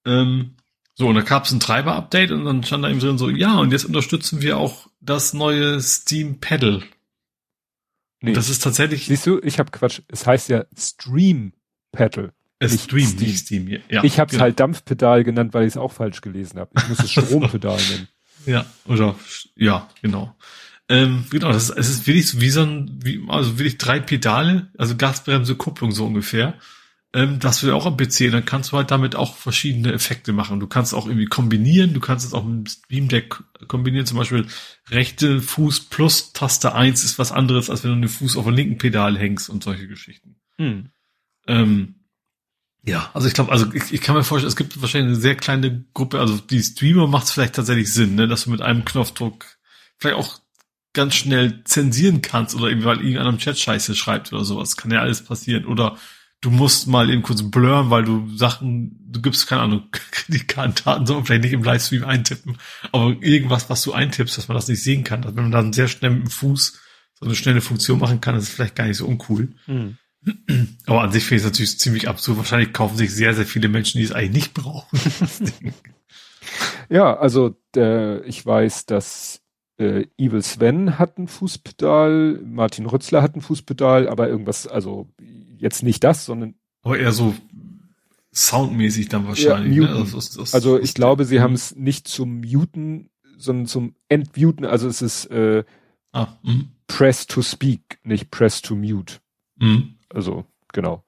Ähm, 0.04 0.56
so, 0.94 1.06
und 1.06 1.14
da 1.14 1.20
gab 1.20 1.44
es 1.44 1.52
ein 1.52 1.60
Treiber-Update 1.60 2.32
und 2.32 2.44
dann 2.44 2.64
stand 2.64 2.84
da 2.84 2.90
eben 2.90 2.98
drin 2.98 3.18
so, 3.18 3.30
ja, 3.30 3.56
und 3.58 3.70
jetzt 3.70 3.84
unterstützen 3.84 4.42
wir 4.42 4.58
auch 4.58 4.88
das 5.00 5.32
neue 5.32 5.80
Steam 5.80 6.40
Pedal. 6.40 6.82
Nee. 8.20 8.30
Und 8.30 8.36
das 8.36 8.48
ist 8.48 8.62
tatsächlich. 8.62 9.06
Siehst 9.06 9.26
du, 9.26 9.40
ich 9.42 9.58
habe 9.58 9.70
Quatsch. 9.70 10.00
Es 10.08 10.26
heißt 10.26 10.48
ja 10.48 10.64
Stream 10.76 11.52
Pedal. 11.92 12.32
Es 12.58 12.72
nicht 12.72 12.84
Stream, 12.84 13.06
Steam. 13.06 13.28
nicht 13.28 13.38
Steam. 13.38 13.68
Ja, 13.68 14.02
ich 14.02 14.18
habe 14.18 14.26
es 14.26 14.32
genau. 14.32 14.42
halt 14.42 14.58
Dampfpedal 14.58 15.22
genannt, 15.22 15.54
weil 15.54 15.64
ich 15.64 15.74
es 15.74 15.76
auch 15.76 15.92
falsch 15.92 16.20
gelesen 16.20 16.58
habe. 16.58 16.70
Ich 16.76 16.88
muss 16.88 16.98
es 16.98 17.10
Strompedal 17.12 17.78
nennen. 17.90 18.08
Ja, 18.46 18.66
oder 18.86 19.14
ja, 19.54 19.88
genau. 20.02 20.34
Ähm, 20.88 21.26
genau, 21.30 21.52
das 21.52 21.68
ist, 21.68 21.76
es 21.76 21.88
ist 21.90 22.06
wirklich 22.06 22.28
so 22.28 22.40
wie 22.40 22.50
so 22.50 22.62
ein, 22.62 22.98
wie, 23.02 23.22
also 23.28 23.58
wirklich 23.58 23.78
drei 23.78 24.00
Pedale, 24.00 24.68
also 24.78 24.96
Gasbremse, 24.96 25.54
Kupplung 25.54 25.92
so 25.92 26.06
ungefähr 26.06 26.54
ähm, 27.14 27.38
das 27.38 27.62
will 27.62 27.72
auch 27.72 27.86
am 27.86 27.96
PC, 27.96 28.30
dann 28.30 28.44
kannst 28.44 28.72
du 28.72 28.76
halt 28.76 28.90
damit 28.90 29.16
auch 29.16 29.36
verschiedene 29.36 29.92
Effekte 29.92 30.32
machen. 30.32 30.60
Du 30.60 30.66
kannst 30.66 30.94
auch 30.94 31.06
irgendwie 31.06 31.26
kombinieren, 31.26 31.94
du 31.94 32.00
kannst 32.00 32.26
es 32.26 32.34
auch 32.34 32.44
mit 32.44 32.56
dem 32.56 32.66
Steam 32.66 33.08
Deck 33.08 33.42
kombinieren, 33.66 34.06
zum 34.06 34.18
Beispiel 34.18 34.46
rechte 34.90 35.40
Fuß 35.40 35.88
plus 35.88 36.32
Taste 36.32 36.74
1 36.74 37.04
ist 37.04 37.18
was 37.18 37.32
anderes, 37.32 37.70
als 37.70 37.82
wenn 37.82 37.92
du 37.92 38.00
den 38.00 38.08
Fuß 38.08 38.36
auf 38.36 38.44
dem 38.44 38.54
linken 38.54 38.78
Pedal 38.78 39.18
hängst 39.18 39.48
und 39.48 39.62
solche 39.64 39.88
Geschichten. 39.88 40.36
Hm. 40.58 40.90
Ähm, 41.46 41.94
ja, 42.84 43.10
also 43.14 43.26
ich 43.26 43.34
glaube, 43.34 43.52
also 43.52 43.72
ich, 43.72 43.92
ich 43.92 44.00
kann 44.00 44.14
mir 44.14 44.24
vorstellen, 44.24 44.48
es 44.48 44.56
gibt 44.56 44.80
wahrscheinlich 44.80 45.12
eine 45.12 45.20
sehr 45.20 45.34
kleine 45.34 45.84
Gruppe, 45.94 46.20
also 46.20 46.38
die 46.38 46.62
Streamer 46.62 47.06
macht 47.06 47.24
es 47.24 47.32
vielleicht 47.32 47.54
tatsächlich 47.54 47.92
Sinn, 47.92 48.14
ne, 48.14 48.28
dass 48.28 48.44
du 48.44 48.50
mit 48.50 48.60
einem 48.60 48.84
Knopfdruck 48.84 49.46
vielleicht 49.96 50.16
auch 50.16 50.40
ganz 50.92 51.14
schnell 51.14 51.62
zensieren 51.64 52.22
kannst 52.22 52.54
oder 52.54 52.68
irgendwie, 52.68 52.86
weil 52.86 52.98
irgendeiner 52.98 53.28
im 53.30 53.38
Chat 53.38 53.58
Scheiße 53.58 53.94
schreibt 53.94 54.32
oder 54.32 54.44
sowas. 54.44 54.76
Kann 54.76 54.90
ja 54.90 55.00
alles 55.00 55.22
passieren. 55.22 55.66
Oder 55.66 55.96
du 56.40 56.50
musst 56.50 56.86
mal 56.86 57.10
eben 57.10 57.22
kurz 57.22 57.42
blurren, 57.42 57.90
weil 57.90 58.04
du 58.04 58.28
Sachen, 58.36 58.96
du 59.08 59.20
gibst, 59.20 59.46
keine 59.46 59.62
Ahnung, 59.62 59.82
Kreditkartendaten, 60.10 61.06
so 61.06 61.22
vielleicht 61.22 61.44
nicht 61.44 61.52
im 61.52 61.64
Livestream 61.64 62.04
eintippen, 62.04 62.58
aber 62.92 63.16
irgendwas, 63.20 63.68
was 63.70 63.82
du 63.82 63.92
eintippst, 63.92 64.38
dass 64.38 64.48
man 64.48 64.56
das 64.56 64.68
nicht 64.68 64.82
sehen 64.82 65.04
kann. 65.04 65.24
Also 65.24 65.36
wenn 65.36 65.44
man 65.44 65.52
dann 65.52 65.72
sehr 65.72 65.88
schnell 65.88 66.12
mit 66.12 66.22
dem 66.22 66.30
Fuß 66.30 66.80
so 67.14 67.26
eine 67.26 67.34
schnelle 67.34 67.60
Funktion 67.60 67.98
machen 67.98 68.20
kann, 68.20 68.36
ist 68.36 68.44
es 68.44 68.50
vielleicht 68.50 68.76
gar 68.76 68.86
nicht 68.86 68.96
so 68.96 69.06
uncool. 69.06 69.48
Mhm. 69.66 69.98
Aber 70.86 71.02
an 71.02 71.12
sich 71.12 71.24
finde 71.24 71.36
ich 71.36 71.44
es 71.46 71.50
natürlich 71.50 71.78
ziemlich 71.78 72.08
absurd. 72.08 72.38
Wahrscheinlich 72.38 72.72
kaufen 72.72 72.96
sich 72.96 73.12
sehr, 73.12 73.34
sehr 73.34 73.46
viele 73.46 73.68
Menschen, 73.68 73.98
die 73.98 74.04
es 74.04 74.12
eigentlich 74.12 74.44
nicht 74.44 74.54
brauchen. 74.54 74.98
ja, 76.88 77.16
also 77.16 77.56
äh, 77.76 78.20
ich 78.26 78.44
weiß, 78.44 78.86
dass 78.86 79.40
äh, 79.78 80.06
Evil 80.16 80.42
Sven 80.42 80.98
hat 80.98 81.18
ein 81.18 81.28
Fußpedal, 81.28 82.40
Martin 82.44 82.86
Rützler 82.86 83.22
hat 83.22 83.36
ein 83.36 83.40
Fußpedal, 83.40 84.08
aber 84.08 84.28
irgendwas, 84.28 84.66
also 84.66 85.08
jetzt 85.58 85.82
nicht 85.82 86.02
das, 86.04 86.24
sondern. 86.24 86.54
Aber 86.82 86.98
eher 86.98 87.12
so 87.12 87.34
soundmäßig 88.32 89.08
dann 89.08 89.26
wahrscheinlich. 89.26 89.76
Ja, 89.76 89.84
ne? 89.84 89.96
also, 89.96 90.16
das, 90.16 90.30
das, 90.30 90.54
also 90.54 90.78
ich 90.78 90.94
glaube, 90.94 91.24
sie 91.24 91.40
haben 91.40 91.54
es 91.54 91.74
nicht 91.76 92.08
zum 92.08 92.40
Muten, 92.40 93.10
sondern 93.36 93.66
zum 93.66 93.94
Entmuten. 94.08 94.64
Also 94.64 94.88
es 94.88 95.02
ist 95.02 95.26
äh, 95.26 95.64
ah, 96.12 96.28
mhm. 96.42 96.70
Press 96.86 97.26
to 97.26 97.42
Speak, 97.42 97.98
nicht 98.02 98.30
Press 98.30 98.62
to 98.62 98.76
Mute. 98.76 99.16
Mhm. 99.56 99.94
Also 100.10 100.44
genau, 100.72 101.04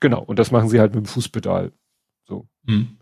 genau. 0.00 0.22
Und 0.22 0.38
das 0.38 0.50
machen 0.50 0.68
sie 0.68 0.80
halt 0.80 0.94
mit 0.94 1.04
dem 1.04 1.08
Fußpedal. 1.08 1.72
So. 2.26 2.48
Mhm. 2.64 2.98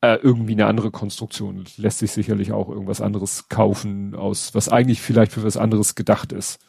Äh, 0.00 0.16
irgendwie 0.16 0.52
eine 0.52 0.66
andere 0.66 0.90
Konstruktion 0.90 1.64
lässt 1.76 1.98
sich 1.98 2.12
sicherlich 2.12 2.52
auch 2.52 2.68
irgendwas 2.68 3.00
anderes 3.00 3.48
kaufen 3.48 4.14
aus, 4.14 4.54
was 4.54 4.68
eigentlich 4.68 5.00
vielleicht 5.00 5.32
für 5.32 5.44
was 5.44 5.56
anderes 5.56 5.94
gedacht 5.94 6.32
ist. 6.32 6.60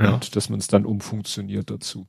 Ja. 0.00 0.14
Und 0.14 0.34
dass 0.34 0.48
man 0.48 0.60
es 0.60 0.66
dann 0.66 0.86
umfunktioniert 0.86 1.70
dazu. 1.70 2.08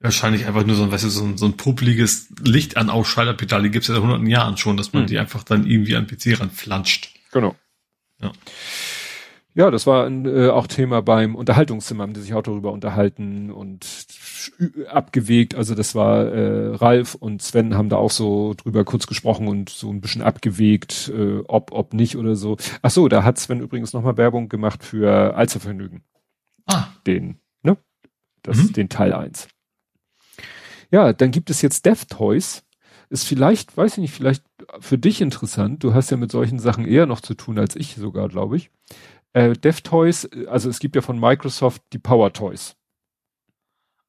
Wahrscheinlich 0.00 0.46
einfach 0.46 0.64
nur 0.64 0.76
so 0.76 0.84
ein, 0.84 0.92
weißt 0.92 1.04
du, 1.04 1.08
so 1.08 1.24
ein, 1.24 1.36
so 1.36 1.46
ein 1.46 1.56
publiges 1.56 2.28
Licht 2.44 2.76
an 2.76 2.88
Ausschalterpedal, 2.88 3.62
die 3.62 3.70
gibt's 3.70 3.88
ja 3.88 3.94
seit 3.94 4.02
hunderten 4.02 4.26
Jahren 4.26 4.56
schon, 4.56 4.76
dass 4.76 4.92
man 4.92 5.02
mhm. 5.02 5.06
die 5.08 5.18
einfach 5.18 5.42
dann 5.42 5.66
irgendwie 5.66 5.96
an 5.96 6.06
PC 6.06 6.40
ranflanscht. 6.40 7.14
Genau. 7.32 7.56
Ja. 8.20 8.32
Ja, 9.54 9.72
das 9.72 9.88
war 9.88 10.06
ein, 10.06 10.24
äh, 10.24 10.50
auch 10.50 10.68
Thema 10.68 11.02
beim 11.02 11.34
Unterhaltungszimmer, 11.34 12.04
haben 12.04 12.12
die 12.12 12.20
sich 12.20 12.32
auch 12.32 12.42
darüber 12.42 12.70
unterhalten 12.70 13.50
und 13.50 14.06
abgewegt. 14.88 15.56
Also 15.56 15.74
das 15.74 15.96
war 15.96 16.26
äh, 16.26 16.76
Ralf 16.76 17.16
und 17.16 17.42
Sven 17.42 17.74
haben 17.74 17.88
da 17.88 17.96
auch 17.96 18.12
so 18.12 18.54
drüber 18.56 18.84
kurz 18.84 19.08
gesprochen 19.08 19.48
und 19.48 19.68
so 19.68 19.90
ein 19.90 20.00
bisschen 20.00 20.22
abgewegt, 20.22 21.10
äh, 21.12 21.40
ob, 21.48 21.72
ob 21.72 21.92
nicht 21.92 22.16
oder 22.16 22.36
so. 22.36 22.56
Ach 22.82 22.90
so, 22.90 23.08
da 23.08 23.24
hat 23.24 23.38
Sven 23.38 23.58
übrigens 23.58 23.92
nochmal 23.92 24.16
Werbung 24.16 24.48
gemacht 24.48 24.84
für 24.84 25.34
Allzervergnügen. 25.34 26.04
Ah. 26.66 26.86
Den, 27.04 27.40
ne? 27.62 27.76
Das, 28.42 28.58
mhm. 28.58 28.72
den 28.74 28.88
Teil 28.88 29.12
eins. 29.12 29.48
Ja, 30.90 31.12
dann 31.12 31.30
gibt 31.30 31.50
es 31.50 31.62
jetzt 31.62 31.84
Death 31.84 32.08
Toys. 32.08 32.64
Ist 33.10 33.24
vielleicht, 33.24 33.76
weiß 33.76 33.92
ich 33.92 33.98
nicht, 33.98 34.14
vielleicht 34.14 34.44
für 34.80 34.98
dich 34.98 35.20
interessant. 35.20 35.82
Du 35.82 35.94
hast 35.94 36.10
ja 36.10 36.16
mit 36.16 36.30
solchen 36.30 36.58
Sachen 36.58 36.86
eher 36.86 37.06
noch 37.06 37.20
zu 37.20 37.34
tun 37.34 37.58
als 37.58 37.74
ich 37.74 37.96
sogar, 37.96 38.28
glaube 38.28 38.56
ich. 38.56 38.70
Äh, 39.32 39.54
DevToys, 39.54 40.28
also 40.46 40.68
es 40.68 40.78
gibt 40.78 40.96
ja 40.96 41.02
von 41.02 41.18
Microsoft 41.18 41.82
die 41.92 41.98
Power 41.98 42.32
Toys. 42.32 42.76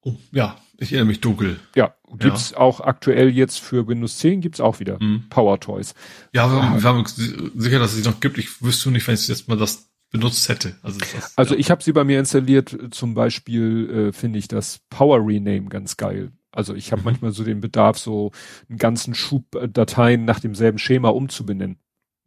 Oh, 0.01 0.15
ja, 0.31 0.57
ich 0.77 0.93
erinnere 0.93 1.07
mich 1.07 1.21
dunkel. 1.21 1.59
Ja, 1.75 1.93
gibt's 2.17 2.51
ja. 2.51 2.57
auch 2.57 2.79
aktuell 2.79 3.29
jetzt 3.29 3.59
für 3.59 3.87
Windows 3.87 4.17
10 4.19 4.39
gibt's 4.41 4.61
auch 4.61 4.79
wieder 4.79 5.01
mhm. 5.01 5.25
Power 5.29 5.59
Toys. 5.59 5.93
Ja, 6.33 6.49
wir, 6.49 6.81
wir 6.81 6.89
haben 6.89 7.05
sicher, 7.05 7.79
dass 7.79 7.91
es 7.91 8.03
sie 8.03 8.09
noch 8.09 8.19
gibt. 8.21 8.37
Ich 8.37 8.61
wüsste 8.61 8.91
nicht, 8.91 9.05
wenn 9.07 9.15
ich 9.15 9.27
jetzt 9.27 9.47
mal 9.49 9.57
das 9.57 9.89
benutzt 10.09 10.47
hätte. 10.49 10.75
Also, 10.81 10.99
das, 10.99 11.37
also 11.37 11.53
ja. 11.53 11.59
ich 11.59 11.69
habe 11.69 11.83
sie 11.83 11.91
bei 11.91 12.03
mir 12.03 12.19
installiert. 12.19 12.75
Zum 12.91 13.13
Beispiel 13.13 14.09
äh, 14.09 14.13
finde 14.13 14.39
ich 14.39 14.47
das 14.47 14.79
Power 14.89 15.19
Rename 15.25 15.65
ganz 15.65 15.97
geil. 15.97 16.31
Also 16.51 16.73
ich 16.73 16.91
habe 16.91 17.01
mhm. 17.01 17.05
manchmal 17.05 17.31
so 17.31 17.43
den 17.43 17.61
Bedarf, 17.61 17.97
so 17.97 18.31
einen 18.69 18.77
ganzen 18.77 19.13
Schub 19.13 19.45
Dateien 19.71 20.25
nach 20.25 20.39
demselben 20.39 20.79
Schema 20.79 21.09
umzubenennen. 21.09 21.77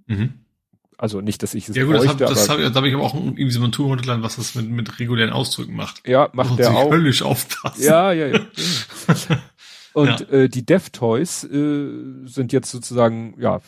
Mhm. 0.06 0.34
Also 1.02 1.20
nicht, 1.20 1.42
dass 1.42 1.54
ich 1.54 1.68
es 1.68 1.74
Ja 1.74 1.84
gut, 1.84 1.96
bräuchte, 1.96 2.16
das, 2.16 2.30
hab, 2.30 2.34
das 2.36 2.48
hab, 2.48 2.58
da 2.58 2.74
habe 2.74 2.88
ich 2.88 2.94
aber 2.94 3.02
auch 3.02 3.14
irgendwie 3.14 3.50
so 3.50 3.60
ein 3.64 3.72
Tool 3.72 3.86
runtergeladen, 3.86 4.22
was 4.22 4.36
das 4.36 4.54
mit, 4.54 4.70
mit 4.70 5.00
regulären 5.00 5.32
Ausdrücken 5.32 5.74
macht. 5.74 6.06
Ja, 6.06 6.30
macht 6.32 6.60
der 6.60 6.70
auch. 6.70 6.92
höllisch 6.92 7.22
aufpassen. 7.22 7.82
Ja, 7.82 8.12
ja, 8.12 8.28
ja. 8.28 8.40
Und 9.94 10.20
ja. 10.20 10.26
äh, 10.28 10.48
die 10.48 10.64
DevToys 10.64 11.44
äh, 11.44 11.88
sind 12.24 12.52
jetzt 12.52 12.70
sozusagen 12.70 13.34
ja 13.38 13.60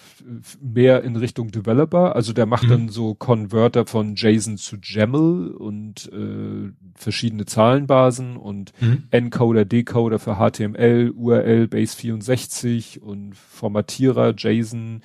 mehr 0.61 1.03
in 1.03 1.17
Richtung 1.17 1.51
Developer. 1.51 2.17
Also 2.17 2.33
der 2.33 2.47
macht 2.47 2.65
mhm. 2.65 2.71
dann 2.71 2.89
so 2.89 3.15
Converter 3.15 3.87
von 3.87 4.15
JSON 4.17 4.57
zu 4.57 4.77
JAML 4.83 5.49
und 5.51 6.11
äh, 6.13 6.73
verschiedene 6.95 7.45
Zahlenbasen 7.45 8.37
und 8.37 8.73
mhm. 8.81 9.05
Encoder, 9.11 9.65
Decoder 9.65 10.19
für 10.19 10.37
HTML, 10.37 11.13
URL, 11.15 11.69
Base 11.69 11.97
64 11.97 13.03
und 13.03 13.35
Formatierer, 13.37 14.35
JSON, 14.37 15.03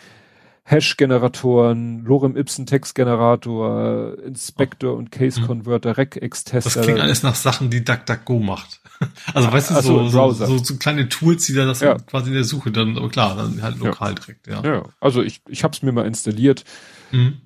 Hash-Generatoren, 0.70 2.06
Lorem-Ipsen-Textgenerator, 2.06 4.20
Inspector 4.24 4.96
und 4.96 5.12
Case-Converter, 5.12 5.90
mhm. 5.90 5.96
Regex-Tester. 5.96 6.76
Das 6.76 6.86
klingt 6.86 7.00
alles 7.00 7.24
nach 7.24 7.34
Sachen, 7.34 7.72
die 7.72 7.84
DuckDuckGo 7.84 8.40
macht. 8.40 8.80
Also 9.34 9.50
weißt 9.50 9.72
du, 9.72 9.82
so, 9.82 10.10
so, 10.10 10.32
so, 10.32 10.58
so, 10.58 10.76
kleine 10.76 11.08
Tools, 11.08 11.46
die 11.46 11.54
da 11.54 11.66
das 11.66 11.80
ja. 11.80 11.98
quasi 12.00 12.28
in 12.28 12.34
der 12.34 12.44
Suche 12.44 12.70
dann, 12.70 12.98
aber 12.98 13.08
klar, 13.08 13.38
dann 13.38 13.62
halt 13.62 13.80
lokal 13.80 14.10
ja. 14.10 14.16
direkt, 14.16 14.48
ja. 14.48 14.62
Ja, 14.62 14.84
also 15.00 15.24
ich, 15.24 15.40
ich 15.48 15.64
habe 15.64 15.74
es 15.74 15.82
mir 15.82 15.94
mal 15.94 16.06
installiert, 16.06 16.66
mhm. 17.14 17.38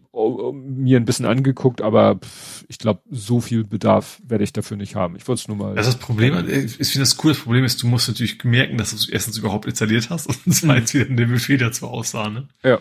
mir 0.51 0.99
ein 0.99 1.05
bisschen 1.05 1.27
angeguckt, 1.27 1.83
aber 1.83 2.19
ich 2.67 2.79
glaube, 2.79 3.01
so 3.11 3.39
viel 3.39 3.65
Bedarf 3.65 4.19
werde 4.25 4.43
ich 4.43 4.51
dafür 4.51 4.77
nicht 4.77 4.95
haben. 4.95 5.15
Ich 5.15 5.27
wollte 5.27 5.41
es 5.41 5.47
nur 5.47 5.55
mal. 5.55 5.75
Das 5.75 5.87
ist 5.87 5.99
das 5.99 6.01
Problem, 6.01 6.33
ich 6.49 6.73
finde 6.73 7.01
das 7.01 7.23
cool, 7.23 7.33
das 7.33 7.41
Problem 7.41 7.63
ist, 7.63 7.83
du 7.83 7.87
musst 7.87 8.07
natürlich 8.07 8.43
merken, 8.43 8.79
dass 8.79 8.89
du 8.89 8.95
es 8.95 9.07
erstens 9.07 9.37
überhaupt 9.37 9.67
installiert 9.67 10.09
hast 10.09 10.25
und 10.27 10.55
zweitens 10.55 10.95
mhm. 10.95 10.99
wieder 11.01 11.15
der 11.15 11.25
Befehl 11.27 11.59
dazu 11.59 11.85
aussah, 11.85 12.29
ne? 12.29 12.47
Ja. 12.63 12.79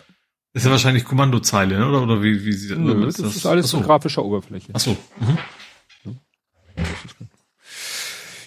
Das 0.52 0.62
ist 0.62 0.66
ja 0.66 0.70
wahrscheinlich 0.70 1.04
Kommandozeile, 1.04 1.78
ne? 1.78 1.88
oder? 1.88 2.02
Oder 2.02 2.22
wie, 2.22 2.44
wie 2.44 2.52
sieht 2.52 2.78
Nö, 2.78 3.06
das? 3.06 3.16
Das 3.16 3.36
ist 3.36 3.46
alles 3.46 3.70
so 3.70 3.80
grafischer 3.80 4.24
Oberfläche. 4.24 4.72
Ach 4.74 4.80
so. 4.80 4.96
Mhm. 5.18 5.38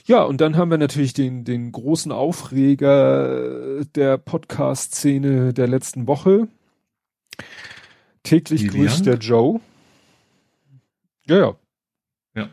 Ja, 0.07 0.21
und 0.21 0.39
dann 0.39 0.55
haben 0.55 0.69
wir 0.69 0.77
natürlich 0.77 1.13
den, 1.13 1.45
den 1.45 1.71
großen 1.71 2.11
Aufreger 2.11 3.83
der 3.95 4.19
Podcast-Szene 4.19 5.51
der 5.51 5.67
letzten 5.67 6.05
Woche. 6.05 6.47
Täglich 8.21 8.61
Lilian? 8.61 8.85
grüßt 8.85 9.05
der 9.07 9.17
Joe. 9.17 9.61
Ja, 11.25 11.37
ja. 11.37 11.55
Ja. 12.35 12.49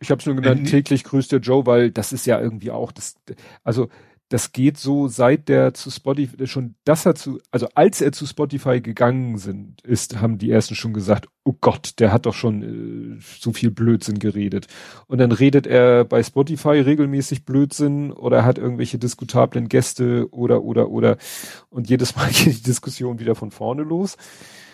Ich 0.00 0.10
habe 0.10 0.18
es 0.18 0.26
nur 0.26 0.34
genannt, 0.34 0.66
äh, 0.66 0.70
täglich 0.70 1.04
grüßt 1.04 1.30
der 1.30 1.38
Joe, 1.38 1.64
weil 1.64 1.92
das 1.92 2.12
ist 2.12 2.26
ja 2.26 2.40
irgendwie 2.40 2.72
auch 2.72 2.90
das, 2.90 3.14
also 3.62 3.88
das 4.28 4.50
geht 4.50 4.76
so 4.76 5.06
seit 5.06 5.48
der 5.48 5.72
zu 5.72 5.90
Spotify 5.90 6.46
schon, 6.48 6.74
dass 6.84 7.06
er 7.06 7.14
zu, 7.14 7.38
also 7.52 7.68
als 7.74 8.00
er 8.00 8.10
zu 8.10 8.26
Spotify 8.26 8.80
gegangen 8.80 9.38
sind, 9.38 9.82
ist, 9.82 10.20
haben 10.20 10.38
die 10.38 10.50
ersten 10.50 10.74
schon 10.74 10.92
gesagt, 10.92 11.28
oh 11.44 11.54
Gott, 11.60 12.00
der 12.00 12.12
hat 12.12 12.26
doch 12.26 12.34
schon 12.34 13.18
äh, 13.18 13.20
so 13.38 13.52
viel 13.52 13.70
Blödsinn 13.70 14.18
geredet. 14.18 14.66
Und 15.06 15.18
dann 15.18 15.30
redet 15.30 15.68
er 15.68 16.04
bei 16.04 16.22
Spotify 16.24 16.80
regelmäßig 16.80 17.44
Blödsinn 17.44 18.10
oder 18.10 18.44
hat 18.44 18.58
irgendwelche 18.58 18.98
diskutablen 18.98 19.68
Gäste 19.68 20.28
oder 20.32 20.62
oder 20.62 20.90
oder 20.90 21.18
und 21.68 21.88
jedes 21.88 22.16
Mal 22.16 22.28
geht 22.32 22.58
die 22.58 22.62
Diskussion 22.62 23.20
wieder 23.20 23.36
von 23.36 23.52
vorne 23.52 23.82
los. 23.82 24.16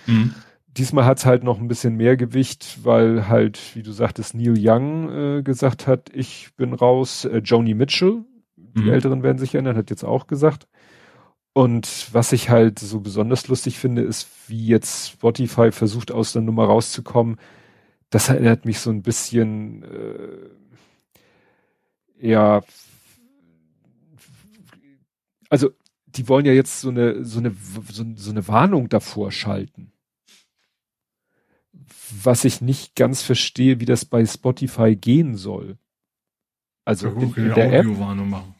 Mhm. 0.06 0.34
Diesmal 0.78 1.04
hat's 1.04 1.26
halt 1.26 1.44
noch 1.44 1.60
ein 1.60 1.68
bisschen 1.68 1.96
mehr 1.96 2.16
Gewicht, 2.16 2.78
weil 2.82 3.28
halt, 3.28 3.60
wie 3.74 3.82
du 3.82 3.92
sagtest, 3.92 4.34
Neil 4.34 4.54
Young 4.56 5.10
äh, 5.10 5.42
gesagt 5.42 5.86
hat, 5.86 6.08
ich 6.14 6.48
bin 6.56 6.72
raus. 6.72 7.26
Äh, 7.26 7.42
Joni 7.44 7.74
Mitchell, 7.74 8.24
die 8.74 8.82
mhm. 8.82 8.92
Älteren 8.92 9.22
werden 9.22 9.38
sich 9.38 9.54
erinnern, 9.54 9.76
hat 9.76 9.90
jetzt 9.90 10.04
auch 10.04 10.26
gesagt. 10.26 10.66
Und 11.54 12.08
was 12.12 12.32
ich 12.32 12.48
halt 12.48 12.78
so 12.78 13.00
besonders 13.00 13.48
lustig 13.48 13.78
finde, 13.78 14.02
ist, 14.02 14.28
wie 14.48 14.66
jetzt 14.66 15.10
Spotify 15.10 15.70
versucht, 15.70 16.10
aus 16.10 16.32
der 16.32 16.42
Nummer 16.42 16.64
rauszukommen. 16.64 17.38
Das 18.08 18.28
erinnert 18.28 18.64
mich 18.64 18.78
so 18.78 18.90
ein 18.90 19.02
bisschen, 19.02 19.82
äh, 19.82 20.48
ja, 22.26 22.62
also 25.50 25.70
die 26.06 26.28
wollen 26.28 26.46
ja 26.46 26.52
jetzt 26.52 26.80
so 26.80 26.88
eine, 26.88 27.24
so 27.24 27.38
eine, 27.38 27.54
so, 27.90 28.04
so 28.16 28.30
eine 28.30 28.48
Warnung 28.48 28.88
davor 28.88 29.30
schalten. 29.30 29.92
Was 32.22 32.44
ich 32.44 32.60
nicht 32.60 32.94
ganz 32.94 33.22
verstehe, 33.22 33.80
wie 33.80 33.86
das 33.86 34.04
bei 34.04 34.24
Spotify 34.24 34.96
gehen 34.96 35.36
soll. 35.36 35.78
Also 36.84 37.08
ja, 37.08 37.14
in, 37.14 37.34
in 37.34 37.54
der 37.54 37.72
App. 37.72 37.86
Machen. 37.86 38.54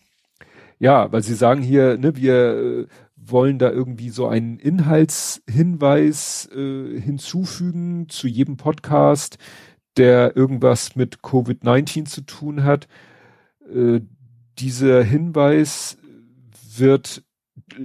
Ja, 0.83 1.13
weil 1.13 1.23
sie 1.23 1.37
sagen 1.37 1.63
hier, 1.63 1.97
ne, 1.97 2.17
wir 2.17 2.35
äh, 2.35 2.87
wollen 3.15 3.61
da 3.61 3.71
irgendwie 3.71 4.09
so 4.11 4.27
einen 4.27 4.59
Inhaltshinweis 4.59 6.49
äh, 6.53 7.01
hinzufügen 7.01 8.09
zu 8.09 8.27
jedem 8.27 8.57
Podcast, 8.57 9.39
der 9.97 10.37
irgendwas 10.37 10.97
mit 10.97 11.19
Covid-19 11.19 12.07
zu 12.07 12.23
tun 12.23 12.65
hat. 12.65 12.89
Äh, 13.73 14.01
dieser 14.59 15.05
Hinweis 15.05 15.99
wird 16.77 17.23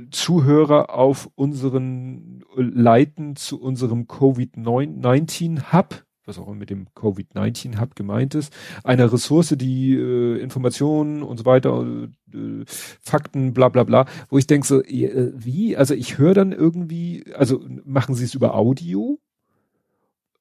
Zuhörer 0.10 0.90
auf 0.90 1.30
unseren 1.36 2.44
leiten 2.56 3.36
zu 3.36 3.62
unserem 3.62 4.06
Covid-19 4.06 5.72
Hub 5.72 6.07
was 6.28 6.38
auch 6.38 6.48
immer 6.48 6.56
mit 6.56 6.70
dem 6.70 6.88
Covid-19 6.96 7.80
Hub 7.80 7.96
gemeint 7.96 8.36
ist, 8.36 8.54
einer 8.84 9.12
Ressource, 9.12 9.56
die 9.58 9.94
äh, 9.94 10.40
Informationen 10.40 11.24
und 11.24 11.38
so 11.38 11.46
weiter, 11.46 11.86
äh, 12.34 12.64
Fakten, 12.66 13.54
bla 13.54 13.70
bla 13.70 13.84
bla, 13.84 14.06
wo 14.30 14.38
ich 14.38 14.48
denke 14.48 14.68
so, 14.68 14.84
äh, 14.84 15.32
wie? 15.36 15.78
Also 15.78 15.94
ich 15.94 16.18
höre 16.18 16.34
dann 16.34 16.52
irgendwie, 16.52 17.24
also 17.36 17.64
machen 17.86 18.16
sie 18.16 18.26
es 18.26 18.34
über 18.34 18.56
Audio? 18.56 19.20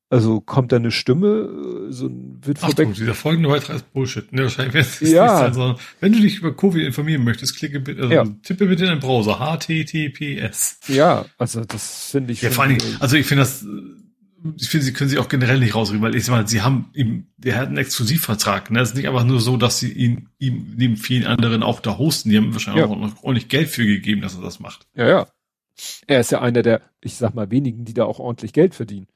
Also 0.08 0.40
kommt 0.40 0.70
da 0.70 0.76
eine 0.76 0.92
Stimme, 0.92 1.88
äh, 1.88 1.92
so 1.92 2.08
wird 2.10 2.62
Achtung, 2.62 2.92
dieser 2.92 3.14
folgende 3.14 3.48
Beitrag 3.48 3.76
ist 3.76 3.92
Bullshit. 3.92 4.32
Ne, 4.32 4.42
wahrscheinlich 4.42 4.74
wird 4.74 4.86
es 4.86 5.00
ja. 5.00 5.48
nicht 5.48 5.54
sein, 5.56 5.74
wenn 5.98 6.12
du 6.12 6.20
dich 6.20 6.38
über 6.38 6.54
Covid 6.54 6.86
informieren 6.86 7.24
möchtest, 7.24 7.56
klicke 7.56 7.80
bitte, 7.80 8.02
also 8.02 8.14
ja. 8.14 8.24
tippe 8.42 8.66
bitte 8.66 8.84
in 8.84 8.90
den 8.90 9.00
Browser 9.00 9.38
HTTPS. 9.40 10.78
Ja, 10.86 11.24
also 11.38 11.64
das 11.64 12.10
finde 12.12 12.32
ich. 12.32 12.42
Ja, 12.42 12.50
vor 12.50 12.64
allen 12.64 12.78
Dingen, 12.78 12.96
also 13.00 13.16
ich 13.16 13.26
finde 13.26 13.42
das 13.42 13.66
ich 14.58 14.68
finde, 14.68 14.84
sie 14.84 14.92
können 14.92 15.10
sich 15.10 15.18
auch 15.18 15.28
generell 15.28 15.58
nicht 15.58 15.74
rausreden, 15.74 16.02
weil 16.02 16.14
ich 16.14 16.24
sag 16.24 16.32
mal, 16.34 16.46
sie 16.46 16.62
haben 16.62 16.90
ihm, 16.94 17.26
der 17.36 17.56
hat 17.56 17.68
einen 17.68 17.78
Exklusivvertrag. 17.78 18.70
Ne? 18.70 18.80
Es 18.80 18.90
ist 18.90 18.96
nicht 18.96 19.08
einfach 19.08 19.24
nur 19.24 19.40
so, 19.40 19.56
dass 19.56 19.78
sie 19.78 19.92
ihn, 19.92 20.28
ihm 20.38 20.74
neben 20.76 20.96
vielen 20.96 21.26
anderen 21.26 21.62
auch 21.62 21.80
da 21.80 21.98
hosten. 21.98 22.30
Die 22.30 22.36
haben 22.36 22.52
wahrscheinlich 22.52 22.84
ja. 22.84 22.90
auch 22.90 22.96
noch 22.96 23.22
ordentlich 23.22 23.48
Geld 23.48 23.68
für 23.68 23.86
gegeben, 23.86 24.20
dass 24.20 24.36
er 24.36 24.42
das 24.42 24.60
macht. 24.60 24.86
Ja, 24.94 25.08
ja. 25.08 25.26
Er 26.06 26.20
ist 26.20 26.30
ja 26.30 26.40
einer 26.40 26.62
der, 26.62 26.82
ich 27.00 27.16
sag 27.16 27.34
mal, 27.34 27.50
wenigen, 27.50 27.84
die 27.84 27.94
da 27.94 28.04
auch 28.04 28.18
ordentlich 28.18 28.52
Geld 28.52 28.74
verdienen. 28.74 29.08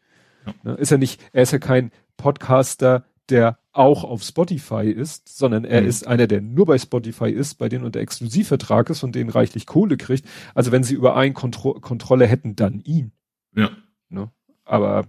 Ja. 0.47 0.55
Ne? 0.63 0.75
Ist 0.75 0.93
er 0.93 0.99
nicht, 0.99 1.21
er 1.33 1.43
ist 1.43 1.53
ja 1.53 1.59
kein 1.59 1.91
Podcaster, 2.17 3.05
der 3.31 3.59
auch 3.73 4.05
auf 4.05 4.23
Spotify 4.23 4.91
ist, 4.91 5.29
sondern 5.29 5.65
er 5.65 5.83
mhm. 5.83 5.89
ist 5.89 6.07
einer, 6.07 6.27
der 6.27 6.41
nur 6.41 6.67
bei 6.67 6.79
Spotify 6.79 7.31
ist, 7.31 7.55
bei 7.55 7.69
denen 7.69 7.85
unter 7.85 8.01
Exklusivvertrag 8.01 8.91
ist 8.91 9.05
und 9.05 9.15
denen 9.15 9.31
reichlich 9.31 9.67
Kohle 9.67 9.97
kriegt. 9.97 10.27
Also 10.55 10.73
wenn 10.73 10.83
sie 10.83 10.95
über 10.95 11.17
einen 11.17 11.35
Kontro 11.35 11.75
Kontrolle 11.75 12.27
hätten, 12.27 12.57
dann 12.57 12.81
ihn. 12.81 13.13
Ja. 13.55 13.71
Ne? 14.09 14.31
Aber 14.71 15.07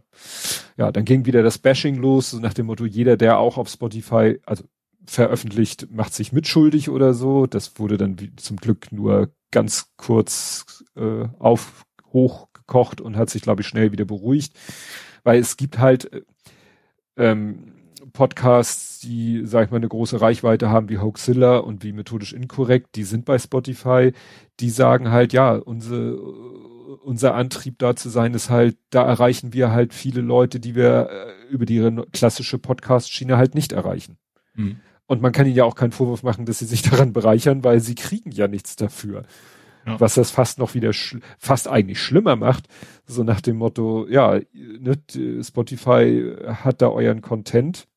ja, 0.75 0.91
dann 0.91 1.05
ging 1.05 1.25
wieder 1.25 1.43
das 1.43 1.59
Bashing 1.59 1.95
los, 1.95 2.31
so 2.31 2.39
nach 2.39 2.55
dem 2.55 2.65
Motto, 2.65 2.83
jeder, 2.85 3.15
der 3.15 3.38
auch 3.38 3.57
auf 3.57 3.69
Spotify, 3.69 4.39
also 4.43 4.63
veröffentlicht, 5.05 5.88
macht 5.91 6.15
sich 6.15 6.33
mitschuldig 6.33 6.89
oder 6.89 7.13
so. 7.13 7.45
Das 7.45 7.77
wurde 7.77 7.97
dann 7.97 8.17
zum 8.38 8.57
Glück 8.57 8.91
nur 8.91 9.29
ganz 9.51 9.91
kurz 9.97 10.83
äh, 10.95 11.27
auf 11.38 11.85
hochgekocht 12.11 13.01
und 13.01 13.17
hat 13.17 13.29
sich, 13.29 13.43
glaube 13.43 13.61
ich, 13.61 13.67
schnell 13.67 13.91
wieder 13.91 14.05
beruhigt. 14.05 14.57
Weil 15.23 15.39
es 15.39 15.57
gibt 15.57 15.77
halt 15.77 16.11
äh, 16.11 16.21
ähm, 17.17 17.73
Podcasts, 18.13 18.99
die, 19.01 19.43
sag 19.45 19.65
ich 19.65 19.71
mal, 19.71 19.77
eine 19.77 19.88
große 19.88 20.19
Reichweite 20.19 20.71
haben, 20.71 20.89
wie 20.89 20.97
Hoaxilla 20.97 21.57
und 21.57 21.83
wie 21.83 21.93
methodisch 21.93 22.33
inkorrekt, 22.33 22.95
die 22.95 23.03
sind 23.03 23.25
bei 23.25 23.38
Spotify, 23.38 24.11
die 24.59 24.71
sagen 24.71 25.11
halt, 25.11 25.33
ja, 25.33 25.53
unsere 25.53 26.17
unser 27.03 27.36
Antrieb 27.36 27.80
da 27.80 27.95
zu 27.95 28.10
sein 28.10 28.34
ist 28.34 28.49
halt, 28.49 28.78
da 28.90 29.03
erreichen 29.03 29.53
wir 29.53 29.72
halt 29.72 29.94
viele 29.94 30.22
Leute, 30.22 30.60
die 30.60 30.76
wir 30.76 31.10
äh, 31.10 31.52
über 31.52 31.65
die 31.65 31.82
klassische 32.11 32.57
Podcast-Schiene 32.57 33.38
halt 33.38 33.56
nicht 33.56 33.72
erreichen. 33.72 34.18
Mhm. 34.53 34.80
Und 35.07 35.22
man 35.22 35.32
kann 35.32 35.45
ihnen 35.45 35.56
ja 35.56 35.65
auch 35.65 35.76
keinen 35.76 35.91
Vorwurf 35.91 36.23
machen, 36.23 36.45
dass 36.45 36.60
sie 36.60 36.65
sich 36.65 36.82
daran 36.90 37.14
bereichern, 37.14 37.64
weil 37.64 37.80
sie 37.80 37.95
kriegen 37.95 38.32
ja 38.32 38.48
nichts 38.48 38.76
dafür. 38.76 39.23
Ja. 39.86 39.99
Was 39.99 40.14
das 40.14 40.30
fast 40.30 40.60
noch 40.60 40.76
wieder, 40.76 40.91
fast 41.40 41.68
eigentlich 41.68 41.99
schlimmer 41.99 42.36
macht. 42.36 42.68
So 43.07 43.23
nach 43.23 43.41
dem 43.41 43.57
Motto, 43.57 44.07
ja, 44.07 44.40
ne, 44.53 44.95
Spotify 45.41 46.36
hat 46.45 46.84
da 46.84 46.90
euren 46.90 47.22
Content 47.22 47.88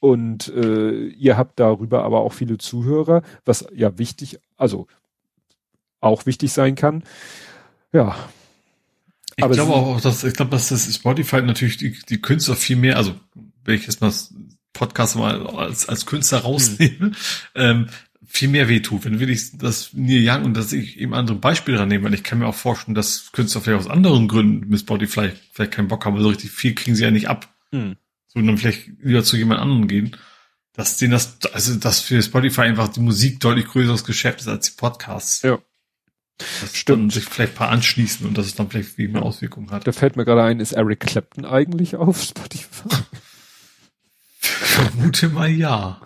und 0.00 0.48
äh, 0.48 1.08
ihr 1.08 1.36
habt 1.36 1.60
darüber 1.60 2.04
aber 2.04 2.20
auch 2.20 2.32
viele 2.32 2.58
Zuhörer, 2.58 3.22
was 3.44 3.66
ja 3.74 3.98
wichtig, 3.98 4.38
also 4.56 4.86
auch 6.00 6.26
wichtig 6.26 6.52
sein 6.52 6.74
kann. 6.74 7.02
Ja. 7.92 8.16
Ich 9.36 9.48
glaube 9.48 9.72
auch, 9.72 10.00
dass 10.00 10.24
ich 10.24 10.34
glaube, 10.34 10.50
dass 10.50 10.68
das 10.68 10.92
Spotify 10.92 11.42
natürlich 11.42 11.76
die, 11.76 11.96
die 12.08 12.20
Künstler 12.20 12.56
viel 12.56 12.76
mehr, 12.76 12.96
also 12.96 13.14
wenn 13.64 13.76
ich 13.76 13.86
jetzt 13.86 14.00
mal 14.00 14.12
Podcast 14.72 15.16
mal 15.16 15.46
als, 15.46 15.88
als 15.88 16.06
Künstler 16.06 16.38
rausnehme, 16.38 16.98
hm. 16.98 17.14
ähm, 17.54 17.88
viel 18.26 18.48
mehr 18.48 18.68
wehtut. 18.68 19.04
Wenn 19.04 19.20
wirklich 19.20 19.56
das 19.56 19.90
Neil 19.92 20.28
Young 20.28 20.44
und 20.44 20.56
dass 20.56 20.72
ich 20.72 20.98
eben 20.98 21.14
andere 21.14 21.36
Beispiele 21.36 21.78
dran 21.78 21.88
nehme, 21.88 22.04
weil 22.04 22.14
ich 22.14 22.22
kann 22.22 22.38
mir 22.38 22.46
auch 22.46 22.54
vorstellen, 22.54 22.94
dass 22.94 23.32
Künstler 23.32 23.60
vielleicht 23.60 23.86
aus 23.86 23.90
anderen 23.90 24.28
Gründen 24.28 24.68
mit 24.68 24.80
Spotify 24.80 25.30
vielleicht 25.52 25.72
keinen 25.72 25.88
Bock 25.88 26.04
haben, 26.04 26.14
aber 26.14 26.22
so 26.22 26.28
richtig 26.28 26.50
viel 26.50 26.74
kriegen 26.74 26.94
sie 26.94 27.04
ja 27.04 27.10
nicht 27.10 27.28
ab. 27.28 27.48
Hm. 27.70 27.96
So, 28.28 28.38
und 28.40 28.46
dann 28.46 28.58
vielleicht 28.58 28.88
lieber 29.02 29.24
zu 29.24 29.36
jemand 29.36 29.60
anderem 29.60 29.88
gehen. 29.88 30.16
Dass 30.74 30.96
denen 30.96 31.12
das, 31.12 31.38
also, 31.52 31.74
dass 31.74 32.00
für 32.00 32.22
Spotify 32.22 32.62
einfach 32.62 32.88
die 32.88 33.00
Musik 33.00 33.40
deutlich 33.40 33.66
größeres 33.66 34.04
Geschäft 34.04 34.40
ist 34.40 34.48
als 34.48 34.70
die 34.70 34.76
Podcasts. 34.76 35.42
Ja. 35.42 35.58
Das 36.38 36.76
stimmt. 36.76 37.12
sich 37.12 37.24
vielleicht 37.24 37.54
ein 37.54 37.56
paar 37.56 37.70
anschließen 37.70 38.26
und 38.26 38.38
dass 38.38 38.46
es 38.46 38.54
dann 38.54 38.70
vielleicht 38.70 38.96
wie 38.96 39.08
mehr 39.08 39.22
Auswirkungen 39.22 39.70
hat. 39.70 39.86
Da 39.86 39.92
fällt 39.92 40.16
mir 40.16 40.24
gerade 40.24 40.44
ein, 40.44 40.60
ist 40.60 40.72
Eric 40.72 41.00
Clapton 41.00 41.44
eigentlich 41.44 41.96
auf 41.96 42.22
Spotify? 42.22 42.88
Vermute 44.38 45.28
mal 45.28 45.50
ja. 45.50 46.00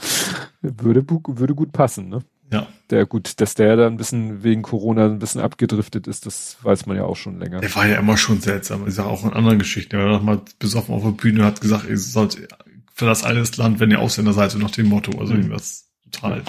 Würde, 0.62 1.04
würde 1.08 1.54
gut 1.54 1.72
passen, 1.72 2.08
ne? 2.08 2.22
Ja. 2.50 2.66
Der 2.90 3.06
gut, 3.06 3.40
dass 3.40 3.54
der 3.54 3.76
da 3.76 3.86
ein 3.86 3.96
bisschen 3.96 4.42
wegen 4.42 4.62
Corona 4.62 5.06
ein 5.06 5.18
bisschen 5.18 5.40
abgedriftet 5.40 6.06
ist, 6.06 6.26
das 6.26 6.58
weiß 6.62 6.86
man 6.86 6.96
ja 6.98 7.04
auch 7.04 7.16
schon 7.16 7.38
länger. 7.38 7.60
Der 7.60 7.74
war 7.74 7.86
ja 7.86 7.98
immer 7.98 8.18
schon 8.18 8.40
seltsam. 8.40 8.86
Ich 8.86 8.94
sage 8.94 9.08
auch 9.08 9.24
in 9.24 9.32
anderen 9.32 9.58
Geschichten. 9.58 9.96
Er 9.96 10.04
war 10.04 10.12
noch 10.12 10.22
mal 10.22 10.42
besoffen 10.58 10.94
auf 10.94 11.02
der 11.02 11.10
Bühne 11.12 11.44
hat 11.44 11.62
gesagt, 11.62 11.88
ihr 11.88 11.98
sollt 11.98 12.48
für 12.94 13.06
das 13.06 13.24
alles 13.24 13.56
Land, 13.56 13.80
wenn 13.80 13.90
ihr 13.90 14.00
Ausländer 14.00 14.34
seid, 14.34 14.50
so 14.50 14.58
nach 14.58 14.70
dem 14.70 14.88
Motto. 14.88 15.18
Also 15.18 15.32
mhm. 15.32 15.40
irgendwas 15.40 15.88
total 16.10 16.42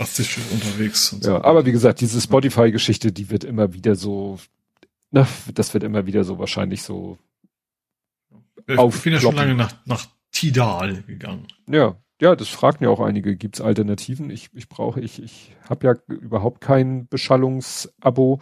rastisch 0.00 0.38
unterwegs. 0.52 1.16
ja, 1.20 1.20
so. 1.20 1.42
aber 1.42 1.66
wie 1.66 1.72
gesagt, 1.72 2.00
diese 2.00 2.20
Spotify-Geschichte, 2.20 3.12
die 3.12 3.30
wird 3.30 3.44
immer 3.44 3.72
wieder 3.74 3.94
so, 3.94 4.38
na, 5.10 5.28
das 5.54 5.74
wird 5.74 5.84
immer 5.84 6.06
wieder 6.06 6.24
so 6.24 6.38
wahrscheinlich 6.38 6.82
so. 6.82 7.18
Ich 8.66 9.02
bin 9.02 9.12
ja 9.12 9.20
schon 9.20 9.34
lange 9.34 9.54
nach, 9.54 9.74
nach 9.84 10.06
Tidal 10.30 11.02
gegangen. 11.02 11.46
Ja, 11.68 11.96
ja, 12.20 12.36
das 12.36 12.48
fragen 12.48 12.84
ja 12.84 12.90
auch 12.90 13.00
einige. 13.00 13.36
Gibt's 13.36 13.60
Alternativen? 13.60 14.30
Ich, 14.30 14.50
ich 14.52 14.68
brauche, 14.68 15.00
ich, 15.00 15.22
ich 15.22 15.56
habe 15.68 15.86
ja 15.86 16.14
überhaupt 16.14 16.60
kein 16.60 17.08
Beschallungsabo. 17.08 18.40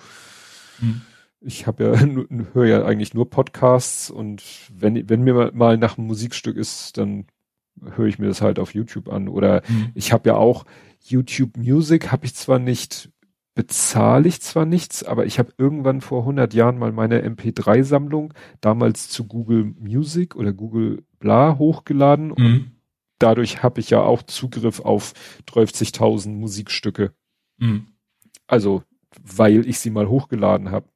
Hm. 0.80 1.02
Ich 1.40 1.66
habe 1.66 1.85
ja, 1.85 2.01
höre 2.52 2.66
ja 2.66 2.85
eigentlich 2.85 3.14
nur 3.14 3.30
Podcasts 3.30 4.10
und 4.10 4.43
wenn, 4.72 5.09
wenn 5.09 5.22
mir 5.22 5.52
mal 5.55 5.78
nach 5.78 5.97
einem 5.97 6.09
Musikstück 6.09 6.56
ist, 6.56 6.98
dann 6.98 7.26
höre 7.94 8.06
ich 8.06 8.18
mir 8.18 8.26
das 8.26 8.43
halt 8.43 8.59
auf 8.59 8.74
YouTube 8.74 9.09
an. 9.09 9.28
Oder 9.28 9.62
hm. 9.64 9.93
ich 9.94 10.12
habe 10.12 10.28
ja 10.28 10.36
auch 10.36 10.64
YouTube 11.10 11.56
Music, 11.56 12.12
habe 12.12 12.26
ich 12.26 12.35
zwar 12.35 12.59
nicht, 12.59 13.10
bezahle 13.55 14.28
ich 14.28 14.40
zwar 14.40 14.64
nichts, 14.64 15.02
aber 15.02 15.26
ich 15.26 15.39
habe 15.39 15.52
irgendwann 15.59 16.01
vor 16.01 16.20
100 16.20 16.55
Jahren 16.55 16.78
mal 16.78 16.93
meine 16.93 17.22
MP3-Sammlung 17.26 18.35
damals 18.60 19.09
zu 19.09 19.26
Google 19.26 19.74
Music 19.78 20.36
oder 20.36 20.52
Google 20.52 21.05
Bla 21.18 21.59
hochgeladen. 21.59 22.28
Mhm. 22.28 22.35
Und 22.36 22.72
dadurch 23.18 23.62
habe 23.62 23.80
ich 23.80 23.90
ja 23.90 24.01
auch 24.01 24.22
Zugriff 24.22 24.80
auf 24.80 25.12
30.000 25.48 26.30
Musikstücke. 26.30 27.12
Mhm. 27.59 27.86
Also, 28.47 28.82
weil 29.20 29.66
ich 29.66 29.78
sie 29.78 29.90
mal 29.90 30.09
hochgeladen 30.09 30.70
habe. 30.70 30.89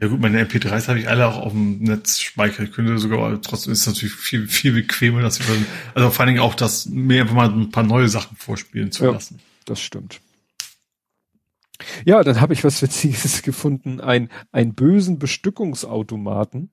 Ja 0.00 0.08
gut, 0.08 0.20
meine 0.20 0.44
MP3s 0.44 0.88
habe 0.88 0.98
ich 0.98 1.08
alle 1.08 1.26
auch 1.26 1.38
auf 1.38 1.52
dem 1.52 1.78
Netz 1.78 2.18
speichern. 2.18 2.66
Ich 2.66 2.72
könnte 2.72 2.98
sogar, 2.98 3.20
aber 3.20 3.40
trotzdem 3.40 3.72
ist 3.72 3.80
es 3.80 3.86
natürlich 3.86 4.14
viel, 4.14 4.48
viel 4.48 4.72
bequemer, 4.72 5.22
dass 5.22 5.38
ich, 5.38 5.46
also 5.94 6.10
vor 6.10 6.20
allen 6.20 6.34
Dingen 6.34 6.40
auch 6.40 6.54
das 6.54 6.86
mehr 6.86 7.22
einfach 7.22 7.34
mal 7.34 7.48
ein 7.48 7.70
paar 7.70 7.84
neue 7.84 8.08
Sachen 8.08 8.36
vorspielen 8.36 8.90
zu 8.90 9.04
ja, 9.04 9.12
lassen. 9.12 9.38
Das 9.66 9.80
stimmt. 9.80 10.20
Ja, 12.04 12.22
dann 12.22 12.40
habe 12.40 12.54
ich 12.54 12.64
was 12.64 12.82
Witziges 12.82 13.42
gefunden, 13.42 14.00
ein, 14.00 14.30
ein 14.50 14.74
bösen 14.74 15.18
Bestückungsautomaten. 15.18 16.70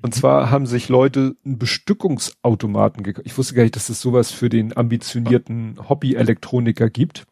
Und 0.00 0.14
zwar 0.14 0.50
haben 0.50 0.66
sich 0.66 0.88
Leute 0.88 1.36
einen 1.44 1.58
Bestückungsautomaten 1.58 3.04
gekauft. 3.04 3.26
Ich 3.26 3.38
wusste 3.38 3.54
gar 3.54 3.62
nicht, 3.62 3.76
dass 3.76 3.88
es 3.88 4.00
sowas 4.00 4.32
für 4.32 4.48
den 4.48 4.76
ambitionierten 4.76 5.88
Hobby-Elektroniker 5.88 6.90
gibt. 6.90 7.24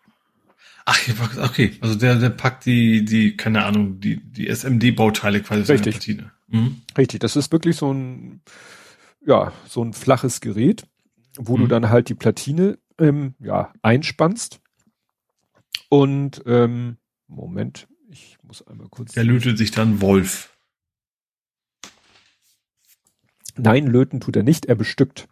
Ach, 0.91 1.39
okay. 1.39 1.77
Also 1.81 1.95
der, 1.95 2.17
der 2.17 2.31
packt 2.31 2.67
die, 2.67 3.05
die, 3.05 3.37
keine 3.37 3.65
Ahnung, 3.65 4.01
die, 4.01 4.17
die 4.17 4.49
SMD-Bauteile 4.49 5.41
quasi 5.41 5.71
Richtig. 5.71 5.95
Platine. 5.95 6.33
Mhm. 6.49 6.83
Richtig. 6.99 7.21
Das 7.21 7.37
ist 7.37 7.53
wirklich 7.53 7.77
so 7.77 7.93
ein, 7.93 8.41
ja, 9.25 9.53
so 9.69 9.85
ein 9.85 9.93
flaches 9.93 10.41
Gerät, 10.41 10.83
wo 11.37 11.57
mhm. 11.57 11.61
du 11.61 11.67
dann 11.69 11.91
halt 11.91 12.09
die 12.09 12.17
Platine, 12.17 12.77
ähm, 12.99 13.35
ja, 13.39 13.73
einspannst. 13.83 14.61
Und, 15.89 16.43
ähm, 16.47 16.97
Moment, 17.29 17.87
ich 18.09 18.39
muss 18.43 18.67
einmal 18.67 18.89
kurz. 18.89 19.13
Der 19.13 19.23
lötet 19.23 19.59
sich 19.59 19.71
dann 19.71 20.01
Wolf. 20.01 20.57
Nein, 23.57 23.87
löten 23.87 24.19
tut 24.19 24.35
er 24.35 24.43
nicht, 24.43 24.67
er 24.67 24.75
bestückt. 24.75 25.29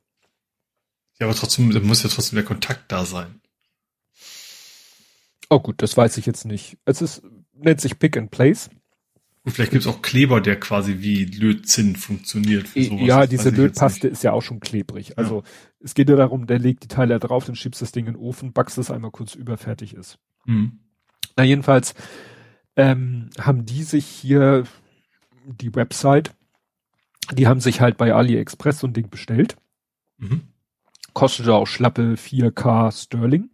Ja, 1.19 1.27
aber 1.27 1.35
trotzdem, 1.35 1.73
da 1.73 1.81
muss 1.81 2.05
ja 2.05 2.11
trotzdem 2.11 2.37
der 2.37 2.45
Kontakt 2.45 2.93
da 2.93 3.05
sein. 3.05 3.41
Oh 5.51 5.61
gut, 5.61 5.83
das 5.83 5.97
weiß 5.97 6.19
ich 6.19 6.27
jetzt 6.27 6.45
nicht. 6.45 6.79
Es 6.85 7.03
ist, 7.03 7.23
nennt 7.55 7.81
sich 7.81 7.99
Pick 7.99 8.17
and 8.17 8.31
Place. 8.31 8.71
Und 9.45 9.53
vielleicht 9.53 9.71
gibt 9.71 9.85
es 9.85 9.89
auch 9.89 10.03
Kleber, 10.03 10.41
der 10.41 10.61
quasi 10.61 10.99
wie 10.99 11.25
Lötzinn 11.25 11.97
funktioniert. 11.97 12.69
Für 12.69 12.83
sowas. 12.83 13.07
Ja, 13.07 13.27
diese 13.27 13.51
Lötpaste 13.51 14.09
ist 14.09 14.23
ja 14.23 14.33
auch 14.33 14.43
schon 14.43 14.61
klebrig. 14.61 15.17
Also 15.17 15.39
ja. 15.39 15.43
es 15.81 15.95
geht 15.95 16.11
ja 16.11 16.17
darum, 16.17 16.47
der 16.47 16.59
legt 16.59 16.85
die 16.85 16.89
Teile 16.89 17.19
drauf, 17.19 17.47
dann 17.47 17.55
schiebst 17.55 17.81
das 17.81 17.93
Ding 17.93 18.07
in 18.07 18.15
den 18.15 18.21
Ofen, 18.21 18.53
backst 18.53 18.77
es 18.77 18.91
einmal 18.91 19.11
kurz 19.11 19.35
über, 19.35 19.57
fertig 19.57 19.95
ist. 19.95 20.19
Mhm. 20.45 20.81
Na 21.37 21.45
jedenfalls 21.45 21.95
ähm, 22.77 23.31
haben 23.41 23.65
die 23.65 23.85
sich 23.85 24.05
hier 24.05 24.65
die 25.47 25.75
Website 25.75 26.35
die 27.33 27.47
haben 27.47 27.61
sich 27.61 27.81
halt 27.81 27.97
bei 27.97 28.15
AliExpress 28.15 28.81
so 28.81 28.87
ein 28.87 28.93
Ding 28.93 29.11
bestellt. 29.11 29.57
Mhm. 30.19 30.43
Kostete 31.13 31.55
auch 31.55 31.67
schlappe 31.67 32.15
4K 32.15 32.93
Sterling. 32.93 33.51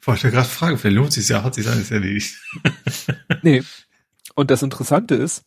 Ich 0.00 0.06
wollte 0.06 0.30
gerade 0.30 0.48
fragen, 0.48 0.78
vielleicht 0.78 0.96
lohnt 0.96 1.12
sich 1.12 1.28
ja, 1.28 1.42
hat 1.42 1.54
sich 1.54 1.68
alles 1.68 1.90
erledigt. 1.90 2.38
nee. 3.42 3.62
Und 4.34 4.50
das 4.50 4.62
Interessante 4.62 5.14
ist, 5.14 5.44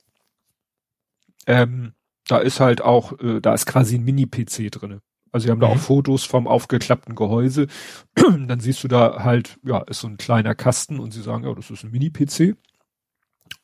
ähm, 1.47 1.93
da 2.27 2.37
ist 2.37 2.59
halt 2.59 2.81
auch, 2.81 3.17
äh, 3.19 3.39
da 3.41 3.53
ist 3.53 3.65
quasi 3.65 3.95
ein 3.95 4.03
Mini-PC 4.03 4.71
drinne. 4.71 5.01
Also 5.31 5.45
sie 5.45 5.51
haben 5.51 5.59
mhm. 5.59 5.61
da 5.61 5.67
auch 5.67 5.77
Fotos 5.77 6.25
vom 6.25 6.47
aufgeklappten 6.47 7.15
Gehäuse. 7.15 7.67
Dann 8.15 8.59
siehst 8.59 8.83
du 8.83 8.87
da 8.87 9.23
halt, 9.23 9.57
ja, 9.63 9.79
ist 9.79 10.01
so 10.01 10.07
ein 10.07 10.17
kleiner 10.17 10.55
Kasten 10.55 10.99
und 10.99 11.11
sie 11.11 11.21
sagen, 11.21 11.45
ja, 11.45 11.53
das 11.53 11.71
ist 11.71 11.83
ein 11.83 11.91
Mini-PC. 11.91 12.55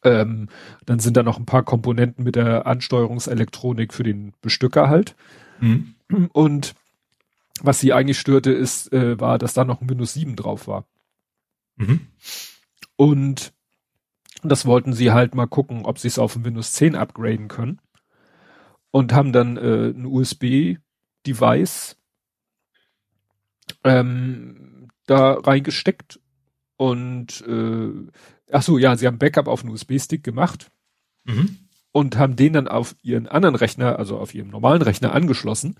Ähm, 0.04 0.50
dann 0.86 1.00
sind 1.00 1.18
da 1.18 1.24
noch 1.24 1.40
ein 1.40 1.46
paar 1.46 1.64
Komponenten 1.64 2.24
mit 2.24 2.36
der 2.36 2.68
Ansteuerungselektronik 2.68 3.94
für 3.94 4.04
den 4.04 4.34
Bestücker 4.42 4.90
halt. 4.90 5.16
Mhm. 5.60 5.96
Und 6.34 6.76
was 7.64 7.80
sie 7.80 7.94
eigentlich 7.94 8.20
störte, 8.20 8.52
ist, 8.52 8.92
äh, 8.94 9.20
war, 9.20 9.38
dass 9.38 9.54
da 9.54 9.66
noch 9.66 9.82
ein 9.82 9.90
Windows 9.90 10.14
7 10.14 10.36
drauf 10.36 10.68
war. 10.68 10.88
Mhm. 11.76 12.08
Und 12.96 13.54
das 14.44 14.66
wollten 14.66 14.94
sie 14.94 15.12
halt 15.12 15.36
mal 15.36 15.48
gucken, 15.48 15.86
ob 15.86 16.00
sie 16.00 16.08
es 16.08 16.20
auf 16.20 16.36
ein 16.36 16.46
Windows 16.46 16.74
10 16.74 16.96
upgraden 16.96 17.48
können. 17.48 17.80
Und 18.92 19.14
haben 19.14 19.34
dann 19.34 19.58
äh, 19.58 19.90
ein 19.90 20.06
USB-Device 20.06 21.98
ähm, 23.84 24.88
da 25.06 25.34
reingesteckt 25.34 26.20
und 26.78 27.44
äh, 27.48 27.92
ach 28.52 28.62
so, 28.62 28.78
ja, 28.78 28.96
sie 28.96 29.08
haben 29.08 29.18
Backup 29.18 29.48
auf 29.48 29.64
einen 29.64 29.74
USB-Stick 29.74 30.24
gemacht 30.24 30.72
mhm. 31.26 31.58
und 31.92 32.18
haben 32.18 32.36
den 32.36 32.54
dann 32.54 32.68
auf 32.68 32.96
ihren 33.02 33.28
anderen 33.28 33.56
Rechner, 33.56 33.98
also 33.98 34.18
auf 34.18 34.34
ihrem 34.34 34.50
normalen 34.50 34.82
Rechner 34.82 35.14
angeschlossen. 35.14 35.76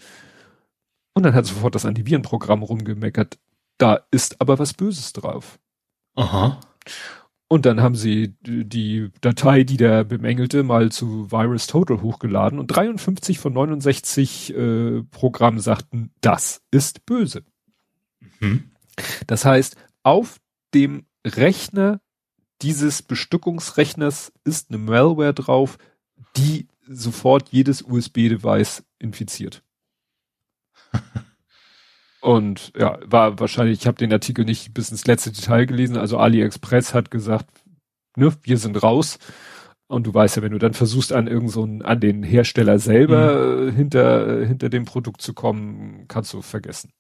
Und 1.18 1.24
dann 1.24 1.34
hat 1.34 1.46
sofort 1.46 1.76
das 1.76 1.86
Antivirenprogramm 1.86 2.62
rumgemeckert. 2.64 3.40
Da 3.78 4.02
ist 4.12 4.40
aber 4.40 4.60
was 4.60 4.74
Böses 4.74 5.14
drauf. 5.14 5.60
Aha. 6.16 6.60
Und 7.48 7.66
dann 7.66 7.82
haben 7.82 7.96
sie 7.96 8.36
die 8.42 9.10
Datei, 9.22 9.64
die 9.64 9.78
der 9.78 10.04
bemängelte, 10.04 10.64
mal 10.64 10.92
zu 10.92 11.32
Virus 11.32 11.68
Total 11.68 12.02
hochgeladen 12.02 12.60
und 12.60 12.68
53 12.68 13.40
von 13.40 13.54
69 13.54 14.54
äh, 14.54 15.04
Programmen 15.10 15.60
sagten, 15.60 16.12
das 16.22 16.62
ist 16.72 17.06
böse. 17.06 17.44
Mhm. 18.40 18.72
Das 19.28 19.46
heißt, 19.46 19.76
auf 20.04 20.38
dem 20.74 21.06
Rechner 21.26 22.02
dieses 22.62 23.02
Bestückungsrechners 23.02 24.34
ist 24.44 24.70
eine 24.70 24.78
Malware 24.80 25.34
drauf, 25.34 25.78
die 26.36 26.68
sofort 26.88 27.50
jedes 27.50 27.82
USB-Device 27.82 28.84
infiziert. 29.00 29.64
Und 32.22 32.74
ja, 32.78 32.98
war 33.06 33.40
wahrscheinlich, 33.40 33.80
ich 33.80 33.88
habe 33.88 33.98
den 33.98 34.12
Artikel 34.12 34.44
nicht 34.44 34.74
bis 34.74 34.92
ins 34.92 35.06
letzte 35.06 35.32
Detail 35.32 35.66
gelesen, 35.66 35.98
also 35.98 36.18
AliExpress 36.18 36.94
hat 36.94 37.12
gesagt, 37.12 37.48
ne, 38.16 38.34
wir 38.44 38.58
sind 38.58 38.82
raus. 38.82 39.20
Und 39.88 40.06
du 40.06 40.14
weißt 40.14 40.36
ja, 40.36 40.42
wenn 40.42 40.52
du 40.52 40.58
dann 40.58 40.74
versuchst, 40.74 41.14
an 41.14 41.28
irgend 41.28 41.52
so 41.52 41.64
einen, 41.64 41.82
an 41.82 42.02
den 42.02 42.24
Hersteller 42.24 42.80
selber 42.80 43.62
mhm. 43.72 43.76
hinter, 43.76 44.46
hinter 44.46 44.68
dem 44.70 44.84
Produkt 44.84 45.22
zu 45.22 45.34
kommen, 45.34 46.06
kannst 46.10 46.34
du 46.34 46.42
vergessen. 46.42 46.92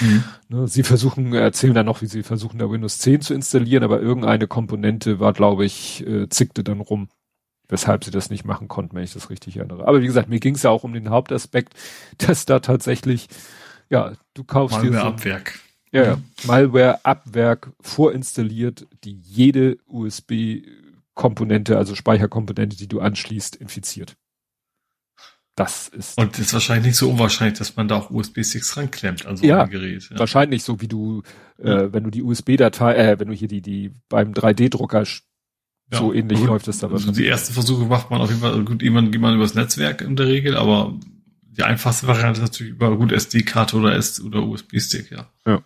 Mhm. 0.00 0.24
Ne, 0.48 0.66
sie 0.66 0.82
versuchen, 0.82 1.32
erzählen 1.34 1.74
dann 1.74 1.86
noch, 1.86 2.02
wie 2.02 2.06
sie 2.06 2.22
versuchen, 2.22 2.58
da 2.58 2.68
Windows 2.70 2.98
10 2.98 3.20
zu 3.20 3.34
installieren, 3.34 3.84
aber 3.84 4.00
irgendeine 4.00 4.48
Komponente 4.48 5.20
war, 5.20 5.32
glaube 5.32 5.64
ich, 5.64 6.04
äh, 6.06 6.28
zickte 6.28 6.64
dann 6.64 6.80
rum, 6.80 7.08
weshalb 7.74 8.04
sie 8.04 8.12
das 8.12 8.30
nicht 8.30 8.44
machen 8.44 8.68
konnten, 8.68 8.94
wenn 8.94 9.02
ich 9.02 9.14
das 9.14 9.30
richtig 9.30 9.56
erinnere. 9.56 9.88
Aber 9.88 10.00
wie 10.00 10.06
gesagt, 10.06 10.28
mir 10.28 10.38
ging 10.38 10.54
es 10.54 10.62
ja 10.62 10.70
auch 10.70 10.84
um 10.84 10.92
den 10.92 11.10
Hauptaspekt, 11.10 11.74
dass 12.18 12.46
da 12.46 12.60
tatsächlich, 12.60 13.28
ja, 13.90 14.12
du 14.34 14.44
kaufst 14.44 14.76
Malware 14.76 14.92
dir 14.92 15.00
so, 15.00 15.06
Abwerk. 15.06 15.58
Ja, 15.90 16.02
ja, 16.04 16.18
Malware 16.46 17.04
Abwerk 17.04 17.72
vorinstalliert, 17.80 18.86
die 19.02 19.18
jede 19.20 19.76
USB 19.86 20.62
Komponente, 21.14 21.76
also 21.76 21.94
Speicherkomponente, 21.94 22.76
die 22.76 22.88
du 22.88 23.00
anschließt, 23.00 23.56
infiziert. 23.56 24.16
Das 25.56 25.86
ist. 25.88 26.18
Und 26.18 26.36
ist 26.38 26.52
wahrscheinlich 26.52 26.86
nicht 26.86 26.96
so 26.96 27.10
unwahrscheinlich, 27.10 27.58
dass 27.58 27.76
man 27.76 27.86
da 27.86 27.96
auch 27.96 28.10
USB-Sticks 28.10 28.76
ranklemmt 28.76 29.26
an 29.26 29.36
so 29.36 29.46
ja, 29.46 29.62
ein 29.62 29.70
Gerät. 29.70 30.10
Ja, 30.10 30.18
wahrscheinlich 30.18 30.64
so 30.64 30.80
wie 30.80 30.88
du, 30.88 31.22
äh, 31.58 31.92
wenn 31.92 32.02
du 32.02 32.10
die 32.10 32.22
USB-Datei, 32.22 32.94
äh, 32.96 33.20
wenn 33.20 33.28
du 33.28 33.34
hier 33.34 33.46
die, 33.46 33.62
die 33.62 33.92
beim 34.08 34.32
3D-Drucker 34.32 35.04
ja, 35.92 35.98
so 35.98 36.12
ähnlich 36.12 36.38
gut, 36.38 36.48
läuft 36.48 36.68
es 36.68 36.78
da 36.78 36.88
also 36.88 37.12
Die 37.12 37.26
ersten 37.26 37.54
Versuche 37.54 37.84
macht 37.84 38.10
man 38.10 38.20
auf 38.20 38.28
jeden 38.28 38.40
Fall, 38.40 38.52
also 38.52 38.64
gut, 38.64 38.82
jemand 38.82 39.12
geht 39.12 39.20
man 39.20 39.34
übers 39.34 39.54
Netzwerk 39.54 40.00
in 40.00 40.16
der 40.16 40.26
Regel, 40.26 40.56
aber 40.56 40.98
die 41.42 41.62
einfachste 41.62 42.06
Variante 42.06 42.40
ist 42.40 42.52
natürlich 42.52 42.72
über 42.72 42.96
gut 42.96 43.12
SD-Karte 43.12 43.76
oder 43.76 43.94
S 43.94 44.20
oder 44.20 44.42
USB-Stick, 44.42 45.10
ja. 45.10 45.30
Ja. 45.46 45.62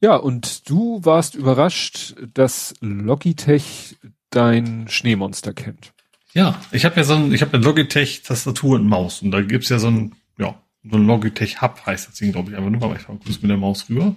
Ja, 0.00 0.16
und 0.16 0.68
du 0.68 1.04
warst 1.04 1.36
überrascht, 1.36 2.14
dass 2.34 2.74
Logitech 2.80 3.96
dein 4.30 4.88
Schneemonster 4.88 5.54
kennt. 5.54 5.92
Ja, 6.34 6.60
ich 6.72 6.84
habe 6.84 6.96
ja 6.96 7.04
so 7.04 7.14
ein, 7.14 7.32
ich 7.32 7.42
habe 7.42 7.54
eine 7.54 7.64
Logitech 7.64 8.22
Tastatur 8.22 8.76
und 8.76 8.88
Maus 8.88 9.22
und 9.22 9.30
da 9.30 9.42
gibt's 9.42 9.68
ja 9.68 9.78
so 9.78 9.88
ein, 9.88 10.16
ja, 10.38 10.60
so 10.82 10.96
ein 10.96 11.06
Logitech 11.06 11.62
Hub 11.62 11.86
heißt 11.86 12.08
das 12.08 12.16
Ding, 12.16 12.32
glaube 12.32 12.50
ich, 12.50 12.56
einfach 12.56 12.70
nur, 12.70 12.82
aber 12.82 12.96
ich 12.96 13.06
mal 13.06 13.18
kurz 13.18 13.40
mit 13.40 13.50
der 13.50 13.58
Maus 13.58 13.88
rüber. 13.88 14.16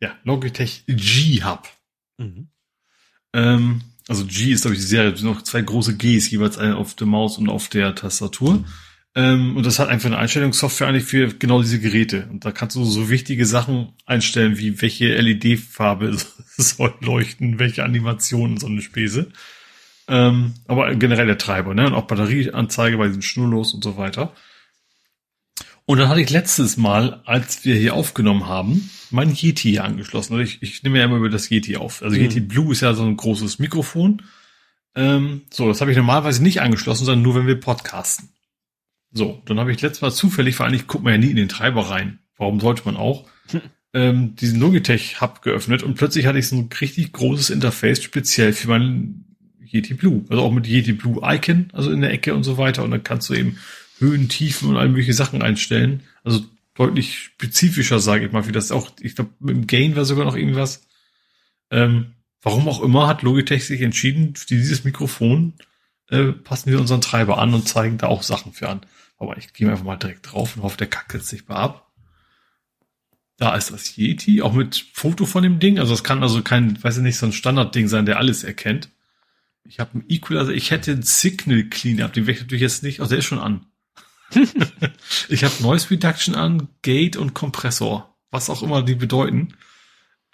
Ja, 0.00 0.14
Logitech 0.22 0.84
G 0.86 1.42
Hub. 1.42 1.68
Mhm. 2.18 2.48
Ähm, 3.38 3.82
also 4.08 4.24
G 4.24 4.52
ist, 4.52 4.62
glaube 4.62 4.74
ich, 4.74 4.80
die 4.80 4.86
Serie, 4.86 5.12
es 5.12 5.20
sind 5.20 5.28
noch 5.28 5.42
zwei 5.42 5.60
große 5.60 5.96
Gs, 5.96 6.30
jeweils 6.30 6.58
eine 6.58 6.76
auf 6.76 6.94
der 6.94 7.06
Maus 7.06 7.38
und 7.38 7.48
auf 7.48 7.68
der 7.68 7.94
Tastatur. 7.94 8.54
Mhm. 8.54 8.64
Ähm, 9.14 9.56
und 9.56 9.66
das 9.66 9.78
hat 9.78 9.88
einfach 9.88 10.06
eine 10.06 10.18
Einstellungssoftware 10.18 10.88
eigentlich 10.88 11.04
für 11.04 11.28
genau 11.34 11.62
diese 11.62 11.80
Geräte. 11.80 12.26
Und 12.30 12.44
da 12.44 12.52
kannst 12.52 12.76
du 12.76 12.84
so 12.84 13.10
wichtige 13.10 13.46
Sachen 13.46 13.92
einstellen, 14.06 14.58
wie 14.58 14.80
welche 14.80 15.14
LED-Farbe 15.14 16.16
soll 16.56 16.94
leuchten, 17.00 17.58
welche 17.58 17.84
Animationen, 17.84 18.58
so 18.58 18.66
eine 18.66 18.82
Späße. 18.82 19.30
Ähm, 20.08 20.54
aber 20.66 20.94
generell 20.94 21.26
der 21.26 21.38
Treiber, 21.38 21.74
ne? 21.74 21.86
Und 21.86 21.94
auch 21.94 22.06
Batterieanzeige 22.06 22.96
bei 22.96 23.08
diesen 23.08 23.22
Schnurlos 23.22 23.74
und 23.74 23.84
so 23.84 23.96
weiter. 23.96 24.32
Und 25.84 25.98
dann 25.98 26.08
hatte 26.08 26.20
ich 26.20 26.30
letztes 26.30 26.76
Mal, 26.76 27.20
als 27.24 27.64
wir 27.64 27.74
hier 27.74 27.94
aufgenommen 27.94 28.46
haben, 28.46 28.90
mein 29.10 29.34
Yeti 29.34 29.70
hier 29.70 29.84
angeschlossen. 29.84 30.34
Also 30.34 30.44
ich, 30.44 30.62
ich 30.62 30.82
nehme 30.82 30.98
ja 30.98 31.04
immer 31.04 31.16
über 31.16 31.30
das 31.30 31.50
Yeti 31.50 31.76
auf. 31.76 32.02
Also 32.02 32.16
mhm. 32.16 32.22
Yeti 32.22 32.40
Blue 32.40 32.72
ist 32.72 32.80
ja 32.80 32.94
so 32.94 33.04
ein 33.04 33.16
großes 33.16 33.58
Mikrofon. 33.58 34.22
Ähm, 34.94 35.42
so, 35.50 35.68
das 35.68 35.80
habe 35.80 35.90
ich 35.90 35.96
normalerweise 35.96 36.42
nicht 36.42 36.60
angeschlossen, 36.60 37.04
sondern 37.04 37.22
nur, 37.22 37.34
wenn 37.34 37.46
wir 37.46 37.60
podcasten. 37.60 38.30
So, 39.12 39.42
dann 39.46 39.58
habe 39.58 39.72
ich 39.72 39.80
letztes 39.80 40.02
Mal 40.02 40.12
zufällig, 40.12 40.56
vor 40.56 40.66
allem 40.66 40.74
ich 40.74 40.86
gucke 40.86 41.04
mir 41.04 41.12
ja 41.12 41.18
nie 41.18 41.30
in 41.30 41.36
den 41.36 41.48
Treiber 41.48 41.90
rein. 41.90 42.18
Warum 42.36 42.60
sollte 42.60 42.82
man 42.84 42.96
auch? 42.96 43.26
ähm, 43.94 44.36
diesen 44.36 44.60
Logitech 44.60 45.20
Hub 45.20 45.42
geöffnet 45.42 45.82
und 45.82 45.94
plötzlich 45.94 46.26
hatte 46.26 46.38
ich 46.38 46.48
so 46.48 46.56
ein 46.56 46.68
richtig 46.80 47.12
großes 47.12 47.50
Interface 47.50 48.02
speziell 48.02 48.52
für 48.52 48.68
meinen 48.68 49.36
Yeti 49.64 49.94
Blue. 49.94 50.24
Also 50.28 50.42
auch 50.42 50.52
mit 50.52 50.66
Yeti 50.66 50.92
Blue 50.92 51.20
Icon, 51.22 51.68
also 51.72 51.90
in 51.90 52.00
der 52.00 52.12
Ecke 52.12 52.34
und 52.34 52.44
so 52.44 52.58
weiter. 52.58 52.84
Und 52.84 52.90
dann 52.90 53.04
kannst 53.04 53.28
du 53.28 53.34
eben 53.34 53.58
Höhen, 53.98 54.28
Tiefen 54.28 54.70
und 54.70 54.76
all 54.76 54.88
mögliche 54.88 55.14
Sachen 55.14 55.42
einstellen. 55.42 56.02
Also 56.22 56.44
deutlich 56.78 57.18
spezifischer, 57.18 57.98
sage 57.98 58.26
ich 58.26 58.32
mal, 58.32 58.46
wie 58.46 58.52
das 58.52 58.70
auch, 58.70 58.90
ich 59.00 59.16
glaube, 59.16 59.32
mit 59.40 59.56
dem 59.56 59.66
Gain 59.66 59.96
war 59.96 60.04
sogar 60.04 60.24
noch 60.24 60.36
irgendwas. 60.36 60.86
Ähm, 61.70 62.14
warum 62.40 62.68
auch 62.68 62.80
immer 62.82 63.08
hat 63.08 63.22
Logitech 63.22 63.66
sich 63.66 63.82
entschieden, 63.82 64.36
für 64.36 64.46
dieses 64.46 64.84
Mikrofon 64.84 65.54
äh, 66.08 66.32
passen 66.32 66.70
wir 66.70 66.80
unseren 66.80 67.00
Treiber 67.00 67.38
an 67.38 67.52
und 67.52 67.68
zeigen 67.68 67.98
da 67.98 68.06
auch 68.06 68.22
Sachen 68.22 68.52
für 68.52 68.68
an. 68.68 68.82
Aber 69.18 69.36
ich 69.36 69.52
gehe 69.52 69.68
einfach 69.68 69.84
mal 69.84 69.96
direkt 69.96 70.32
drauf 70.32 70.56
und 70.56 70.62
hoffe, 70.62 70.76
der 70.76 70.86
kackt 70.86 71.12
jetzt 71.14 71.32
nicht 71.32 71.48
mal 71.48 71.56
ab. 71.56 71.92
Da 73.38 73.56
ist 73.56 73.72
das 73.72 73.96
Yeti, 73.96 74.42
auch 74.42 74.52
mit 74.52 74.86
Foto 74.92 75.26
von 75.26 75.42
dem 75.42 75.58
Ding. 75.58 75.80
Also 75.80 75.94
es 75.94 76.04
kann 76.04 76.22
also 76.22 76.42
kein, 76.42 76.82
weiß 76.82 76.98
ich 76.98 77.02
nicht, 77.02 77.16
so 77.16 77.26
ein 77.26 77.32
Standardding 77.32 77.88
sein, 77.88 78.06
der 78.06 78.18
alles 78.18 78.44
erkennt. 78.44 78.88
Ich 79.64 79.80
habe 79.80 79.94
einen 79.94 80.04
Equalizer, 80.08 80.52
ich 80.52 80.70
hätte 80.70 80.92
einen 80.92 81.02
Signal 81.02 81.64
Cleanup, 81.64 82.12
den 82.12 82.26
werde 82.26 82.38
ich 82.38 82.44
natürlich 82.44 82.62
jetzt 82.62 82.82
nicht, 82.84 83.00
oh, 83.00 83.06
der 83.06 83.18
ist 83.18 83.26
schon 83.26 83.40
an. 83.40 83.66
Ich 85.28 85.44
habe 85.44 85.54
Noise 85.62 85.90
Reduction 85.90 86.34
an, 86.34 86.68
Gate 86.82 87.16
und 87.16 87.34
Kompressor, 87.34 88.18
was 88.30 88.50
auch 88.50 88.62
immer 88.62 88.82
die 88.82 88.94
bedeuten. 88.94 89.54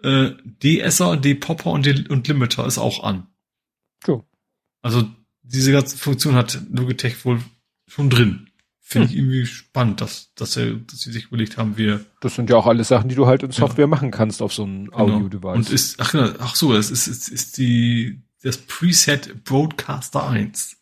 Äh, 0.03 0.33
DSer, 0.63 1.17
D-Popper 1.17 1.71
und, 1.71 2.11
und 2.11 2.29
Limiter 2.29 2.67
ist 2.67 2.79
auch 2.79 3.05
an. 3.05 3.29
So. 4.05 4.25
Also 4.83 5.09
diese 5.43 5.73
ganze 5.73 5.97
Funktion 5.97 6.35
hat 6.35 6.61
Logitech 6.71 7.25
wohl 7.25 7.41
schon 7.87 8.11
drin. 8.11 8.51
Finde 8.81 9.09
hm. 9.09 9.13
ich 9.13 9.19
irgendwie 9.19 9.47
spannend, 9.47 10.01
dass, 10.03 10.35
dass, 10.35 10.57
er, 10.57 10.75
dass 10.75 11.01
sie 11.01 11.13
sich 11.13 11.27
überlegt 11.27 11.57
haben, 11.57 11.79
wir. 11.79 12.05
Das 12.21 12.35
sind 12.35 12.51
ja 12.51 12.57
auch 12.57 12.67
alles 12.67 12.89
Sachen, 12.89 13.09
die 13.09 13.15
du 13.15 13.27
halt 13.27 13.43
in 13.43 13.51
Software 13.51 13.85
ja. 13.85 13.89
machen 13.89 14.11
kannst 14.11 14.43
auf 14.43 14.53
so 14.53 14.65
einem 14.65 14.87
genau. 14.87 14.99
Audio-Device. 14.99 15.57
Und 15.57 15.71
ist, 15.71 16.01
ach 16.01 16.13
genau, 16.13 16.31
ach 16.39 16.55
so, 16.55 16.73
das 16.75 16.91
ist, 16.91 17.07
ist, 17.07 17.29
ist 17.29 17.57
die, 17.57 18.23
das 18.43 18.59
Preset 18.59 19.45
Broadcaster 19.45 20.29
1. 20.29 20.77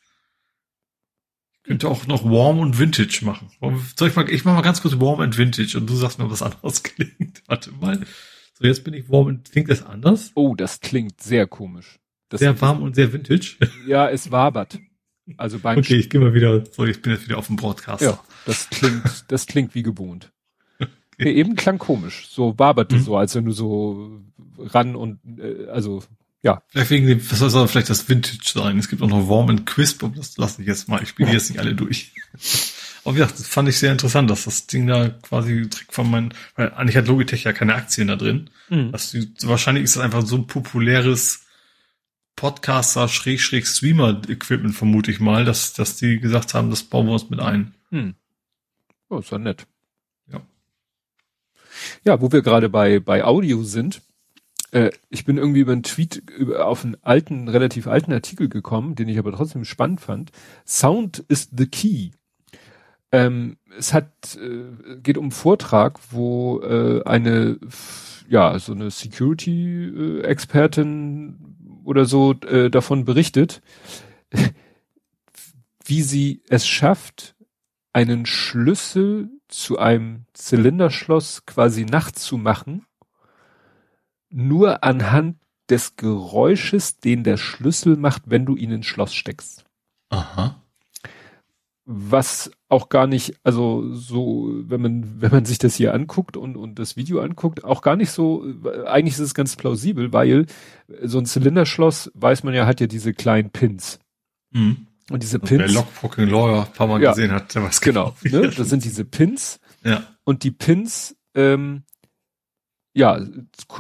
Könnte 1.65 1.89
auch 1.89 2.07
noch 2.07 2.25
Warm 2.25 2.59
und 2.59 2.79
Vintage 2.79 3.21
machen. 3.25 3.49
Soll 3.97 4.09
ich 4.09 4.17
mal, 4.17 4.29
ich 4.29 4.45
mach 4.45 4.55
mal 4.55 4.63
ganz 4.63 4.83
kurz 4.83 4.99
Warm 4.99 5.21
und 5.21 5.39
Vintage 5.39 5.79
und 5.79 5.89
du 5.89 5.95
sagst 5.95 6.19
mir, 6.19 6.31
was 6.31 6.43
anderes 6.43 6.83
klingt. 6.83 7.43
Warte 7.47 7.71
mal. 7.73 8.01
So, 8.55 8.65
jetzt 8.65 8.83
bin 8.83 8.95
ich 8.95 9.09
Warm 9.11 9.27
und, 9.27 9.51
klingt 9.51 9.71
das 9.71 9.85
anders? 9.85 10.33
Oh, 10.35 10.55
das 10.55 10.81
klingt 10.81 11.21
sehr 11.21 11.47
komisch. 11.47 12.01
Das 12.29 12.41
sehr 12.41 12.59
warm 12.63 12.83
und 12.83 12.95
sehr 12.95 13.13
Vintage. 13.13 13.57
Ja, 13.87 14.09
es 14.09 14.31
wabert. 14.31 14.79
Also 15.37 15.59
beim 15.59 15.79
Okay, 15.79 15.97
ich 15.97 16.11
gehe 16.11 16.21
mal 16.21 16.35
wieder, 16.35 16.65
so, 16.65 16.85
ich 16.85 17.01
bin 17.03 17.13
jetzt 17.13 17.27
wieder 17.27 17.39
auf 17.39 17.47
dem 17.47 17.57
Broadcast. 17.57 18.03
Ja, 18.03 18.19
das 18.47 18.71
klingt, 18.71 19.25
das 19.29 19.47
klingt 19.47 19.75
wie 19.75 19.83
gewohnt. 19.83 20.33
Okay. 21.19 21.35
Eben 21.35 21.57
klang 21.57 21.79
komisch. 21.79 22.27
So 22.31 22.59
waberte 22.59 22.97
mhm. 22.97 23.03
so, 23.03 23.17
als 23.19 23.35
wenn 23.35 23.45
du 23.45 23.53
so 23.53 24.23
ran 24.59 24.97
und, 24.97 25.21
äh, 25.39 25.67
also, 25.69 26.03
ja. 26.43 26.63
Vielleicht 26.69 26.91
wegen 26.91 27.07
dem, 27.07 27.31
was 27.31 27.39
soll 27.39 27.69
vielleicht 27.69 27.91
das 27.91 28.09
Vintage 28.09 28.51
sein? 28.53 28.79
Es 28.79 28.89
gibt 28.89 29.01
auch 29.03 29.09
noch 29.09 29.29
Warm 29.29 29.51
and 29.51 29.67
Crisp, 29.67 30.03
und 30.03 30.19
das 30.19 30.37
lasse 30.37 30.61
ich 30.61 30.69
jetzt 30.69 30.89
mal, 30.89 31.03
ich 31.03 31.11
spiele 31.11 31.29
ja. 31.29 31.35
jetzt 31.35 31.51
nicht 31.51 31.61
alle 31.61 31.75
durch. 31.75 32.13
Aber 33.05 33.15
wie 33.15 33.19
gesagt, 33.19 33.39
das 33.39 33.49
fand 33.49 33.69
ich 33.69 33.79
sehr 33.79 33.91
interessant, 33.91 34.31
dass 34.31 34.45
das 34.45 34.67
Ding 34.67 34.87
da 34.87 35.09
quasi 35.09 35.69
Trick 35.69 35.93
von 35.93 36.09
meinen, 36.09 36.35
weil 36.55 36.73
eigentlich 36.75 36.97
hat 36.97 37.09
Logitech 37.09 37.45
ja 37.45 37.53
keine 37.53 37.75
Aktien 37.75 38.09
da 38.09 38.17
drin. 38.17 38.51
Mhm. 38.69 38.93
Das, 38.93 39.17
wahrscheinlich 39.43 39.85
ist 39.85 39.97
das 39.97 40.05
einfach 40.05 40.25
so 40.25 40.37
ein 40.37 40.47
populäres 40.47 41.47
Podcaster, 42.37 43.09
Schräg, 43.09 43.41
Streamer-Equipment, 43.41 44.75
vermute 44.75 45.11
ich 45.11 45.21
mal, 45.21 45.45
dass, 45.45 45.75
dass 45.75 45.97
die 45.97 46.19
gesagt 46.19 46.55
haben, 46.55 46.71
das 46.71 46.83
bauen 46.83 47.07
wir 47.07 47.13
uns 47.13 47.29
mit 47.31 47.41
ein. 47.41 47.75
Hm. 47.91 48.15
Oh, 49.09 49.19
ist 49.19 49.31
ja 49.31 49.39
nett. 49.39 49.67
Ja. 50.33 50.41
Ja, 52.05 52.21
wo 52.21 52.33
wir 52.33 52.43
gerade 52.43 52.69
bei, 52.69 53.01
bei 53.01 53.25
Audio 53.25 53.63
sind, 53.63 54.01
äh, 54.73 54.91
ich 55.11 55.25
bin 55.25 55.39
irgendwie 55.39 55.61
über 55.61 55.71
einen 55.73 55.85
Tweet 55.85 56.17
über, 56.37 56.67
auf 56.67 56.85
einen 56.85 56.97
alten, 57.03 57.47
relativ 57.49 57.87
alten 57.87 58.13
Artikel 58.13 58.49
gekommen, 58.49 58.97
den 58.97 59.09
ich 59.09 59.19
aber 59.19 59.33
trotzdem 59.33 59.65
spannend 59.65 60.01
fand. 60.01 60.33
Sound 60.67 61.25
is 61.29 61.49
the 61.57 61.67
key. 61.67 62.11
Ähm, 63.13 63.59
es 63.79 63.93
hat, 63.93 64.37
äh, 64.37 64.97
geht 65.03 65.19
um 65.19 65.27
einen 65.27 65.33
Vortrag, 65.33 66.01
wo 66.11 66.63
äh, 66.63 67.03
eine, 67.05 67.59
ja, 68.29 68.59
so 68.59 68.73
eine 68.73 68.91
Security-Expertin 68.91 71.83
oder 71.85 72.07
so 72.07 72.33
äh, 72.33 72.71
davon 72.71 73.05
berichtet, 73.05 73.61
wie 75.85 76.03
sie 76.03 76.43
es 76.49 76.67
schafft, 76.67 77.37
einen 77.93 78.25
Schlüssel 78.25 79.29
zu 79.49 79.79
einem 79.79 80.25
Zylinderschloss 80.33 81.45
quasi 81.45 81.85
nachzumachen, 81.85 82.87
nur 84.33 84.85
anhand 84.85 85.37
des 85.71 85.97
Geräusches, 85.97 86.99
den 86.99 87.25
der 87.25 87.37
Schlüssel 87.37 87.97
macht, 87.97 88.23
wenn 88.27 88.47
du 88.47 88.57
ihn 88.57 88.73
ins 88.73 88.87
Schloss 88.87 89.15
steckst. 89.15 89.65
Aha 90.11 90.63
was 91.85 92.51
auch 92.69 92.89
gar 92.89 93.07
nicht, 93.07 93.35
also 93.43 93.93
so, 93.93 94.51
wenn 94.67 94.81
man, 94.81 95.21
wenn 95.21 95.31
man 95.33 95.45
sich 95.45 95.59
das 95.59 95.75
hier 95.75 95.93
anguckt 95.95 96.37
und, 96.37 96.57
und 96.57 96.79
das 96.79 96.97
Video 96.97 97.21
anguckt, 97.21 97.65
auch 97.65 97.83
gar 97.83 97.97
nicht 97.97 98.11
so, 98.11 98.47
eigentlich 98.87 99.15
ist 99.15 99.21
es 99.21 99.35
ganz 99.35 99.57
plausibel, 99.57 100.13
weil 100.13 100.47
so 101.03 101.19
ein 101.19 101.27
Zylinderschloss, 101.27 102.11
weiß 102.15 102.45
man 102.45 102.55
ja, 102.55 102.67
hat 102.67 102.81
ja 102.81 102.87
diese 102.87 103.13
kleinen 103.13 103.51
Pins. 103.51 103.99
Mhm. 104.53 104.87
Und 105.11 105.23
diese 105.23 105.41
Pins. 105.41 105.61
Wer 105.61 105.73
Lockpicking 105.73 106.29
Lawyer 106.29 106.67
ein 106.67 106.73
paar 106.73 106.87
Mal 106.87 107.03
ja, 107.03 107.11
gesehen 107.11 107.33
hat, 107.33 107.55
der 107.55 107.65
weiß 107.65 107.81
genau. 107.81 108.15
genau 108.23 108.43
ne? 108.43 108.51
Das 108.51 108.69
sind 108.69 108.85
diese 108.85 109.05
Pins. 109.05 109.59
Ja. 109.85 110.05
Und 110.25 110.45
die 110.45 110.53
Pins, 110.53 111.17
ähm, 111.35 111.83
ja, 112.95 113.21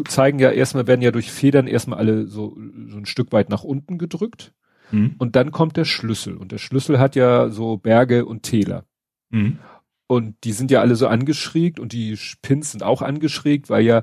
zeigen 0.08 0.39
ja 0.39 0.50
erstmal, 0.50 0.86
werden 0.86 1.02
ja 1.02 1.10
durch 1.10 1.31
Federn 1.31 1.66
erstmal 1.66 1.99
alle 1.99 2.26
so, 2.26 2.57
so 2.89 2.97
ein 2.97 3.07
Stück 3.07 3.32
weit 3.32 3.50
nach 3.50 3.65
unten 3.65 3.99
gedrückt. 3.99 4.55
Mhm. 4.91 5.16
Und 5.18 5.36
dann 5.36 5.52
kommt 5.52 5.76
der 5.76 5.84
Schlüssel. 5.84 6.36
Und 6.36 6.52
der 6.52 6.58
Schlüssel 6.58 6.99
hat 6.99 7.16
ja 7.16 7.50
so 7.50 7.76
Berge 7.76 8.24
und 8.24 8.42
Täler. 8.42 8.84
Mhm. 9.31 9.58
Und 10.07 10.36
die 10.44 10.52
sind 10.52 10.70
ja 10.70 10.81
alle 10.81 10.97
so 10.97 11.08
angeschrägt 11.08 11.81
und 11.81 11.92
die 11.92 12.18
Pins 12.42 12.73
sind 12.73 12.82
auch 12.82 13.02
angeschrägt, 13.02 13.70
weil 13.70 13.84
ja 13.84 14.02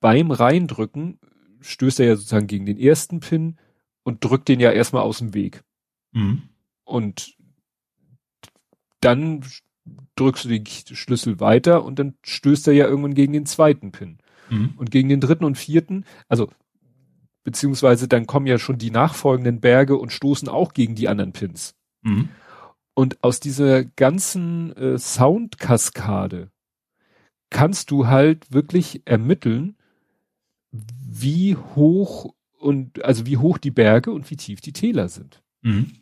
beim 0.00 0.30
Reindrücken 0.30 1.18
stößt 1.60 2.00
er 2.00 2.06
ja 2.06 2.16
sozusagen 2.16 2.46
gegen 2.46 2.66
den 2.66 2.78
ersten 2.78 3.20
Pin 3.20 3.56
und 4.02 4.22
drückt 4.24 4.48
den 4.48 4.60
ja 4.60 4.70
erstmal 4.70 5.02
aus 5.02 5.18
dem 5.18 5.34
Weg. 5.34 5.62
Mhm. 6.12 6.42
Und 6.84 7.36
dann 9.00 9.42
drückst 10.16 10.44
du 10.44 10.48
den 10.48 10.66
Schlüssel 10.66 11.40
weiter 11.40 11.84
und 11.84 11.98
dann 11.98 12.14
stößt 12.24 12.68
er 12.68 12.74
ja 12.74 12.86
irgendwann 12.86 13.14
gegen 13.14 13.32
den 13.32 13.46
zweiten 13.46 13.92
Pin. 13.92 14.18
Mhm. 14.50 14.74
Und 14.76 14.90
gegen 14.90 15.08
den 15.08 15.20
dritten 15.20 15.44
und 15.44 15.56
vierten, 15.56 16.04
also 16.28 16.50
beziehungsweise 17.44 18.08
dann 18.08 18.26
kommen 18.26 18.46
ja 18.46 18.58
schon 18.58 18.78
die 18.78 18.90
nachfolgenden 18.90 19.60
Berge 19.60 19.96
und 19.96 20.12
stoßen 20.12 20.48
auch 20.48 20.74
gegen 20.74 20.94
die 20.94 21.08
anderen 21.08 21.32
Pins. 21.32 21.74
Mhm. 22.02 22.28
Und 22.94 23.22
aus 23.22 23.40
dieser 23.40 23.84
ganzen 23.84 24.74
äh, 24.76 24.98
Soundkaskade 24.98 26.50
kannst 27.50 27.90
du 27.90 28.06
halt 28.06 28.52
wirklich 28.52 29.02
ermitteln, 29.04 29.76
wie 30.72 31.56
hoch 31.56 32.34
und 32.58 33.04
also 33.04 33.26
wie 33.26 33.36
hoch 33.36 33.58
die 33.58 33.70
Berge 33.70 34.10
und 34.10 34.28
wie 34.30 34.36
tief 34.36 34.60
die 34.60 34.72
Täler 34.72 35.08
sind. 35.08 35.42
Mhm. 35.62 35.92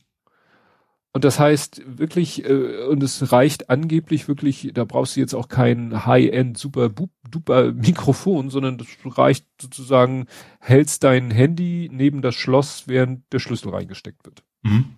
Und 1.14 1.22
das 1.22 1.38
heißt 1.38 1.82
wirklich, 1.86 2.44
äh, 2.44 2.86
und 2.88 3.00
es 3.02 3.30
reicht 3.30 3.70
angeblich 3.70 4.26
wirklich, 4.26 4.72
da 4.74 4.84
brauchst 4.84 5.14
du 5.14 5.20
jetzt 5.20 5.34
auch 5.34 5.48
kein 5.48 6.04
High-End 6.06 6.58
super 6.58 6.90
duper 7.30 7.72
Mikrofon, 7.72 8.50
sondern 8.50 8.78
das 8.78 8.88
reicht 9.04 9.46
sozusagen, 9.62 10.26
hältst 10.58 11.04
dein 11.04 11.30
Handy 11.30 11.88
neben 11.92 12.20
das 12.20 12.34
Schloss, 12.34 12.88
während 12.88 13.32
der 13.32 13.38
Schlüssel 13.38 13.70
reingesteckt 13.70 14.26
wird. 14.26 14.42
Mhm 14.62 14.93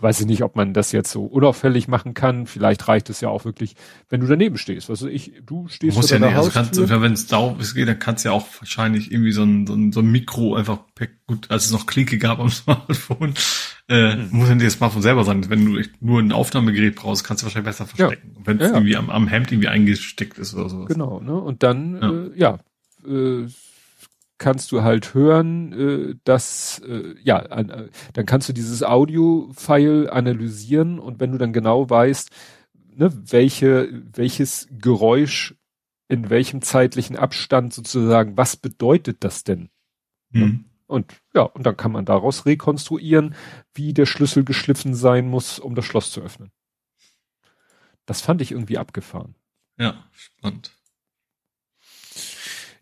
weiß 0.00 0.20
ich 0.20 0.26
nicht, 0.26 0.42
ob 0.42 0.56
man 0.56 0.74
das 0.74 0.92
jetzt 0.92 1.10
so 1.10 1.24
unauffällig 1.24 1.86
machen 1.88 2.14
kann. 2.14 2.46
Vielleicht 2.46 2.88
reicht 2.88 3.10
es 3.10 3.20
ja 3.20 3.28
auch 3.28 3.44
wirklich, 3.44 3.74
wenn 4.08 4.20
du 4.20 4.26
daneben 4.26 4.58
stehst. 4.58 4.90
Also 4.90 5.08
ich, 5.08 5.34
du 5.46 5.68
stehst 5.68 5.96
vor 5.98 6.08
ja 6.08 6.18
nicht, 6.18 6.36
also 6.36 6.50
kannst, 6.50 6.76
wenn 6.76 7.12
es 7.12 7.26
da 7.26 7.56
geht, 7.74 7.88
dann 7.88 7.98
kannst 7.98 8.24
du 8.24 8.30
ja 8.30 8.34
auch 8.34 8.46
wahrscheinlich 8.58 9.12
irgendwie 9.12 9.32
so 9.32 9.44
ein, 9.44 9.66
so 9.66 9.74
ein, 9.74 9.92
so 9.92 10.00
ein 10.00 10.10
Mikro 10.10 10.56
einfach, 10.56 10.80
gut, 11.26 11.50
als 11.50 11.66
es 11.66 11.72
noch 11.72 11.86
Klinke 11.86 12.18
gab 12.18 12.40
am 12.40 12.48
Smartphone, 12.50 13.34
äh, 13.88 14.12
hm. 14.12 14.28
muss 14.32 14.48
ja 14.48 14.54
nicht 14.56 14.66
das 14.66 14.74
Smartphone 14.74 15.02
selber 15.02 15.24
sein. 15.24 15.48
Wenn 15.48 15.64
du 15.64 15.82
nur 16.00 16.20
ein 16.20 16.32
Aufnahmegerät 16.32 16.96
brauchst, 16.96 17.24
kannst 17.24 17.42
du 17.42 17.46
wahrscheinlich 17.46 17.66
besser 17.66 17.86
verstecken. 17.86 18.32
Ja. 18.34 18.40
Wenn 18.44 18.60
es 18.60 18.68
ja, 18.68 18.74
irgendwie 18.74 18.96
am, 18.96 19.10
am 19.10 19.28
Hemd 19.28 19.52
irgendwie 19.52 19.68
eingesteckt 19.68 20.38
ist 20.38 20.54
oder 20.54 20.68
sowas. 20.68 20.88
Genau, 20.88 21.20
ne? 21.20 21.34
Und 21.34 21.62
dann, 21.62 22.32
ja, 22.34 22.56
äh, 22.56 22.58
ja 22.58 22.58
äh, 23.06 23.46
kannst 24.44 24.72
du 24.72 24.82
halt 24.82 25.14
hören, 25.14 25.72
äh, 25.72 26.14
dass 26.24 26.80
äh, 26.80 27.14
ja, 27.22 27.38
an, 27.38 27.70
äh, 27.70 27.88
dann 28.12 28.26
kannst 28.26 28.46
du 28.46 28.52
dieses 28.52 28.82
Audio-File 28.82 30.10
analysieren 30.10 30.98
und 30.98 31.18
wenn 31.18 31.32
du 31.32 31.38
dann 31.38 31.54
genau 31.54 31.88
weißt, 31.88 32.28
ne, 32.94 33.10
welche 33.32 34.02
welches 34.12 34.68
Geräusch 34.70 35.54
in 36.08 36.28
welchem 36.28 36.60
zeitlichen 36.60 37.16
Abstand 37.16 37.72
sozusagen, 37.72 38.36
was 38.36 38.58
bedeutet 38.58 39.24
das 39.24 39.44
denn? 39.44 39.70
Mhm. 40.28 40.66
Und 40.88 41.22
ja, 41.34 41.44
und 41.44 41.64
dann 41.64 41.78
kann 41.78 41.92
man 41.92 42.04
daraus 42.04 42.44
rekonstruieren, 42.44 43.34
wie 43.72 43.94
der 43.94 44.04
Schlüssel 44.04 44.44
geschliffen 44.44 44.94
sein 44.94 45.26
muss, 45.26 45.58
um 45.58 45.74
das 45.74 45.86
Schloss 45.86 46.12
zu 46.12 46.20
öffnen. 46.20 46.52
Das 48.04 48.20
fand 48.20 48.42
ich 48.42 48.52
irgendwie 48.52 48.76
abgefahren. 48.76 49.36
Ja, 49.78 50.04
spannend. 50.12 50.73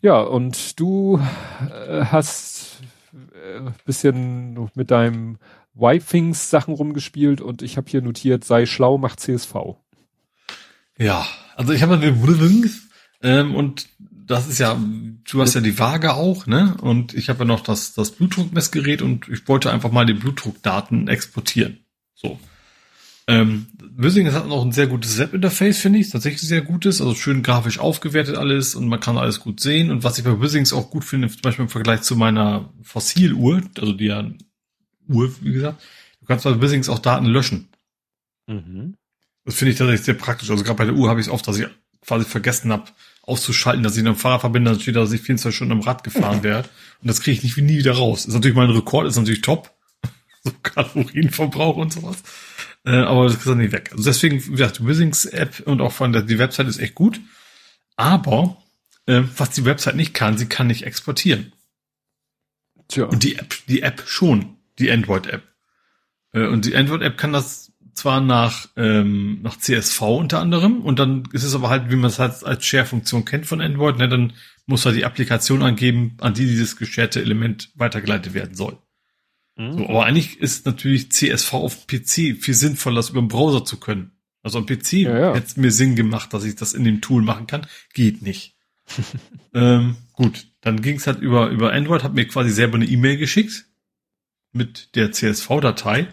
Ja, 0.03 0.19
und 0.19 0.81
du 0.81 1.17
äh, 1.87 2.03
hast 2.03 2.81
äh, 3.13 3.71
bisschen 3.85 4.69
mit 4.75 4.91
deinem 4.91 5.37
Y-Things 5.79 6.49
Sachen 6.49 6.73
rumgespielt 6.73 7.39
und 7.39 7.61
ich 7.61 7.77
habe 7.77 7.89
hier 7.89 8.01
notiert, 8.01 8.43
sei 8.43 8.65
schlau, 8.65 8.97
mach 8.97 9.15
CSV. 9.15 9.55
Ja, 10.97 11.25
also 11.55 11.71
ich 11.71 11.81
habe 11.81 11.97
den 11.97 12.21
Wings 12.21 12.89
ähm, 13.21 13.55
und 13.55 13.87
das 14.01 14.49
ist 14.49 14.59
ja, 14.59 14.77
du 14.77 15.41
hast 15.41 15.53
ja 15.53 15.61
die 15.61 15.79
Waage 15.79 16.15
auch, 16.15 16.47
ne? 16.47 16.75
Und 16.81 17.13
ich 17.13 17.29
habe 17.29 17.39
ja 17.39 17.45
noch 17.45 17.61
das, 17.61 17.93
das 17.93 18.11
Blutdruckmessgerät 18.11 19.01
und 19.01 19.29
ich 19.29 19.47
wollte 19.47 19.71
einfach 19.71 19.91
mal 19.93 20.05
die 20.05 20.13
Blutdruckdaten 20.13 21.07
exportieren. 21.07 21.85
So. 22.13 22.39
Ähm, 23.27 23.67
Wissing 23.95 24.31
hat 24.31 24.47
noch 24.47 24.63
ein 24.63 24.71
sehr 24.71 24.87
gutes 24.87 25.19
Webinterface, 25.19 25.77
finde 25.77 25.99
ich, 25.99 26.09
tatsächlich 26.09 26.41
sehr 26.41 26.61
gutes, 26.61 26.99
also 26.99 27.13
schön 27.13 27.43
grafisch 27.43 27.79
aufgewertet 27.79 28.37
alles 28.37 28.75
und 28.75 28.87
man 28.87 28.99
kann 28.99 29.17
alles 29.17 29.39
gut 29.39 29.59
sehen. 29.59 29.91
Und 29.91 30.03
was 30.03 30.17
ich 30.17 30.23
bei 30.23 30.39
Wissings 30.39 30.73
auch 30.73 30.89
gut 30.89 31.05
finde, 31.05 31.29
zum 31.29 31.41
Beispiel 31.41 31.63
im 31.63 31.69
Vergleich 31.69 32.01
zu 32.01 32.15
meiner 32.15 32.73
Fossiluhr, 32.81 33.61
also 33.79 33.93
die 33.93 34.05
ja 34.05 34.29
Uhr, 35.07 35.33
wie 35.41 35.53
gesagt, 35.53 35.81
du 36.21 36.25
kannst 36.25 36.45
bei 36.45 36.59
Wissings 36.61 36.89
auch 36.89 36.99
Daten 36.99 37.25
löschen. 37.25 37.69
Mhm. 38.47 38.95
Das 39.45 39.55
finde 39.55 39.71
ich 39.71 39.77
tatsächlich 39.77 40.05
sehr 40.05 40.13
praktisch. 40.13 40.49
Also 40.49 40.63
gerade 40.63 40.77
bei 40.77 40.85
der 40.85 40.95
Uhr 40.95 41.09
habe 41.09 41.19
ich 41.19 41.27
es 41.27 41.31
oft, 41.31 41.47
dass 41.47 41.57
ich 41.59 41.67
quasi 42.01 42.25
vergessen 42.25 42.71
habe, 42.71 42.85
auszuschalten, 43.21 43.83
dass 43.83 43.93
ich 43.93 43.99
in 43.99 44.07
einem 44.07 44.15
Fahrradverbinder 44.15 44.79
steht, 44.79 44.95
dass 44.95 45.11
ich 45.11 45.21
24 45.21 45.55
Stunden 45.55 45.73
am 45.73 45.81
Rad 45.81 46.03
gefahren 46.03 46.43
werde. 46.43 46.69
Und 47.01 47.09
das 47.09 47.21
kriege 47.21 47.37
ich 47.37 47.43
nicht 47.43 47.57
wie 47.57 47.61
nie 47.61 47.77
wieder 47.77 47.93
raus. 47.93 48.25
Ist 48.25 48.33
natürlich 48.33 48.57
mein 48.57 48.69
Rekord, 48.69 49.07
ist 49.07 49.17
natürlich 49.17 49.41
top. 49.41 49.71
so 50.43 50.51
Kalorienverbrauch 50.63 51.77
und 51.77 51.93
sowas. 51.93 52.23
Äh, 52.85 52.97
aber 52.97 53.25
das 53.25 53.35
ist 53.35 53.47
dann 53.47 53.59
nicht 53.59 53.71
weg. 53.71 53.89
Also 53.91 54.03
deswegen, 54.03 54.45
wie 54.45 54.51
gesagt, 54.51 54.85
Wissings 54.85 55.25
App 55.25 55.61
und 55.65 55.81
auch 55.81 55.93
von 55.93 56.11
der, 56.11 56.21
die 56.21 56.39
Website 56.39 56.67
ist 56.67 56.79
echt 56.79 56.95
gut. 56.95 57.19
Aber, 57.95 58.57
äh, 59.05 59.21
was 59.37 59.51
die 59.51 59.65
Website 59.65 59.95
nicht 59.95 60.13
kann, 60.13 60.37
sie 60.37 60.47
kann 60.47 60.67
nicht 60.67 60.83
exportieren. 60.83 61.53
Tja. 62.87 63.05
Und 63.05 63.23
die 63.23 63.37
App, 63.37 63.55
die 63.67 63.81
App 63.81 64.03
schon, 64.05 64.57
die 64.79 64.91
Android-App. 64.91 65.43
Äh, 66.33 66.47
und 66.47 66.65
die 66.65 66.75
Android-App 66.75 67.17
kann 67.17 67.33
das 67.33 67.71
zwar 67.93 68.21
nach, 68.21 68.67
ähm, 68.75 69.39
nach 69.43 69.57
CSV 69.57 70.01
unter 70.01 70.39
anderem, 70.39 70.81
und 70.81 70.99
dann 70.99 71.23
ist 71.31 71.43
es 71.43 71.55
aber 71.55 71.69
halt, 71.69 71.91
wie 71.91 71.95
man 71.95 72.09
es 72.09 72.19
halt 72.19 72.43
als 72.43 72.65
Share-Funktion 72.65 73.23
kennt 73.23 73.45
von 73.45 73.61
Android, 73.61 73.97
ne, 73.97 74.09
dann 74.09 74.33
muss 74.65 74.85
halt 74.85 74.95
die 74.95 75.05
Applikation 75.05 75.61
angeben, 75.61 76.17
an 76.19 76.33
die 76.33 76.45
dieses 76.45 76.75
gescherte 76.75 77.21
Element 77.21 77.69
weitergeleitet 77.75 78.33
werden 78.33 78.55
soll. 78.55 78.77
Mhm. 79.55 79.77
So, 79.77 79.89
aber 79.89 80.05
eigentlich 80.05 80.39
ist 80.39 80.65
natürlich 80.65 81.11
CSV 81.11 81.53
auf 81.53 81.87
PC 81.87 82.37
viel 82.39 82.53
sinnvoller, 82.53 82.97
das 82.97 83.09
über 83.09 83.21
den 83.21 83.27
Browser 83.27 83.65
zu 83.65 83.79
können. 83.79 84.11
Also 84.41 84.57
am 84.57 84.65
PC 84.65 84.93
ja, 84.93 85.19
ja. 85.19 85.35
hätte 85.35 85.47
es 85.47 85.57
mir 85.57 85.71
Sinn 85.71 85.95
gemacht, 85.95 86.33
dass 86.33 86.43
ich 86.43 86.55
das 86.55 86.73
in 86.73 86.83
dem 86.83 87.01
Tool 87.01 87.21
machen 87.21 87.47
kann. 87.47 87.65
Geht 87.93 88.21
nicht. 88.21 88.55
ähm, 89.53 89.95
gut, 90.11 90.47
dann 90.61 90.81
ging 90.81 90.97
es 90.97 91.07
halt 91.07 91.19
über, 91.19 91.49
über 91.49 91.71
Android, 91.71 92.03
hat 92.03 92.13
mir 92.13 92.27
quasi 92.27 92.49
selber 92.49 92.75
eine 92.75 92.85
E-Mail 92.85 93.17
geschickt 93.17 93.65
mit 94.51 94.95
der 94.95 95.11
CSV-Datei 95.11 96.07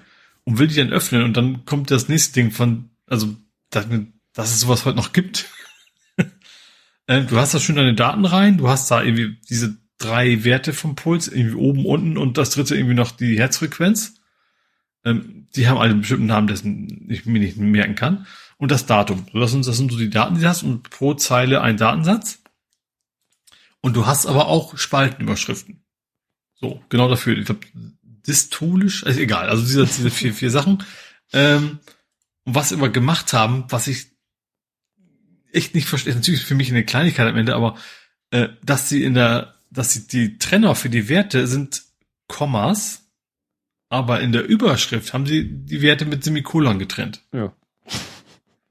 und 0.45 0.59
will 0.59 0.69
die 0.69 0.77
dann 0.77 0.91
öffnen 0.91 1.25
und 1.25 1.37
dann 1.37 1.65
kommt 1.65 1.91
das 1.91 2.09
nächste 2.09 2.35
Ding 2.35 2.53
von, 2.53 2.91
also, 3.07 3.37
dass, 3.71 3.87
dass 4.33 4.55
es 4.55 4.61
sowas 4.61 4.85
heute 4.85 4.97
noch 4.97 5.13
gibt. 5.13 5.49
ähm, 7.09 7.27
du 7.27 7.37
hast 7.37 7.53
da 7.53 7.59
schön 7.59 7.77
deine 7.77 7.95
Daten 7.95 8.25
rein, 8.25 8.59
du 8.59 8.69
hast 8.69 8.91
da 8.91 9.03
irgendwie 9.03 9.39
diese 9.49 9.77
drei 10.01 10.43
Werte 10.45 10.73
vom 10.73 10.97
Puls, 10.97 11.29
irgendwie 11.29 11.55
oben, 11.55 11.87
unten 11.87 12.19
und 12.19 12.39
das 12.39 12.51
dritte 12.51 12.75
irgendwie 12.75 12.95
noch 12.95 13.13
die 13.13 13.39
Herzfrequenz. 13.39 14.15
Ähm, 15.05 15.47
die 15.55 15.69
haben 15.69 15.79
alle 15.79 15.91
einen 15.91 16.01
bestimmten 16.01 16.27
Namen, 16.27 16.49
dessen 16.49 17.07
ich 17.09 17.27
mir 17.27 17.39
nicht 17.39 17.57
merken 17.57 17.95
kann. 17.95 18.27
Und 18.57 18.71
das 18.71 18.87
Datum. 18.87 19.27
Das 19.33 19.53
sind, 19.53 19.67
das 19.67 19.77
sind 19.77 19.93
so 19.93 19.99
die 19.99 20.11
Daten, 20.11 20.35
die 20.35 20.41
du 20.43 20.49
hast 20.49 20.63
und 20.63 20.91
pro 20.91 21.15
Zeile 21.15 21.63
ein 21.63 21.77
Datensatz. 21.77 22.43
Und 23.81 23.97
du 23.97 24.07
hast 24.07 24.27
aber 24.27 24.49
auch 24.49 24.77
Spaltenüberschriften. 24.77 25.83
So, 26.55 26.83
genau 26.89 27.09
dafür. 27.09 27.39
Ich 27.39 27.47
glaube, 27.47 27.67
dystolisch, 28.03 29.07
also 29.07 29.19
egal, 29.21 29.49
also 29.49 29.63
diese, 29.63 29.87
diese 29.87 30.11
vier, 30.11 30.35
vier 30.35 30.51
Sachen. 30.51 30.85
Ähm, 31.33 31.79
und 32.45 32.55
was 32.55 32.73
aber 32.73 32.91
gemacht 32.91 33.33
haben, 33.33 33.65
was 33.69 33.87
ich 33.87 34.09
echt 35.53 35.75
nicht 35.75 35.89
verstehe, 35.89 36.15
natürlich 36.15 36.45
für 36.45 36.55
mich 36.55 36.71
eine 36.71 36.85
Kleinigkeit 36.85 37.27
am 37.27 37.37
Ende, 37.37 37.55
aber 37.55 37.77
äh, 38.31 38.49
dass 38.63 38.89
sie 38.89 39.03
in 39.03 39.15
der 39.15 39.60
dass 39.71 39.95
die, 39.95 40.07
die 40.07 40.39
Trenner 40.39 40.75
für 40.75 40.91
die 40.91 41.09
Werte 41.09 41.47
sind 41.47 41.83
Kommas, 42.29 43.09
aber 43.89 44.21
in 44.21 44.33
der 44.33 44.47
Überschrift 44.47 45.13
haben 45.13 45.27
sie 45.27 45.49
die 45.49 45.83
Werte 45.83 46.05
mit 46.05 46.23
Semikolon 46.23 46.79
getrennt. 46.79 47.23
Ja. 47.33 47.53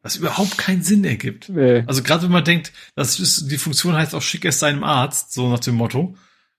Was 0.01 0.15
überhaupt 0.15 0.57
keinen 0.57 0.81
Sinn 0.81 1.03
ergibt. 1.03 1.49
Nee. 1.49 1.83
Also 1.85 2.03
gerade 2.03 2.23
wenn 2.23 2.31
man 2.31 2.45
denkt, 2.45 2.71
das 2.95 3.19
ist, 3.19 3.51
die 3.51 3.57
Funktion 3.57 3.95
heißt 3.95 4.15
auch 4.15 4.21
schick 4.21 4.45
es 4.45 4.59
seinem 4.59 4.83
Arzt, 4.83 5.33
so 5.33 5.49
nach 5.49 5.59
dem 5.59 5.75
Motto. 5.75 6.15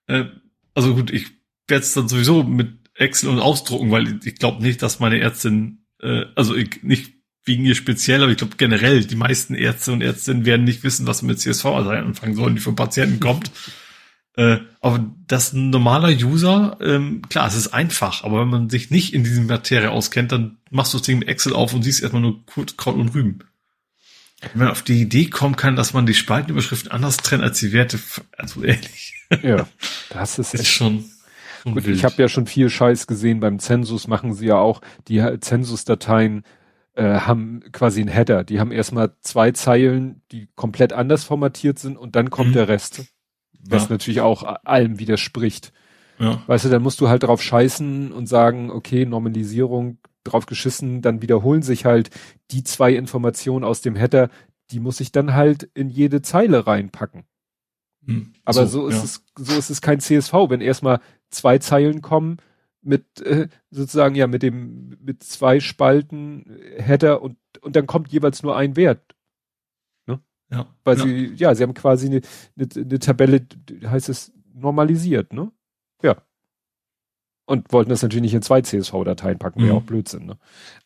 Äh, 0.07 0.25
also 0.75 0.94
gut, 0.94 1.10
ich 1.10 1.28
werde 1.67 1.85
es 1.85 1.94
dann 1.94 2.09
sowieso 2.09 2.43
mit 2.43 2.91
Excel 2.94 3.31
und 3.31 3.39
ausdrucken, 3.39 3.91
weil 3.91 4.20
ich, 4.25 4.35
glaube 4.35 4.62
nicht, 4.62 4.83
dass 4.83 5.01
meine 5.01 5.20
Ärztin, 5.20 5.86
äh, 6.02 6.27
also 6.35 6.55
ich, 6.55 6.83
nicht 6.83 7.15
wegen 7.47 7.65
ihr 7.65 7.75
speziell, 7.75 8.23
aber 8.23 8.31
ich 8.31 8.39
glaube 8.39 8.57
generell, 8.59 9.05
die 9.05 9.17
meisten 9.17 9.55
Ärzte 9.55 9.93
und 9.93 10.02
Ärztinnen 10.02 10.44
werden 10.44 10.65
nicht 10.65 10.85
wissen, 10.85 11.07
was 11.07 11.23
mit 11.23 11.41
CSV 11.41 11.65
anfangen 11.65 12.35
sollen, 12.35 12.57
die 12.57 12.60
von 12.60 12.77
Patienten 12.77 13.20
kommt. 13.20 13.51
Äh, 14.36 14.59
aber 14.81 15.10
das 15.26 15.52
ein 15.52 15.70
normaler 15.70 16.09
User, 16.09 16.78
ähm, 16.81 17.23
klar, 17.28 17.49
es 17.49 17.57
ist 17.57 17.68
einfach, 17.68 18.25
aber 18.25 18.41
wenn 18.41 18.49
man 18.49 18.70
sich 18.70 18.91
nicht 18.91 19.12
in 19.12 19.25
diesem 19.25 19.47
Materie 19.47 19.91
auskennt, 19.91 20.33
dann 20.33 20.59
machst 20.70 20.94
du 20.94 20.99
das 20.99 21.07
Ding 21.07 21.18
mit 21.18 21.28
Excel 21.28 21.52
auf 21.52 21.75
und 21.75 21.83
siehst 21.83 22.02
erstmal 22.02 22.23
nur 22.23 22.44
Kraut 22.47 22.94
und 22.94 23.15
Rüben. 23.15 23.41
Wenn 24.41 24.65
man 24.65 24.68
auf 24.68 24.83
die 24.83 25.00
Idee 25.00 25.26
kommen 25.26 25.57
kann, 25.57 25.76
dass 25.76 25.92
man 25.92 26.07
die 26.07 26.15
Spaltenüberschriften 26.15 26.91
anders 26.91 27.18
trennt 27.18 27.42
als 27.42 27.59
die 27.59 27.73
Werte, 27.73 27.99
also 28.36 28.62
ehrlich. 28.62 29.17
Ja, 29.44 29.68
das 30.09 30.41
ist, 30.41 30.55
ist 30.55 30.67
schon. 30.67 31.05
Gut, 31.62 31.84
wild. 31.84 31.97
ich 31.97 32.05
habe 32.05 32.20
ja 32.20 32.28
schon 32.28 32.49
viel 32.49 32.68
Scheiß 32.68 33.07
gesehen 33.07 33.39
beim 33.39 33.60
Zensus, 33.60 34.09
machen 34.09 34.34
sie 34.34 34.47
ja 34.47 34.57
auch 34.57 34.81
die 35.07 35.25
Zensusdateien 35.39 36.42
äh, 36.94 37.20
haben 37.20 37.62
quasi 37.73 38.00
einen 38.00 38.10
Header. 38.10 38.44
Die 38.44 38.60
haben 38.60 38.73
erstmal 38.73 39.15
zwei 39.20 39.52
Zeilen, 39.52 40.23
die 40.33 40.49
komplett 40.57 40.92
anders 40.92 41.25
formatiert 41.25 41.78
sind 41.78 41.97
und 41.97 42.17
dann 42.17 42.31
kommt 42.31 42.50
mhm. 42.50 42.55
der 42.55 42.68
Rest. 42.68 43.05
Was 43.69 43.85
ja. 43.85 43.89
natürlich 43.91 44.21
auch 44.21 44.43
allem 44.65 44.99
widerspricht. 44.99 45.73
Ja. 46.19 46.43
Weißt 46.47 46.67
du, 46.67 46.69
dann 46.69 46.83
musst 46.83 47.01
du 47.01 47.09
halt 47.09 47.23
drauf 47.23 47.43
scheißen 47.43 48.13
und 48.13 48.27
sagen, 48.27 48.71
okay, 48.71 49.07
Normalisierung 49.07 49.99
drauf 50.25 50.47
geschissen, 50.47 51.01
dann 51.01 51.23
wiederholen 51.23 51.63
sich 51.63 51.87
halt 51.87 52.11
die 52.51 52.63
zwei 52.63 52.95
Informationen 52.95 53.65
aus 53.65 53.81
dem 53.81 53.97
Header, 53.97 54.29
die 54.71 54.81
muss 54.81 55.01
ich 55.01 55.13
dann 55.13 55.35
halt 55.35 55.65
in 55.75 55.89
jede 55.89 56.23
Zeile 56.23 56.67
reinpacken. 56.67 57.25
Hm. 58.05 58.33
Aber 58.45 58.67
so, 58.67 58.83
so 58.83 58.89
ist 58.89 58.97
ja. 58.97 59.05
es, 59.05 59.25
so 59.37 59.59
ist 59.59 59.71
es 59.71 59.81
kein 59.81 60.01
CSV, 60.01 60.33
wenn 60.49 60.61
erstmal 60.61 61.01
zwei 61.31 61.59
Zeilen 61.59 62.03
kommen 62.03 62.39
mit 62.83 63.21
äh, 63.21 63.49
sozusagen 63.71 64.15
ja 64.15 64.27
mit 64.27 64.43
dem 64.43 64.97
mit 65.03 65.23
zwei 65.23 65.61
Spalten 65.61 66.47
äh, 66.49 66.83
Header 66.83 67.23
und 67.23 67.37
und 67.61 67.77
dann 67.77 67.87
kommt 67.87 68.09
jeweils 68.09 68.43
nur 68.43 68.57
ein 68.57 68.77
Wert. 68.77 69.15
Ja. 70.51 70.67
Weil 70.85 70.99
ja. 70.99 71.05
sie 71.05 71.33
ja, 71.37 71.55
sie 71.55 71.62
haben 71.62 71.75
quasi 71.75 72.07
eine, 72.07 72.20
eine, 72.57 72.69
eine 72.75 72.99
Tabelle, 72.99 73.47
heißt 73.85 74.09
es 74.09 74.33
normalisiert, 74.53 75.33
ne? 75.33 75.53
Ja. 76.03 76.17
Und 77.47 77.73
wollten 77.73 77.91
das 77.91 78.03
natürlich 78.03 78.23
nicht 78.23 78.35
in 78.35 78.43
zwei 78.43 78.61
CSV-Dateien 78.62 79.39
packen, 79.39 79.61
wäre 79.61 79.73
mhm. 79.73 79.79
auch 79.79 79.85
Blödsinn, 79.87 80.27
ne? 80.27 80.39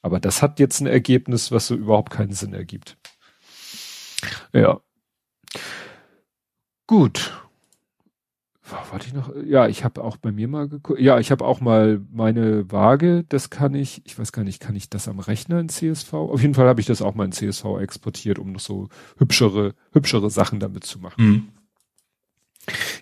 Aber 0.03 0.21
das 0.21 0.43
hat 0.43 0.61
jetzt 0.61 0.81
ein 0.81 0.87
Ergebnis, 0.87 1.51
was 1.51 1.67
so 1.67 1.75
überhaupt 1.75 2.11
keinen 2.11 2.33
Sinn 2.33 2.55
ergibt. 2.55 2.97
Ja. 4.53 4.81
Gut. 6.87 7.44
Warte 8.67 9.07
ich 9.07 9.13
noch? 9.13 9.31
Ja, 9.45 9.69
ich 9.69 9.85
habe 9.85 10.03
auch 10.03 10.17
bei 10.17 10.33
mir 10.33 10.49
mal 10.49 10.69
geguckt. 10.69 10.99
Ja, 10.99 11.19
ich 11.19 11.31
habe 11.31 11.45
auch 11.45 11.61
mal 11.61 12.01
meine 12.11 12.71
Waage, 12.73 13.25
das 13.29 13.51
kann 13.51 13.75
ich, 13.75 14.01
ich 14.07 14.19
weiß 14.19 14.33
gar 14.33 14.43
nicht, 14.43 14.59
kann 14.59 14.75
ich 14.75 14.89
das 14.89 15.07
am 15.07 15.19
Rechner 15.19 15.61
in 15.61 15.69
CSV? 15.69 16.15
Auf 16.15 16.41
jeden 16.41 16.55
Fall 16.55 16.67
habe 16.67 16.81
ich 16.81 16.87
das 16.87 17.03
auch 17.03 17.15
mal 17.15 17.27
in 17.27 17.33
CSV 17.33 17.65
exportiert, 17.81 18.39
um 18.39 18.53
noch 18.53 18.61
so 18.61 18.89
hübschere, 19.19 19.75
hübschere 19.93 20.31
Sachen 20.31 20.61
damit 20.61 20.85
zu 20.85 20.99
machen. 20.99 21.25
Mhm. 21.25 21.49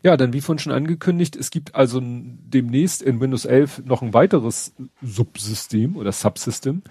Ja, 0.02 0.16
dann 0.16 0.32
wie 0.32 0.40
vorhin 0.40 0.58
schon 0.58 0.72
angekündigt, 0.72 1.36
es 1.36 1.50
gibt 1.50 1.76
also 1.76 2.00
demnächst 2.02 3.00
in 3.00 3.20
Windows 3.20 3.44
11 3.44 3.84
noch 3.84 4.02
ein 4.02 4.12
weiteres 4.12 4.74
Subsystem 5.00 5.96
oder 5.96 6.10
Subsystem. 6.10 6.82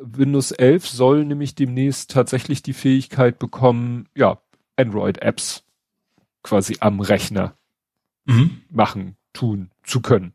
Windows 0.00 0.50
11 0.50 0.88
soll 0.88 1.24
nämlich 1.24 1.54
demnächst 1.54 2.10
tatsächlich 2.10 2.62
die 2.62 2.72
Fähigkeit 2.72 3.38
bekommen, 3.38 4.08
ja, 4.16 4.40
Android-Apps 4.74 5.62
quasi 6.42 6.78
am 6.80 6.98
Rechner 6.98 7.54
mhm. 8.24 8.62
machen, 8.70 9.16
tun 9.32 9.70
zu 9.82 10.00
können. 10.00 10.34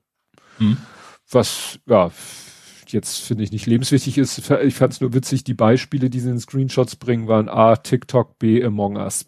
Mhm. 0.59 0.77
Was, 1.29 1.79
ja, 1.87 2.11
jetzt 2.87 3.21
finde 3.21 3.43
ich 3.43 3.51
nicht 3.51 3.65
lebenswichtig 3.65 4.17
ist. 4.17 4.49
Ich 4.49 4.75
fand 4.75 4.93
es 4.93 5.01
nur 5.01 5.13
witzig, 5.13 5.43
die 5.43 5.53
Beispiele, 5.53 6.09
die 6.09 6.19
sie 6.19 6.29
in 6.29 6.39
Screenshots 6.39 6.95
bringen, 6.95 7.27
waren 7.27 7.49
A, 7.49 7.75
TikTok, 7.75 8.39
B, 8.39 8.63
Among 8.63 8.97
Us. 8.97 9.25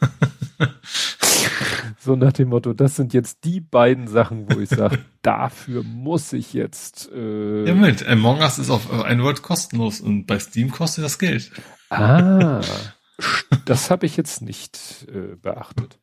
so 1.98 2.16
nach 2.16 2.32
dem 2.32 2.48
Motto, 2.48 2.72
das 2.72 2.96
sind 2.96 3.14
jetzt 3.14 3.44
die 3.44 3.60
beiden 3.60 4.08
Sachen, 4.08 4.52
wo 4.52 4.60
ich 4.60 4.68
sage, 4.68 4.98
dafür 5.22 5.82
muss 5.82 6.32
ich 6.32 6.52
jetzt. 6.52 7.10
Äh 7.12 7.66
ja, 7.66 7.74
Moment, 7.74 8.06
Among 8.06 8.40
Us 8.40 8.58
ist 8.58 8.70
auf 8.70 8.92
Android 8.92 9.42
kostenlos 9.42 10.00
und 10.00 10.26
bei 10.26 10.38
Steam 10.38 10.70
kostet 10.70 11.04
das 11.04 11.18
Geld. 11.18 11.50
Ah, 11.90 12.60
das 13.64 13.90
habe 13.90 14.06
ich 14.06 14.16
jetzt 14.16 14.42
nicht 14.42 15.06
äh, 15.08 15.36
beachtet. 15.36 15.98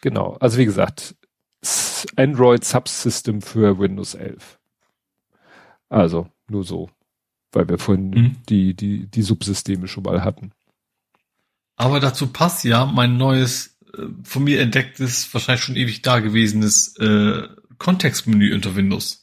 Genau, 0.00 0.36
also 0.40 0.58
wie 0.58 0.64
gesagt, 0.64 1.14
Android 2.16 2.64
Subsystem 2.64 3.42
für 3.42 3.78
Windows 3.78 4.14
11. 4.14 4.58
Also 5.88 6.28
nur 6.48 6.64
so, 6.64 6.90
weil 7.52 7.68
wir 7.68 7.78
vorhin 7.78 8.10
mhm. 8.10 8.36
die, 8.48 8.74
die, 8.74 9.06
die 9.06 9.22
Subsysteme 9.22 9.88
schon 9.88 10.04
mal 10.04 10.24
hatten. 10.24 10.52
Aber 11.76 12.00
dazu 12.00 12.28
passt 12.28 12.64
ja 12.64 12.86
mein 12.86 13.16
neues, 13.16 13.78
äh, 13.94 14.02
von 14.24 14.44
mir 14.44 14.60
entdecktes, 14.60 15.32
wahrscheinlich 15.32 15.64
schon 15.64 15.76
ewig 15.76 16.02
dagewesenes 16.02 16.96
äh, 16.98 17.48
Kontextmenü 17.78 18.54
unter 18.54 18.76
Windows. 18.76 19.21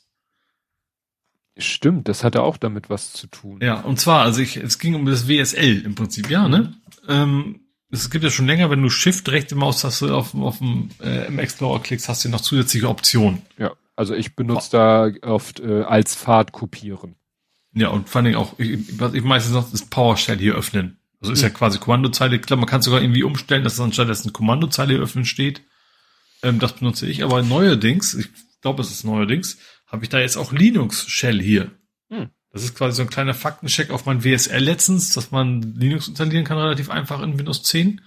Stimmt, 1.60 2.08
das 2.08 2.24
hatte 2.24 2.42
auch 2.42 2.58
damit 2.58 2.90
was 2.90 3.14
zu 3.14 3.28
tun. 3.28 3.60
Ja, 3.62 3.82
und 3.82 4.00
zwar, 4.00 4.22
also 4.22 4.42
ich, 4.42 4.58
es 4.58 4.80
ging 4.80 4.96
um 4.96 5.06
das 5.06 5.28
WSL 5.28 5.82
im 5.86 5.96
Prinzip, 5.96 6.30
ja, 6.30 6.48
ne? 6.48 6.74
Ähm, 7.08 7.62
es 7.92 8.10
gibt 8.10 8.24
ja 8.24 8.30
schon 8.30 8.46
länger, 8.46 8.70
wenn 8.70 8.82
du 8.82 8.90
Shift 8.90 9.30
rechte 9.30 9.56
Maustaste 9.56 10.14
auf, 10.14 10.36
auf 10.36 10.60
dem 10.60 10.90
äh, 11.02 11.28
im 11.28 11.40
Explorer 11.40 11.82
klickst, 11.82 12.08
hast 12.08 12.24
du 12.24 12.30
noch 12.30 12.42
zusätzliche 12.42 12.88
Optionen. 12.88 13.42
Ja, 13.58 13.72
also 13.96 14.14
ich 14.14 14.36
benutze 14.36 14.72
da 14.72 15.12
oft 15.24 15.60
äh, 15.60 15.82
als 15.82 16.16
Pfad 16.16 16.52
kopieren. 16.52 17.16
Ja, 17.74 17.90
und 17.90 18.10
vor 18.10 18.22
allem 18.22 18.36
auch, 18.36 18.58
ich, 18.58 19.00
was 19.00 19.14
ich 19.14 19.24
meistens 19.24 19.54
noch, 19.54 19.74
ist 19.74 19.90
PowerShell 19.90 20.38
hier 20.38 20.56
öffnen. 20.56 21.00
Also 21.22 21.34
ist 21.34 21.42
mhm. 21.42 21.48
ja 21.48 21.54
quasi 21.54 21.80
Kommandozeile. 21.80 22.40
Klar, 22.40 22.58
man 22.58 22.70
kann 22.70 22.82
sogar 22.82 23.02
irgendwie 23.02 23.24
umstellen, 23.24 23.64
dass 23.64 23.74
es 23.74 23.80
anstatt 23.80 24.10
eine 24.10 24.32
Kommandozeile 24.32 24.96
öffnen 24.96 25.26
steht. 25.26 25.64
Ähm, 26.44 26.60
das 26.60 26.74
benutze 26.74 27.08
ich, 27.08 27.24
aber 27.24 27.42
neuerdings, 27.44 28.14
ich 28.14 28.30
glaube, 28.62 28.82
es 28.82 28.92
ist 28.92 29.04
neuerdings, 29.04 29.58
habe 29.90 30.04
ich 30.04 30.10
da 30.10 30.20
jetzt 30.20 30.38
auch 30.38 30.52
Linux 30.52 31.08
Shell 31.08 31.42
hier. 31.42 31.72
Mhm. 32.10 32.30
Das 32.52 32.64
ist 32.64 32.76
quasi 32.76 32.96
so 32.96 33.04
ein 33.04 33.10
kleiner 33.10 33.34
Faktencheck 33.34 33.92
auf 33.92 34.06
mein 34.06 34.24
WSL 34.24 34.64
letztens, 34.64 35.14
dass 35.14 35.32
man 35.32 35.62
Linux 35.76 36.08
installieren 36.08 36.46
kann 36.46 36.58
relativ 36.58 36.90
einfach 36.90 37.22
in 37.22 37.38
Windows 37.38 37.64
10. 37.64 38.02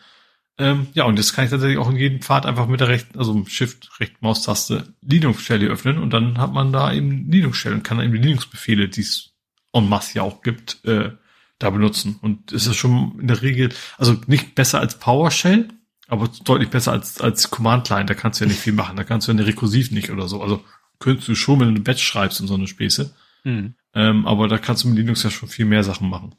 Ähm, 0.59 0.89
ja, 0.95 1.05
und 1.05 1.19
das 1.19 1.33
kann 1.33 1.45
ich 1.45 1.51
tatsächlich 1.51 1.79
auch 1.79 1.89
in 1.89 1.97
jedem 1.97 2.21
Pfad 2.21 2.45
einfach 2.45 2.67
mit 2.67 2.81
der 2.81 2.89
rechten, 2.89 3.19
also 3.19 3.45
Shift, 3.47 4.01
rechten 4.01 4.19
Maustaste 4.21 4.95
Linux 5.01 5.43
Shell 5.43 5.61
hier 5.61 5.71
öffnen 5.71 5.99
und 5.99 6.11
dann 6.11 6.39
hat 6.39 6.53
man 6.53 6.73
da 6.73 6.93
eben 6.93 7.31
Linux 7.31 7.57
Shell 7.57 7.73
und 7.73 7.85
kann 7.85 7.99
dann 7.99 8.07
eben 8.07 8.21
die 8.21 8.29
Linux-Befehle, 8.29 8.89
die 8.89 9.01
es 9.01 9.33
en 9.73 9.89
masse 9.89 10.19
ja 10.19 10.23
auch 10.23 10.43
gibt, 10.43 10.85
äh, 10.85 11.13
da 11.59 11.71
benutzen. 11.71 12.19
Und 12.21 12.53
es 12.53 12.67
ist 12.67 12.77
schon 12.77 13.19
in 13.21 13.29
der 13.29 13.43
Regel, 13.43 13.71
also 13.97 14.21
nicht 14.27 14.55
besser 14.55 14.81
als 14.81 14.99
PowerShell, 14.99 15.69
aber 16.09 16.29
deutlich 16.45 16.69
besser 16.69 16.93
als, 16.93 17.21
als 17.21 17.51
Command 17.51 17.89
Line. 17.89 18.05
Da 18.05 18.15
kannst 18.15 18.41
du 18.41 18.45
ja 18.45 18.49
nicht 18.51 18.61
viel 18.61 18.73
machen. 18.73 18.97
Da 18.97 19.05
kannst 19.05 19.27
du 19.29 19.33
ja 19.33 19.39
eine 19.39 19.47
rekursiv 19.47 19.91
nicht 19.93 20.11
oder 20.11 20.29
so. 20.29 20.43
Also 20.43 20.63
könntest 21.03 21.29
du 21.29 21.35
schon, 21.35 21.61
wenn 21.61 21.75
du 21.75 21.81
ein 21.81 21.85
Batch 21.85 22.03
schreibst 22.03 22.41
und 22.41 22.47
so 22.47 22.55
eine 22.55 22.67
Späße. 22.67 23.15
Hm. 23.43 23.75
Ähm, 23.95 24.27
aber 24.27 24.49
da 24.49 24.59
kannst 24.59 24.85
du 24.85 24.89
mit 24.89 24.97
Linux 24.97 25.23
ja 25.23 25.31
schon 25.31 25.49
viel 25.49 25.67
mehr 25.67 25.85
Sachen 25.85 26.09
machen. 26.09 26.35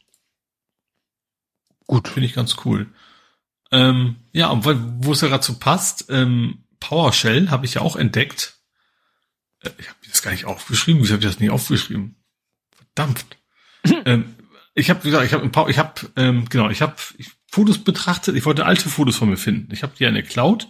Gut. 1.86 2.08
Finde 2.08 2.26
ich 2.26 2.34
ganz 2.34 2.56
cool. 2.66 2.88
Ähm, 3.72 4.16
ja, 4.32 4.48
und 4.50 4.66
wo 4.66 5.12
es 5.12 5.22
ja 5.22 5.28
gerade 5.28 5.44
so 5.44 5.58
passt, 5.60 6.06
ähm, 6.10 6.64
PowerShell 6.80 7.50
habe 7.50 7.66
ich 7.66 7.76
ja 7.76 7.82
auch 7.82 7.96
entdeckt. 7.96 8.58
Äh, 9.60 9.72
ich 9.78 9.90
habe 9.90 9.98
das 10.08 10.22
gar 10.22 10.32
nicht 10.32 10.46
aufgeschrieben. 10.46 11.02
Wieso 11.02 11.14
habe 11.14 11.24
ich 11.24 11.30
das 11.30 11.40
nicht 11.40 11.52
aufgeschrieben? 11.52 12.16
Verdammt. 12.96 13.26
ähm, 14.06 14.36
ich 14.76 14.90
habe 14.90 15.02
gesagt, 15.02 15.26
ich 15.26 15.34
habe 15.34 15.72
ich 15.72 15.78
habe 15.78 16.12
ähm, 16.16 16.48
genau, 16.50 16.70
ich 16.70 16.82
habe 16.82 16.96
Fotos 17.52 17.84
betrachtet. 17.84 18.36
Ich 18.36 18.46
wollte 18.46 18.66
alte 18.66 18.90
Fotos 18.90 19.18
von 19.18 19.30
mir 19.30 19.38
finden. 19.38 19.74
Ich 19.74 19.84
habe 19.84 19.94
die 19.98 20.06
in 20.06 20.14
der 20.14 20.24
Cloud. 20.24 20.68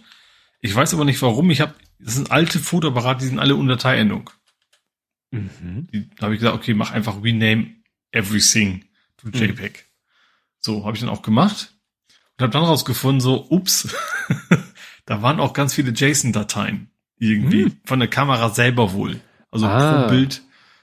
Ich 0.60 0.74
weiß 0.74 0.94
aber 0.94 1.04
nicht 1.04 1.22
warum. 1.22 1.50
Ich 1.50 1.60
habe 1.60 1.74
das 2.04 2.14
sind 2.14 2.30
alte 2.30 2.58
Fotoapparate, 2.58 3.20
die 3.20 3.28
sind 3.28 3.38
alle 3.38 3.56
unter 3.56 3.76
Dateiendung. 3.76 4.30
Mhm. 5.30 5.88
Da 6.16 6.24
habe 6.24 6.34
ich 6.34 6.40
gesagt, 6.40 6.56
okay, 6.56 6.74
mach 6.74 6.92
einfach 6.92 7.22
rename 7.22 7.76
everything 8.12 8.84
to 9.16 9.28
JPEG. 9.28 9.72
Mhm. 9.72 9.90
So, 10.60 10.84
habe 10.84 10.96
ich 10.96 11.00
dann 11.00 11.08
auch 11.08 11.22
gemacht 11.22 11.74
und 12.36 12.42
habe 12.42 12.52
dann 12.52 12.64
rausgefunden, 12.64 13.20
so, 13.20 13.46
ups, 13.50 13.94
da 15.06 15.22
waren 15.22 15.40
auch 15.40 15.54
ganz 15.54 15.72
viele 15.72 15.92
JSON-Dateien 15.92 16.90
irgendwie 17.18 17.64
mhm. 17.64 17.80
von 17.84 17.98
der 17.98 18.08
Kamera 18.08 18.50
selber 18.50 18.92
wohl. 18.92 19.20
Also 19.50 19.66
ah. 19.66 20.02
pro 20.02 20.10
Bild. 20.10 20.42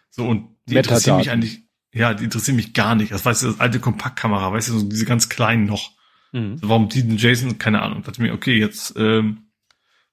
So, 0.10 0.26
und 0.28 0.50
die 0.66 0.76
interessieren 0.76 1.18
mich 1.18 1.30
eigentlich, 1.30 1.62
ja, 1.94 2.14
die 2.14 2.24
interessieren 2.24 2.56
mich 2.56 2.74
gar 2.74 2.96
nicht. 2.96 3.12
Das 3.12 3.26
weißt 3.26 3.44
du, 3.44 3.48
das 3.48 3.60
alte 3.60 3.80
Kompaktkamera, 3.80 4.52
weißt 4.52 4.70
du, 4.70 4.80
so 4.80 4.90
diese 4.90 5.06
ganz 5.06 5.30
kleinen 5.30 5.66
noch. 5.66 5.92
Mhm. 6.32 6.58
So, 6.58 6.70
warum 6.70 6.90
die 6.90 7.04
den 7.04 7.18
JSON, 7.18 7.60
keine 7.60 7.82
Ahnung. 7.84 8.02
Da 8.02 8.08
dachte 8.08 8.22
mir, 8.24 8.34
okay, 8.34 8.58
jetzt, 8.58 8.96
ähm, 8.98 9.51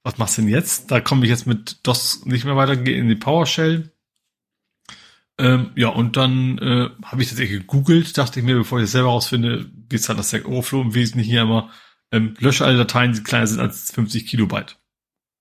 was 0.02 0.18
machst 0.18 0.38
du 0.38 0.42
denn 0.42 0.50
jetzt? 0.50 0.90
Da 0.90 1.00
komme 1.00 1.24
ich 1.24 1.30
jetzt 1.30 1.46
mit 1.46 1.86
DOS 1.86 2.24
nicht 2.24 2.44
mehr 2.44 2.56
weiter, 2.56 2.76
gehe 2.76 2.96
in 2.96 3.08
die 3.08 3.14
PowerShell 3.14 3.92
ähm, 5.38 5.70
ja, 5.76 5.88
und 5.88 6.16
dann 6.16 6.58
äh, 6.58 6.90
habe 7.04 7.22
ich 7.22 7.28
tatsächlich 7.28 7.60
gegoogelt, 7.60 8.18
dachte 8.18 8.40
ich 8.40 8.46
mir, 8.46 8.56
bevor 8.56 8.78
ich 8.78 8.84
das 8.84 8.92
selber 8.92 9.10
rausfinde, 9.10 9.70
geht's 9.88 10.08
halt 10.08 10.18
das 10.18 10.28
Stack 10.28 10.48
Overflow 10.48 10.82
im 10.82 10.94
Wesentlichen 10.94 11.30
hier 11.30 11.42
immer, 11.42 11.70
ähm, 12.10 12.34
lösche 12.40 12.64
alle 12.64 12.76
Dateien, 12.76 13.12
die 13.12 13.22
kleiner 13.22 13.46
sind 13.46 13.60
als 13.60 13.92
50 13.92 14.26
Kilobyte. 14.26 14.76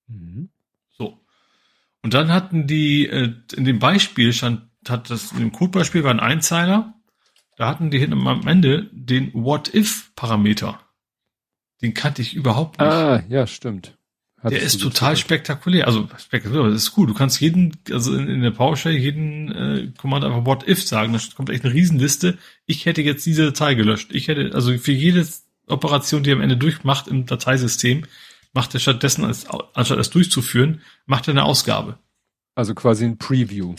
Mhm. 0.07 0.49
So. 0.89 1.19
Und 2.03 2.13
dann 2.13 2.31
hatten 2.31 2.67
die, 2.67 3.07
äh, 3.07 3.33
in 3.55 3.65
dem 3.65 3.79
Beispiel 3.79 4.33
stand, 4.33 4.69
hat 4.87 5.09
das, 5.09 5.31
in 5.31 5.39
dem 5.39 5.51
Codebeispiel 5.51 6.03
war 6.03 6.11
ein 6.11 6.19
Einzeiler, 6.19 6.93
da 7.57 7.67
hatten 7.67 7.89
die 7.89 7.97
hinten 7.97 8.27
am 8.27 8.47
Ende 8.47 8.89
den 8.91 9.33
What-If-Parameter. 9.33 10.79
Den 11.81 11.95
kannte 11.95 12.21
ich 12.21 12.35
überhaupt 12.35 12.79
nicht. 12.79 12.87
Ah, 12.87 13.23
ja, 13.29 13.47
stimmt. 13.47 13.96
Der 14.43 14.61
ist 14.61 14.79
total 14.81 15.15
zurück? 15.15 15.25
spektakulär. 15.25 15.87
Also 15.87 16.07
spektakulär, 16.17 16.69
das 16.69 16.83
ist 16.83 16.97
cool. 16.97 17.07
Du 17.07 17.13
kannst 17.13 17.41
jeden, 17.41 17.75
also 17.91 18.15
in, 18.15 18.27
in 18.27 18.41
der 18.41 18.51
PowerShell 18.51 18.95
jeden 18.95 19.51
äh, 19.51 19.91
Command 19.97 20.23
einfach 20.23 20.45
What 20.45 20.67
if 20.67 20.83
sagen. 20.83 21.11
Da 21.13 21.19
kommt 21.35 21.49
echt 21.49 21.65
eine 21.65 21.73
Riesenliste. 21.73 22.37
Ich 22.65 22.85
hätte 22.85 23.01
jetzt 23.01 23.25
diese 23.25 23.45
Datei 23.45 23.73
gelöscht. 23.73 24.09
Ich 24.11 24.27
hätte, 24.27 24.51
also 24.53 24.77
für 24.77 24.91
jede 24.91 25.27
Operation, 25.67 26.21
die 26.21 26.29
er 26.29 26.35
am 26.35 26.41
Ende 26.41 26.55
durchmacht 26.55 27.07
im 27.07 27.25
Dateisystem, 27.25 28.05
macht 28.53 28.73
er 28.73 28.79
stattdessen, 28.79 29.25
als, 29.25 29.47
anstatt 29.73 29.97
das 29.97 30.11
durchzuführen, 30.11 30.81
macht 31.05 31.27
er 31.27 31.31
eine 31.31 31.43
Ausgabe. 31.43 31.97
Also 32.55 32.75
quasi 32.75 33.05
ein 33.05 33.17
Preview. 33.17 33.75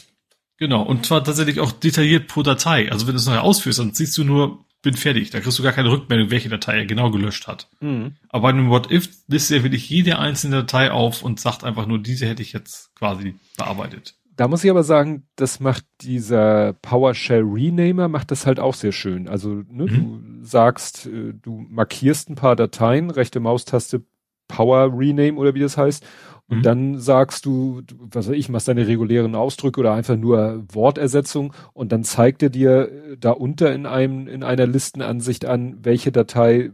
Genau, 0.56 0.82
und 0.82 1.06
zwar 1.06 1.22
tatsächlich 1.22 1.60
auch 1.60 1.70
detailliert 1.70 2.26
pro 2.26 2.42
Datei. 2.42 2.90
Also 2.90 3.06
wenn 3.06 3.14
du 3.14 3.20
es 3.20 3.26
nachher 3.26 3.44
ausführst, 3.44 3.78
dann 3.78 3.94
siehst 3.94 4.18
du 4.18 4.24
nur, 4.24 4.64
bin 4.82 4.94
fertig. 4.94 5.30
Da 5.30 5.40
kriegst 5.40 5.58
du 5.58 5.62
gar 5.62 5.72
keine 5.72 5.90
Rückmeldung, 5.90 6.30
welche 6.30 6.48
Datei 6.48 6.78
er 6.78 6.86
genau 6.86 7.10
gelöscht 7.10 7.46
hat. 7.46 7.68
Mhm. 7.80 8.16
Aber 8.28 8.42
bei 8.42 8.48
einem 8.50 8.70
What-If 8.70 9.08
listet 9.26 9.58
er 9.58 9.62
wirklich 9.64 9.90
jede 9.90 10.18
einzelne 10.18 10.56
Datei 10.56 10.90
auf 10.90 11.22
und 11.22 11.40
sagt 11.40 11.64
einfach 11.64 11.86
nur, 11.86 11.98
diese 11.98 12.26
hätte 12.26 12.42
ich 12.42 12.52
jetzt 12.52 12.94
quasi 12.94 13.34
bearbeitet. 13.56 14.14
Da 14.36 14.46
muss 14.46 14.62
ich 14.62 14.70
aber 14.70 14.84
sagen, 14.84 15.26
das 15.34 15.58
macht 15.58 15.84
dieser 16.00 16.74
PowerShell 16.74 17.42
Renamer, 17.42 18.06
macht 18.06 18.30
das 18.30 18.46
halt 18.46 18.60
auch 18.60 18.74
sehr 18.74 18.92
schön. 18.92 19.28
Also 19.28 19.64
ne, 19.68 19.84
mhm. 19.84 19.88
du 19.88 20.44
sagst, 20.44 21.06
äh, 21.06 21.34
du 21.34 21.66
markierst 21.68 22.30
ein 22.30 22.36
paar 22.36 22.54
Dateien, 22.54 23.10
rechte 23.10 23.40
Maustaste 23.40 24.04
Power 24.46 24.90
Rename 24.96 25.36
oder 25.36 25.54
wie 25.54 25.60
das 25.60 25.76
heißt 25.76 26.04
und 26.48 26.58
mhm. 26.58 26.62
dann 26.62 26.98
sagst 26.98 27.44
du, 27.44 27.82
was 27.98 28.28
weiß 28.28 28.34
ich, 28.34 28.48
machst 28.48 28.68
deine 28.68 28.86
regulären 28.86 29.34
Ausdrücke 29.34 29.80
oder 29.80 29.92
einfach 29.92 30.16
nur 30.16 30.64
Wortersetzung 30.72 31.52
und 31.74 31.92
dann 31.92 32.04
zeigt 32.04 32.42
er 32.42 32.48
dir 32.48 32.90
äh, 32.90 33.16
da 33.18 33.32
unter 33.32 33.72
in 33.72 33.84
einem, 33.84 34.26
in 34.28 34.42
einer 34.42 34.66
Listenansicht 34.66 35.44
an, 35.44 35.78
welche 35.82 36.10
Datei, 36.10 36.70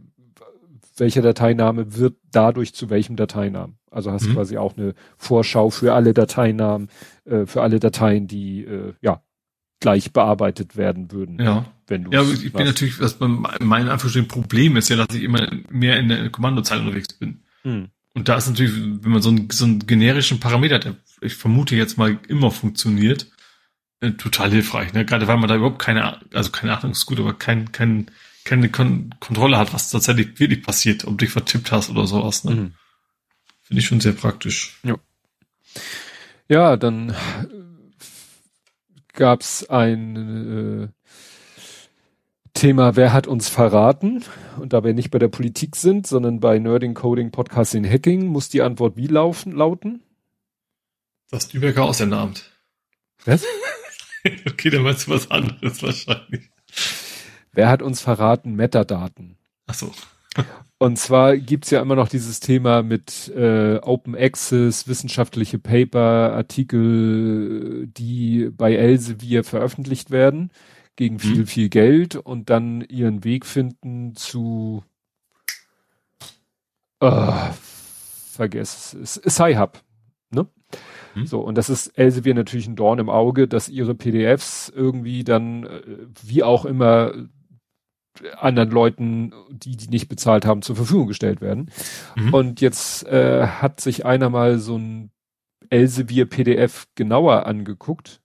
welcher 0.95 1.21
Dateiname 1.21 1.97
wird 1.97 2.15
dadurch 2.31 2.73
zu 2.73 2.89
welchem 2.89 3.17
Dateinamen. 3.17 3.77
Also 3.91 4.11
hast 4.11 4.27
mhm. 4.27 4.33
quasi 4.33 4.57
auch 4.57 4.77
eine 4.77 4.93
Vorschau 5.17 5.69
für 5.69 5.93
alle 5.93 6.13
Dateinamen, 6.13 6.89
äh, 7.25 7.45
für 7.45 7.61
alle 7.61 7.79
Dateien, 7.79 8.27
die, 8.27 8.63
äh, 8.63 8.93
ja, 9.01 9.21
gleich 9.81 10.13
bearbeitet 10.13 10.77
werden 10.77 11.11
würden. 11.11 11.37
Ja. 11.39 11.65
Wenn 11.87 12.05
du 12.05 12.11
ja, 12.11 12.23
ich 12.23 12.51
bin 12.51 12.65
natürlich, 12.65 12.99
was 12.99 13.19
mein 13.19 13.89
Anführungsstrichen 13.89 14.29
Problem 14.29 14.77
ist 14.77 14.89
ja, 14.89 14.95
dass 14.95 15.13
ich 15.13 15.23
immer 15.23 15.47
mehr 15.69 15.99
in 15.99 16.07
der 16.07 16.29
Kommandozeile 16.29 16.81
unterwegs 16.81 17.13
bin. 17.13 17.41
Mhm. 17.63 17.89
Und 18.15 18.29
da 18.29 18.37
ist 18.37 18.47
natürlich, 18.47 18.73
wenn 19.03 19.11
man 19.11 19.21
so 19.21 19.29
einen, 19.29 19.49
so 19.51 19.65
einen 19.65 19.85
generischen 19.85 20.39
Parameter, 20.39 20.79
der 20.79 20.95
ich 21.21 21.35
vermute 21.35 21.75
jetzt 21.75 21.97
mal 21.97 22.17
immer 22.27 22.49
funktioniert, 22.49 23.29
äh, 23.99 24.11
total 24.11 24.51
hilfreich. 24.51 24.93
Ne? 24.93 25.05
Gerade 25.05 25.27
weil 25.27 25.37
man 25.37 25.49
da 25.49 25.55
überhaupt 25.55 25.79
keine, 25.79 26.19
also 26.33 26.49
keine 26.49 26.77
Ahnung 26.77 26.93
ist 26.93 27.05
gut, 27.05 27.19
aber 27.19 27.33
kein, 27.33 27.71
kein, 27.73 28.09
keine 28.45 28.69
Kon 28.69 29.13
Kontrolle 29.19 29.57
hat, 29.57 29.73
was 29.73 29.89
tatsächlich 29.89 30.39
wirklich 30.39 30.63
passiert, 30.63 31.03
ob 31.05 31.11
du 31.11 31.25
dich 31.25 31.31
vertippt 31.31 31.71
hast 31.71 31.89
oder 31.89 32.07
sowas. 32.07 32.45
Ne? 32.45 32.55
Mhm. 32.55 32.73
Finde 33.61 33.81
ich 33.81 33.85
schon 33.85 33.99
sehr 33.99 34.13
praktisch. 34.13 34.79
Ja, 34.83 34.95
ja 36.47 36.77
dann 36.77 37.15
gab's 39.13 39.65
ein 39.65 40.83
äh, 40.83 40.87
Thema 42.55 42.95
Wer 42.95 43.11
hat 43.11 43.27
uns 43.27 43.49
verraten? 43.49 44.23
Und 44.57 44.71
da 44.73 44.83
wir 44.83 44.93
nicht 44.93 45.11
bei 45.11 45.19
der 45.19 45.27
Politik 45.27 45.75
sind, 45.75 46.07
sondern 46.07 46.39
bei 46.39 46.57
Nerding, 46.57 46.93
Coding, 46.93 47.29
Podcasting, 47.31 47.85
Hacking, 47.87 48.27
muss 48.27 48.49
die 48.49 48.61
Antwort 48.61 48.95
wie 48.95 49.07
laufen, 49.07 49.51
lauten? 49.51 50.01
Das 51.29 51.51
Lübecker 51.53 51.83
Ausländeраmt. 51.83 52.49
Was? 53.25 53.43
okay, 54.47 54.69
dann 54.69 54.83
meinst 54.83 55.05
du 55.05 55.11
was 55.11 55.29
anderes 55.29 55.83
wahrscheinlich. 55.83 56.49
Wer 57.51 57.67
hat 57.69 57.81
uns 57.81 58.01
verraten? 58.01 58.55
Metadaten. 58.55 59.37
Ach 59.67 59.73
so. 59.73 59.91
Und 60.77 60.97
zwar 60.97 61.37
gibt's 61.37 61.71
ja 61.71 61.81
immer 61.81 61.95
noch 61.95 62.07
dieses 62.07 62.39
Thema 62.39 62.83
mit 62.83 63.31
äh, 63.35 63.79
Open 63.81 64.15
Access, 64.15 64.87
wissenschaftliche 64.87 65.59
Paper, 65.59 66.33
Artikel, 66.33 67.87
die 67.87 68.49
bei 68.51 68.75
Elsevier 68.75 69.43
veröffentlicht 69.43 70.09
werden 70.09 70.51
gegen 70.95 71.19
viel, 71.19 71.39
mhm. 71.39 71.47
viel 71.47 71.69
Geld 71.69 72.15
und 72.15 72.49
dann 72.49 72.81
ihren 72.81 73.23
Weg 73.23 73.45
finden 73.45 74.15
zu 74.15 74.83
äh, 77.01 77.31
vergess 78.31 78.93
es, 78.93 79.21
Sci-Hub, 79.27 79.81
ne? 80.31 80.47
Mhm. 81.15 81.25
So, 81.25 81.41
und 81.41 81.57
das 81.57 81.69
ist 81.69 81.87
Elsevier 81.97 82.33
natürlich 82.33 82.67
ein 82.67 82.75
Dorn 82.75 82.99
im 82.99 83.09
Auge, 83.09 83.47
dass 83.47 83.69
ihre 83.69 83.95
PDFs 83.95 84.71
irgendwie 84.73 85.23
dann, 85.23 85.65
äh, 85.65 85.81
wie 86.23 86.43
auch 86.43 86.65
immer, 86.65 87.13
anderen 88.37 88.71
Leuten, 88.71 89.33
die 89.49 89.75
die 89.75 89.89
nicht 89.89 90.07
bezahlt 90.07 90.45
haben, 90.45 90.61
zur 90.61 90.77
Verfügung 90.77 91.07
gestellt 91.07 91.41
werden. 91.41 91.69
Mhm. 92.15 92.33
Und 92.33 92.61
jetzt 92.61 93.05
äh, 93.07 93.45
hat 93.45 93.81
sich 93.81 94.05
einer 94.05 94.29
mal 94.29 94.57
so 94.59 94.77
ein 94.77 95.11
Elsevier 95.69 96.25
PDF 96.25 96.87
genauer 96.95 97.45
angeguckt 97.45 98.21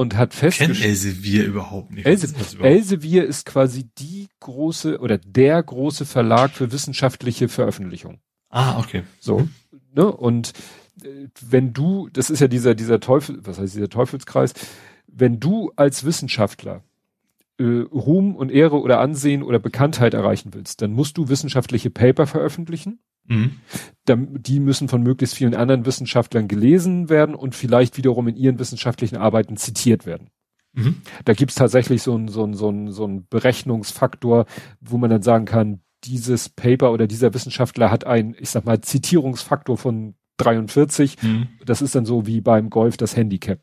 und 0.00 0.16
hat 0.16 0.32
festgestellt. 0.32 0.82
Elsevier 0.82 1.44
überhaupt 1.44 1.90
nicht. 1.90 2.06
Else, 2.06 2.28
überhaupt? 2.28 2.62
Elsevier 2.62 3.26
ist 3.26 3.44
quasi 3.44 3.90
die 3.98 4.28
große 4.40 4.98
oder 4.98 5.18
der 5.18 5.62
große 5.62 6.06
Verlag 6.06 6.52
für 6.52 6.72
wissenschaftliche 6.72 7.48
Veröffentlichung. 7.48 8.18
Ah, 8.48 8.78
okay. 8.78 9.02
So, 9.20 9.46
ne? 9.94 10.10
Und 10.10 10.54
äh, 11.02 11.28
wenn 11.40 11.74
du, 11.74 12.08
das 12.14 12.30
ist 12.30 12.40
ja 12.40 12.48
dieser 12.48 12.74
dieser 12.74 12.98
Teufel, 13.00 13.40
was 13.44 13.58
heißt 13.58 13.74
dieser 13.74 13.90
Teufelskreis, 13.90 14.54
wenn 15.06 15.38
du 15.38 15.70
als 15.76 16.04
Wissenschaftler 16.04 16.82
äh, 17.58 17.64
Ruhm 17.92 18.34
und 18.36 18.50
Ehre 18.50 18.80
oder 18.80 19.00
Ansehen 19.00 19.42
oder 19.42 19.58
Bekanntheit 19.58 20.14
erreichen 20.14 20.54
willst, 20.54 20.80
dann 20.80 20.92
musst 20.92 21.18
du 21.18 21.28
wissenschaftliche 21.28 21.90
Paper 21.90 22.26
veröffentlichen 22.26 23.00
Mhm. 23.30 23.52
Die 24.06 24.58
müssen 24.58 24.88
von 24.88 25.02
möglichst 25.02 25.36
vielen 25.36 25.54
anderen 25.54 25.86
Wissenschaftlern 25.86 26.48
gelesen 26.48 27.08
werden 27.08 27.36
und 27.36 27.54
vielleicht 27.54 27.96
wiederum 27.96 28.26
in 28.26 28.36
ihren 28.36 28.58
wissenschaftlichen 28.58 29.16
Arbeiten 29.16 29.56
zitiert 29.56 30.04
werden. 30.04 30.30
Mhm. 30.72 31.02
Da 31.24 31.32
gibt's 31.32 31.54
tatsächlich 31.54 32.02
so 32.02 32.14
einen 32.14 32.28
so 32.28 32.52
so 32.52 32.70
ein, 32.70 32.90
so 32.90 33.06
ein 33.06 33.26
Berechnungsfaktor, 33.28 34.46
wo 34.80 34.98
man 34.98 35.10
dann 35.10 35.22
sagen 35.22 35.44
kann, 35.44 35.80
dieses 36.04 36.48
Paper 36.48 36.92
oder 36.92 37.06
dieser 37.06 37.32
Wissenschaftler 37.32 37.90
hat 37.90 38.04
einen, 38.04 38.34
ich 38.38 38.50
sag 38.50 38.64
mal, 38.64 38.80
Zitierungsfaktor 38.80 39.78
von 39.78 40.14
43. 40.38 41.22
Mhm. 41.22 41.48
Das 41.64 41.82
ist 41.82 41.94
dann 41.94 42.06
so 42.06 42.26
wie 42.26 42.40
beim 42.40 42.70
Golf 42.70 42.96
das 42.96 43.16
Handicap. 43.16 43.60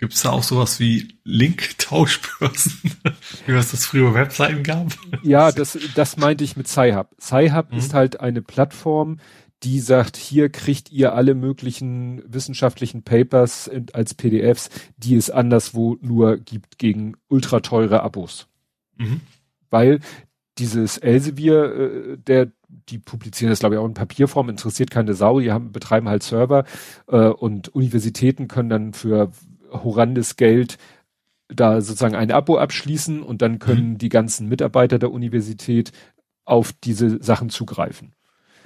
Gibt 0.00 0.14
es 0.14 0.22
da 0.22 0.30
auch 0.30 0.42
sowas 0.42 0.80
wie 0.80 1.08
Link-Tauschbörsen, 1.24 2.80
wie 3.46 3.52
es 3.52 3.70
das 3.70 3.84
früher 3.84 4.14
Webseiten 4.14 4.62
gab? 4.62 4.86
Ja, 5.22 5.52
das, 5.52 5.78
das 5.94 6.16
meinte 6.16 6.42
ich 6.42 6.56
mit 6.56 6.68
Sci-Hub. 6.68 7.10
Sci-Hub 7.20 7.70
mhm. 7.70 7.78
ist 7.78 7.92
halt 7.92 8.18
eine 8.18 8.40
Plattform, 8.40 9.18
die 9.62 9.78
sagt, 9.78 10.16
hier 10.16 10.48
kriegt 10.48 10.90
ihr 10.90 11.14
alle 11.14 11.34
möglichen 11.34 12.22
wissenschaftlichen 12.26 13.02
Papers 13.02 13.70
als 13.92 14.14
PDFs, 14.14 14.70
die 14.96 15.16
es 15.16 15.28
anderswo 15.28 15.98
nur 16.00 16.38
gibt 16.38 16.78
gegen 16.78 17.16
ultra 17.28 17.60
teure 17.60 18.02
Abos. 18.02 18.48
Mhm. 18.96 19.20
Weil 19.68 20.00
dieses 20.56 20.96
Elsevier, 20.96 21.64
äh, 21.74 22.16
der, 22.16 22.52
die 22.68 22.98
publizieren 22.98 23.50
das 23.50 23.58
glaube 23.58 23.74
ich 23.74 23.78
auch 23.78 23.86
in 23.86 23.92
Papierform, 23.92 24.48
interessiert 24.48 24.90
keine 24.90 25.12
Sau, 25.12 25.40
die 25.40 25.52
haben, 25.52 25.72
betreiben 25.72 26.08
halt 26.08 26.22
Server 26.22 26.64
äh, 27.08 27.26
und 27.28 27.68
Universitäten 27.68 28.48
können 28.48 28.70
dann 28.70 28.92
für 28.94 29.30
horrendes 29.70 30.36
Geld 30.36 30.78
da 31.48 31.80
sozusagen 31.80 32.14
ein 32.14 32.30
Abo 32.30 32.58
abschließen 32.58 33.22
und 33.22 33.42
dann 33.42 33.58
können 33.58 33.90
mhm. 33.90 33.98
die 33.98 34.08
ganzen 34.08 34.48
Mitarbeiter 34.48 34.98
der 34.98 35.10
Universität 35.10 35.92
auf 36.44 36.72
diese 36.72 37.22
Sachen 37.22 37.50
zugreifen. 37.50 38.14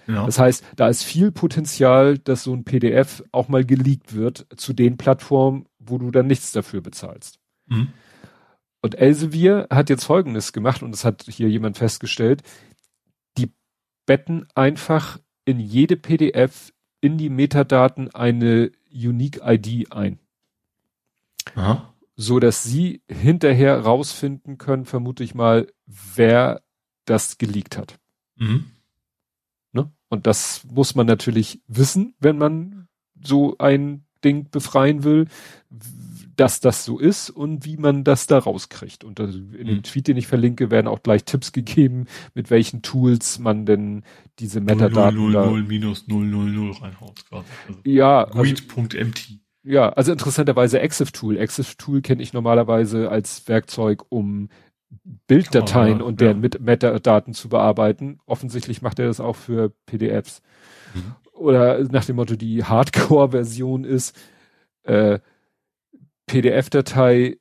Ja. 0.07 0.27
Das 0.27 0.39
heißt, 0.39 0.65
da 0.77 0.89
ist 0.89 1.03
viel 1.03 1.33
Potenzial, 1.33 2.19
dass 2.19 2.45
so 2.45 2.55
ein 2.55 2.65
PDF 2.65 3.23
auch 3.33 3.49
mal 3.49 3.65
geleakt 3.65 4.15
wird 4.15 4.47
zu 4.57 4.73
den 4.73 4.97
Plattformen, 4.99 5.67
wo 5.79 5.99
du 5.99 6.11
dann 6.11 6.27
nichts 6.27 6.53
dafür 6.53 6.83
bezahlst. 6.83 7.39
Mhm. 7.67 7.89
Und 8.83 8.97
Elsevier 8.97 9.67
hat 9.71 9.89
jetzt 9.89 10.05
Folgendes 10.05 10.53
gemacht 10.53 10.83
und 10.83 10.93
das 10.93 11.07
hat 11.07 11.25
hier 11.27 11.49
jemand 11.49 11.79
festgestellt. 11.79 12.43
Die 13.39 13.51
betten 14.05 14.47
einfach 14.55 15.19
in 15.47 15.59
jede 15.59 15.97
PDF 15.97 16.73
in 17.01 17.17
die 17.17 17.31
Metadaten 17.31 18.15
eine 18.15 18.73
Unique 18.93 19.41
ID 19.43 19.91
ein. 19.93 20.19
Aha. 21.55 21.95
So 22.17 22.39
dass 22.39 22.63
sie 22.63 23.03
hinterher 23.09 23.81
rausfinden 23.81 24.59
können, 24.59 24.85
vermute 24.85 25.25
ich 25.25 25.35
mal, 25.35 25.67
wer 25.87 26.63
das 27.05 27.39
geleakt 27.39 27.77
hat. 27.77 27.99
Mhm. 28.37 28.67
Ne? 29.73 29.91
Und 30.09 30.27
das 30.27 30.65
muss 30.71 30.95
man 30.95 31.07
natürlich 31.07 31.61
wissen, 31.67 32.15
wenn 32.21 32.39
man 32.39 32.89
so 33.23 33.57
ein 33.59 34.05
Ding 34.25 34.49
befreien 34.51 35.05
will, 35.05 35.27
dass 36.37 36.61
das 36.61 36.85
so 36.85 36.99
ist 36.99 37.31
und 37.31 37.65
wie 37.65 37.77
man 37.77 38.05
das 38.05 38.27
da 38.27 38.39
rauskriegt. 38.39 39.05
Und 39.05 39.21
in 39.21 39.67
dem 39.67 39.77
mhm. 39.77 39.83
Tweet, 39.83 40.09
den 40.09 40.17
ich 40.17 40.27
verlinke, 40.27 40.71
werden 40.71 40.89
auch 40.89 41.03
gleich 41.03 41.25
Tipps 41.25 41.53
gegeben, 41.53 42.07
mit 42.35 42.51
welchen 42.51 42.83
Tools 42.83 43.39
man 43.39 43.67
denn 43.67 44.03
diese 44.39 44.61
Metadaten 44.61 45.17
0, 45.17 45.33
0, 45.33 45.47
0, 45.47 45.63
minus 45.63 46.09
000 46.09 46.73
reinhaut. 46.81 47.25
Also 47.31 47.45
ja. 47.85 48.23
Read.mt. 48.23 49.44
Ja, 49.65 49.89
also 49.89 50.13
interessanterweise 50.13 50.81
Exif 50.81 51.11
Tool. 51.11 51.39
Exif 51.39 51.77
Tool 51.77 52.03
kenne 52.03 52.23
ich 52.23 52.33
normalerweise 52.33 53.11
als 53.11 53.49
Werkzeug, 53.49 54.05
um 54.11 54.51
Bilddateien 55.27 56.03
oh, 56.03 56.07
und 56.07 56.21
deren 56.21 56.43
ja. 56.43 56.51
Metadaten 56.61 57.33
zu 57.33 57.49
bearbeiten. 57.49 58.19
Offensichtlich 58.27 58.83
macht 58.83 58.99
er 58.99 59.07
das 59.07 59.21
auch 59.21 59.37
für 59.37 59.73
PDFs. 59.87 60.43
Mhm. 60.95 61.15
oder 61.33 61.83
nach 61.85 62.05
dem 62.05 62.17
Motto 62.17 62.37
die 62.37 62.63
Hardcore-Version 62.63 63.85
ist, 63.85 64.17
äh, 64.85 65.19
PDF-Datei 66.27 67.39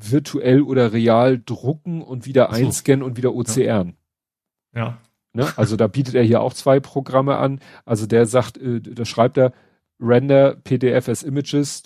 virtuell 0.00 0.62
oder 0.62 0.92
real 0.92 1.40
drucken 1.44 2.02
und 2.02 2.26
wieder 2.26 2.48
so. 2.50 2.64
einscannen 2.64 3.02
und 3.02 3.16
wieder 3.16 3.34
OCRen. 3.34 3.96
Ja. 4.74 4.80
ja. 4.80 4.98
Ne? 5.32 5.52
Also 5.56 5.76
da 5.76 5.86
bietet 5.86 6.14
er 6.14 6.22
hier 6.22 6.40
auch 6.40 6.52
zwei 6.52 6.80
Programme 6.80 7.36
an. 7.36 7.60
Also 7.84 8.06
der 8.06 8.26
sagt, 8.26 8.58
äh, 8.58 8.80
da 8.80 9.04
schreibt 9.04 9.38
er 9.38 9.52
Render 10.00 10.56
PDF 10.56 11.08
as 11.08 11.22
Images, 11.22 11.84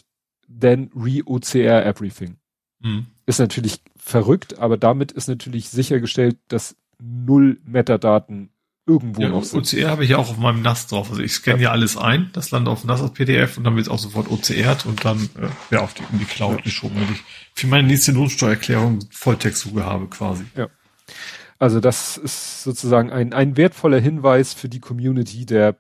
then 0.49 0.91
re-OCR 0.95 1.85
everything. 1.85 2.37
Mhm. 2.81 3.07
Ist 3.27 3.39
natürlich 3.39 3.81
verrückt, 3.97 4.59
aber 4.59 4.77
damit 4.77 5.13
ist 5.13 5.29
natürlich 5.29 5.69
sichergestellt, 5.71 6.39
dass 6.49 6.77
null 7.01 7.61
Metadaten 7.65 8.51
irgendwo 8.87 9.23
ja, 9.23 9.29
noch 9.29 9.45
sind. 9.45 9.61
OCR 9.61 9.91
habe 9.91 10.05
ich 10.05 10.11
ja 10.11 10.19
auch 10.19 10.31
auf 10.31 10.39
meinem 10.39 10.63
NAS 10.63 10.89
drauf. 10.89 11.11
Also 11.11 11.23
ich 11.23 11.33
scanne 11.33 11.59
ja. 11.59 11.69
ja 11.69 11.71
alles 11.71 11.97
ein, 11.97 12.31
das 12.33 12.51
landet 12.51 12.73
auf 12.73 12.85
NAS 12.85 13.01
als 13.01 13.13
PDF 13.13 13.57
und 13.57 13.65
dann 13.65 13.77
wird 13.77 13.87
es 13.87 13.93
auch 13.93 13.99
sofort 13.99 14.31
OCRt 14.31 14.87
und 14.87 15.05
dann 15.05 15.31
äh, 15.37 15.75
ja, 15.75 15.81
auf 15.81 15.95
die, 15.95 16.03
in 16.13 16.19
die 16.19 16.25
Cloud 16.25 16.59
ja. 16.59 16.63
geschoben, 16.63 16.97
wenn 16.97 17.13
ich 17.13 17.23
für 17.55 17.67
meine 17.69 17.87
nächste 17.87 18.13
Lohnsteuererklärung 18.13 19.01
Volltextsuche 19.11 19.85
habe 19.85 20.09
quasi. 20.09 20.45
Ja. 20.57 20.69
Also 21.59 21.79
das 21.79 22.17
ist 22.17 22.65
sozusagen 22.65 23.13
ein, 23.13 23.33
ein 23.33 23.57
wertvoller 23.57 24.01
Hinweis 24.01 24.53
für 24.53 24.69
die 24.69 24.81
Community 24.81 25.47
der 25.47 25.77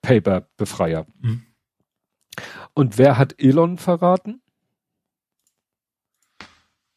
Paper-Befreier. 0.00 1.06
Mhm. 1.20 1.42
Und 2.74 2.98
wer 2.98 3.18
hat 3.18 3.34
Elon 3.38 3.78
verraten? 3.78 4.40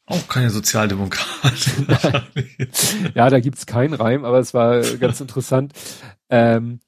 Auch 0.06 0.28
keine 0.28 0.50
Sozialdemokrat. 0.50 1.70
ja, 3.14 3.30
da 3.30 3.40
gibt's 3.40 3.66
keinen 3.66 3.94
Reim, 3.94 4.24
aber 4.24 4.38
es 4.38 4.52
war 4.52 4.82
ganz 4.98 5.20
interessant. 5.22 5.72
Ähm, 6.28 6.80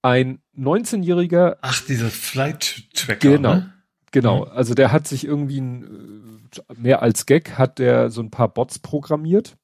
ein 0.00 0.40
19-jähriger. 0.58 1.58
Ach, 1.60 1.80
dieser 1.86 2.08
Flight 2.08 2.84
Tracker. 2.94 3.30
Genau. 3.30 3.54
Ne? 3.54 3.72
Genau. 4.10 4.46
Mhm. 4.46 4.52
Also 4.52 4.74
der 4.74 4.90
hat 4.90 5.06
sich 5.06 5.24
irgendwie 5.24 5.60
ein, 5.60 6.48
äh, 6.68 6.74
mehr 6.74 7.02
als 7.02 7.26
Gag 7.26 7.58
hat 7.58 7.78
der 7.78 8.10
so 8.10 8.20
ein 8.22 8.30
paar 8.30 8.48
Bots 8.48 8.78
programmiert, 8.78 9.56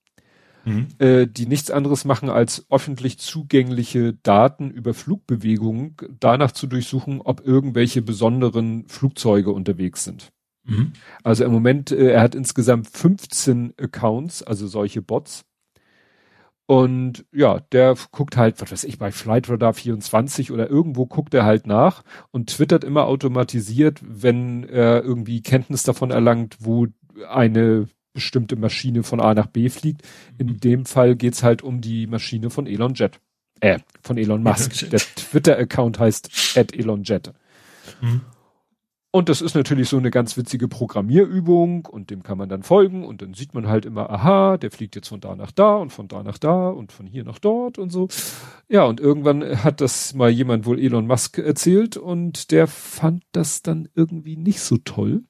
mhm. 0.69 0.87
äh, 0.99 1.27
die 1.27 1.47
nichts 1.47 1.71
anderes 1.71 2.05
machen 2.05 2.31
als 2.31 2.67
öffentlich 2.71 3.19
zugängliche 3.19 4.15
Daten 4.15 4.71
über 4.71 4.95
Flugbewegungen 4.95 5.97
danach 6.21 6.53
zu 6.53 6.67
durchsuchen, 6.67 7.21
ob 7.21 7.47
irgendwelche 7.47 8.03
besonderen 8.03 8.87
Flugzeuge 8.89 9.51
unterwegs 9.51 10.05
sind. 10.05 10.33
Mhm. 10.65 10.93
Also 11.25 11.45
im 11.45 11.53
Moment, 11.53 11.91
äh, 11.91 12.13
er 12.13 12.21
hat 12.21 12.35
insgesamt 12.35 12.89
15 12.89 13.75
Accounts, 13.81 14.43
also 14.43 14.67
solche 14.67 15.03
Bots. 15.03 15.45
Und 16.67 17.25
ja, 17.33 17.61
der 17.73 17.95
guckt 18.13 18.37
halt, 18.37 18.61
was 18.61 18.71
weiß 18.71 18.85
ich, 18.85 18.99
bei 18.99 19.11
Flightradar 19.11 19.73
24 19.73 20.53
oder 20.53 20.69
irgendwo 20.69 21.07
guckt 21.07 21.33
er 21.33 21.47
halt 21.47 21.67
nach 21.67 22.03
und 22.31 22.51
twittert 22.51 22.85
immer 22.85 23.07
automatisiert, 23.07 24.03
wenn 24.05 24.65
er 24.65 25.03
irgendwie 25.03 25.41
Kenntnis 25.41 25.83
davon 25.83 26.11
erlangt, 26.11 26.59
wo 26.61 26.87
eine 27.27 27.89
bestimmte 28.19 28.57
Maschine 28.57 29.05
von 29.05 29.21
A 29.21 29.33
nach 29.33 29.47
B 29.47 29.69
fliegt. 29.69 30.03
In 30.39 30.49
mhm. 30.49 30.61
dem 30.61 30.85
Fall 30.87 31.15
geht's 31.15 31.45
halt 31.45 31.63
um 31.63 31.81
die 31.81 32.09
Maschine 32.09 32.51
von 32.51 32.67
Elon 32.67 32.95
Jet. 32.95 33.21
Äh, 33.61 33.79
von 34.03 34.19
Elon 34.19 34.43
Musk. 34.43 34.91
Der 34.91 34.99
Twitter-Account 34.99 36.01
heißt 36.01 36.57
at 36.57 36.75
Elon 36.75 37.05
Jet. 37.05 37.33
Mhm. 38.01 38.23
Und 39.11 39.29
das 39.29 39.41
ist 39.41 39.55
natürlich 39.55 39.89
so 39.89 39.97
eine 39.97 40.11
ganz 40.11 40.37
witzige 40.37 40.67
Programmierübung 40.67 41.87
und 41.87 42.11
dem 42.11 42.25
kann 42.25 42.39
man 42.39 42.49
dann 42.49 42.65
folgen 42.65 43.05
und 43.05 43.23
dann 43.23 43.35
sieht 43.35 43.55
man 43.55 43.69
halt 43.69 43.87
immer, 43.87 44.11
aha, 44.11 44.59
der 44.59 44.71
fliegt 44.71 44.97
jetzt 44.97 45.09
von 45.09 45.21
da 45.21 45.35
nach 45.35 45.53
da 45.53 45.77
und 45.77 45.91
von 45.91 46.09
da 46.09 46.23
nach 46.23 46.39
da 46.39 46.69
und 46.69 46.93
von 46.93 47.07
hier 47.07 47.25
nach 47.25 47.39
dort 47.39 47.79
und 47.79 47.91
so. 47.91 48.09
Ja, 48.69 48.85
und 48.85 49.01
irgendwann 49.01 49.63
hat 49.65 49.81
das 49.81 50.13
mal 50.13 50.29
jemand 50.29 50.67
wohl 50.67 50.79
Elon 50.79 51.07
Musk 51.07 51.39
erzählt 51.39 51.97
und 51.97 52.51
der 52.51 52.67
fand 52.67 53.23
das 53.33 53.63
dann 53.63 53.89
irgendwie 53.95 54.37
nicht 54.37 54.61
so 54.61 54.77
toll. 54.77 55.25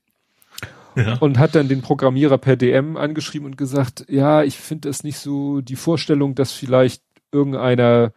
Ja. 0.97 1.17
Und 1.19 1.39
hat 1.39 1.55
dann 1.55 1.69
den 1.69 1.83
Programmierer 1.83 2.39
per 2.39 2.57
DM 2.57 2.97
angeschrieben 2.97 3.47
und 3.47 3.57
gesagt, 3.57 4.07
ja, 4.09 4.43
ich 4.43 4.59
finde 4.59 4.89
das 4.89 5.05
nicht 5.05 5.19
so 5.19 5.61
die 5.61 5.77
Vorstellung, 5.77 6.35
dass 6.35 6.53
vielleicht 6.53 7.03
irgendeiner, 7.31 8.13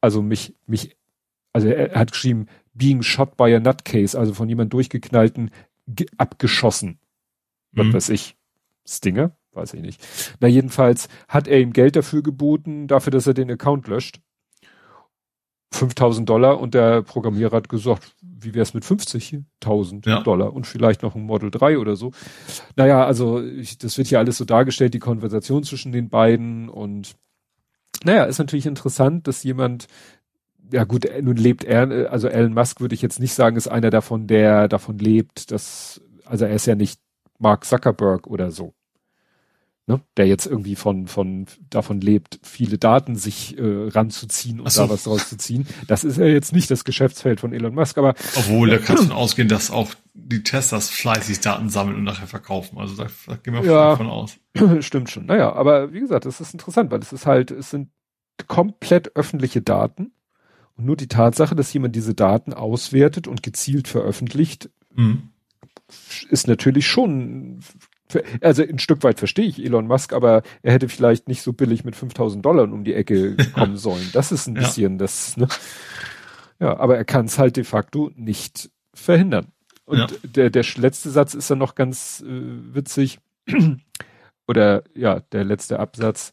also 0.00 0.22
mich, 0.22 0.54
mich, 0.66 0.96
also 1.52 1.68
er 1.68 1.98
hat 1.98 2.12
geschrieben, 2.12 2.46
being 2.74 3.02
shot 3.02 3.36
by 3.36 3.54
a 3.54 3.60
nutcase, 3.60 4.18
also 4.18 4.34
von 4.34 4.48
jemand 4.48 4.72
durchgeknallten, 4.72 5.50
abgeschossen. 6.16 6.98
Was 7.72 7.86
mhm. 7.86 7.92
weiß 7.92 8.08
ich. 8.10 8.36
Stinger? 8.86 9.36
Weiß 9.52 9.74
ich 9.74 9.82
nicht. 9.82 10.00
Na, 10.40 10.48
jedenfalls 10.48 11.08
hat 11.28 11.46
er 11.46 11.60
ihm 11.60 11.72
Geld 11.72 11.96
dafür 11.96 12.22
geboten, 12.22 12.88
dafür, 12.88 13.10
dass 13.10 13.26
er 13.26 13.34
den 13.34 13.50
Account 13.50 13.86
löscht. 13.86 14.20
5000 15.72 16.28
Dollar 16.28 16.60
und 16.60 16.74
der 16.74 17.02
Programmierer 17.02 17.56
hat 17.56 17.68
gesagt, 17.68 18.14
wie 18.20 18.54
wär's 18.54 18.74
mit 18.74 18.84
50.000 18.84 20.08
ja. 20.08 20.20
Dollar 20.20 20.52
und 20.52 20.66
vielleicht 20.66 21.02
noch 21.02 21.14
ein 21.14 21.22
Model 21.22 21.50
3 21.50 21.78
oder 21.78 21.96
so. 21.96 22.12
Naja, 22.76 23.04
also 23.04 23.42
ich, 23.42 23.78
das 23.78 23.98
wird 23.98 24.08
hier 24.08 24.18
alles 24.18 24.38
so 24.38 24.44
dargestellt, 24.44 24.94
die 24.94 24.98
Konversation 24.98 25.64
zwischen 25.64 25.92
den 25.92 26.08
beiden 26.08 26.68
und 26.68 27.14
naja, 28.04 28.24
ist 28.24 28.38
natürlich 28.38 28.66
interessant, 28.66 29.28
dass 29.28 29.42
jemand 29.44 29.86
ja 30.72 30.84
gut, 30.84 31.06
nun 31.20 31.36
lebt 31.36 31.64
er, 31.64 32.10
also 32.10 32.28
Elon 32.28 32.54
Musk 32.54 32.80
würde 32.80 32.94
ich 32.94 33.02
jetzt 33.02 33.20
nicht 33.20 33.34
sagen, 33.34 33.56
ist 33.56 33.68
einer 33.68 33.90
davon, 33.90 34.26
der 34.26 34.68
davon 34.68 34.98
lebt, 34.98 35.50
dass, 35.50 36.00
also 36.24 36.46
er 36.46 36.54
ist 36.54 36.66
ja 36.66 36.74
nicht 36.74 36.98
Mark 37.38 37.64
Zuckerberg 37.64 38.26
oder 38.26 38.50
so. 38.50 38.72
Ne, 39.88 40.00
der 40.16 40.28
jetzt 40.28 40.46
irgendwie 40.46 40.76
von, 40.76 41.08
von, 41.08 41.46
davon 41.68 42.00
lebt, 42.00 42.38
viele 42.44 42.78
Daten 42.78 43.16
sich 43.16 43.58
äh, 43.58 43.88
ranzuziehen 43.88 44.60
und 44.60 44.70
so. 44.70 44.82
da 44.82 44.90
was 44.90 45.02
draus 45.02 45.28
zu 45.28 45.36
ziehen. 45.36 45.66
Das 45.88 46.04
ist 46.04 46.18
ja 46.18 46.26
jetzt 46.26 46.52
nicht 46.52 46.70
das 46.70 46.84
Geschäftsfeld 46.84 47.40
von 47.40 47.52
Elon 47.52 47.74
Musk, 47.74 47.98
aber. 47.98 48.14
Obwohl, 48.36 48.70
da 48.70 48.78
kann 48.78 48.96
schon 48.98 49.10
ausgehen, 49.10 49.48
dass 49.48 49.72
auch 49.72 49.92
die 50.14 50.44
Teslas 50.44 50.88
fleißig 50.88 51.40
Daten 51.40 51.68
sammeln 51.68 51.96
und 51.96 52.04
nachher 52.04 52.28
verkaufen. 52.28 52.78
Also 52.78 52.94
da, 52.94 53.08
da 53.26 53.34
gehen 53.34 53.54
wir 53.54 53.64
ja, 53.64 53.90
davon 53.90 54.06
aus. 54.06 54.36
Stimmt 54.80 55.10
schon. 55.10 55.26
Naja, 55.26 55.52
aber 55.52 55.92
wie 55.92 56.00
gesagt, 56.00 56.26
das 56.26 56.40
ist 56.40 56.52
interessant, 56.52 56.92
weil 56.92 57.00
es 57.00 57.12
ist 57.12 57.26
halt, 57.26 57.50
es 57.50 57.70
sind 57.70 57.88
komplett 58.46 59.16
öffentliche 59.16 59.62
Daten 59.62 60.12
und 60.76 60.86
nur 60.86 60.96
die 60.96 61.08
Tatsache, 61.08 61.54
dass 61.54 61.72
jemand 61.72 61.96
diese 61.96 62.14
Daten 62.14 62.52
auswertet 62.52 63.28
und 63.28 63.42
gezielt 63.42 63.88
veröffentlicht, 63.88 64.70
mhm. 64.94 65.30
ist 66.30 66.46
natürlich 66.48 66.86
schon, 66.86 67.60
also 68.40 68.62
ein 68.62 68.78
Stück 68.78 69.02
weit 69.02 69.18
verstehe 69.18 69.46
ich 69.46 69.64
Elon 69.64 69.86
Musk, 69.86 70.12
aber 70.12 70.42
er 70.62 70.72
hätte 70.72 70.88
vielleicht 70.88 71.28
nicht 71.28 71.42
so 71.42 71.52
billig 71.52 71.84
mit 71.84 71.96
5000 71.96 72.44
Dollar 72.44 72.64
um 72.64 72.84
die 72.84 72.94
Ecke 72.94 73.36
kommen 73.54 73.76
sollen. 73.76 74.08
Das 74.12 74.32
ist 74.32 74.46
ein 74.46 74.56
ja. 74.56 74.62
bisschen 74.62 74.98
das, 74.98 75.36
ne? 75.36 75.48
Ja, 76.60 76.78
aber 76.78 76.96
er 76.96 77.04
kann 77.04 77.26
es 77.26 77.38
halt 77.38 77.56
de 77.56 77.64
facto 77.64 78.10
nicht 78.14 78.70
verhindern. 78.94 79.48
Und 79.84 79.98
ja. 79.98 80.06
der, 80.22 80.50
der 80.50 80.64
letzte 80.76 81.10
Satz 81.10 81.34
ist 81.34 81.50
dann 81.50 81.58
noch 81.58 81.74
ganz 81.74 82.22
äh, 82.26 82.74
witzig. 82.74 83.18
Oder 84.46 84.84
ja, 84.94 85.20
der 85.32 85.44
letzte 85.44 85.80
Absatz. 85.80 86.30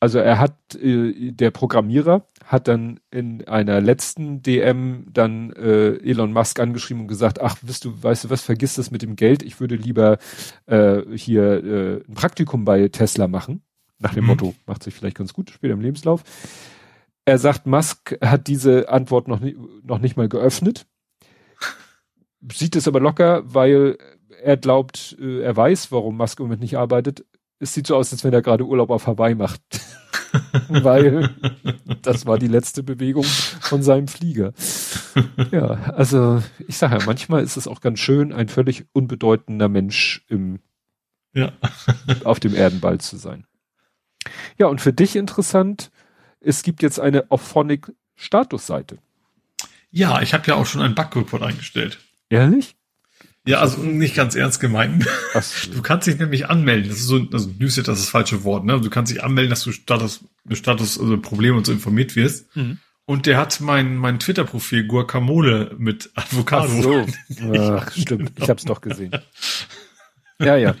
Also 0.00 0.18
er 0.20 0.38
hat, 0.38 0.74
äh, 0.76 1.32
der 1.32 1.50
Programmierer 1.50 2.26
hat 2.44 2.68
dann 2.68 3.00
in 3.10 3.46
einer 3.48 3.80
letzten 3.80 4.42
DM 4.42 5.06
dann 5.12 5.52
äh, 5.52 5.96
Elon 5.96 6.32
Musk 6.32 6.60
angeschrieben 6.60 7.02
und 7.02 7.08
gesagt, 7.08 7.40
ach, 7.40 7.56
wisst 7.62 7.84
du, 7.84 8.00
weißt 8.02 8.24
du 8.24 8.30
was, 8.30 8.42
vergiss 8.42 8.74
das 8.74 8.92
mit 8.92 9.02
dem 9.02 9.16
Geld, 9.16 9.42
ich 9.42 9.58
würde 9.60 9.74
lieber 9.74 10.18
äh, 10.66 11.02
hier 11.14 11.64
äh, 11.64 11.94
ein 12.08 12.14
Praktikum 12.14 12.64
bei 12.64 12.88
Tesla 12.88 13.26
machen. 13.26 13.62
Nach 13.98 14.14
dem 14.14 14.24
mhm. 14.24 14.30
Motto, 14.30 14.54
macht 14.66 14.84
sich 14.84 14.94
vielleicht 14.94 15.16
ganz 15.16 15.32
gut 15.32 15.50
später 15.50 15.74
im 15.74 15.80
Lebenslauf. 15.80 16.22
Er 17.24 17.38
sagt, 17.38 17.66
Musk 17.66 18.16
hat 18.22 18.46
diese 18.46 18.88
Antwort 18.88 19.26
noch, 19.26 19.40
nie, 19.40 19.56
noch 19.82 19.98
nicht 19.98 20.16
mal 20.16 20.28
geöffnet. 20.28 20.86
Sieht 22.52 22.76
es 22.76 22.86
aber 22.86 23.00
locker, 23.00 23.42
weil 23.44 23.98
er 24.40 24.56
glaubt, 24.56 25.16
äh, 25.20 25.40
er 25.40 25.56
weiß, 25.56 25.90
warum 25.90 26.16
Musk 26.16 26.38
im 26.38 26.46
Moment 26.46 26.62
nicht 26.62 26.78
arbeitet 26.78 27.26
es 27.58 27.74
sieht 27.74 27.86
so 27.86 27.96
aus, 27.96 28.12
als 28.12 28.24
wenn 28.24 28.32
er 28.32 28.42
gerade 28.42 28.64
Urlaub 28.64 28.90
auf 28.90 29.06
Hawaii 29.06 29.34
macht. 29.34 29.60
Weil 30.68 31.30
das 32.02 32.26
war 32.26 32.38
die 32.38 32.48
letzte 32.48 32.82
Bewegung 32.82 33.24
von 33.24 33.82
seinem 33.82 34.08
Flieger. 34.08 34.52
Ja, 35.50 35.92
also 35.94 36.42
ich 36.66 36.76
sage 36.76 36.98
ja, 36.98 37.04
manchmal 37.06 37.42
ist 37.42 37.56
es 37.56 37.66
auch 37.66 37.80
ganz 37.80 37.98
schön, 37.98 38.32
ein 38.32 38.48
völlig 38.48 38.84
unbedeutender 38.92 39.68
Mensch 39.68 40.24
im, 40.28 40.60
ja. 41.32 41.52
auf 42.24 42.40
dem 42.40 42.54
Erdenball 42.54 42.98
zu 42.98 43.16
sein. 43.16 43.46
Ja, 44.58 44.66
und 44.66 44.80
für 44.80 44.92
dich 44.92 45.16
interessant, 45.16 45.90
es 46.40 46.62
gibt 46.62 46.82
jetzt 46.82 47.00
eine 47.00 47.30
Auphonic 47.30 47.92
Statusseite. 48.14 48.98
Ja, 49.90 50.20
ich 50.20 50.34
habe 50.34 50.46
ja 50.46 50.54
auch 50.54 50.66
schon 50.66 50.82
einen 50.82 50.94
Bug-Report 50.94 51.42
eingestellt. 51.42 51.98
Ehrlich? 52.28 52.76
Ja, 53.48 53.60
also 53.60 53.80
nicht 53.80 54.14
ganz 54.14 54.34
ernst 54.34 54.60
gemeint. 54.60 55.06
Was? 55.32 55.70
Du 55.74 55.80
kannst 55.80 56.06
dich 56.06 56.18
nämlich 56.18 56.50
anmelden. 56.50 56.90
Das 56.90 56.98
ist 56.98 57.06
so, 57.06 57.26
also 57.32 57.50
Newsletter 57.58 57.92
ist 57.92 58.02
das 58.02 58.10
falsche 58.10 58.44
Wort, 58.44 58.66
ne? 58.66 58.78
Du 58.78 58.90
kannst 58.90 59.10
dich 59.10 59.24
anmelden, 59.24 59.48
dass 59.48 59.62
du 59.62 59.72
Status, 59.72 60.22
Status, 60.52 61.00
also 61.00 61.18
Problem 61.18 61.56
und 61.56 61.64
so 61.64 61.72
informiert 61.72 62.14
wirst. 62.14 62.54
Mhm. 62.54 62.76
Und 63.06 63.24
der 63.24 63.38
hat 63.38 63.58
mein, 63.62 63.96
mein 63.96 64.18
Twitter-Profil 64.18 64.86
Guacamole 64.86 65.74
mit 65.78 66.10
Avocado. 66.14 66.68
Ach 66.70 66.82
so. 66.82 67.06
Ach, 67.58 67.90
stimmt. 67.92 68.32
Ich 68.36 68.50
hab's 68.50 68.66
doch 68.66 68.82
gesehen. 68.82 69.16
Ja, 70.38 70.56
ja. 70.56 70.74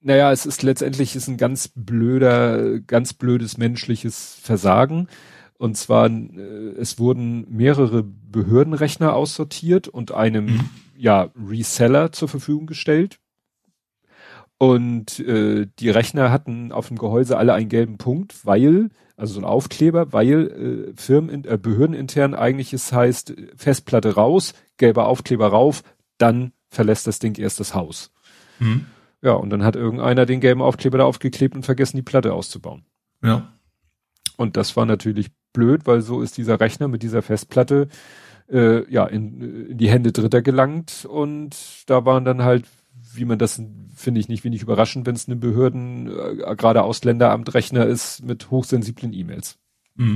naja, 0.00 0.32
es 0.32 0.46
ist 0.46 0.62
letztendlich 0.62 1.14
ist 1.14 1.28
ein 1.28 1.36
ganz 1.36 1.68
blöder, 1.74 2.80
ganz 2.80 3.12
blödes 3.12 3.58
menschliches 3.58 4.38
Versagen. 4.40 5.08
Und 5.58 5.76
zwar, 5.76 6.08
äh, 6.08 6.74
es 6.78 6.98
wurden 6.98 7.46
mehrere 7.50 8.04
Behördenrechner 8.04 9.12
aussortiert 9.14 9.88
und 9.88 10.12
einem 10.12 10.46
mhm. 10.46 10.70
ja, 10.96 11.30
Reseller 11.36 12.12
zur 12.12 12.28
Verfügung 12.28 12.66
gestellt. 12.66 13.18
Und 14.56 15.20
äh, 15.20 15.66
die 15.78 15.90
Rechner 15.90 16.32
hatten 16.32 16.72
auf 16.72 16.88
dem 16.88 16.98
Gehäuse 16.98 17.36
alle 17.36 17.54
einen 17.54 17.68
gelben 17.68 17.98
Punkt, 17.98 18.44
weil, 18.44 18.90
also 19.16 19.34
so 19.34 19.40
ein 19.40 19.44
Aufkleber, 19.44 20.12
weil 20.12 20.90
äh, 20.90 21.00
Firmen, 21.00 21.44
äh, 21.44 21.58
behördenintern 21.58 22.34
eigentlich 22.34 22.72
es 22.72 22.92
heißt, 22.92 23.34
Festplatte 23.56 24.14
raus, 24.14 24.54
gelber 24.76 25.06
Aufkleber 25.06 25.48
rauf, 25.48 25.82
dann 26.18 26.52
verlässt 26.68 27.06
das 27.06 27.18
Ding 27.18 27.36
erst 27.38 27.60
das 27.60 27.74
Haus. 27.74 28.12
Mhm. 28.58 28.86
Ja, 29.22 29.32
und 29.32 29.50
dann 29.50 29.64
hat 29.64 29.74
irgendeiner 29.74 30.26
den 30.26 30.40
gelben 30.40 30.62
Aufkleber 30.62 30.98
da 30.98 31.04
aufgeklebt 31.04 31.56
und 31.56 31.64
vergessen, 31.64 31.96
die 31.96 32.02
Platte 32.02 32.32
auszubauen. 32.32 32.84
Ja. 33.22 33.52
Und 34.36 34.56
das 34.56 34.76
war 34.76 34.86
natürlich 34.86 35.30
blöd, 35.58 35.86
weil 35.86 36.02
so 36.02 36.22
ist 36.22 36.36
dieser 36.36 36.60
Rechner 36.60 36.86
mit 36.86 37.02
dieser 37.02 37.20
Festplatte 37.20 37.88
äh, 38.48 38.88
ja 38.90 39.06
in, 39.06 39.70
in 39.70 39.78
die 39.78 39.90
Hände 39.90 40.12
Dritter 40.12 40.40
gelangt 40.40 41.04
und 41.04 41.56
da 41.86 42.04
waren 42.04 42.24
dann 42.24 42.42
halt, 42.42 42.64
wie 43.14 43.24
man 43.24 43.38
das 43.38 43.60
finde 43.96 44.20
ich 44.20 44.28
nicht 44.28 44.44
wenig 44.44 44.62
überraschend, 44.62 45.04
wenn 45.06 45.16
es 45.16 45.26
eine 45.26 45.36
Behörden, 45.36 46.06
äh, 46.06 46.54
gerade 46.56 46.82
Ausländeramt-Rechner 46.84 47.86
ist 47.86 48.24
mit 48.24 48.50
hochsensiblen 48.50 49.12
E-Mails. 49.12 49.58
Mhm. 49.96 50.14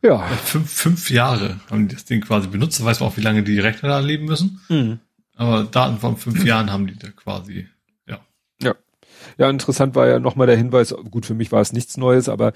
Ja. 0.00 0.20
Fünf, 0.44 0.70
fünf 0.70 1.10
Jahre 1.10 1.58
haben 1.68 1.88
die 1.88 1.96
das 1.96 2.04
Ding 2.04 2.20
quasi 2.20 2.46
benutzt. 2.46 2.78
Da 2.78 2.84
weiß 2.84 3.00
man 3.00 3.08
auch, 3.08 3.16
wie 3.16 3.22
lange 3.22 3.42
die 3.42 3.58
Rechner 3.58 3.88
da 3.88 3.98
leben 3.98 4.26
müssen. 4.26 4.60
Mhm. 4.68 5.00
Aber 5.34 5.64
Daten 5.64 5.98
von 5.98 6.16
fünf 6.16 6.44
Jahren 6.44 6.70
haben 6.70 6.86
die 6.86 6.96
da 6.96 7.08
quasi, 7.10 7.66
ja. 8.06 8.20
Ja. 8.62 8.76
Ja, 9.36 9.50
interessant 9.50 9.96
war 9.96 10.06
ja 10.06 10.20
nochmal 10.20 10.46
der 10.46 10.56
Hinweis, 10.56 10.94
gut, 11.10 11.26
für 11.26 11.34
mich 11.34 11.50
war 11.50 11.60
es 11.60 11.72
nichts 11.72 11.96
Neues, 11.96 12.28
aber 12.28 12.52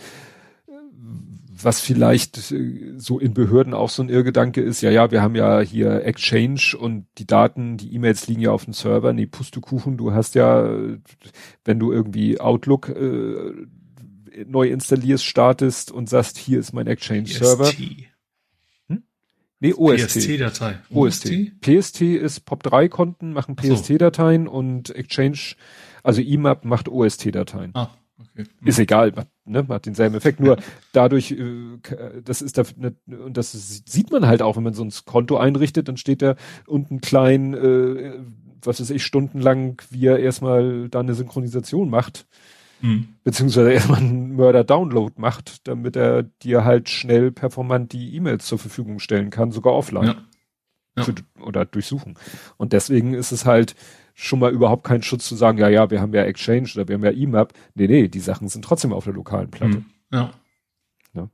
was 1.64 1.80
vielleicht 1.80 2.52
äh, 2.52 2.94
so 2.96 3.18
in 3.18 3.34
Behörden 3.34 3.74
auch 3.74 3.90
so 3.90 4.02
ein 4.02 4.08
Irrgedanke 4.08 4.60
ist, 4.60 4.80
ja, 4.80 4.90
ja, 4.90 5.10
wir 5.10 5.22
haben 5.22 5.34
ja 5.34 5.60
hier 5.60 6.04
Exchange 6.04 6.76
und 6.78 7.06
die 7.18 7.26
Daten, 7.26 7.76
die 7.76 7.94
E-Mails 7.94 8.28
liegen 8.28 8.40
ja 8.40 8.50
auf 8.50 8.64
dem 8.64 8.74
Server. 8.74 9.12
Nee, 9.12 9.26
Pustekuchen, 9.26 9.96
du 9.96 10.12
hast 10.12 10.34
ja, 10.34 10.68
wenn 11.64 11.78
du 11.78 11.92
irgendwie 11.92 12.40
Outlook 12.40 12.88
äh, 12.88 13.52
neu 14.46 14.68
installierst, 14.68 15.24
startest 15.24 15.90
und 15.90 16.08
sagst, 16.08 16.38
hier 16.38 16.58
ist 16.58 16.72
mein 16.72 16.86
Exchange-Server. 16.86 17.70
Hm? 18.88 19.02
Nee, 19.60 19.74
OST. 19.74 20.20
PST-Datei. 20.20 20.78
OST. 20.90 21.60
PST 21.60 22.00
ist 22.02 22.48
POP3-Konten, 22.48 23.32
machen 23.32 23.56
PST-Dateien 23.56 24.48
und 24.48 24.90
Exchange, 24.90 25.54
also 26.02 26.20
IMAP 26.20 26.64
macht 26.64 26.88
OST-Dateien. 26.88 27.72
Ah. 27.74 27.90
Okay. 28.18 28.48
Ist 28.64 28.78
egal, 28.78 29.12
ne, 29.44 29.66
hat 29.68 29.86
denselben 29.86 30.14
Effekt. 30.14 30.40
Nur 30.40 30.56
dadurch, 30.92 31.32
äh, 31.32 31.78
das 32.24 32.42
ist 32.42 32.58
da, 32.58 32.64
ne, 32.76 32.94
und 33.06 33.36
das 33.36 33.52
sieht 33.86 34.10
man 34.10 34.26
halt 34.26 34.42
auch, 34.42 34.56
wenn 34.56 34.62
man 34.62 34.74
so 34.74 34.84
ein 34.84 34.92
Konto 35.04 35.36
einrichtet, 35.36 35.88
dann 35.88 35.96
steht 35.96 36.22
da 36.22 36.36
unten 36.66 37.00
klein, 37.00 37.54
äh, 37.54 38.18
was 38.62 38.80
weiß 38.80 38.90
ich, 38.90 39.04
stundenlang, 39.04 39.82
wie 39.90 40.06
er 40.06 40.18
erstmal 40.18 40.88
da 40.88 41.00
eine 41.00 41.14
Synchronisation 41.14 41.90
macht. 41.90 42.26
Mhm. 42.80 43.08
Beziehungsweise 43.22 43.72
erstmal 43.72 44.00
einen 44.00 44.34
Mörder-Download 44.34 45.14
macht, 45.16 45.66
damit 45.68 45.96
er 45.96 46.24
dir 46.24 46.64
halt 46.64 46.88
schnell 46.88 47.30
performant 47.30 47.92
die 47.92 48.14
E-Mails 48.16 48.46
zur 48.46 48.58
Verfügung 48.58 48.98
stellen 48.98 49.30
kann, 49.30 49.52
sogar 49.52 49.72
offline. 49.72 50.06
Ja. 50.06 50.16
Ja. 50.96 51.04
Für, 51.04 51.14
oder 51.40 51.64
durchsuchen. 51.64 52.18
Und 52.58 52.74
deswegen 52.74 53.14
ist 53.14 53.32
es 53.32 53.46
halt, 53.46 53.74
schon 54.14 54.38
mal 54.38 54.52
überhaupt 54.52 54.84
keinen 54.84 55.02
Schutz 55.02 55.26
zu 55.26 55.34
sagen, 55.34 55.58
ja, 55.58 55.68
ja, 55.68 55.90
wir 55.90 56.00
haben 56.00 56.14
ja 56.14 56.22
Exchange 56.22 56.68
oder 56.74 56.88
wir 56.88 56.94
haben 56.94 57.04
ja 57.04 57.10
EMAP. 57.10 57.52
Nee, 57.74 57.86
nee, 57.86 58.08
die 58.08 58.20
Sachen 58.20 58.48
sind 58.48 58.64
trotzdem 58.64 58.92
auf 58.92 59.04
der 59.04 59.14
lokalen 59.14 59.50
Platte. 59.50 59.78
Mhm. 59.78 59.84
Ja. 60.12 60.32
ja. 61.14 61.30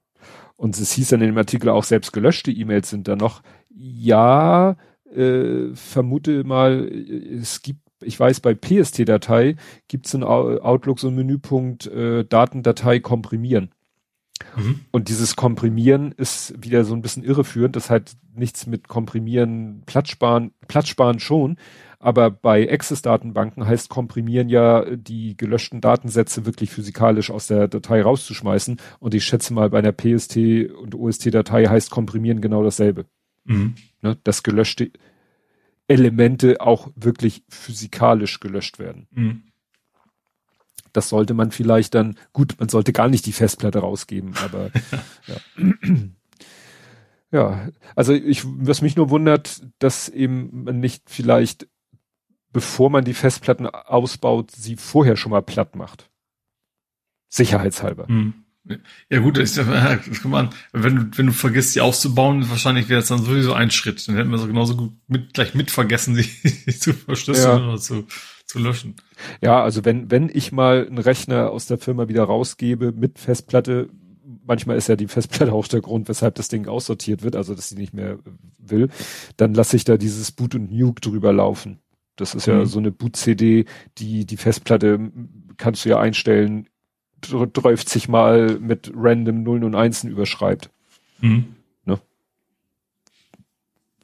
Und 0.56 0.78
es 0.78 0.92
hieß 0.92 1.08
dann 1.08 1.20
in 1.20 1.28
dem 1.28 1.38
Artikel 1.38 1.68
auch, 1.68 1.84
selbst 1.84 2.12
gelöschte 2.12 2.50
E-Mails 2.50 2.90
sind 2.90 3.08
da 3.08 3.16
noch. 3.16 3.42
Ja, 3.70 4.76
äh, 5.14 5.74
vermute 5.74 6.44
mal, 6.44 6.88
es 6.88 7.62
gibt, 7.62 7.80
ich 8.00 8.18
weiß, 8.18 8.40
bei 8.40 8.54
PST-Datei 8.54 9.56
gibt 9.88 10.06
es 10.06 10.14
in 10.14 10.22
Outlook 10.22 11.00
so 11.00 11.08
einen 11.08 11.16
Menüpunkt 11.16 11.86
äh, 11.86 12.24
Datendatei 12.24 13.00
komprimieren. 13.00 13.70
Mhm. 14.56 14.80
Und 14.90 15.08
dieses 15.08 15.36
Komprimieren 15.36 16.12
ist 16.12 16.54
wieder 16.62 16.84
so 16.84 16.94
ein 16.94 17.02
bisschen 17.02 17.24
irreführend. 17.24 17.76
Das 17.76 17.90
hat 17.90 18.12
nichts 18.34 18.66
mit 18.66 18.88
Komprimieren, 18.88 19.82
Platzsparen, 19.86 20.52
Platzsparen 20.68 21.18
schon, 21.18 21.56
aber 22.00 22.30
bei 22.30 22.70
Access-Datenbanken 22.70 23.66
heißt 23.66 23.88
komprimieren 23.88 24.48
ja, 24.48 24.84
die 24.94 25.36
gelöschten 25.36 25.80
Datensätze 25.80 26.46
wirklich 26.46 26.70
physikalisch 26.70 27.30
aus 27.30 27.48
der 27.48 27.66
Datei 27.66 28.02
rauszuschmeißen. 28.02 28.80
Und 29.00 29.14
ich 29.14 29.24
schätze 29.24 29.52
mal, 29.52 29.70
bei 29.70 29.80
einer 29.80 29.92
PST 29.92 30.36
und 30.36 30.94
OST-Datei 30.94 31.66
heißt 31.66 31.90
komprimieren 31.90 32.40
genau 32.40 32.62
dasselbe. 32.62 33.06
Mhm. 33.44 33.74
Ne, 34.02 34.16
dass 34.22 34.44
gelöschte 34.44 34.92
Elemente 35.88 36.60
auch 36.60 36.90
wirklich 36.94 37.42
physikalisch 37.48 38.38
gelöscht 38.38 38.78
werden. 38.78 39.08
Mhm. 39.10 39.42
Das 40.92 41.08
sollte 41.08 41.34
man 41.34 41.50
vielleicht 41.50 41.94
dann, 41.94 42.16
gut, 42.32 42.56
man 42.60 42.68
sollte 42.68 42.92
gar 42.92 43.08
nicht 43.08 43.26
die 43.26 43.32
Festplatte 43.32 43.80
rausgeben, 43.80 44.34
aber 44.44 44.70
ja. 45.26 45.66
ja, 47.32 47.68
also 47.96 48.12
ich, 48.12 48.42
was 48.44 48.82
mich 48.82 48.96
nur 48.96 49.10
wundert, 49.10 49.62
dass 49.80 50.08
eben 50.08 50.64
man 50.64 50.78
nicht 50.78 51.10
vielleicht 51.10 51.66
bevor 52.58 52.90
man 52.90 53.04
die 53.04 53.14
Festplatten 53.14 53.66
ausbaut, 53.66 54.50
sie 54.50 54.74
vorher 54.74 55.16
schon 55.16 55.30
mal 55.30 55.42
platt 55.42 55.76
macht. 55.76 56.10
Sicherheitshalber. 57.28 58.08
Hm. 58.08 58.34
Ja 59.08 59.20
gut, 59.20 59.38
ist 59.38 59.56
ja, 59.56 59.96
guck 60.22 60.24
mal, 60.24 60.50
wenn 60.72 60.96
du, 60.96 61.18
wenn 61.18 61.26
du 61.26 61.32
vergisst, 61.32 61.74
sie 61.74 61.80
auszubauen, 61.80 62.50
wahrscheinlich 62.50 62.88
wäre 62.88 62.98
es 62.98 63.06
dann 63.06 63.22
sowieso 63.22 63.52
ein 63.52 63.70
Schritt. 63.70 64.08
Dann 64.08 64.16
hätten 64.16 64.30
wir 64.30 64.38
so 64.38 64.48
genauso 64.48 64.74
gut 64.74 64.92
mit, 65.06 65.34
gleich 65.34 65.54
mit 65.54 65.70
vergessen, 65.70 66.16
sie 66.16 66.78
zu 66.80 66.94
verschlüsseln 66.94 67.60
ja. 67.60 67.68
oder 67.68 67.78
zu, 67.78 68.08
zu 68.44 68.58
löschen. 68.58 68.96
Ja, 69.40 69.62
also 69.62 69.84
wenn, 69.84 70.10
wenn 70.10 70.28
ich 70.28 70.50
mal 70.50 70.84
einen 70.84 70.98
Rechner 70.98 71.50
aus 71.50 71.66
der 71.66 71.78
Firma 71.78 72.08
wieder 72.08 72.24
rausgebe 72.24 72.90
mit 72.90 73.20
Festplatte, 73.20 73.88
manchmal 74.44 74.76
ist 74.76 74.88
ja 74.88 74.96
die 74.96 75.06
Festplatte 75.06 75.52
auch 75.52 75.68
der 75.68 75.80
Grund, 75.80 76.08
weshalb 76.08 76.34
das 76.34 76.48
Ding 76.48 76.66
aussortiert 76.66 77.22
wird, 77.22 77.36
also 77.36 77.54
dass 77.54 77.68
sie 77.68 77.76
nicht 77.76 77.94
mehr 77.94 78.18
will, 78.58 78.88
dann 79.36 79.54
lasse 79.54 79.76
ich 79.76 79.84
da 79.84 79.96
dieses 79.96 80.32
Boot 80.32 80.56
und 80.56 80.72
Nuke 80.72 81.00
drüber 81.00 81.32
laufen. 81.32 81.78
Das 82.20 82.34
ist 82.34 82.46
ja 82.46 82.56
mhm. 82.56 82.66
so 82.66 82.78
eine 82.78 82.90
Boot-CD, 82.90 83.64
die, 83.98 84.26
die 84.26 84.36
Festplatte 84.36 85.12
kannst 85.56 85.84
du 85.84 85.88
ja 85.88 85.98
einstellen, 85.98 86.68
30 87.20 88.08
mal 88.08 88.58
mit 88.58 88.92
random 88.94 89.42
Nullen 89.42 89.64
und 89.64 89.74
Einsen 89.74 90.10
überschreibt. 90.10 90.70
Mhm. 91.20 91.56
Ne? 91.84 92.00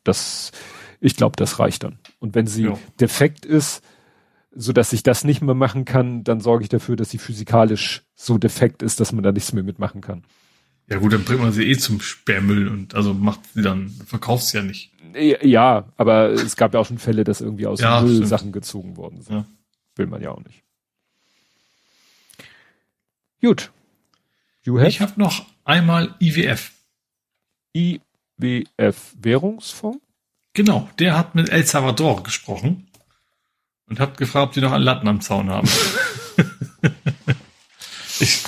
Das, 0.03 0.53
ich 1.01 1.17
glaube, 1.17 1.37
das 1.37 1.59
reicht 1.59 1.85
dann. 1.85 1.99
Und 2.19 2.35
wenn 2.35 2.47
sie 2.47 2.65
ja. 2.65 2.79
defekt 3.01 3.45
ist, 3.45 3.85
so 4.57 4.73
dass 4.73 4.93
ich 4.93 5.03
das 5.03 5.25
nicht 5.25 5.43
mehr 5.43 5.55
machen 5.55 5.85
kann, 5.85 6.23
dann 6.23 6.41
sorge 6.41 6.63
ich 6.63 6.69
dafür, 6.69 6.97
dass 6.97 7.11
sie 7.11 7.19
physikalisch 7.19 8.05
so 8.15 8.39
defekt 8.39 8.83
ist, 8.83 9.01
dass 9.01 9.13
man 9.13 9.25
da 9.25 9.33
nichts 9.33 9.53
mehr 9.53 9.65
mitmachen 9.65 10.01
kann. 10.01 10.23
Ja 10.89 10.99
gut, 10.99 11.13
dann 11.13 11.25
bringt 11.25 11.41
man 11.41 11.53
sie 11.53 11.65
eh 11.65 11.79
zum 11.79 12.01
Sperrmüll 12.01 12.69
und 12.69 12.95
also 12.95 13.15
macht 13.15 13.41
sie 13.55 13.63
dann, 13.63 13.89
verkauft 14.07 14.45
sie 14.45 14.59
ja 14.59 14.63
nicht. 14.63 14.91
Ja, 15.15 15.85
aber 15.97 16.31
es 16.31 16.57
gab 16.57 16.75
ja 16.75 16.81
auch 16.81 16.87
schon 16.87 16.99
Fälle, 16.99 17.25
dass 17.25 17.41
irgendwie 17.41 17.67
aus 17.67 17.81
ja, 17.81 18.01
Müll 18.01 18.27
Sachen 18.27 18.53
gezogen 18.53 18.97
worden 18.97 19.23
sind. 19.23 19.37
Ja. 19.37 19.45
Will 19.97 20.07
man 20.07 20.21
ja 20.21 20.31
auch 20.31 20.43
nicht. 20.43 20.63
Gut. 23.41 23.71
Ich 24.65 25.01
habe 25.01 25.13
noch 25.17 25.45
einmal 25.65 26.15
IWF. 26.19 26.73
IWF 27.75 29.15
Währungsfonds? 29.21 30.01
Genau, 30.55 30.89
der 30.99 31.17
hat 31.17 31.35
mit 31.35 31.51
El 31.51 31.67
Salvador 31.67 32.23
gesprochen 32.23 32.89
und 33.87 34.01
hat 34.01 34.17
gefragt, 34.17 34.49
ob 34.49 34.53
die 34.55 34.61
noch 34.61 34.73
einen 34.73 34.85
Latten 34.85 35.09
am 35.09 35.21
Zaun 35.21 35.51
haben. 35.51 35.69
ich 38.21 38.45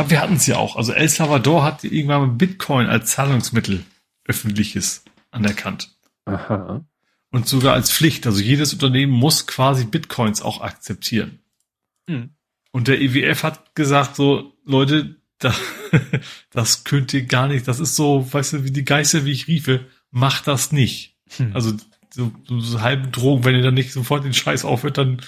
glaube, 0.00 0.10
wir 0.12 0.20
hatten 0.22 0.36
es 0.36 0.46
ja 0.46 0.56
auch. 0.56 0.76
Also 0.76 0.92
El 0.92 1.08
Salvador 1.08 1.62
hat 1.62 1.84
irgendwann 1.84 2.22
mal 2.22 2.34
Bitcoin 2.34 2.86
als 2.86 3.12
Zahlungsmittel 3.12 3.84
öffentliches 4.24 5.04
anerkannt. 5.30 5.94
Aha. 6.24 6.84
Und 7.30 7.46
sogar 7.46 7.74
als 7.74 7.92
Pflicht. 7.92 8.26
Also 8.26 8.40
jedes 8.40 8.72
Unternehmen 8.72 9.12
muss 9.12 9.46
quasi 9.46 9.84
Bitcoins 9.84 10.40
auch 10.40 10.62
akzeptieren. 10.62 11.40
Hm. 12.08 12.30
Und 12.72 12.88
der 12.88 13.00
EWF 13.00 13.42
hat 13.42 13.74
gesagt, 13.74 14.16
so, 14.16 14.54
Leute, 14.64 15.16
da, 15.38 15.54
das 16.50 16.84
könnt 16.84 17.12
ihr 17.12 17.26
gar 17.26 17.46
nicht. 17.46 17.68
Das 17.68 17.78
ist 17.78 17.94
so, 17.94 18.32
weißt 18.32 18.54
du, 18.54 18.64
wie 18.64 18.70
die 18.70 18.84
Geister, 18.84 19.26
wie 19.26 19.32
ich 19.32 19.48
riefe, 19.48 19.86
macht 20.10 20.46
das 20.46 20.72
nicht. 20.72 21.18
Hm. 21.36 21.54
Also 21.54 21.76
so, 22.08 22.32
so, 22.48 22.60
so 22.60 22.80
halben 22.80 23.12
Drogen, 23.12 23.44
wenn 23.44 23.54
ihr 23.54 23.62
dann 23.62 23.74
nicht 23.74 23.92
sofort 23.92 24.24
den 24.24 24.34
Scheiß 24.34 24.64
aufhört, 24.64 24.96
dann 24.96 25.20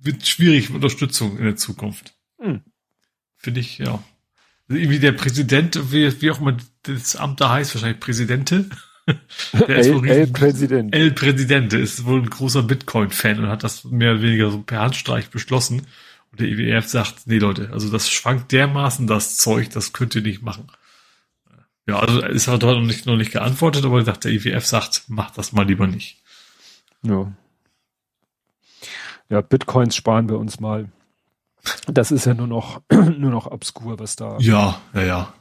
wird 0.00 0.28
schwierig 0.28 0.68
mit 0.68 0.76
Unterstützung 0.76 1.38
in 1.38 1.44
der 1.44 1.56
Zukunft. 1.56 2.14
Hm. 2.40 2.62
Finde 3.48 3.60
ich, 3.60 3.78
ja. 3.78 4.04
Also 4.68 4.78
irgendwie 4.78 4.98
der 4.98 5.12
Präsident, 5.12 5.90
wie, 5.90 6.20
wie 6.20 6.30
auch 6.30 6.38
immer 6.38 6.54
das 6.82 7.16
Amt 7.16 7.40
da 7.40 7.48
heißt, 7.48 7.74
wahrscheinlich 7.74 7.98
Präsidente. 7.98 8.66
Der 9.54 9.78
ist 9.78 9.86
El, 9.86 10.06
El 10.06 10.26
Präsident. 10.26 10.94
El 10.94 11.12
Präsidente 11.12 11.78
ist 11.78 12.04
wohl 12.04 12.20
ein 12.20 12.28
großer 12.28 12.62
Bitcoin-Fan 12.62 13.38
und 13.38 13.48
hat 13.48 13.64
das 13.64 13.84
mehr 13.84 14.12
oder 14.12 14.20
weniger 14.20 14.50
so 14.50 14.60
per 14.60 14.80
Handstreich 14.80 15.30
beschlossen. 15.30 15.86
Und 16.30 16.40
der 16.40 16.48
IWF 16.48 16.84
e 16.84 16.88
sagt, 16.88 17.26
nee 17.26 17.38
Leute, 17.38 17.70
also 17.72 17.90
das 17.90 18.10
schwankt 18.10 18.52
dermaßen 18.52 19.06
das 19.06 19.38
Zeug, 19.38 19.70
das 19.70 19.94
könnt 19.94 20.14
ihr 20.14 20.20
nicht 20.20 20.42
machen. 20.42 20.66
Ja, 21.86 22.00
also 22.00 22.20
ist 22.26 22.48
halt 22.48 22.60
noch 22.60 22.78
nicht, 22.82 23.06
noch 23.06 23.16
nicht 23.16 23.32
geantwortet, 23.32 23.86
aber 23.86 24.04
sagt, 24.04 24.24
der 24.24 24.32
IWF 24.32 24.66
sagt, 24.66 25.04
macht 25.08 25.38
das 25.38 25.52
mal 25.52 25.66
lieber 25.66 25.86
nicht. 25.86 26.22
Ja. 27.00 27.32
Ja, 29.30 29.40
Bitcoins 29.40 29.96
sparen 29.96 30.28
wir 30.28 30.38
uns 30.38 30.60
mal. 30.60 30.90
Das 31.86 32.10
ist 32.10 32.24
ja 32.24 32.34
nur 32.34 32.46
noch, 32.46 32.82
nur 32.90 33.30
noch 33.30 33.46
obskur, 33.46 33.98
was 33.98 34.16
da 34.16 34.38
ja, 34.38 34.80
ja, 34.94 35.02
ja. 35.02 35.34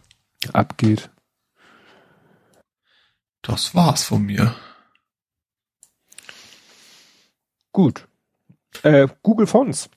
abgeht. 0.54 1.10
Das 3.42 3.74
war's 3.76 4.04
von 4.04 4.24
mir. 4.24 4.56
Gut. 7.72 8.08
Äh, 8.84 9.08
Google 9.24 9.48
Fonts. 9.48 9.90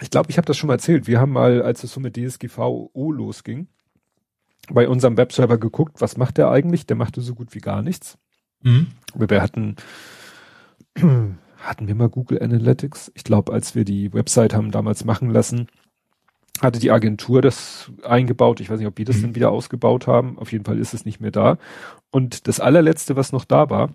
Ich 0.00 0.10
glaube, 0.10 0.30
ich 0.30 0.38
habe 0.38 0.46
das 0.46 0.56
schon 0.56 0.68
mal 0.68 0.74
erzählt. 0.74 1.06
Wir 1.06 1.20
haben 1.20 1.32
mal, 1.32 1.62
als 1.62 1.84
es 1.84 1.92
so 1.92 2.00
mit 2.00 2.16
DSGVO 2.16 3.12
losging, 3.12 3.68
bei 4.70 4.88
unserem 4.88 5.16
Webserver 5.16 5.58
geguckt, 5.58 6.00
was 6.00 6.16
macht 6.16 6.38
der 6.38 6.50
eigentlich? 6.50 6.86
Der 6.86 6.96
machte 6.96 7.20
so 7.20 7.34
gut 7.34 7.54
wie 7.54 7.60
gar 7.60 7.82
nichts. 7.82 8.18
Mhm. 8.62 8.88
Wir 9.14 9.42
hatten, 9.42 9.76
hatten 11.68 11.88
wir 11.88 11.94
mal 11.94 12.08
Google 12.08 12.42
Analytics? 12.42 13.12
Ich 13.14 13.24
glaube, 13.24 13.52
als 13.52 13.74
wir 13.74 13.84
die 13.84 14.12
Website 14.12 14.54
haben 14.54 14.70
damals 14.70 15.04
machen 15.04 15.30
lassen, 15.30 15.68
hatte 16.60 16.80
die 16.80 16.90
Agentur 16.90 17.42
das 17.42 17.90
eingebaut. 18.02 18.60
Ich 18.60 18.70
weiß 18.70 18.78
nicht, 18.78 18.88
ob 18.88 18.96
die 18.96 19.04
das 19.04 19.18
mhm. 19.18 19.22
dann 19.22 19.34
wieder 19.34 19.50
ausgebaut 19.50 20.06
haben. 20.06 20.38
Auf 20.38 20.52
jeden 20.52 20.64
Fall 20.64 20.78
ist 20.78 20.94
es 20.94 21.04
nicht 21.04 21.20
mehr 21.20 21.30
da. 21.30 21.58
Und 22.10 22.48
das 22.48 22.60
allerletzte, 22.60 23.16
was 23.16 23.32
noch 23.32 23.44
da 23.44 23.70
war, 23.70 23.94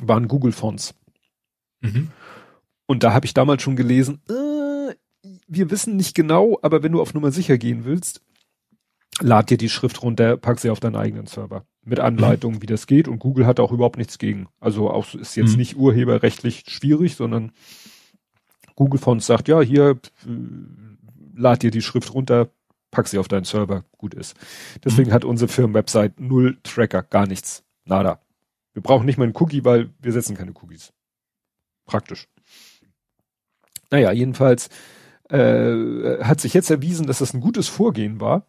waren 0.00 0.28
Google 0.28 0.52
Fonts. 0.52 0.94
Mhm. 1.80 2.08
Und 2.86 3.02
da 3.02 3.12
habe 3.12 3.26
ich 3.26 3.34
damals 3.34 3.62
schon 3.62 3.76
gelesen, 3.76 4.22
äh, 4.28 4.94
wir 5.46 5.70
wissen 5.70 5.96
nicht 5.96 6.14
genau, 6.14 6.58
aber 6.62 6.82
wenn 6.82 6.92
du 6.92 7.00
auf 7.00 7.14
Nummer 7.14 7.30
sicher 7.30 7.58
gehen 7.58 7.84
willst, 7.84 8.22
lad 9.20 9.50
dir 9.50 9.58
die 9.58 9.68
Schrift 9.68 10.02
runter, 10.02 10.36
pack 10.36 10.60
sie 10.60 10.70
auf 10.70 10.80
deinen 10.80 10.96
eigenen 10.96 11.26
Server. 11.26 11.64
Mit 11.82 11.98
Anleitung, 11.98 12.60
wie 12.60 12.66
das 12.66 12.86
geht. 12.86 13.08
Und 13.08 13.20
Google 13.20 13.46
hat 13.46 13.58
auch 13.58 13.72
überhaupt 13.72 13.96
nichts 13.96 14.18
gegen. 14.18 14.48
Also 14.60 14.90
auch 14.90 15.14
ist 15.14 15.34
jetzt 15.34 15.52
mhm. 15.52 15.58
nicht 15.58 15.76
urheberrechtlich 15.76 16.64
schwierig, 16.66 17.16
sondern 17.16 17.52
Google 18.76 19.00
Fonts 19.00 19.26
sagt, 19.26 19.48
ja, 19.48 19.60
hier, 19.60 19.98
äh, 20.26 20.30
lad 21.34 21.62
dir 21.62 21.70
die 21.70 21.82
Schrift 21.82 22.12
runter, 22.12 22.50
pack 22.90 23.08
sie 23.08 23.18
auf 23.18 23.28
deinen 23.28 23.44
Server, 23.44 23.84
gut 23.96 24.14
ist. 24.14 24.36
Deswegen 24.84 25.10
mhm. 25.10 25.14
hat 25.14 25.24
unsere 25.24 25.48
Firmenwebsite 25.48 26.14
null 26.18 26.58
Tracker, 26.62 27.02
gar 27.02 27.26
nichts. 27.26 27.64
Nada. 27.84 28.20
Wir 28.72 28.82
brauchen 28.82 29.06
nicht 29.06 29.18
mal 29.18 29.24
einen 29.24 29.36
Cookie, 29.36 29.64
weil 29.64 29.90
wir 30.00 30.12
setzen 30.12 30.36
keine 30.36 30.52
Cookies. 30.52 30.92
Praktisch. 31.86 32.28
Naja, 33.90 34.12
jedenfalls 34.12 34.68
äh, 35.28 36.22
hat 36.22 36.40
sich 36.40 36.54
jetzt 36.54 36.70
erwiesen, 36.70 37.06
dass 37.06 37.18
das 37.18 37.34
ein 37.34 37.40
gutes 37.40 37.68
Vorgehen 37.68 38.20
war, 38.20 38.46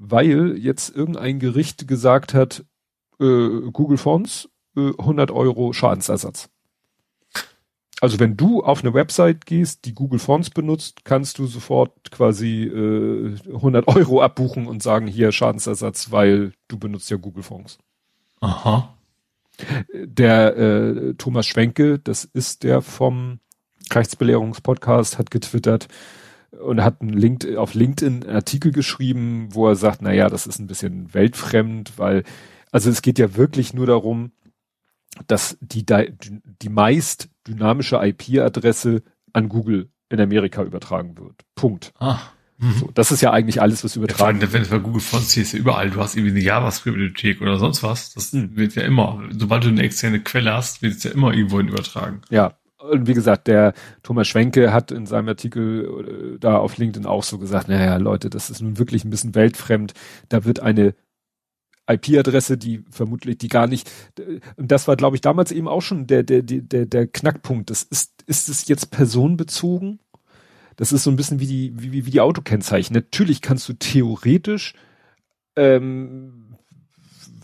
weil 0.00 0.56
jetzt 0.56 0.96
irgendein 0.96 1.38
Gericht 1.38 1.86
gesagt 1.86 2.32
hat, 2.32 2.64
äh, 3.20 3.48
Google 3.70 3.98
Fonts, 3.98 4.48
äh, 4.74 4.92
100 4.98 5.30
Euro 5.30 5.74
Schadensersatz. 5.74 6.48
Also 8.00 8.18
wenn 8.18 8.34
du 8.34 8.62
auf 8.62 8.82
eine 8.82 8.94
Website 8.94 9.44
gehst, 9.44 9.84
die 9.84 9.92
Google 9.92 10.18
Fonts 10.18 10.48
benutzt, 10.48 11.04
kannst 11.04 11.38
du 11.38 11.46
sofort 11.46 12.10
quasi 12.10 12.64
äh, 12.64 13.36
100 13.52 13.88
Euro 13.88 14.22
abbuchen 14.22 14.66
und 14.66 14.82
sagen, 14.82 15.06
hier 15.06 15.32
Schadensersatz, 15.32 16.10
weil 16.10 16.54
du 16.68 16.78
benutzt 16.78 17.10
ja 17.10 17.18
Google 17.18 17.42
Fonts. 17.42 17.78
Aha. 18.40 18.96
Der 19.92 20.56
äh, 20.56 21.14
Thomas 21.18 21.46
Schwenke, 21.46 21.98
das 21.98 22.24
ist 22.24 22.62
der 22.62 22.80
vom 22.80 23.40
Rechtsbelehrungspodcast, 23.92 25.18
hat 25.18 25.30
getwittert, 25.30 25.88
und 26.52 26.82
hat 26.82 27.00
einen 27.00 27.12
Link, 27.12 27.46
auf 27.56 27.74
LinkedIn 27.74 28.24
einen 28.24 28.36
Artikel 28.36 28.72
geschrieben, 28.72 29.48
wo 29.52 29.68
er 29.68 29.76
sagt, 29.76 30.02
na 30.02 30.12
ja, 30.12 30.28
das 30.28 30.46
ist 30.46 30.58
ein 30.58 30.66
bisschen 30.66 31.12
weltfremd, 31.14 31.98
weil, 31.98 32.24
also 32.72 32.90
es 32.90 33.02
geht 33.02 33.18
ja 33.18 33.36
wirklich 33.36 33.74
nur 33.74 33.86
darum, 33.86 34.32
dass 35.26 35.56
die, 35.60 35.84
die 35.86 36.68
meist 36.68 37.28
dynamische 37.46 37.96
IP-Adresse 37.96 39.02
an 39.32 39.48
Google 39.48 39.90
in 40.08 40.20
Amerika 40.20 40.62
übertragen 40.62 41.16
wird. 41.18 41.44
Punkt. 41.54 41.92
Ah. 41.98 42.18
Mhm. 42.58 42.72
So, 42.72 42.90
das 42.92 43.10
ist 43.10 43.22
ja 43.22 43.32
eigentlich 43.32 43.62
alles, 43.62 43.84
was 43.84 43.96
übertragen 43.96 44.40
wird. 44.40 44.50
Ja, 44.50 44.54
wenn 44.54 44.62
es 44.62 44.68
bei 44.68 44.78
Google 44.78 45.00
Fonts 45.00 45.36
ist 45.36 45.52
ja 45.52 45.58
überall, 45.58 45.90
du 45.90 46.00
hast 46.00 46.16
irgendwie 46.16 46.32
eine 46.32 46.44
JavaScript-Bibliothek 46.44 47.40
oder 47.40 47.58
sonst 47.58 47.82
was. 47.82 48.12
Das 48.12 48.32
mhm. 48.32 48.56
wird 48.56 48.74
ja 48.74 48.82
immer, 48.82 49.22
sobald 49.30 49.64
du 49.64 49.68
eine 49.68 49.82
externe 49.82 50.20
Quelle 50.20 50.52
hast, 50.52 50.82
wird 50.82 50.94
es 50.94 51.04
ja 51.04 51.12
immer 51.12 51.32
irgendwohin 51.32 51.68
übertragen. 51.68 52.20
Ja, 52.28 52.58
und 52.80 53.06
wie 53.06 53.14
gesagt, 53.14 53.46
der 53.46 53.74
Thomas 54.02 54.28
Schwenke 54.28 54.72
hat 54.72 54.90
in 54.90 55.06
seinem 55.06 55.28
Artikel 55.28 56.34
äh, 56.34 56.38
da 56.38 56.58
auf 56.58 56.78
LinkedIn 56.78 57.06
auch 57.06 57.22
so 57.22 57.38
gesagt, 57.38 57.68
naja, 57.68 57.96
Leute, 57.96 58.30
das 58.30 58.50
ist 58.50 58.62
nun 58.62 58.78
wirklich 58.78 59.04
ein 59.04 59.10
bisschen 59.10 59.34
weltfremd. 59.34 59.92
Da 60.28 60.44
wird 60.44 60.60
eine 60.60 60.94
IP-Adresse, 61.88 62.56
die 62.56 62.84
vermutlich, 62.90 63.38
die 63.38 63.48
gar 63.48 63.66
nicht, 63.66 63.90
und 64.56 64.70
das 64.70 64.86
war, 64.86 64.96
glaube 64.96 65.16
ich, 65.16 65.20
damals 65.20 65.50
eben 65.50 65.68
auch 65.68 65.82
schon 65.82 66.06
der, 66.06 66.22
der, 66.22 66.42
der, 66.42 66.86
der 66.86 67.06
Knackpunkt. 67.06 67.70
Das 67.70 67.82
ist, 67.82 68.22
ist 68.26 68.48
es 68.48 68.68
jetzt 68.68 68.90
personenbezogen? 68.90 69.98
Das 70.76 70.92
ist 70.92 71.02
so 71.02 71.10
ein 71.10 71.16
bisschen 71.16 71.40
wie 71.40 71.46
die, 71.46 71.72
wie, 71.76 72.06
wie 72.06 72.10
die 72.10 72.20
Autokennzeichen. 72.20 72.94
Natürlich 72.94 73.42
kannst 73.42 73.68
du 73.68 73.72
theoretisch 73.74 74.74
ähm, 75.56 76.56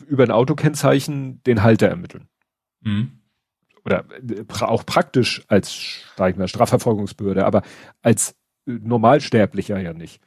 über 0.06 0.22
ein 0.22 0.30
Autokennzeichen 0.30 1.42
den 1.42 1.62
Halter 1.62 1.88
ermitteln. 1.88 2.28
Mhm 2.82 3.15
oder 3.86 4.04
äh, 4.28 4.44
auch 4.60 4.84
praktisch 4.84 5.42
als, 5.48 6.02
sag 6.16 6.32
ich 6.32 6.36
mal, 6.36 6.48
Strafverfolgungsbehörde, 6.48 7.46
aber 7.46 7.62
als 8.02 8.32
äh, 8.66 8.72
Normalsterblicher 8.72 9.78
ja 9.80 9.94
nicht. 9.94 10.20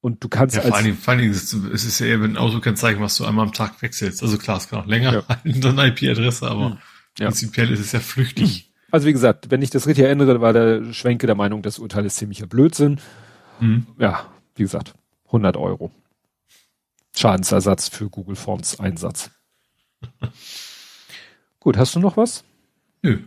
Und 0.00 0.22
du 0.22 0.28
kannst 0.28 0.54
ja, 0.54 0.62
als, 0.62 0.68
vor 0.68 0.76
allen 0.76 0.84
Dingen, 0.84 0.98
vor 0.98 1.12
allen 1.12 1.20
Dingen 1.22 1.32
ist 1.32 1.52
es 1.52 1.84
ist 1.84 1.98
ja 1.98 2.06
eben 2.06 2.24
ein 2.24 2.36
Autokennzeichen, 2.36 3.00
was 3.00 3.16
du 3.16 3.24
einmal 3.24 3.46
am 3.46 3.52
Tag 3.52 3.82
wechselst. 3.82 4.22
Also 4.22 4.38
klar, 4.38 4.58
es 4.58 4.68
kann 4.68 4.80
auch 4.80 4.86
länger 4.86 5.12
ja. 5.12 5.22
halten, 5.28 5.60
dann 5.60 5.78
IP-Adresse, 5.78 6.48
aber 6.48 6.70
hm. 6.70 6.78
ja. 7.18 7.26
prinzipiell 7.26 7.72
ist 7.72 7.80
es 7.80 7.92
ja 7.92 8.00
flüchtig. 8.00 8.56
Hm. 8.58 8.72
Also 8.92 9.08
wie 9.08 9.12
gesagt, 9.12 9.50
wenn 9.50 9.62
ich 9.62 9.70
das 9.70 9.86
richtig 9.88 10.04
erinnere, 10.04 10.40
war 10.40 10.52
der 10.52 10.92
Schwenke 10.92 11.26
der 11.26 11.34
Meinung, 11.34 11.62
das 11.62 11.78
Urteil 11.78 12.06
ist 12.06 12.16
ziemlicher 12.16 12.46
Blödsinn. 12.46 13.00
Mhm. 13.58 13.86
Ja, 13.98 14.26
wie 14.54 14.62
gesagt, 14.62 14.94
100 15.26 15.56
Euro. 15.56 15.90
Schadensersatz 17.14 17.88
für 17.88 18.08
Google 18.08 18.36
Forms 18.36 18.78
Einsatz. 18.78 19.30
Gut, 21.60 21.76
hast 21.78 21.96
du 21.96 22.00
noch 22.00 22.16
was? 22.16 22.44
Nö. 23.06 23.18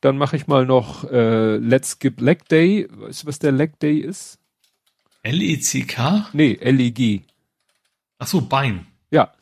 Dann 0.00 0.16
mache 0.16 0.36
ich 0.36 0.46
mal 0.46 0.64
noch 0.64 1.10
äh, 1.10 1.56
Let's 1.56 1.92
Skip 1.92 2.20
Leg 2.20 2.48
Day. 2.48 2.86
Weißt 2.90 3.22
du, 3.22 3.26
was 3.26 3.38
der 3.38 3.52
Leg 3.52 3.78
Day 3.80 3.98
ist? 3.98 4.38
L-E-C-K? 5.22 6.28
Nee, 6.32 6.58
L-E-G. 6.60 7.22
Ach 8.18 8.26
so, 8.26 8.42
Bein. 8.42 8.86
Ja. 9.10 9.32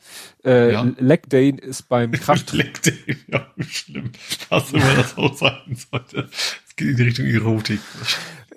Äh, 0.43 0.73
ja. 0.73 0.81
Leg 0.97 1.29
Day 1.29 1.51
ist 1.51 1.87
beim 1.89 2.11
Kraft. 2.13 2.53
Leg 2.53 2.81
Day, 2.81 3.17
ja, 3.27 3.47
schlimm. 3.59 4.11
Was 4.49 4.73
immer 4.73 4.95
das 4.95 5.15
auch 5.17 5.35
sein 5.35 5.75
sollte. 5.91 6.27
Es 6.67 6.75
geht 6.75 6.89
in 6.89 6.97
die 6.97 7.03
Richtung 7.03 7.25
Erotik. 7.27 7.79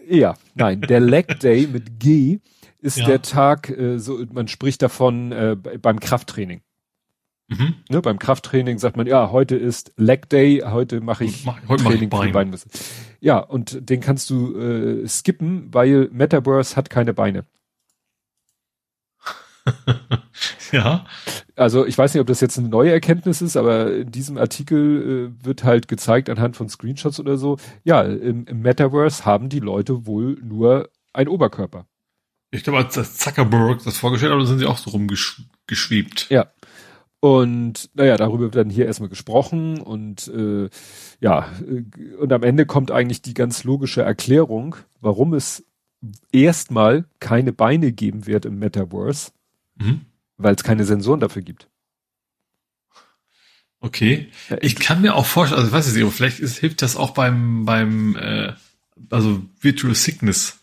Ja, 0.09 0.37
nein, 0.55 0.81
der 0.81 1.01
Leg 1.01 1.39
Day 1.41 1.67
mit 1.67 2.01
G 2.01 2.41
ist 2.81 2.99
ja. 2.99 3.07
der 3.07 3.23
Tag, 3.23 3.71
äh, 3.71 3.99
so 3.99 4.25
man 4.33 4.49
spricht 4.49 4.83
davon 4.83 5.33
äh, 5.33 5.57
beim 5.57 6.01
Krafttraining. 6.01 6.63
Mhm. 7.49 7.75
Ne, 7.91 8.01
beim 8.01 8.19
Krafttraining 8.19 8.79
sagt 8.79 8.97
man, 8.97 9.07
ja, 9.07 9.31
heute 9.31 9.57
ist 9.57 9.93
Leg 9.97 10.31
Day, 10.31 10.63
heute 10.65 11.01
mache 11.01 11.25
ich 11.25 11.45
mach, 11.45 11.59
heute 11.69 11.85
Training 11.85 12.09
mach 12.11 12.25
ich 12.25 12.33
Beine. 12.33 12.51
Beine. 12.53 12.63
Ja, 13.21 13.39
und 13.39 13.91
den 13.91 14.01
kannst 14.01 14.31
du 14.31 14.57
äh, 14.59 15.07
skippen, 15.07 15.73
weil 15.73 16.09
Metaverse 16.11 16.75
hat 16.77 16.89
keine 16.89 17.13
Beine. 17.13 17.45
ja. 20.73 21.07
Also 21.57 21.87
ich 21.87 21.97
weiß 21.97 22.15
nicht, 22.15 22.21
ob 22.21 22.27
das 22.27 22.41
jetzt 22.41 22.59
eine 22.59 22.69
neue 22.69 22.93
Erkenntnis 22.93 23.43
ist, 23.43 23.57
aber 23.57 23.95
in 23.95 24.11
diesem 24.11 24.39
Artikel 24.39 25.33
äh, 25.41 25.45
wird 25.45 25.65
halt 25.65 25.89
gezeigt 25.89 26.31
anhand 26.31 26.57
von 26.57 26.69
Screenshots 26.69 27.21
oder 27.21 27.37
so, 27.37 27.59
ja, 27.85 28.03
im, 28.03 28.47
im 28.47 28.61
Metaverse 28.61 29.25
haben 29.25 29.49
die 29.49 29.61
Leute 29.61 30.07
wohl 30.07 30.39
nur 30.43 30.91
ein 31.13 31.29
Oberkörper. 31.29 31.87
Ich 32.51 32.63
glaube, 32.63 32.79
als 32.79 33.17
Zuckerberg 33.17 33.83
das 33.85 33.99
vorgestellt 33.99 34.33
hat, 34.33 34.47
sind 34.47 34.61
sie 34.61 34.67
auch 34.67 34.79
so 34.79 34.91
rumgeschwebt. 34.91 36.29
Ja. 36.31 36.47
Und 37.25 37.89
naja, 37.95 38.19
darüber 38.19 38.45
wird 38.45 38.57
dann 38.57 38.69
hier 38.69 38.85
erstmal 38.85 39.09
gesprochen 39.09 39.81
und 39.81 40.29
äh, 40.29 40.69
ja, 41.21 41.51
und 42.19 42.31
am 42.31 42.43
Ende 42.43 42.67
kommt 42.67 42.91
eigentlich 42.91 43.23
die 43.23 43.33
ganz 43.33 43.65
logische 43.65 44.03
Erklärung, 44.03 44.77
warum 45.01 45.33
es 45.33 45.65
erstmal 46.33 47.07
keine 47.21 47.55
Beine 47.55 47.93
geben 47.93 48.27
wird 48.27 48.45
im 48.45 48.59
Metaverse, 48.59 49.31
mhm. 49.77 50.03
weil 50.37 50.55
es 50.55 50.65
keine 50.65 50.85
Sensoren 50.85 51.21
dafür 51.21 51.41
gibt. 51.41 51.67
Okay. 53.81 54.29
Ich 54.61 54.77
kann 54.77 55.01
mir 55.01 55.15
auch 55.15 55.25
vorstellen, 55.25 55.63
also 55.63 55.69
ich 55.69 55.75
weiß 55.75 55.95
nicht, 55.95 56.13
vielleicht 56.13 56.41
ist, 56.41 56.59
hilft 56.59 56.83
das 56.83 56.95
auch 56.95 57.13
beim, 57.13 57.65
beim 57.65 58.17
äh, 58.17 58.53
also 59.09 59.41
Virtual 59.63 59.95
Sickness 59.95 60.59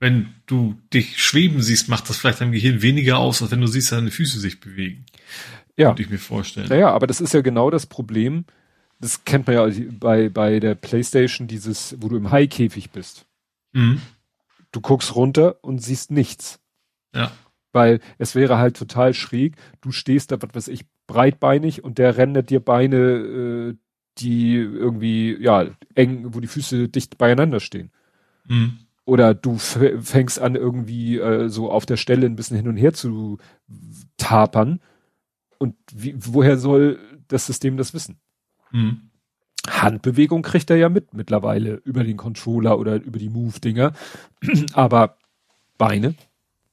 wenn 0.00 0.34
du 0.46 0.76
dich 0.92 1.22
schweben 1.22 1.62
siehst, 1.62 1.88
macht 1.88 2.08
das 2.08 2.16
vielleicht 2.16 2.40
deinem 2.40 2.52
Gehirn 2.52 2.82
weniger 2.82 3.18
aus, 3.18 3.42
als 3.42 3.50
wenn 3.50 3.60
du 3.60 3.66
siehst, 3.66 3.92
deine 3.92 4.10
Füße 4.10 4.40
sich 4.40 4.58
bewegen. 4.58 5.04
Ja. 5.76 5.88
Könnte 5.88 6.02
ich 6.02 6.10
mir 6.10 6.18
vorstellen. 6.18 6.68
Naja, 6.68 6.90
aber 6.90 7.06
das 7.06 7.20
ist 7.20 7.34
ja 7.34 7.42
genau 7.42 7.70
das 7.70 7.86
Problem. 7.86 8.46
Das 8.98 9.24
kennt 9.24 9.46
man 9.46 9.56
ja 9.56 9.84
bei, 9.92 10.30
bei 10.30 10.58
der 10.58 10.74
Playstation, 10.74 11.46
dieses, 11.46 11.96
wo 12.00 12.08
du 12.08 12.16
im 12.16 12.30
Haikäfig 12.30 12.90
bist. 12.90 13.26
Mhm. 13.72 14.00
Du 14.72 14.80
guckst 14.80 15.14
runter 15.14 15.62
und 15.62 15.82
siehst 15.82 16.10
nichts. 16.10 16.60
Ja. 17.14 17.30
Weil 17.72 18.00
es 18.18 18.34
wäre 18.34 18.56
halt 18.56 18.76
total 18.76 19.12
schräg. 19.12 19.56
Du 19.82 19.92
stehst 19.92 20.32
da, 20.32 20.40
was 20.40 20.54
weiß 20.54 20.68
ich, 20.68 20.86
breitbeinig 21.06 21.84
und 21.84 21.98
der 21.98 22.16
rennt 22.16 22.48
dir 22.48 22.60
Beine, 22.60 22.96
äh, 22.96 23.74
die 24.18 24.54
irgendwie, 24.54 25.36
ja, 25.40 25.66
eng, 25.94 26.34
wo 26.34 26.40
die 26.40 26.48
Füße 26.48 26.88
dicht 26.88 27.18
beieinander 27.18 27.60
stehen. 27.60 27.90
Mhm 28.46 28.78
oder 29.10 29.34
du 29.34 29.58
fängst 29.58 30.38
an 30.38 30.54
irgendwie 30.54 31.18
äh, 31.18 31.48
so 31.48 31.68
auf 31.68 31.84
der 31.84 31.96
Stelle 31.96 32.26
ein 32.26 32.36
bisschen 32.36 32.56
hin 32.56 32.68
und 32.68 32.76
her 32.76 32.92
zu 32.92 33.38
tapern. 34.16 34.78
Und 35.58 35.74
wie, 35.92 36.14
woher 36.16 36.58
soll 36.58 37.00
das 37.26 37.44
System 37.44 37.76
das 37.76 37.92
wissen? 37.92 38.20
Mhm. 38.70 39.10
Handbewegung 39.68 40.42
kriegt 40.42 40.70
er 40.70 40.76
ja 40.76 40.88
mit 40.88 41.12
mittlerweile 41.12 41.74
über 41.84 42.04
den 42.04 42.16
Controller 42.16 42.78
oder 42.78 43.02
über 43.02 43.18
die 43.18 43.30
Move-Dinger. 43.30 43.94
aber 44.74 45.18
Beine. 45.76 46.14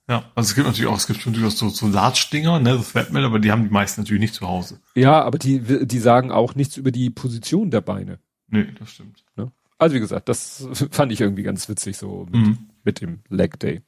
Ja, 0.07 0.31
also 0.35 0.49
es 0.49 0.55
gibt 0.55 0.67
natürlich 0.67 0.91
auch, 0.91 0.97
es 0.97 1.07
gibt 1.07 1.25
durchaus 1.25 1.57
so, 1.57 1.69
so 1.69 1.87
Large-Dinger, 1.87 2.59
ne, 2.59 2.77
das 2.77 2.93
Webmail, 2.93 3.25
aber 3.25 3.39
die 3.39 3.51
haben 3.51 3.63
die 3.63 3.73
meisten 3.73 4.01
natürlich 4.01 4.21
nicht 4.21 4.35
zu 4.35 4.47
Hause. 4.47 4.79
Ja, 4.93 5.23
aber 5.23 5.39
die, 5.39 5.87
die 5.87 5.99
sagen 5.99 6.31
auch 6.31 6.53
nichts 6.53 6.77
über 6.77 6.91
die 6.91 7.09
Position 7.09 7.71
der 7.71 7.81
Beine. 7.81 8.19
Nee, 8.47 8.67
das 8.77 8.91
stimmt. 8.91 9.25
Ne? 9.35 9.51
Also 9.77 9.95
wie 9.95 9.99
gesagt, 9.99 10.29
das 10.29 10.67
fand 10.91 11.11
ich 11.11 11.21
irgendwie 11.21 11.43
ganz 11.43 11.69
witzig 11.69 11.97
so 11.97 12.27
mit, 12.31 12.35
mhm. 12.35 12.57
mit 12.83 13.01
dem 13.01 13.19
Leg 13.29 13.59
Day. 13.59 13.81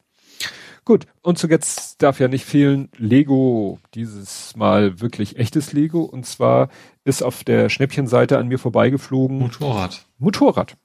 Gut, 0.86 1.06
und 1.22 1.38
zu 1.38 1.48
jetzt 1.48 2.02
darf 2.02 2.20
ja 2.20 2.28
nicht 2.28 2.46
fehlen 2.46 2.90
Lego, 2.98 3.80
dieses 3.94 4.56
Mal 4.56 5.02
wirklich 5.02 5.38
echtes 5.38 5.72
Lego. 5.72 6.02
Und 6.02 6.26
zwar 6.26 6.70
ist 7.04 7.22
auf 7.22 7.44
der 7.44 7.70
Schnäppchenseite 7.70 8.38
an 8.38 8.48
mir 8.48 8.58
vorbeigeflogen. 8.58 9.38
Motorrad. 9.38 10.06
Motorrad. 10.18 10.78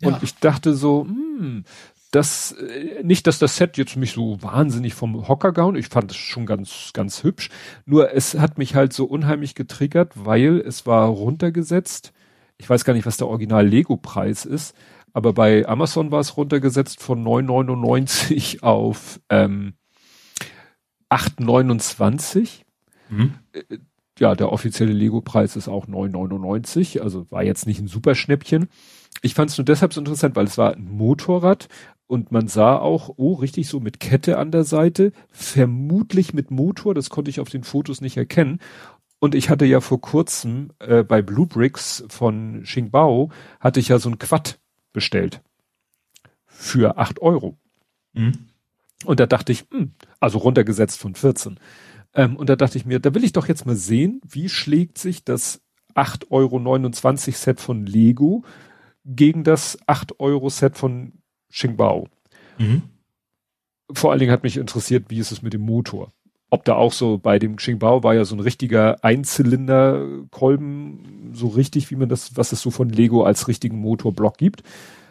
Ja. 0.00 0.08
Und 0.08 0.22
ich 0.22 0.36
dachte 0.36 0.74
so, 0.74 1.04
hm, 1.04 1.64
das, 2.10 2.52
äh, 2.52 3.02
nicht, 3.02 3.26
dass 3.26 3.38
das 3.38 3.56
Set 3.56 3.76
jetzt 3.76 3.96
mich 3.96 4.12
so 4.12 4.40
wahnsinnig 4.42 4.94
vom 4.94 5.26
Hocker 5.26 5.52
gaun. 5.52 5.76
Ich 5.76 5.88
fand 5.88 6.10
es 6.10 6.16
schon 6.16 6.46
ganz, 6.46 6.90
ganz 6.92 7.24
hübsch. 7.24 7.50
Nur 7.86 8.14
es 8.14 8.34
hat 8.34 8.58
mich 8.58 8.74
halt 8.74 8.92
so 8.92 9.04
unheimlich 9.04 9.54
getriggert, 9.54 10.12
weil 10.14 10.60
es 10.60 10.86
war 10.86 11.08
runtergesetzt 11.08 12.12
ich 12.60 12.68
weiß 12.68 12.84
gar 12.84 12.92
nicht, 12.92 13.06
was 13.06 13.16
der 13.16 13.26
Original 13.26 13.66
Lego-Preis 13.66 14.44
ist, 14.44 14.76
aber 15.12 15.32
bei 15.32 15.66
Amazon 15.66 16.10
war 16.10 16.20
es 16.20 16.36
runtergesetzt 16.36 17.02
von 17.02 17.24
9,99 17.24 18.62
auf 18.62 19.18
ähm, 19.28 19.74
8,29. 21.10 22.60
Mhm. 23.08 23.34
Äh, 23.52 23.78
ja, 24.18 24.34
der 24.34 24.52
offizielle 24.52 24.92
Lego-Preis 24.92 25.56
ist 25.56 25.68
auch 25.68 25.86
9,99, 25.86 27.00
also 27.00 27.30
war 27.30 27.42
jetzt 27.42 27.66
nicht 27.66 27.80
ein 27.80 27.88
super 27.88 28.14
Schnäppchen. 28.14 28.68
Ich 29.22 29.32
fand 29.32 29.50
es 29.50 29.56
nur 29.56 29.64
deshalb 29.64 29.94
so 29.94 30.00
interessant, 30.00 30.36
weil 30.36 30.44
es 30.46 30.58
war 30.58 30.74
ein 30.74 30.90
Motorrad 30.90 31.68
und 32.06 32.30
man 32.30 32.46
sah 32.46 32.76
auch, 32.76 33.14
oh, 33.16 33.32
richtig 33.32 33.68
so 33.68 33.80
mit 33.80 33.98
Kette 33.98 34.36
an 34.36 34.50
der 34.50 34.64
Seite, 34.64 35.12
vermutlich 35.30 36.34
mit 36.34 36.50
Motor, 36.50 36.92
das 36.94 37.08
konnte 37.08 37.30
ich 37.30 37.40
auf 37.40 37.48
den 37.48 37.64
Fotos 37.64 38.02
nicht 38.02 38.18
erkennen. 38.18 38.60
Und 39.20 39.34
ich 39.34 39.50
hatte 39.50 39.66
ja 39.66 39.80
vor 39.80 40.00
kurzem 40.00 40.72
äh, 40.78 41.04
bei 41.04 41.20
Blue 41.22 41.46
Bricks 41.46 42.02
von 42.08 42.62
Xingbao 42.64 43.30
hatte 43.60 43.78
ich 43.78 43.88
ja 43.88 43.98
so 43.98 44.08
ein 44.08 44.18
Quad 44.18 44.58
bestellt. 44.92 45.42
Für 46.46 46.96
acht 46.96 47.20
Euro. 47.20 47.58
Mhm. 48.14 48.48
Und 49.04 49.20
da 49.20 49.26
dachte 49.26 49.52
ich, 49.52 49.70
mh, 49.70 49.78
hm, 49.78 49.92
also 50.18 50.38
runtergesetzt 50.38 50.98
von 50.98 51.14
14. 51.14 51.60
Ähm, 52.14 52.36
und 52.36 52.48
da 52.48 52.56
dachte 52.56 52.78
ich 52.78 52.86
mir, 52.86 52.98
da 52.98 53.14
will 53.14 53.22
ich 53.22 53.32
doch 53.32 53.46
jetzt 53.46 53.66
mal 53.66 53.76
sehen, 53.76 54.22
wie 54.26 54.48
schlägt 54.48 54.96
sich 54.96 55.22
das 55.22 55.60
8,29 55.94 56.30
Euro 56.30 57.36
Set 57.36 57.60
von 57.60 57.84
Lego 57.84 58.44
gegen 59.04 59.44
das 59.44 59.78
8 59.86 60.18
Euro 60.18 60.48
Set 60.48 60.78
von 60.78 61.12
Xingbao. 61.50 62.08
Mhm. 62.58 62.82
Vor 63.92 64.10
allen 64.10 64.20
Dingen 64.20 64.32
hat 64.32 64.44
mich 64.44 64.56
interessiert, 64.56 65.06
wie 65.08 65.18
ist 65.18 65.30
es 65.32 65.42
mit 65.42 65.52
dem 65.52 65.62
Motor 65.62 66.10
ob 66.50 66.64
da 66.64 66.74
auch 66.74 66.92
so 66.92 67.18
bei 67.18 67.38
dem 67.38 67.56
Xingbao 67.56 68.02
war 68.02 68.14
ja 68.14 68.24
so 68.24 68.34
ein 68.34 68.40
richtiger 68.40 69.02
Einzylinderkolben, 69.04 71.30
so 71.32 71.48
richtig, 71.48 71.90
wie 71.90 71.96
man 71.96 72.08
das, 72.08 72.36
was 72.36 72.52
es 72.52 72.60
so 72.60 72.70
von 72.70 72.88
Lego 72.88 73.22
als 73.22 73.48
richtigen 73.48 73.78
Motorblock 73.78 74.36
gibt. 74.36 74.62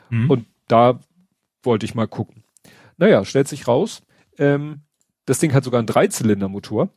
Mhm. 0.10 0.30
Und 0.30 0.46
da 0.68 1.00
wollte 1.64 1.86
ich 1.86 1.96
mal 1.96 2.08
gucken. 2.08 2.44
Naja, 2.98 3.24
stellt 3.24 3.48
sich 3.48 3.68
raus, 3.68 4.02
ähm, 4.38 4.82
das 5.26 5.40
Ding 5.40 5.54
hat 5.54 5.64
sogar 5.64 5.80
einen 5.80 5.88
Dreizylindermotor. 5.88 6.90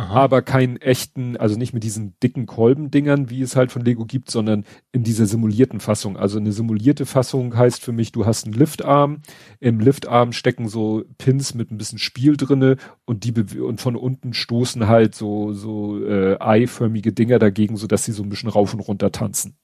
Aha. 0.00 0.14
aber 0.14 0.42
keinen 0.42 0.76
echten, 0.78 1.36
also 1.36 1.56
nicht 1.56 1.74
mit 1.74 1.84
diesen 1.84 2.14
dicken 2.22 2.46
Kolbendingern, 2.46 3.28
wie 3.28 3.42
es 3.42 3.54
halt 3.54 3.70
von 3.70 3.84
Lego 3.84 4.06
gibt, 4.06 4.30
sondern 4.30 4.64
in 4.92 5.04
dieser 5.04 5.26
simulierten 5.26 5.78
Fassung. 5.78 6.16
Also 6.16 6.38
eine 6.38 6.52
simulierte 6.52 7.04
Fassung 7.04 7.56
heißt 7.56 7.82
für 7.82 7.92
mich, 7.92 8.10
du 8.10 8.24
hast 8.24 8.46
einen 8.46 8.54
Liftarm, 8.54 9.20
im 9.58 9.78
Liftarm 9.78 10.32
stecken 10.32 10.68
so 10.68 11.04
Pins 11.18 11.54
mit 11.54 11.70
ein 11.70 11.78
bisschen 11.78 11.98
Spiel 11.98 12.36
drinne 12.36 12.76
und 13.04 13.24
die 13.24 13.60
und 13.60 13.80
von 13.80 13.94
unten 13.94 14.32
stoßen 14.32 14.88
halt 14.88 15.14
so 15.14 15.52
so 15.52 16.02
äh, 16.02 16.36
eiförmige 16.40 17.12
Dinger 17.12 17.38
dagegen, 17.38 17.76
so 17.76 17.86
dass 17.86 18.04
sie 18.04 18.12
so 18.12 18.22
ein 18.22 18.30
bisschen 18.30 18.48
rauf 18.48 18.72
und 18.72 18.80
runter 18.80 19.12
tanzen. 19.12 19.56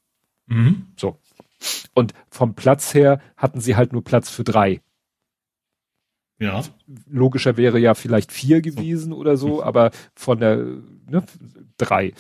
Mhm. 0.47 0.87
So. 0.97 1.19
Und 1.95 2.13
vom 2.29 2.55
Platz 2.55 2.93
her 2.95 3.21
hatten 3.37 3.61
sie 3.61 3.77
halt 3.77 3.93
nur 3.93 4.05
Platz 4.05 4.29
für 4.29 4.45
drei. 4.45 4.81
Ja. 6.39 6.63
Logischer 7.09 7.57
wäre 7.57 7.79
ja 7.79 7.95
vielleicht 7.95 8.33
vier 8.33 8.61
gewesen 8.61 9.13
oder 9.13 9.37
so, 9.37 9.63
aber 9.63 9.91
von 10.15 10.39
der 10.39 10.57
ne, 11.09 11.23
drei. 11.79 12.13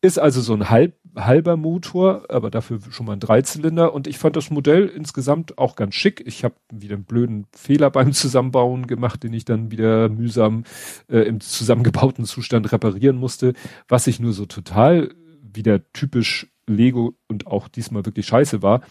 Ist 0.00 0.18
also 0.18 0.40
so 0.40 0.52
ein 0.54 0.70
halb, 0.70 0.96
halber 1.16 1.56
Motor, 1.56 2.24
aber 2.28 2.50
dafür 2.50 2.80
schon 2.90 3.06
mal 3.06 3.14
ein 3.14 3.20
Dreizylinder. 3.20 3.92
Und 3.94 4.06
ich 4.06 4.18
fand 4.18 4.36
das 4.36 4.50
Modell 4.50 4.86
insgesamt 4.88 5.58
auch 5.58 5.76
ganz 5.76 5.94
schick. 5.94 6.22
Ich 6.26 6.44
habe 6.44 6.54
wieder 6.72 6.96
einen 6.96 7.04
blöden 7.04 7.46
Fehler 7.54 7.90
beim 7.90 8.12
Zusammenbauen 8.12 8.86
gemacht, 8.86 9.22
den 9.22 9.32
ich 9.32 9.44
dann 9.44 9.70
wieder 9.70 10.08
mühsam 10.08 10.64
äh, 11.08 11.20
im 11.20 11.40
zusammengebauten 11.40 12.24
Zustand 12.24 12.70
reparieren 12.72 13.16
musste. 13.16 13.54
Was 13.88 14.06
ich 14.06 14.20
nur 14.20 14.32
so 14.32 14.46
total 14.46 15.10
wieder 15.40 15.80
typisch 15.92 16.48
Lego 16.66 17.14
und 17.28 17.46
auch 17.46 17.68
diesmal 17.68 18.06
wirklich 18.06 18.26
scheiße 18.26 18.62
war, 18.62 18.82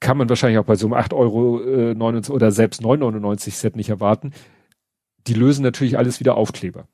kann 0.00 0.16
man 0.16 0.28
wahrscheinlich 0.28 0.58
auch 0.58 0.64
bei 0.64 0.76
so 0.76 0.86
einem 0.86 0.94
8 0.94 1.12
Euro 1.12 1.62
äh, 1.62 1.94
99, 1.94 2.34
oder 2.34 2.50
selbst 2.52 2.82
9,99 2.82 3.52
Set 3.52 3.76
nicht 3.76 3.90
erwarten. 3.90 4.32
Die 5.26 5.34
lösen 5.34 5.62
natürlich 5.62 5.98
alles 5.98 6.20
wieder 6.20 6.36
Aufkleber. 6.36 6.88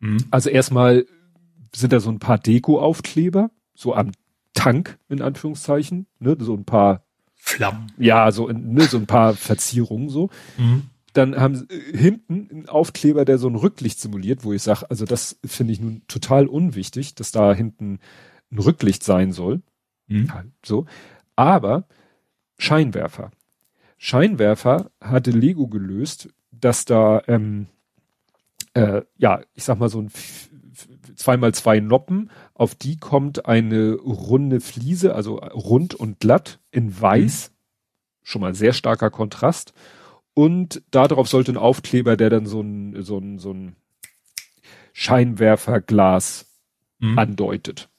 Mhm. 0.00 0.26
Also 0.30 0.50
erstmal 0.50 1.06
sind 1.74 1.92
da 1.92 2.00
so 2.00 2.10
ein 2.10 2.18
paar 2.18 2.38
Deko-Aufkleber, 2.38 3.50
so 3.74 3.94
am 3.94 4.10
Tank, 4.54 4.98
in 5.08 5.22
Anführungszeichen, 5.22 6.06
ne, 6.18 6.36
so 6.40 6.54
ein 6.54 6.64
paar 6.64 7.04
Flammen. 7.36 7.92
Ja, 7.96 8.32
so, 8.32 8.48
ne, 8.48 8.82
so 8.82 8.98
ein 8.98 9.06
paar 9.06 9.34
Verzierungen 9.34 10.08
so. 10.08 10.30
Mhm. 10.58 10.82
Dann 11.12 11.36
haben 11.36 11.54
sie 11.54 11.64
äh, 11.66 11.96
hinten 11.96 12.48
einen 12.50 12.68
Aufkleber, 12.68 13.24
der 13.24 13.38
so 13.38 13.48
ein 13.48 13.54
Rücklicht 13.54 14.00
simuliert, 14.00 14.44
wo 14.44 14.52
ich 14.52 14.62
sage, 14.62 14.90
also 14.90 15.04
das 15.04 15.38
finde 15.44 15.72
ich 15.72 15.80
nun 15.80 16.02
total 16.08 16.46
unwichtig, 16.46 17.14
dass 17.14 17.30
da 17.30 17.54
hinten 17.54 18.00
ein 18.50 18.58
Rücklicht 18.58 19.04
sein 19.04 19.32
soll. 19.32 19.62
Mhm. 20.08 20.30
So. 20.64 20.86
Aber 21.36 21.86
Scheinwerfer. 22.60 23.30
Scheinwerfer 23.96 24.90
hatte 25.00 25.30
Lego 25.30 25.66
gelöst, 25.68 26.28
dass 26.52 26.84
da, 26.84 27.22
ähm, 27.26 27.66
äh, 28.74 29.02
ja, 29.16 29.40
ich 29.54 29.64
sag 29.64 29.78
mal 29.78 29.88
so 29.88 30.00
ein 30.00 30.10
zweimal 31.16 31.52
zwei 31.52 31.80
Noppen, 31.80 32.30
auf 32.54 32.74
die 32.74 32.96
kommt 32.96 33.46
eine 33.46 33.92
runde 33.94 34.60
Fliese, 34.60 35.14
also 35.14 35.36
rund 35.36 35.94
und 35.94 36.20
glatt 36.20 36.60
in 36.70 36.98
weiß, 36.98 37.50
mhm. 37.50 37.54
schon 38.22 38.40
mal 38.40 38.54
sehr 38.54 38.72
starker 38.72 39.10
Kontrast. 39.10 39.72
Und 40.32 40.82
darauf 40.90 41.28
sollte 41.28 41.52
ein 41.52 41.58
Aufkleber, 41.58 42.16
der 42.16 42.30
dann 42.30 42.46
so 42.46 42.60
ein, 42.60 43.02
so 43.02 43.18
ein, 43.18 43.38
so 43.38 43.52
ein 43.52 43.76
Scheinwerferglas 44.92 46.46
mhm. 46.98 47.18
andeutet. 47.18 47.89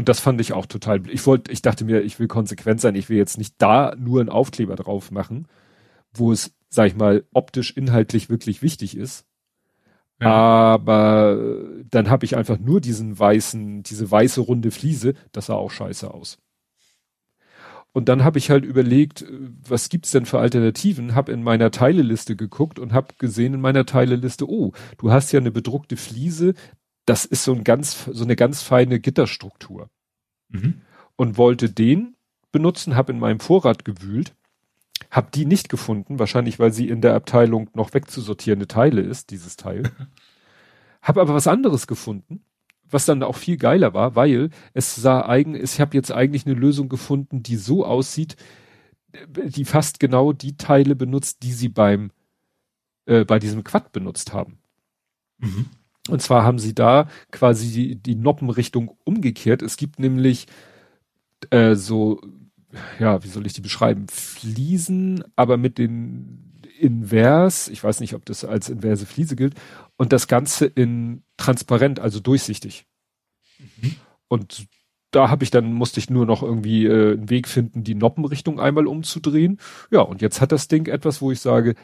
Und 0.00 0.08
das 0.08 0.18
fand 0.18 0.40
ich 0.40 0.54
auch 0.54 0.64
total, 0.64 1.06
ich 1.10 1.26
wollte, 1.26 1.52
ich 1.52 1.60
dachte 1.60 1.84
mir, 1.84 2.00
ich 2.00 2.18
will 2.18 2.26
konsequent 2.26 2.80
sein, 2.80 2.94
ich 2.94 3.10
will 3.10 3.18
jetzt 3.18 3.36
nicht 3.36 3.56
da 3.58 3.94
nur 3.98 4.20
einen 4.20 4.30
Aufkleber 4.30 4.74
drauf 4.74 5.10
machen, 5.10 5.46
wo 6.14 6.32
es, 6.32 6.54
sag 6.70 6.86
ich 6.86 6.96
mal, 6.96 7.26
optisch 7.34 7.76
inhaltlich 7.76 8.30
wirklich 8.30 8.62
wichtig 8.62 8.96
ist. 8.96 9.26
Ja. 10.18 10.30
Aber 10.30 11.38
dann 11.90 12.08
habe 12.08 12.24
ich 12.24 12.34
einfach 12.34 12.58
nur 12.58 12.80
diesen 12.80 13.18
weißen, 13.18 13.82
diese 13.82 14.10
weiße 14.10 14.40
runde 14.40 14.70
Fliese, 14.70 15.12
das 15.32 15.46
sah 15.46 15.54
auch 15.56 15.70
scheiße 15.70 16.10
aus. 16.14 16.38
Und 17.92 18.08
dann 18.08 18.24
habe 18.24 18.38
ich 18.38 18.48
halt 18.48 18.64
überlegt, 18.64 19.26
was 19.68 19.90
gibt's 19.90 20.12
denn 20.12 20.24
für 20.24 20.38
Alternativen? 20.38 21.14
Hab 21.14 21.28
in 21.28 21.42
meiner 21.42 21.70
Teileliste 21.70 22.36
geguckt 22.36 22.78
und 22.78 22.94
habe 22.94 23.08
gesehen 23.18 23.52
in 23.52 23.60
meiner 23.60 23.84
Teileliste, 23.84 24.48
oh, 24.48 24.72
du 24.96 25.10
hast 25.10 25.30
ja 25.32 25.40
eine 25.40 25.50
bedruckte 25.50 25.98
Fliese, 25.98 26.54
das 27.10 27.24
ist 27.24 27.42
so 27.42 27.52
ein 27.52 27.64
ganz, 27.64 28.04
so 28.04 28.22
eine 28.22 28.36
ganz 28.36 28.62
feine 28.62 29.00
Gitterstruktur. 29.00 29.90
Mhm. 30.48 30.82
Und 31.16 31.38
wollte 31.38 31.68
den 31.68 32.14
benutzen, 32.52 32.94
habe 32.94 33.10
in 33.10 33.18
meinem 33.18 33.40
Vorrat 33.40 33.84
gewühlt, 33.84 34.36
habe 35.10 35.28
die 35.34 35.44
nicht 35.44 35.68
gefunden, 35.68 36.20
wahrscheinlich 36.20 36.60
weil 36.60 36.72
sie 36.72 36.88
in 36.88 37.00
der 37.00 37.16
Abteilung 37.16 37.68
noch 37.74 37.94
wegzusortierende 37.94 38.68
Teile 38.68 39.00
ist, 39.00 39.30
dieses 39.30 39.56
Teil. 39.56 39.90
habe 41.02 41.20
aber 41.20 41.34
was 41.34 41.48
anderes 41.48 41.88
gefunden, 41.88 42.44
was 42.88 43.06
dann 43.06 43.24
auch 43.24 43.36
viel 43.36 43.56
geiler 43.56 43.92
war, 43.92 44.14
weil 44.14 44.50
es 44.72 44.94
sah 44.94 45.26
eigen, 45.26 45.56
ich 45.56 45.80
habe 45.80 45.96
jetzt 45.96 46.12
eigentlich 46.12 46.46
eine 46.46 46.54
Lösung 46.54 46.88
gefunden, 46.88 47.42
die 47.42 47.56
so 47.56 47.84
aussieht, 47.84 48.36
die 49.26 49.64
fast 49.64 49.98
genau 49.98 50.32
die 50.32 50.56
Teile 50.56 50.94
benutzt, 50.94 51.42
die 51.42 51.54
sie 51.54 51.70
beim 51.70 52.12
äh, 53.06 53.24
bei 53.24 53.40
diesem 53.40 53.64
Quad 53.64 53.90
benutzt 53.90 54.32
haben. 54.32 54.60
Mhm. 55.38 55.66
Und 56.10 56.20
zwar 56.22 56.44
haben 56.44 56.58
sie 56.58 56.74
da 56.74 57.08
quasi 57.30 57.70
die, 57.70 57.96
die 57.96 58.14
Noppenrichtung 58.14 58.96
umgekehrt. 59.04 59.62
Es 59.62 59.76
gibt 59.76 59.98
nämlich 59.98 60.46
äh, 61.50 61.74
so, 61.74 62.20
ja, 62.98 63.22
wie 63.24 63.28
soll 63.28 63.46
ich 63.46 63.52
die 63.52 63.60
beschreiben? 63.60 64.06
Fliesen, 64.08 65.24
aber 65.36 65.56
mit 65.56 65.78
den 65.78 66.60
Invers, 66.78 67.68
ich 67.68 67.82
weiß 67.82 68.00
nicht, 68.00 68.14
ob 68.14 68.24
das 68.24 68.44
als 68.44 68.68
inverse 68.68 69.06
Fliese 69.06 69.36
gilt, 69.36 69.54
und 69.96 70.12
das 70.12 70.28
Ganze 70.28 70.66
in 70.66 71.22
transparent, 71.36 72.00
also 72.00 72.20
durchsichtig. 72.20 72.86
Mhm. 73.58 73.96
Und 74.28 74.66
da 75.10 75.28
habe 75.28 75.44
ich 75.44 75.50
dann, 75.50 75.72
musste 75.72 76.00
ich 76.00 76.08
nur 76.08 76.24
noch 76.24 76.42
irgendwie 76.42 76.86
äh, 76.86 77.12
einen 77.12 77.30
Weg 77.30 77.48
finden, 77.48 77.84
die 77.84 77.94
Noppenrichtung 77.94 78.60
einmal 78.60 78.86
umzudrehen. 78.86 79.58
Ja, 79.90 80.00
und 80.00 80.22
jetzt 80.22 80.40
hat 80.40 80.52
das 80.52 80.68
Ding 80.68 80.86
etwas, 80.86 81.20
wo 81.20 81.32
ich 81.32 81.40
sage, 81.40 81.74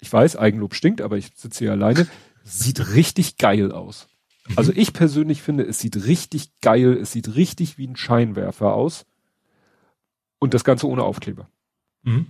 ich 0.00 0.12
weiß, 0.12 0.36
Eigenlob 0.36 0.74
stinkt, 0.74 1.00
aber 1.00 1.16
ich 1.16 1.30
sitze 1.34 1.64
hier 1.64 1.72
alleine 1.72 2.06
sieht 2.48 2.94
richtig 2.94 3.36
geil 3.36 3.72
aus. 3.72 4.08
Also 4.56 4.72
ich 4.74 4.92
persönlich 4.92 5.42
finde, 5.42 5.64
es 5.64 5.78
sieht 5.78 6.06
richtig 6.06 6.60
geil, 6.60 6.96
es 7.00 7.12
sieht 7.12 7.34
richtig 7.34 7.78
wie 7.78 7.86
ein 7.86 7.96
Scheinwerfer 7.96 8.74
aus. 8.74 9.04
Und 10.38 10.54
das 10.54 10.64
Ganze 10.64 10.88
ohne 10.88 11.02
Aufkleber. 11.02 11.48
Mhm. 12.02 12.28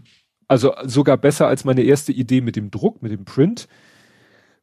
Also 0.48 0.74
sogar 0.84 1.16
besser 1.18 1.46
als 1.46 1.64
meine 1.64 1.82
erste 1.82 2.12
Idee 2.12 2.40
mit 2.40 2.56
dem 2.56 2.70
Druck, 2.70 3.02
mit 3.02 3.12
dem 3.12 3.24
Print. 3.24 3.68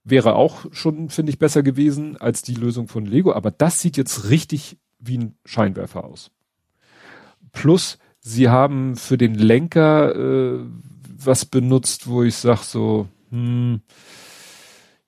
Wäre 0.03 0.35
auch 0.35 0.65
schon, 0.71 1.09
finde 1.09 1.31
ich, 1.31 1.39
besser 1.39 1.63
gewesen 1.63 2.17
als 2.17 2.41
die 2.41 2.55
Lösung 2.55 2.87
von 2.87 3.05
Lego. 3.05 3.33
Aber 3.33 3.51
das 3.51 3.79
sieht 3.79 3.97
jetzt 3.97 4.29
richtig 4.29 4.77
wie 4.99 5.17
ein 5.17 5.37
Scheinwerfer 5.45 6.03
aus. 6.03 6.31
Plus, 7.51 7.99
sie 8.19 8.49
haben 8.49 8.95
für 8.95 9.17
den 9.17 9.35
Lenker 9.35 10.15
äh, 10.15 10.65
was 11.17 11.45
benutzt, 11.45 12.07
wo 12.07 12.23
ich 12.23 12.35
sag 12.35 12.63
so, 12.63 13.07
hm, 13.29 13.81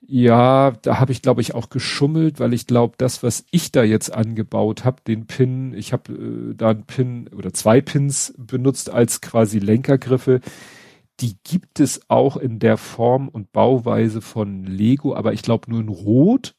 ja, 0.10 0.72
da 0.72 1.00
habe 1.00 1.12
ich, 1.12 1.22
glaube 1.22 1.42
ich, 1.42 1.54
auch 1.54 1.70
geschummelt, 1.70 2.40
weil 2.40 2.54
ich 2.54 2.66
glaube, 2.66 2.96
das, 2.98 3.24
was 3.24 3.46
ich 3.52 3.74
da 3.74 3.84
jetzt 3.84 4.14
angebaut 4.14 4.86
habe, 4.86 5.02
den 5.06 5.28
Pin, 5.28 5.74
ich 5.74 5.92
habe 5.92 6.14
äh, 6.14 6.56
da 6.56 6.70
einen 6.70 6.86
Pin 6.86 7.28
oder 7.36 7.54
zwei 7.54 7.82
Pins 7.82 8.34
benutzt 8.38 8.90
als 8.90 9.20
quasi 9.20 9.60
Lenkergriffe. 9.60 10.40
Die 11.20 11.36
gibt 11.44 11.82
es 11.82 12.10
auch 12.10 12.38
in 12.38 12.60
der 12.60 12.78
Form 12.78 13.28
und 13.28 13.52
Bauweise 13.52 14.22
von 14.22 14.64
Lego, 14.64 15.14
aber 15.14 15.34
ich 15.34 15.42
glaube 15.42 15.70
nur 15.70 15.82
in 15.82 15.90
Rot. 15.90 16.56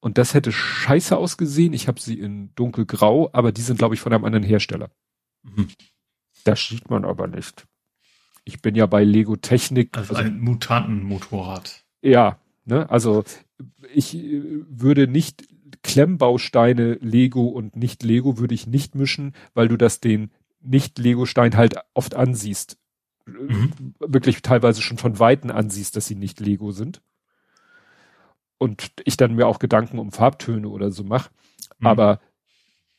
Und 0.00 0.16
das 0.16 0.32
hätte 0.32 0.50
scheiße 0.50 1.14
ausgesehen. 1.14 1.74
Ich 1.74 1.86
habe 1.86 2.00
sie 2.00 2.18
in 2.18 2.54
dunkelgrau, 2.54 3.28
aber 3.34 3.52
die 3.52 3.60
sind, 3.60 3.76
glaube 3.76 3.94
ich, 3.94 4.00
von 4.00 4.14
einem 4.14 4.24
anderen 4.24 4.44
Hersteller. 4.44 4.90
Mhm. 5.42 5.68
Das 6.44 6.66
sieht 6.66 6.88
man 6.88 7.04
aber 7.04 7.26
nicht. 7.26 7.66
Ich 8.46 8.62
bin 8.62 8.74
ja 8.74 8.86
bei 8.86 9.04
Lego 9.04 9.36
Technik. 9.36 9.98
Also, 9.98 10.14
also 10.14 10.26
ein 10.26 10.40
Mutantenmotorrad. 10.40 11.84
Ja, 12.00 12.38
Ne? 12.64 12.88
Also 12.90 13.24
ich 13.94 14.14
äh, 14.16 14.42
würde 14.68 15.06
nicht 15.06 15.48
Klemmbausteine 15.82 16.94
Lego 16.94 17.46
und 17.46 17.76
nicht 17.76 18.02
Lego 18.02 18.38
würde 18.38 18.54
ich 18.54 18.66
nicht 18.66 18.94
mischen, 18.94 19.34
weil 19.54 19.68
du 19.68 19.76
das 19.76 20.00
den 20.00 20.30
nicht 20.60 20.98
Lego-Stein 20.98 21.56
halt 21.56 21.76
oft 21.94 22.14
ansiehst. 22.14 22.76
Mhm. 23.26 23.94
Wirklich 23.98 24.42
teilweise 24.42 24.82
schon 24.82 24.98
von 24.98 25.18
Weitem 25.18 25.50
ansiehst, 25.50 25.96
dass 25.96 26.06
sie 26.06 26.16
nicht 26.16 26.40
Lego 26.40 26.72
sind. 26.72 27.00
Und 28.58 28.92
ich 29.04 29.16
dann 29.16 29.34
mir 29.34 29.46
auch 29.46 29.58
Gedanken 29.58 29.98
um 29.98 30.12
Farbtöne 30.12 30.68
oder 30.68 30.90
so 30.90 31.02
mache. 31.02 31.30
Mhm. 31.78 31.86
Aber 31.86 32.20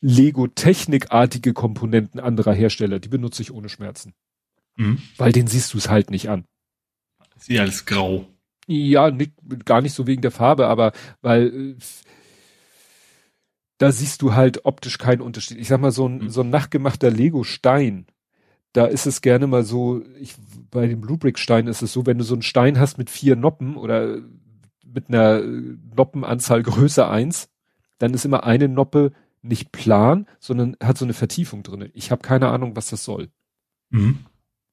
Lego-Technikartige 0.00 1.52
Komponenten 1.52 2.18
anderer 2.18 2.52
Hersteller, 2.52 2.98
die 2.98 3.08
benutze 3.08 3.42
ich 3.42 3.52
ohne 3.52 3.68
Schmerzen. 3.68 4.14
Mhm. 4.76 5.00
Weil 5.16 5.32
den 5.32 5.46
siehst 5.46 5.72
du 5.72 5.78
es 5.78 5.88
halt 5.88 6.10
nicht 6.10 6.28
an. 6.28 6.44
Sie 7.38 7.60
als 7.60 7.86
grau. 7.86 8.26
Ja, 8.66 9.10
nicht, 9.10 9.32
gar 9.64 9.82
nicht 9.82 9.94
so 9.94 10.06
wegen 10.06 10.22
der 10.22 10.30
Farbe, 10.30 10.68
aber 10.68 10.92
weil 11.20 11.46
äh, 11.46 11.76
da 13.78 13.90
siehst 13.90 14.22
du 14.22 14.34
halt 14.34 14.64
optisch 14.64 14.98
keinen 14.98 15.20
Unterschied. 15.20 15.58
Ich 15.58 15.68
sag 15.68 15.80
mal, 15.80 15.90
so 15.90 16.08
ein, 16.08 16.18
mhm. 16.18 16.28
so 16.30 16.42
ein 16.42 16.50
nachgemachter 16.50 17.10
Lego-Stein, 17.10 18.06
da 18.72 18.86
ist 18.86 19.06
es 19.06 19.20
gerne 19.20 19.46
mal 19.46 19.64
so, 19.64 20.02
ich, 20.20 20.34
bei 20.70 20.86
dem 20.86 21.00
Bluebrick-Stein 21.00 21.66
ist 21.66 21.82
es 21.82 21.92
so, 21.92 22.06
wenn 22.06 22.18
du 22.18 22.24
so 22.24 22.34
einen 22.34 22.42
Stein 22.42 22.78
hast 22.78 22.96
mit 22.96 23.10
vier 23.10 23.36
Noppen 23.36 23.76
oder 23.76 24.18
mit 24.86 25.08
einer 25.08 25.40
äh, 25.40 25.76
Noppenanzahl 25.96 26.62
größer 26.62 27.10
eins, 27.10 27.50
dann 27.98 28.14
ist 28.14 28.24
immer 28.24 28.44
eine 28.44 28.68
Noppe 28.68 29.12
nicht 29.42 29.72
plan, 29.72 30.26
sondern 30.38 30.76
hat 30.82 30.96
so 30.96 31.04
eine 31.04 31.14
Vertiefung 31.14 31.62
drinne. 31.62 31.90
Ich 31.94 32.10
habe 32.10 32.22
keine 32.22 32.48
Ahnung, 32.48 32.76
was 32.76 32.90
das 32.90 33.04
soll. 33.04 33.30
Mhm. 33.90 34.20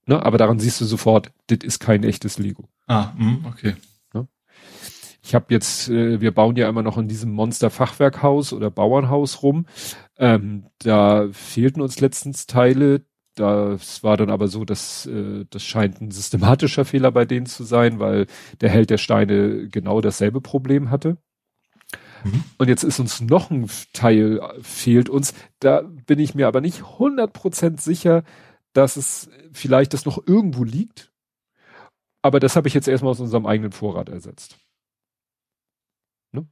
Ne? 0.10 0.26
Aber 0.26 0.40
daran 0.40 0.58
siehst 0.58 0.82
du 0.82 0.86
sofort, 0.86 1.32
das 1.48 1.60
ist 1.62 1.78
kein 1.78 2.04
echtes 2.04 2.40
Lego. 2.40 2.68
Ah, 2.88 3.14
mh, 3.16 3.48
okay. 3.48 3.76
Ne? 4.12 4.28
Ich 5.22 5.36
habe 5.36 5.46
jetzt, 5.50 5.88
äh, 5.88 6.20
wir 6.20 6.34
bauen 6.34 6.56
ja 6.56 6.68
immer 6.68 6.82
noch 6.82 6.98
in 6.98 7.08
diesem 7.08 7.32
Monster-Fachwerkhaus 7.32 8.52
oder 8.52 8.72
Bauernhaus 8.72 9.44
rum. 9.44 9.68
Ähm, 10.18 10.66
da 10.80 11.28
fehlten 11.32 11.82
uns 11.82 12.00
letztens 12.00 12.48
Teile. 12.48 13.06
Das 13.36 14.04
war 14.04 14.18
dann 14.18 14.32
aber 14.32 14.48
so, 14.48 14.66
dass 14.66 15.06
äh, 15.06 15.46
das 15.52 15.64
scheint 15.64 16.02
ein 16.02 16.10
systematischer 16.10 16.86
Fehler 16.86 17.12
bei 17.12 17.26
denen 17.26 17.46
zu 17.46 17.64
sein, 17.64 18.00
weil 18.00 18.26
der 18.62 18.72
Held 18.72 18.90
der 18.90 18.98
Steine 18.98 19.70
genau 19.70 20.02
dasselbe 20.02 20.42
Problem 20.42 20.90
hatte. 20.90 21.18
Mhm. 22.24 22.44
Und 22.58 22.68
jetzt 22.68 22.84
ist 22.84 23.00
uns 23.00 23.22
noch 23.22 23.52
ein 23.52 23.70
Teil 23.94 24.42
fehlt 24.62 25.08
uns. 25.08 25.36
Da 25.60 25.84
bin 26.08 26.18
ich 26.18 26.34
mir 26.34 26.48
aber 26.48 26.62
nicht 26.62 26.98
hundert 26.98 27.34
Prozent 27.34 27.80
sicher, 27.80 28.24
dass 28.74 28.98
es 28.98 29.30
vielleicht 29.52 29.94
das 29.94 30.06
noch 30.06 30.26
irgendwo 30.26 30.64
liegt. 30.64 31.12
Aber 32.22 32.40
das 32.40 32.56
habe 32.56 32.68
ich 32.68 32.74
jetzt 32.74 32.88
erstmal 32.88 33.12
aus 33.12 33.20
unserem 33.20 33.46
eigenen 33.46 33.72
Vorrat 33.72 34.10
ersetzt. 34.10 34.58
Ne? 36.32 36.48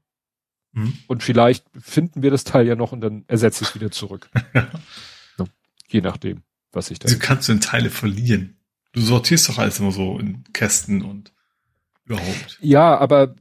Mhm. 0.72 0.98
Und 1.08 1.24
vielleicht 1.24 1.66
finden 1.78 2.24
wir 2.24 2.32
das 2.32 2.44
Teil 2.44 2.66
ja 2.66 2.76
noch 2.76 2.92
und 2.92 3.02
dann 3.02 3.26
ersetze 3.28 3.64
ich 3.64 3.70
es 3.70 3.76
wieder 3.76 3.92
zurück. 3.92 4.30
ne? 4.54 5.46
Je 5.88 6.02
nachdem, 6.02 6.44
was 6.72 6.90
ich 6.90 7.00
da. 7.00 7.06
Also 7.06 7.20
kannst 7.20 7.48
du 7.48 7.52
in 7.52 7.62
Teile 7.62 7.90
verlieren. 7.90 8.58
Du 8.94 9.02
sortierst 9.02 9.50
doch 9.50 9.58
alles 9.58 9.80
immer 9.80 9.92
so 9.92 10.18
in 10.18 10.44
Kästen 10.54 11.02
und 11.02 11.34
überhaupt. 12.06 12.58
Ja, 12.62 12.98
aber 12.98 13.36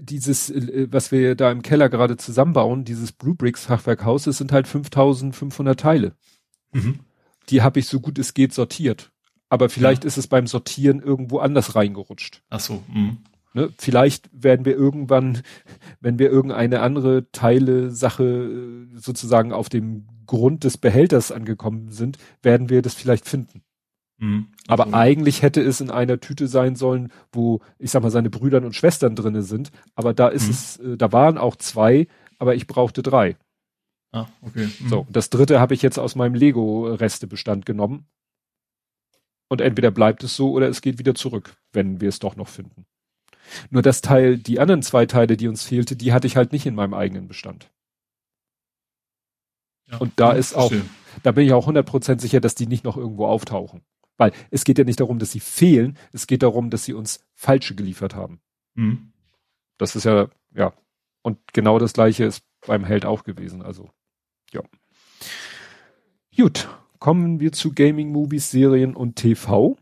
dieses, 0.00 0.48
äh, 0.48 0.88
was 0.90 1.12
wir 1.12 1.34
da 1.36 1.52
im 1.52 1.60
Keller 1.60 1.90
gerade 1.90 2.16
zusammenbauen, 2.16 2.84
dieses 2.84 3.12
Blue 3.12 3.34
Bricks 3.34 3.66
Fachwerkhaus, 3.66 4.24
das 4.24 4.38
sind 4.38 4.50
halt 4.50 4.66
5500 4.66 5.78
Teile. 5.78 6.16
Mhm 6.72 7.00
die 7.50 7.62
habe 7.62 7.80
ich 7.80 7.86
so 7.86 8.00
gut 8.00 8.18
es 8.18 8.34
geht 8.34 8.54
sortiert. 8.54 9.10
Aber 9.48 9.68
vielleicht 9.68 10.04
ja. 10.04 10.08
ist 10.08 10.16
es 10.16 10.28
beim 10.28 10.46
Sortieren 10.46 11.00
irgendwo 11.00 11.38
anders 11.38 11.74
reingerutscht. 11.74 12.42
Ach 12.50 12.60
so. 12.60 12.82
Mh. 12.92 13.16
Ne? 13.52 13.70
Vielleicht 13.78 14.30
werden 14.32 14.64
wir 14.64 14.76
irgendwann, 14.76 15.42
wenn 16.00 16.18
wir 16.18 16.30
irgendeine 16.30 16.80
andere 16.80 17.30
Teile, 17.32 17.90
Sache 17.90 18.24
äh, 18.24 18.96
sozusagen 18.96 19.52
auf 19.52 19.68
dem 19.68 20.06
Grund 20.26 20.62
des 20.62 20.78
Behälters 20.78 21.32
angekommen 21.32 21.90
sind, 21.90 22.18
werden 22.42 22.70
wir 22.70 22.82
das 22.82 22.94
vielleicht 22.94 23.28
finden. 23.28 23.62
Mhm. 24.18 24.48
Aber 24.68 24.84
also. 24.84 24.96
eigentlich 24.96 25.42
hätte 25.42 25.60
es 25.60 25.80
in 25.80 25.90
einer 25.90 26.20
Tüte 26.20 26.46
sein 26.46 26.76
sollen, 26.76 27.10
wo, 27.32 27.60
ich 27.78 27.90
sag 27.90 28.02
mal, 28.02 28.10
seine 28.10 28.30
Brüder 28.30 28.62
und 28.62 28.76
Schwestern 28.76 29.16
drinne 29.16 29.42
sind. 29.42 29.72
Aber 29.96 30.14
da 30.14 30.28
ist 30.28 30.44
mhm. 30.46 30.50
es, 30.50 30.76
äh, 30.76 30.96
da 30.96 31.10
waren 31.10 31.38
auch 31.38 31.56
zwei, 31.56 32.06
aber 32.38 32.54
ich 32.54 32.68
brauchte 32.68 33.02
drei. 33.02 33.36
Ah, 34.12 34.26
okay. 34.42 34.68
Mhm. 34.80 34.88
So, 34.88 35.06
das 35.10 35.30
dritte 35.30 35.60
habe 35.60 35.74
ich 35.74 35.82
jetzt 35.82 35.98
aus 35.98 36.16
meinem 36.16 36.34
Lego-Restebestand 36.34 37.64
genommen. 37.64 38.06
Und 39.48 39.60
entweder 39.60 39.90
bleibt 39.90 40.22
es 40.22 40.36
so 40.36 40.52
oder 40.52 40.68
es 40.68 40.80
geht 40.80 40.98
wieder 40.98 41.14
zurück, 41.14 41.56
wenn 41.72 42.00
wir 42.00 42.08
es 42.08 42.20
doch 42.20 42.36
noch 42.36 42.48
finden. 42.48 42.86
Nur 43.70 43.82
das 43.82 44.00
Teil, 44.00 44.38
die 44.38 44.60
anderen 44.60 44.82
zwei 44.82 45.06
Teile, 45.06 45.36
die 45.36 45.48
uns 45.48 45.64
fehlte, 45.64 45.96
die 45.96 46.12
hatte 46.12 46.26
ich 46.26 46.36
halt 46.36 46.52
nicht 46.52 46.66
in 46.66 46.74
meinem 46.74 46.94
eigenen 46.94 47.26
Bestand. 47.26 47.70
Ja, 49.90 49.98
und 49.98 50.12
da 50.16 50.32
ist 50.32 50.54
auch, 50.54 50.72
da 51.24 51.32
bin 51.32 51.46
ich 51.46 51.52
auch 51.52 51.66
100% 51.66 52.20
sicher, 52.20 52.40
dass 52.40 52.54
die 52.54 52.66
nicht 52.66 52.84
noch 52.84 52.96
irgendwo 52.96 53.26
auftauchen. 53.26 53.82
Weil 54.16 54.32
es 54.50 54.64
geht 54.64 54.78
ja 54.78 54.84
nicht 54.84 55.00
darum, 55.00 55.18
dass 55.18 55.32
sie 55.32 55.40
fehlen, 55.40 55.96
es 56.12 56.26
geht 56.26 56.42
darum, 56.42 56.70
dass 56.70 56.84
sie 56.84 56.94
uns 56.94 57.24
falsche 57.34 57.74
geliefert 57.74 58.14
haben. 58.14 58.40
Mhm. 58.74 59.12
Das 59.78 59.96
ist 59.96 60.04
ja, 60.04 60.28
ja. 60.54 60.74
Und 61.22 61.38
genau 61.52 61.78
das 61.78 61.94
gleiche 61.94 62.24
ist 62.24 62.44
beim 62.66 62.84
Held 62.84 63.04
auch 63.04 63.24
gewesen, 63.24 63.62
also, 63.62 63.90
ja. 64.52 64.62
Gut, 66.36 66.68
kommen 66.98 67.40
wir 67.40 67.52
zu 67.52 67.72
Gaming, 67.72 68.12
Movies, 68.12 68.50
Serien 68.50 68.94
und 68.94 69.16
TV. 69.16 69.76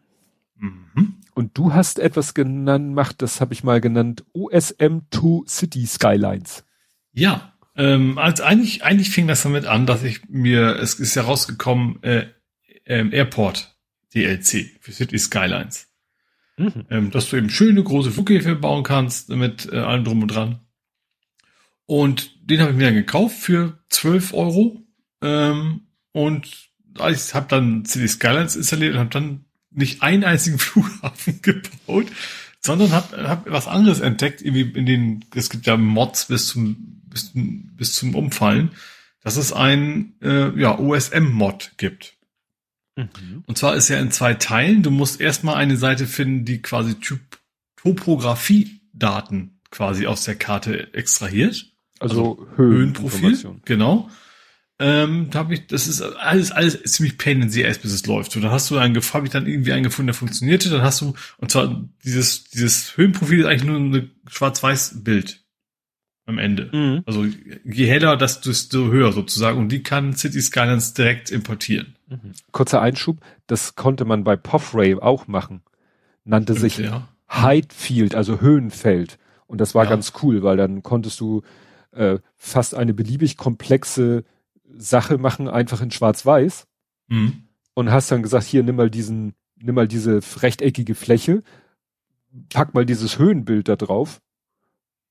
Mhm. 0.56 1.16
Und 1.34 1.56
du 1.56 1.72
hast 1.72 1.98
etwas 1.98 2.34
genannt, 2.34 2.98
das 3.18 3.40
habe 3.40 3.52
ich 3.54 3.62
mal 3.62 3.80
genannt, 3.80 4.24
OSM2 4.34 5.48
City 5.48 5.86
Skylines. 5.86 6.64
Ja, 7.12 7.52
ähm, 7.76 8.18
also 8.18 8.42
eigentlich, 8.42 8.82
eigentlich 8.82 9.10
fing 9.10 9.28
das 9.28 9.44
damit 9.44 9.66
an, 9.66 9.86
dass 9.86 10.02
ich 10.02 10.28
mir, 10.28 10.76
es 10.76 10.94
ist 10.94 11.14
ja 11.14 11.22
rausgekommen, 11.22 12.02
äh, 12.02 12.26
ähm, 12.86 13.12
Airport 13.12 13.76
DLC 14.14 14.78
für 14.80 14.92
City 14.92 15.18
Skylines. 15.18 15.86
Mhm. 16.56 16.86
Ähm, 16.90 17.10
dass 17.12 17.30
du 17.30 17.36
eben 17.36 17.50
schöne 17.50 17.84
große 17.84 18.10
Flughäfen 18.10 18.60
bauen 18.60 18.82
kannst 18.82 19.28
mit 19.28 19.72
äh, 19.72 19.76
allem 19.76 20.02
drum 20.02 20.22
und 20.22 20.28
dran. 20.28 20.60
Und 21.88 22.50
den 22.50 22.60
habe 22.60 22.72
ich 22.72 22.76
mir 22.76 22.84
dann 22.84 22.94
gekauft 22.94 23.38
für 23.38 23.78
12 23.88 24.34
Euro. 24.34 24.84
Ähm, 25.22 25.86
und 26.12 26.46
ich 27.10 27.34
habe 27.34 27.46
dann 27.48 27.86
City 27.86 28.06
Skylines 28.06 28.56
installiert 28.56 28.92
und 28.92 29.00
habe 29.00 29.10
dann 29.10 29.46
nicht 29.70 30.02
einen 30.02 30.22
einzigen 30.22 30.58
Flughafen 30.58 31.40
gebaut, 31.40 32.08
sondern 32.60 32.92
habe 32.92 33.26
hab 33.26 33.50
was 33.50 33.66
anderes 33.66 34.00
entdeckt, 34.00 34.42
irgendwie 34.42 34.78
in 34.78 34.84
den, 34.84 35.24
es 35.34 35.48
gibt 35.48 35.66
ja 35.66 35.78
Mods 35.78 36.26
bis 36.26 36.48
zum, 36.48 37.00
bis, 37.06 37.30
bis 37.34 37.94
zum 37.94 38.14
Umfallen, 38.14 38.72
dass 39.22 39.38
es 39.38 39.54
ein 39.54 40.12
äh, 40.20 40.60
ja, 40.60 40.78
OSM-Mod 40.78 41.72
gibt. 41.78 42.18
Mhm. 42.96 43.44
Und 43.46 43.56
zwar 43.56 43.76
ist 43.76 43.88
er 43.88 43.98
in 44.00 44.10
zwei 44.10 44.34
Teilen. 44.34 44.82
Du 44.82 44.90
musst 44.90 45.22
erstmal 45.22 45.54
eine 45.54 45.78
Seite 45.78 46.06
finden, 46.06 46.44
die 46.44 46.60
quasi 46.60 46.96
Typ 46.96 47.38
Topografie-Daten 47.76 49.60
quasi 49.70 50.06
aus 50.06 50.24
der 50.24 50.34
Karte 50.34 50.92
extrahiert. 50.92 51.72
Also, 52.00 52.38
also 52.40 52.48
Höhenprofil. 52.56 53.60
Genau 53.64 54.10
ähm, 54.80 55.28
da 55.30 55.40
habe 55.40 55.54
ich, 55.54 55.66
das 55.66 55.88
ist 55.88 56.00
alles, 56.02 56.52
alles 56.52 56.80
ziemlich 56.84 57.18
pain 57.18 57.42
in 57.42 57.50
the 57.50 57.66
ass, 57.66 57.78
bis 57.78 57.92
es 57.92 58.06
läuft. 58.06 58.36
Und 58.36 58.42
dann 58.42 58.52
hast 58.52 58.70
du 58.70 58.78
einen, 58.78 58.94
habe 58.94 59.26
ich 59.26 59.32
dann 59.32 59.46
irgendwie 59.46 59.72
einen 59.72 59.82
gefunden, 59.82 60.08
der 60.08 60.14
funktionierte. 60.14 60.70
Dann 60.70 60.82
hast 60.82 61.00
du, 61.00 61.14
und 61.38 61.50
zwar 61.50 61.84
dieses, 62.04 62.44
dieses 62.44 62.96
Höhenprofil 62.96 63.40
ist 63.40 63.46
eigentlich 63.46 63.64
nur 63.64 63.76
ein 63.76 64.10
Schwarz-Weiß-Bild 64.28 65.42
am 66.26 66.38
Ende. 66.38 66.70
Mhm. 66.72 67.02
Also 67.06 67.24
je 67.64 67.86
heller, 67.86 68.16
desto 68.16 68.52
höher 68.86 69.12
sozusagen. 69.12 69.58
Und 69.58 69.70
die 69.70 69.82
kann 69.82 70.14
City 70.14 70.40
Skylines 70.40 70.94
direkt 70.94 71.30
importieren. 71.30 71.96
Mhm. 72.08 72.32
Kurzer 72.52 72.80
Einschub, 72.80 73.18
das 73.48 73.74
konnte 73.74 74.04
man 74.04 74.22
bei 74.22 74.36
Poffray 74.36 74.94
auch 74.94 75.26
machen. 75.26 75.62
Nannte 76.24 76.54
Stimmt, 76.54 76.72
sich 76.72 76.84
ja. 76.84 77.08
Height 77.28 77.72
Field, 77.72 78.14
also 78.14 78.40
Höhenfeld. 78.40 79.18
Und 79.48 79.60
das 79.60 79.74
war 79.74 79.84
ja. 79.84 79.90
ganz 79.90 80.12
cool, 80.22 80.44
weil 80.44 80.56
dann 80.56 80.84
konntest 80.84 81.18
du 81.18 81.42
äh, 81.98 82.20
fast 82.36 82.74
eine 82.74 82.94
beliebig 82.94 83.36
komplexe 83.36 84.24
Sache 84.76 85.18
machen, 85.18 85.48
einfach 85.48 85.80
in 85.80 85.90
Schwarz-Weiß. 85.90 86.66
Mhm. 87.08 87.42
Und 87.74 87.90
hast 87.90 88.10
dann 88.10 88.22
gesagt, 88.22 88.44
hier, 88.44 88.62
nimm 88.62 88.76
mal 88.76 88.90
diesen, 88.90 89.34
nimm 89.56 89.74
mal 89.74 89.88
diese 89.88 90.20
rechteckige 90.40 90.94
Fläche, 90.94 91.42
pack 92.50 92.74
mal 92.74 92.86
dieses 92.86 93.18
Höhenbild 93.18 93.68
da 93.68 93.76
drauf. 93.76 94.20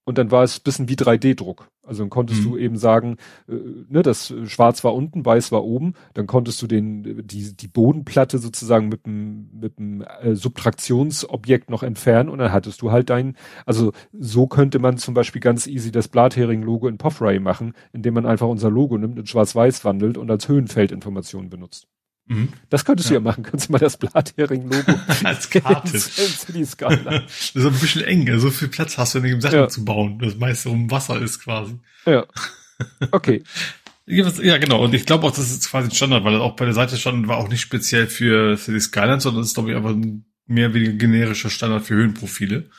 Und 0.07 0.17
dann 0.17 0.31
war 0.31 0.43
es 0.43 0.61
bisschen 0.61 0.87
wie 0.87 0.95
3D-Druck. 0.95 1.67
Also 1.83 2.01
dann 2.01 2.09
konntest 2.09 2.39
mhm. 2.39 2.45
du 2.45 2.57
eben 2.57 2.77
sagen, 2.77 3.17
äh, 3.49 3.55
ne, 3.89 4.03
das 4.03 4.33
Schwarz 4.45 4.85
war 4.85 4.93
unten, 4.93 5.25
Weiß 5.25 5.51
war 5.51 5.65
oben. 5.65 5.95
Dann 6.13 6.27
konntest 6.27 6.61
du 6.61 6.67
den 6.67 7.27
die 7.27 7.53
die 7.53 7.67
Bodenplatte 7.67 8.37
sozusagen 8.37 8.87
mit 8.87 9.05
dem 9.05 9.49
mit 9.51 9.77
dem 9.77 10.01
äh, 10.21 10.33
Subtraktionsobjekt 10.33 11.69
noch 11.69 11.83
entfernen 11.83 12.29
und 12.29 12.39
dann 12.39 12.53
hattest 12.53 12.81
du 12.81 12.91
halt 12.93 13.09
dein. 13.09 13.35
Also 13.65 13.91
so 14.17 14.47
könnte 14.47 14.79
man 14.79 14.97
zum 14.97 15.13
Beispiel 15.13 15.41
ganz 15.41 15.67
easy 15.67 15.91
das 15.91 16.07
Blathering-Logo 16.07 16.87
in 16.87 16.97
Poffray 16.97 17.41
machen, 17.41 17.73
indem 17.91 18.13
man 18.13 18.25
einfach 18.25 18.47
unser 18.47 18.69
Logo 18.69 18.97
nimmt 18.97 19.19
und 19.19 19.27
Schwarz-Weiß 19.27 19.83
wandelt 19.83 20.17
und 20.17 20.31
als 20.31 20.47
Höhenfeldinformation 20.47 21.49
benutzt. 21.49 21.89
Mhm. 22.27 22.49
Das 22.69 22.83
könntest 22.83 23.09
ja. 23.09 23.19
du 23.19 23.23
ja 23.23 23.31
machen. 23.31 23.43
Kannst 23.43 23.67
du 23.67 23.71
mal 23.71 23.79
das 23.79 23.97
Blathering-Logo 23.97 24.93
als 25.23 25.49
Karte. 25.49 25.93
das 25.93 26.17
ist 26.17 26.49
ein 26.49 27.79
bisschen 27.79 28.03
eng. 28.03 28.39
So 28.39 28.51
viel 28.51 28.67
Platz 28.67 28.97
hast 28.97 29.15
du 29.15 29.19
nicht, 29.19 29.33
um 29.33 29.41
Sachen 29.41 29.59
ja. 29.59 29.67
zu 29.67 29.85
bauen. 29.85 30.19
Das 30.19 30.35
meiste 30.35 30.69
um 30.69 30.91
Wasser 30.91 31.21
ist 31.21 31.43
quasi. 31.43 31.79
Ja. 32.05 32.25
Okay. 33.09 33.41
ja, 34.05 34.59
genau. 34.59 34.83
Und 34.83 34.93
ich 34.93 35.07
glaube 35.07 35.25
auch, 35.25 35.31
das 35.31 35.49
ist 35.49 35.67
quasi 35.67 35.87
ein 35.87 35.95
Standard, 35.95 36.23
weil 36.23 36.33
das 36.33 36.41
auch 36.43 36.55
bei 36.55 36.65
der 36.65 36.75
Seite 36.75 36.95
stand, 36.95 37.27
war 37.27 37.37
auch 37.37 37.49
nicht 37.49 37.61
speziell 37.61 38.05
für 38.05 38.55
City 38.55 38.79
Skylines, 38.79 39.23
sondern 39.23 39.41
das 39.41 39.47
ist, 39.47 39.53
glaube 39.55 39.71
ich, 39.71 39.75
einfach 39.75 39.89
ein 39.89 40.23
mehr 40.45 40.67
oder 40.67 40.75
weniger 40.75 40.93
generischer 40.93 41.49
Standard 41.49 41.85
für 41.85 41.95
Höhenprofile. 41.95 42.69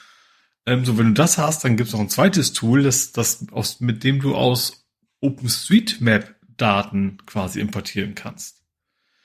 Ähm, 0.67 0.85
so, 0.85 0.99
wenn 0.99 1.09
du 1.09 1.13
das 1.15 1.37
hast, 1.37 1.65
dann 1.65 1.77
gibt 1.77 1.89
es 1.89 1.95
noch 1.95 2.01
ein 2.01 2.11
zweites 2.11 2.53
Tool, 2.53 2.85
das, 2.85 3.11
das 3.11 3.45
aus, 3.51 3.81
mit 3.81 4.05
dem 4.05 4.21
du 4.21 4.37
aus 4.37 4.87
OpenStreetMap 5.21 6.37
Daten 6.57 7.19
quasi 7.27 7.61
importieren 7.61 8.15
kannst. 8.15 8.58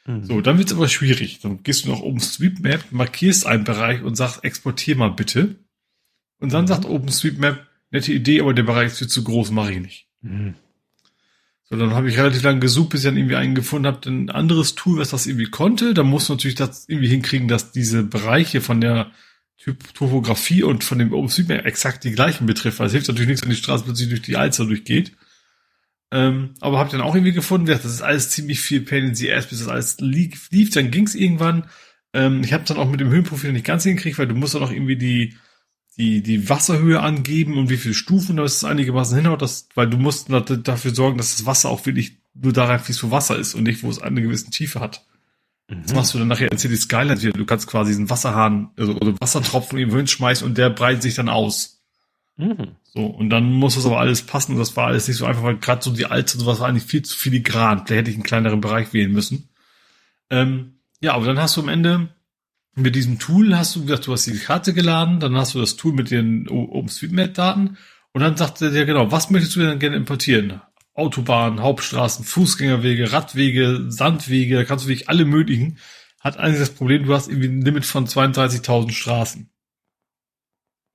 Mhm. 0.06 0.26
So, 0.26 0.42
dann 0.42 0.58
wird's 0.58 0.74
aber 0.74 0.88
schwierig. 0.88 1.40
Dann 1.40 1.64
gehst 1.64 1.86
du 1.86 1.90
noch 1.90 2.02
OpenStreetMap, 2.02 2.92
markierst 2.92 3.46
einen 3.46 3.64
Bereich 3.64 4.04
und 4.04 4.16
sagst, 4.16 4.44
exportier 4.44 4.96
mal 4.96 5.10
bitte. 5.10 5.56
Und 6.40 6.54
dann 6.54 6.66
mhm. 6.66 6.68
sagt 6.68 6.86
OpenStreetMap, 6.86 7.66
nette 7.92 8.14
Idee, 8.14 8.42
aber 8.42 8.54
der 8.54 8.64
Bereich 8.64 8.88
ist 8.88 8.98
viel 9.00 9.08
zu 9.08 9.24
groß, 9.24 9.52
mache 9.52 9.74
ich 9.74 9.80
nicht. 9.80 10.08
Mhm. 10.22 10.56
So, 11.70 11.78
dann 11.78 11.94
habe 11.94 12.10
ich 12.10 12.18
relativ 12.18 12.44
lange 12.44 12.60
gesucht, 12.60 12.90
bis 12.90 13.02
ich 13.02 13.06
dann 13.06 13.18
irgendwie 13.18 13.38
einen 13.38 13.56
gefunden 13.56 13.88
habe, 13.88 14.10
ein 14.10 14.30
anderes 14.30 14.76
Tool, 14.76 15.00
was 15.00 15.10
das 15.10 15.26
irgendwie 15.26 15.50
konnte. 15.50 15.94
Da 15.94 16.04
musst 16.04 16.28
du 16.28 16.34
natürlich 16.34 16.56
das 16.56 16.88
irgendwie 16.88 17.08
hinkriegen, 17.08 17.48
dass 17.48 17.72
diese 17.72 18.04
Bereiche 18.04 18.62
von 18.62 18.82
der 18.82 19.12
Typ 19.58 19.94
Topografie 19.94 20.64
und 20.64 20.84
von 20.84 21.00
dem 21.00 21.14
OpenStreetMap 21.14 21.66
exakt 21.66 22.04
die 22.04 22.12
gleichen 22.12 22.46
betrifft, 22.46 22.80
weil 22.80 22.88
es 22.88 22.92
hilft 22.92 23.08
natürlich 23.08 23.30
nichts, 23.30 23.44
wenn 23.44 23.52
die 23.52 23.56
Straße 23.56 23.86
plötzlich 23.86 24.10
durch 24.10 24.22
die 24.22 24.36
Alster 24.36 24.66
durchgeht. 24.66 25.14
Ähm, 26.14 26.52
aber 26.60 26.78
habe 26.78 26.92
dann 26.92 27.02
auch 27.02 27.16
irgendwie 27.16 27.32
gefunden, 27.32 27.66
das 27.66 27.86
ist 27.86 28.04
alles 28.04 28.30
ziemlich 28.30 28.62
viel 28.62 28.82
Pain 28.82 29.06
in 29.06 29.16
the 29.16 29.34
Ass, 29.34 29.48
bis 29.48 29.60
das 29.60 29.68
alles 29.68 29.98
lief. 30.00 30.48
lief 30.52 30.70
dann 30.70 30.92
ging's 30.92 31.16
irgendwann. 31.16 31.66
Ähm, 32.14 32.44
ich 32.44 32.54
habe 32.54 32.64
dann 32.68 32.78
auch 32.78 32.88
mit 32.88 33.00
dem 33.00 33.10
Höhenprofil 33.10 33.52
nicht 33.52 33.66
ganz 33.66 33.84
hingekriegt, 33.84 34.20
weil 34.20 34.28
du 34.28 34.36
musst 34.36 34.54
dann 34.54 34.62
auch 34.62 34.72
irgendwie 34.72 34.96
die 34.96 35.36
die 35.98 36.22
die 36.22 36.50
Wasserhöhe 36.50 37.00
angeben 37.00 37.58
und 37.58 37.72
wie 37.72 37.78
viele 37.78 37.96
Stufen, 37.96 38.38
da 38.38 38.44
ist 38.44 38.58
es 38.58 38.64
einigermaßen 38.64 39.18
hinhaut, 39.18 39.42
das, 39.42 39.68
weil 39.74 39.90
du 39.90 39.98
musst 39.98 40.28
dafür 40.30 40.94
sorgen, 40.94 41.18
dass 41.18 41.36
das 41.36 41.48
Wasser 41.48 41.70
auch 41.70 41.84
wirklich 41.86 42.18
nur 42.36 42.54
daran 42.54 42.80
fließt, 42.80 43.04
wo 43.04 43.12
Wasser 43.12 43.38
ist 43.38 43.56
und 43.56 43.64
nicht, 43.64 43.82
wo 43.82 43.90
es 43.90 44.02
eine 44.02 44.22
gewisse 44.22 44.52
Tiefe 44.52 44.80
hat. 44.80 45.06
Mhm. 45.68 45.84
Das 45.84 45.96
machst 45.96 46.14
du 46.14 46.20
dann 46.20 46.28
nachher 46.28 46.52
in 46.52 46.58
City 46.60 46.78
Skyline 46.78 47.20
hier. 47.20 47.32
Du 47.32 47.46
kannst 47.46 47.68
quasi 47.68 47.92
diesen 47.92 48.10
Wasserhahn, 48.10 48.70
also 48.78 48.94
oder 48.96 49.20
Wassertropfen 49.20 49.80
irgendwo 49.80 49.98
hinschmeißen 49.98 50.46
und 50.46 50.60
der 50.60 50.70
breitet 50.70 51.02
sich 51.02 51.16
dann 51.16 51.30
aus. 51.30 51.73
Mhm. 52.44 52.76
So, 52.94 53.06
und 53.06 53.30
dann 53.30 53.52
muss 53.52 53.76
das 53.76 53.86
aber 53.86 54.00
alles 54.00 54.22
passen. 54.24 54.54
Und 54.54 54.60
das 54.60 54.76
war 54.76 54.88
alles 54.88 55.08
nicht 55.08 55.18
so 55.18 55.26
einfach, 55.26 55.44
weil 55.44 55.58
gerade 55.58 55.84
so 55.84 55.92
die 55.92 56.06
alte 56.06 56.38
sowas 56.38 56.60
war 56.60 56.68
eigentlich 56.68 56.84
viel 56.84 57.02
zu 57.02 57.18
filigran. 57.18 57.84
Da 57.88 57.96
hätte 57.96 58.10
ich 58.10 58.16
einen 58.16 58.24
kleineren 58.24 58.62
Bereich 58.62 58.94
wählen 58.94 59.12
müssen. 59.12 59.50
Ähm, 60.30 60.80
ja, 61.02 61.14
aber 61.14 61.26
dann 61.26 61.40
hast 61.40 61.58
du 61.58 61.62
am 61.62 61.70
Ende 61.70 62.10
mit 62.76 62.96
diesem 62.96 63.20
Tool 63.20 63.56
hast 63.56 63.76
du 63.76 63.84
gesagt, 63.84 64.08
du 64.08 64.14
hast 64.14 64.26
die 64.26 64.38
Karte 64.38 64.74
geladen, 64.74 65.20
dann 65.20 65.36
hast 65.36 65.54
du 65.54 65.60
das 65.60 65.76
Tool 65.76 65.94
mit 65.94 66.12
den 66.12 66.48
OpenStreetMap-Daten 66.50 67.78
und 68.14 68.22
dann 68.22 68.38
sagt 68.38 68.62
er 68.62 68.72
dir 68.72 68.86
genau, 68.86 69.12
was 69.12 69.30
möchtest 69.30 69.56
du 69.56 69.60
denn 69.60 69.80
gerne 69.80 69.96
importieren? 69.96 70.62
Autobahnen, 70.96 71.62
Hauptstraßen, 71.62 72.26
Fußgängerwege, 72.26 73.12
Radwege, 73.12 73.86
Sandwege, 73.90 74.56
da 74.56 74.64
kannst 74.64 74.86
du 74.86 74.90
wirklich 74.90 75.10
alle 75.10 75.26
möglichen. 75.26 75.78
Hat 76.20 76.38
eigentlich 76.38 76.60
das 76.60 76.70
Problem, 76.70 77.06
du 77.06 77.14
hast 77.14 77.28
irgendwie 77.28 77.50
ein 77.50 77.62
Limit 77.62 77.86
von 77.86 78.08
32.000 78.08 78.92
Straßen. 78.92 79.50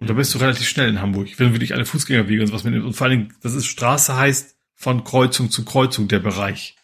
Und 0.01 0.09
da 0.09 0.15
bist 0.15 0.35
du 0.35 0.39
relativ 0.39 0.69
schnell 0.69 0.89
in 0.89 1.01
Hamburg, 1.01 1.29
wenn 1.39 1.49
du 1.49 1.55
wirklich 1.55 1.75
eine 1.75 1.85
Fußgängerwege 1.85 2.41
und 2.41 2.49
sowas 2.49 2.65
mitnimmst. 2.65 2.87
Und 2.87 2.95
vor 2.95 3.07
allen 3.07 3.19
Dingen, 3.19 3.35
das 3.41 3.55
ist 3.55 3.67
Straße 3.67 4.17
heißt 4.17 4.57
von 4.75 5.03
Kreuzung 5.03 5.51
zu 5.51 5.65
Kreuzung 5.65 6.07
der 6.07 6.21
Bereich. 6.21 6.77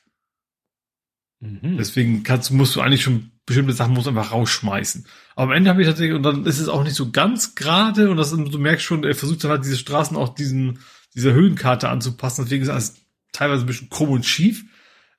Mhm. 1.40 1.76
Deswegen 1.78 2.22
kannst, 2.24 2.50
musst 2.50 2.74
du 2.74 2.80
eigentlich 2.80 3.02
schon 3.02 3.30
bestimmte 3.46 3.74
Sachen 3.74 3.94
muss 3.94 4.08
einfach 4.08 4.32
rausschmeißen. 4.32 5.06
Aber 5.36 5.52
am 5.52 5.56
Ende 5.56 5.70
habe 5.70 5.82
ich 5.82 5.86
tatsächlich, 5.86 6.16
und 6.16 6.22
dann 6.22 6.46
ist 6.46 6.58
es 6.58 6.68
auch 6.68 6.82
nicht 6.82 6.94
so 6.94 7.10
ganz 7.10 7.54
gerade, 7.54 8.10
und 8.10 8.16
das, 8.16 8.30
du 8.30 8.58
merkst 8.58 8.84
schon, 8.84 9.04
er 9.04 9.14
versucht 9.14 9.44
dann 9.44 9.50
halt 9.50 9.64
diese 9.64 9.76
Straßen 9.76 10.16
auch 10.16 10.34
diesen, 10.34 10.78
dieser 11.14 11.32
Höhenkarte 11.32 11.88
anzupassen, 11.88 12.44
deswegen 12.44 12.62
ist 12.62 12.70
alles 12.70 12.96
teilweise 13.32 13.64
ein 13.64 13.66
bisschen 13.66 13.90
krumm 13.90 14.10
und 14.10 14.24
schief. 14.24 14.64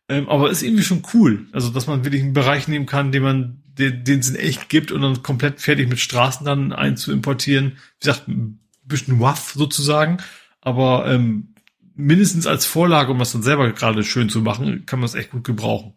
Ähm, 0.07 0.29
aber 0.29 0.51
ist 0.51 0.61
irgendwie 0.61 0.83
schon 0.83 1.03
cool. 1.13 1.47
Also, 1.51 1.69
dass 1.69 1.87
man 1.87 2.03
wirklich 2.03 2.21
einen 2.21 2.33
Bereich 2.33 2.67
nehmen 2.67 2.85
kann, 2.85 3.11
den 3.11 3.23
man, 3.23 3.63
den, 3.65 4.03
den 4.03 4.19
es 4.19 4.29
in 4.29 4.35
echt 4.35 4.69
gibt 4.69 4.91
und 4.91 5.01
dann 5.01 5.23
komplett 5.23 5.61
fertig 5.61 5.89
mit 5.89 5.99
Straßen 5.99 6.45
dann 6.45 6.73
einzuimportieren. 6.73 7.77
Wie 7.99 8.05
gesagt, 8.05 8.27
ein 8.27 8.59
bisschen 8.83 9.19
waff 9.19 9.53
sozusagen. 9.55 10.17
Aber 10.61 11.11
ähm, 11.11 11.55
mindestens 11.95 12.45
als 12.45 12.65
Vorlage, 12.65 13.11
um 13.11 13.19
das 13.19 13.31
dann 13.31 13.43
selber 13.43 13.71
gerade 13.71 14.03
schön 14.03 14.29
zu 14.29 14.41
machen, 14.41 14.85
kann 14.85 14.99
man 14.99 15.05
es 15.05 15.15
echt 15.15 15.31
gut 15.31 15.43
gebrauchen. 15.43 15.93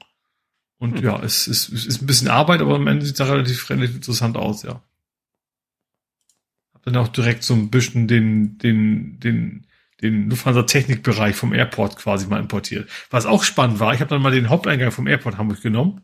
Und 0.78 1.00
mhm. 1.00 1.04
ja, 1.04 1.22
es, 1.22 1.46
es, 1.46 1.68
es 1.68 1.86
ist 1.86 2.02
ein 2.02 2.06
bisschen 2.06 2.28
Arbeit, 2.28 2.60
aber 2.60 2.76
am 2.76 2.86
Ende 2.86 3.04
sieht 3.04 3.18
es 3.18 3.26
relativ, 3.26 3.68
relativ 3.68 3.96
interessant 3.96 4.36
aus, 4.36 4.62
ja. 4.62 4.82
Hab 6.72 6.82
dann 6.84 6.96
auch 6.96 7.08
direkt 7.08 7.42
so 7.42 7.54
ein 7.54 7.70
bisschen 7.70 8.06
den, 8.06 8.58
den, 8.58 9.18
den, 9.18 9.66
den 10.00 10.30
Lufthansa 10.30 10.62
Technikbereich 10.62 11.34
vom 11.34 11.52
Airport 11.52 11.96
quasi 11.96 12.26
mal 12.26 12.40
importiert. 12.40 12.88
Was 13.10 13.26
auch 13.26 13.42
spannend 13.42 13.80
war, 13.80 13.94
ich 13.94 14.00
habe 14.00 14.10
dann 14.10 14.22
mal 14.22 14.30
den 14.30 14.48
Haupteingang 14.48 14.92
vom 14.92 15.06
Airport 15.06 15.38
Hamburg 15.38 15.60
genommen. 15.60 16.02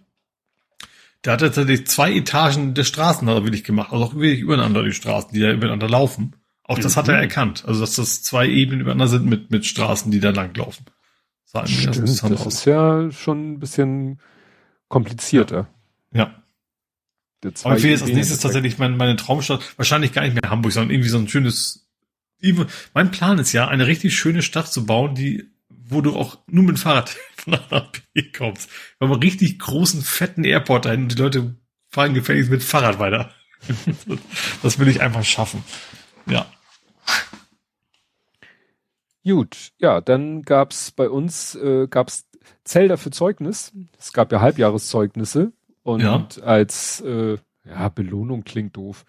Der 1.25 1.35
hat 1.35 1.41
tatsächlich 1.41 1.87
zwei 1.87 2.13
Etagen 2.13 2.75
der 2.75 2.85
Straßen 2.85 3.27
da 3.27 3.45
wirklich 3.45 3.65
gemacht, 3.65 3.93
also 3.93 4.05
auch 4.05 4.15
wirklich 4.15 4.41
übereinander 4.41 4.83
die 4.83 4.93
Straßen, 4.93 5.33
die 5.33 5.41
da 5.41 5.53
übereinander 5.53 5.89
laufen. 5.89 6.37
Auch 6.65 6.79
das 6.79 6.97
hat 6.97 7.09
er 7.09 7.17
mhm. 7.17 7.23
erkannt. 7.23 7.65
Also, 7.67 7.81
dass 7.81 7.97
das 7.97 8.23
zwei 8.23 8.49
Ebenen 8.49 8.81
übereinander 8.81 9.09
sind 9.09 9.27
mit, 9.27 9.51
mit 9.51 9.67
Straßen, 9.67 10.11
die 10.11 10.21
da 10.21 10.31
langlaufen. 10.31 10.87
Das, 11.53 11.71
Stimmt, 11.71 11.97
das, 11.99 12.21
das 12.21 12.47
ist 12.47 12.65
ja 12.65 13.11
schon 13.13 13.53
ein 13.53 13.61
bisschen 13.61 14.19
komplizierter. 14.89 15.69
Ja. 16.13 16.43
ja. 17.45 17.51
Aber 17.63 17.77
ich 17.77 17.83
will 17.85 17.91
jetzt 17.91 18.03
als 18.03 18.13
nächstes 18.13 18.41
tatsächlich 18.41 18.79
meine, 18.79 18.97
meine 18.97 19.17
Traumstadt, 19.17 19.61
wahrscheinlich 19.77 20.13
gar 20.13 20.23
nicht 20.23 20.35
mehr 20.35 20.51
Hamburg, 20.51 20.73
sondern 20.73 20.91
irgendwie 20.91 21.11
so 21.11 21.19
ein 21.19 21.29
schönes, 21.29 21.84
mein 22.93 23.11
Plan 23.11 23.39
ist 23.39 23.53
ja, 23.53 23.69
eine 23.69 23.87
richtig 23.87 24.17
schöne 24.17 24.43
Stadt 24.43 24.71
zu 24.73 24.87
bauen, 24.87 25.15
die, 25.15 25.51
wo 25.69 26.01
du 26.01 26.17
auch 26.17 26.39
nur 26.47 26.65
mit 26.65 26.77
dem 26.77 26.81
Fahrrad 26.81 27.11
von 27.37 27.55
A 27.55 27.61
nach 27.71 27.91
B 28.13 28.31
kommst. 28.31 28.69
Wir 28.99 29.07
haben 29.07 29.13
einen 29.13 29.23
richtig 29.23 29.59
großen, 29.59 30.03
fetten 30.03 30.45
Airport 30.45 30.85
dahin 30.85 31.05
und 31.05 31.13
die 31.13 31.23
Leute 31.23 31.57
fahren 31.89 32.15
gefälligst 32.15 32.51
mit 32.51 32.63
Fahrrad 32.63 32.99
weiter. 32.99 33.33
das 34.63 34.79
will 34.79 34.89
ich 34.89 35.01
einfach 35.01 35.25
schaffen. 35.25 35.65
Ja. 36.27 36.47
Gut, 39.25 39.73
ja, 39.79 40.03
dann 40.03 40.43
gab's 40.43 40.91
bei 40.91 41.09
uns 41.09 41.55
äh, 41.55 41.87
gab's 41.89 42.27
Zelda 42.65 42.99
für 42.99 43.11
Zeugnis. 43.11 43.73
Es 43.99 44.13
gab 44.13 44.31
ja 44.33 44.41
Halbjahreszeugnisse 44.41 45.53
und 45.83 46.03
ja. 46.03 46.27
als 46.43 47.01
äh, 47.01 47.39
ja 47.65 47.89
Belohnung 47.89 48.45
klingt 48.45 48.77
doof. 48.77 49.07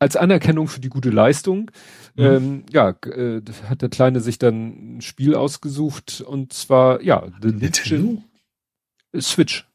Als 0.00 0.16
Anerkennung 0.16 0.68
für 0.68 0.80
die 0.80 0.90
gute 0.90 1.10
Leistung, 1.10 1.70
mhm. 2.14 2.24
ähm, 2.24 2.64
ja, 2.70 2.90
äh, 3.04 3.42
hat 3.68 3.82
der 3.82 3.88
Kleine 3.88 4.20
sich 4.20 4.38
dann 4.38 4.98
ein 4.98 5.00
Spiel 5.00 5.34
ausgesucht 5.34 6.20
und 6.20 6.52
zwar 6.52 7.02
ja 7.02 7.26
The 7.42 7.48
Legend 7.48 8.22
Switch. 9.18 9.66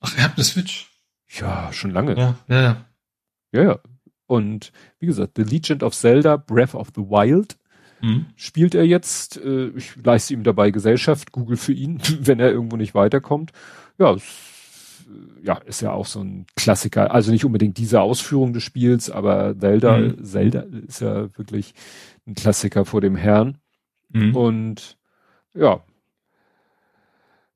Ach, 0.00 0.16
ihr 0.16 0.24
habt 0.24 0.36
eine 0.36 0.44
Switch? 0.44 0.90
Ja, 1.28 1.72
schon 1.72 1.90
lange. 1.90 2.16
Ja, 2.16 2.38
ja, 2.48 2.62
ja. 2.62 2.84
Ja, 3.52 3.62
ja. 3.62 3.78
Und 4.26 4.72
wie 4.98 5.06
gesagt, 5.06 5.34
The 5.36 5.42
Legend 5.42 5.82
of 5.82 5.94
Zelda 5.94 6.36
Breath 6.36 6.74
of 6.74 6.88
the 6.94 7.02
Wild 7.02 7.56
mhm. 8.00 8.26
spielt 8.36 8.74
er 8.74 8.84
jetzt. 8.84 9.36
Äh, 9.36 9.68
ich 9.76 9.96
leiste 10.02 10.34
ihm 10.34 10.42
dabei 10.42 10.70
Gesellschaft, 10.70 11.32
Google 11.32 11.56
für 11.56 11.72
ihn, 11.72 12.00
wenn 12.20 12.40
er 12.40 12.50
irgendwo 12.50 12.76
nicht 12.76 12.94
weiterkommt. 12.94 13.52
Ja, 13.98 14.16
ja, 15.42 15.58
ist 15.58 15.80
ja 15.80 15.92
auch 15.92 16.06
so 16.06 16.20
ein 16.20 16.46
Klassiker. 16.56 17.12
Also 17.12 17.30
nicht 17.30 17.44
unbedingt 17.44 17.78
diese 17.78 18.00
Ausführung 18.00 18.52
des 18.52 18.62
Spiels, 18.62 19.10
aber 19.10 19.58
Zelda, 19.58 19.98
mhm. 19.98 20.24
Zelda 20.24 20.64
ist 20.86 21.00
ja 21.00 21.28
wirklich 21.36 21.74
ein 22.26 22.34
Klassiker 22.34 22.84
vor 22.84 23.00
dem 23.00 23.16
Herrn. 23.16 23.58
Mhm. 24.10 24.36
Und 24.36 24.96
ja, 25.54 25.82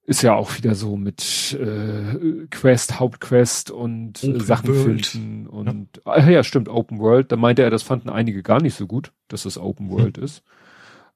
ist 0.09 0.23
ja 0.23 0.35
auch 0.35 0.57
wieder 0.57 0.75
so 0.75 0.97
mit 0.97 1.55
äh, 1.61 2.47
Quest, 2.51 2.99
Hauptquest 2.99 3.71
und 3.71 4.25
äh, 4.25 4.41
Sachen 4.41 4.69
World. 4.75 5.05
finden 5.05 5.47
und 5.47 6.01
ja. 6.07 6.13
Ah, 6.13 6.31
ja, 6.31 6.43
stimmt, 6.43 6.71
Open 6.71 6.99
World. 6.99 7.31
Da 7.31 7.37
meinte 7.37 7.63
er, 7.63 7.69
das 7.69 7.83
fanden 7.83 8.09
einige 8.09 8.43
gar 8.43 8.63
nicht 8.63 8.75
so 8.75 8.87
gut, 8.87 9.13
dass 9.29 9.43
das 9.43 9.59
Open 9.59 9.91
World 9.91 10.17
hm. 10.17 10.25
ist. 10.25 10.43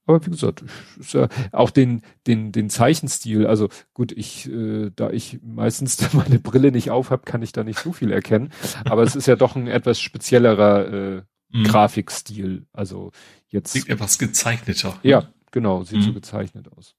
Aber 0.06 0.24
wie 0.26 0.31
gesagt, 0.31 0.64
ist 0.98 1.14
ja 1.14 1.28
auch 1.52 1.70
den, 1.70 2.02
den, 2.26 2.50
den 2.50 2.70
Zeichenstil, 2.70 3.47
also 3.47 3.68
gut, 3.94 4.10
ich, 4.12 4.50
äh, 4.50 4.90
da 4.94 5.10
ich 5.10 5.40
meistens 5.42 6.12
meine 6.12 6.40
Brille 6.40 6.72
nicht 6.72 6.90
auf 6.90 7.10
habe, 7.10 7.22
kann 7.24 7.42
ich 7.42 7.52
da 7.52 7.62
nicht 7.62 7.78
so 7.78 7.92
viel 7.92 8.10
erkennen. 8.10 8.50
Aber 8.84 9.02
es 9.02 9.14
ist 9.14 9.26
ja 9.26 9.36
doch 9.36 9.55
ein 9.55 9.68
etwas 9.68 10.00
speziellerer 10.00 10.92
äh, 10.92 11.22
mhm. 11.50 11.64
Grafikstil. 11.64 12.66
Also 12.72 13.12
jetzt. 13.48 13.72
Sieht 13.72 13.89
etwas 13.89 14.18
gezeichneter. 14.18 14.98
Ja, 15.02 15.28
genau, 15.52 15.84
sieht 15.84 15.98
mhm. 15.98 16.02
so 16.02 16.12
gezeichnet 16.12 16.68
aus. 16.76 16.97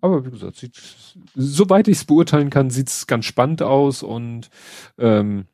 Aber 0.00 0.24
wie 0.24 0.30
gesagt, 0.30 0.56
sieht, 0.56 0.76
soweit 1.34 1.88
ich 1.88 1.98
es 1.98 2.04
beurteilen 2.04 2.50
kann, 2.50 2.70
sieht 2.70 2.88
es 2.88 3.06
ganz 3.06 3.24
spannend 3.24 3.62
aus 3.62 4.02
und 4.02 4.50
ähm, 4.98 5.46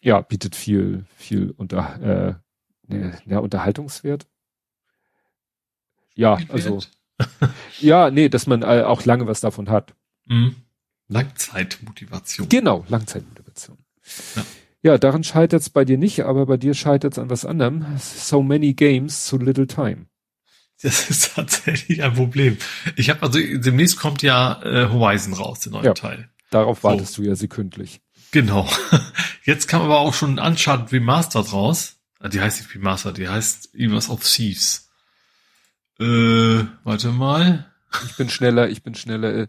ja, 0.00 0.20
bietet 0.20 0.54
viel, 0.54 1.06
viel 1.16 1.50
unter, 1.56 2.38
äh, 2.88 2.94
ne, 2.94 3.18
ja, 3.24 3.38
Unterhaltungswert. 3.38 4.26
Ja, 6.16 6.38
also 6.48 6.80
ja, 7.80 8.10
nee, 8.10 8.28
dass 8.28 8.46
man 8.46 8.62
äh, 8.62 8.82
auch 8.82 9.04
lange 9.04 9.26
was 9.26 9.40
davon 9.40 9.70
hat. 9.70 9.94
Mhm. 10.26 10.56
Langzeitmotivation. 11.08 12.48
Genau, 12.48 12.84
Langzeitmotivation. 12.88 13.78
Ja. 14.34 14.42
ja 14.82 14.98
daran 14.98 15.22
scheitert 15.22 15.62
es 15.62 15.70
bei 15.70 15.84
dir 15.84 15.98
nicht, 15.98 16.24
aber 16.24 16.46
bei 16.46 16.56
dir 16.56 16.74
scheitert 16.74 17.12
es 17.12 17.18
an 17.18 17.30
was 17.30 17.44
anderem. 17.44 17.86
So 17.98 18.42
many 18.42 18.74
games, 18.74 19.28
so 19.28 19.36
little 19.36 19.66
time. 19.66 20.06
Das 20.82 21.08
ist 21.08 21.34
tatsächlich 21.34 22.02
ein 22.02 22.14
Problem. 22.14 22.58
Ich 22.96 23.08
habe 23.08 23.22
also 23.22 23.38
demnächst 23.38 23.98
kommt 23.98 24.22
ja 24.22 24.60
äh, 24.62 24.88
Horizon 24.90 25.32
raus, 25.32 25.60
der 25.60 25.72
neue 25.72 25.84
ja, 25.84 25.94
Teil. 25.94 26.28
Darauf 26.50 26.80
so. 26.80 26.88
wartest 26.88 27.16
du 27.16 27.22
ja 27.22 27.34
sekündlich. 27.34 28.00
Genau. 28.30 28.68
Jetzt 29.44 29.68
kam 29.68 29.82
aber 29.82 30.00
auch 30.00 30.12
schon 30.12 30.38
Uncharted 30.38 30.92
Remastered 30.92 31.52
raus. 31.52 31.96
Ah, 32.18 32.28
die 32.28 32.40
heißt 32.40 32.60
nicht 32.60 32.74
Remastered, 32.74 33.16
die 33.16 33.28
heißt 33.28 33.74
irgendwas 33.74 34.10
of 34.10 34.22
Thieves. 34.22 34.85
Äh, 35.98 36.64
warte 36.84 37.08
mal. 37.08 37.70
Ich 38.06 38.16
bin 38.16 38.28
schneller, 38.28 38.68
ich 38.68 38.82
bin 38.82 38.94
schneller. 38.94 39.34
Äh, 39.34 39.46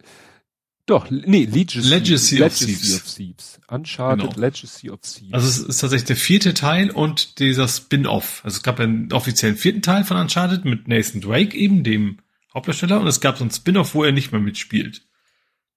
doch, 0.86 1.10
nee, 1.12 1.44
Legacy, 1.44 1.80
Legacy, 1.80 2.38
Legacy 2.38 2.44
of, 2.44 2.58
Thieves. 2.58 2.96
of 2.96 3.14
Thieves. 3.14 3.60
Uncharted 3.68 4.30
genau. 4.30 4.40
Legacy 4.40 4.90
of 4.90 5.02
Thieves. 5.02 5.34
Also 5.34 5.48
es 5.48 5.60
ist 5.60 5.78
tatsächlich 5.82 6.08
der 6.08 6.16
vierte 6.16 6.54
Teil 6.54 6.92
und 6.92 7.40
dieser 7.40 7.68
Spin-off. 7.68 8.40
Also 8.46 8.58
es 8.58 8.64
gab 8.64 8.80
einen 8.80 9.12
offiziellen 9.12 9.58
vierten 9.58 9.82
Teil 9.82 10.06
von 10.06 10.16
Uncharted 10.16 10.64
mit 10.64 10.88
Nathan 10.88 11.20
Drake 11.20 11.58
eben, 11.58 11.84
dem 11.84 12.20
Hauptdarsteller, 12.54 13.02
und 13.02 13.08
es 13.08 13.20
gab 13.20 13.38
so 13.38 13.44
ein 13.44 13.52
Spin-off, 13.52 13.96
wo 13.96 14.06
er 14.06 14.14
nicht 14.14 14.32
mehr 14.32 14.40
mitspielt. 14.40 15.02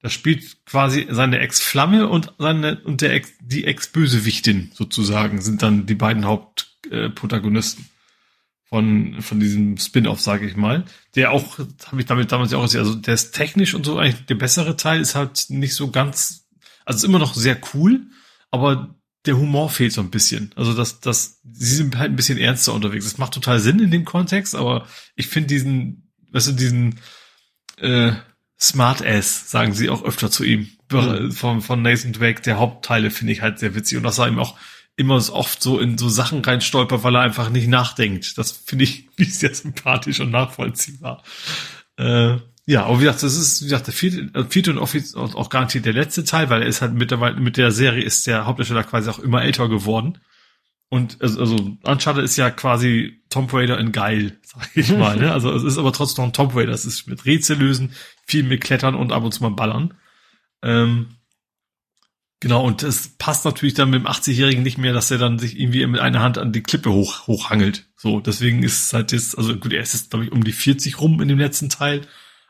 Da 0.00 0.10
spielt 0.10 0.65
quasi 0.65 1.08
seine 1.10 1.40
Ex-Flamme 1.40 2.08
und 2.08 2.32
seine 2.39 2.81
und 2.84 3.00
der 3.00 3.12
Ex, 3.12 3.32
die 3.40 3.65
Ex-Bösewichtin 3.65 4.70
sozusagen 4.74 5.42
sind 5.42 5.62
dann 5.62 5.86
die 5.86 5.97
beiden 5.97 6.24
Hauptprotagonisten. 6.24 7.84
Äh, 7.84 7.89
von, 8.70 9.20
von 9.20 9.40
diesem 9.40 9.76
Spin-off, 9.76 10.20
sage 10.20 10.47
ich 10.47 10.57
mal. 10.57 10.84
Der 11.16 11.32
auch, 11.32 11.58
habe 11.58 12.00
ich 12.00 12.07
damit 12.07 12.31
damals 12.31 12.52
ja 12.52 12.58
auch 12.58 12.62
gesehen, 12.62 12.81
also 12.81 12.94
der 12.94 13.15
ist 13.15 13.32
technisch 13.32 13.74
und 13.74 13.84
so 13.84 13.99
eigentlich 13.99 14.24
der 14.26 14.36
bessere 14.36 14.76
Teil, 14.76 15.00
ist 15.00 15.16
halt 15.16 15.47
nicht 15.49 15.74
so 15.74 15.90
ganz, 15.90 16.49
also 16.84 16.99
ist 16.99 17.05
immer 17.05 17.18
noch 17.18 17.34
sehr 17.34 17.58
cool, 17.74 18.07
aber 18.50 18.94
der 19.26 19.36
Humor 19.36 19.70
fehlt 19.70 19.92
so 19.92 20.00
ein 20.00 20.10
bisschen. 20.10 20.52
Also 20.55 20.73
das, 20.73 21.00
das, 21.00 21.40
sie 21.52 21.74
sind 21.74 21.99
halt 21.99 22.12
ein 22.12 22.16
bisschen 22.16 22.39
ernster 22.39 22.73
unterwegs. 22.73 23.05
Das 23.05 23.18
macht 23.18 23.34
total 23.34 23.58
Sinn 23.58 23.81
in 23.81 23.90
dem 23.90 24.05
Kontext, 24.05 24.55
aber 24.55 24.86
ich 25.16 25.26
finde 25.26 25.49
diesen, 25.49 26.08
weißt 26.31 26.49
du, 26.49 26.52
diesen 26.52 27.00
äh, 27.76 28.12
Smart 28.58 29.05
Ass, 29.05 29.50
sagen 29.50 29.74
sie 29.74 29.90
auch 29.90 30.05
öfter 30.05 30.31
zu 30.31 30.44
ihm, 30.44 30.70
mhm. 30.92 31.32
von, 31.32 31.60
von 31.60 31.82
Nathan 31.82 32.12
Drake, 32.12 32.40
der 32.42 32.58
Hauptteile 32.58 33.10
finde 33.10 33.32
ich 33.32 33.42
halt 33.42 33.58
sehr 33.58 33.74
witzig 33.74 33.99
und 33.99 34.05
das 34.05 34.16
sah 34.16 34.28
ihm 34.28 34.39
auch 34.39 34.57
immer 34.97 35.20
so 35.20 35.35
oft 35.35 35.62
so 35.62 35.78
in 35.78 35.97
so 35.99 36.09
Sachen 36.09 36.44
reinstolpert, 36.44 37.02
weil 37.05 37.17
er 37.17 37.23
einfach 37.23 37.51
nicht 37.51 37.69
nachdenkt. 37.69 38.36
Das 38.36 38.52
finde 38.52 38.85
ich 38.85 39.09
sehr 39.19 39.55
sympathisch 39.55 40.20
und 40.20 40.31
nachvollziehbar. 40.31 41.23
Äh, 41.97 42.36
ja, 42.67 42.85
aber 42.85 42.99
wie 42.99 43.05
gesagt, 43.05 43.23
das 43.23 43.36
ist, 43.36 43.62
wie 43.62 43.67
gesagt, 43.67 43.86
der 43.89 43.94
vierte, 43.94 44.31
äh, 44.39 44.44
vierte 44.44 44.73
und 44.73 45.35
auch 45.35 45.49
garantiert 45.49 45.86
der 45.86 45.93
letzte 45.93 46.25
Teil, 46.25 46.51
weil 46.51 46.62
er 46.62 46.69
ist 46.69 46.83
halt 46.83 46.94
mittlerweile, 46.94 47.41
mit 47.41 47.57
der 47.57 47.73
Serie 47.73 48.05
ist 48.05 48.27
der 48.27 48.47
Hauptdarsteller 48.47 48.85
quasi 48.85 49.10
auch 49.10 49.19
immer 49.19 49.43
älter 49.43 49.69
geworden. 49.69 50.19
Und 50.89 51.23
also, 51.23 51.41
also 51.41 51.77
Uncharted 51.83 52.25
ist 52.25 52.36
ja 52.36 52.51
quasi 52.51 53.23
Tomb 53.28 53.52
Raider 53.55 53.78
in 53.78 53.93
geil, 53.93 54.39
sag 54.43 54.69
ich 54.77 54.91
mal. 54.97 55.17
ne? 55.17 55.33
Also 55.33 55.52
es 55.52 55.62
ist 55.62 55.78
aber 55.78 55.93
trotzdem 55.93 56.25
noch 56.25 56.31
ein 56.31 56.35
Tomb 56.35 56.55
Raider. 56.55 56.73
Es 56.73 56.85
ist 56.85 57.07
mit 57.07 57.25
Rätsel 57.25 57.59
lösen, 57.59 57.93
viel 58.27 58.43
mit 58.43 58.60
Klettern 58.60 58.94
und 58.94 59.12
ab 59.12 59.25
und 59.25 59.33
zu 59.33 59.43
mal 59.43 59.51
ballern. 59.51 59.94
Ähm, 60.62 61.17
Genau, 62.41 62.65
und 62.65 62.83
es 62.83 63.09
passt 63.19 63.44
natürlich 63.44 63.75
dann 63.75 63.91
mit 63.91 64.01
dem 64.01 64.07
80-Jährigen 64.07 64.62
nicht 64.62 64.78
mehr, 64.78 64.94
dass 64.94 65.10
er 65.10 65.19
dann 65.19 65.39
sich 65.39 65.60
irgendwie 65.60 65.86
mit 65.86 66.01
einer 66.01 66.20
Hand 66.20 66.39
an 66.39 66.52
die 66.52 66.62
Klippe 66.62 66.91
hoch, 66.91 67.27
hochhangelt. 67.27 67.86
So, 67.97 68.20
deswegen 68.20 68.62
ist 68.62 68.86
es 68.86 68.93
halt 68.94 69.12
jetzt, 69.12 69.36
also 69.36 69.55
gut, 69.57 69.75
er 69.75 69.83
ist 69.83 69.93
jetzt, 69.93 70.10
glaube 70.10 70.25
ich, 70.25 70.33
um 70.33 70.43
die 70.43 70.52
40 70.52 71.01
rum 71.02 71.20
in 71.20 71.28
dem 71.28 71.39
letzten 71.39 71.69
Teil, 71.69 72.07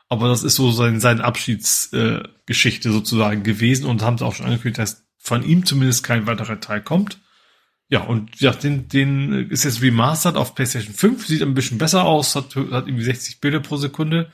aber 0.07 0.29
das 0.29 0.43
ist 0.43 0.55
so 0.55 0.71
sein, 0.71 1.01
seine 1.01 1.25
Abschiedsgeschichte 1.25 2.89
äh, 2.89 2.91
sozusagen 2.91 3.43
gewesen 3.43 3.85
und 3.85 4.01
haben 4.01 4.15
es 4.15 4.21
auch 4.21 4.33
schon 4.33 4.45
angekündigt, 4.45 4.79
dass 4.79 5.03
von 5.17 5.43
ihm 5.43 5.65
zumindest 5.65 6.03
kein 6.03 6.25
weiterer 6.25 6.61
Teil 6.61 6.81
kommt. 6.81 7.19
Ja, 7.89 8.01
und 8.03 8.39
ja, 8.39 8.51
den, 8.51 8.87
den 8.87 9.49
ist 9.49 9.65
jetzt 9.65 9.81
remastered 9.81 10.37
auf 10.37 10.55
PlayStation 10.55 10.93
5, 10.95 11.27
sieht 11.27 11.41
ein 11.41 11.53
bisschen 11.53 11.77
besser 11.77 12.05
aus, 12.05 12.35
hat, 12.37 12.55
hat 12.55 12.87
irgendwie 12.87 13.03
60 13.03 13.41
Bilder 13.41 13.59
pro 13.59 13.75
Sekunde. 13.75 14.31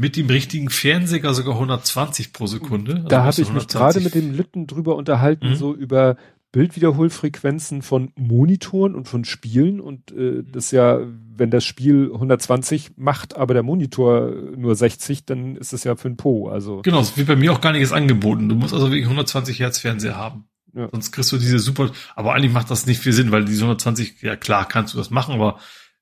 Mit 0.00 0.16
dem 0.16 0.28
richtigen 0.28 0.70
Fernseher 0.70 1.34
sogar 1.34 1.54
120 1.54 2.32
pro 2.32 2.46
Sekunde. 2.46 2.94
Also 2.94 3.08
da 3.08 3.24
habe 3.24 3.42
ich 3.42 3.52
mich 3.52 3.68
gerade 3.68 4.00
mit 4.00 4.14
dem 4.14 4.32
Lütten 4.32 4.66
drüber 4.66 4.96
unterhalten, 4.96 5.50
mhm. 5.50 5.54
so 5.56 5.74
über 5.74 6.16
Bildwiederholfrequenzen 6.52 7.82
von 7.82 8.10
Monitoren 8.16 8.94
und 8.94 9.08
von 9.08 9.26
Spielen 9.26 9.78
und 9.78 10.10
äh, 10.12 10.42
das 10.42 10.70
ja, 10.70 11.00
wenn 11.36 11.50
das 11.50 11.66
Spiel 11.66 12.10
120 12.14 12.92
macht, 12.96 13.36
aber 13.36 13.52
der 13.52 13.62
Monitor 13.62 14.32
nur 14.56 14.74
60, 14.74 15.26
dann 15.26 15.56
ist 15.56 15.74
das 15.74 15.84
ja 15.84 15.96
für 15.96 16.08
ein 16.08 16.16
Po. 16.16 16.48
Also 16.48 16.80
genau, 16.80 17.00
es 17.00 17.18
wird 17.18 17.28
bei 17.28 17.36
mir 17.36 17.52
auch 17.52 17.60
gar 17.60 17.72
nichts 17.72 17.92
angeboten. 17.92 18.48
Du 18.48 18.54
musst 18.54 18.72
also 18.72 18.86
wirklich 18.86 19.04
120 19.04 19.60
Hertz 19.60 19.80
Fernseher 19.80 20.16
haben. 20.16 20.46
Ja. 20.74 20.88
Sonst 20.90 21.12
kriegst 21.12 21.30
du 21.30 21.36
diese 21.36 21.58
super, 21.58 21.90
aber 22.16 22.32
eigentlich 22.32 22.52
macht 22.52 22.70
das 22.70 22.86
nicht 22.86 23.00
viel 23.00 23.12
Sinn, 23.12 23.32
weil 23.32 23.44
diese 23.44 23.64
120, 23.64 24.22
ja 24.22 24.34
klar, 24.34 24.66
kannst 24.66 24.94
du 24.94 24.98
das 24.98 25.10
machen, 25.10 25.34
aber 25.34 25.58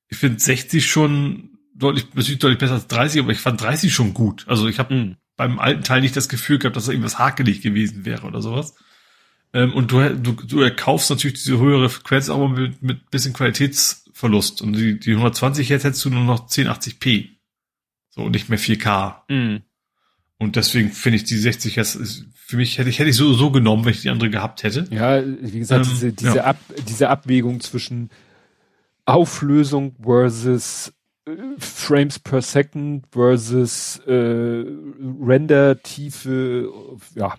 ich 0.08 0.18
finde 0.18 0.38
60 0.38 0.86
schon 0.86 1.57
deutlich, 1.78 2.06
natürlich 2.14 2.38
deutlich 2.38 2.58
besser 2.58 2.74
als 2.74 2.86
30, 2.86 3.22
aber 3.22 3.32
ich 3.32 3.38
fand 3.38 3.60
30 3.60 3.92
schon 3.92 4.14
gut. 4.14 4.44
Also 4.48 4.68
ich 4.68 4.78
habe 4.78 4.94
mhm. 4.94 5.16
beim 5.36 5.58
alten 5.58 5.82
Teil 5.82 6.00
nicht 6.00 6.16
das 6.16 6.28
Gefühl 6.28 6.58
gehabt, 6.58 6.76
dass 6.76 6.86
da 6.86 6.92
irgendwas 6.92 7.18
hakelig 7.18 7.62
gewesen 7.62 8.04
wäre 8.04 8.26
oder 8.26 8.42
sowas. 8.42 8.74
Ähm, 9.52 9.72
und 9.72 9.90
du, 9.90 10.16
du, 10.16 10.32
du 10.32 10.60
erkaufst 10.60 11.10
natürlich 11.10 11.42
diese 11.42 11.58
höhere 11.58 11.88
Frequenz, 11.88 12.28
aber 12.28 12.48
mit, 12.48 12.82
mit 12.82 13.10
bisschen 13.10 13.32
Qualitätsverlust. 13.32 14.62
Und 14.62 14.74
die, 14.74 14.98
die 14.98 15.12
120 15.12 15.68
jetzt 15.68 15.84
hättest 15.84 16.04
du 16.04 16.10
nur 16.10 16.24
noch 16.24 16.48
1080p. 16.48 17.30
So, 18.10 18.22
und 18.22 18.32
nicht 18.32 18.48
mehr 18.48 18.58
4K. 18.58 19.22
Mhm. 19.28 19.62
Und 20.38 20.56
deswegen 20.56 20.92
finde 20.92 21.16
ich 21.16 21.24
die 21.24 21.36
60 21.36 21.76
jetzt, 21.76 21.96
ist, 21.96 22.26
für 22.34 22.56
mich 22.56 22.78
hätte 22.78 22.90
ich, 22.90 22.98
hätte 22.98 23.10
ich 23.10 23.16
so, 23.16 23.32
so 23.34 23.50
genommen, 23.50 23.84
wenn 23.84 23.92
ich 23.92 24.02
die 24.02 24.10
andere 24.10 24.30
gehabt 24.30 24.62
hätte. 24.62 24.86
Ja, 24.90 25.22
wie 25.24 25.58
gesagt, 25.58 25.86
ähm, 25.86 25.92
diese, 25.92 26.12
diese, 26.12 26.36
ja. 26.36 26.44
Ab, 26.44 26.58
diese 26.88 27.08
Abwägung 27.08 27.60
zwischen 27.60 28.10
Auflösung 29.04 29.96
versus 30.00 30.92
Frames 31.58 32.18
per 32.18 32.42
Second 32.42 33.04
versus 33.10 34.00
äh, 34.06 34.64
Render-Tiefe, 35.20 36.70
ja, 37.14 37.34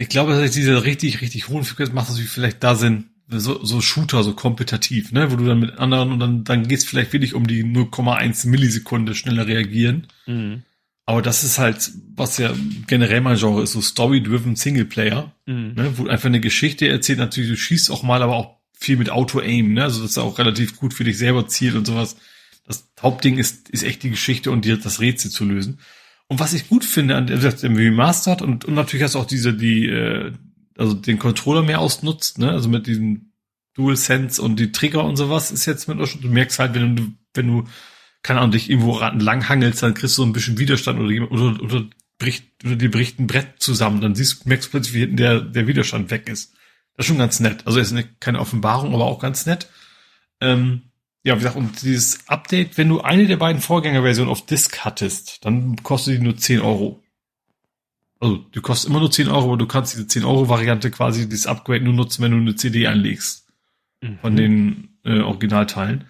ich 0.00 0.08
glaube, 0.08 0.32
dass 0.32 0.50
diese 0.52 0.82
richtig, 0.84 1.20
richtig 1.20 1.48
hohen 1.48 1.62
Frequenzen 1.62 1.94
macht 1.94 2.08
natürlich 2.08 2.30
vielleicht 2.30 2.64
da 2.64 2.74
Sinn, 2.74 3.10
so, 3.28 3.62
so 3.62 3.82
Shooter, 3.82 4.22
so 4.22 4.32
kompetitiv, 4.32 5.12
ne, 5.12 5.30
wo 5.30 5.36
du 5.36 5.44
dann 5.44 5.60
mit 5.60 5.78
anderen 5.78 6.10
und 6.10 6.20
dann, 6.20 6.42
dann 6.42 6.66
geht's 6.66 6.86
vielleicht 6.86 7.12
wirklich 7.12 7.34
um 7.34 7.46
die 7.46 7.64
0,1 7.64 8.48
Millisekunde 8.48 9.14
schneller 9.14 9.46
reagieren. 9.46 10.06
Mhm. 10.24 10.62
Aber 11.04 11.20
das 11.20 11.44
ist 11.44 11.58
halt, 11.58 11.92
was 12.16 12.38
ja 12.38 12.54
generell 12.86 13.20
mein 13.20 13.36
Genre 13.36 13.62
ist, 13.62 13.72
so 13.72 13.82
Story-driven 13.82 14.56
Singleplayer, 14.56 15.34
mhm. 15.44 15.74
ne, 15.74 15.92
wo 15.96 16.06
einfach 16.06 16.28
eine 16.28 16.40
Geschichte 16.40 16.88
erzählt, 16.88 17.18
natürlich, 17.18 17.50
du 17.50 17.56
schießt 17.58 17.90
auch 17.90 18.02
mal, 18.02 18.22
aber 18.22 18.36
auch 18.36 18.56
viel 18.72 18.96
mit 18.96 19.10
Auto-Aim, 19.10 19.74
ne, 19.74 19.82
also 19.82 20.00
das 20.00 20.12
ist 20.12 20.18
auch 20.18 20.38
relativ 20.38 20.78
gut 20.78 20.94
für 20.94 21.04
dich 21.04 21.18
selber 21.18 21.46
zielt 21.46 21.74
und 21.74 21.86
sowas. 21.86 22.16
Das 22.70 22.88
Hauptding 23.02 23.36
ist, 23.36 23.68
ist 23.70 23.82
echt 23.82 24.04
die 24.04 24.10
Geschichte 24.10 24.52
und 24.52 24.64
dir 24.64 24.76
das 24.76 25.00
Rätsel 25.00 25.32
zu 25.32 25.44
lösen. 25.44 25.80
Und 26.28 26.38
was 26.38 26.52
ich 26.52 26.68
gut 26.68 26.84
finde 26.84 27.16
an 27.16 27.26
dem 27.26 27.74
Remastered 27.74 28.42
und, 28.42 28.64
und 28.64 28.74
natürlich 28.74 29.02
hast 29.02 29.16
du 29.16 29.18
auch 29.18 29.26
diese, 29.26 29.52
die, 29.52 29.88
äh, 29.88 30.32
also 30.78 30.94
den 30.94 31.18
Controller 31.18 31.62
mehr 31.62 31.80
ausnutzt, 31.80 32.38
ne? 32.38 32.52
Also 32.52 32.68
mit 32.68 32.86
diesem 32.86 33.32
Dual 33.74 33.96
Sense 33.96 34.40
und 34.40 34.60
die 34.60 34.70
Trigger 34.70 35.04
und 35.04 35.16
sowas 35.16 35.50
ist 35.50 35.66
jetzt 35.66 35.88
mit 35.88 35.98
du 35.98 36.28
merkst 36.28 36.60
halt, 36.60 36.74
wenn 36.74 36.94
du, 36.94 37.12
wenn 37.34 37.48
du, 37.48 37.64
keine 38.22 38.38
Ahnung, 38.38 38.52
dich 38.52 38.70
irgendwo 38.70 39.00
lang 39.00 39.48
hangelst, 39.48 39.82
dann 39.82 39.94
kriegst 39.94 40.16
du 40.16 40.22
so 40.22 40.28
ein 40.28 40.32
bisschen 40.32 40.58
Widerstand 40.58 41.00
oder 41.00 41.32
oder, 41.32 41.60
oder 41.60 41.86
bricht, 42.18 42.64
oder 42.64 42.76
dir 42.76 42.92
bricht 42.92 43.18
ein 43.18 43.26
Brett 43.26 43.54
zusammen, 43.58 44.00
dann 44.00 44.14
siehst 44.14 44.46
merkst 44.46 44.68
du 44.68 44.70
plötzlich, 44.70 44.94
wie 44.94 45.00
hinten 45.00 45.16
der, 45.16 45.40
der 45.40 45.66
Widerstand 45.66 46.12
weg 46.12 46.28
ist. 46.28 46.54
Das 46.94 47.04
ist 47.04 47.08
schon 47.08 47.18
ganz 47.18 47.40
nett. 47.40 47.66
Also 47.66 47.80
ist 47.80 47.94
keine 48.20 48.38
Offenbarung, 48.38 48.94
aber 48.94 49.06
auch 49.06 49.18
ganz 49.18 49.46
nett. 49.46 49.68
Ähm, 50.40 50.89
ja, 51.22 51.34
wie 51.34 51.40
gesagt, 51.40 51.56
und 51.56 51.82
dieses 51.82 52.26
Update, 52.28 52.78
wenn 52.78 52.88
du 52.88 53.00
eine 53.00 53.26
der 53.26 53.36
beiden 53.36 53.60
Vorgängerversionen 53.60 54.30
auf 54.30 54.46
Disk 54.46 54.78
hattest, 54.84 55.44
dann 55.44 55.76
kostet 55.82 56.14
die 56.14 56.24
nur 56.24 56.36
10 56.36 56.60
Euro. 56.60 57.02
Also, 58.20 58.36
die 58.36 58.60
kostet 58.60 58.90
immer 58.90 59.00
nur 59.00 59.10
10 59.10 59.28
Euro, 59.28 59.48
aber 59.48 59.56
du 59.58 59.66
kannst 59.66 59.94
diese 59.94 60.06
10 60.06 60.24
Euro 60.24 60.48
Variante 60.48 60.90
quasi, 60.90 61.28
dieses 61.28 61.46
Upgrade 61.46 61.84
nur 61.84 61.94
nutzen, 61.94 62.22
wenn 62.22 62.32
du 62.32 62.38
eine 62.38 62.54
CD 62.54 62.86
anlegst. 62.86 63.46
Mhm. 64.00 64.18
Von 64.20 64.36
den 64.36 64.98
äh, 65.04 65.20
Originalteilen. 65.20 66.06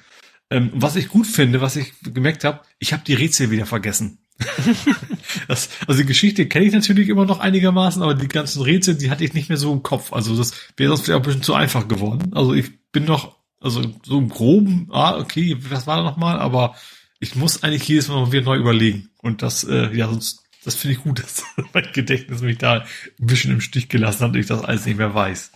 Ähm, 0.50 0.70
was 0.74 0.96
ich 0.96 1.08
gut 1.08 1.26
finde, 1.26 1.60
was 1.60 1.76
ich 1.76 1.92
gemerkt 2.02 2.44
habe, 2.44 2.60
ich 2.78 2.92
habe 2.92 3.02
die 3.04 3.14
Rätsel 3.14 3.50
wieder 3.50 3.66
vergessen. 3.66 4.18
das, 5.48 5.68
also 5.86 6.00
die 6.00 6.06
Geschichte 6.06 6.46
kenne 6.46 6.66
ich 6.66 6.72
natürlich 6.72 7.08
immer 7.08 7.26
noch 7.26 7.40
einigermaßen, 7.40 8.02
aber 8.02 8.14
die 8.14 8.28
ganzen 8.28 8.62
Rätsel, 8.62 8.96
die 8.96 9.10
hatte 9.10 9.24
ich 9.24 9.34
nicht 9.34 9.48
mehr 9.48 9.58
so 9.58 9.72
im 9.72 9.82
Kopf. 9.82 10.12
Also 10.12 10.36
das 10.36 10.52
wäre 10.76 10.88
sonst 10.88 11.02
vielleicht 11.02 11.16
auch 11.16 11.22
ein 11.22 11.26
bisschen 11.26 11.42
zu 11.42 11.54
einfach 11.54 11.88
geworden. 11.88 12.32
Also 12.32 12.54
ich 12.54 12.90
bin 12.90 13.04
noch 13.04 13.39
also 13.60 13.82
so 14.02 14.18
im 14.18 14.28
Groben, 14.28 14.88
ah, 14.90 15.18
okay, 15.18 15.56
was 15.68 15.86
war 15.86 15.98
da 15.98 16.02
nochmal? 16.02 16.38
Aber 16.38 16.74
ich 17.20 17.36
muss 17.36 17.62
eigentlich 17.62 17.86
jedes 17.86 18.08
Mal 18.08 18.32
wieder 18.32 18.44
neu 18.44 18.56
überlegen. 18.56 19.10
Und 19.18 19.42
das, 19.42 19.64
äh, 19.64 19.94
ja, 19.94 20.08
sonst, 20.08 20.42
das 20.64 20.74
finde 20.74 20.96
ich 20.96 21.02
gut, 21.02 21.18
dass 21.22 21.44
mein 21.72 21.88
Gedächtnis 21.92 22.40
mich 22.40 22.58
da 22.58 22.80
ein 22.80 23.26
bisschen 23.26 23.52
im 23.52 23.60
Stich 23.60 23.88
gelassen 23.88 24.22
hat 24.22 24.30
und 24.30 24.36
ich 24.36 24.46
das 24.46 24.64
alles 24.64 24.86
nicht 24.86 24.96
mehr 24.96 25.14
weiß. 25.14 25.52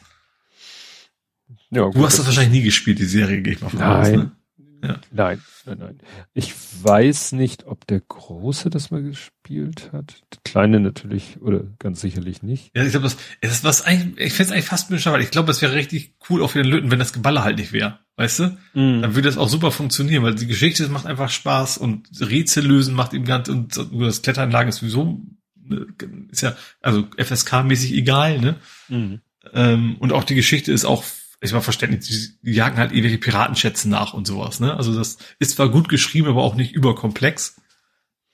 Ja, 1.71 1.85
gut, 1.85 1.97
du 1.97 2.05
hast 2.05 2.19
das 2.19 2.27
wahrscheinlich 2.27 2.61
nie 2.61 2.65
gespielt, 2.65 2.99
die 2.99 3.05
Serie, 3.05 3.43
gehe 3.43 3.55
ich 3.55 3.61
mal 3.61 3.71
von 3.71 3.83
aus, 3.83 4.09
ne? 4.09 4.37
Ja. 4.85 5.01
Nein, 5.11 5.41
nein, 5.65 5.79
nein. 5.79 5.99
Ich 6.35 6.53
weiß 6.83 7.33
nicht, 7.33 7.67
ob 7.67 7.87
der 7.87 8.01
Große 8.01 8.69
das 8.69 8.91
mal 8.91 9.03
gespielt 9.03 9.91
hat. 9.93 10.15
Der 10.33 10.41
Kleine 10.45 10.79
natürlich, 10.81 11.41
oder 11.41 11.63
ganz 11.79 12.03
sicherlich 12.03 12.43
nicht. 12.43 12.71
Ja, 12.77 12.85
ich 12.85 12.91
glaube, 12.91 13.05
das, 13.05 13.17
das 13.41 13.53
ist 13.53 13.65
was 13.65 13.83
eigentlich, 13.83 14.27
ich 14.27 14.33
finde 14.35 14.51
es 14.51 14.53
eigentlich 14.53 14.67
fast 14.67 14.91
weil 14.91 15.23
ich 15.23 15.31
glaube, 15.31 15.51
es 15.51 15.63
wäre 15.63 15.75
richtig 15.75 16.15
cool 16.29 16.43
auch 16.43 16.51
für 16.51 16.63
den 16.63 16.71
Löten, 16.71 16.91
wenn 16.91 16.99
das 16.99 17.13
Geballer 17.15 17.45
halt 17.45 17.59
nicht 17.59 17.73
wäre. 17.73 18.01
Weißt 18.17 18.41
du? 18.41 18.45
Mm. 18.75 19.03
Dann 19.03 19.15
würde 19.15 19.29
das 19.29 19.39
auch 19.39 19.49
super 19.49 19.71
funktionieren, 19.71 20.23
weil 20.23 20.35
die 20.35 20.47
Geschichte 20.47 20.87
macht 20.89 21.07
einfach 21.07 21.31
Spaß 21.31 21.79
und 21.79 22.09
Rätsel 22.21 22.67
lösen 22.67 22.95
macht 22.95 23.13
ihm 23.15 23.25
ganz, 23.25 23.49
und 23.49 23.77
das 23.77 24.23
Kletteranlagen 24.23 24.69
ist 24.69 24.77
sowieso, 24.77 25.23
ne, 25.57 25.87
ist 26.31 26.43
ja, 26.43 26.57
also 26.81 27.07
FSK-mäßig 27.17 27.95
egal, 27.95 28.39
ne? 28.39 28.57
Mm. 28.89 29.15
Ähm, 29.53 29.97
und 29.99 30.13
auch 30.13 30.25
die 30.25 30.35
Geschichte 30.35 30.73
ist 30.73 30.85
auch 30.85 31.05
ich 31.45 31.53
war 31.53 31.63
verständlich, 31.63 32.39
die 32.43 32.53
jagen 32.53 32.79
halt 32.79 32.93
irgendwelche 32.93 33.19
Piratenschätze 33.19 33.89
nach 33.89 34.15
und 34.15 34.27
sowas, 34.27 34.61
ne? 34.61 34.77
Also 34.77 34.97
das 34.97 35.19
ist 35.39 35.53
zwar 35.53 35.69
gut 35.69 35.89
geschrieben, 35.89 36.29
aber 36.29 36.43
auch 36.43 36.55
nicht 36.55 36.73
überkomplex. 36.73 37.61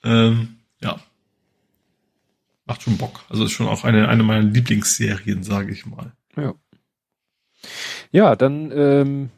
Ähm, 0.04 0.58
ja. 0.80 1.00
Macht 2.64 2.82
schon 2.82 2.98
Bock. 2.98 3.24
Also 3.28 3.44
ist 3.44 3.52
schon 3.52 3.68
auch 3.68 3.84
eine, 3.84 4.08
eine 4.08 4.22
meiner 4.22 4.42
Lieblingsserien, 4.42 5.42
sage 5.42 5.72
ich 5.72 5.86
mal. 5.86 6.12
Ja. 6.36 6.54
Ja, 8.12 8.36
dann 8.36 8.70
ähm, 8.72 9.30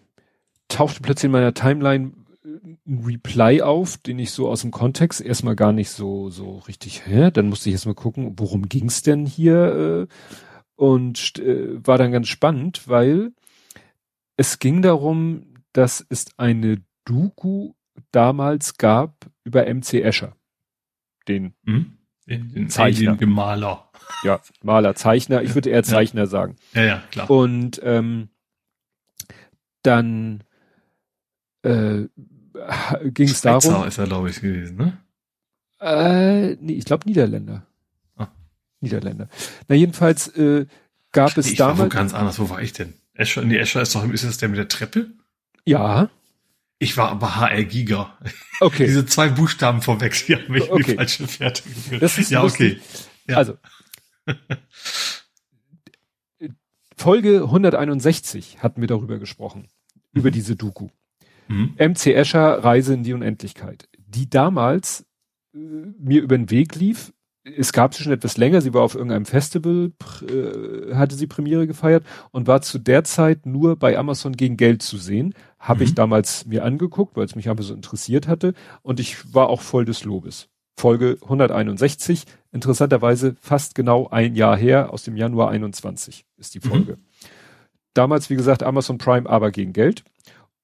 tauchte 0.68 1.00
plötzlich 1.00 1.24
in 1.24 1.32
meiner 1.32 1.54
Timeline 1.54 2.12
ein 2.44 3.04
Reply 3.04 3.62
auf, 3.62 3.96
den 3.96 4.18
ich 4.18 4.32
so 4.32 4.48
aus 4.48 4.62
dem 4.62 4.70
Kontext 4.70 5.20
erstmal 5.20 5.56
gar 5.56 5.72
nicht 5.72 5.90
so 5.90 6.30
so 6.30 6.58
richtig, 6.58 7.06
hä? 7.06 7.30
Dann 7.30 7.48
musste 7.48 7.68
ich 7.68 7.74
erstmal 7.74 7.94
gucken, 7.94 8.34
worum 8.36 8.68
ging's 8.68 9.02
denn 9.02 9.26
hier? 9.26 10.08
Äh, 10.08 10.14
und 10.76 11.38
äh, 11.38 11.86
war 11.86 11.98
dann 11.98 12.12
ganz 12.12 12.28
spannend, 12.28 12.88
weil 12.88 13.32
es 14.42 14.58
ging 14.58 14.82
darum, 14.82 15.46
dass 15.72 16.04
es 16.08 16.26
eine 16.36 16.82
Doku 17.04 17.74
damals 18.10 18.76
gab 18.76 19.30
über 19.44 19.72
MC 19.72 20.02
Escher. 20.02 20.34
Den, 21.28 21.54
mhm. 21.62 21.98
den, 22.26 22.52
den 22.52 22.68
Zeichner. 22.68 23.14
Den 23.14 23.30
Maler. 23.30 23.88
Ja, 24.24 24.40
Maler, 24.64 24.96
Zeichner. 24.96 25.42
Ich 25.42 25.54
würde 25.54 25.70
eher 25.70 25.84
Zeichner 25.84 26.22
ja. 26.22 26.26
sagen. 26.26 26.56
Ja, 26.74 26.82
ja, 26.82 27.02
klar. 27.12 27.30
Und 27.30 27.80
ähm, 27.84 28.30
dann 29.82 30.42
äh, 31.62 32.08
ging 33.04 33.28
es 33.28 33.42
darum. 33.42 33.86
ist 33.86 33.98
er, 33.98 34.06
glaube 34.06 34.30
ich, 34.30 34.40
gewesen, 34.40 34.76
ne? 34.76 34.98
Äh, 35.80 36.56
nee, 36.56 36.74
ich 36.74 36.84
glaube 36.84 37.06
Niederländer. 37.06 37.64
Ah. 38.16 38.26
Niederländer. 38.80 39.28
Na, 39.68 39.76
jedenfalls 39.76 40.26
äh, 40.36 40.66
gab 41.12 41.36
es 41.38 41.46
nee, 41.46 41.52
ich 41.52 41.58
damals. 41.58 41.78
War 41.78 41.86
wo 41.86 41.90
ganz 41.90 42.12
anders, 42.12 42.40
wo 42.40 42.50
war 42.50 42.60
ich 42.60 42.72
denn? 42.72 42.94
Escher, 43.14 43.42
nee, 43.42 43.56
Escher 43.56 43.82
ist 43.82 43.94
doch, 43.94 44.08
ist 44.10 44.24
das 44.24 44.38
der 44.38 44.48
mit 44.48 44.58
der 44.58 44.68
Treppe? 44.68 45.10
Ja. 45.64 46.10
Ich 46.78 46.96
war 46.96 47.10
aber 47.10 47.36
HR 47.36 47.64
Giga. 47.64 48.18
Okay. 48.60 48.86
Diese 48.86 49.06
zwei 49.06 49.28
Buchstaben 49.28 49.82
vorweg, 49.82 50.14
die 50.26 50.36
haben 50.36 50.50
mich 50.50 50.70
okay. 50.70 50.80
in 50.80 50.86
die 50.86 50.94
falsche 50.94 51.28
Fährte 51.28 51.62
geführt. 51.62 52.02
Das 52.02 52.18
ist 52.18 52.30
ja, 52.30 52.42
okay. 52.42 52.80
Ja. 53.28 53.36
Also. 53.36 53.56
Folge 56.96 57.42
161 57.42 58.62
hatten 58.62 58.80
wir 58.80 58.88
darüber 58.88 59.18
gesprochen. 59.18 59.68
Mhm. 60.12 60.18
Über 60.18 60.30
diese 60.30 60.56
Doku. 60.56 60.88
Mhm. 61.48 61.74
MC 61.78 62.06
Escher 62.06 62.64
Reise 62.64 62.94
in 62.94 63.02
die 63.02 63.12
Unendlichkeit. 63.12 63.88
Die 63.98 64.28
damals 64.28 65.04
äh, 65.54 65.58
mir 65.58 66.22
über 66.22 66.36
den 66.36 66.50
Weg 66.50 66.74
lief, 66.76 67.12
es 67.44 67.72
gab 67.72 67.94
sie 67.94 68.04
schon 68.04 68.12
etwas 68.12 68.36
länger, 68.36 68.60
sie 68.60 68.72
war 68.72 68.82
auf 68.82 68.94
irgendeinem 68.94 69.26
Festival, 69.26 69.92
äh, 70.22 70.94
hatte 70.94 71.16
sie 71.16 71.26
Premiere 71.26 71.66
gefeiert 71.66 72.04
und 72.30 72.46
war 72.46 72.62
zu 72.62 72.78
der 72.78 73.04
Zeit 73.04 73.46
nur 73.46 73.76
bei 73.76 73.98
Amazon 73.98 74.32
gegen 74.32 74.56
Geld 74.56 74.82
zu 74.82 74.96
sehen. 74.96 75.34
Habe 75.58 75.80
mhm. 75.80 75.84
ich 75.84 75.94
damals 75.94 76.46
mir 76.46 76.64
angeguckt, 76.64 77.16
weil 77.16 77.24
es 77.24 77.34
mich 77.34 77.48
aber 77.48 77.62
so 77.62 77.74
interessiert 77.74 78.28
hatte 78.28 78.54
und 78.82 79.00
ich 79.00 79.34
war 79.34 79.48
auch 79.48 79.60
voll 79.60 79.84
des 79.84 80.04
Lobes. 80.04 80.48
Folge 80.76 81.18
161. 81.22 82.24
Interessanterweise 82.52 83.36
fast 83.40 83.74
genau 83.74 84.08
ein 84.08 84.34
Jahr 84.34 84.56
her, 84.56 84.92
aus 84.92 85.02
dem 85.02 85.16
Januar 85.16 85.50
21 85.50 86.24
ist 86.38 86.54
die 86.54 86.60
mhm. 86.60 86.70
Folge. 86.70 86.92
Mhm. 86.92 87.28
Damals, 87.94 88.30
wie 88.30 88.36
gesagt, 88.36 88.62
Amazon 88.62 88.98
Prime, 88.98 89.28
aber 89.28 89.50
gegen 89.50 89.72
Geld. 89.72 90.04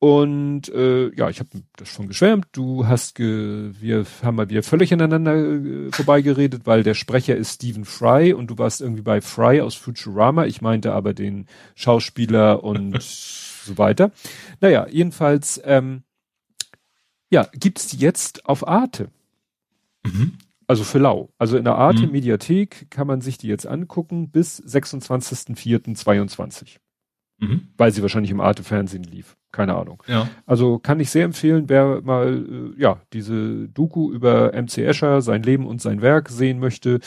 Und 0.01 0.69
äh, 0.69 1.13
ja, 1.17 1.29
ich 1.29 1.41
habe 1.41 1.51
das 1.77 1.89
schon 1.89 2.07
geschwärmt. 2.07 2.47
Du 2.53 2.87
hast, 2.87 3.17
ge 3.17 3.73
wir 3.81 4.07
haben 4.23 4.37
mal 4.37 4.49
wieder 4.49 4.63
völlig 4.63 4.93
ineinander 4.93 5.35
äh, 5.35 5.91
vorbeigeredet, 5.91 6.67
weil 6.67 6.85
der 6.85 6.95
Sprecher 6.95 7.35
ist 7.35 7.55
Stephen 7.55 7.85
Fry 7.85 8.33
und 8.33 8.49
du 8.49 8.59
warst 8.59 8.81
irgendwie 8.81 9.03
bei 9.03 9.21
Fry 9.21 9.61
aus 9.61 9.75
Futurama. 9.75 10.47
Ich 10.47 10.63
meinte 10.63 10.93
aber 10.93 11.15
den 11.15 11.47
Schauspieler 11.75 12.63
und 12.63 13.03
so 13.03 13.77
weiter. 13.77 14.13
Naja, 14.61 14.87
jedenfalls, 14.89 15.61
ähm, 15.65 16.05
ja, 17.29 17.49
gibt's 17.53 17.89
die 17.89 17.99
jetzt 17.99 18.47
auf 18.47 18.69
Arte. 18.69 19.11
Mhm. 20.05 20.35
Also 20.69 20.85
für 20.85 20.99
lau. 20.99 21.31
Also 21.39 21.57
in 21.57 21.65
der 21.65 21.75
Arte 21.75 22.07
mhm. 22.07 22.13
Mediathek 22.13 22.89
kann 22.91 23.09
man 23.09 23.21
sich 23.21 23.37
die 23.37 23.49
jetzt 23.49 23.67
angucken 23.67 24.31
bis 24.31 24.63
26.04.22. 24.63 26.77
Mhm. 27.39 27.69
Weil 27.77 27.93
sie 27.93 28.03
wahrscheinlich 28.03 28.31
im 28.31 28.41
Arte 28.41 28.65
Fernsehen 28.65 29.05
lief. 29.05 29.37
Keine 29.53 29.77
Ahnung. 29.77 30.03
Ja. 30.07 30.29
Also 30.45 30.79
kann 30.79 31.01
ich 31.01 31.11
sehr 31.11 31.25
empfehlen, 31.25 31.69
wer 31.69 32.03
mal, 32.03 32.75
äh, 32.77 32.81
ja, 32.81 33.01
diese 33.13 33.69
Doku 33.69 34.13
über 34.13 34.53
MC 34.53 34.79
Escher, 34.79 35.23
sein 35.23 35.43
Leben 35.43 35.67
und 35.67 35.81
sein 35.81 36.03
Werk 36.03 36.29
sehen 36.29 36.59
möchte. 36.59 37.01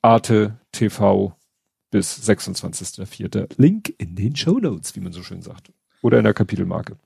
Arte 0.00 0.58
TV 0.72 1.36
bis 1.90 2.28
26.04. 2.28 3.48
Link 3.56 3.94
in 3.98 4.14
den 4.14 4.36
Show 4.36 4.58
Notes, 4.58 4.94
wie 4.94 5.00
man 5.00 5.12
so 5.12 5.22
schön 5.22 5.42
sagt. 5.42 5.72
Oder 6.02 6.18
in 6.18 6.24
der 6.24 6.34
Kapitelmarke. 6.34 6.96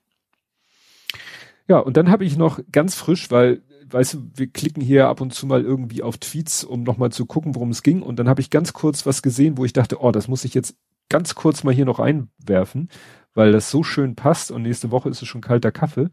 Ja, 1.68 1.78
und 1.78 1.96
dann 1.96 2.10
habe 2.10 2.24
ich 2.24 2.36
noch 2.36 2.60
ganz 2.70 2.94
frisch, 2.94 3.30
weil, 3.30 3.62
weißt 3.90 4.14
du, 4.14 4.30
wir 4.34 4.48
klicken 4.48 4.82
hier 4.82 5.08
ab 5.08 5.20
und 5.20 5.32
zu 5.32 5.46
mal 5.46 5.62
irgendwie 5.62 6.02
auf 6.02 6.18
Tweets, 6.18 6.64
um 6.64 6.82
nochmal 6.82 7.12
zu 7.12 7.24
gucken, 7.24 7.54
worum 7.54 7.70
es 7.70 7.82
ging. 7.82 8.02
Und 8.02 8.16
dann 8.16 8.28
habe 8.28 8.40
ich 8.40 8.50
ganz 8.50 8.72
kurz 8.72 9.06
was 9.06 9.22
gesehen, 9.22 9.56
wo 9.56 9.64
ich 9.64 9.72
dachte, 9.72 10.02
oh, 10.02 10.12
das 10.12 10.28
muss 10.28 10.44
ich 10.44 10.54
jetzt 10.54 10.76
ganz 11.12 11.34
kurz 11.34 11.62
mal 11.62 11.74
hier 11.74 11.84
noch 11.84 12.00
einwerfen, 12.00 12.88
weil 13.34 13.52
das 13.52 13.70
so 13.70 13.82
schön 13.82 14.16
passt 14.16 14.50
und 14.50 14.62
nächste 14.62 14.90
Woche 14.90 15.10
ist 15.10 15.20
es 15.20 15.28
schon 15.28 15.42
kalter 15.42 15.70
Kaffee. 15.70 16.08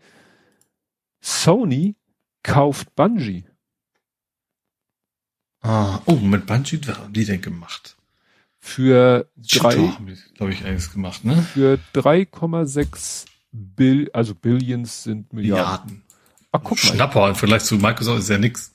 Sony 1.21 1.95
kauft 2.43 2.93
Bungie. 2.95 3.45
Ah, 5.61 6.01
oh, 6.05 6.15
mit 6.15 6.45
Bungie, 6.45 6.81
was 6.85 6.97
haben 6.97 7.13
die 7.13 7.23
denn 7.23 7.41
gemacht? 7.41 7.95
Für 8.59 9.29
drei, 9.37 9.93
glaube 10.33 10.51
ich, 10.51 10.65
eines 10.65 10.91
gemacht, 10.91 11.23
ne? 11.23 11.41
Für 11.41 11.79
3,6 11.93 13.25
Bill, 13.53 14.09
also 14.11 14.35
Billions 14.35 15.03
sind 15.03 15.31
Milliarden. 15.31 16.03
Milliarden. 16.03 16.03
Ach, 16.51 16.59
guck 16.61 16.83
mal. 16.83 16.93
Schnapper, 16.93 17.29
im 17.29 17.35
Vergleich 17.35 17.63
zu 17.63 17.75
Microsoft 17.77 18.19
ist 18.19 18.29
ja 18.29 18.37
nix. 18.37 18.73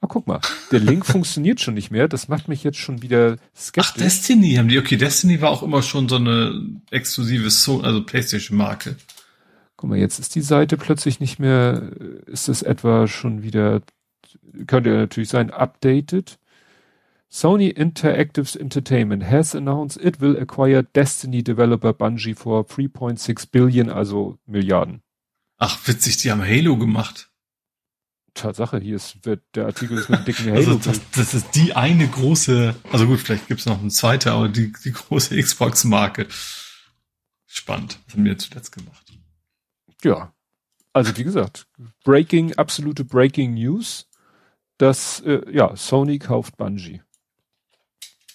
Ah, 0.00 0.06
guck 0.08 0.26
mal, 0.26 0.40
der 0.70 0.80
Link 0.80 1.06
funktioniert 1.06 1.60
schon 1.60 1.74
nicht 1.74 1.90
mehr. 1.90 2.08
Das 2.08 2.28
macht 2.28 2.48
mich 2.48 2.62
jetzt 2.62 2.78
schon 2.78 3.02
wieder 3.02 3.36
skeptisch. 3.56 3.92
Ach, 3.94 3.98
Destiny 3.98 4.54
haben 4.54 4.68
die. 4.68 4.78
Okay, 4.78 4.96
Destiny 4.96 5.40
war 5.40 5.50
auch 5.50 5.62
immer 5.62 5.82
schon 5.82 6.08
so 6.08 6.16
eine 6.16 6.80
exklusive 6.90 7.50
so 7.50 7.80
also 7.80 8.04
PlayStation-Marke. 8.04 8.96
Guck 9.76 9.90
mal, 9.90 9.98
jetzt 9.98 10.18
ist 10.18 10.34
die 10.34 10.40
Seite 10.40 10.76
plötzlich 10.76 11.20
nicht 11.20 11.38
mehr, 11.38 11.90
ist 12.26 12.48
es 12.48 12.62
etwa 12.62 13.06
schon 13.06 13.42
wieder, 13.42 13.82
könnte 14.66 14.90
ja 14.90 14.96
natürlich 14.96 15.28
sein, 15.28 15.50
updated. 15.50 16.38
Sony 17.28 17.68
Interactive 17.68 18.58
Entertainment 18.58 19.24
has 19.24 19.54
announced 19.54 20.02
it 20.02 20.20
will 20.20 20.38
acquire 20.38 20.82
Destiny 20.82 21.42
developer 21.42 21.92
Bungie 21.92 22.34
for 22.34 22.64
3.6 22.64 23.50
Billion, 23.50 23.90
also 23.90 24.38
Milliarden. 24.46 25.02
Ach, 25.58 25.78
witzig, 25.86 26.18
die 26.18 26.30
haben 26.30 26.42
Halo 26.42 26.78
gemacht. 26.78 27.30
Tatsache, 28.36 28.78
hier 28.78 28.96
ist 28.96 29.24
wird, 29.24 29.42
der 29.54 29.66
Artikel 29.66 29.98
ist 29.98 30.08
mit 30.08 30.18
einem 30.18 30.26
dicken 30.26 30.46
Halo. 30.46 30.56
Also 30.56 30.74
das, 30.76 31.00
das, 31.12 31.34
ist 31.34 31.54
die 31.54 31.74
eine 31.74 32.06
große, 32.06 32.74
also 32.92 33.06
gut, 33.06 33.20
vielleicht 33.20 33.48
gibt's 33.48 33.66
noch 33.66 33.80
eine 33.80 33.90
zweite, 33.90 34.32
aber 34.32 34.48
die, 34.48 34.72
die 34.84 34.92
große 34.92 35.40
Xbox-Marke. 35.40 36.28
Spannend. 37.46 37.98
Das 38.06 38.14
haben 38.14 38.24
wir 38.24 38.38
zuletzt 38.38 38.72
gemacht. 38.72 39.12
Ja. 40.04 40.32
Also 40.92 41.16
wie 41.16 41.24
gesagt, 41.24 41.66
Breaking, 42.04 42.54
absolute 42.54 43.04
Breaking 43.04 43.54
News, 43.54 44.08
dass 44.78 45.20
äh, 45.20 45.42
ja, 45.50 45.76
Sony 45.76 46.18
kauft 46.18 46.56
Bungie. 46.56 47.02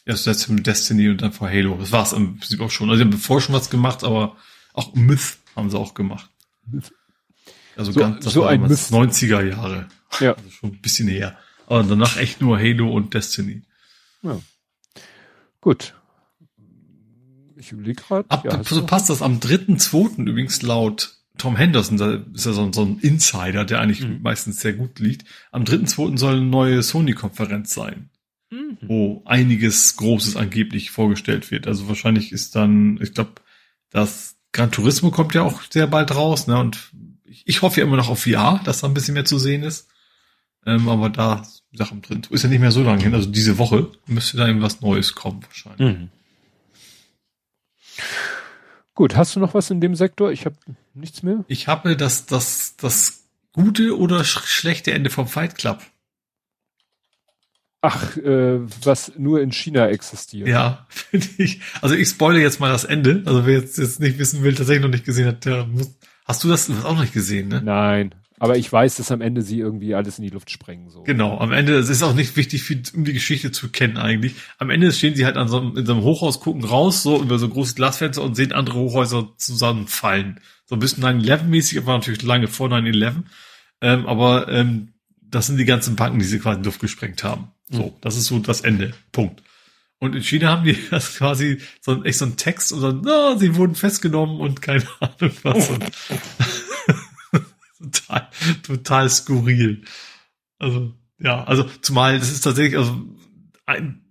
Ja, 0.06 0.16
zuletzt 0.16 0.50
mit 0.50 0.66
Destiny 0.66 1.10
und 1.10 1.22
dann 1.22 1.32
vor 1.32 1.50
Halo. 1.50 1.78
Das 1.78 1.92
war's 1.92 2.14
im 2.14 2.38
Prinzip 2.38 2.60
auch 2.62 2.72
schon. 2.72 2.90
Also 2.90 2.98
sie 3.00 3.04
haben 3.04 3.12
bevor 3.12 3.42
schon 3.42 3.56
was 3.56 3.70
gemacht, 3.70 4.04
aber 4.04 4.36
auch 4.74 4.94
Myth 4.94 5.38
haben 5.56 5.70
sie 5.70 5.78
auch 5.78 5.94
gemacht. 5.94 6.30
Myth. 6.66 6.92
Also 7.76 7.92
so, 7.92 8.00
ganz, 8.00 8.24
das 8.24 8.34
so 8.34 8.46
ein 8.46 8.62
Mist. 8.62 8.92
90er 8.92 9.44
Jahre. 9.44 9.88
Ja. 10.20 10.34
Also 10.34 10.50
schon 10.50 10.72
ein 10.72 10.82
bisschen 10.82 11.08
her. 11.08 11.38
Aber 11.68 11.84
danach 11.84 12.18
echt 12.18 12.42
nur 12.42 12.58
Halo 12.58 12.92
und 12.92 13.14
Destiny. 13.14 13.64
Ja. 14.24 14.40
Gut. 15.62 15.94
Ich 17.56 17.72
überlege 17.72 18.02
gerade. 18.02 18.28
Ja, 18.44 18.64
so 18.64 18.86
passt 18.86 19.10
das 19.10 19.22
am 19.22 19.40
3.2. 19.40 20.26
übrigens 20.26 20.62
laut 20.62 21.22
Tom 21.42 21.56
Henderson, 21.56 21.98
da 21.98 22.24
ist 22.36 22.46
ja 22.46 22.54
so, 22.54 22.72
so 22.72 22.84
ein 22.84 23.00
Insider, 23.00 23.66
der 23.66 23.80
eigentlich 23.80 24.02
mhm. 24.02 24.22
meistens 24.22 24.60
sehr 24.60 24.74
gut 24.74 25.00
liegt. 25.00 25.26
Am 25.52 25.64
3.2. 25.64 26.18
soll 26.18 26.36
eine 26.36 26.46
neue 26.46 26.84
Sony-Konferenz 26.84 27.74
sein, 27.74 28.10
mhm. 28.52 28.78
wo 28.82 29.24
einiges 29.26 29.96
Großes 29.96 30.36
angeblich 30.36 30.92
vorgestellt 30.92 31.50
wird. 31.50 31.66
Also 31.66 31.88
wahrscheinlich 31.88 32.32
ist 32.32 32.56
dann, 32.56 33.00
ich 33.02 33.14
glaube, 33.14 33.34
das 33.90 34.36
Gran 34.52 34.72
Turismo 34.72 35.10
kommt 35.10 35.34
ja 35.34 35.42
auch 35.42 35.62
sehr 35.70 35.88
bald 35.88 36.14
raus, 36.14 36.46
ne? 36.46 36.60
Und 36.60 36.92
ich, 37.46 37.62
hoffe 37.62 37.80
ja 37.80 37.88
immer 37.88 37.98
noch 37.98 38.10
auf 38.10 38.24
VR, 38.24 38.62
dass 38.64 38.82
da 38.82 38.88
ein 38.88 38.94
bisschen 38.94 39.14
mehr 39.14 39.26
zu 39.26 39.40
sehen 39.40 39.64
ist. 39.64 39.88
Ähm, 40.66 40.90
aber 40.90 41.10
da 41.10 41.44
Sachen 41.74 42.02
drin. 42.02 42.22
Ist 42.30 42.44
ja 42.44 42.50
nicht 42.50 42.60
mehr 42.60 42.72
so 42.72 42.84
lange 42.84 43.02
hin. 43.02 43.14
Also 43.14 43.30
diese 43.30 43.58
Woche 43.58 43.88
müsste 44.06 44.38
da 44.38 44.48
irgendwas 44.48 44.82
Neues 44.82 45.16
kommen 45.16 45.44
wahrscheinlich. 45.44 45.98
Mhm. 45.98 46.10
Gut, 48.94 49.16
hast 49.16 49.36
du 49.36 49.40
noch 49.40 49.54
was 49.54 49.70
in 49.70 49.82
dem 49.82 49.96
Sektor? 49.96 50.32
Ich 50.32 50.46
habe 50.46 50.56
nichts 50.94 51.24
mehr. 51.24 51.44
Ich 51.48 51.68
habe 51.68 51.96
das, 51.96 52.26
das, 52.26 52.76
das 52.76 53.24
gute 53.54 53.98
oder 53.98 54.24
sch 54.24 54.46
schlechte 54.46 54.92
Ende 54.92 55.10
vom 55.10 55.28
Fight 55.28 55.56
Club. 55.56 55.82
Ach, 57.84 58.16
äh, 58.18 58.60
was 58.84 59.14
nur 59.18 59.42
in 59.42 59.52
China 59.52 59.88
existiert. 59.88 60.48
Ja, 60.48 60.86
finde 60.90 61.28
ich. 61.38 61.62
Also 61.82 61.96
ich 61.96 62.10
spoile 62.10 62.40
jetzt 62.40 62.60
mal 62.60 62.72
das 62.72 62.84
Ende. 62.84 63.24
Also 63.26 63.46
wer 63.48 63.60
jetzt, 63.60 63.78
jetzt 63.78 64.00
nicht 64.00 64.20
wissen 64.20 64.44
will, 64.44 64.54
tatsächlich 64.54 64.84
noch 64.84 64.92
nicht 64.92 65.06
gesehen 65.06 65.28
hat, 65.28 65.46
der 65.46 65.66
muss, 65.66 65.96
Hast 66.32 66.46
du 66.46 66.48
das, 66.48 66.68
du 66.68 66.76
hast 66.76 66.86
auch 66.86 66.94
noch 66.94 67.02
nicht 67.02 67.12
gesehen, 67.12 67.50
ne? 67.50 67.62
Nein. 67.62 68.16
Aber 68.40 68.58
ich 68.58 68.72
weiß, 68.72 68.96
dass 68.96 69.12
am 69.12 69.20
Ende 69.20 69.42
sie 69.42 69.60
irgendwie 69.60 69.96
alles 69.96 70.18
in 70.18 70.24
die 70.24 70.30
Luft 70.30 70.50
sprengen. 70.50 70.90
So. 70.90 71.04
Genau, 71.04 71.38
am 71.40 71.52
Ende, 71.52 71.74
es 71.74 71.90
ist 71.90 72.04
auch 72.04 72.14
nicht 72.14 72.38
wichtig, 72.38 72.64
viel, 72.64 72.82
um 72.96 73.04
die 73.04 73.12
Geschichte 73.12 73.52
zu 73.52 73.68
kennen 73.68 73.98
eigentlich. 73.98 74.36
Am 74.58 74.70
Ende 74.70 74.94
stehen 74.94 75.14
sie 75.14 75.26
halt 75.26 75.36
an 75.36 75.50
so 75.50 75.60
einem, 75.60 75.76
in 75.76 75.86
so 75.86 75.92
einem 75.92 76.04
Hochhaus, 76.04 76.40
gucken 76.40 76.64
raus, 76.64 77.04
so 77.04 77.22
über 77.22 77.38
so 77.38 77.50
große 77.50 77.76
Glasfenster 77.76 78.24
und 78.24 78.36
sehen 78.36 78.54
andere 78.54 78.80
Hochhäuser 78.80 79.34
zusammenfallen. 79.36 80.40
So 80.68 80.78
ein 80.78 80.80
bisschen 80.80 81.04
9-11-mäßig, 81.04 81.80
aber 81.80 81.96
natürlich 81.96 82.22
lange 82.22 82.48
vor 82.48 82.70
9-11. 82.70 83.24
Ähm, 83.82 84.06
aber 84.06 84.48
ähm, 84.48 84.94
das 85.22 85.48
sind 85.48 85.58
die 85.58 85.66
ganzen 85.66 85.98
Banken, 85.98 86.20
die 86.20 86.26
sie 86.26 86.40
quasi 86.40 86.56
in 86.56 86.64
die 86.64 86.68
Luft 86.68 86.80
gesprengt 86.80 87.26
haben. 87.26 87.50
So, 87.70 87.88
mhm. 87.88 87.94
das 88.00 88.16
ist 88.16 88.28
so 88.28 88.40
das 88.40 88.62
Ende. 88.62 88.94
Punkt. 89.12 89.44
Und 90.02 90.16
in 90.16 90.24
China 90.24 90.50
haben 90.50 90.64
die 90.64 90.78
das 90.90 91.16
quasi 91.16 91.62
so 91.80 92.04
echt 92.04 92.18
so 92.18 92.26
ein 92.26 92.36
Text 92.36 92.74
und 92.74 92.82
dann, 92.82 93.08
oh, 93.08 93.38
sie 93.38 93.56
wurden 93.56 93.76
festgenommen 93.76 94.40
und 94.42 94.62
keine 94.62 94.84
Ahnung 95.00 95.32
was. 95.44 95.70
Und 95.70 95.86
total, 97.94 98.30
total 98.64 99.10
skurril. 99.10 99.84
Also, 100.58 100.96
ja, 101.20 101.44
also 101.44 101.70
zumal 101.82 102.18
das 102.18 102.32
ist 102.32 102.42
tatsächlich, 102.42 102.78
also 102.78 103.00
ein, 103.68 104.02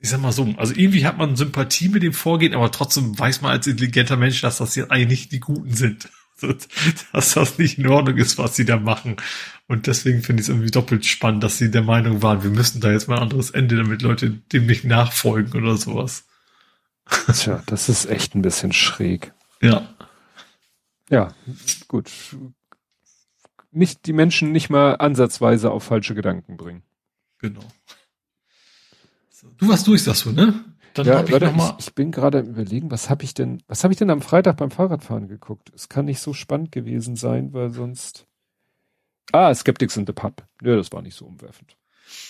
ich 0.00 0.08
sag 0.08 0.20
mal 0.20 0.32
so, 0.32 0.52
also 0.56 0.74
irgendwie 0.74 1.06
hat 1.06 1.18
man 1.18 1.36
Sympathie 1.36 1.88
mit 1.88 2.02
dem 2.02 2.12
Vorgehen, 2.12 2.54
aber 2.54 2.72
trotzdem 2.72 3.16
weiß 3.16 3.42
man 3.42 3.52
als 3.52 3.68
intelligenter 3.68 4.16
Mensch, 4.16 4.40
dass 4.40 4.58
das 4.58 4.74
jetzt 4.74 4.90
eigentlich 4.90 5.08
nicht 5.08 5.32
die 5.32 5.40
Guten 5.40 5.72
sind. 5.72 6.08
Dass 7.12 7.34
das 7.34 7.58
nicht 7.58 7.78
in 7.78 7.86
Ordnung 7.86 8.16
ist, 8.16 8.38
was 8.38 8.56
sie 8.56 8.64
da 8.64 8.78
machen. 8.78 9.16
Und 9.66 9.86
deswegen 9.86 10.22
finde 10.22 10.40
ich 10.40 10.46
es 10.46 10.48
irgendwie 10.48 10.70
doppelt 10.70 11.06
spannend, 11.06 11.44
dass 11.44 11.58
sie 11.58 11.70
der 11.70 11.82
Meinung 11.82 12.22
waren, 12.22 12.42
wir 12.42 12.50
müssen 12.50 12.80
da 12.80 12.90
jetzt 12.90 13.08
mal 13.08 13.16
ein 13.16 13.22
anderes 13.22 13.50
Ende, 13.50 13.76
damit 13.76 14.02
Leute 14.02 14.30
dem 14.30 14.66
nicht 14.66 14.84
nachfolgen 14.84 15.60
oder 15.60 15.76
sowas. 15.76 16.24
Tja, 17.32 17.62
das 17.66 17.88
ist 17.88 18.06
echt 18.06 18.34
ein 18.34 18.42
bisschen 18.42 18.72
schräg. 18.72 19.32
Ja. 19.60 19.88
Ja, 21.08 21.34
gut. 21.88 22.10
Nicht 23.72 24.06
die 24.06 24.12
Menschen 24.12 24.52
nicht 24.52 24.70
mal 24.70 24.94
ansatzweise 24.94 25.70
auf 25.70 25.84
falsche 25.84 26.14
Gedanken 26.14 26.56
bringen. 26.56 26.82
Genau. 27.38 27.62
Du 29.56 29.68
warst 29.68 29.86
durch, 29.86 30.02
sagst 30.02 30.24
du, 30.24 30.32
ne? 30.32 30.64
Dann 31.04 31.26
ja, 31.28 31.36
ich, 31.36 31.42
noch 31.42 31.54
mal 31.54 31.74
ich, 31.78 31.88
ich 31.88 31.94
bin 31.94 32.10
gerade 32.10 32.40
am 32.40 32.46
überlegen, 32.46 32.90
was 32.90 33.10
habe 33.10 33.24
ich 33.24 33.34
denn, 33.34 33.62
was 33.66 33.84
habe 33.84 33.92
ich 33.92 33.98
denn 33.98 34.10
am 34.10 34.22
Freitag 34.22 34.56
beim 34.56 34.70
Fahrradfahren 34.70 35.28
geguckt? 35.28 35.70
Es 35.74 35.88
kann 35.88 36.04
nicht 36.04 36.20
so 36.20 36.32
spannend 36.32 36.72
gewesen 36.72 37.16
sein, 37.16 37.52
weil 37.52 37.70
sonst. 37.70 38.26
Ah, 39.32 39.54
Skeptics 39.54 39.96
in 39.96 40.06
the 40.06 40.12
Pub. 40.12 40.42
Ja, 40.62 40.76
das 40.76 40.90
war 40.92 41.02
nicht 41.02 41.14
so 41.14 41.26
umwerfend. 41.26 41.76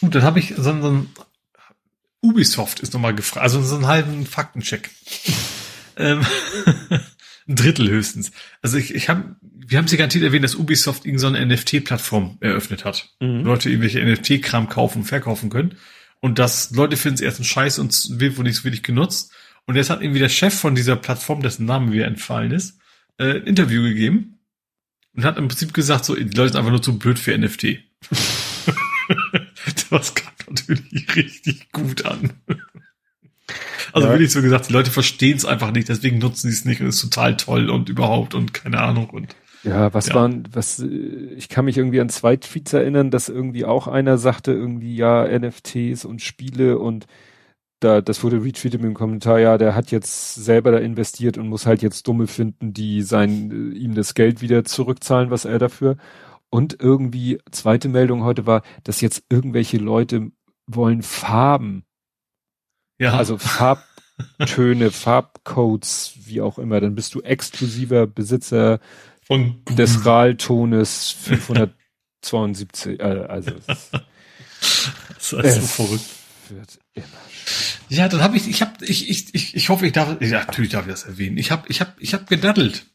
Gut, 0.00 0.14
dann 0.14 0.22
habe 0.22 0.38
ich 0.38 0.54
so, 0.56 0.62
so 0.62 0.70
ein 0.70 1.08
Ubisoft 2.22 2.80
ist 2.80 2.92
nochmal 2.92 3.14
gefragt, 3.14 3.42
also 3.42 3.62
so 3.62 3.76
einen 3.76 3.86
halben 3.86 4.26
Faktencheck. 4.26 4.90
ähm, 5.96 6.24
Ein 7.50 7.56
Drittel 7.56 7.88
höchstens. 7.88 8.30
Also 8.62 8.78
ich, 8.78 8.94
ich 8.94 9.08
habe, 9.08 9.34
wir 9.40 9.78
haben 9.78 9.86
es 9.86 9.90
ja 9.90 9.98
garantiert 9.98 10.22
erwähnt, 10.22 10.44
dass 10.44 10.54
Ubisoft 10.54 11.04
irgendeine 11.04 11.38
so 11.38 11.54
NFT-Plattform 11.54 12.38
eröffnet 12.40 12.84
hat. 12.84 13.08
Mhm. 13.18 13.42
Leute 13.42 13.70
irgendwelche 13.70 14.04
NFT-Kram 14.04 14.68
kaufen 14.68 14.98
und 14.98 15.04
verkaufen 15.04 15.50
können. 15.50 15.76
Und 16.20 16.38
dass 16.38 16.70
Leute 16.70 16.96
finden 16.96 17.14
es 17.14 17.20
erst 17.22 17.40
ein 17.40 17.44
Scheiß 17.44 17.78
und 17.78 18.20
wird 18.20 18.36
wohl 18.36 18.44
nicht 18.44 18.56
so 18.56 18.64
wirklich 18.64 18.82
genutzt. 18.82 19.32
Und 19.66 19.76
jetzt 19.76 19.90
hat 19.90 20.02
irgendwie 20.02 20.20
der 20.20 20.28
Chef 20.28 20.54
von 20.54 20.74
dieser 20.74 20.96
Plattform, 20.96 21.42
dessen 21.42 21.64
Name 21.66 21.86
mir 21.86 22.06
entfallen 22.06 22.52
ist, 22.52 22.78
äh, 23.18 23.36
ein 23.36 23.44
Interview 23.44 23.82
gegeben 23.82 24.38
und 25.14 25.24
hat 25.24 25.38
im 25.38 25.48
Prinzip 25.48 25.72
gesagt, 25.72 26.04
so, 26.04 26.14
die 26.14 26.22
Leute 26.22 26.52
sind 26.52 26.56
einfach 26.56 26.70
nur 26.70 26.82
zu 26.82 26.98
blöd 26.98 27.18
für 27.18 27.36
NFT. 27.36 27.78
das 29.90 30.14
kam 30.14 30.32
natürlich 30.48 31.16
richtig 31.16 31.72
gut 31.72 32.04
an. 32.04 32.32
Also 33.92 34.06
ja. 34.06 34.14
wirklich 34.14 34.30
so 34.30 34.42
gesagt, 34.42 34.68
die 34.68 34.72
Leute 34.72 34.90
verstehen 34.90 35.36
es 35.36 35.44
einfach 35.44 35.72
nicht, 35.72 35.88
deswegen 35.88 36.18
nutzen 36.18 36.48
sie 36.48 36.56
es 36.56 36.64
nicht 36.64 36.80
und 36.80 36.88
ist 36.88 37.00
total 37.00 37.36
toll 37.36 37.70
und 37.70 37.88
überhaupt 37.88 38.34
und 38.34 38.54
keine 38.54 38.80
Ahnung 38.80 39.10
und 39.10 39.34
ja, 39.62 39.92
was 39.92 40.08
ja. 40.08 40.14
waren, 40.14 40.44
was, 40.52 40.78
ich 40.78 41.48
kann 41.48 41.64
mich 41.64 41.76
irgendwie 41.76 42.00
an 42.00 42.08
zwei 42.08 42.36
Tweets 42.36 42.72
erinnern, 42.72 43.10
dass 43.10 43.28
irgendwie 43.28 43.64
auch 43.64 43.86
einer 43.86 44.18
sagte, 44.18 44.52
irgendwie, 44.52 44.96
ja, 44.96 45.26
NFTs 45.26 46.04
und 46.04 46.22
Spiele 46.22 46.78
und 46.78 47.06
da, 47.80 48.02
das 48.02 48.22
wurde 48.22 48.42
retweetet 48.42 48.80
mit 48.80 48.88
dem 48.88 48.94
Kommentar, 48.94 49.40
ja, 49.40 49.56
der 49.56 49.74
hat 49.74 49.90
jetzt 49.90 50.34
selber 50.34 50.70
da 50.70 50.78
investiert 50.78 51.38
und 51.38 51.48
muss 51.48 51.66
halt 51.66 51.82
jetzt 51.82 52.06
Dumme 52.06 52.26
finden, 52.26 52.74
die 52.74 53.02
sein, 53.02 53.72
ihm 53.74 53.94
das 53.94 54.14
Geld 54.14 54.42
wieder 54.42 54.64
zurückzahlen, 54.64 55.30
was 55.30 55.46
er 55.46 55.58
dafür. 55.58 55.96
Und 56.50 56.76
irgendwie, 56.80 57.40
zweite 57.50 57.88
Meldung 57.88 58.22
heute 58.22 58.46
war, 58.46 58.62
dass 58.84 59.00
jetzt 59.00 59.24
irgendwelche 59.30 59.78
Leute 59.78 60.30
wollen 60.66 61.02
Farben. 61.02 61.84
Ja. 62.98 63.14
Also 63.14 63.38
Farbtöne, 63.38 64.90
Farbcodes, 64.90 66.14
wie 66.24 66.42
auch 66.42 66.58
immer. 66.58 66.80
Dann 66.80 66.94
bist 66.94 67.14
du 67.14 67.22
exklusiver 67.22 68.06
Besitzer 68.06 68.78
Von 69.30 69.62
des 69.68 70.04
RAL-Tones 70.04 71.14
572. 71.22 72.98
Äh, 72.98 73.02
also, 73.02 73.52
das 73.52 73.90
ist 75.20 75.30
so 75.30 75.38
verrückt. 75.38 76.04
Wird 76.48 76.80
immer 76.94 77.06
ja, 77.90 78.08
dann 78.08 78.22
habe 78.22 78.36
ich, 78.36 78.48
ich 78.48 78.62
habe, 78.62 78.84
ich, 78.84 79.10
ich, 79.10 79.34
ich, 79.34 79.56
ich 79.56 79.68
hoffe, 79.68 79.84
ich 79.84 79.92
darf, 79.92 80.20
ja, 80.20 80.44
natürlich 80.44 80.70
darf 80.70 80.86
ich 80.86 80.92
das 80.92 81.04
erwähnen. 81.04 81.36
Ich 81.38 81.50
habe, 81.50 81.64
ich 81.68 81.80
habe, 81.80 81.92
ich 81.98 82.14
habe 82.14 82.24
gedaddelt. 82.24 82.86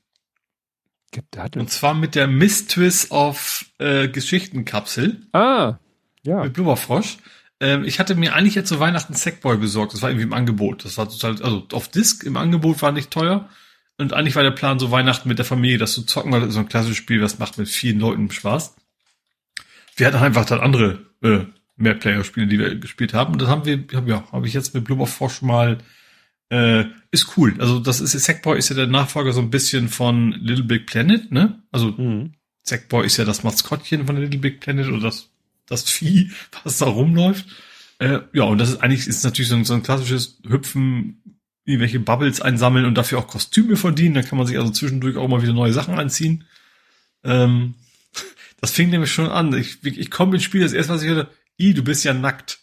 Gedaddelt. 1.12 1.58
Und 1.58 1.70
zwar 1.70 1.94
mit 1.94 2.16
der 2.16 2.28
Mistwiss 2.28 3.12
auf 3.12 3.66
äh, 3.78 4.08
Geschichtenkapsel. 4.08 5.28
Ah, 5.34 5.80
ja. 6.24 6.44
Mit 6.44 6.54
Blubberfrosch. 6.54 7.18
Ähm, 7.60 7.84
ich 7.84 8.00
hatte 8.00 8.16
mir 8.16 8.36
eigentlich 8.36 8.56
jetzt 8.56 8.70
zu 8.70 8.80
Weihnachten 8.80 9.14
Sackboy 9.14 9.58
besorgt. 9.58 9.94
Das 9.94 10.02
war 10.02 10.10
irgendwie 10.10 10.28
im 10.28 10.34
Angebot. 10.34 10.86
Das 10.86 10.98
war 10.98 11.10
total, 11.10 11.42
also 11.44 11.68
auf 11.74 11.90
Disc 11.90 12.24
im 12.24 12.38
Angebot 12.38 12.82
war 12.82 12.94
nicht 12.94 13.12
teuer. 13.12 13.50
Und 13.98 14.14
eigentlich 14.14 14.35
war 14.35 14.43
der 14.43 14.51
Plan 14.51 14.80
so 14.80 14.91
Weihnachten 14.91 15.30
mit 15.30 15.38
der 15.38 15.45
Familie, 15.45 15.77
das 15.77 15.93
zu 15.93 16.03
zocken, 16.03 16.32
weil 16.32 16.41
das 16.41 16.49
ist 16.49 16.56
so 16.56 16.59
ein 16.59 16.69
klassisches 16.69 16.98
Spiel, 16.98 17.22
was 17.22 17.40
macht 17.40 17.57
mit 17.57 17.69
vielen 17.69 17.99
Leuten 17.99 18.30
Spaß. 18.30 18.75
Wir 19.95 20.07
hatten 20.07 20.17
einfach 20.17 20.45
dann 20.45 20.59
andere 20.59 21.06
äh, 21.22 21.45
Mehrplayer-Spiele, 21.77 22.48
die 22.48 22.59
wir 22.59 22.75
gespielt 22.75 23.14
haben. 23.14 23.33
Und 23.33 23.41
das 23.41 23.49
haben 23.49 23.65
wir, 23.65 23.85
ja, 24.06 24.30
habe 24.32 24.48
ich 24.48 24.53
jetzt 24.53 24.74
mit 24.74 24.83
Bloom 24.83 25.01
of 25.01 25.14
Frosch 25.14 25.41
mal, 25.41 25.77
äh, 26.49 26.85
ist 27.11 27.38
cool. 27.38 27.56
Also 27.59 27.80
das 27.80 28.01
ist, 28.01 28.11
Sackboy 28.11 28.57
ist 28.57 28.69
ja 28.69 28.75
der 28.75 28.88
Nachfolger 28.88 29.32
so 29.33 29.41
ein 29.41 29.49
bisschen 29.49 29.88
von 29.88 30.32
Little 30.33 30.65
Big 30.65 30.88
Planet, 30.88 31.32
ne? 31.32 31.64
Also 31.72 31.91
mhm. 31.91 32.33
Sackboy 32.64 33.06
ist 33.06 33.17
ja 33.17 33.25
das 33.25 33.43
Maskottchen 33.43 34.06
von 34.06 34.17
Little 34.17 34.40
Big 34.40 34.59
Planet 34.59 34.88
oder 34.88 34.99
das, 34.99 35.30
das 35.67 35.90
Vieh, 35.90 36.32
was 36.64 36.77
da 36.77 36.85
rumläuft. 36.85 37.45
Äh, 37.99 38.19
ja, 38.33 38.43
und 38.43 38.57
das 38.57 38.69
ist 38.69 38.83
eigentlich, 38.83 39.07
ist 39.07 39.24
natürlich 39.24 39.49
so 39.49 39.56
ein, 39.56 39.65
so 39.65 39.74
ein 39.74 39.83
klassisches 39.83 40.41
Hüpfen, 40.45 41.35
irgendwelche 41.66 42.00
Bubbles 42.00 42.42
einsammeln 42.42 42.85
und 42.85 42.95
dafür 42.95 43.19
auch 43.19 43.27
Kostüme 43.27 43.76
verdienen. 43.76 44.16
Da 44.16 44.22
kann 44.22 44.38
man 44.38 44.48
sich 44.48 44.58
also 44.58 44.72
zwischendurch 44.72 45.18
auch 45.18 45.27
mal 45.27 45.42
wieder 45.42 45.53
neue 45.53 45.74
Sachen 45.74 45.95
anziehen. 45.95 46.45
Ähm, 47.24 47.74
das 48.61 48.72
fing 48.72 48.90
nämlich 48.90 49.11
schon 49.11 49.27
an. 49.27 49.53
Ich, 49.53 49.84
ich 49.84 50.11
komme 50.11 50.35
ins 50.35 50.44
Spiel, 50.44 50.61
das 50.61 50.74
erste, 50.74 50.94
was 50.94 51.02
ich 51.02 51.10
hörte, 51.10 51.30
i, 51.60 51.74
du 51.74 51.84
bist 51.84 52.03
ja 52.03 52.14
nackt. 52.14 52.60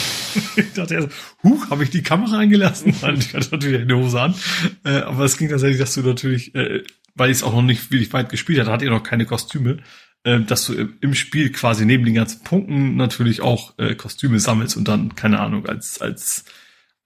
ich 0.56 0.72
dachte 0.72 0.94
erst, 0.94 1.08
huch, 1.42 1.70
habe 1.70 1.84
ich 1.84 1.90
die 1.90 2.02
Kamera 2.02 2.38
eingelassen? 2.38 2.94
Nein, 3.02 3.18
ich 3.18 3.34
hatte 3.34 3.50
natürlich 3.52 3.82
eine 3.82 3.96
Hose 3.96 4.20
an. 4.20 4.34
Äh, 4.84 5.00
aber 5.00 5.24
es 5.24 5.36
ging 5.36 5.48
tatsächlich, 5.48 5.78
dass 5.78 5.94
du 5.94 6.02
natürlich, 6.02 6.54
äh, 6.54 6.84
weil 7.14 7.30
ich 7.30 7.38
es 7.38 7.42
auch 7.42 7.52
noch 7.52 7.62
nicht 7.62 7.90
wirklich 7.90 8.12
weit 8.12 8.30
gespielt 8.30 8.60
hatte, 8.60 8.70
hatte 8.70 8.84
ich 8.84 8.90
noch 8.90 9.02
keine 9.02 9.26
Kostüme, 9.26 9.78
äh, 10.24 10.40
dass 10.40 10.66
du 10.66 10.88
im 11.00 11.14
Spiel 11.14 11.50
quasi 11.52 11.84
neben 11.84 12.04
den 12.04 12.14
ganzen 12.14 12.44
Punkten 12.44 12.96
natürlich 12.96 13.42
auch 13.42 13.76
äh, 13.78 13.94
Kostüme 13.94 14.40
sammelst 14.40 14.76
und 14.76 14.88
dann, 14.88 15.14
keine 15.16 15.40
Ahnung, 15.40 15.66
als, 15.66 16.00
als, 16.00 16.44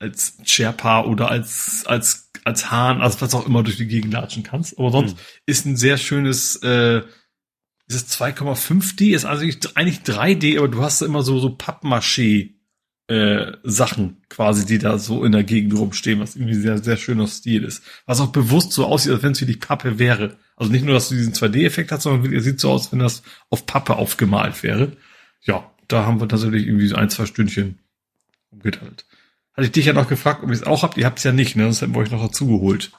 als 0.03 0.37
Sherpa 0.45 1.05
oder 1.05 1.31
als, 1.31 1.85
als, 1.87 2.31
als 2.45 2.71
Hahn, 2.71 3.01
also 3.01 3.21
was 3.21 3.35
auch 3.35 3.47
immer 3.47 3.63
durch 3.63 3.77
die 3.77 3.87
Gegend 3.87 4.13
latschen 4.13 4.43
kannst. 4.43 4.79
Aber 4.79 4.91
sonst 4.91 5.15
mhm. 5.15 5.21
ist 5.47 5.65
ein 5.65 5.77
sehr 5.77 5.97
schönes, 5.97 6.57
äh, 6.57 7.03
ist 7.87 7.97
es 7.97 8.21
2,5D, 8.21 9.15
ist 9.15 9.25
also 9.25 9.45
eigentlich 9.75 9.99
3D, 10.01 10.59
aber 10.59 10.69
du 10.69 10.83
hast 10.83 11.03
immer 11.03 11.23
so, 11.23 11.39
so 11.39 11.51
Pappmaché 11.51 12.55
äh, 13.09 13.53
Sachen 13.63 14.23
quasi, 14.29 14.67
die 14.67 14.79
da 14.79 14.99
so 14.99 15.25
in 15.25 15.33
der 15.33 15.45
Gegend 15.45 15.79
rumstehen, 15.79 16.21
was 16.21 16.35
irgendwie 16.35 16.55
sehr, 16.55 16.79
sehr 16.79 16.97
schöner 16.97 17.27
Stil 17.27 17.65
ist. 17.65 17.83
Was 18.07 18.21
auch 18.21 18.33
bewusst 18.33 18.73
so 18.73 18.87
aussieht, 18.87 19.13
als 19.13 19.23
wenn 19.23 19.33
es 19.33 19.41
wirklich 19.41 19.61
Pappe 19.61 19.99
wäre. 19.99 20.37
Also 20.57 20.73
nicht 20.73 20.85
nur, 20.85 20.95
dass 20.95 21.09
du 21.09 21.15
diesen 21.15 21.35
2D-Effekt 21.35 21.93
hast, 21.93 22.03
sondern 22.03 22.33
es 22.33 22.45
sieht 22.45 22.61
so 22.61 22.71
aus, 22.71 22.91
wenn 22.91 22.99
das 22.99 23.23
auf 23.51 23.67
Pappe 23.67 23.97
aufgemalt 23.97 24.63
wäre. 24.63 24.97
Ja, 25.43 25.71
da 25.89 26.07
haben 26.07 26.21
wir 26.21 26.29
tatsächlich 26.29 26.67
irgendwie 26.67 26.87
so 26.87 26.97
ein, 26.97 27.11
zwei 27.11 27.27
Stündchen 27.27 27.79
umgeteilt. 28.51 29.05
Hatte 29.55 29.67
ich 29.67 29.73
dich 29.73 29.87
ja 29.87 29.93
noch 29.93 30.09
gefragt, 30.09 30.43
ob 30.43 30.49
ihr 30.49 30.55
es 30.55 30.63
auch 30.63 30.83
habt. 30.83 30.97
Ihr 30.97 31.07
habt 31.07 31.19
es 31.19 31.25
ja 31.25 31.33
nicht, 31.33 31.57
ne? 31.57 31.65
Das 31.65 31.83
hätten 31.83 31.95
wir 31.95 32.01
euch 32.01 32.11
noch 32.11 32.23
dazu 32.23 32.47
geholt. 32.47 32.93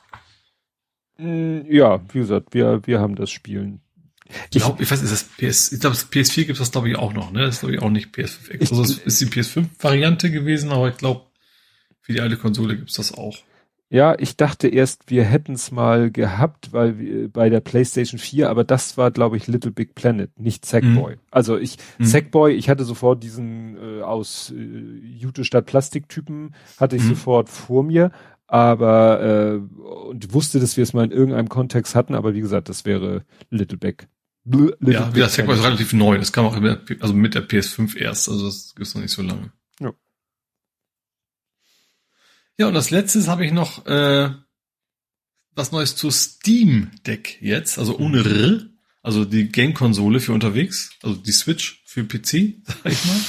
Mm, 1.18 1.62
ja, 1.68 2.02
wie 2.14 2.20
gesagt, 2.20 2.54
wir, 2.54 2.82
wir 2.86 3.00
haben 3.00 3.16
das 3.16 3.32
Spielen 3.32 3.84
ich 4.52 4.62
glaube, 4.62 4.82
ich 4.82 4.90
weiß, 4.90 5.02
ist 5.02 5.12
das 5.12 5.24
PS, 5.24 5.72
ich 5.72 5.80
glaube, 5.80 5.96
PS4 5.96 6.46
gibt 6.46 6.60
es 6.60 6.72
glaube 6.72 6.90
ich 6.90 6.96
auch 6.96 7.14
noch, 7.14 7.32
ne? 7.32 7.42
Das 7.42 7.56
ist 7.56 7.60
glaube 7.62 7.76
ich 7.76 7.82
auch 7.82 7.90
nicht 7.90 8.16
PS5 8.16 8.54
X. 8.54 8.72
Also 8.72 8.84
es 8.84 8.98
ist 8.98 9.22
die 9.22 9.26
PS5-Variante 9.26 10.32
gewesen, 10.32 10.72
aber 10.72 10.90
ich 10.90 10.98
glaube, 10.98 11.26
für 12.02 12.14
die 12.14 12.22
alte 12.22 12.38
Konsole 12.38 12.76
gibt 12.76 12.90
es 12.90 12.96
das 12.96 13.14
auch. 13.14 13.38
Ja, 13.94 14.16
ich 14.18 14.38
dachte 14.38 14.68
erst, 14.70 15.12
wir 15.12 15.24
hätten 15.24 15.54
es 15.54 15.70
mal 15.70 16.10
gehabt, 16.10 16.74
weil 16.74 16.98
wir, 16.98 17.30
bei 17.32 17.50
der 17.50 17.60
PlayStation 17.60 18.18
4, 18.18 18.50
aber 18.50 18.64
das 18.64 18.98
war, 18.98 19.12
glaube 19.12 19.38
ich, 19.38 19.46
Little 19.46 19.70
Big 19.70 19.94
Planet, 19.94 20.32
nicht 20.40 20.66
Sackboy. 20.66 21.14
Mhm. 21.14 21.20
Also 21.30 21.60
ich, 21.60 21.78
mhm. 22.00 22.06
Sackboy, 22.06 22.54
ich 22.54 22.70
hatte 22.70 22.86
sofort 22.86 23.22
diesen 23.22 23.78
äh, 23.78 24.02
aus 24.02 24.52
äh, 24.52 24.58
Jute 24.58 25.46
statt 25.46 25.68
Plastiktypen, 25.68 26.56
hatte 26.80 26.96
ich 26.96 27.04
mhm. 27.04 27.10
sofort 27.10 27.50
vor 27.50 27.84
mir, 27.84 28.12
aber 28.48 29.22
äh, 29.22 29.78
und 30.10 30.34
wusste, 30.34 30.60
dass 30.60 30.76
wir 30.76 30.82
es 30.82 30.94
mal 30.94 31.06
in 31.06 31.12
irgendeinem 31.12 31.50
Kontext 31.50 31.94
hatten, 31.94 32.16
aber 32.16 32.34
wie 32.34 32.42
gesagt, 32.42 32.70
das 32.70 32.86
wäre 32.86 33.26
Little 33.52 33.78
Big 33.78 34.08
Little 34.44 34.76
ja, 34.92 35.06
Big 35.06 35.22
das 35.22 35.36
Segway 35.36 35.54
ist 35.54 35.64
relativ 35.64 35.94
neu. 35.94 36.18
Das 36.18 36.34
kam 36.34 36.46
auch 36.46 36.60
mit, 36.60 37.00
also 37.00 37.14
mit 37.14 37.36
der 37.36 37.48
PS5 37.48 37.96
erst, 37.96 38.28
also 38.28 38.48
das 38.48 38.74
gibt's 38.76 38.96
noch 38.96 39.04
nicht 39.04 39.14
so 39.14 39.22
lange. 39.22 39.52
Ja. 42.58 42.68
Und 42.68 42.76
als 42.76 42.92
letztes 42.92 43.28
habe 43.28 43.46
ich 43.46 43.52
noch 43.52 43.86
äh, 43.86 44.32
was 45.56 45.72
Neues 45.72 45.96
zu 45.96 46.12
Steam 46.12 46.92
Deck 47.06 47.38
jetzt, 47.42 47.78
also 47.78 47.98
ohne 47.98 48.24
R, 48.24 48.66
also 49.02 49.26
die 49.26 49.50
Game-Konsole 49.50 50.20
für 50.20 50.34
unterwegs, 50.34 50.92
also 51.02 51.16
die 51.16 51.32
Switch 51.32 51.84
für 51.86 52.04
PC, 52.04 52.22
sag 52.66 52.92
ich 52.92 53.06
mal. 53.06 53.20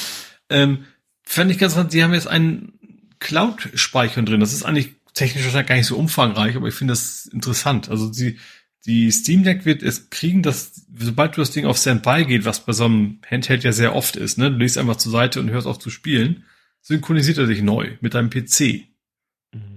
ähm, 0.50 0.84
fand 1.22 1.50
ich 1.50 1.58
ganz 1.58 1.72
interessant, 1.72 1.92
die 1.92 2.02
haben 2.02 2.14
jetzt 2.14 2.28
einen 2.28 2.78
Cloud-Speichern 3.18 4.26
drin. 4.26 4.40
Das 4.40 4.52
ist 4.52 4.64
eigentlich 4.64 4.94
technisch 5.14 5.44
wahrscheinlich 5.44 5.68
gar 5.68 5.76
nicht 5.76 5.86
so 5.86 5.96
umfangreich, 5.96 6.56
aber 6.56 6.68
ich 6.68 6.74
finde 6.74 6.92
das 6.92 7.26
interessant. 7.26 7.88
Also 7.88 8.12
sie 8.12 8.38
die 8.86 9.10
Steam 9.10 9.44
Deck 9.44 9.64
wird 9.64 9.82
es 9.82 10.10
kriegen, 10.10 10.42
dass 10.42 10.86
sobald 10.96 11.36
du 11.36 11.40
das 11.40 11.50
Ding 11.50 11.64
auf 11.64 11.78
Standby 11.78 12.26
geht, 12.26 12.44
was 12.44 12.66
bei 12.66 12.72
so 12.72 12.84
einem 12.84 13.18
Handheld 13.28 13.64
ja 13.64 13.72
sehr 13.72 13.94
oft 13.94 14.16
ist, 14.16 14.36
ne, 14.36 14.50
du 14.50 14.58
legst 14.58 14.76
einfach 14.76 14.96
zur 14.96 15.12
Seite 15.12 15.40
und 15.40 15.50
hörst 15.50 15.66
auf 15.66 15.78
zu 15.78 15.88
spielen, 15.88 16.44
synchronisiert 16.82 17.38
er 17.38 17.46
sich 17.46 17.62
neu 17.62 17.96
mit 18.00 18.14
deinem 18.14 18.28
PC. 18.28 18.88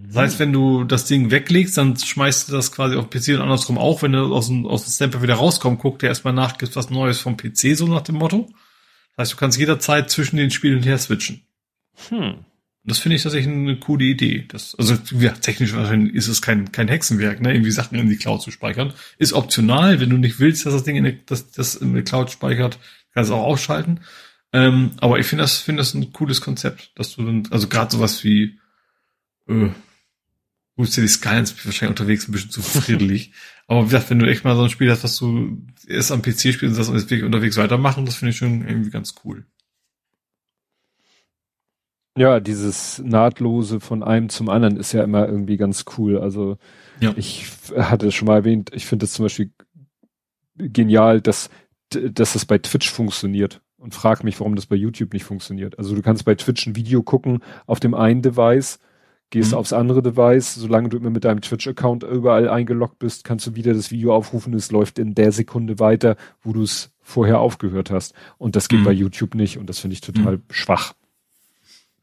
Das 0.08 0.16
heißt, 0.16 0.40
wenn 0.40 0.54
du 0.54 0.84
das 0.84 1.06
Ding 1.06 1.32
weglegst, 1.32 1.78
dann 1.78 1.98
schmeißt 1.98 2.48
du 2.48 2.54
das 2.54 2.72
quasi 2.72 2.96
auf 2.96 3.10
PC 3.10 3.30
und 3.30 3.42
andersrum 3.42 3.78
auch. 3.78 4.02
Wenn 4.02 4.14
du 4.14 4.34
aus 4.34 4.48
dem, 4.48 4.66
aus 4.66 4.86
dem 4.86 4.92
Stamper 4.92 5.22
wieder 5.22 5.36
rauskommst, 5.36 5.82
guckt 5.82 6.04
er 6.04 6.10
erstmal 6.10 6.34
nach, 6.34 6.58
gibt 6.58 6.76
was 6.76 6.90
Neues 6.90 7.20
vom 7.20 7.38
PC, 7.38 7.76
so 7.76 7.88
nach 7.88 8.02
dem 8.02 8.16
Motto. 8.16 8.50
Das 9.16 9.24
heißt, 9.24 9.34
du 9.34 9.38
kannst 9.38 9.58
jederzeit 9.58 10.10
zwischen 10.10 10.38
den 10.38 10.52
Spielen 10.52 10.84
her 10.84 10.98
switchen. 10.98 11.42
Hm 12.10 12.46
das 12.88 13.00
finde 13.00 13.18
ich 13.18 13.24
tatsächlich 13.24 13.54
eine 13.54 13.78
coole 13.78 14.06
Idee. 14.06 14.46
Das, 14.48 14.74
also 14.76 14.98
ja, 15.20 15.34
technisch 15.34 15.76
wahrscheinlich 15.76 16.16
ist 16.16 16.30
es 16.30 16.42
kein, 16.42 16.72
kein 16.72 16.88
Hexenwerk, 16.88 17.42
ne, 17.42 17.54
irgendwie 17.54 17.72
Sachen 17.72 18.00
in 18.00 18.10
die 18.10 18.16
Cloud 18.16 18.42
zu 18.42 18.50
speichern. 18.50 18.94
Ist 19.18 19.34
optional, 19.34 20.00
wenn 20.00 20.10
du 20.10 20.18
nicht 20.18 20.40
willst, 20.40 20.66
dass 20.66 20.74
das 20.74 20.84
Ding 20.84 20.96
in 20.96 21.04
die, 21.04 21.26
dass, 21.26 21.52
das 21.52 21.76
in 21.76 21.94
die 21.94 22.04
Cloud 22.04 22.32
speichert, 22.32 22.80
kannst 23.14 23.30
du 23.30 23.36
auch 23.36 23.44
ausschalten. 23.44 24.00
Ähm, 24.54 24.92
aber 25.02 25.20
ich 25.20 25.28
finde 25.28 25.44
das, 25.44 25.58
finde 25.58 25.82
das 25.82 25.94
ein 25.94 26.14
cooles 26.14 26.40
Konzept, 26.40 26.92
dass 26.96 27.14
du 27.14 27.26
dann, 27.26 27.44
also 27.52 27.68
gerade 27.68 27.92
sowas 27.92 28.24
wie, 28.24 28.58
äh, 29.50 29.68
gut, 30.78 30.90
City 30.90 31.08
Skylines 31.08 31.54
wahrscheinlich 31.66 32.00
unterwegs 32.00 32.28
ein 32.28 32.32
bisschen 32.32 32.52
zu 32.52 32.62
friedlich. 32.62 33.34
aber 33.68 33.82
wie 33.82 33.86
gesagt, 33.86 34.10
wenn 34.10 34.20
du 34.20 34.30
echt 34.30 34.46
mal 34.46 34.56
so 34.56 34.64
ein 34.64 34.70
Spiel 34.70 34.90
hast, 34.90 35.04
was 35.04 35.18
du 35.18 35.62
erst 35.88 36.12
am 36.12 36.22
PC 36.22 36.54
spielst 36.54 36.64
und 36.64 36.78
das 36.78 36.92
wirklich 36.92 37.24
unterwegs 37.24 37.58
weitermachen, 37.58 38.06
das 38.06 38.16
finde 38.16 38.32
ich 38.32 38.38
schon 38.38 38.66
irgendwie 38.66 38.92
ganz 38.92 39.16
cool. 39.26 39.46
Ja, 42.18 42.40
dieses 42.40 43.00
nahtlose 43.00 43.80
von 43.80 44.02
einem 44.02 44.30
zum 44.30 44.50
anderen 44.50 44.78
ist 44.78 44.92
ja 44.92 45.04
immer 45.04 45.28
irgendwie 45.28 45.58
ganz 45.58 45.86
cool. 45.98 46.18
Also 46.18 46.58
Ja. 47.00 47.14
Ich 47.16 47.46
hatte 47.76 48.08
es 48.08 48.16
schon 48.16 48.28
mal 48.28 48.38
erwähnt, 48.38 48.72
ich 48.74 48.86
finde 48.86 49.06
es 49.06 49.14
zum 49.14 49.26
Beispiel 49.26 49.52
genial, 50.56 51.22
dass, 51.22 51.50
dass 51.90 52.34
das 52.34 52.46
bei 52.46 52.58
Twitch 52.58 52.90
funktioniert 52.90 53.62
und 53.78 53.94
frag 53.94 54.24
mich, 54.24 54.40
warum 54.40 54.56
das 54.56 54.66
bei 54.66 54.76
YouTube 54.76 55.14
nicht 55.14 55.24
funktioniert. 55.24 55.78
Also 55.78 55.96
du 55.96 56.02
kannst 56.02 56.26
bei 56.26 56.36
Twitch 56.36 56.66
ein 56.66 56.76
Video 56.76 57.04
gucken 57.04 57.44
auf 57.68 57.80
dem 57.80 57.94
einen 57.94 58.24
Device, 58.24 58.80
gehst 59.30 59.52
mhm. 59.52 59.58
aufs 59.58 59.74
andere 59.74 60.02
Device, 60.02 60.56
solange 60.56 60.90
du 60.90 60.98
immer 60.98 61.10
mit 61.10 61.26
deinem 61.26 61.42
Twitch-Account 61.42 62.04
überall 62.04 62.50
eingeloggt 62.50 63.00
bist, 63.00 63.24
kannst 63.24 63.48
du 63.48 63.56
wieder 63.56 63.74
das 63.74 63.92
Video 63.92 64.16
aufrufen, 64.16 64.54
es 64.54 64.72
läuft 64.72 65.00
in 65.00 65.16
der 65.16 65.32
Sekunde 65.32 65.80
weiter, 65.80 66.16
wo 66.42 66.54
du 66.54 66.64
es 66.64 66.92
vorher 67.02 67.40
aufgehört 67.40 67.92
hast. 67.92 68.14
Und 68.38 68.56
das 68.56 68.70
geht 68.70 68.82
mhm. 68.82 68.86
bei 68.86 68.92
YouTube 68.92 69.36
nicht 69.36 69.58
und 69.58 69.68
das 69.68 69.80
finde 69.80 69.96
ich 69.96 70.02
total 70.02 70.38
mhm. 70.38 70.44
schwach. 70.50 70.94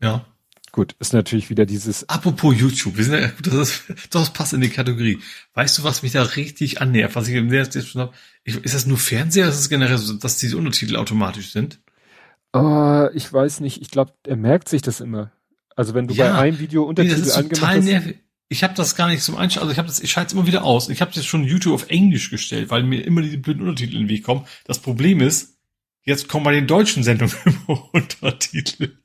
Ja. 0.02 0.24
Gut, 0.72 0.96
ist 0.98 1.12
natürlich 1.12 1.50
wieder 1.50 1.66
dieses. 1.66 2.08
Apropos 2.08 2.58
YouTube, 2.58 2.96
wir 2.96 3.04
sind 3.04 3.14
ja, 3.14 3.30
das, 3.42 3.54
ist, 3.54 4.12
das 4.12 4.32
passt 4.32 4.54
in 4.54 4.60
die 4.60 4.70
Kategorie. 4.70 5.20
Weißt 5.54 5.78
du, 5.78 5.84
was 5.84 6.02
mich 6.02 6.10
da 6.10 6.22
richtig 6.22 6.80
annähert? 6.80 7.14
Was 7.14 7.28
ich 7.28 7.34
im 7.36 7.52
jetzt 7.52 7.80
schon 7.86 8.00
habe? 8.00 8.12
Ist 8.42 8.74
das 8.74 8.84
nur 8.84 8.98
Fernseher? 8.98 9.48
Ist 9.48 9.60
es 9.60 9.68
generell 9.68 9.98
so, 9.98 10.14
dass 10.14 10.38
diese 10.38 10.56
Untertitel 10.56 10.96
automatisch 10.96 11.52
sind? 11.52 11.78
Uh, 12.56 13.06
ich 13.14 13.32
weiß 13.32 13.60
nicht. 13.60 13.82
Ich 13.82 13.90
glaube, 13.90 14.14
er 14.26 14.36
merkt 14.36 14.68
sich 14.68 14.82
das 14.82 15.00
immer. 15.00 15.30
Also 15.76 15.94
wenn 15.94 16.06
du 16.06 16.14
ja, 16.14 16.32
bei 16.32 16.38
einem 16.38 16.58
Video 16.58 16.84
Untertitel 16.84 17.22
nee, 17.22 17.32
angemacht 17.32 17.76
hast. 17.76 17.84
Nervig. 17.84 18.18
Ich 18.48 18.62
habe 18.62 18.74
das 18.74 18.94
gar 18.94 19.08
nicht 19.08 19.22
zum 19.22 19.36
Einschalten. 19.36 19.68
Also 19.68 19.72
ich 19.72 19.78
habe 19.78 19.88
das, 19.88 20.00
ich 20.00 20.10
schalte 20.10 20.28
es 20.28 20.32
immer 20.34 20.46
wieder 20.46 20.64
aus. 20.64 20.88
Ich 20.88 21.00
habe 21.00 21.10
jetzt 21.14 21.26
schon 21.26 21.44
YouTube 21.44 21.74
auf 21.74 21.90
Englisch 21.90 22.30
gestellt, 22.30 22.70
weil 22.70 22.82
mir 22.82 23.04
immer 23.04 23.22
die 23.22 23.36
blöden 23.36 23.62
Untertitel 23.62 23.96
in 23.96 24.02
den 24.02 24.08
Weg 24.08 24.24
kommen. 24.24 24.46
Das 24.64 24.78
Problem 24.78 25.20
ist, 25.20 25.56
jetzt 26.02 26.28
kommen 26.28 26.44
bei 26.44 26.52
den 26.52 26.66
deutschen 26.66 27.02
Sendungen 27.02 27.34
immer 27.44 27.88
Untertitel. 27.92 28.98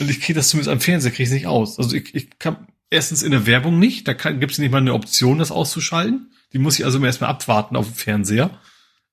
Und 0.00 0.10
ich 0.10 0.20
kriege 0.20 0.38
das 0.38 0.48
zumindest 0.48 0.70
am 0.70 0.80
Fernseher 0.80 1.12
kriege 1.12 1.24
ich 1.24 1.30
nicht 1.30 1.46
aus. 1.46 1.78
Also 1.78 1.94
ich, 1.94 2.14
ich 2.14 2.38
kann 2.38 2.66
erstens 2.90 3.22
in 3.22 3.32
der 3.32 3.46
Werbung 3.46 3.78
nicht, 3.78 4.08
da 4.08 4.14
gibt 4.14 4.52
es 4.52 4.58
nicht 4.58 4.70
mal 4.70 4.78
eine 4.78 4.94
Option, 4.94 5.38
das 5.38 5.50
auszuschalten. 5.50 6.32
Die 6.52 6.58
muss 6.58 6.78
ich 6.78 6.84
also 6.84 7.04
erstmal 7.04 7.30
abwarten 7.30 7.76
auf 7.76 7.86
dem 7.86 7.94
Fernseher. 7.94 8.58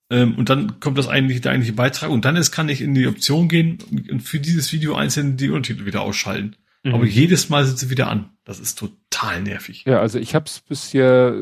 Ähm, 0.09 0.35
und 0.35 0.50
dann 0.50 0.80
kommt 0.80 0.98
das 0.98 1.08
eigentlich 1.08 1.42
der 1.42 1.51
eigentliche 1.51 1.74
Beitrag 1.74 2.09
und 2.11 2.25
dann 2.25 2.35
ist, 2.35 2.51
kann 2.51 2.69
ich 2.69 2.82
in 2.82 2.93
die 2.93 3.08
Option 3.08 3.50
gehen 3.50 3.80
und 3.92 4.22
für 4.22 4.40
dieses 4.40 4.72
Video 4.72 4.95
einzeln 4.95 5.35
die 5.38 5.50
Untertitel 5.50 5.85
wieder 5.85 6.01
ausschalten. 6.01 6.56
Mhm. 6.86 6.94
Aber 6.94 7.06
jedes 7.06 7.50
Mal 7.50 7.66
sind 7.66 7.80
sie 7.80 7.90
wieder 7.90 8.08
an. 8.08 8.30
Das 8.46 8.60
ist 8.60 8.78
total 8.78 9.42
nervig. 9.42 9.84
Ja, 9.86 10.00
also 10.00 10.20
ich 10.20 10.36
habe 10.36 10.46
es 10.46 10.62
bisher, 10.62 11.36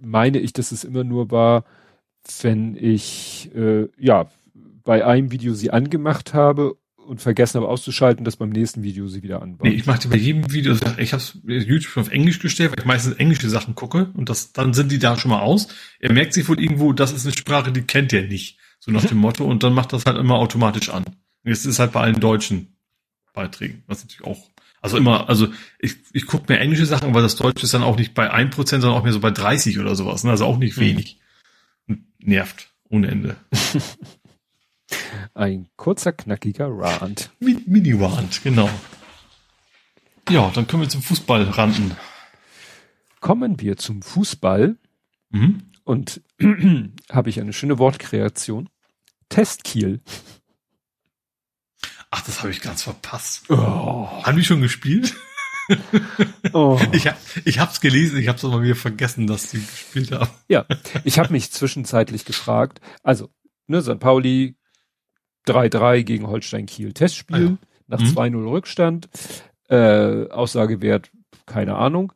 meine 0.00 0.38
ich, 0.38 0.52
dass 0.52 0.72
es 0.72 0.84
immer 0.84 1.04
nur 1.04 1.30
war, 1.30 1.64
wenn 2.42 2.76
ich 2.76 3.50
äh, 3.54 3.88
ja 3.98 4.30
bei 4.84 5.04
einem 5.04 5.32
Video 5.32 5.52
sie 5.52 5.70
angemacht 5.70 6.32
habe 6.32 6.76
und 6.96 7.20
vergessen 7.20 7.60
habe 7.60 7.68
auszuschalten, 7.68 8.24
dass 8.24 8.36
beim 8.36 8.50
nächsten 8.50 8.82
Video 8.82 9.08
sie 9.08 9.22
wieder 9.22 9.42
anbauen. 9.42 9.70
Nee, 9.70 9.76
ich 9.76 9.86
mache 9.86 10.06
bei 10.08 10.16
jedem 10.16 10.52
Video, 10.52 10.76
ich 10.98 11.12
habe 11.12 11.22
YouTube 11.44 11.96
auf 11.96 12.10
Englisch 12.10 12.38
gestellt, 12.38 12.70
weil 12.70 12.78
ich 12.78 12.84
meistens 12.84 13.14
englische 13.14 13.48
Sachen 13.48 13.74
gucke 13.74 14.10
und 14.14 14.28
das, 14.28 14.52
dann 14.52 14.74
sind 14.74 14.92
die 14.92 14.98
da 14.98 15.18
schon 15.18 15.30
mal 15.30 15.40
aus. 15.40 15.68
Er 15.98 16.12
merkt 16.12 16.34
sich 16.34 16.48
wohl 16.48 16.60
irgendwo, 16.60 16.92
das 16.92 17.12
ist 17.12 17.26
eine 17.26 17.36
Sprache, 17.36 17.72
die 17.72 17.82
kennt 17.82 18.12
er 18.12 18.22
nicht. 18.22 18.58
So 18.78 18.92
nach 18.92 19.04
dem 19.04 19.18
Motto 19.18 19.44
und 19.44 19.64
dann 19.64 19.72
macht 19.72 19.92
das 19.92 20.04
halt 20.04 20.18
immer 20.18 20.36
automatisch 20.36 20.90
an. 20.90 21.04
Das 21.42 21.66
ist 21.66 21.78
halt 21.80 21.92
bei 21.92 22.00
allen 22.00 22.20
deutschen 22.20 22.76
Beiträgen, 23.32 23.82
was 23.86 24.04
natürlich 24.04 24.24
auch, 24.24 24.50
also 24.80 24.96
immer, 24.96 25.28
also 25.28 25.48
ich, 25.78 25.96
ich 26.12 26.26
gucke 26.26 26.52
mir 26.52 26.60
englische 26.60 26.86
Sachen, 26.86 27.14
weil 27.14 27.22
das 27.22 27.36
Deutsche 27.36 27.64
ist 27.64 27.74
dann 27.74 27.82
auch 27.82 27.96
nicht 27.96 28.14
bei 28.14 28.30
ein 28.30 28.50
Prozent, 28.50 28.82
sondern 28.82 28.98
auch 28.98 29.04
mehr 29.04 29.12
so 29.12 29.20
bei 29.20 29.30
30 29.30 29.78
oder 29.78 29.94
sowas, 29.94 30.24
ne? 30.24 30.30
also 30.30 30.44
auch 30.44 30.58
nicht 30.58 30.76
hm. 30.76 30.82
wenig. 30.82 31.18
Und 31.86 32.04
nervt 32.18 32.70
ohne 32.88 33.08
Ende. 33.08 33.36
Ein 35.34 35.68
kurzer, 35.76 36.12
knackiger 36.12 36.68
Rant. 36.70 37.30
Mini-Rant, 37.40 38.42
genau. 38.42 38.70
Ja, 40.30 40.50
dann 40.54 40.66
können 40.66 40.82
wir 40.82 40.88
zum 40.88 41.02
Fußball 41.02 41.42
randen. 41.42 41.96
Kommen 43.20 43.60
wir 43.60 43.76
zum 43.76 44.02
Fußball. 44.02 44.76
Mhm. 45.30 45.62
Und 45.84 46.22
habe 47.10 47.30
ich 47.30 47.40
eine 47.40 47.52
schöne 47.52 47.78
Wortkreation. 47.78 48.68
Testkiel. 49.28 50.00
Ach, 52.10 52.22
das 52.22 52.40
habe 52.40 52.50
ich 52.50 52.60
ganz 52.60 52.82
verpasst. 52.82 53.44
Oh. 53.50 54.08
Haben 54.22 54.36
die 54.36 54.44
schon 54.44 54.62
gespielt? 54.62 55.14
oh. 56.52 56.80
Ich, 56.92 57.06
hab, 57.06 57.18
ich 57.44 57.58
habe 57.58 57.70
es 57.70 57.80
gelesen, 57.80 58.18
ich 58.18 58.28
habe 58.28 58.38
es 58.38 58.44
aber 58.44 58.62
wieder 58.62 58.74
vergessen, 58.74 59.26
dass 59.26 59.50
die 59.50 59.60
gespielt 59.60 60.12
haben. 60.12 60.30
Ja, 60.48 60.64
ich 61.04 61.18
habe 61.18 61.32
mich 61.32 61.52
zwischenzeitlich 61.52 62.24
gefragt. 62.24 62.80
Also, 63.02 63.28
ne, 63.66 63.82
St. 63.82 63.98
Pauli 63.98 64.56
3-3 65.46 66.02
gegen 66.02 66.26
Holstein 66.26 66.66
Kiel 66.66 66.92
Testspiel 66.92 67.36
ah, 67.36 67.40
ja. 67.40 67.56
nach 67.86 68.00
mhm. 68.00 68.06
2-0 68.06 68.50
Rückstand. 68.50 69.08
Äh, 69.68 70.28
Aussagewert, 70.30 71.10
keine 71.46 71.76
Ahnung. 71.76 72.12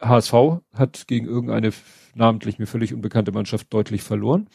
HSV 0.00 0.60
hat 0.72 1.06
gegen 1.06 1.26
irgendeine 1.26 1.72
namentlich 2.14 2.58
mir 2.58 2.66
völlig 2.66 2.94
unbekannte 2.94 3.32
Mannschaft 3.32 3.72
deutlich 3.72 4.02
verloren. 4.02 4.48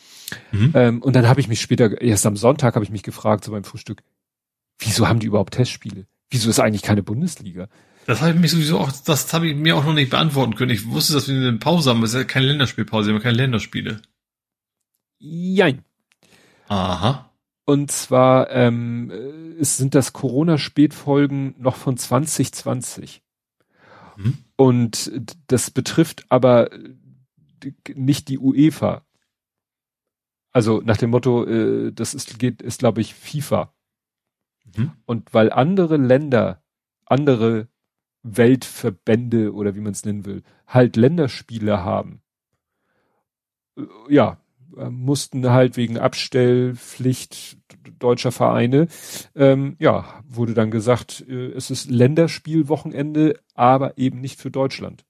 Mhm. 0.52 0.72
Ähm, 0.74 1.02
und 1.02 1.16
dann 1.16 1.28
habe 1.28 1.40
ich 1.40 1.48
mich 1.48 1.62
später, 1.62 2.02
erst 2.02 2.26
am 2.26 2.36
Sonntag 2.36 2.76
habe 2.76 2.84
ich 2.84 2.92
mich 2.92 3.04
gefragt, 3.04 3.44
so 3.44 3.52
beim 3.52 3.64
Frühstück, 3.64 4.02
wieso 4.82 5.08
haben 5.08 5.20
die 5.20 5.28
überhaupt 5.28 5.54
Testspiele? 5.54 6.06
Wieso 6.30 6.50
ist 6.50 6.60
eigentlich 6.60 6.82
keine 6.82 7.04
Bundesliga? 7.04 7.68
Das 8.08 8.22
habe 8.22 8.32
ich 8.32 8.40
mich 8.40 8.52
sowieso 8.52 8.80
auch, 8.80 8.92
das 8.92 9.32
habe 9.34 9.48
ich 9.48 9.56
mir 9.56 9.76
auch 9.78 9.86
noch 9.86 9.94
nicht 9.94 10.10
beantworten 10.10 10.56
können. 10.56 10.72
Ich 10.72 10.88
wusste, 10.90 11.14
dass 11.14 11.28
wir 11.28 11.36
eine 11.36 11.58
Pause 11.58 11.92
haben, 11.92 12.04
es 12.04 12.14
ist 12.14 12.20
ja 12.20 12.24
keine 12.24 12.48
Länderspielpause, 12.48 13.10
wir 13.10 13.16
haben 13.16 13.22
keine 13.22 13.38
Länderspiele. 13.38 14.02
Jein. 15.20 15.86
Aha. 16.68 17.32
Und 17.66 17.92
zwar 17.92 18.50
ähm, 18.50 19.12
es 19.60 19.78
sind 19.78 19.94
das 19.94 20.14
Corona-Spätfolgen 20.14 21.56
noch 21.60 21.76
von 21.76 21.96
2020. 21.96 23.22
Mhm. 24.18 24.38
Und 24.56 25.12
das 25.48 25.70
betrifft 25.70 26.26
aber 26.30 26.70
nicht 27.94 28.28
die 28.28 28.40
UEFA. 28.40 29.06
Also 30.52 30.82
nach 30.84 30.98
dem 30.98 31.12
Motto, 31.12 31.46
äh, 31.46 31.92
das 31.94 32.14
ist, 32.14 32.40
geht, 32.40 32.62
ist 32.62 32.80
glaube 32.80 33.02
ich 33.02 33.14
FIFA. 33.14 33.74
Mhm. 34.76 34.92
Und 35.06 35.34
weil 35.34 35.52
andere 35.52 35.98
Länder, 35.98 36.64
andere 37.06 37.68
Weltverbände 38.24 39.54
oder 39.54 39.76
wie 39.76 39.82
man 39.82 39.94
es 39.94 40.06
nennen 40.06 40.26
will, 40.26 40.44
halt 40.68 40.96
Länderspiele 40.96 41.84
haben, 41.84 42.22
äh, 43.78 43.84
ja, 44.10 44.38
äh, 44.78 44.90
mussten 44.90 45.50
halt 45.50 45.78
wegen 45.78 45.98
Abstellpflicht 45.98 47.58
deutscher 48.00 48.32
Vereine, 48.32 48.88
ähm, 49.36 49.76
ja, 49.80 50.22
wurde 50.28 50.54
dann 50.54 50.72
gesagt, 50.72 51.26
äh, 51.28 51.52
es 51.52 51.72
ist 51.72 51.90
Länderspielwochenende, 51.90 53.40
aber 53.54 53.98
eben 53.98 54.22
nicht 54.22 54.40
für 54.40 54.52
Deutschland. 54.52 55.06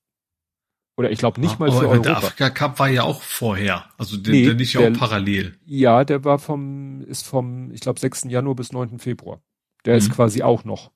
Oder 0.98 1.12
ich 1.12 1.20
glaube 1.20 1.40
nicht 1.40 1.56
ah, 1.56 1.60
mal 1.60 1.72
für 1.72 1.88
Europa. 1.88 2.02
Der 2.02 2.18
Afrika 2.18 2.50
Cup 2.50 2.80
war 2.80 2.90
ja 2.90 3.04
auch 3.04 3.22
vorher, 3.22 3.86
also 3.98 4.18
der, 4.18 4.34
nee, 4.34 4.46
der 4.46 4.54
nicht 4.56 4.76
der, 4.76 4.92
auch 4.92 4.98
parallel. 4.98 5.58
Ja, 5.66 6.04
der 6.04 6.24
war 6.24 6.38
vom, 6.38 7.02
ist 7.02 7.26
vom, 7.26 7.72
ich 7.72 7.82
glaube, 7.82 8.00
6. 8.00 8.26
Januar 8.26 8.56
bis 8.56 8.72
9. 8.72 9.00
Februar. 9.00 9.42
Der 9.86 9.94
mhm. 9.94 10.00
ist 10.00 10.12
quasi 10.12 10.44
auch 10.44 10.64
noch. 10.64 10.92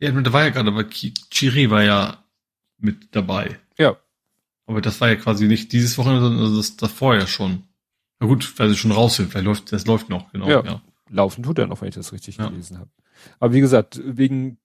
Ja, 0.00 0.10
da 0.10 0.32
war 0.32 0.42
ja 0.42 0.50
gerade, 0.50 0.68
aber 0.68 0.88
Chiri 0.88 1.70
war 1.70 1.82
ja 1.82 2.24
mit 2.78 3.14
dabei. 3.14 3.60
Ja, 3.78 3.96
aber 4.66 4.80
das 4.80 5.00
war 5.00 5.08
ja 5.08 5.16
quasi 5.16 5.46
nicht 5.46 5.72
dieses 5.72 5.98
Wochenende, 5.98 6.22
sondern 6.22 6.56
das, 6.56 6.76
das 6.76 6.92
vorher 6.92 7.26
schon. 7.26 7.64
Na 8.20 8.26
gut, 8.26 8.58
weil 8.58 8.68
sie 8.68 8.76
schon 8.76 8.92
raus 8.92 9.16
sind, 9.16 9.34
weil 9.34 9.44
läuft, 9.44 9.72
das 9.72 9.86
läuft 9.86 10.08
noch, 10.08 10.30
genau. 10.32 10.48
Ja, 10.48 10.64
ja. 10.64 10.82
Laufen 11.10 11.42
tut 11.42 11.58
er 11.58 11.66
noch, 11.66 11.80
wenn 11.80 11.88
ich 11.88 11.94
das 11.94 12.12
richtig 12.12 12.36
ja. 12.36 12.48
gelesen 12.48 12.78
habe. 12.78 12.90
Aber 13.38 13.52
wie 13.52 13.60
gesagt, 13.60 14.00
wegen, 14.04 14.58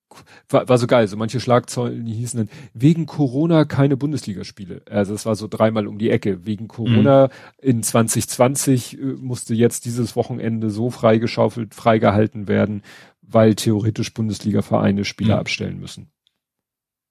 war, 0.49 0.67
war 0.69 0.77
so 0.77 0.87
geil, 0.87 1.07
so 1.07 1.17
manche 1.17 1.39
Schlagzeilen, 1.39 2.05
die 2.05 2.13
hießen 2.13 2.39
dann, 2.39 2.49
wegen 2.73 3.05
Corona 3.05 3.65
keine 3.65 3.97
Bundesligaspiele. 3.97 4.83
Also 4.89 5.13
es 5.13 5.25
war 5.25 5.35
so 5.35 5.47
dreimal 5.47 5.87
um 5.87 5.97
die 5.97 6.09
Ecke. 6.09 6.45
Wegen 6.45 6.67
Corona 6.67 7.27
mhm. 7.27 7.31
in 7.61 7.83
2020 7.83 8.97
äh, 8.97 9.03
musste 9.03 9.53
jetzt 9.53 9.85
dieses 9.85 10.15
Wochenende 10.15 10.69
so 10.69 10.89
freigeschaufelt, 10.89 11.75
freigehalten 11.75 12.47
werden, 12.47 12.83
weil 13.21 13.55
theoretisch 13.55 14.13
Bundesliga-Vereine 14.13 15.05
Spieler 15.05 15.35
mhm. 15.35 15.41
abstellen 15.41 15.79
müssen. 15.79 16.11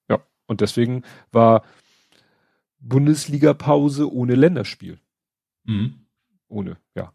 Ja, 0.08 0.20
und 0.46 0.60
deswegen 0.60 1.02
war 1.32 1.62
Bundesliga-Pause 2.80 4.12
ohne 4.12 4.34
Länderspiel. 4.34 4.98
Mhm. 5.64 6.06
Ohne, 6.48 6.76
ja. 6.94 7.12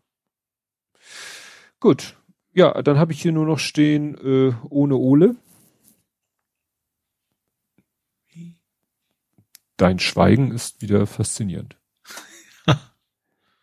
Gut. 1.79 2.15
Ja, 2.53 2.81
dann 2.81 2.97
habe 2.97 3.13
ich 3.13 3.21
hier 3.21 3.31
nur 3.31 3.45
noch 3.45 3.59
stehen, 3.59 4.15
äh, 4.17 4.53
ohne 4.69 4.95
Ole. 4.95 5.35
Dein 9.77 9.99
Schweigen 9.99 10.51
ist 10.51 10.81
wieder 10.81 11.07
faszinierend. 11.07 11.75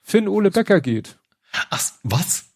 Finn 0.00 0.26
Ole 0.26 0.50
Becker 0.50 0.80
geht. 0.80 1.18
Ach, 1.70 1.80
was? 2.02 2.46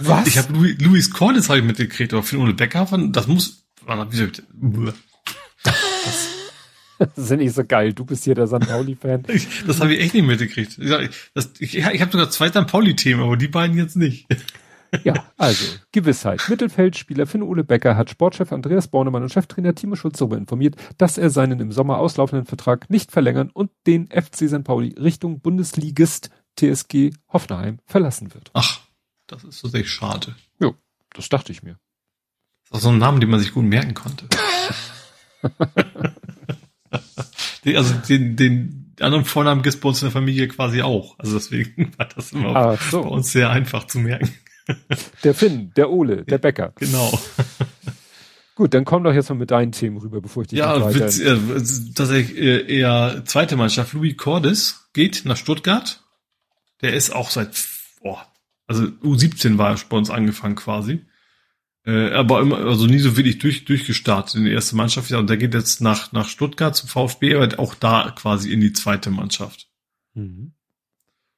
Was? 0.00 0.26
Ich 0.26 0.38
habe 0.38 0.52
Louis, 0.52 0.78
Louis 0.80 1.10
Cordes 1.10 1.48
habe 1.48 1.58
ich 1.58 1.64
mitgekriegt, 1.64 2.12
aber 2.12 2.22
Finn 2.22 2.40
Ole 2.40 2.54
Becker, 2.54 2.86
das 3.10 3.26
muss, 3.26 3.66
wie 3.82 4.26
das, 5.62 6.28
das 6.98 7.18
ist 7.18 7.30
nicht 7.36 7.54
so 7.54 7.64
geil. 7.64 7.92
Du 7.92 8.04
bist 8.04 8.24
hier 8.24 8.34
der 8.34 8.46
St. 8.46 8.60
Pauli-Fan. 8.60 9.24
Das 9.66 9.80
habe 9.80 9.94
ich 9.94 10.00
echt 10.00 10.14
nicht 10.14 10.26
mitgekriegt. 10.26 10.78
Ich, 10.78 10.88
das, 11.34 11.50
ich, 11.58 11.76
ich 11.76 12.00
habe 12.00 12.12
sogar 12.12 12.30
zwei 12.30 12.48
St. 12.48 12.66
Pauli-Themen, 12.66 13.22
aber 13.22 13.36
die 13.36 13.48
beiden 13.48 13.76
jetzt 13.76 13.96
nicht. 13.96 14.26
Ja, 15.04 15.26
also, 15.36 15.64
Gewissheit. 15.92 16.42
Mittelfeldspieler 16.48 17.26
Finn 17.26 17.42
Ole 17.42 17.64
Becker 17.64 17.96
hat 17.96 18.10
Sportchef 18.10 18.52
Andreas 18.52 18.88
Bornemann 18.88 19.22
und 19.22 19.32
Cheftrainer 19.32 19.74
Timo 19.74 19.96
Schulz 19.96 20.18
darüber 20.18 20.36
informiert, 20.36 20.76
dass 20.98 21.18
er 21.18 21.30
seinen 21.30 21.60
im 21.60 21.72
Sommer 21.72 21.98
auslaufenden 21.98 22.46
Vertrag 22.46 22.90
nicht 22.90 23.10
verlängern 23.10 23.50
und 23.52 23.70
den 23.86 24.08
FC 24.08 24.48
St. 24.48 24.64
Pauli 24.64 24.94
Richtung 24.98 25.40
Bundesligist 25.40 26.30
TSG 26.56 27.12
Hoffenheim 27.32 27.78
verlassen 27.86 28.34
wird. 28.34 28.50
Ach, 28.52 28.80
das 29.26 29.44
ist 29.44 29.58
so 29.58 29.68
sehr 29.68 29.84
schade. 29.84 30.34
Ja, 30.60 30.72
das 31.14 31.28
dachte 31.28 31.52
ich 31.52 31.62
mir. 31.62 31.78
Das 32.70 32.78
ist 32.78 32.84
so 32.84 32.90
ein 32.90 32.98
Name, 32.98 33.20
den 33.20 33.30
man 33.30 33.40
sich 33.40 33.52
gut 33.52 33.64
merken 33.64 33.94
konnte. 33.94 34.26
also 37.76 37.94
den, 38.08 38.36
den 38.36 38.94
anderen 39.00 39.24
Vornamen 39.24 39.62
gibt 39.62 39.74
es 39.74 39.80
bei 39.80 39.88
uns 39.88 40.02
in 40.02 40.06
der 40.06 40.12
Familie 40.12 40.48
quasi 40.48 40.82
auch. 40.82 41.18
Also 41.18 41.34
deswegen 41.34 41.92
war 41.98 42.08
das 42.08 42.32
immer 42.32 42.76
so. 42.90 43.02
bei 43.02 43.08
uns 43.08 43.32
sehr 43.32 43.50
einfach 43.50 43.86
zu 43.86 43.98
merken. 43.98 44.32
Der 45.24 45.34
Finn, 45.34 45.72
der 45.76 45.90
Ole, 45.90 46.24
der 46.24 46.38
Bäcker. 46.38 46.72
Genau. 46.76 47.18
Gut, 48.54 48.74
dann 48.74 48.84
komm 48.84 49.02
doch 49.02 49.14
jetzt 49.14 49.30
mal 49.30 49.36
mit 49.36 49.50
deinen 49.50 49.72
Themen 49.72 49.96
rüber, 49.96 50.20
bevor 50.20 50.42
ich 50.42 50.50
dich 50.50 50.58
Ja, 50.58 50.94
witz, 50.94 51.18
äh, 51.18 51.36
tatsächlich 51.94 52.36
äh, 52.36 52.78
eher 52.78 53.22
zweite 53.24 53.56
Mannschaft. 53.56 53.94
Louis 53.94 54.16
Cordes 54.16 54.88
geht 54.92 55.22
nach 55.24 55.36
Stuttgart. 55.36 56.04
Der 56.82 56.92
ist 56.92 57.14
auch 57.14 57.30
seit, 57.30 57.50
oh, 58.02 58.18
also 58.66 58.84
U17 58.84 59.56
war 59.56 59.70
er 59.70 59.78
bei 59.88 59.96
uns 59.96 60.10
angefangen 60.10 60.56
quasi. 60.56 61.00
Äh, 61.84 62.12
aber 62.12 62.40
immer, 62.40 62.58
also 62.58 62.86
nie 62.86 62.98
so 62.98 63.16
wirklich 63.16 63.38
durch, 63.38 63.64
durchgestartet 63.64 64.36
in 64.36 64.44
die 64.44 64.52
erste 64.52 64.76
Mannschaft. 64.76 65.10
Ja, 65.10 65.18
und 65.18 65.30
der 65.30 65.38
geht 65.38 65.54
jetzt 65.54 65.80
nach, 65.80 66.12
nach 66.12 66.28
Stuttgart 66.28 66.76
zum 66.76 66.88
VfB, 66.88 67.34
aber 67.34 67.58
auch 67.58 67.74
da 67.74 68.12
quasi 68.14 68.52
in 68.52 68.60
die 68.60 68.72
zweite 68.72 69.10
Mannschaft. 69.10 69.68
Mhm. 70.14 70.52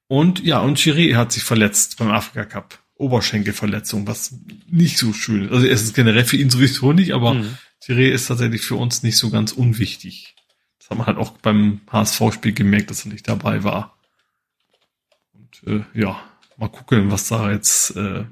Und 0.09 0.44
ja, 0.44 0.61
und 0.61 0.78
Chiré 0.78 1.17
hat 1.17 1.33
sich 1.33 1.44
verletzt 1.44 1.97
beim 1.99 2.11
Afrika 2.11 2.44
Cup. 2.44 2.83
Oberschenkelverletzung, 2.97 4.06
was 4.06 4.34
nicht 4.68 4.98
so 4.98 5.12
schön 5.12 5.47
ist. 5.47 5.52
Also 5.52 5.66
es 5.66 5.82
ist 5.82 5.94
generell 5.94 6.24
für 6.24 6.36
ihn 6.36 6.50
sowieso 6.50 6.92
nicht, 6.92 7.12
aber 7.12 7.34
mhm. 7.34 7.58
Chiré 7.82 8.08
ist 8.08 8.26
tatsächlich 8.26 8.62
für 8.62 8.76
uns 8.76 9.02
nicht 9.02 9.16
so 9.16 9.31
ganz 9.31 9.52
unwichtig. 9.52 10.34
Das 10.78 10.90
hat 10.90 10.98
man 10.98 11.06
halt 11.06 11.18
auch 11.18 11.31
beim 11.39 11.81
HSV-Spiel 11.90 12.52
gemerkt, 12.52 12.90
dass 12.90 13.05
er 13.05 13.12
nicht 13.12 13.28
dabei 13.28 13.64
war. 13.64 13.98
Und 15.32 15.62
äh, 15.66 15.84
ja, 15.98 16.23
mal 16.56 16.68
gucken, 16.68 17.10
was 17.10 17.28
da 17.28 17.50
jetzt 17.50 17.97
äh, 17.97 18.24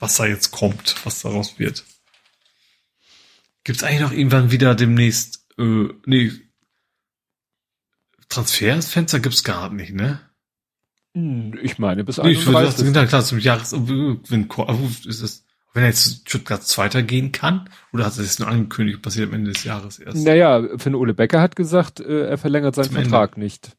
was 0.00 0.16
da 0.16 0.26
jetzt 0.26 0.50
kommt, 0.50 0.96
was 1.04 1.20
daraus 1.20 1.58
wird. 1.58 1.84
Gibt's 3.62 3.84
eigentlich 3.84 4.00
noch 4.00 4.12
irgendwann 4.12 4.50
wieder 4.50 4.74
demnächst, 4.74 5.46
äh, 5.58 5.88
nee, 6.06 6.32
Transferfenster 8.28 9.20
gibt's 9.20 9.44
gar 9.44 9.70
nicht, 9.70 9.92
ne? 9.92 10.20
Hm, 11.14 11.58
ich 11.62 11.78
meine, 11.78 12.04
bis 12.04 12.18
nee, 12.18 12.30
ich 12.30 12.46
würde 12.46 12.70
sagen, 12.70 13.08
klar, 13.08 13.24
zum 13.24 13.38
Jahres, 13.38 13.72
wenn, 13.72 14.48
ist 15.06 15.22
es, 15.22 15.44
wenn 15.74 15.82
er 15.82 15.88
jetzt 15.88 16.28
Stuttgart 16.28 16.62
Zweiter 16.62 17.02
gehen 17.02 17.32
kann, 17.32 17.68
oder 17.92 18.06
hat 18.06 18.16
er 18.16 18.22
das 18.22 18.38
nur 18.38 18.48
angekündigt, 18.48 19.02
passiert 19.02 19.28
am 19.28 19.34
Ende 19.34 19.52
des 19.52 19.64
Jahres 19.64 19.98
erst? 19.98 20.18
Naja, 20.18 20.62
Finn 20.78 20.94
Ole 20.94 21.14
Becker 21.14 21.40
hat 21.40 21.56
gesagt, 21.56 22.00
äh, 22.00 22.28
er 22.28 22.38
verlängert 22.38 22.76
seinen 22.76 22.86
Zum 22.86 22.94
Vertrag 22.94 23.32
Ende. 23.32 23.44
nicht. 23.44 23.76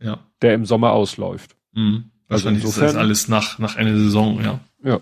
Ja. 0.00 0.18
Der 0.42 0.54
im 0.54 0.64
Sommer 0.66 0.92
ausläuft. 0.92 1.56
Mhm. 1.72 2.10
Also 2.28 2.48
insofern, 2.48 2.86
ist 2.86 2.94
das 2.94 3.00
alles 3.00 3.28
nach, 3.28 3.58
nach 3.58 3.76
einer 3.76 3.96
Saison, 3.96 4.42
ja. 4.42 4.60
Ja. 4.82 5.00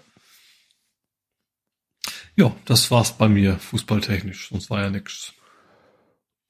Ja, 2.36 2.54
das 2.64 2.90
war's 2.90 3.16
bei 3.16 3.28
mir, 3.28 3.58
fußballtechnisch, 3.58 4.48
sonst 4.50 4.70
war 4.70 4.82
ja 4.82 4.90
nichts. 4.90 5.34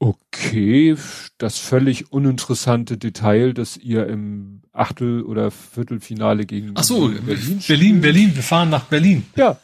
Okay, 0.03 0.97
das 1.37 1.59
völlig 1.59 2.11
uninteressante 2.11 2.97
Detail, 2.97 3.53
dass 3.53 3.77
ihr 3.77 4.07
im 4.07 4.63
Achtel- 4.73 5.23
oder 5.23 5.51
Viertelfinale 5.51 6.47
gegen 6.47 6.73
Ach 6.75 6.85
so, 6.85 7.09
Berlin, 7.11 7.61
Berlin, 7.69 8.01
Berlin, 8.01 8.35
wir 8.35 8.43
fahren 8.43 8.71
nach 8.71 8.85
Berlin. 8.85 9.27
Ja, 9.37 9.61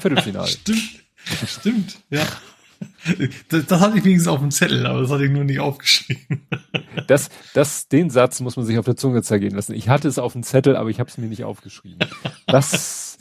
Viertelfinale. 0.00 0.46
stimmt, 0.48 1.04
stimmt, 1.46 1.98
ja. 2.08 2.26
Das, 3.48 3.66
das 3.66 3.80
hatte 3.80 3.98
ich 3.98 4.04
wenigstens 4.04 4.28
auf 4.28 4.40
dem 4.40 4.50
Zettel, 4.50 4.86
aber 4.86 5.00
das 5.00 5.10
hatte 5.10 5.24
ich 5.24 5.30
nur 5.30 5.44
nicht 5.44 5.60
aufgeschrieben. 5.60 6.46
Das, 7.06 7.30
das, 7.54 7.88
den 7.88 8.10
Satz 8.10 8.40
muss 8.40 8.56
man 8.56 8.66
sich 8.66 8.76
auf 8.76 8.84
der 8.84 8.96
Zunge 8.96 9.22
zergehen 9.22 9.54
lassen. 9.54 9.72
Ich 9.72 9.88
hatte 9.88 10.08
es 10.08 10.18
auf 10.18 10.34
dem 10.34 10.42
Zettel, 10.42 10.76
aber 10.76 10.90
ich 10.90 11.00
habe 11.00 11.08
es 11.08 11.16
mir 11.16 11.26
nicht 11.26 11.42
aufgeschrieben. 11.44 12.00
Das, 12.46 13.16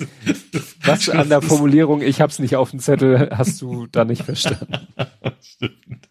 das 0.83 1.07
an 1.07 1.29
der 1.29 1.41
Formulierung, 1.41 2.01
ich 2.01 2.19
habe 2.19 2.29
es 2.29 2.39
nicht 2.39 2.57
auf 2.57 2.71
dem 2.71 2.79
Zettel, 2.79 3.29
hast 3.31 3.61
du 3.61 3.87
da 3.87 4.03
nicht 4.03 4.23
verstanden. 4.23 4.87
Stimmt. 5.41 6.09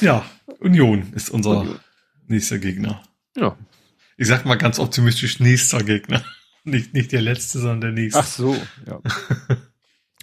Ja, 0.00 0.24
Union 0.60 1.12
ist 1.14 1.30
unser 1.30 1.62
Union. 1.62 1.80
nächster 2.28 2.58
Gegner. 2.58 3.02
Ja. 3.36 3.56
Ich 4.16 4.28
sag 4.28 4.44
mal 4.44 4.56
ganz 4.56 4.78
optimistisch 4.78 5.40
nächster 5.40 5.82
Gegner. 5.82 6.22
Nicht, 6.62 6.94
nicht 6.94 7.10
der 7.10 7.22
letzte, 7.22 7.58
sondern 7.58 7.80
der 7.80 7.92
nächste. 7.92 8.20
Ach 8.20 8.26
so, 8.26 8.56
ja. 8.86 9.00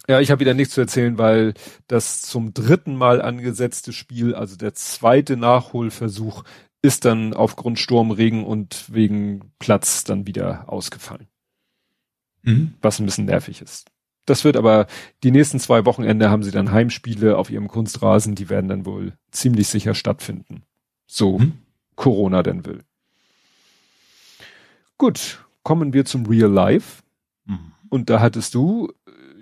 Ja, 0.06 0.20
ich 0.20 0.30
habe 0.30 0.40
wieder 0.40 0.54
nichts 0.54 0.74
zu 0.74 0.82
erzählen, 0.82 1.16
weil 1.16 1.54
das 1.86 2.20
zum 2.20 2.52
dritten 2.52 2.94
Mal 2.94 3.22
angesetzte 3.22 3.92
Spiel, 3.92 4.34
also 4.34 4.56
der 4.56 4.74
zweite 4.74 5.36
Nachholversuch, 5.36 6.44
ist 6.82 7.06
dann 7.06 7.32
aufgrund 7.32 7.78
Sturmregen 7.78 8.44
und 8.44 8.92
wegen 8.92 9.52
Platz 9.58 10.04
dann 10.04 10.26
wieder 10.26 10.64
ausgefallen. 10.66 11.28
Mhm. 12.42 12.74
Was 12.82 12.98
ein 12.98 13.06
bisschen 13.06 13.24
nervig 13.24 13.62
ist. 13.62 13.90
Das 14.26 14.44
wird 14.44 14.56
aber, 14.56 14.86
die 15.22 15.30
nächsten 15.30 15.58
zwei 15.58 15.86
Wochenende 15.86 16.28
haben 16.28 16.42
sie 16.42 16.50
dann 16.50 16.72
Heimspiele 16.72 17.38
auf 17.38 17.50
ihrem 17.50 17.68
Kunstrasen, 17.68 18.34
die 18.34 18.50
werden 18.50 18.68
dann 18.68 18.84
wohl 18.84 19.14
ziemlich 19.30 19.68
sicher 19.68 19.94
stattfinden. 19.94 20.62
So 21.06 21.38
mhm. 21.38 21.58
Corona 21.96 22.42
denn 22.42 22.66
will. 22.66 22.80
Gut, 24.98 25.44
kommen 25.62 25.92
wir 25.92 26.04
zum 26.04 26.26
Real 26.26 26.50
Life. 26.50 27.02
Mhm. 27.46 27.72
Und 27.88 28.10
da 28.10 28.20
hattest 28.20 28.54
du 28.54 28.92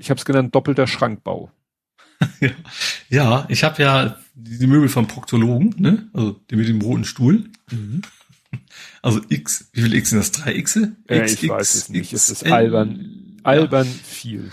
ich 0.03 0.11
habe 0.11 0.19
es 0.19 0.25
genannt, 0.25 0.53
doppelter 0.53 0.89
Schrankbau. 0.89 1.53
ja, 3.09 3.47
ich 3.49 3.63
habe 3.63 3.83
ja 3.83 4.17
die 4.35 4.67
Möbel 4.67 4.89
vom 4.89 5.07
Proktologen, 5.07 5.77
ne? 5.79 6.09
Also 6.13 6.41
die 6.51 6.57
mit 6.57 6.69
dem 6.69 6.81
roten 6.81 7.05
Stuhl. 7.05 7.45
Mhm. 7.71 8.03
Also 9.01 9.21
X, 9.31 9.71
wie 9.73 9.81
viel 9.83 9.95
X 9.95 10.11
sind 10.11 10.19
das? 10.19 10.31
Drei 10.31 10.61
Xe? 10.61 10.95
Ja, 11.09 11.25
ich 11.25 11.43
X, 11.43 11.49
weiß 11.49 11.75
es 11.75 11.89
nicht. 11.89 12.13
X, 12.13 12.23
es 12.23 12.43
ist 12.43 12.53
albern, 12.53 13.41
albern 13.43 13.87
ja. 13.87 13.93
viel. 14.05 14.51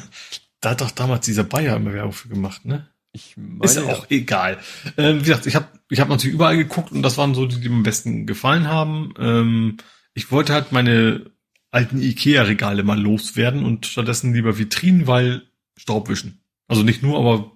da 0.60 0.70
hat 0.70 0.80
doch 0.80 0.90
damals 0.90 1.26
dieser 1.26 1.44
Bayer 1.44 1.76
immer 1.76 1.92
Werbung 1.92 2.12
für 2.12 2.28
gemacht, 2.28 2.64
ne? 2.64 2.88
Ich 3.12 3.36
meine, 3.36 3.64
ist 3.64 3.76
ja 3.76 3.84
auch 3.84 4.10
egal. 4.10 4.58
Ähm, 4.96 5.20
wie 5.20 5.26
gesagt, 5.26 5.46
ich 5.46 5.54
habe 5.54 5.68
ich 5.90 6.00
hab 6.00 6.08
natürlich 6.08 6.34
überall 6.34 6.56
geguckt 6.56 6.90
und 6.90 7.02
das 7.02 7.18
waren 7.18 7.34
so 7.34 7.46
die, 7.46 7.60
die 7.60 7.68
mir 7.68 7.76
am 7.76 7.82
besten 7.84 8.26
gefallen 8.26 8.66
haben. 8.66 9.14
Ähm, 9.18 9.76
ich 10.14 10.32
wollte 10.32 10.54
halt 10.54 10.72
meine 10.72 11.30
alten 11.74 12.00
Ikea-Regale 12.00 12.84
mal 12.84 13.00
loswerden 13.00 13.64
und 13.64 13.86
stattdessen 13.86 14.32
lieber 14.32 14.58
Vitrinen, 14.58 15.06
weil 15.06 15.42
Staubwischen. 15.76 16.38
Also 16.68 16.82
nicht 16.82 17.02
nur, 17.02 17.18
aber 17.18 17.52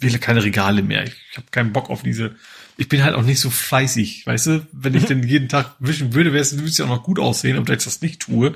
will 0.00 0.18
keine 0.18 0.44
Regale 0.44 0.82
mehr. 0.82 1.04
Ich, 1.04 1.14
ich 1.30 1.36
habe 1.38 1.46
keinen 1.50 1.72
Bock 1.72 1.88
auf 1.88 2.02
diese. 2.02 2.36
Ich 2.76 2.88
bin 2.88 3.02
halt 3.02 3.14
auch 3.14 3.22
nicht 3.22 3.40
so 3.40 3.50
fleißig, 3.50 4.26
weißt 4.26 4.46
du? 4.48 4.66
Wenn 4.72 4.94
ich 4.94 5.04
denn 5.06 5.22
jeden 5.22 5.48
Tag 5.48 5.74
wischen 5.78 6.12
würde, 6.12 6.32
wäre 6.32 6.42
es 6.42 6.76
ja 6.76 6.84
auch 6.84 6.90
noch 6.90 7.02
gut 7.02 7.18
aussehen, 7.18 7.56
aber 7.56 7.66
da 7.66 7.72
ich 7.72 7.84
das 7.84 8.02
nicht 8.02 8.20
tue, 8.20 8.54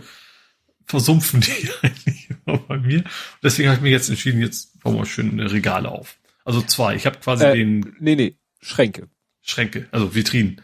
versumpfen 0.86 1.40
die 1.40 1.70
eigentlich 1.82 2.28
immer 2.44 2.58
bei 2.58 2.78
mir. 2.78 2.98
Und 2.98 3.06
deswegen 3.42 3.68
habe 3.68 3.76
ich 3.78 3.82
mir 3.82 3.90
jetzt 3.90 4.10
entschieden, 4.10 4.40
jetzt 4.40 4.78
bauen 4.80 4.96
wir 4.96 5.06
schön 5.06 5.40
Regale 5.40 5.88
auf. 5.88 6.18
Also 6.44 6.60
zwei. 6.60 6.94
Ich 6.94 7.06
habe 7.06 7.18
quasi 7.18 7.44
äh, 7.44 7.54
den. 7.54 7.96
Nee, 8.00 8.16
nee, 8.16 8.36
Schränke. 8.60 9.08
Schränke, 9.40 9.88
also 9.92 10.14
Vitrinen. 10.14 10.60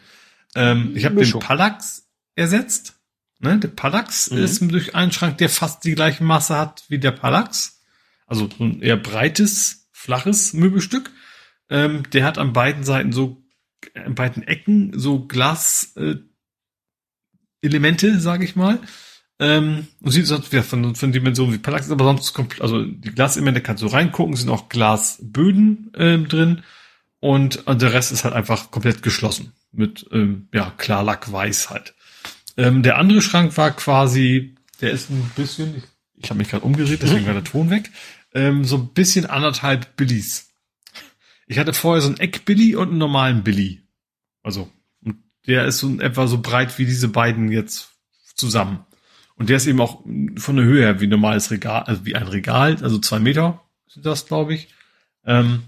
Ähm, 0.55 0.93
ich 0.95 1.05
habe 1.07 1.25
den 1.25 1.39
Palax 1.39 2.09
ersetzt 2.35 2.99
Ne? 3.43 3.59
Der 3.59 3.69
Palax 3.69 4.31
mhm. 4.31 4.39
ist 4.39 4.61
durch 4.71 4.95
einen 4.95 5.13
Schrank, 5.13 5.39
der 5.39 5.49
fast 5.49 5.85
die 5.85 5.95
gleiche 5.95 6.25
Masse 6.25 6.57
hat 6.57 6.85
wie 6.89 6.99
der 6.99 7.11
Palax. 7.11 7.83
Also 8.27 8.49
so 8.49 8.65
ein 8.65 8.81
eher 8.81 8.97
breites, 8.97 9.89
flaches 9.93 10.53
Möbelstück. 10.53 11.11
Ähm, 11.69 12.05
der 12.11 12.25
hat 12.25 12.39
an 12.39 12.53
beiden 12.53 12.85
Seiten 12.85 13.13
so, 13.13 13.43
an 13.95 14.15
beiden 14.15 14.43
Ecken 14.47 14.99
so 14.99 15.27
Glas 15.27 15.93
äh, 15.97 16.17
Elemente, 17.63 18.21
sage 18.21 18.45
ich 18.45 18.57
mal. 18.57 18.79
Ähm, 19.39 19.89
und 20.01 20.13
sieht 20.13 20.27
sonst 20.27 20.53
wieder 20.53 20.63
von, 20.63 20.95
von 20.95 21.11
Dimensionen 21.11 21.53
wie 21.53 21.59
Palax, 21.59 21.91
aber 21.91 22.05
sonst 22.05 22.33
kommt, 22.35 22.61
also 22.61 22.85
die 22.85 23.11
Glaselemente 23.11 23.61
kannst 23.61 23.83
du 23.83 23.89
reingucken, 23.89 24.37
sind 24.37 24.51
auch 24.51 24.69
Glasböden 24.69 25.91
ähm, 25.97 26.29
drin 26.29 26.63
und, 27.19 27.67
und 27.67 27.83
der 27.83 27.93
Rest 27.93 28.13
ist 28.13 28.23
halt 28.23 28.35
einfach 28.35 28.71
komplett 28.71 29.03
geschlossen 29.03 29.53
mit 29.73 30.07
ähm, 30.13 30.49
ja 30.55 30.73
Klarlack 30.77 31.33
weiß 31.33 31.71
halt. 31.71 31.95
Ähm, 32.57 32.83
der 32.83 32.99
andere 32.99 33.23
Schrank 33.23 33.57
war 33.57 33.71
quasi, 33.71 34.55
der 34.81 34.91
ist 34.91 35.11
ein 35.11 35.31
bisschen, 35.37 35.77
ich, 35.77 35.85
ich 36.17 36.31
habe 36.31 36.39
mich 36.39 36.49
gerade 36.49 36.65
umgedreht, 36.65 37.03
deswegen 37.03 37.27
war 37.27 37.35
der 37.35 37.45
Ton 37.45 37.71
weg, 37.71 37.91
ähm, 38.35 38.65
so 38.65 38.77
ein 38.77 38.89
bisschen 38.89 39.27
anderthalb 39.27 39.97
Billies. 39.97 40.51
Ich 41.47 41.59
hatte 41.59 41.73
vorher 41.73 42.01
so 42.01 42.09
einen 42.09 42.19
Eck-Billy 42.19 42.77
und 42.77 42.89
einen 42.89 42.99
normalen 42.99 43.43
Billy. 43.43 43.83
Also, 44.43 44.71
der 45.47 45.67
ist 45.67 45.79
so 45.79 45.99
etwa 46.01 46.27
so 46.27 46.41
breit 46.41 46.79
wie 46.79 46.87
diese 46.87 47.09
beiden 47.09 47.51
jetzt 47.51 47.91
zusammen. 48.35 48.85
Und 49.35 49.49
der 49.49 49.57
ist 49.57 49.67
eben 49.67 49.81
auch 49.81 50.05
von 50.37 50.57
der 50.57 50.65
Höhe 50.65 50.83
her 50.83 51.01
wie 51.01 51.07
ein 51.07 51.11
normales 51.11 51.51
Regal, 51.51 51.83
also 51.83 52.05
wie 52.05 52.15
ein 52.15 52.29
Regal, 52.29 52.77
also 52.83 52.99
zwei 52.99 53.19
Meter 53.19 53.61
sind 53.89 54.07
das, 54.07 54.27
glaube 54.27 54.55
ich. 54.55 54.69
Ähm, 55.25 55.65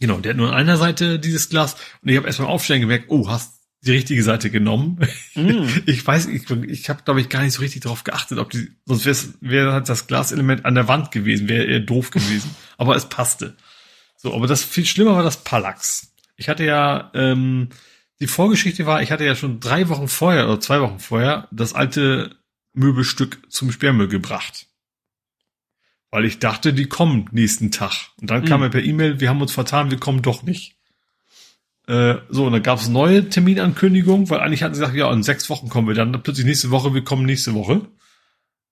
genau, 0.00 0.18
der 0.18 0.30
hat 0.30 0.36
nur 0.36 0.48
an 0.48 0.54
einer 0.54 0.76
Seite 0.76 1.18
dieses 1.18 1.48
Glas. 1.48 1.76
Und 2.02 2.10
ich 2.10 2.16
habe 2.16 2.26
erst 2.26 2.38
beim 2.38 2.48
Aufstellen 2.48 2.80
gemerkt, 2.80 3.06
oh, 3.08 3.28
hast 3.28 3.55
die 3.86 3.92
richtige 3.92 4.22
Seite 4.22 4.50
genommen. 4.50 4.98
Mm. 5.34 5.66
Ich 5.86 6.06
weiß, 6.06 6.26
ich, 6.26 6.50
ich 6.50 6.88
habe, 6.88 7.02
glaube 7.04 7.20
ich, 7.20 7.28
gar 7.28 7.42
nicht 7.42 7.52
so 7.52 7.62
richtig 7.62 7.82
darauf 7.82 8.04
geachtet, 8.04 8.38
ob 8.38 8.50
die, 8.50 8.70
sonst 8.84 9.06
wäre 9.06 9.16
wär 9.40 9.72
halt 9.72 9.88
das 9.88 10.06
Glaselement 10.06 10.64
an 10.64 10.74
der 10.74 10.88
Wand 10.88 11.10
gewesen, 11.10 11.48
wäre 11.48 11.64
eher 11.64 11.80
doof 11.80 12.10
gewesen. 12.10 12.50
aber 12.76 12.96
es 12.96 13.08
passte. 13.08 13.56
So, 14.16 14.34
aber 14.34 14.46
das 14.46 14.64
viel 14.64 14.84
schlimmer 14.84 15.14
war 15.14 15.22
das 15.22 15.44
Palax. 15.44 16.12
Ich 16.36 16.48
hatte 16.48 16.64
ja, 16.64 17.10
ähm, 17.14 17.68
die 18.20 18.26
Vorgeschichte 18.26 18.86
war, 18.86 19.02
ich 19.02 19.12
hatte 19.12 19.24
ja 19.24 19.34
schon 19.34 19.60
drei 19.60 19.88
Wochen 19.88 20.08
vorher 20.08 20.46
oder 20.46 20.60
zwei 20.60 20.80
Wochen 20.80 20.98
vorher 20.98 21.48
das 21.50 21.74
alte 21.74 22.36
Möbelstück 22.72 23.40
zum 23.48 23.70
Sperrmüll 23.72 24.08
gebracht. 24.08 24.66
Weil 26.10 26.24
ich 26.24 26.38
dachte, 26.38 26.72
die 26.72 26.86
kommen 26.86 27.28
nächsten 27.32 27.70
Tag. 27.70 28.10
Und 28.20 28.30
dann 28.30 28.44
kam 28.44 28.60
mm. 28.60 28.62
mir 28.64 28.70
per 28.70 28.82
E-Mail, 28.82 29.20
wir 29.20 29.28
haben 29.28 29.42
uns 29.42 29.52
vertan, 29.52 29.90
wir 29.90 29.98
kommen 29.98 30.22
doch 30.22 30.42
nicht. 30.42 30.75
Äh, 31.86 32.16
so, 32.28 32.46
und 32.46 32.52
dann 32.52 32.62
gab 32.62 32.78
es 32.78 32.88
neue 32.88 33.28
Terminankündigung, 33.28 34.28
weil 34.28 34.40
eigentlich 34.40 34.62
hatten 34.62 34.74
sie 34.74 34.80
gesagt, 34.80 34.96
ja, 34.96 35.12
in 35.12 35.22
sechs 35.22 35.48
Wochen 35.50 35.68
kommen 35.68 35.86
wir 35.88 35.94
dann. 35.94 36.12
dann 36.12 36.22
plötzlich 36.22 36.46
nächste 36.46 36.70
Woche, 36.70 36.94
wir 36.94 37.04
kommen 37.04 37.24
nächste 37.24 37.54
Woche. 37.54 37.82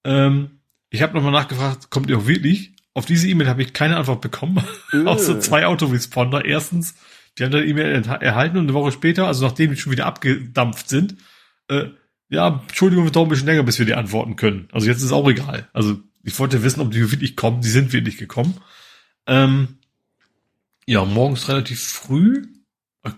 Ähm, 0.04 0.60
ich 0.90 1.02
habe 1.02 1.14
nochmal 1.14 1.32
nachgefragt, 1.32 1.90
kommt 1.90 2.10
ihr 2.10 2.18
auch 2.18 2.26
wirklich? 2.26 2.72
Auf 2.92 3.06
diese 3.06 3.28
E-Mail 3.28 3.48
habe 3.48 3.62
ich 3.62 3.72
keine 3.72 3.96
Antwort 3.96 4.20
bekommen. 4.20 4.62
Äh. 4.92 5.04
Außer 5.06 5.40
zwei 5.40 5.66
Autoresponder. 5.66 6.44
Erstens, 6.44 6.94
die 7.38 7.44
haben 7.44 7.50
dann 7.50 7.66
E-Mail 7.66 8.04
erhalten 8.20 8.58
und 8.58 8.64
eine 8.64 8.74
Woche 8.74 8.92
später, 8.92 9.26
also 9.26 9.44
nachdem 9.44 9.70
die 9.70 9.76
schon 9.76 9.92
wieder 9.92 10.06
abgedampft 10.06 10.88
sind, 10.88 11.16
äh, 11.68 11.86
ja, 12.28 12.62
Entschuldigung, 12.68 13.04
wir 13.04 13.12
dauern 13.12 13.26
ein 13.26 13.30
bisschen 13.30 13.46
länger, 13.46 13.62
bis 13.62 13.78
wir 13.78 13.86
die 13.86 13.94
antworten 13.94 14.36
können. 14.36 14.68
Also 14.72 14.86
jetzt 14.86 15.02
ist 15.02 15.12
auch 15.12 15.28
egal. 15.28 15.68
Also 15.72 16.00
ich 16.22 16.38
wollte 16.38 16.62
wissen, 16.62 16.80
ob 16.80 16.90
die 16.90 17.10
wirklich 17.10 17.36
kommen. 17.36 17.60
Die 17.60 17.68
sind 17.68 17.92
wirklich 17.92 18.16
gekommen. 18.16 18.54
Ähm, 19.26 19.78
ja, 20.86 21.04
morgens 21.04 21.48
relativ 21.48 21.80
früh. 21.80 22.42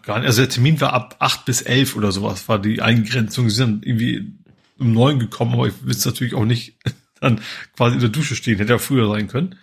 Also 0.07 0.43
der 0.43 0.49
Termin 0.49 0.81
war 0.81 0.93
ab 0.93 1.17
acht 1.21 1.45
bis 1.45 1.63
elf 1.63 1.95
oder 1.95 2.11
sowas, 2.11 2.49
war 2.49 2.59
die 2.59 2.83
Eingrenzung. 2.83 3.49
Sie 3.49 3.57
sind 3.57 3.87
irgendwie 3.87 4.33
um 4.79 4.93
neun 4.93 5.19
gekommen, 5.19 5.55
aber 5.55 5.69
ich 5.69 5.75
will 5.83 5.95
es 5.95 6.05
natürlich 6.05 6.35
auch 6.35 6.45
nicht 6.45 6.77
dann 7.21 7.41
quasi 7.77 7.95
in 7.95 8.01
der 8.01 8.11
Dusche 8.11 8.37
stehen, 8.37 8.59
hätte 8.59 8.73
ja 8.73 8.79
früher 8.79 9.09
sein 9.09 9.29
können. 9.29 9.57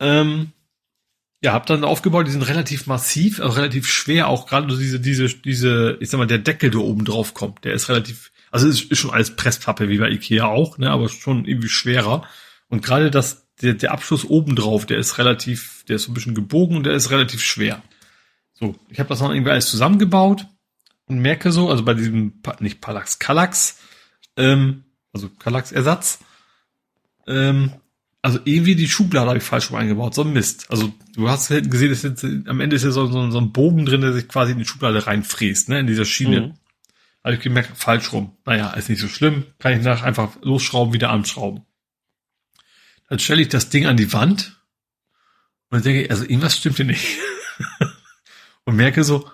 Ähm, 0.00 0.52
ja, 1.42 1.52
hab 1.52 1.66
dann 1.66 1.84
aufgebaut, 1.84 2.26
die 2.26 2.32
sind 2.32 2.48
relativ 2.48 2.86
massiv, 2.86 3.40
also 3.40 3.54
relativ 3.54 3.88
schwer, 3.88 4.28
auch 4.28 4.46
gerade 4.46 4.76
diese, 4.76 4.98
diese, 5.00 5.28
diese, 5.28 5.96
ich 6.00 6.10
sag 6.10 6.18
mal, 6.18 6.26
der 6.26 6.38
Deckel, 6.38 6.70
der 6.70 6.80
oben 6.80 7.04
drauf 7.04 7.34
kommt, 7.34 7.64
der 7.64 7.74
ist 7.74 7.88
relativ, 7.88 8.32
also 8.50 8.66
ist, 8.66 8.90
ist 8.90 8.98
schon 8.98 9.12
alles 9.12 9.36
Presspappe, 9.36 9.88
wie 9.88 9.98
bei 9.98 10.10
Ikea 10.10 10.46
auch, 10.46 10.78
ne, 10.78 10.90
aber 10.90 11.08
schon 11.08 11.44
irgendwie 11.44 11.68
schwerer. 11.68 12.26
Und 12.68 12.84
gerade 12.84 13.10
das, 13.10 13.46
der, 13.62 13.74
der 13.74 13.92
Abschluss 13.92 14.24
oben 14.24 14.56
drauf, 14.56 14.86
der 14.86 14.98
ist 14.98 15.18
relativ, 15.18 15.84
der 15.88 15.96
ist 15.96 16.04
so 16.04 16.10
ein 16.10 16.14
bisschen 16.14 16.34
gebogen 16.34 16.76
und 16.76 16.84
der 16.84 16.94
ist 16.94 17.10
relativ 17.10 17.42
schwer. 17.42 17.82
So, 18.58 18.74
ich 18.88 18.98
habe 18.98 19.08
das 19.08 19.20
noch 19.20 19.30
irgendwie 19.30 19.50
alles 19.50 19.70
zusammengebaut 19.70 20.46
und 21.06 21.20
merke 21.20 21.52
so, 21.52 21.70
also 21.70 21.84
bei 21.84 21.94
diesem, 21.94 22.40
nicht 22.60 22.80
Palax, 22.80 23.18
Kallax, 23.18 23.78
ähm, 24.36 24.84
also 25.12 25.28
Kallax-Ersatz, 25.28 26.20
ähm, 27.26 27.72
also 28.20 28.40
irgendwie 28.44 28.74
die 28.74 28.88
Schublade 28.88 29.28
habe 29.28 29.38
ich 29.38 29.44
falsch 29.44 29.70
rum 29.70 29.78
eingebaut, 29.78 30.14
so 30.14 30.22
ein 30.22 30.32
Mist. 30.32 30.70
Also 30.70 30.92
du 31.14 31.28
hast 31.28 31.48
gesehen, 31.48 31.90
dass 31.90 32.02
jetzt, 32.02 32.24
am 32.24 32.60
Ende 32.60 32.76
ist 32.76 32.84
ja 32.84 32.90
so, 32.90 33.06
so, 33.06 33.30
so 33.30 33.38
ein 33.38 33.52
Bogen 33.52 33.86
drin, 33.86 34.00
der 34.00 34.12
sich 34.12 34.28
quasi 34.28 34.52
in 34.52 34.58
die 34.58 34.64
Schublade 34.64 35.06
reinfräst, 35.06 35.68
ne, 35.68 35.80
in 35.80 35.86
dieser 35.86 36.04
Schiene. 36.04 36.40
Mhm. 36.40 36.54
Habe 37.22 37.34
ich 37.34 37.40
gemerkt, 37.40 37.76
falsch 37.76 38.12
rum. 38.12 38.36
Naja, 38.44 38.70
ist 38.70 38.88
nicht 38.88 39.00
so 39.00 39.08
schlimm, 39.08 39.44
kann 39.58 39.72
ich 39.72 39.84
nach 39.84 40.02
einfach 40.02 40.36
losschrauben, 40.42 40.92
wieder 40.92 41.10
anschrauben. 41.10 41.64
Dann 43.08 43.18
stelle 43.18 43.42
ich 43.42 43.48
das 43.48 43.70
Ding 43.70 43.86
an 43.86 43.96
die 43.96 44.12
Wand 44.12 44.60
und 45.70 45.84
denke, 45.84 46.10
also 46.10 46.24
irgendwas 46.24 46.56
stimmt 46.56 46.76
hier 46.76 46.86
nicht. 46.86 47.06
und 48.68 48.76
merke 48.76 49.02
so, 49.02 49.26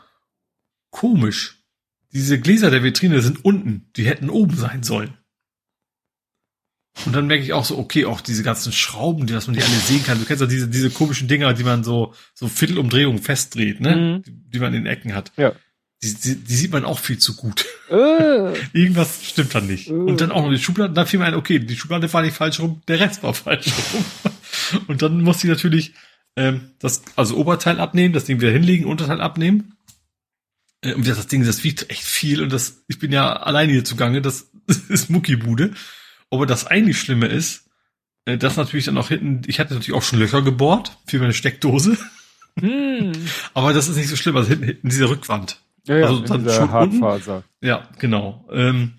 komisch. 0.90 1.58
Diese 2.12 2.38
Gläser 2.38 2.70
der 2.70 2.84
Vitrine 2.84 3.20
sind 3.20 3.44
unten, 3.44 3.90
die 3.96 4.06
hätten 4.06 4.30
oben 4.30 4.54
sein 4.54 4.84
sollen. 4.84 5.18
Und 7.04 7.16
dann 7.16 7.26
merke 7.26 7.42
ich 7.42 7.52
auch 7.52 7.64
so, 7.64 7.76
okay, 7.76 8.04
auch 8.04 8.20
diese 8.20 8.44
ganzen 8.44 8.70
Schrauben, 8.72 9.26
die, 9.26 9.32
dass 9.32 9.48
man 9.48 9.56
die 9.56 9.62
alle 9.64 9.72
sehen 9.72 10.04
kann. 10.04 10.20
Du 10.20 10.24
kennst 10.24 10.40
ja 10.40 10.46
diese, 10.46 10.68
diese 10.68 10.88
komischen 10.88 11.26
Dinger, 11.26 11.52
die 11.52 11.64
man 11.64 11.82
so, 11.82 12.14
so 12.32 12.46
Viertelumdrehungen 12.46 13.20
festdreht, 13.20 13.80
ne? 13.80 13.96
Mhm. 13.96 14.22
Die, 14.22 14.50
die, 14.52 14.58
man 14.60 14.72
in 14.72 14.84
den 14.84 14.92
Ecken 14.92 15.16
hat. 15.16 15.32
Ja. 15.36 15.50
Die, 16.04 16.14
die, 16.14 16.36
die 16.36 16.54
sieht 16.54 16.70
man 16.70 16.84
auch 16.84 17.00
viel 17.00 17.18
zu 17.18 17.34
gut. 17.34 17.66
Äh. 17.90 17.94
Irgendwas 18.72 19.24
stimmt 19.24 19.52
dann 19.56 19.66
nicht. 19.66 19.88
Äh. 19.88 19.94
Und 19.94 20.20
dann 20.20 20.30
auch 20.30 20.42
noch 20.42 20.52
die 20.52 20.62
Schublade, 20.62 20.94
da 20.94 21.06
fiel 21.06 21.18
mir 21.18 21.26
ein, 21.26 21.34
okay, 21.34 21.58
die 21.58 21.76
Schublade 21.76 22.12
war 22.12 22.22
nicht 22.22 22.36
falsch 22.36 22.60
rum, 22.60 22.82
der 22.86 23.00
Rest 23.00 23.24
war 23.24 23.34
falsch 23.34 23.66
rum. 23.66 24.04
Und 24.86 25.02
dann 25.02 25.22
muss 25.22 25.42
ich 25.42 25.50
natürlich 25.50 25.92
ähm, 26.36 26.70
das, 26.78 27.02
also 27.16 27.36
Oberteil 27.36 27.80
abnehmen, 27.80 28.14
das 28.14 28.24
Ding 28.24 28.40
wieder 28.40 28.52
hinlegen, 28.52 28.86
Unterteil 28.86 29.20
abnehmen. 29.20 29.76
Äh, 30.82 30.94
und 30.94 31.06
das 31.06 31.26
Ding, 31.26 31.44
das 31.44 31.64
wiegt 31.64 31.90
echt 31.90 32.04
viel 32.04 32.42
und 32.42 32.52
das, 32.52 32.84
ich 32.88 32.98
bin 32.98 33.12
ja 33.12 33.34
alleine 33.34 33.72
hier 33.72 33.84
zugange, 33.84 34.22
das, 34.22 34.50
das 34.66 34.78
ist 34.88 35.10
Muckibude. 35.10 35.74
Aber 36.30 36.46
das 36.46 36.66
eigentlich 36.66 36.98
Schlimme 36.98 37.26
ist, 37.26 37.68
äh, 38.24 38.38
dass 38.38 38.56
natürlich 38.56 38.86
dann 38.86 38.98
auch 38.98 39.08
hinten, 39.08 39.42
ich 39.46 39.60
hatte 39.60 39.74
natürlich 39.74 39.96
auch 39.96 40.02
schon 40.02 40.18
Löcher 40.18 40.42
gebohrt 40.42 40.96
für 41.06 41.18
meine 41.18 41.34
Steckdose. 41.34 41.96
Hm. 42.58 43.12
Aber 43.54 43.72
das 43.72 43.88
ist 43.88 43.96
nicht 43.96 44.08
so 44.08 44.16
schlimm, 44.16 44.36
also 44.36 44.48
hinten, 44.48 44.64
hinten 44.64 44.88
diese 44.88 45.08
Rückwand. 45.08 45.60
Ja, 45.86 45.98
ja, 45.98 46.06
also 46.06 46.20
dann 46.20 46.48
schon 46.48 46.70
Hartfaser. 46.70 47.36
Unten, 47.36 47.66
ja, 47.66 47.88
genau. 47.98 48.48
Ähm, 48.50 48.94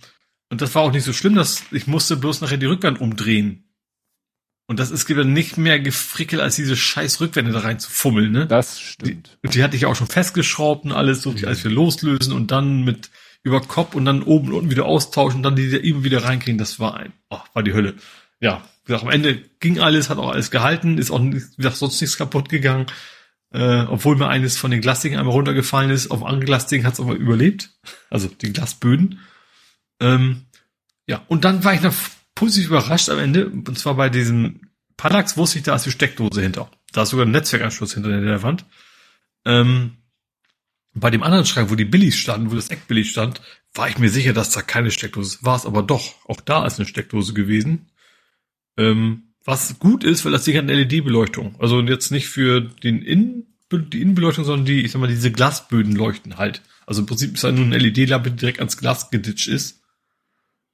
und 0.50 0.62
das 0.62 0.76
war 0.76 0.84
auch 0.84 0.92
nicht 0.92 1.04
so 1.04 1.14
schlimm, 1.14 1.36
dass 1.36 1.64
ich 1.72 1.88
musste 1.88 2.16
bloß 2.16 2.42
nachher 2.42 2.58
die 2.58 2.68
Rückwand 2.68 3.02
umdrehen. 3.02 3.65
Und 4.68 4.80
das 4.80 4.90
ist 4.90 5.08
wieder 5.10 5.24
nicht 5.24 5.58
mehr 5.58 5.80
gefrickelt, 5.80 6.42
als 6.42 6.56
diese 6.56 6.76
scheiß 6.76 7.22
Rückwände 7.22 7.52
da 7.52 7.60
rein 7.60 7.80
zu 7.80 7.92
fummeln, 7.92 8.32
ne? 8.32 8.48
Das 8.48 8.80
stimmt. 8.80 9.38
Die, 9.44 9.50
die 9.50 9.64
hatte 9.64 9.76
ich 9.76 9.86
auch 9.86 9.96
schon 9.96 10.08
festgeschraubt 10.08 10.86
und 10.86 10.92
alles, 10.92 11.22
so 11.22 11.32
mhm. 11.32 11.46
alles 11.46 11.64
wieder 11.64 11.76
loslösen 11.76 12.34
und 12.34 12.50
dann 12.52 12.84
mit 12.84 13.12
über 13.44 13.62
Kopf 13.62 13.94
und 13.94 14.06
dann 14.06 14.24
oben 14.24 14.48
und 14.48 14.54
unten 14.56 14.72
wieder 14.72 14.86
austauschen 14.86 15.38
und 15.38 15.44
dann 15.44 15.56
die 15.56 15.68
immer 15.76 16.04
wieder 16.04 16.24
reinkriegen. 16.24 16.58
Das 16.58 16.80
war 16.80 16.96
ein, 16.96 17.14
oh, 17.30 17.40
war 17.54 17.62
die 17.62 17.74
Hölle. 17.74 17.94
Ja, 18.40 18.64
wie 18.86 18.88
gesagt, 18.88 19.04
am 19.04 19.12
Ende 19.12 19.40
ging 19.60 19.80
alles, 19.80 20.10
hat 20.10 20.18
auch 20.18 20.32
alles 20.32 20.50
gehalten, 20.50 20.98
ist 20.98 21.12
auch 21.12 21.22
wie 21.22 21.44
gesagt, 21.56 21.78
sonst 21.78 22.02
nichts 22.02 22.18
kaputt 22.18 22.50
gegangen. 22.50 22.88
Äh, 23.54 23.84
obwohl 23.84 24.16
mir 24.16 24.28
eines 24.28 24.58
von 24.58 24.72
den 24.72 24.82
Glasdingen 24.82 25.20
einmal 25.20 25.36
runtergefallen 25.36 25.92
ist, 25.92 26.10
auf 26.10 26.26
andere 26.26 26.46
Glasdingen 26.46 26.88
hat 26.88 26.96
es 26.96 27.00
aber 27.00 27.14
überlebt. 27.14 27.70
Also 28.10 28.28
die 28.28 28.52
Glasböden. 28.52 29.20
Ähm, 30.00 30.48
ja, 31.08 31.24
und 31.28 31.46
dann 31.46 31.64
war 31.64 31.76
ich 31.76 31.82
noch 31.82 31.94
positiv 32.36 32.68
überrascht 32.68 33.10
am 33.10 33.20
Ende. 33.20 33.48
Und 33.48 33.80
zwar 33.80 33.96
bei 33.96 34.10
diesem 34.10 34.70
Padax 34.98 35.38
wusste 35.38 35.58
ich, 35.58 35.64
da 35.64 35.76
ist 35.76 35.86
die 35.86 35.92
Steckdose 35.92 36.42
hinter. 36.42 36.70
Da 36.92 37.04
ist 37.04 37.10
sogar 37.10 37.26
ein 37.26 37.32
Netzwerkanschluss 37.32 37.94
hinter 37.94 38.22
der 38.22 38.44
Wand. 38.44 38.66
Ähm, 39.46 39.98
bei 40.94 41.10
dem 41.10 41.24
anderen 41.24 41.46
Schrank, 41.46 41.70
wo 41.70 41.76
die 41.76 41.86
Billies 41.86 42.16
standen, 42.16 42.52
wo 42.52 42.56
das 42.56 42.70
Eckbillig 42.70 43.10
stand, 43.12 43.42
war 43.74 43.90
ich 43.90 43.98
mir 43.98 44.10
sicher, 44.10 44.32
dass 44.32 44.52
da 44.52 44.62
keine 44.62 44.92
Steckdose. 44.92 45.40
War 45.42 45.58
es 45.58 45.66
aber 45.66 45.84
doch. 45.84 46.16
Auch 46.26 46.40
da 46.40 46.66
ist 46.66 46.80
eine 46.80 46.88
Steckdose 46.88 47.34
gewesen. 47.34 47.90
Ähm, 48.78 49.34
was 49.44 49.78
gut 49.80 50.04
ist, 50.04 50.26
weil 50.26 50.32
das 50.32 50.46
Ding 50.46 50.56
hat 50.58 50.64
eine 50.64 50.74
LED-Beleuchtung. 50.74 51.56
Also 51.60 51.82
jetzt 51.82 52.12
nicht 52.12 52.28
für 52.28 52.62
den 52.62 53.02
Innen, 53.02 53.58
die 53.72 54.02
Innenbeleuchtung, 54.02 54.46
sondern 54.46 54.66
die, 54.66 54.82
ich 54.82 54.92
sag 54.92 55.00
mal, 55.02 55.08
diese 55.08 55.32
Glasböden 55.32 55.96
leuchten 55.96 56.38
halt. 56.38 56.62
Also 56.86 57.02
im 57.02 57.08
Prinzip 57.08 57.34
ist 57.34 57.44
da 57.44 57.52
nur 57.52 57.66
eine 57.66 57.78
LED-Lampe, 57.78 58.32
die 58.32 58.38
direkt 58.38 58.60
ans 58.60 58.78
Glas 58.78 59.10
geditscht 59.10 59.48
ist. 59.48 59.82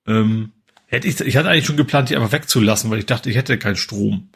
Ähm, 0.05 0.51
Hätte 0.91 1.07
ich, 1.07 1.21
ich 1.21 1.37
hatte 1.37 1.49
eigentlich 1.49 1.65
schon 1.65 1.77
geplant, 1.77 2.09
die 2.09 2.17
einfach 2.17 2.33
wegzulassen, 2.33 2.91
weil 2.91 2.99
ich 2.99 3.05
dachte, 3.05 3.29
ich 3.29 3.37
hätte 3.37 3.57
keinen 3.57 3.77
Strom. 3.77 4.29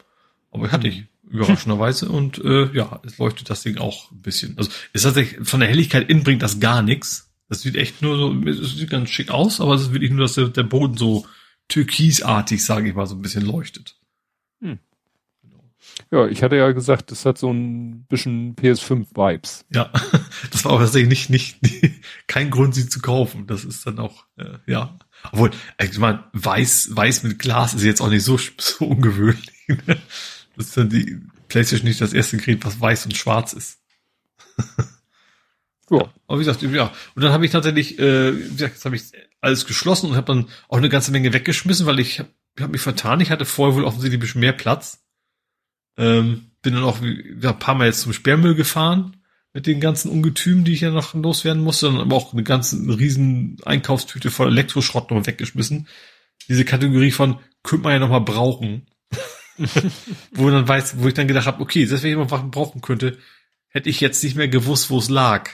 Aber 0.50 0.72
hatte 0.72 0.88
ich, 0.88 1.04
überraschenderweise. 1.28 2.08
Und 2.10 2.38
äh, 2.38 2.72
ja, 2.72 2.98
es 3.04 3.18
leuchtet 3.18 3.50
das 3.50 3.62
Ding 3.62 3.76
auch 3.76 4.10
ein 4.10 4.22
bisschen. 4.22 4.56
Also 4.56 4.70
ist 4.94 5.02
tatsächlich, 5.02 5.46
von 5.46 5.60
der 5.60 5.68
Helligkeit 5.68 6.08
innen 6.08 6.24
bringt 6.24 6.42
das 6.42 6.58
gar 6.58 6.80
nichts. 6.80 7.30
Das 7.50 7.60
sieht 7.60 7.76
echt 7.76 8.00
nur 8.00 8.16
so, 8.16 8.48
es 8.48 8.74
sieht 8.74 8.88
ganz 8.88 9.10
schick 9.10 9.30
aus, 9.30 9.60
aber 9.60 9.74
es 9.74 9.82
ist 9.82 9.92
wirklich 9.92 10.10
nur, 10.10 10.22
dass 10.22 10.32
der, 10.32 10.48
der 10.48 10.62
Boden 10.62 10.96
so 10.96 11.26
türkisartig, 11.68 12.64
sage 12.64 12.88
ich 12.88 12.94
mal, 12.94 13.06
so 13.06 13.16
ein 13.16 13.22
bisschen 13.22 13.44
leuchtet. 13.44 13.96
Hm. 14.62 14.78
Ja, 16.10 16.26
ich 16.26 16.42
hatte 16.42 16.56
ja 16.56 16.72
gesagt, 16.72 17.10
das 17.10 17.26
hat 17.26 17.36
so 17.36 17.52
ein 17.52 18.06
bisschen 18.08 18.56
PS5-Vibes. 18.56 19.66
Ja, 19.74 19.92
das 20.50 20.64
war 20.64 20.72
auch 20.72 20.80
tatsächlich 20.80 21.28
nicht, 21.28 21.62
nicht, 21.62 22.00
kein 22.26 22.50
Grund, 22.50 22.74
sie 22.74 22.88
zu 22.88 23.00
kaufen. 23.00 23.46
Das 23.46 23.64
ist 23.64 23.86
dann 23.86 23.98
auch, 23.98 24.24
äh, 24.38 24.58
ja, 24.66 24.98
obwohl, 25.32 25.50
ich 25.80 25.98
meine, 25.98 26.24
weiß, 26.32 26.90
weiß 26.92 27.22
mit 27.22 27.38
Glas 27.38 27.74
ist 27.74 27.82
jetzt 27.82 28.00
auch 28.00 28.10
nicht 28.10 28.24
so, 28.24 28.38
so 28.58 28.86
ungewöhnlich. 28.86 29.50
Ne? 29.68 29.98
Das 30.56 30.66
ist 30.68 30.76
dann 30.76 30.88
die 30.88 31.20
PlayStation 31.48 31.88
nicht 31.88 32.00
das 32.00 32.12
erste 32.12 32.36
Gerät, 32.36 32.64
was 32.64 32.80
weiß 32.80 33.06
und 33.06 33.16
schwarz 33.16 33.52
ist. 33.52 33.78
ja. 35.90 36.12
Aber 36.26 36.38
wie 36.40 36.44
gesagt, 36.44 36.62
ja. 36.62 36.92
Und 37.14 37.22
dann 37.22 37.32
habe 37.32 37.44
ich 37.44 37.52
tatsächlich, 37.52 37.98
äh, 37.98 38.36
wie 38.36 38.52
gesagt, 38.52 38.74
jetzt 38.74 38.84
habe 38.84 38.96
ich 38.96 39.12
alles 39.40 39.66
geschlossen 39.66 40.10
und 40.10 40.16
habe 40.16 40.26
dann 40.26 40.48
auch 40.68 40.78
eine 40.78 40.88
ganze 40.88 41.12
Menge 41.12 41.32
weggeschmissen, 41.32 41.86
weil 41.86 42.00
ich 42.00 42.18
habe 42.18 42.30
hab 42.60 42.70
mich 42.70 42.80
vertan. 42.80 43.20
Ich 43.20 43.30
hatte 43.30 43.44
vorher 43.44 43.76
wohl 43.76 43.84
offensichtlich 43.84 44.18
ein 44.18 44.20
bisschen 44.20 44.40
mehr 44.40 44.52
Platz. 44.52 45.04
Ähm, 45.96 46.50
bin 46.62 46.74
dann 46.74 46.84
auch 46.84 47.00
ja, 47.00 47.50
ein 47.50 47.58
paar 47.58 47.74
Mal 47.74 47.86
jetzt 47.86 48.00
zum 48.00 48.12
Sperrmüll 48.12 48.54
gefahren 48.54 49.15
mit 49.56 49.66
den 49.66 49.80
ganzen 49.80 50.10
Ungetümen, 50.10 50.66
die 50.66 50.74
ich 50.74 50.82
ja 50.82 50.90
noch 50.90 51.14
loswerden 51.14 51.64
musste, 51.64 51.86
dann 51.86 51.98
aber 51.98 52.14
auch 52.14 52.34
eine 52.34 52.42
ganze 52.42 52.76
riesen 52.76 53.56
Einkaufstüte 53.64 54.30
voll 54.30 54.48
Elektroschrott 54.48 55.10
noch 55.10 55.26
weggeschmissen. 55.26 55.88
Diese 56.46 56.66
Kategorie 56.66 57.10
von 57.10 57.38
könnte 57.62 57.84
man 57.84 57.94
ja 57.94 57.98
noch 57.98 58.10
mal 58.10 58.18
brauchen. 58.18 58.86
wo 60.32 60.50
dann 60.50 60.68
weiß, 60.68 60.98
wo 60.98 61.08
ich 61.08 61.14
dann 61.14 61.26
gedacht 61.26 61.46
habe, 61.46 61.62
okay, 61.62 61.86
das 61.86 62.02
wenn 62.02 62.10
ich 62.10 62.18
mal 62.18 62.26
brauchen 62.26 62.82
könnte, 62.82 63.16
hätte 63.68 63.88
ich 63.88 64.02
jetzt 64.02 64.22
nicht 64.22 64.36
mehr 64.36 64.48
gewusst, 64.48 64.90
wo 64.90 64.98
es 64.98 65.08
lag. 65.08 65.48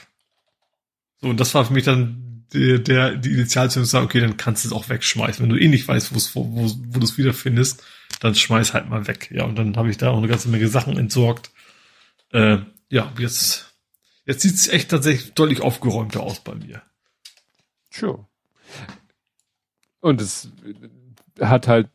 So, 1.21 1.29
und 1.29 1.39
das 1.39 1.53
war 1.53 1.63
für 1.63 1.71
mich 1.71 1.85
dann 1.85 2.45
der, 2.53 2.79
der 2.79 3.15
die 3.15 3.31
Initialzündung 3.31 3.87
sagt, 3.87 4.03
okay, 4.03 4.19
dann 4.19 4.35
kannst 4.35 4.65
du 4.65 4.67
es 4.67 4.73
auch 4.73 4.89
wegschmeißen. 4.89 5.43
Wenn 5.43 5.49
du 5.49 5.63
eh 5.63 5.69
nicht 5.69 5.87
weißt, 5.87 6.13
wo, 6.13 6.43
wo, 6.43 6.69
wo 6.89 6.99
du 6.99 7.05
es 7.05 7.17
wiederfindest, 7.17 7.81
dann 8.19 8.35
schmeiß 8.35 8.73
halt 8.73 8.89
mal 8.89 9.07
weg. 9.07 9.31
Ja, 9.33 9.45
und 9.45 9.57
dann 9.57 9.77
habe 9.77 9.89
ich 9.89 9.95
da 9.95 10.09
auch 10.09 10.17
eine 10.17 10.27
ganze 10.27 10.49
Menge 10.49 10.67
Sachen 10.67 10.97
entsorgt. 10.97 11.51
Äh, 12.33 12.57
ja, 12.89 13.13
jetzt, 13.17 13.72
jetzt 14.25 14.41
sieht 14.41 14.55
es 14.55 14.67
echt 14.67 14.89
tatsächlich 14.89 15.33
deutlich 15.33 15.61
aufgeräumter 15.61 16.21
aus 16.21 16.39
bei 16.39 16.55
mir. 16.55 16.81
Sure. 17.89 18.25
Und 19.99 20.21
es 20.21 20.49
hat 21.39 21.67
halt, 21.67 21.89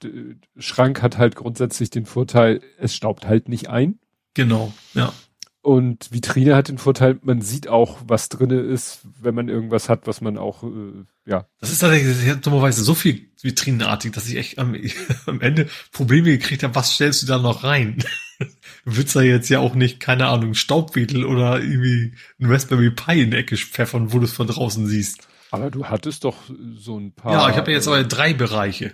Schrank 0.57 1.03
hat 1.03 1.19
halt 1.19 1.37
grundsätzlich 1.37 1.91
den 1.91 2.07
Vorteil, 2.07 2.61
es 2.79 2.95
staubt 2.95 3.27
halt 3.27 3.49
nicht 3.49 3.69
ein. 3.69 3.99
Genau, 4.35 4.73
ja. 4.95 5.13
Und 5.61 6.13
Vitrine 6.13 6.55
hat 6.57 6.69
den 6.69 6.79
Vorteil, 6.79 7.19
man 7.23 7.43
sieht 7.43 7.69
auch, 7.69 7.99
was 8.07 8.29
drinne 8.29 8.61
ist, 8.61 9.01
wenn 9.21 9.35
man 9.35 9.49
irgendwas 9.49 9.89
hat, 9.89 10.07
was 10.07 10.21
man 10.21 10.39
auch, 10.39 10.63
äh, 10.63 11.05
ja. 11.27 11.47
Das 11.59 11.71
ist 11.71 11.81
tatsächlich 11.81 12.41
dummerweise 12.41 12.83
so 12.83 12.95
viel 12.95 13.29
vitrinenartig, 13.43 14.13
dass 14.13 14.29
ich 14.29 14.37
echt 14.37 14.59
am, 14.59 14.75
am 15.27 15.41
Ende 15.41 15.69
Probleme 15.93 16.31
gekriegt 16.31 16.63
habe, 16.63 16.75
was 16.75 16.95
stellst 16.95 17.23
du 17.23 17.27
da 17.27 17.39
noch 17.39 17.65
rein? 17.65 18.03
Willst 18.97 19.17
da 19.17 19.23
jetzt 19.23 19.49
ja 19.49 19.59
auch 19.61 19.75
nicht, 19.75 20.01
keine 20.01 20.29
Ahnung, 20.29 20.55
Staubwedel 20.55 21.25
oder 21.25 21.61
irgendwie 21.61 22.15
ein 22.41 22.51
Raspberry 22.51 22.91
Pi 22.91 23.23
in 23.23 23.31
die 23.31 23.37
Ecke 23.37 23.57
pfeffern, 23.57 24.13
wo 24.13 24.19
du 24.19 24.25
es 24.25 24.33
von 24.33 24.47
draußen 24.47 24.87
siehst. 24.87 25.29
Aber 25.51 25.71
du 25.71 25.87
hattest 25.87 26.25
doch 26.25 26.37
so 26.77 26.99
ein 26.99 27.13
paar. 27.13 27.33
Ja, 27.33 27.51
ich 27.51 27.57
habe 27.57 27.71
ja 27.71 27.77
jetzt 27.77 27.89
aber 27.89 28.05
drei 28.05 28.35
Bereiche. 28.35 28.93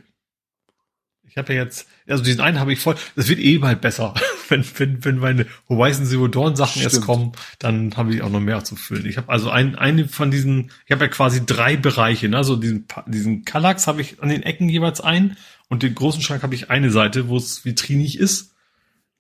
Ich 1.35 1.37
habe 1.37 1.53
ja 1.53 1.65
jetzt, 1.65 1.89
also 2.07 2.23
diesen 2.23 2.41
einen 2.41 2.61
habe 2.61 2.73
ich 2.73 2.79
voll, 2.79 2.95
das 3.17 3.29
wird 3.29 3.41
eh 3.41 3.59
mal 3.59 3.75
besser. 3.75 4.15
wenn, 4.49 4.65
wenn, 4.77 5.05
wenn 5.05 5.19
meine 5.19 5.47
Horizon 5.69 6.07
Zero 6.07 6.29
Dawn 6.29 6.55
Sachen 6.55 6.81
Stimmt. 6.81 6.95
erst 6.95 7.03
kommen, 7.03 7.33
dann 7.59 7.97
habe 7.97 8.15
ich 8.15 8.23
auch 8.23 8.31
noch 8.31 8.39
mehr 8.39 8.63
zu 8.63 8.77
füllen. 8.77 9.07
Ich 9.07 9.17
habe 9.17 9.33
also 9.33 9.51
ein, 9.51 9.75
eine 9.75 10.07
von 10.07 10.31
diesen, 10.31 10.71
ich 10.87 10.93
habe 10.93 11.07
ja 11.07 11.09
quasi 11.11 11.45
drei 11.45 11.77
Bereiche, 11.77 12.29
ne? 12.29 12.37
Also 12.37 12.55
diesen, 12.55 12.87
diesen 13.07 13.45
Kallax 13.45 13.89
habe 13.89 14.01
ich 14.01 14.23
an 14.23 14.29
den 14.29 14.45
Ecken 14.45 14.69
jeweils 14.69 15.01
ein 15.01 15.37
und 15.69 15.83
den 15.83 15.97
großen 15.97 16.23
Schrank 16.23 16.45
habe 16.45 16.55
ich 16.55 16.71
eine 16.71 16.91
Seite, 16.91 17.29
wo 17.29 17.37
es 17.37 17.65
vitrinig 17.65 18.19
ist. 18.19 18.54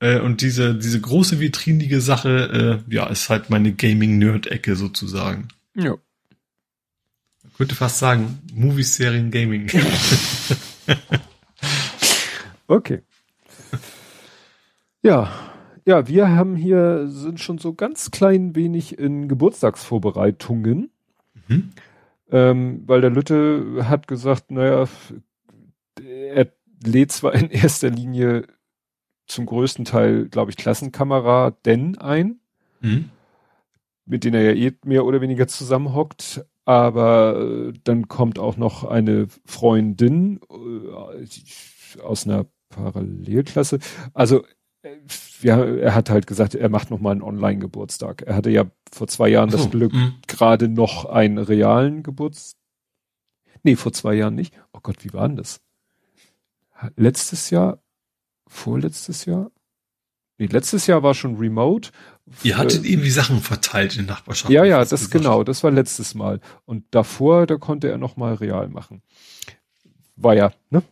Äh, 0.04 0.20
und 0.20 0.42
diese, 0.42 0.74
diese 0.74 1.00
große 1.00 1.40
vitrinige 1.40 2.02
Sache, 2.02 2.82
äh, 2.88 2.94
ja, 2.94 3.06
ist 3.06 3.30
halt 3.30 3.48
meine 3.48 3.72
Gaming-Nerd-Ecke 3.72 4.76
sozusagen. 4.76 5.48
Ja. 5.74 5.96
Man 7.42 7.52
könnte 7.56 7.74
fast 7.74 8.00
sagen, 8.00 8.38
Movies, 8.52 8.96
Serien, 8.96 9.30
Gaming. 9.30 9.66
okay. 12.66 13.00
Ja, 15.02 15.32
ja, 15.86 16.06
wir 16.06 16.28
haben 16.28 16.54
hier, 16.54 17.06
sind 17.08 17.40
schon 17.40 17.56
so 17.56 17.72
ganz 17.72 18.10
klein 18.10 18.54
wenig 18.54 18.98
in 18.98 19.26
Geburtstagsvorbereitungen. 19.26 20.90
Mhm. 21.48 21.70
Ähm, 22.30 22.82
weil 22.86 23.00
der 23.00 23.10
Lütte 23.10 23.86
hat 23.88 24.06
gesagt, 24.06 24.50
naja, 24.50 24.86
er 26.02 26.52
lädt 26.84 27.12
zwar 27.12 27.34
in 27.34 27.48
erster 27.48 27.88
Linie 27.88 28.46
zum 29.26 29.46
größten 29.46 29.84
Teil, 29.84 30.28
glaube 30.28 30.50
ich, 30.50 30.56
Klassenkameraden 30.56 31.98
ein, 31.98 32.40
mhm. 32.80 33.10
mit 34.06 34.24
denen 34.24 34.34
er 34.34 34.54
ja 34.54 34.68
eh 34.68 34.72
mehr 34.84 35.04
oder 35.04 35.20
weniger 35.20 35.46
zusammenhockt, 35.46 36.44
aber 36.64 37.36
äh, 37.40 37.72
dann 37.84 38.08
kommt 38.08 38.38
auch 38.38 38.56
noch 38.56 38.84
eine 38.84 39.28
Freundin 39.44 40.40
äh, 40.50 42.00
aus 42.00 42.26
einer 42.26 42.46
Parallelklasse. 42.70 43.78
Also 44.12 44.44
ja, 45.40 45.64
er 45.64 45.94
hat 45.94 46.10
halt 46.10 46.26
gesagt, 46.26 46.54
er 46.54 46.68
macht 46.68 46.90
noch 46.90 47.00
mal 47.00 47.12
einen 47.12 47.22
Online-Geburtstag. 47.22 48.22
Er 48.22 48.36
hatte 48.36 48.50
ja 48.50 48.64
vor 48.92 49.06
zwei 49.08 49.28
Jahren 49.28 49.50
das 49.50 49.66
oh, 49.66 49.68
Glück, 49.68 49.92
mh. 49.92 50.14
gerade 50.26 50.68
noch 50.68 51.06
einen 51.06 51.38
realen 51.38 52.02
Geburtstag. 52.02 52.60
Nee, 53.62 53.76
vor 53.76 53.92
zwei 53.92 54.14
Jahren 54.14 54.34
nicht. 54.34 54.54
Oh 54.72 54.80
Gott, 54.82 55.04
wie 55.04 55.12
war 55.12 55.26
denn 55.26 55.36
das? 55.36 55.60
Letztes 56.96 57.50
Jahr? 57.50 57.78
Vorletztes 58.46 59.24
Jahr? 59.24 59.50
Nee, 60.38 60.46
letztes 60.46 60.86
Jahr 60.86 61.02
war 61.02 61.14
schon 61.14 61.36
remote. 61.36 61.90
Ihr 62.42 62.58
hattet 62.58 62.84
äh, 62.84 62.88
irgendwie 62.88 63.10
Sachen 63.10 63.40
verteilt 63.40 63.96
in 63.96 64.06
Nachbarschaft. 64.06 64.52
Ja, 64.52 64.64
ja, 64.64 64.84
das 64.84 65.10
genau, 65.10 65.44
das 65.44 65.62
war 65.62 65.70
letztes 65.70 66.14
Mal. 66.14 66.40
Und 66.64 66.84
davor, 66.90 67.46
da 67.46 67.56
konnte 67.56 67.88
er 67.88 67.98
noch 67.98 68.16
mal 68.16 68.34
real 68.34 68.68
machen. 68.68 69.02
War 70.16 70.34
ja, 70.34 70.52
ne? 70.70 70.82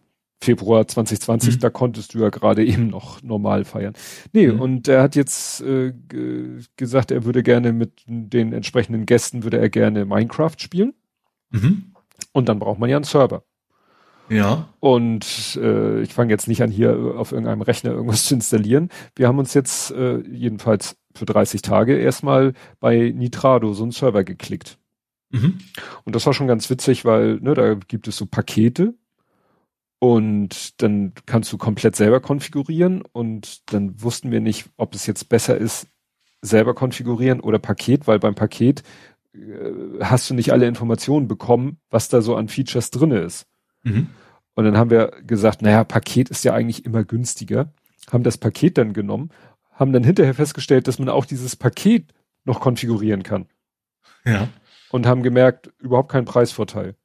Februar 0.43 0.87
2020, 0.89 1.55
mhm. 1.55 1.61
da 1.61 1.71
konntest 1.71 2.15
du 2.15 2.19
ja 2.19 2.29
gerade 2.29 2.65
eben 2.65 2.89
noch 2.89 3.23
normal 3.23 3.65
feiern. 3.65 3.95
Nee, 4.33 4.49
mhm. 4.49 4.61
und 4.61 4.89
er 4.89 5.03
hat 5.03 5.15
jetzt 5.15 5.61
äh, 5.61 5.93
gesagt, 6.77 7.13
er 7.13 7.25
würde 7.25 7.45
gerne 7.45 7.73
mit 7.73 8.03
den 8.07 8.53
entsprechenden 8.53 9.07
Gästen, 9.07 9.45
würde 9.45 9.59
er 9.59 9.71
gerne 9.71 10.05
Minecraft 10.05 10.57
spielen. 10.59 10.95
Mhm. 11.51 11.93
Und 12.33 12.49
dann 12.49 12.59
braucht 12.59 12.81
man 12.81 12.91
ja 12.91 12.97
einen 12.97 13.05
Server. 13.05 13.45
Ja. 14.33 14.69
Und 14.81 15.59
äh, 15.61 16.01
ich 16.03 16.15
fange 16.15 16.31
jetzt 16.31 16.49
nicht 16.49 16.63
an, 16.63 16.71
hier 16.71 17.15
auf 17.17 17.33
irgendeinem 17.33 17.63
Rechner 17.63 17.91
irgendwas 17.91 18.25
zu 18.25 18.35
installieren. 18.35 18.89
Wir 19.15 19.29
haben 19.29 19.39
uns 19.39 19.55
jetzt 19.55 19.91
äh, 19.91 20.19
jedenfalls 20.21 20.97
für 21.15 21.27
30 21.27 21.63
Tage 21.63 21.99
erstmal 21.99 22.55
bei 22.81 23.13
Nitrado 23.15 23.75
so 23.75 23.83
einen 23.83 23.93
Server 23.93 24.25
geklickt. 24.25 24.79
Mhm. 25.31 25.59
Und 26.05 26.17
das 26.17 26.27
war 26.27 26.33
schon 26.33 26.47
ganz 26.47 26.71
witzig, 26.71 27.05
weil 27.05 27.37
ne, 27.41 27.55
da 27.55 27.75
gibt 27.75 28.09
es 28.09 28.17
so 28.17 28.27
Pakete, 28.27 28.95
und 30.03 30.83
dann 30.83 31.13
kannst 31.27 31.53
du 31.53 31.59
komplett 31.59 31.95
selber 31.95 32.19
konfigurieren 32.19 33.05
und 33.13 33.73
dann 33.73 34.03
wussten 34.03 34.33
wir 34.33 34.41
nicht, 34.41 34.69
ob 34.77 34.97
es 34.97 35.07
jetzt 35.07 35.29
besser 35.29 35.57
ist, 35.57 35.87
selber 36.41 36.75
konfigurieren 36.75 37.39
oder 37.39 37.61
Paket, 37.61 38.09
weil 38.09 38.19
beim 38.19 38.35
Paket 38.35 38.83
äh, 39.33 39.71
hast 40.01 40.29
du 40.29 40.35
nicht 40.35 40.53
alle 40.53 40.67
Informationen 40.67 41.29
bekommen, 41.29 41.79
was 41.89 42.09
da 42.09 42.21
so 42.21 42.35
an 42.35 42.49
Features 42.49 42.91
drinne 42.91 43.21
ist. 43.21 43.47
Mhm. 43.85 44.09
Und 44.55 44.65
dann 44.65 44.77
haben 44.77 44.91
wir 44.91 45.13
gesagt, 45.27 45.63
naja, 45.63 45.85
Paket 45.85 46.29
ist 46.29 46.45
ja 46.45 46.53
eigentlich 46.53 46.85
immer 46.85 47.05
günstiger, 47.05 47.73
haben 48.11 48.23
das 48.23 48.39
Paket 48.39 48.79
dann 48.79 48.93
genommen, 48.93 49.31
haben 49.73 49.93
dann 49.93 50.05
hinterher 50.05 50.35
festgestellt, 50.35 50.89
dass 50.89 50.99
man 50.99 51.09
auch 51.09 51.25
dieses 51.25 51.57
Paket 51.57 52.13
noch 52.45 52.61
konfigurieren 52.61 53.23
kann. 53.23 53.47
Ja. 54.25 54.49
Und 54.91 55.07
haben 55.07 55.23
gemerkt, 55.23 55.71
überhaupt 55.79 56.13
kein 56.13 56.25
Preisvorteil. 56.25 56.97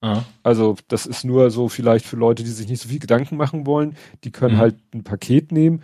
Ah. 0.00 0.22
Also 0.42 0.76
das 0.88 1.06
ist 1.06 1.24
nur 1.24 1.50
so 1.50 1.68
vielleicht 1.68 2.06
für 2.06 2.16
Leute, 2.16 2.44
die 2.44 2.50
sich 2.50 2.68
nicht 2.68 2.80
so 2.80 2.88
viel 2.88 2.98
Gedanken 2.98 3.36
machen 3.36 3.66
wollen. 3.66 3.96
Die 4.24 4.30
können 4.30 4.56
mhm. 4.56 4.60
halt 4.60 4.76
ein 4.94 5.02
Paket 5.02 5.50
nehmen. 5.50 5.82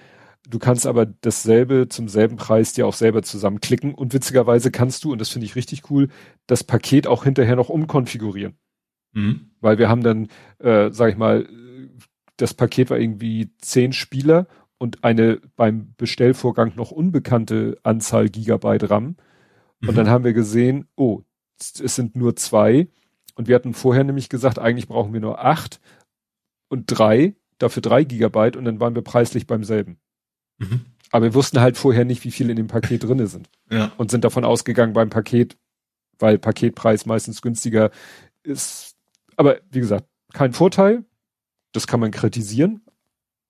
Du 0.49 0.59
kannst 0.59 0.87
aber 0.87 1.07
dasselbe 1.07 1.89
zum 1.89 2.09
selben 2.09 2.37
Preis 2.37 2.73
dir 2.73 2.87
auch 2.87 2.95
selber 2.95 3.23
zusammenklicken 3.23 3.95
und 3.95 4.13
witzigerweise 4.13 4.71
kannst 4.71 5.05
du, 5.05 5.13
und 5.13 5.21
das 5.21 5.29
finde 5.29 5.47
ich 5.47 5.55
richtig 5.55 5.91
cool, 5.91 6.09
das 6.47 6.65
Paket 6.65 7.07
auch 7.07 7.25
hinterher 7.25 7.57
noch 7.57 7.69
umkonfigurieren. 7.69 8.57
Mhm. 9.13 9.51
Weil 9.61 9.79
wir 9.79 9.89
haben 9.89 10.03
dann, 10.03 10.29
äh, 10.59 10.91
sag 10.91 11.11
ich 11.11 11.17
mal, 11.17 11.49
das 12.37 12.55
Paket 12.55 12.91
war 12.91 12.99
irgendwie 12.99 13.51
zehn 13.59 13.93
Spieler 13.93 14.47
und 14.79 15.05
eine 15.05 15.41
beim 15.57 15.95
Bestellvorgang 15.97 16.73
noch 16.77 16.91
unbekannte 16.91 17.79
Anzahl 17.83 18.29
Gigabyte 18.29 18.91
RAM. 18.91 19.17
Und 19.81 19.93
mhm. 19.93 19.95
dann 19.95 20.09
haben 20.09 20.25
wir 20.25 20.33
gesehen, 20.33 20.87
oh, 20.97 21.23
es 21.59 21.95
sind 21.95 22.17
nur 22.17 22.35
zwei 22.37 22.89
und 23.35 23.49
wir 23.49 23.55
hatten 23.55 23.75
vorher 23.75 24.05
nämlich 24.05 24.29
gesagt, 24.29 24.59
eigentlich 24.59 24.89
brauchen 24.89 25.13
wir 25.13 25.21
nur 25.21 25.45
acht 25.45 25.81
und 26.69 26.87
drei, 26.87 27.37
dafür 27.59 27.83
drei 27.83 28.05
Gigabyte 28.05 28.57
und 28.57 28.65
dann 28.65 28.81
waren 28.81 28.95
wir 28.95 29.03
preislich 29.03 29.47
beim 29.47 29.65
selben. 29.65 29.99
Mhm. 30.59 30.81
Aber 31.11 31.27
wir 31.27 31.35
wussten 31.35 31.61
halt 31.61 31.77
vorher 31.77 32.05
nicht, 32.05 32.25
wie 32.25 32.31
viel 32.31 32.51
in 32.51 32.57
dem 32.57 32.69
Paket 32.69 33.05
drinne 33.05 33.27
sind. 33.27 33.51
Ja. 33.71 33.93
Und 33.99 34.11
sind 34.11 34.25
davon 34.25 34.45
ausgegangen 34.45 34.95
beim 34.95 35.11
Paket, 35.11 35.59
weil 36.19 36.39
Paketpreis 36.39 37.07
meistens 37.07 37.43
günstiger 37.43 37.91
ist. 38.43 38.92
Aber 39.37 39.61
wie 39.71 39.81
gesagt, 39.81 40.07
kein 40.33 40.53
Vorteil. 40.53 41.05
Das 41.73 41.87
kann 41.87 42.01
man 42.01 42.11
kritisieren. 42.11 42.83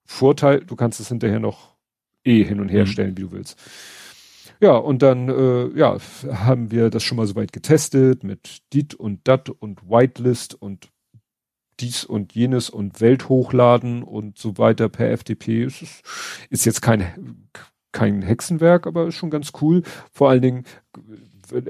Vorteil, 0.04 0.60
du 0.64 0.76
kannst 0.76 1.00
es 1.00 1.08
hinterher 1.08 1.40
noch 1.40 1.76
eh 2.24 2.44
hin 2.44 2.60
und 2.60 2.68
her 2.68 2.84
mhm. 2.84 2.88
stellen, 2.88 3.16
wie 3.16 3.22
du 3.22 3.32
willst. 3.32 3.58
Ja, 4.60 4.76
und 4.76 5.02
dann 5.02 5.28
äh, 5.28 5.76
ja, 5.76 5.96
haben 6.28 6.70
wir 6.70 6.90
das 6.90 7.02
schon 7.02 7.16
mal 7.16 7.26
soweit 7.26 7.52
getestet 7.52 8.22
mit 8.22 8.62
DIT 8.72 8.94
und 8.94 9.26
DAT 9.26 9.50
und 9.50 9.88
Whitelist 9.88 10.54
und 10.54 10.88
dies 11.80 12.04
und 12.04 12.32
jenes 12.32 12.70
und 12.70 13.00
Welt 13.00 13.28
hochladen 13.28 14.04
und 14.04 14.38
so 14.38 14.58
weiter 14.58 14.88
per 14.88 15.16
FTP. 15.16 15.64
Es 15.64 15.82
ist, 15.82 16.02
ist 16.48 16.64
jetzt 16.64 16.80
kein, 16.80 17.48
kein 17.90 18.22
Hexenwerk, 18.22 18.86
aber 18.86 19.08
ist 19.08 19.16
schon 19.16 19.30
ganz 19.30 19.50
cool. 19.60 19.82
Vor 20.12 20.30
allen 20.30 20.42
Dingen 20.42 20.64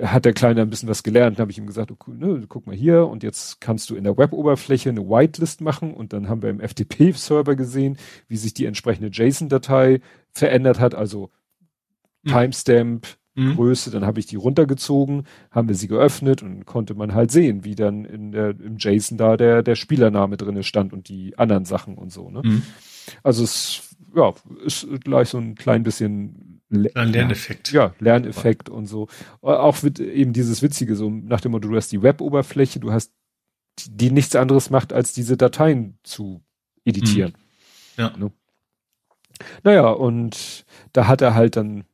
hat 0.02 0.24
der 0.24 0.32
Kleine 0.32 0.62
ein 0.62 0.70
bisschen 0.70 0.88
was 0.88 1.02
gelernt. 1.02 1.38
Da 1.38 1.42
habe 1.42 1.50
ich 1.50 1.58
ihm 1.58 1.66
gesagt, 1.66 1.90
okay, 1.90 2.12
ne, 2.12 2.44
guck 2.48 2.66
mal 2.66 2.76
hier 2.76 3.06
und 3.06 3.22
jetzt 3.22 3.60
kannst 3.60 3.90
du 3.90 3.94
in 3.94 4.04
der 4.04 4.16
Web-Oberfläche 4.16 4.90
eine 4.90 5.08
Whitelist 5.08 5.60
machen 5.60 5.94
und 5.94 6.12
dann 6.12 6.28
haben 6.28 6.42
wir 6.42 6.50
im 6.50 6.60
FTP-Server 6.60 7.56
gesehen, 7.56 7.98
wie 8.28 8.36
sich 8.36 8.54
die 8.54 8.66
entsprechende 8.66 9.08
JSON-Datei 9.08 10.00
verändert 10.32 10.80
hat, 10.80 10.94
also 10.94 11.30
Mhm. 12.22 12.30
Timestamp, 12.30 13.06
mhm. 13.34 13.54
Größe, 13.56 13.90
dann 13.90 14.06
habe 14.06 14.20
ich 14.20 14.26
die 14.26 14.36
runtergezogen, 14.36 15.24
haben 15.50 15.68
wir 15.68 15.74
sie 15.74 15.88
geöffnet 15.88 16.42
und 16.42 16.66
konnte 16.66 16.94
man 16.94 17.14
halt 17.14 17.30
sehen, 17.30 17.64
wie 17.64 17.74
dann 17.74 18.04
in 18.04 18.32
der, 18.32 18.50
im 18.50 18.76
JSON 18.78 19.18
da 19.18 19.36
der, 19.36 19.62
der 19.62 19.74
Spielername 19.74 20.36
drinne 20.36 20.62
stand 20.62 20.92
und 20.92 21.08
die 21.08 21.38
anderen 21.38 21.64
Sachen 21.64 21.96
und 21.96 22.12
so, 22.12 22.30
ne? 22.30 22.42
Mhm. 22.44 22.62
Also 23.24 23.42
es, 23.42 23.96
ja, 24.14 24.32
ist 24.64 24.86
gleich 25.02 25.30
so 25.30 25.38
ein 25.38 25.56
klein 25.56 25.82
bisschen 25.82 26.51
Ein 26.72 27.12
Lerneffekt. 27.12 27.70
Ja, 27.72 27.94
Lerneffekt 27.98 28.68
und 28.70 28.86
so. 28.86 29.08
Auch 29.42 29.82
mit 29.82 30.00
eben 30.00 30.32
dieses 30.32 30.62
Witzige, 30.62 30.96
so 30.96 31.10
nach 31.10 31.40
dem 31.40 31.52
Motto, 31.52 31.68
du 31.68 31.76
hast 31.76 31.92
die 31.92 32.02
Web-Oberfläche, 32.02 32.80
du 32.80 32.92
hast, 32.92 33.12
die, 33.78 33.96
die, 33.96 34.10
nichts 34.10 34.34
anderes 34.34 34.70
macht, 34.70 34.92
als 34.92 35.12
diese 35.12 35.36
Dateien 35.36 35.98
zu 36.02 36.42
editieren. 36.84 37.32
Mhm. 37.96 38.02
Ja. 38.02 38.16
Ne? 38.16 38.32
Naja, 39.64 39.90
und 39.90 40.64
da 40.92 41.06
hat 41.06 41.20
er 41.20 41.34
halt 41.34 41.56
dann, 41.56 41.84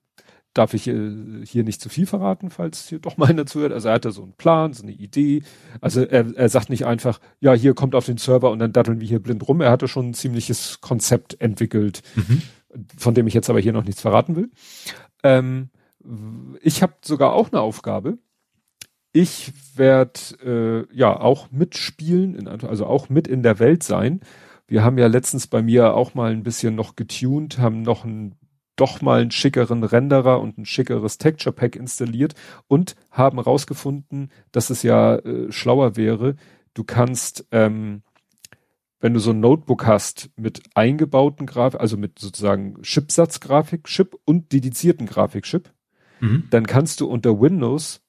darf 0.54 0.74
ich 0.74 0.86
äh, 0.86 1.44
hier 1.44 1.64
nicht 1.64 1.80
zu 1.80 1.88
viel 1.88 2.06
verraten, 2.06 2.50
falls 2.50 2.88
hier 2.88 3.00
doch 3.00 3.16
mal 3.16 3.28
einer 3.28 3.46
zuhört. 3.46 3.72
Also 3.72 3.88
er 3.88 3.94
hat 3.94 4.04
da 4.04 4.12
so 4.12 4.22
einen 4.22 4.34
Plan, 4.34 4.74
so 4.74 4.84
eine 4.84 4.92
Idee. 4.92 5.42
Also 5.80 6.02
er, 6.02 6.36
er 6.36 6.48
sagt 6.48 6.70
nicht 6.70 6.86
einfach, 6.86 7.20
ja, 7.40 7.52
hier 7.52 7.74
kommt 7.74 7.96
auf 7.96 8.06
den 8.06 8.18
Server 8.18 8.50
und 8.50 8.60
dann 8.60 8.72
datteln 8.72 9.00
wir 9.00 9.08
hier 9.08 9.20
blind 9.20 9.46
rum. 9.48 9.60
Er 9.60 9.70
hatte 9.70 9.88
schon 9.88 10.10
ein 10.10 10.14
ziemliches 10.14 10.80
Konzept 10.80 11.40
entwickelt. 11.40 12.02
Mhm 12.14 12.42
von 12.96 13.14
dem 13.14 13.26
ich 13.26 13.34
jetzt 13.34 13.50
aber 13.50 13.60
hier 13.60 13.72
noch 13.72 13.84
nichts 13.84 14.00
verraten 14.00 14.36
will. 14.36 14.50
Ähm, 15.22 15.70
ich 16.60 16.82
habe 16.82 16.94
sogar 17.02 17.32
auch 17.32 17.52
eine 17.52 17.60
Aufgabe. 17.60 18.18
Ich 19.12 19.52
werde 19.74 20.86
äh, 20.90 20.96
ja 20.96 21.18
auch 21.18 21.50
mitspielen, 21.50 22.46
also 22.48 22.86
auch 22.86 23.08
mit 23.08 23.26
in 23.26 23.42
der 23.42 23.58
Welt 23.58 23.82
sein. 23.82 24.20
Wir 24.66 24.84
haben 24.84 24.98
ja 24.98 25.06
letztens 25.06 25.46
bei 25.46 25.62
mir 25.62 25.94
auch 25.94 26.14
mal 26.14 26.30
ein 26.30 26.42
bisschen 26.42 26.74
noch 26.74 26.94
getuned, 26.94 27.58
haben 27.58 27.82
noch 27.82 28.04
ein 28.04 28.34
doch 28.78 29.00
mal 29.00 29.20
einen 29.20 29.30
schickeren 29.30 29.82
Renderer 29.82 30.40
und 30.40 30.56
ein 30.56 30.64
schickeres 30.64 31.18
Texture 31.18 31.52
Pack 31.52 31.74
installiert 31.76 32.34
und 32.68 32.94
haben 33.10 33.38
rausgefunden, 33.38 34.30
dass 34.52 34.70
es 34.70 34.82
ja 34.82 35.16
äh, 35.16 35.50
schlauer 35.50 35.96
wäre. 35.96 36.36
Du 36.74 36.84
kannst 36.84 37.46
ähm, 37.50 38.02
wenn 39.00 39.14
du 39.14 39.20
so 39.20 39.30
ein 39.30 39.40
Notebook 39.40 39.86
hast 39.86 40.30
mit 40.36 40.62
eingebauten 40.74 41.46
Grafik, 41.46 41.80
also 41.80 41.96
mit 41.96 42.18
sozusagen 42.18 42.82
Chipsatzgrafik, 42.82 43.84
Chip 43.84 44.16
und 44.24 44.52
dedizierten 44.52 45.06
Grafikchip, 45.06 45.70
mhm. 46.20 46.44
dann 46.50 46.66
kannst 46.66 47.00
du 47.00 47.06
unter 47.06 47.40
Windows 47.40 48.00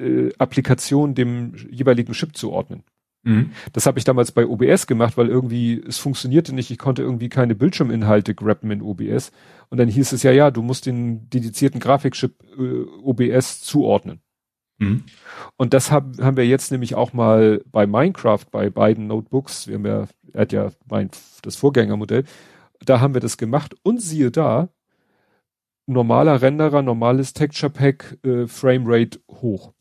äh, 0.00 0.30
Applikationen 0.38 1.14
dem 1.14 1.54
jeweiligen 1.70 2.12
Chip 2.12 2.36
zuordnen. 2.36 2.82
Mhm. 3.22 3.50
Das 3.72 3.86
habe 3.86 3.98
ich 3.98 4.04
damals 4.04 4.32
bei 4.32 4.46
OBS 4.46 4.86
gemacht, 4.86 5.16
weil 5.16 5.28
irgendwie 5.28 5.82
es 5.86 5.98
funktionierte 5.98 6.54
nicht. 6.54 6.70
Ich 6.70 6.78
konnte 6.78 7.02
irgendwie 7.02 7.28
keine 7.28 7.54
Bildschirminhalte 7.54 8.34
grabben 8.34 8.70
in 8.70 8.82
OBS. 8.82 9.32
Und 9.70 9.78
dann 9.78 9.88
hieß 9.88 10.12
es 10.12 10.22
ja, 10.22 10.32
ja, 10.32 10.50
du 10.50 10.62
musst 10.62 10.86
den 10.86 11.28
dedizierten 11.30 11.80
Grafikchip 11.80 12.34
äh, 12.58 12.82
OBS 13.02 13.60
zuordnen. 13.60 14.20
Mhm. 14.78 15.04
Und 15.56 15.74
das 15.74 15.90
haben, 15.90 16.12
haben 16.22 16.36
wir 16.36 16.46
jetzt 16.46 16.70
nämlich 16.70 16.94
auch 16.94 17.12
mal 17.12 17.62
bei 17.70 17.86
Minecraft, 17.86 18.44
bei 18.50 18.70
beiden 18.70 19.06
Notebooks. 19.08 19.66
Wir 19.66 19.74
haben 19.74 19.86
ja, 19.86 20.08
er 20.32 20.40
hat 20.40 20.52
ja 20.52 20.70
mein, 20.88 21.10
das 21.42 21.56
Vorgängermodell. 21.56 22.24
Da 22.84 23.00
haben 23.00 23.14
wir 23.14 23.20
das 23.20 23.36
gemacht 23.36 23.74
und 23.82 24.00
siehe 24.00 24.30
da, 24.30 24.68
normaler 25.86 26.42
Renderer, 26.42 26.82
normales 26.82 27.32
Texture 27.32 27.70
Pack, 27.70 28.18
äh, 28.24 28.46
Framerate 28.46 29.20
hoch. 29.30 29.72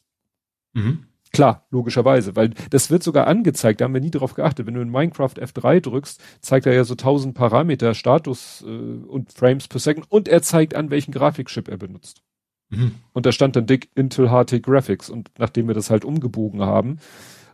Mhm. 0.74 1.06
Klar, 1.32 1.67
logischerweise, 1.69 2.35
weil 2.35 2.51
das 2.72 2.90
wird 2.90 3.03
sogar 3.03 3.27
angezeigt, 3.27 3.82
da 3.82 3.85
haben 3.85 3.93
wir 3.93 4.01
nie 4.01 4.11
drauf 4.11 4.34
geachtet. 4.34 4.66
Wenn 4.66 4.74
du 4.74 4.82
in 4.82 4.90
Minecraft 4.90 5.34
F3 5.35 5.82
drückst, 5.82 6.22
zeigt 6.42 6.66
er 6.66 6.74
ja 6.74 6.84
so 6.85 6.93
1000 6.93 7.35
Parameter, 7.35 7.93
Status 7.93 8.64
äh, 8.66 8.69
und 8.69 9.34
Frames 9.34 9.67
per 9.67 9.80
Second 9.80 10.09
und 10.09 10.27
er 10.27 10.42
zeigt 10.42 10.74
an, 10.74 10.90
welchen 10.90 11.11
Grafikchip 11.11 11.67
er 11.67 11.77
benutzt. 11.77 12.24
Mhm. 12.70 12.96
Und 13.14 13.26
da 13.26 13.32
stand 13.32 13.56
dann 13.56 13.66
dick 13.66 13.90
Intel 13.96 14.30
HT 14.30 14.62
Graphics. 14.62 15.10
Und 15.10 15.32
nachdem 15.38 15.68
wir 15.68 15.76
das 15.76 15.90
halt 15.90 16.06
umgebogen 16.06 16.62
haben, 16.62 17.00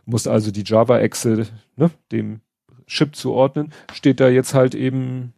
musste 0.06 0.30
also 0.30 0.50
die 0.50 0.64
Java-Exe 0.64 1.46
ne, 1.76 1.90
dem 2.12 2.40
Chip 2.86 3.16
zuordnen, 3.16 3.72
steht 3.92 4.20
da 4.20 4.28
jetzt 4.28 4.54
halt 4.54 4.74
eben, 4.74 5.32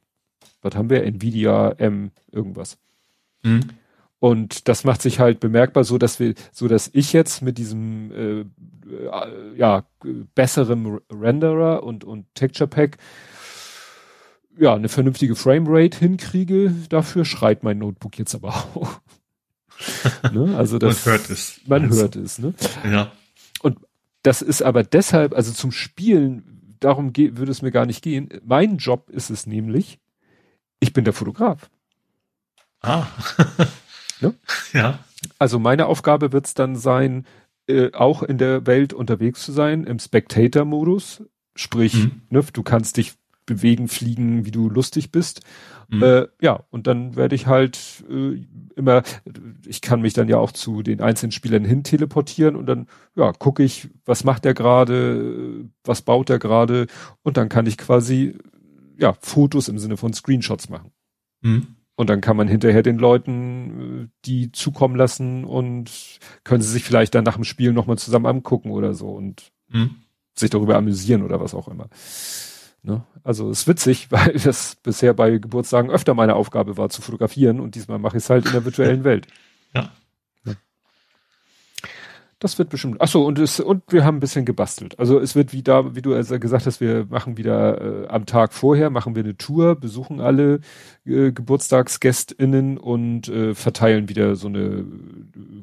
was 0.62 0.74
haben 0.74 0.90
wir, 0.90 1.04
Nvidia 1.04 1.70
M 1.78 2.10
irgendwas. 2.32 2.78
Mhm. 3.42 3.60
Und 4.18 4.68
das 4.68 4.84
macht 4.84 5.02
sich 5.02 5.20
halt 5.20 5.40
bemerkbar, 5.40 5.84
so 5.84 5.98
dass 5.98 6.18
wir, 6.18 6.34
so 6.50 6.68
dass 6.68 6.90
ich 6.92 7.12
jetzt 7.12 7.42
mit 7.42 7.58
diesem 7.58 8.10
äh, 8.12 8.40
äh, 8.40 9.56
ja 9.56 9.84
besserem 10.34 11.00
Renderer 11.12 11.82
und 11.82 12.02
und 12.02 12.26
Texture 12.34 12.68
Pack 12.68 12.96
ja 14.58 14.74
eine 14.74 14.88
vernünftige 14.88 15.36
Framerate 15.36 15.98
hinkriege. 15.98 16.74
Dafür 16.88 17.24
schreit 17.24 17.62
mein 17.62 17.78
Notebook 17.78 18.18
jetzt 18.18 18.34
aber 18.34 18.48
auch. 18.74 19.00
ne? 20.32 20.56
Also 20.56 20.78
das, 20.78 21.04
man 21.04 21.12
hört 21.12 21.30
es. 21.30 21.60
Man 21.66 21.82
also. 21.84 22.02
hört 22.02 22.16
es. 22.16 22.38
Ne? 22.38 22.54
Ja. 22.84 23.12
Und 23.62 23.78
das 24.22 24.42
ist 24.42 24.62
aber 24.62 24.82
deshalb, 24.82 25.34
also 25.34 25.52
zum 25.52 25.72
Spielen, 25.72 26.76
darum 26.80 27.12
geht, 27.12 27.36
würde 27.36 27.52
es 27.52 27.62
mir 27.62 27.70
gar 27.70 27.86
nicht 27.86 28.02
gehen. 28.02 28.28
Mein 28.44 28.78
Job 28.78 29.10
ist 29.10 29.30
es 29.30 29.46
nämlich, 29.46 29.98
ich 30.80 30.92
bin 30.92 31.04
der 31.04 31.14
Fotograf. 31.14 31.70
Ah. 32.82 33.06
ne? 34.20 34.34
Ja. 34.72 34.98
Also 35.38 35.58
meine 35.58 35.86
Aufgabe 35.86 36.32
wird 36.32 36.46
es 36.46 36.54
dann 36.54 36.76
sein, 36.76 37.26
äh, 37.68 37.92
auch 37.92 38.22
in 38.22 38.38
der 38.38 38.66
Welt 38.66 38.92
unterwegs 38.92 39.42
zu 39.42 39.52
sein, 39.52 39.84
im 39.84 39.98
Spectator-Modus. 39.98 41.24
Sprich, 41.54 41.94
mhm. 41.94 42.22
ne, 42.30 42.44
du 42.52 42.62
kannst 42.62 42.96
dich 42.96 43.14
bewegen, 43.46 43.88
fliegen, 43.88 44.44
wie 44.44 44.50
du 44.50 44.68
lustig 44.68 45.10
bist. 45.10 45.40
Mhm. 45.88 46.02
Äh, 46.02 46.26
ja, 46.40 46.64
und 46.70 46.86
dann 46.86 47.16
werde 47.16 47.34
ich 47.34 47.46
halt 47.46 48.04
äh, 48.10 48.44
immer, 48.74 49.02
ich 49.66 49.80
kann 49.80 50.00
mich 50.00 50.14
dann 50.14 50.28
ja 50.28 50.38
auch 50.38 50.52
zu 50.52 50.82
den 50.82 51.00
einzelnen 51.00 51.32
Spielern 51.32 51.64
hin 51.64 51.84
teleportieren 51.84 52.56
und 52.56 52.66
dann, 52.66 52.88
ja, 53.14 53.32
gucke 53.32 53.62
ich, 53.62 53.88
was 54.04 54.24
macht 54.24 54.44
der 54.44 54.54
gerade, 54.54 55.64
was 55.84 56.02
baut 56.02 56.30
er 56.30 56.38
gerade 56.38 56.86
und 57.22 57.36
dann 57.36 57.48
kann 57.48 57.66
ich 57.66 57.78
quasi, 57.78 58.36
ja, 58.98 59.14
Fotos 59.20 59.68
im 59.68 59.78
Sinne 59.78 59.96
von 59.96 60.12
Screenshots 60.12 60.68
machen. 60.68 60.90
Mhm. 61.42 61.76
Und 61.98 62.10
dann 62.10 62.20
kann 62.20 62.36
man 62.36 62.46
hinterher 62.46 62.82
den 62.82 62.98
Leuten 62.98 64.02
äh, 64.04 64.08
die 64.26 64.52
zukommen 64.52 64.96
lassen 64.96 65.44
und 65.44 66.18
können 66.44 66.62
sie 66.62 66.70
sich 66.70 66.84
vielleicht 66.84 67.14
dann 67.14 67.24
nach 67.24 67.36
dem 67.36 67.44
Spiel 67.44 67.72
nochmal 67.72 67.96
zusammen 67.96 68.26
angucken 68.26 68.70
oder 68.70 68.92
so 68.92 69.08
und 69.08 69.50
mhm. 69.68 69.96
sich 70.34 70.50
darüber 70.50 70.76
amüsieren 70.76 71.22
oder 71.22 71.40
was 71.40 71.54
auch 71.54 71.68
immer. 71.68 71.88
Ne? 72.86 73.02
Also 73.24 73.50
ist 73.50 73.66
witzig, 73.66 74.06
weil 74.10 74.34
das 74.34 74.76
bisher 74.76 75.12
bei 75.12 75.38
Geburtstagen 75.38 75.90
öfter 75.90 76.14
meine 76.14 76.36
Aufgabe 76.36 76.76
war 76.76 76.88
zu 76.88 77.02
fotografieren 77.02 77.60
und 77.60 77.74
diesmal 77.74 77.98
mache 77.98 78.16
ich 78.16 78.22
es 78.22 78.30
halt 78.30 78.46
in 78.46 78.52
der 78.52 78.64
virtuellen 78.64 79.04
Welt. 79.04 79.26
Ja. 79.74 79.90
Das 82.38 82.58
wird 82.58 82.68
bestimmt. 82.68 82.98
Ach 83.00 83.08
so 83.08 83.24
und 83.24 83.38
es 83.38 83.60
und 83.60 83.82
wir 83.88 84.04
haben 84.04 84.18
ein 84.18 84.20
bisschen 84.20 84.44
gebastelt. 84.44 84.98
Also 84.98 85.18
es 85.18 85.34
wird 85.34 85.54
wieder, 85.54 85.94
wie 85.96 86.02
du 86.02 86.14
also 86.14 86.38
gesagt 86.38 86.66
hast, 86.66 86.82
wir 86.82 87.06
machen 87.08 87.38
wieder 87.38 88.04
äh, 88.04 88.08
am 88.08 88.26
Tag 88.26 88.52
vorher 88.52 88.90
machen 88.90 89.14
wir 89.16 89.24
eine 89.24 89.38
Tour, 89.38 89.74
besuchen 89.74 90.20
alle 90.20 90.60
äh, 91.06 91.32
Geburtstagsgästinnen 91.32 92.76
und 92.76 93.28
äh, 93.28 93.54
verteilen 93.54 94.10
wieder 94.10 94.36
so 94.36 94.48
eine 94.48 94.58
äh, 94.58 94.84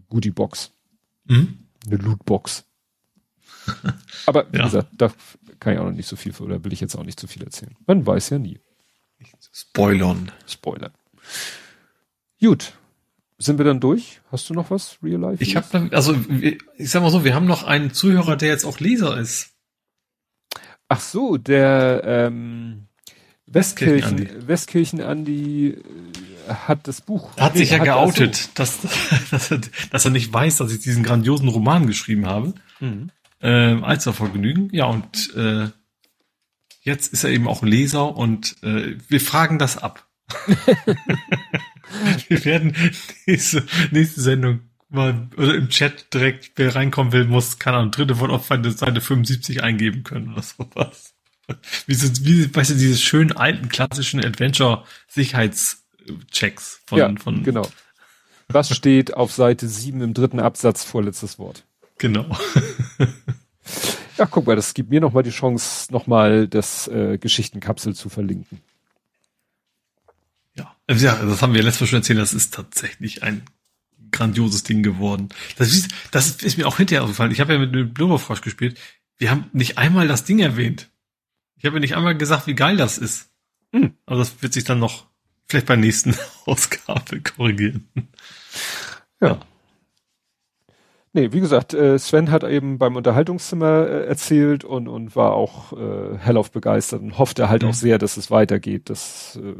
Goodie 0.10 0.32
Box, 0.32 0.72
mhm. 1.26 1.60
eine 1.86 1.98
Lootbox. 1.98 2.66
Aber 4.26 4.48
wie 4.52 4.58
ja. 4.58 4.64
gesagt, 4.64 4.90
da 4.98 5.12
kann 5.64 5.74
ich 5.74 5.80
auch 5.80 5.86
noch 5.86 5.92
nicht 5.92 6.08
so 6.08 6.16
viel 6.16 6.34
oder 6.40 6.64
will 6.64 6.74
ich 6.74 6.82
jetzt 6.82 6.96
auch 6.96 7.04
nicht 7.04 7.20
zu 7.20 7.28
viel 7.28 7.44
erzählen. 7.44 7.76
Man 7.88 8.06
weiß 8.06 8.32
ja 8.32 8.40
nie. 8.40 8.60
Spoilern. 9.52 10.32
Spoiler. 10.46 10.92
Gut. 12.40 12.74
Sind 13.38 13.58
wir 13.58 13.66
dann 13.66 13.80
durch? 13.80 14.22
Hast 14.32 14.50
du 14.50 14.54
noch 14.54 14.70
was, 14.70 14.98
Real 15.02 15.20
Life? 15.20 15.42
Ich 15.44 15.56
habe 15.56 15.90
also 15.92 16.16
ich 16.30 16.90
sag 16.90 17.02
mal 17.02 17.10
so, 17.10 17.24
wir 17.24 17.34
haben 17.34 17.46
noch 17.46 17.64
einen 17.64 17.94
Zuhörer, 17.94 18.36
der 18.36 18.50
jetzt 18.50 18.66
auch 18.66 18.80
Leser 18.80 19.18
ist. 19.18 19.52
Ach 20.88 21.00
so, 21.00 21.38
der 21.38 22.04
ähm, 22.06 22.88
Westkirchen, 23.46 24.20
Westkirchen 24.20 24.48
Westkirchen 24.48 25.02
Andi 25.02 25.68
äh, 25.70 26.54
hat 26.54 26.88
das 26.88 27.02
Buch. 27.02 27.32
Er 27.36 27.46
hat 27.46 27.58
sich 27.58 27.72
ja 27.72 27.80
hat 27.80 27.86
geoutet, 27.86 28.36
so. 28.36 28.50
dass, 28.56 28.80
dass, 29.32 29.52
er, 29.52 29.62
dass 29.92 30.06
er 30.06 30.12
nicht 30.12 30.32
weiß, 30.32 30.58
dass 30.58 30.72
ich 30.72 30.80
diesen 30.80 31.04
grandiosen 31.04 31.48
Roman 31.48 31.88
geschrieben 31.88 32.28
habe. 32.28 32.54
Mhm 32.80 33.10
äh, 33.44 33.82
Alstervergnügen. 33.82 34.70
Ja, 34.72 34.86
und 34.86 35.36
äh, 35.36 35.70
jetzt 36.82 37.14
ist 37.14 37.24
er 37.24 37.30
eben 37.30 37.48
auch 37.48 37.62
ein 37.62 37.68
Leser 37.68 38.16
und 38.16 38.56
äh, 38.64 38.98
wir 39.08 39.22
fragen 39.22 39.60
das 39.60 39.78
ab. 39.78 40.08
wir 42.28 42.46
werden 42.46 42.76
nächste, 43.26 43.64
nächste 43.92 44.22
Sendung 44.22 44.62
mal 44.94 45.28
oder 45.38 45.56
im 45.56 45.70
Chat 45.70 46.14
direkt, 46.14 46.52
wer 46.56 46.76
reinkommen 46.76 47.14
will, 47.14 47.26
muss, 47.26 47.60
keine 47.60 47.78
Ahnung, 47.78 47.92
dritte 47.92 48.20
Wort 48.20 48.32
auf 48.32 48.48
Seite 48.48 49.02
75 49.02 49.62
eingeben 49.64 50.04
können 50.04 50.34
oder 50.34 50.44
sowas. 50.44 51.14
Wie, 51.88 51.94
so, 51.94 52.08
wie 52.26 52.56
weißt 52.56 52.70
du, 52.70 52.76
diese 52.76 52.98
schönen 52.98 53.34
alten 53.34 53.68
klassischen 53.68 54.24
Adventure-Sicherheitschecks 54.24 56.82
von, 56.88 56.98
ja, 56.98 57.14
von. 57.22 57.44
Genau. 57.44 57.68
Was 58.48 58.74
steht 58.74 59.14
auf 59.14 59.34
Seite 59.34 59.68
7 59.68 60.00
im 60.00 60.14
dritten 60.14 60.40
Absatz, 60.40 60.86
vorletztes 60.86 61.38
Wort? 61.40 61.66
Genau. 62.04 62.26
ja, 64.18 64.26
guck 64.26 64.46
mal, 64.46 64.58
das 64.58 64.74
gibt 64.74 64.90
mir 64.90 65.00
nochmal 65.00 65.24
die 65.24 65.30
Chance, 65.30 65.90
nochmal 65.94 66.50
das 66.50 66.90
äh, 66.90 67.18
Geschichtenkapsel 67.18 67.96
zu 67.96 68.10
verlinken. 68.10 68.60
Ja. 70.54 70.76
Also 70.86 71.06
ja, 71.06 71.16
das 71.16 71.42
haben 71.42 71.54
wir 71.54 71.64
letztes 71.64 71.80
Mal 71.80 71.88
schon 71.88 72.00
erzählt, 72.00 72.20
das 72.20 72.34
ist 72.34 72.54
tatsächlich 72.54 73.24
ein 73.24 73.44
grandioses 74.12 74.64
Ding 74.64 74.84
geworden. 74.84 75.30
Das 75.56 75.72
ist, 75.72 75.92
das 76.12 76.44
ist 76.44 76.58
mir 76.58 76.68
auch 76.68 76.76
hinterher 76.76 77.04
aufgefallen. 77.04 77.32
Ich 77.32 77.40
habe 77.40 77.54
ja 77.54 77.60
mit 77.60 77.74
einem 77.74 77.94
Blubberfrosch 77.94 78.42
gespielt. 78.42 78.78
Wir 79.18 79.32
haben 79.32 79.50
nicht 79.54 79.78
einmal 79.78 80.10
das 80.10 80.26
Ding 80.26 80.40
erwähnt. 80.40 80.90
Ich 81.56 81.64
habe 81.64 81.78
ja 81.78 81.80
nicht 81.80 81.96
einmal 81.96 82.18
gesagt, 82.18 82.48
wie 82.48 82.54
geil 82.54 82.76
das 82.76 82.98
ist. 82.98 83.30
Hm. 83.72 83.94
Aber 84.06 84.18
das 84.18 84.42
wird 84.42 84.52
sich 84.52 84.66
dann 84.66 84.80
noch 84.80 85.06
vielleicht 85.48 85.68
bei 85.68 85.78
nächsten 85.78 86.18
Ausgabe 86.46 87.22
korrigieren. 87.22 87.88
Ja. 89.22 89.40
Nee, 91.16 91.32
wie 91.32 91.40
gesagt, 91.40 91.76
äh, 91.76 92.00
Sven 92.00 92.32
hat 92.32 92.44
eben 92.44 92.80
beim 92.80 92.96
Unterhaltungszimmer 92.96 93.88
äh, 93.88 94.06
erzählt 94.08 94.64
und, 94.64 94.88
und 94.88 95.16
war 95.16 95.34
auch 95.34 95.72
äh, 95.74 96.18
hellauf 96.18 96.52
begeistert 96.52 97.02
und 97.02 97.20
hoffte 97.20 97.50
halt 97.50 97.62
mhm. 97.62 97.70
auch 97.70 97.74
sehr, 97.76 98.00
dass 98.00 98.18
es 98.18 98.32
weitergeht. 98.32 98.90
Das 98.90 99.40
äh, 99.42 99.54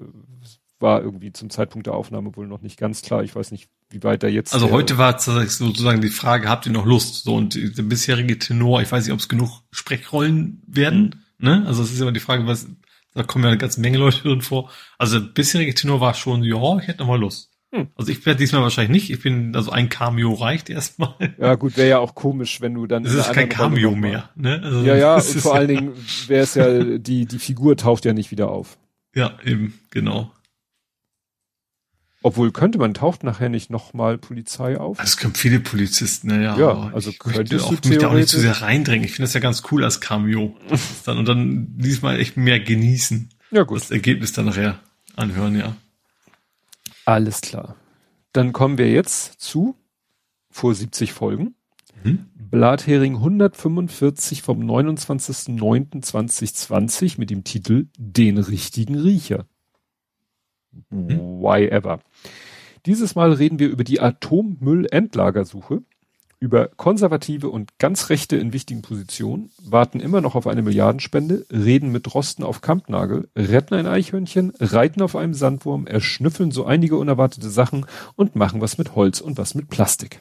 war 0.80 1.02
irgendwie 1.02 1.32
zum 1.32 1.52
Zeitpunkt 1.52 1.86
der 1.86 1.94
Aufnahme 1.94 2.36
wohl 2.36 2.48
noch 2.48 2.62
nicht 2.62 2.80
ganz 2.80 3.04
klar. 3.04 3.24
Ich 3.24 3.36
weiß 3.36 3.52
nicht, 3.52 3.70
wie 3.92 4.04
weit 4.04 4.24
da 4.24 4.28
jetzt. 4.28 4.54
Also 4.56 4.72
heute 4.72 4.98
war 4.98 5.20
sozusagen 5.20 6.02
die 6.02 6.10
Frage, 6.10 6.50
habt 6.50 6.66
ihr 6.66 6.72
noch 6.72 6.88
Lust? 6.88 7.24
So, 7.24 7.36
und 7.36 7.56
der 7.56 7.84
bisherige 7.84 8.40
Tenor, 8.40 8.82
ich 8.82 8.92
weiß 8.92 9.06
nicht, 9.06 9.14
ob 9.14 9.20
es 9.20 9.30
genug 9.30 9.62
Sprechrollen 9.72 10.64
werden. 10.66 11.24
Mhm. 11.38 11.48
Ne? 11.48 11.64
Also 11.68 11.84
es 11.84 11.92
ist 11.92 12.02
immer 12.02 12.12
die 12.12 12.20
Frage, 12.20 12.48
was, 12.48 12.68
da 13.14 13.22
kommen 13.22 13.44
ja 13.44 13.52
eine 13.52 13.60
ganze 13.60 13.80
Menge 13.80 14.00
Leute 14.00 14.24
drin 14.24 14.42
vor. 14.42 14.72
Also 14.98 15.20
der 15.20 15.28
bisherige 15.28 15.76
Tenor 15.76 16.02
war 16.02 16.16
schon, 16.16 16.44
ja, 16.44 16.78
ich 16.80 16.88
hätte 16.88 17.00
noch 17.00 17.08
mal 17.08 17.20
Lust. 17.20 17.53
Hm. 17.74 17.88
Also 17.96 18.12
ich 18.12 18.24
werde 18.28 18.38
diesmal 18.38 18.62
wahrscheinlich 18.62 18.92
nicht. 18.92 19.10
Ich 19.10 19.24
bin, 19.24 19.56
also 19.56 19.72
ein 19.72 19.90
Cameo 19.90 20.34
reicht 20.34 20.70
erstmal. 20.70 21.16
Ja 21.40 21.56
gut, 21.56 21.76
wäre 21.76 21.90
ja 21.90 22.00
auch 22.00 22.14
komisch, 22.14 22.62
wenn 22.62 22.76
du 22.76 22.86
dann. 22.86 23.04
Es 23.04 23.16
ist 23.16 23.34
kein 23.34 23.50
Cameo 23.50 23.96
mehr. 23.96 24.30
Ne? 24.36 24.62
Also 24.64 24.84
ja, 24.84 24.96
ja, 24.96 25.16
und 25.16 25.24
vor 25.24 25.56
allen 25.56 25.68
Dingen 25.68 25.94
wäre 26.28 26.44
es 26.44 26.54
ja, 26.54 26.98
die, 27.00 27.26
die 27.26 27.40
Figur 27.40 27.76
taucht 27.76 28.06
ja 28.06 28.14
nicht 28.14 28.30
wieder 28.30 28.50
auf. 28.50 28.78
Ja, 29.16 29.38
eben, 29.44 29.74
genau. 29.90 30.32
Obwohl 32.22 32.52
könnte 32.52 32.78
man, 32.78 32.94
taucht 32.94 33.24
nachher 33.24 33.50
nicht 33.50 33.72
nochmal 33.72 34.20
Polizei 34.20 34.80
auf? 34.80 35.00
Es 35.04 35.18
kommen 35.18 35.34
viele 35.34 35.60
Polizisten, 35.60 36.28
naja. 36.28 36.56
Ja, 36.58 36.92
also 36.94 37.10
ich 37.10 37.20
könnte 37.20 37.62
auch 37.62 37.72
mich 37.72 37.98
da 37.98 38.08
auch 38.08 38.14
nicht 38.14 38.30
zu 38.30 38.40
sehr 38.40 38.62
reindrängen. 38.62 39.04
Ich 39.04 39.12
finde 39.14 39.28
das 39.28 39.34
ja 39.34 39.40
ganz 39.40 39.64
cool 39.72 39.84
als 39.84 40.00
Cameo. 40.00 40.56
dann, 41.06 41.18
und 41.18 41.28
dann 41.28 41.68
diesmal 41.78 42.20
echt 42.20 42.38
mehr 42.38 42.60
genießen. 42.60 43.30
Ja, 43.52 43.64
gut. 43.64 43.82
Das 43.82 43.92
Ergebnis 43.92 44.32
dann 44.32 44.46
nachher 44.46 44.80
anhören, 45.16 45.56
ja. 45.56 45.76
Alles 47.06 47.42
klar. 47.42 47.76
Dann 48.32 48.54
kommen 48.54 48.78
wir 48.78 48.90
jetzt 48.92 49.42
zu 49.42 49.76
vor 50.50 50.74
70 50.74 51.12
Folgen. 51.14 51.56
Mhm. 52.04 52.28
Blathering 52.36 53.16
145 53.16 54.42
vom 54.42 54.62
29.09.2020 54.62 57.20
mit 57.20 57.30
dem 57.30 57.44
Titel 57.44 57.88
Den 57.98 58.38
richtigen 58.38 58.96
Riecher. 58.96 59.46
Mhm. 60.90 61.42
Why 61.42 61.68
ever. 61.70 62.00
Dieses 62.86 63.16
Mal 63.16 63.34
reden 63.34 63.60
wir 63.60 63.68
über 63.70 63.84
die 63.84 64.00
Atommüllendlagersuche 64.02 65.84
über 66.44 66.68
Konservative 66.68 67.50
und 67.50 67.80
ganz 67.80 68.10
Rechte 68.10 68.36
in 68.36 68.52
wichtigen 68.52 68.82
Positionen, 68.82 69.50
warten 69.64 70.02
immer 70.02 70.20
noch 70.20 70.36
auf 70.36 70.46
eine 70.46 70.62
Milliardenspende, 70.62 71.46
reden 71.50 71.90
mit 71.90 72.06
Drosten 72.06 72.44
auf 72.44 72.60
Kampnagel, 72.60 73.30
retten 73.34 73.76
ein 73.76 73.88
Eichhörnchen, 73.88 74.52
reiten 74.60 75.02
auf 75.02 75.16
einem 75.16 75.34
Sandwurm, 75.34 75.88
erschnüffeln 75.88 76.52
so 76.52 76.66
einige 76.66 76.98
unerwartete 76.98 77.50
Sachen 77.50 77.86
und 78.18 78.36
machen 78.36 78.60
was 78.60 78.78
mit 78.78 78.94
Holz 78.94 79.22
und 79.22 79.38
was 79.38 79.56
mit 79.56 79.70
Plastik. 79.70 80.20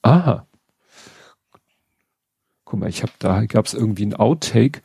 Aha. 0.00 0.46
Guck 2.64 2.80
mal, 2.80 2.88
ich 2.88 3.02
habe 3.02 3.12
da 3.18 3.44
gab 3.44 3.66
es 3.66 3.74
irgendwie 3.74 4.06
ein 4.06 4.16
Outtake. 4.16 4.80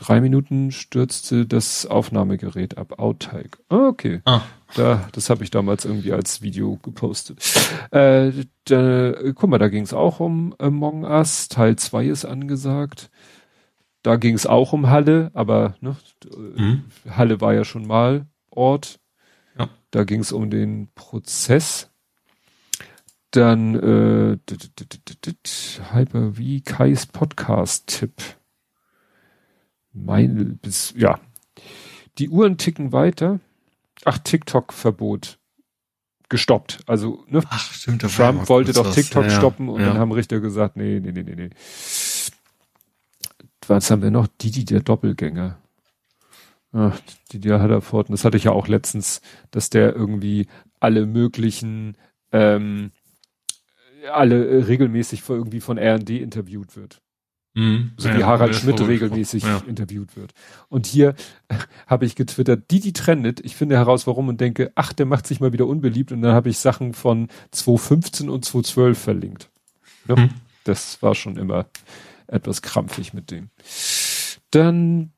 Drei 0.00 0.22
Minuten 0.22 0.72
stürzte 0.72 1.44
das 1.44 1.84
Aufnahmegerät 1.84 2.78
ab. 2.78 2.98
Outtake. 2.98 3.58
Ah, 3.68 3.88
okay. 3.88 4.22
Ah. 4.24 4.40
Da, 4.74 5.06
das 5.12 5.28
habe 5.28 5.44
ich 5.44 5.50
damals 5.50 5.84
irgendwie 5.84 6.14
als 6.14 6.40
Video 6.40 6.78
gepostet. 6.82 7.38
Äh, 7.90 8.32
da, 8.64 9.12
guck 9.34 9.50
mal, 9.50 9.58
da 9.58 9.68
ging 9.68 9.84
es 9.84 9.92
auch 9.92 10.20
um 10.20 10.54
Among 10.58 11.04
Us. 11.04 11.48
Teil 11.48 11.76
2 11.76 12.06
ist 12.06 12.24
angesagt. 12.24 13.10
Da 14.02 14.16
ging 14.16 14.34
es 14.34 14.46
auch 14.46 14.72
um 14.72 14.88
Halle, 14.88 15.30
aber 15.34 15.74
ne, 15.80 15.96
mhm. 16.56 16.84
Halle 17.10 17.42
war 17.42 17.52
ja 17.52 17.64
schon 17.64 17.86
mal 17.86 18.26
Ort. 18.48 19.00
Ja. 19.58 19.68
Da 19.90 20.04
ging 20.04 20.20
es 20.20 20.32
um 20.32 20.48
den 20.48 20.88
Prozess. 20.94 21.90
Dann 23.32 23.74
äh, 23.74 24.38
Hyper 25.92 26.38
wie 26.38 26.62
Kais 26.62 27.04
Podcast-Tipp. 27.06 28.39
Mein, 29.92 30.58
bis, 30.58 30.94
ja. 30.96 31.18
Die 32.18 32.28
Uhren 32.28 32.58
ticken 32.58 32.92
weiter 32.92 33.40
ach, 34.04 34.18
TikTok-Verbot 34.18 35.38
gestoppt. 36.28 36.80
Also, 36.86 37.24
ne? 37.28 37.42
Ach, 37.48 37.72
stimmt. 37.72 38.02
Trump 38.02 38.48
wollte 38.48 38.72
doch 38.72 38.92
TikTok 38.92 39.26
was. 39.26 39.36
stoppen 39.36 39.66
ja, 39.66 39.72
und 39.72 39.80
ja. 39.80 39.86
dann 39.88 39.98
haben 39.98 40.12
Richter 40.12 40.40
gesagt, 40.40 40.76
nee, 40.76 41.00
nee, 41.00 41.12
nee, 41.12 41.22
nee, 41.22 41.34
nee. 41.34 41.50
Was 43.66 43.90
haben 43.90 44.02
wir 44.02 44.10
noch? 44.10 44.26
Didi, 44.26 44.64
der 44.64 44.80
Doppelgänger. 44.80 45.58
Ach, 46.72 47.00
Didi 47.32 47.48
Hadderford, 47.48 48.10
das 48.10 48.24
hatte 48.24 48.36
ich 48.36 48.44
ja 48.44 48.52
auch 48.52 48.68
letztens, 48.68 49.20
dass 49.50 49.70
der 49.70 49.94
irgendwie 49.94 50.46
alle 50.78 51.06
möglichen, 51.06 51.96
ähm, 52.32 52.92
alle 54.12 54.46
äh, 54.46 54.62
regelmäßig 54.62 55.28
irgendwie 55.28 55.60
von 55.60 55.78
R&D 55.78 56.18
interviewt 56.18 56.76
wird. 56.76 57.02
Mhm. 57.54 57.92
So 57.96 58.08
wie 58.10 58.20
ja, 58.20 58.26
Harald 58.26 58.54
Schmidt 58.54 58.80
regelmäßig 58.80 59.42
ja. 59.42 59.60
interviewt 59.66 60.16
wird. 60.16 60.32
Und 60.68 60.86
hier 60.86 61.14
habe 61.86 62.04
ich 62.04 62.14
getwittert, 62.14 62.70
die, 62.70 62.80
die 62.80 62.92
trendet, 62.92 63.40
ich 63.40 63.56
finde 63.56 63.76
heraus, 63.76 64.06
warum 64.06 64.28
und 64.28 64.40
denke, 64.40 64.70
ach, 64.76 64.92
der 64.92 65.06
macht 65.06 65.26
sich 65.26 65.40
mal 65.40 65.52
wieder 65.52 65.66
unbeliebt 65.66 66.12
und 66.12 66.22
dann 66.22 66.32
habe 66.32 66.48
ich 66.48 66.58
Sachen 66.58 66.94
von 66.94 67.28
2015 67.50 68.30
und 68.30 68.44
2012 68.44 68.98
verlinkt. 68.98 69.50
Ja, 70.06 70.16
mhm. 70.16 70.30
Das 70.64 71.02
war 71.02 71.14
schon 71.14 71.36
immer 71.36 71.66
etwas 72.26 72.62
krampfig 72.62 73.12
mit 73.14 73.30
dem. 73.30 73.50
Dann 74.50 75.12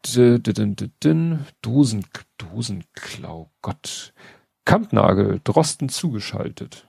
Dosen, 1.61 2.07
Dosenklau, 2.39 3.51
Gott. 3.61 4.15
Kampnagel, 4.65 5.41
Drosten 5.43 5.89
zugeschaltet. 5.89 6.87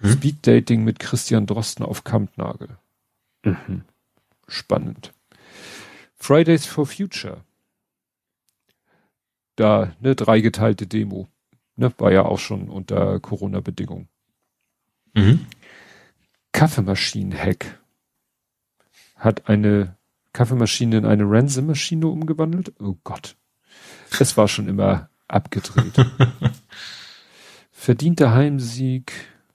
Hm? 0.00 0.12
Speeddating 0.12 0.84
mit 0.84 0.98
Christian 0.98 1.46
Drosten 1.46 1.84
auf 1.84 2.04
Kampnagel. 2.04 2.76
Mhm 3.44 3.84
spannend. 4.52 5.12
Fridays 6.14 6.66
for 6.66 6.86
Future. 6.86 7.44
Da 9.56 9.94
eine 10.00 10.14
dreigeteilte 10.14 10.86
Demo. 10.86 11.28
Ne, 11.76 11.92
war 11.98 12.12
ja 12.12 12.24
auch 12.24 12.38
schon 12.38 12.68
unter 12.68 13.18
Corona-Bedingungen. 13.20 14.08
Mhm. 15.14 15.46
Kaffeemaschinen-Hack. 16.52 17.80
Hat 19.16 19.48
eine 19.48 19.96
Kaffeemaschine 20.32 20.98
in 20.98 21.06
eine 21.06 21.24
Ransom-Maschine 21.24 22.06
umgewandelt. 22.06 22.72
Oh 22.80 22.96
Gott. 23.04 23.36
Es 24.18 24.36
war 24.36 24.48
schon 24.48 24.68
immer 24.68 25.10
abgedreht. 25.28 25.94
Verdienter 27.70 28.32
Heimsieg, 28.32 29.12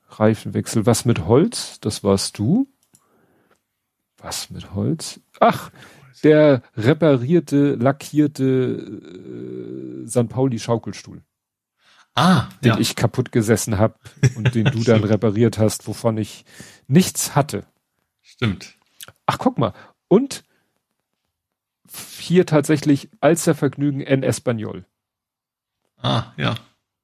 Reifenwechsel. 0.09 0.85
Was 0.85 1.05
mit 1.05 1.25
Holz? 1.25 1.79
Das 1.79 2.03
warst 2.03 2.37
du. 2.39 2.67
Was 4.17 4.49
mit 4.49 4.73
Holz? 4.73 5.19
Ach, 5.39 5.71
der 6.23 6.63
reparierte, 6.75 7.75
lackierte 7.75 8.43
äh, 10.03 10.07
St. 10.07 10.29
Pauli 10.29 10.59
Schaukelstuhl. 10.59 11.21
Ah, 12.15 12.49
den 12.63 12.73
ja. 12.73 12.79
ich 12.79 12.95
kaputt 12.95 13.31
gesessen 13.31 13.77
habe 13.77 13.93
und 14.35 14.55
den 14.55 14.65
du 14.65 14.83
dann 14.83 15.03
repariert 15.03 15.59
hast, 15.59 15.87
wovon 15.87 16.17
ich 16.17 16.45
nichts 16.87 17.35
hatte. 17.35 17.65
Stimmt. 18.23 18.75
Ach, 19.27 19.37
guck 19.37 19.59
mal. 19.59 19.73
Und 20.07 20.43
hier 22.17 22.45
tatsächlich 22.45 23.09
als 23.19 23.43
der 23.43 23.53
Vergnügen 23.53 24.01
en 24.01 24.23
Espanol. 24.23 24.85
Ah, 26.01 26.33
ja. 26.37 26.55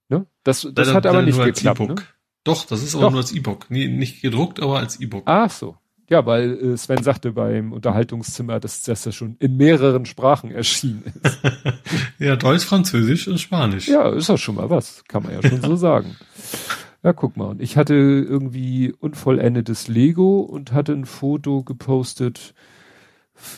Ne? 0.09 0.25
Das, 0.43 0.67
das 0.73 0.87
da, 0.87 0.93
hat 0.95 1.05
aber 1.05 1.21
nicht 1.21 1.41
geklappt. 1.41 1.79
E 1.79 1.87
ne? 1.87 1.95
Doch, 2.43 2.65
das 2.65 2.83
ist 2.83 2.95
aber 2.95 3.05
Doch. 3.05 3.11
nur 3.11 3.21
als 3.21 3.31
E-Book. 3.31 3.69
Nee, 3.69 3.87
nicht 3.87 4.21
gedruckt, 4.21 4.59
aber 4.61 4.79
als 4.79 4.99
E-Book. 4.99 5.23
Ach 5.25 5.49
so. 5.49 5.77
Ja, 6.13 6.27
weil 6.27 6.73
äh, 6.73 6.77
Sven 6.77 7.01
sagte 7.01 7.31
beim 7.31 7.73
Unterhaltungszimmer, 7.73 8.59
dass 8.59 8.83
das 8.83 9.03
ja 9.03 9.11
schon 9.11 9.35
in 9.39 9.57
mehreren 9.57 10.05
Sprachen 10.05 10.51
erschienen 10.51 11.03
ist. 11.23 11.39
ja, 12.19 12.35
Deutsch, 12.35 12.65
Französisch 12.65 13.27
und 13.27 13.39
Spanisch. 13.39 13.87
Ja, 13.87 14.09
ist 14.09 14.29
doch 14.29 14.37
schon 14.37 14.53
mal 14.53 14.69
was, 14.69 15.03
kann 15.07 15.23
man 15.23 15.33
ja 15.33 15.41
schon 15.41 15.59
so 15.59 15.75
sagen. 15.75 16.15
Ja, 17.01 17.13
guck 17.13 17.35
mal. 17.35 17.45
Und 17.45 17.63
ich 17.63 17.77
hatte 17.77 17.95
irgendwie 17.95 18.93
unvollendetes 18.99 19.87
Lego 19.87 20.41
und 20.41 20.71
hatte 20.71 20.91
ein 20.93 21.05
Foto 21.05 21.63
gepostet 21.63 22.53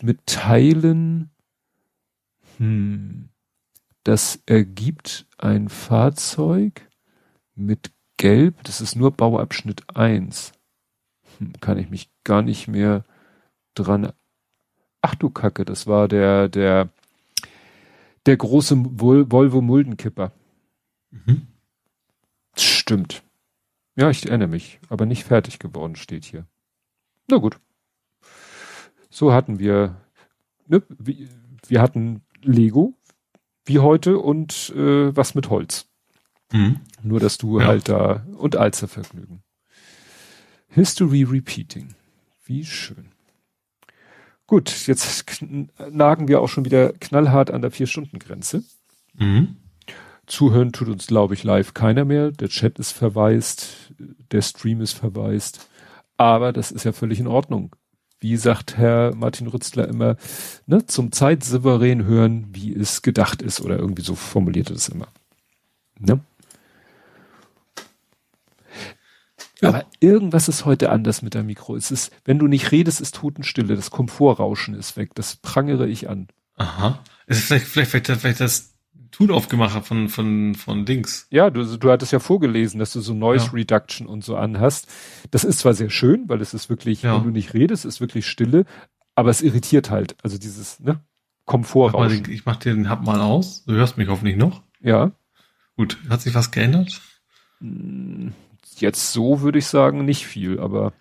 mit 0.01 0.25
Teilen. 0.25 1.32
Hm. 2.56 3.27
Das 4.06 4.40
ergibt 4.45 5.27
ein 5.38 5.67
Fahrzeug 5.67 6.88
mit 7.53 7.92
Gelb. 8.16 8.64
Das 8.64 8.80
ist 8.80 8.95
nur 8.95 9.11
Bauabschnitt 9.11 9.84
eins 9.93 10.53
kann 11.61 11.77
ich 11.77 11.90
mich 11.90 12.09
gar 12.26 12.42
nicht 12.42 12.68
mehr 12.68 13.06
dran. 13.74 14.12
Ach 15.02 15.16
du 15.16 15.30
Kacke, 15.30 15.64
das 15.64 15.88
war 15.88 16.10
der, 16.10 16.50
der, 16.50 16.90
der 18.26 18.36
große 18.36 18.76
Vol 19.00 19.32
Volvo 19.32 19.62
Muldenkipper. 19.62 20.34
Mhm. 21.12 21.48
Stimmt. 22.58 23.24
Ja, 23.95 24.10
ich 24.10 24.26
erinnere 24.28 24.50
mich, 24.50 24.80
aber 24.90 25.06
nicht 25.06 25.24
fertig 25.24 25.60
geworden 25.60 25.95
steht 25.95 26.26
hier. 26.26 26.45
Na 27.30 27.38
gut. 27.38 27.60
So 29.10 29.32
hatten 29.32 29.60
wir, 29.60 29.95
ne, 30.68 30.84
wir 31.68 31.82
hatten 31.82 32.22
Lego, 32.42 32.94
wie 33.66 33.80
heute 33.80 34.20
und 34.20 34.74
äh, 34.76 35.16
was 35.16 35.36
mit 35.36 35.50
Holz. 35.50 35.88
Mhm. 36.52 36.82
Nur, 37.02 37.20
dass 37.20 37.38
du 37.38 37.60
ja. 37.60 37.68
halt 37.68 37.90
da 37.90 38.26
und 38.38 38.56
Alzervergnügen. 38.56 39.42
History 40.68 41.24
Repeating. 41.24 41.95
Wie 42.45 42.64
schön. 42.65 43.11
Gut, 44.48 44.88
jetzt 44.88 45.25
nagen 45.91 46.27
wir 46.27 46.40
auch 46.40 46.49
schon 46.49 46.65
wieder 46.65 46.93
knallhart 46.93 47.49
an 47.49 47.61
der 47.61 47.72
Vier-Stunden-Grenze. 47.72 48.64
Mhm. 49.15 49.57
Zuhören 50.27 50.72
tut 50.72 50.88
uns, 50.88 51.07
glaube 51.07 51.33
ich, 51.33 51.43
live 51.43 51.74
keiner 51.74 52.06
mehr. 52.06 52.32
Der 52.32 52.49
Chat 52.49 52.80
ist 52.80 52.91
verwaist, 52.91 53.93
der 54.32 54.41
Stream 54.41 54.82
ist 54.82 54.93
verwaist. 54.93 55.69
Aber 56.17 56.53
das 56.53 56.72
ist 56.72 56.83
ja 56.83 56.91
völlig 56.91 57.19
in 57.19 57.27
Ordnung. 57.27 57.75
Wie 58.19 58.38
sagt 58.38 58.77
Herr 58.77 59.14
Martin 59.15 59.48
Rützler 59.48 59.88
immer, 59.88 60.15
ne, 60.65 60.85
zum 60.85 61.11
Zeitsouverän 61.11 62.06
hören, 62.06 62.48
wie 62.51 62.74
es 62.74 63.01
gedacht 63.01 63.41
ist, 63.41 63.61
oder 63.61 63.77
irgendwie 63.77 64.01
so 64.03 64.15
formuliert 64.15 64.69
er 64.69 64.77
es 64.77 64.90
immer. 64.90 65.07
Ne? 65.99 66.19
Ja. 69.61 69.69
Aber 69.69 69.85
irgendwas 70.00 70.48
ist 70.48 70.66
heute 70.66 70.92
anders 70.92 71.22
mit 71.22 71.34
der 71.34 71.43
Mikro. 71.43 71.75
Es 71.75 71.92
ist, 71.92 72.11
wenn 72.25 72.40
du 72.40 72.48
nicht 72.48 72.72
redest, 72.72 73.01
ist 73.01 73.16
Totenstille. 73.16 73.75
Das 73.75 73.92
Komfortrauschen 73.92 74.74
ist 74.74 74.98
weg. 74.98 75.11
Das 75.16 75.38
prangere 75.38 75.88
ich 75.88 76.09
an. 76.09 76.27
Aha. 76.58 77.00
Ist 77.27 77.45
vielleicht, 77.45 77.66
vielleicht, 77.66 77.92
vielleicht, 77.92 78.22
vielleicht 78.22 78.40
das 78.40 78.74
Tool-Aufgemacher 79.11 79.82
von, 79.82 80.09
von, 80.09 80.56
von 80.56 80.85
Dings. 80.85 81.27
Ja, 81.30 81.50
du, 81.50 81.77
du 81.77 81.92
hattest 81.92 82.11
ja 82.11 82.19
vorgelesen, 82.19 82.80
dass 82.80 82.92
du 82.92 83.00
so 83.00 83.14
Noise 83.14 83.45
ja. 83.48 83.51
Reduction 83.53 84.08
und 84.08 84.24
so 84.25 84.35
anhast. 84.35 84.88
Das 85.32 85.43
ist 85.43 85.59
zwar 85.59 85.74
sehr 85.74 85.90
schön, 85.90 86.27
weil 86.27 86.42
es 86.42 86.53
ist 86.53 86.69
wirklich, 86.69 87.03
ja. 87.03 87.16
wenn 87.16 87.24
du 87.24 87.30
nicht 87.30 87.53
redest, 87.53 87.85
ist 87.85 88.01
wirklich 88.01 88.27
Stille, 88.27 88.66
aber 89.16 89.30
es 89.30 89.42
irritiert 89.42 89.90
halt. 89.90 90.17
Also 90.22 90.38
dieses, 90.38 90.82
ne? 90.82 91.00
Komfortrauschen. 91.45 92.30
Ich 92.30 92.45
mach 92.45 92.58
den 92.58 92.90
Hub 92.90 93.06
mal 93.06 93.22
aus. 93.22 93.64
Du 93.66 93.74
hörst 93.74 93.98
mich 93.98 94.09
hoffentlich 94.09 94.35
noch. 94.35 94.64
Ja. 94.82 95.11
Gut. 95.77 95.98
Hat 96.09 96.22
sich 96.22 96.34
was 96.34 96.51
geändert? 96.51 97.01
Hm 97.59 98.34
jetzt 98.82 99.12
so 99.12 99.42
würde 99.42 99.60
ich 99.60 99.68
sagen 99.68 100.06
nicht 100.06 100.26
viel, 100.26 100.60
aber. 100.60 100.94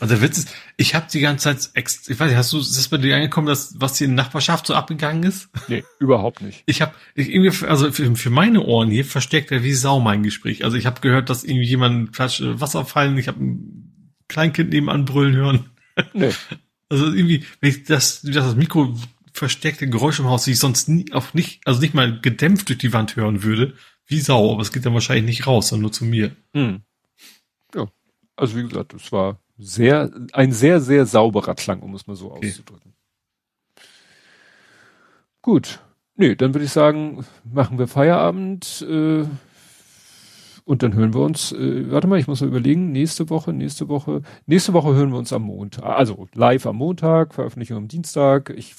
Also 0.00 0.14
der 0.14 0.22
Witz 0.22 0.38
ist, 0.38 0.54
ich 0.76 0.94
habe 0.94 1.06
die 1.12 1.20
ganze 1.20 1.44
Zeit, 1.44 1.70
ex 1.74 2.08
ich 2.08 2.18
weiß 2.18 2.28
nicht, 2.28 2.36
hast 2.36 2.52
du, 2.52 2.58
ist 2.58 2.76
das 2.76 2.88
bei 2.88 2.96
dir 2.98 3.14
angekommen, 3.14 3.46
dass 3.46 3.74
was 3.78 3.96
hier 3.96 4.06
in 4.06 4.16
der 4.16 4.24
Nachbarschaft 4.24 4.66
so 4.66 4.74
abgegangen 4.74 5.22
ist? 5.22 5.48
Nee, 5.68 5.84
überhaupt 6.00 6.42
nicht. 6.42 6.62
Ich 6.66 6.82
habe 6.82 6.94
irgendwie, 7.14 7.66
also 7.66 7.90
für, 7.92 8.14
für, 8.16 8.30
meine 8.30 8.62
Ohren 8.62 8.90
hier 8.90 9.04
versteckt 9.04 9.52
er 9.52 9.62
wie 9.62 9.74
Sau 9.74 10.00
mein 10.00 10.22
Gespräch. 10.22 10.64
Also 10.64 10.76
ich 10.76 10.86
habe 10.86 11.00
gehört, 11.00 11.30
dass 11.30 11.44
irgendwie 11.44 11.66
jemand 11.66 12.12
Platsch, 12.12 12.40
äh, 12.40 12.60
Wasser 12.60 12.84
fallen, 12.84 13.16
ich 13.18 13.28
habe 13.28 13.42
ein 13.42 14.14
Kleinkind 14.28 14.70
nebenan 14.70 15.04
brüllen 15.04 15.36
hören. 15.36 15.70
Nee. 16.12 16.32
Also 16.90 17.04
irgendwie, 17.04 17.44
wenn 17.60 17.68
ich 17.68 17.84
das, 17.84 18.22
das 18.22 18.56
Mikro 18.56 18.96
versteckte 19.34 19.88
Geräusche 19.88 20.22
im 20.22 20.28
Haus, 20.28 20.44
die 20.44 20.52
ich 20.52 20.58
sonst 20.58 20.88
nie, 20.88 21.12
auch 21.12 21.34
nicht, 21.34 21.60
also 21.66 21.80
nicht 21.80 21.92
mal 21.92 22.18
gedämpft 22.20 22.68
durch 22.70 22.78
die 22.78 22.94
Wand 22.94 23.16
hören 23.16 23.42
würde, 23.42 23.74
wie 24.06 24.20
Sau, 24.20 24.52
aber 24.52 24.62
es 24.62 24.72
geht 24.72 24.86
dann 24.86 24.94
wahrscheinlich 24.94 25.26
nicht 25.26 25.46
raus, 25.46 25.68
sondern 25.68 25.82
nur 25.82 25.92
zu 25.92 26.04
mir. 26.04 26.34
Hm. 26.54 26.80
Also 28.38 28.56
wie 28.56 28.68
gesagt, 28.68 28.94
es 28.94 29.10
war 29.10 29.40
sehr, 29.58 30.10
ein 30.32 30.52
sehr, 30.52 30.80
sehr 30.80 31.06
sauberer 31.06 31.54
Klang, 31.54 31.80
um 31.82 31.94
es 31.94 32.06
mal 32.06 32.14
so 32.14 32.30
okay. 32.30 32.48
auszudrücken. 32.48 32.94
Gut. 35.42 35.80
Nee, 36.14 36.34
dann 36.34 36.54
würde 36.54 36.64
ich 36.64 36.72
sagen, 36.72 37.24
machen 37.44 37.78
wir 37.78 37.88
Feierabend 37.88 38.84
äh, 38.88 39.24
und 40.64 40.82
dann 40.82 40.94
hören 40.94 41.14
wir 41.14 41.20
uns, 41.20 41.52
äh, 41.52 41.90
warte 41.90 42.06
mal, 42.06 42.18
ich 42.18 42.26
muss 42.26 42.40
mal 42.40 42.48
überlegen, 42.48 42.92
nächste 42.92 43.30
Woche, 43.30 43.52
nächste 43.52 43.88
Woche, 43.88 44.22
nächste 44.46 44.72
Woche 44.72 44.94
hören 44.94 45.10
wir 45.10 45.18
uns 45.18 45.32
am 45.32 45.42
Montag, 45.42 45.84
also 45.84 46.28
live 46.34 46.66
am 46.66 46.76
Montag, 46.76 47.34
Veröffentlichung 47.34 47.76
am 47.76 47.88
Dienstag. 47.88 48.50
Ich 48.50 48.74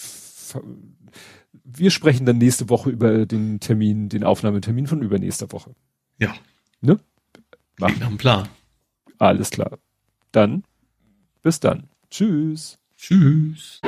wir 1.63 1.91
sprechen 1.91 2.25
dann 2.25 2.37
nächste 2.37 2.69
Woche 2.69 2.89
über 2.89 3.25
den 3.25 3.59
Termin, 3.59 4.09
den 4.09 4.23
Aufnahmetermin 4.23 4.87
von 4.87 5.01
übernächster 5.01 5.51
Woche. 5.51 5.75
Ja. 6.17 6.33
Ne? 6.81 6.99
Machen. 7.77 7.99
Nach 7.99 8.17
Plan. 8.17 8.49
Alles 9.19 9.51
klar. 9.51 9.77
Dann, 10.31 10.63
bis 11.43 11.59
dann. 11.59 11.89
Tschüss. 12.09 12.79
Tschüss. 12.97 13.79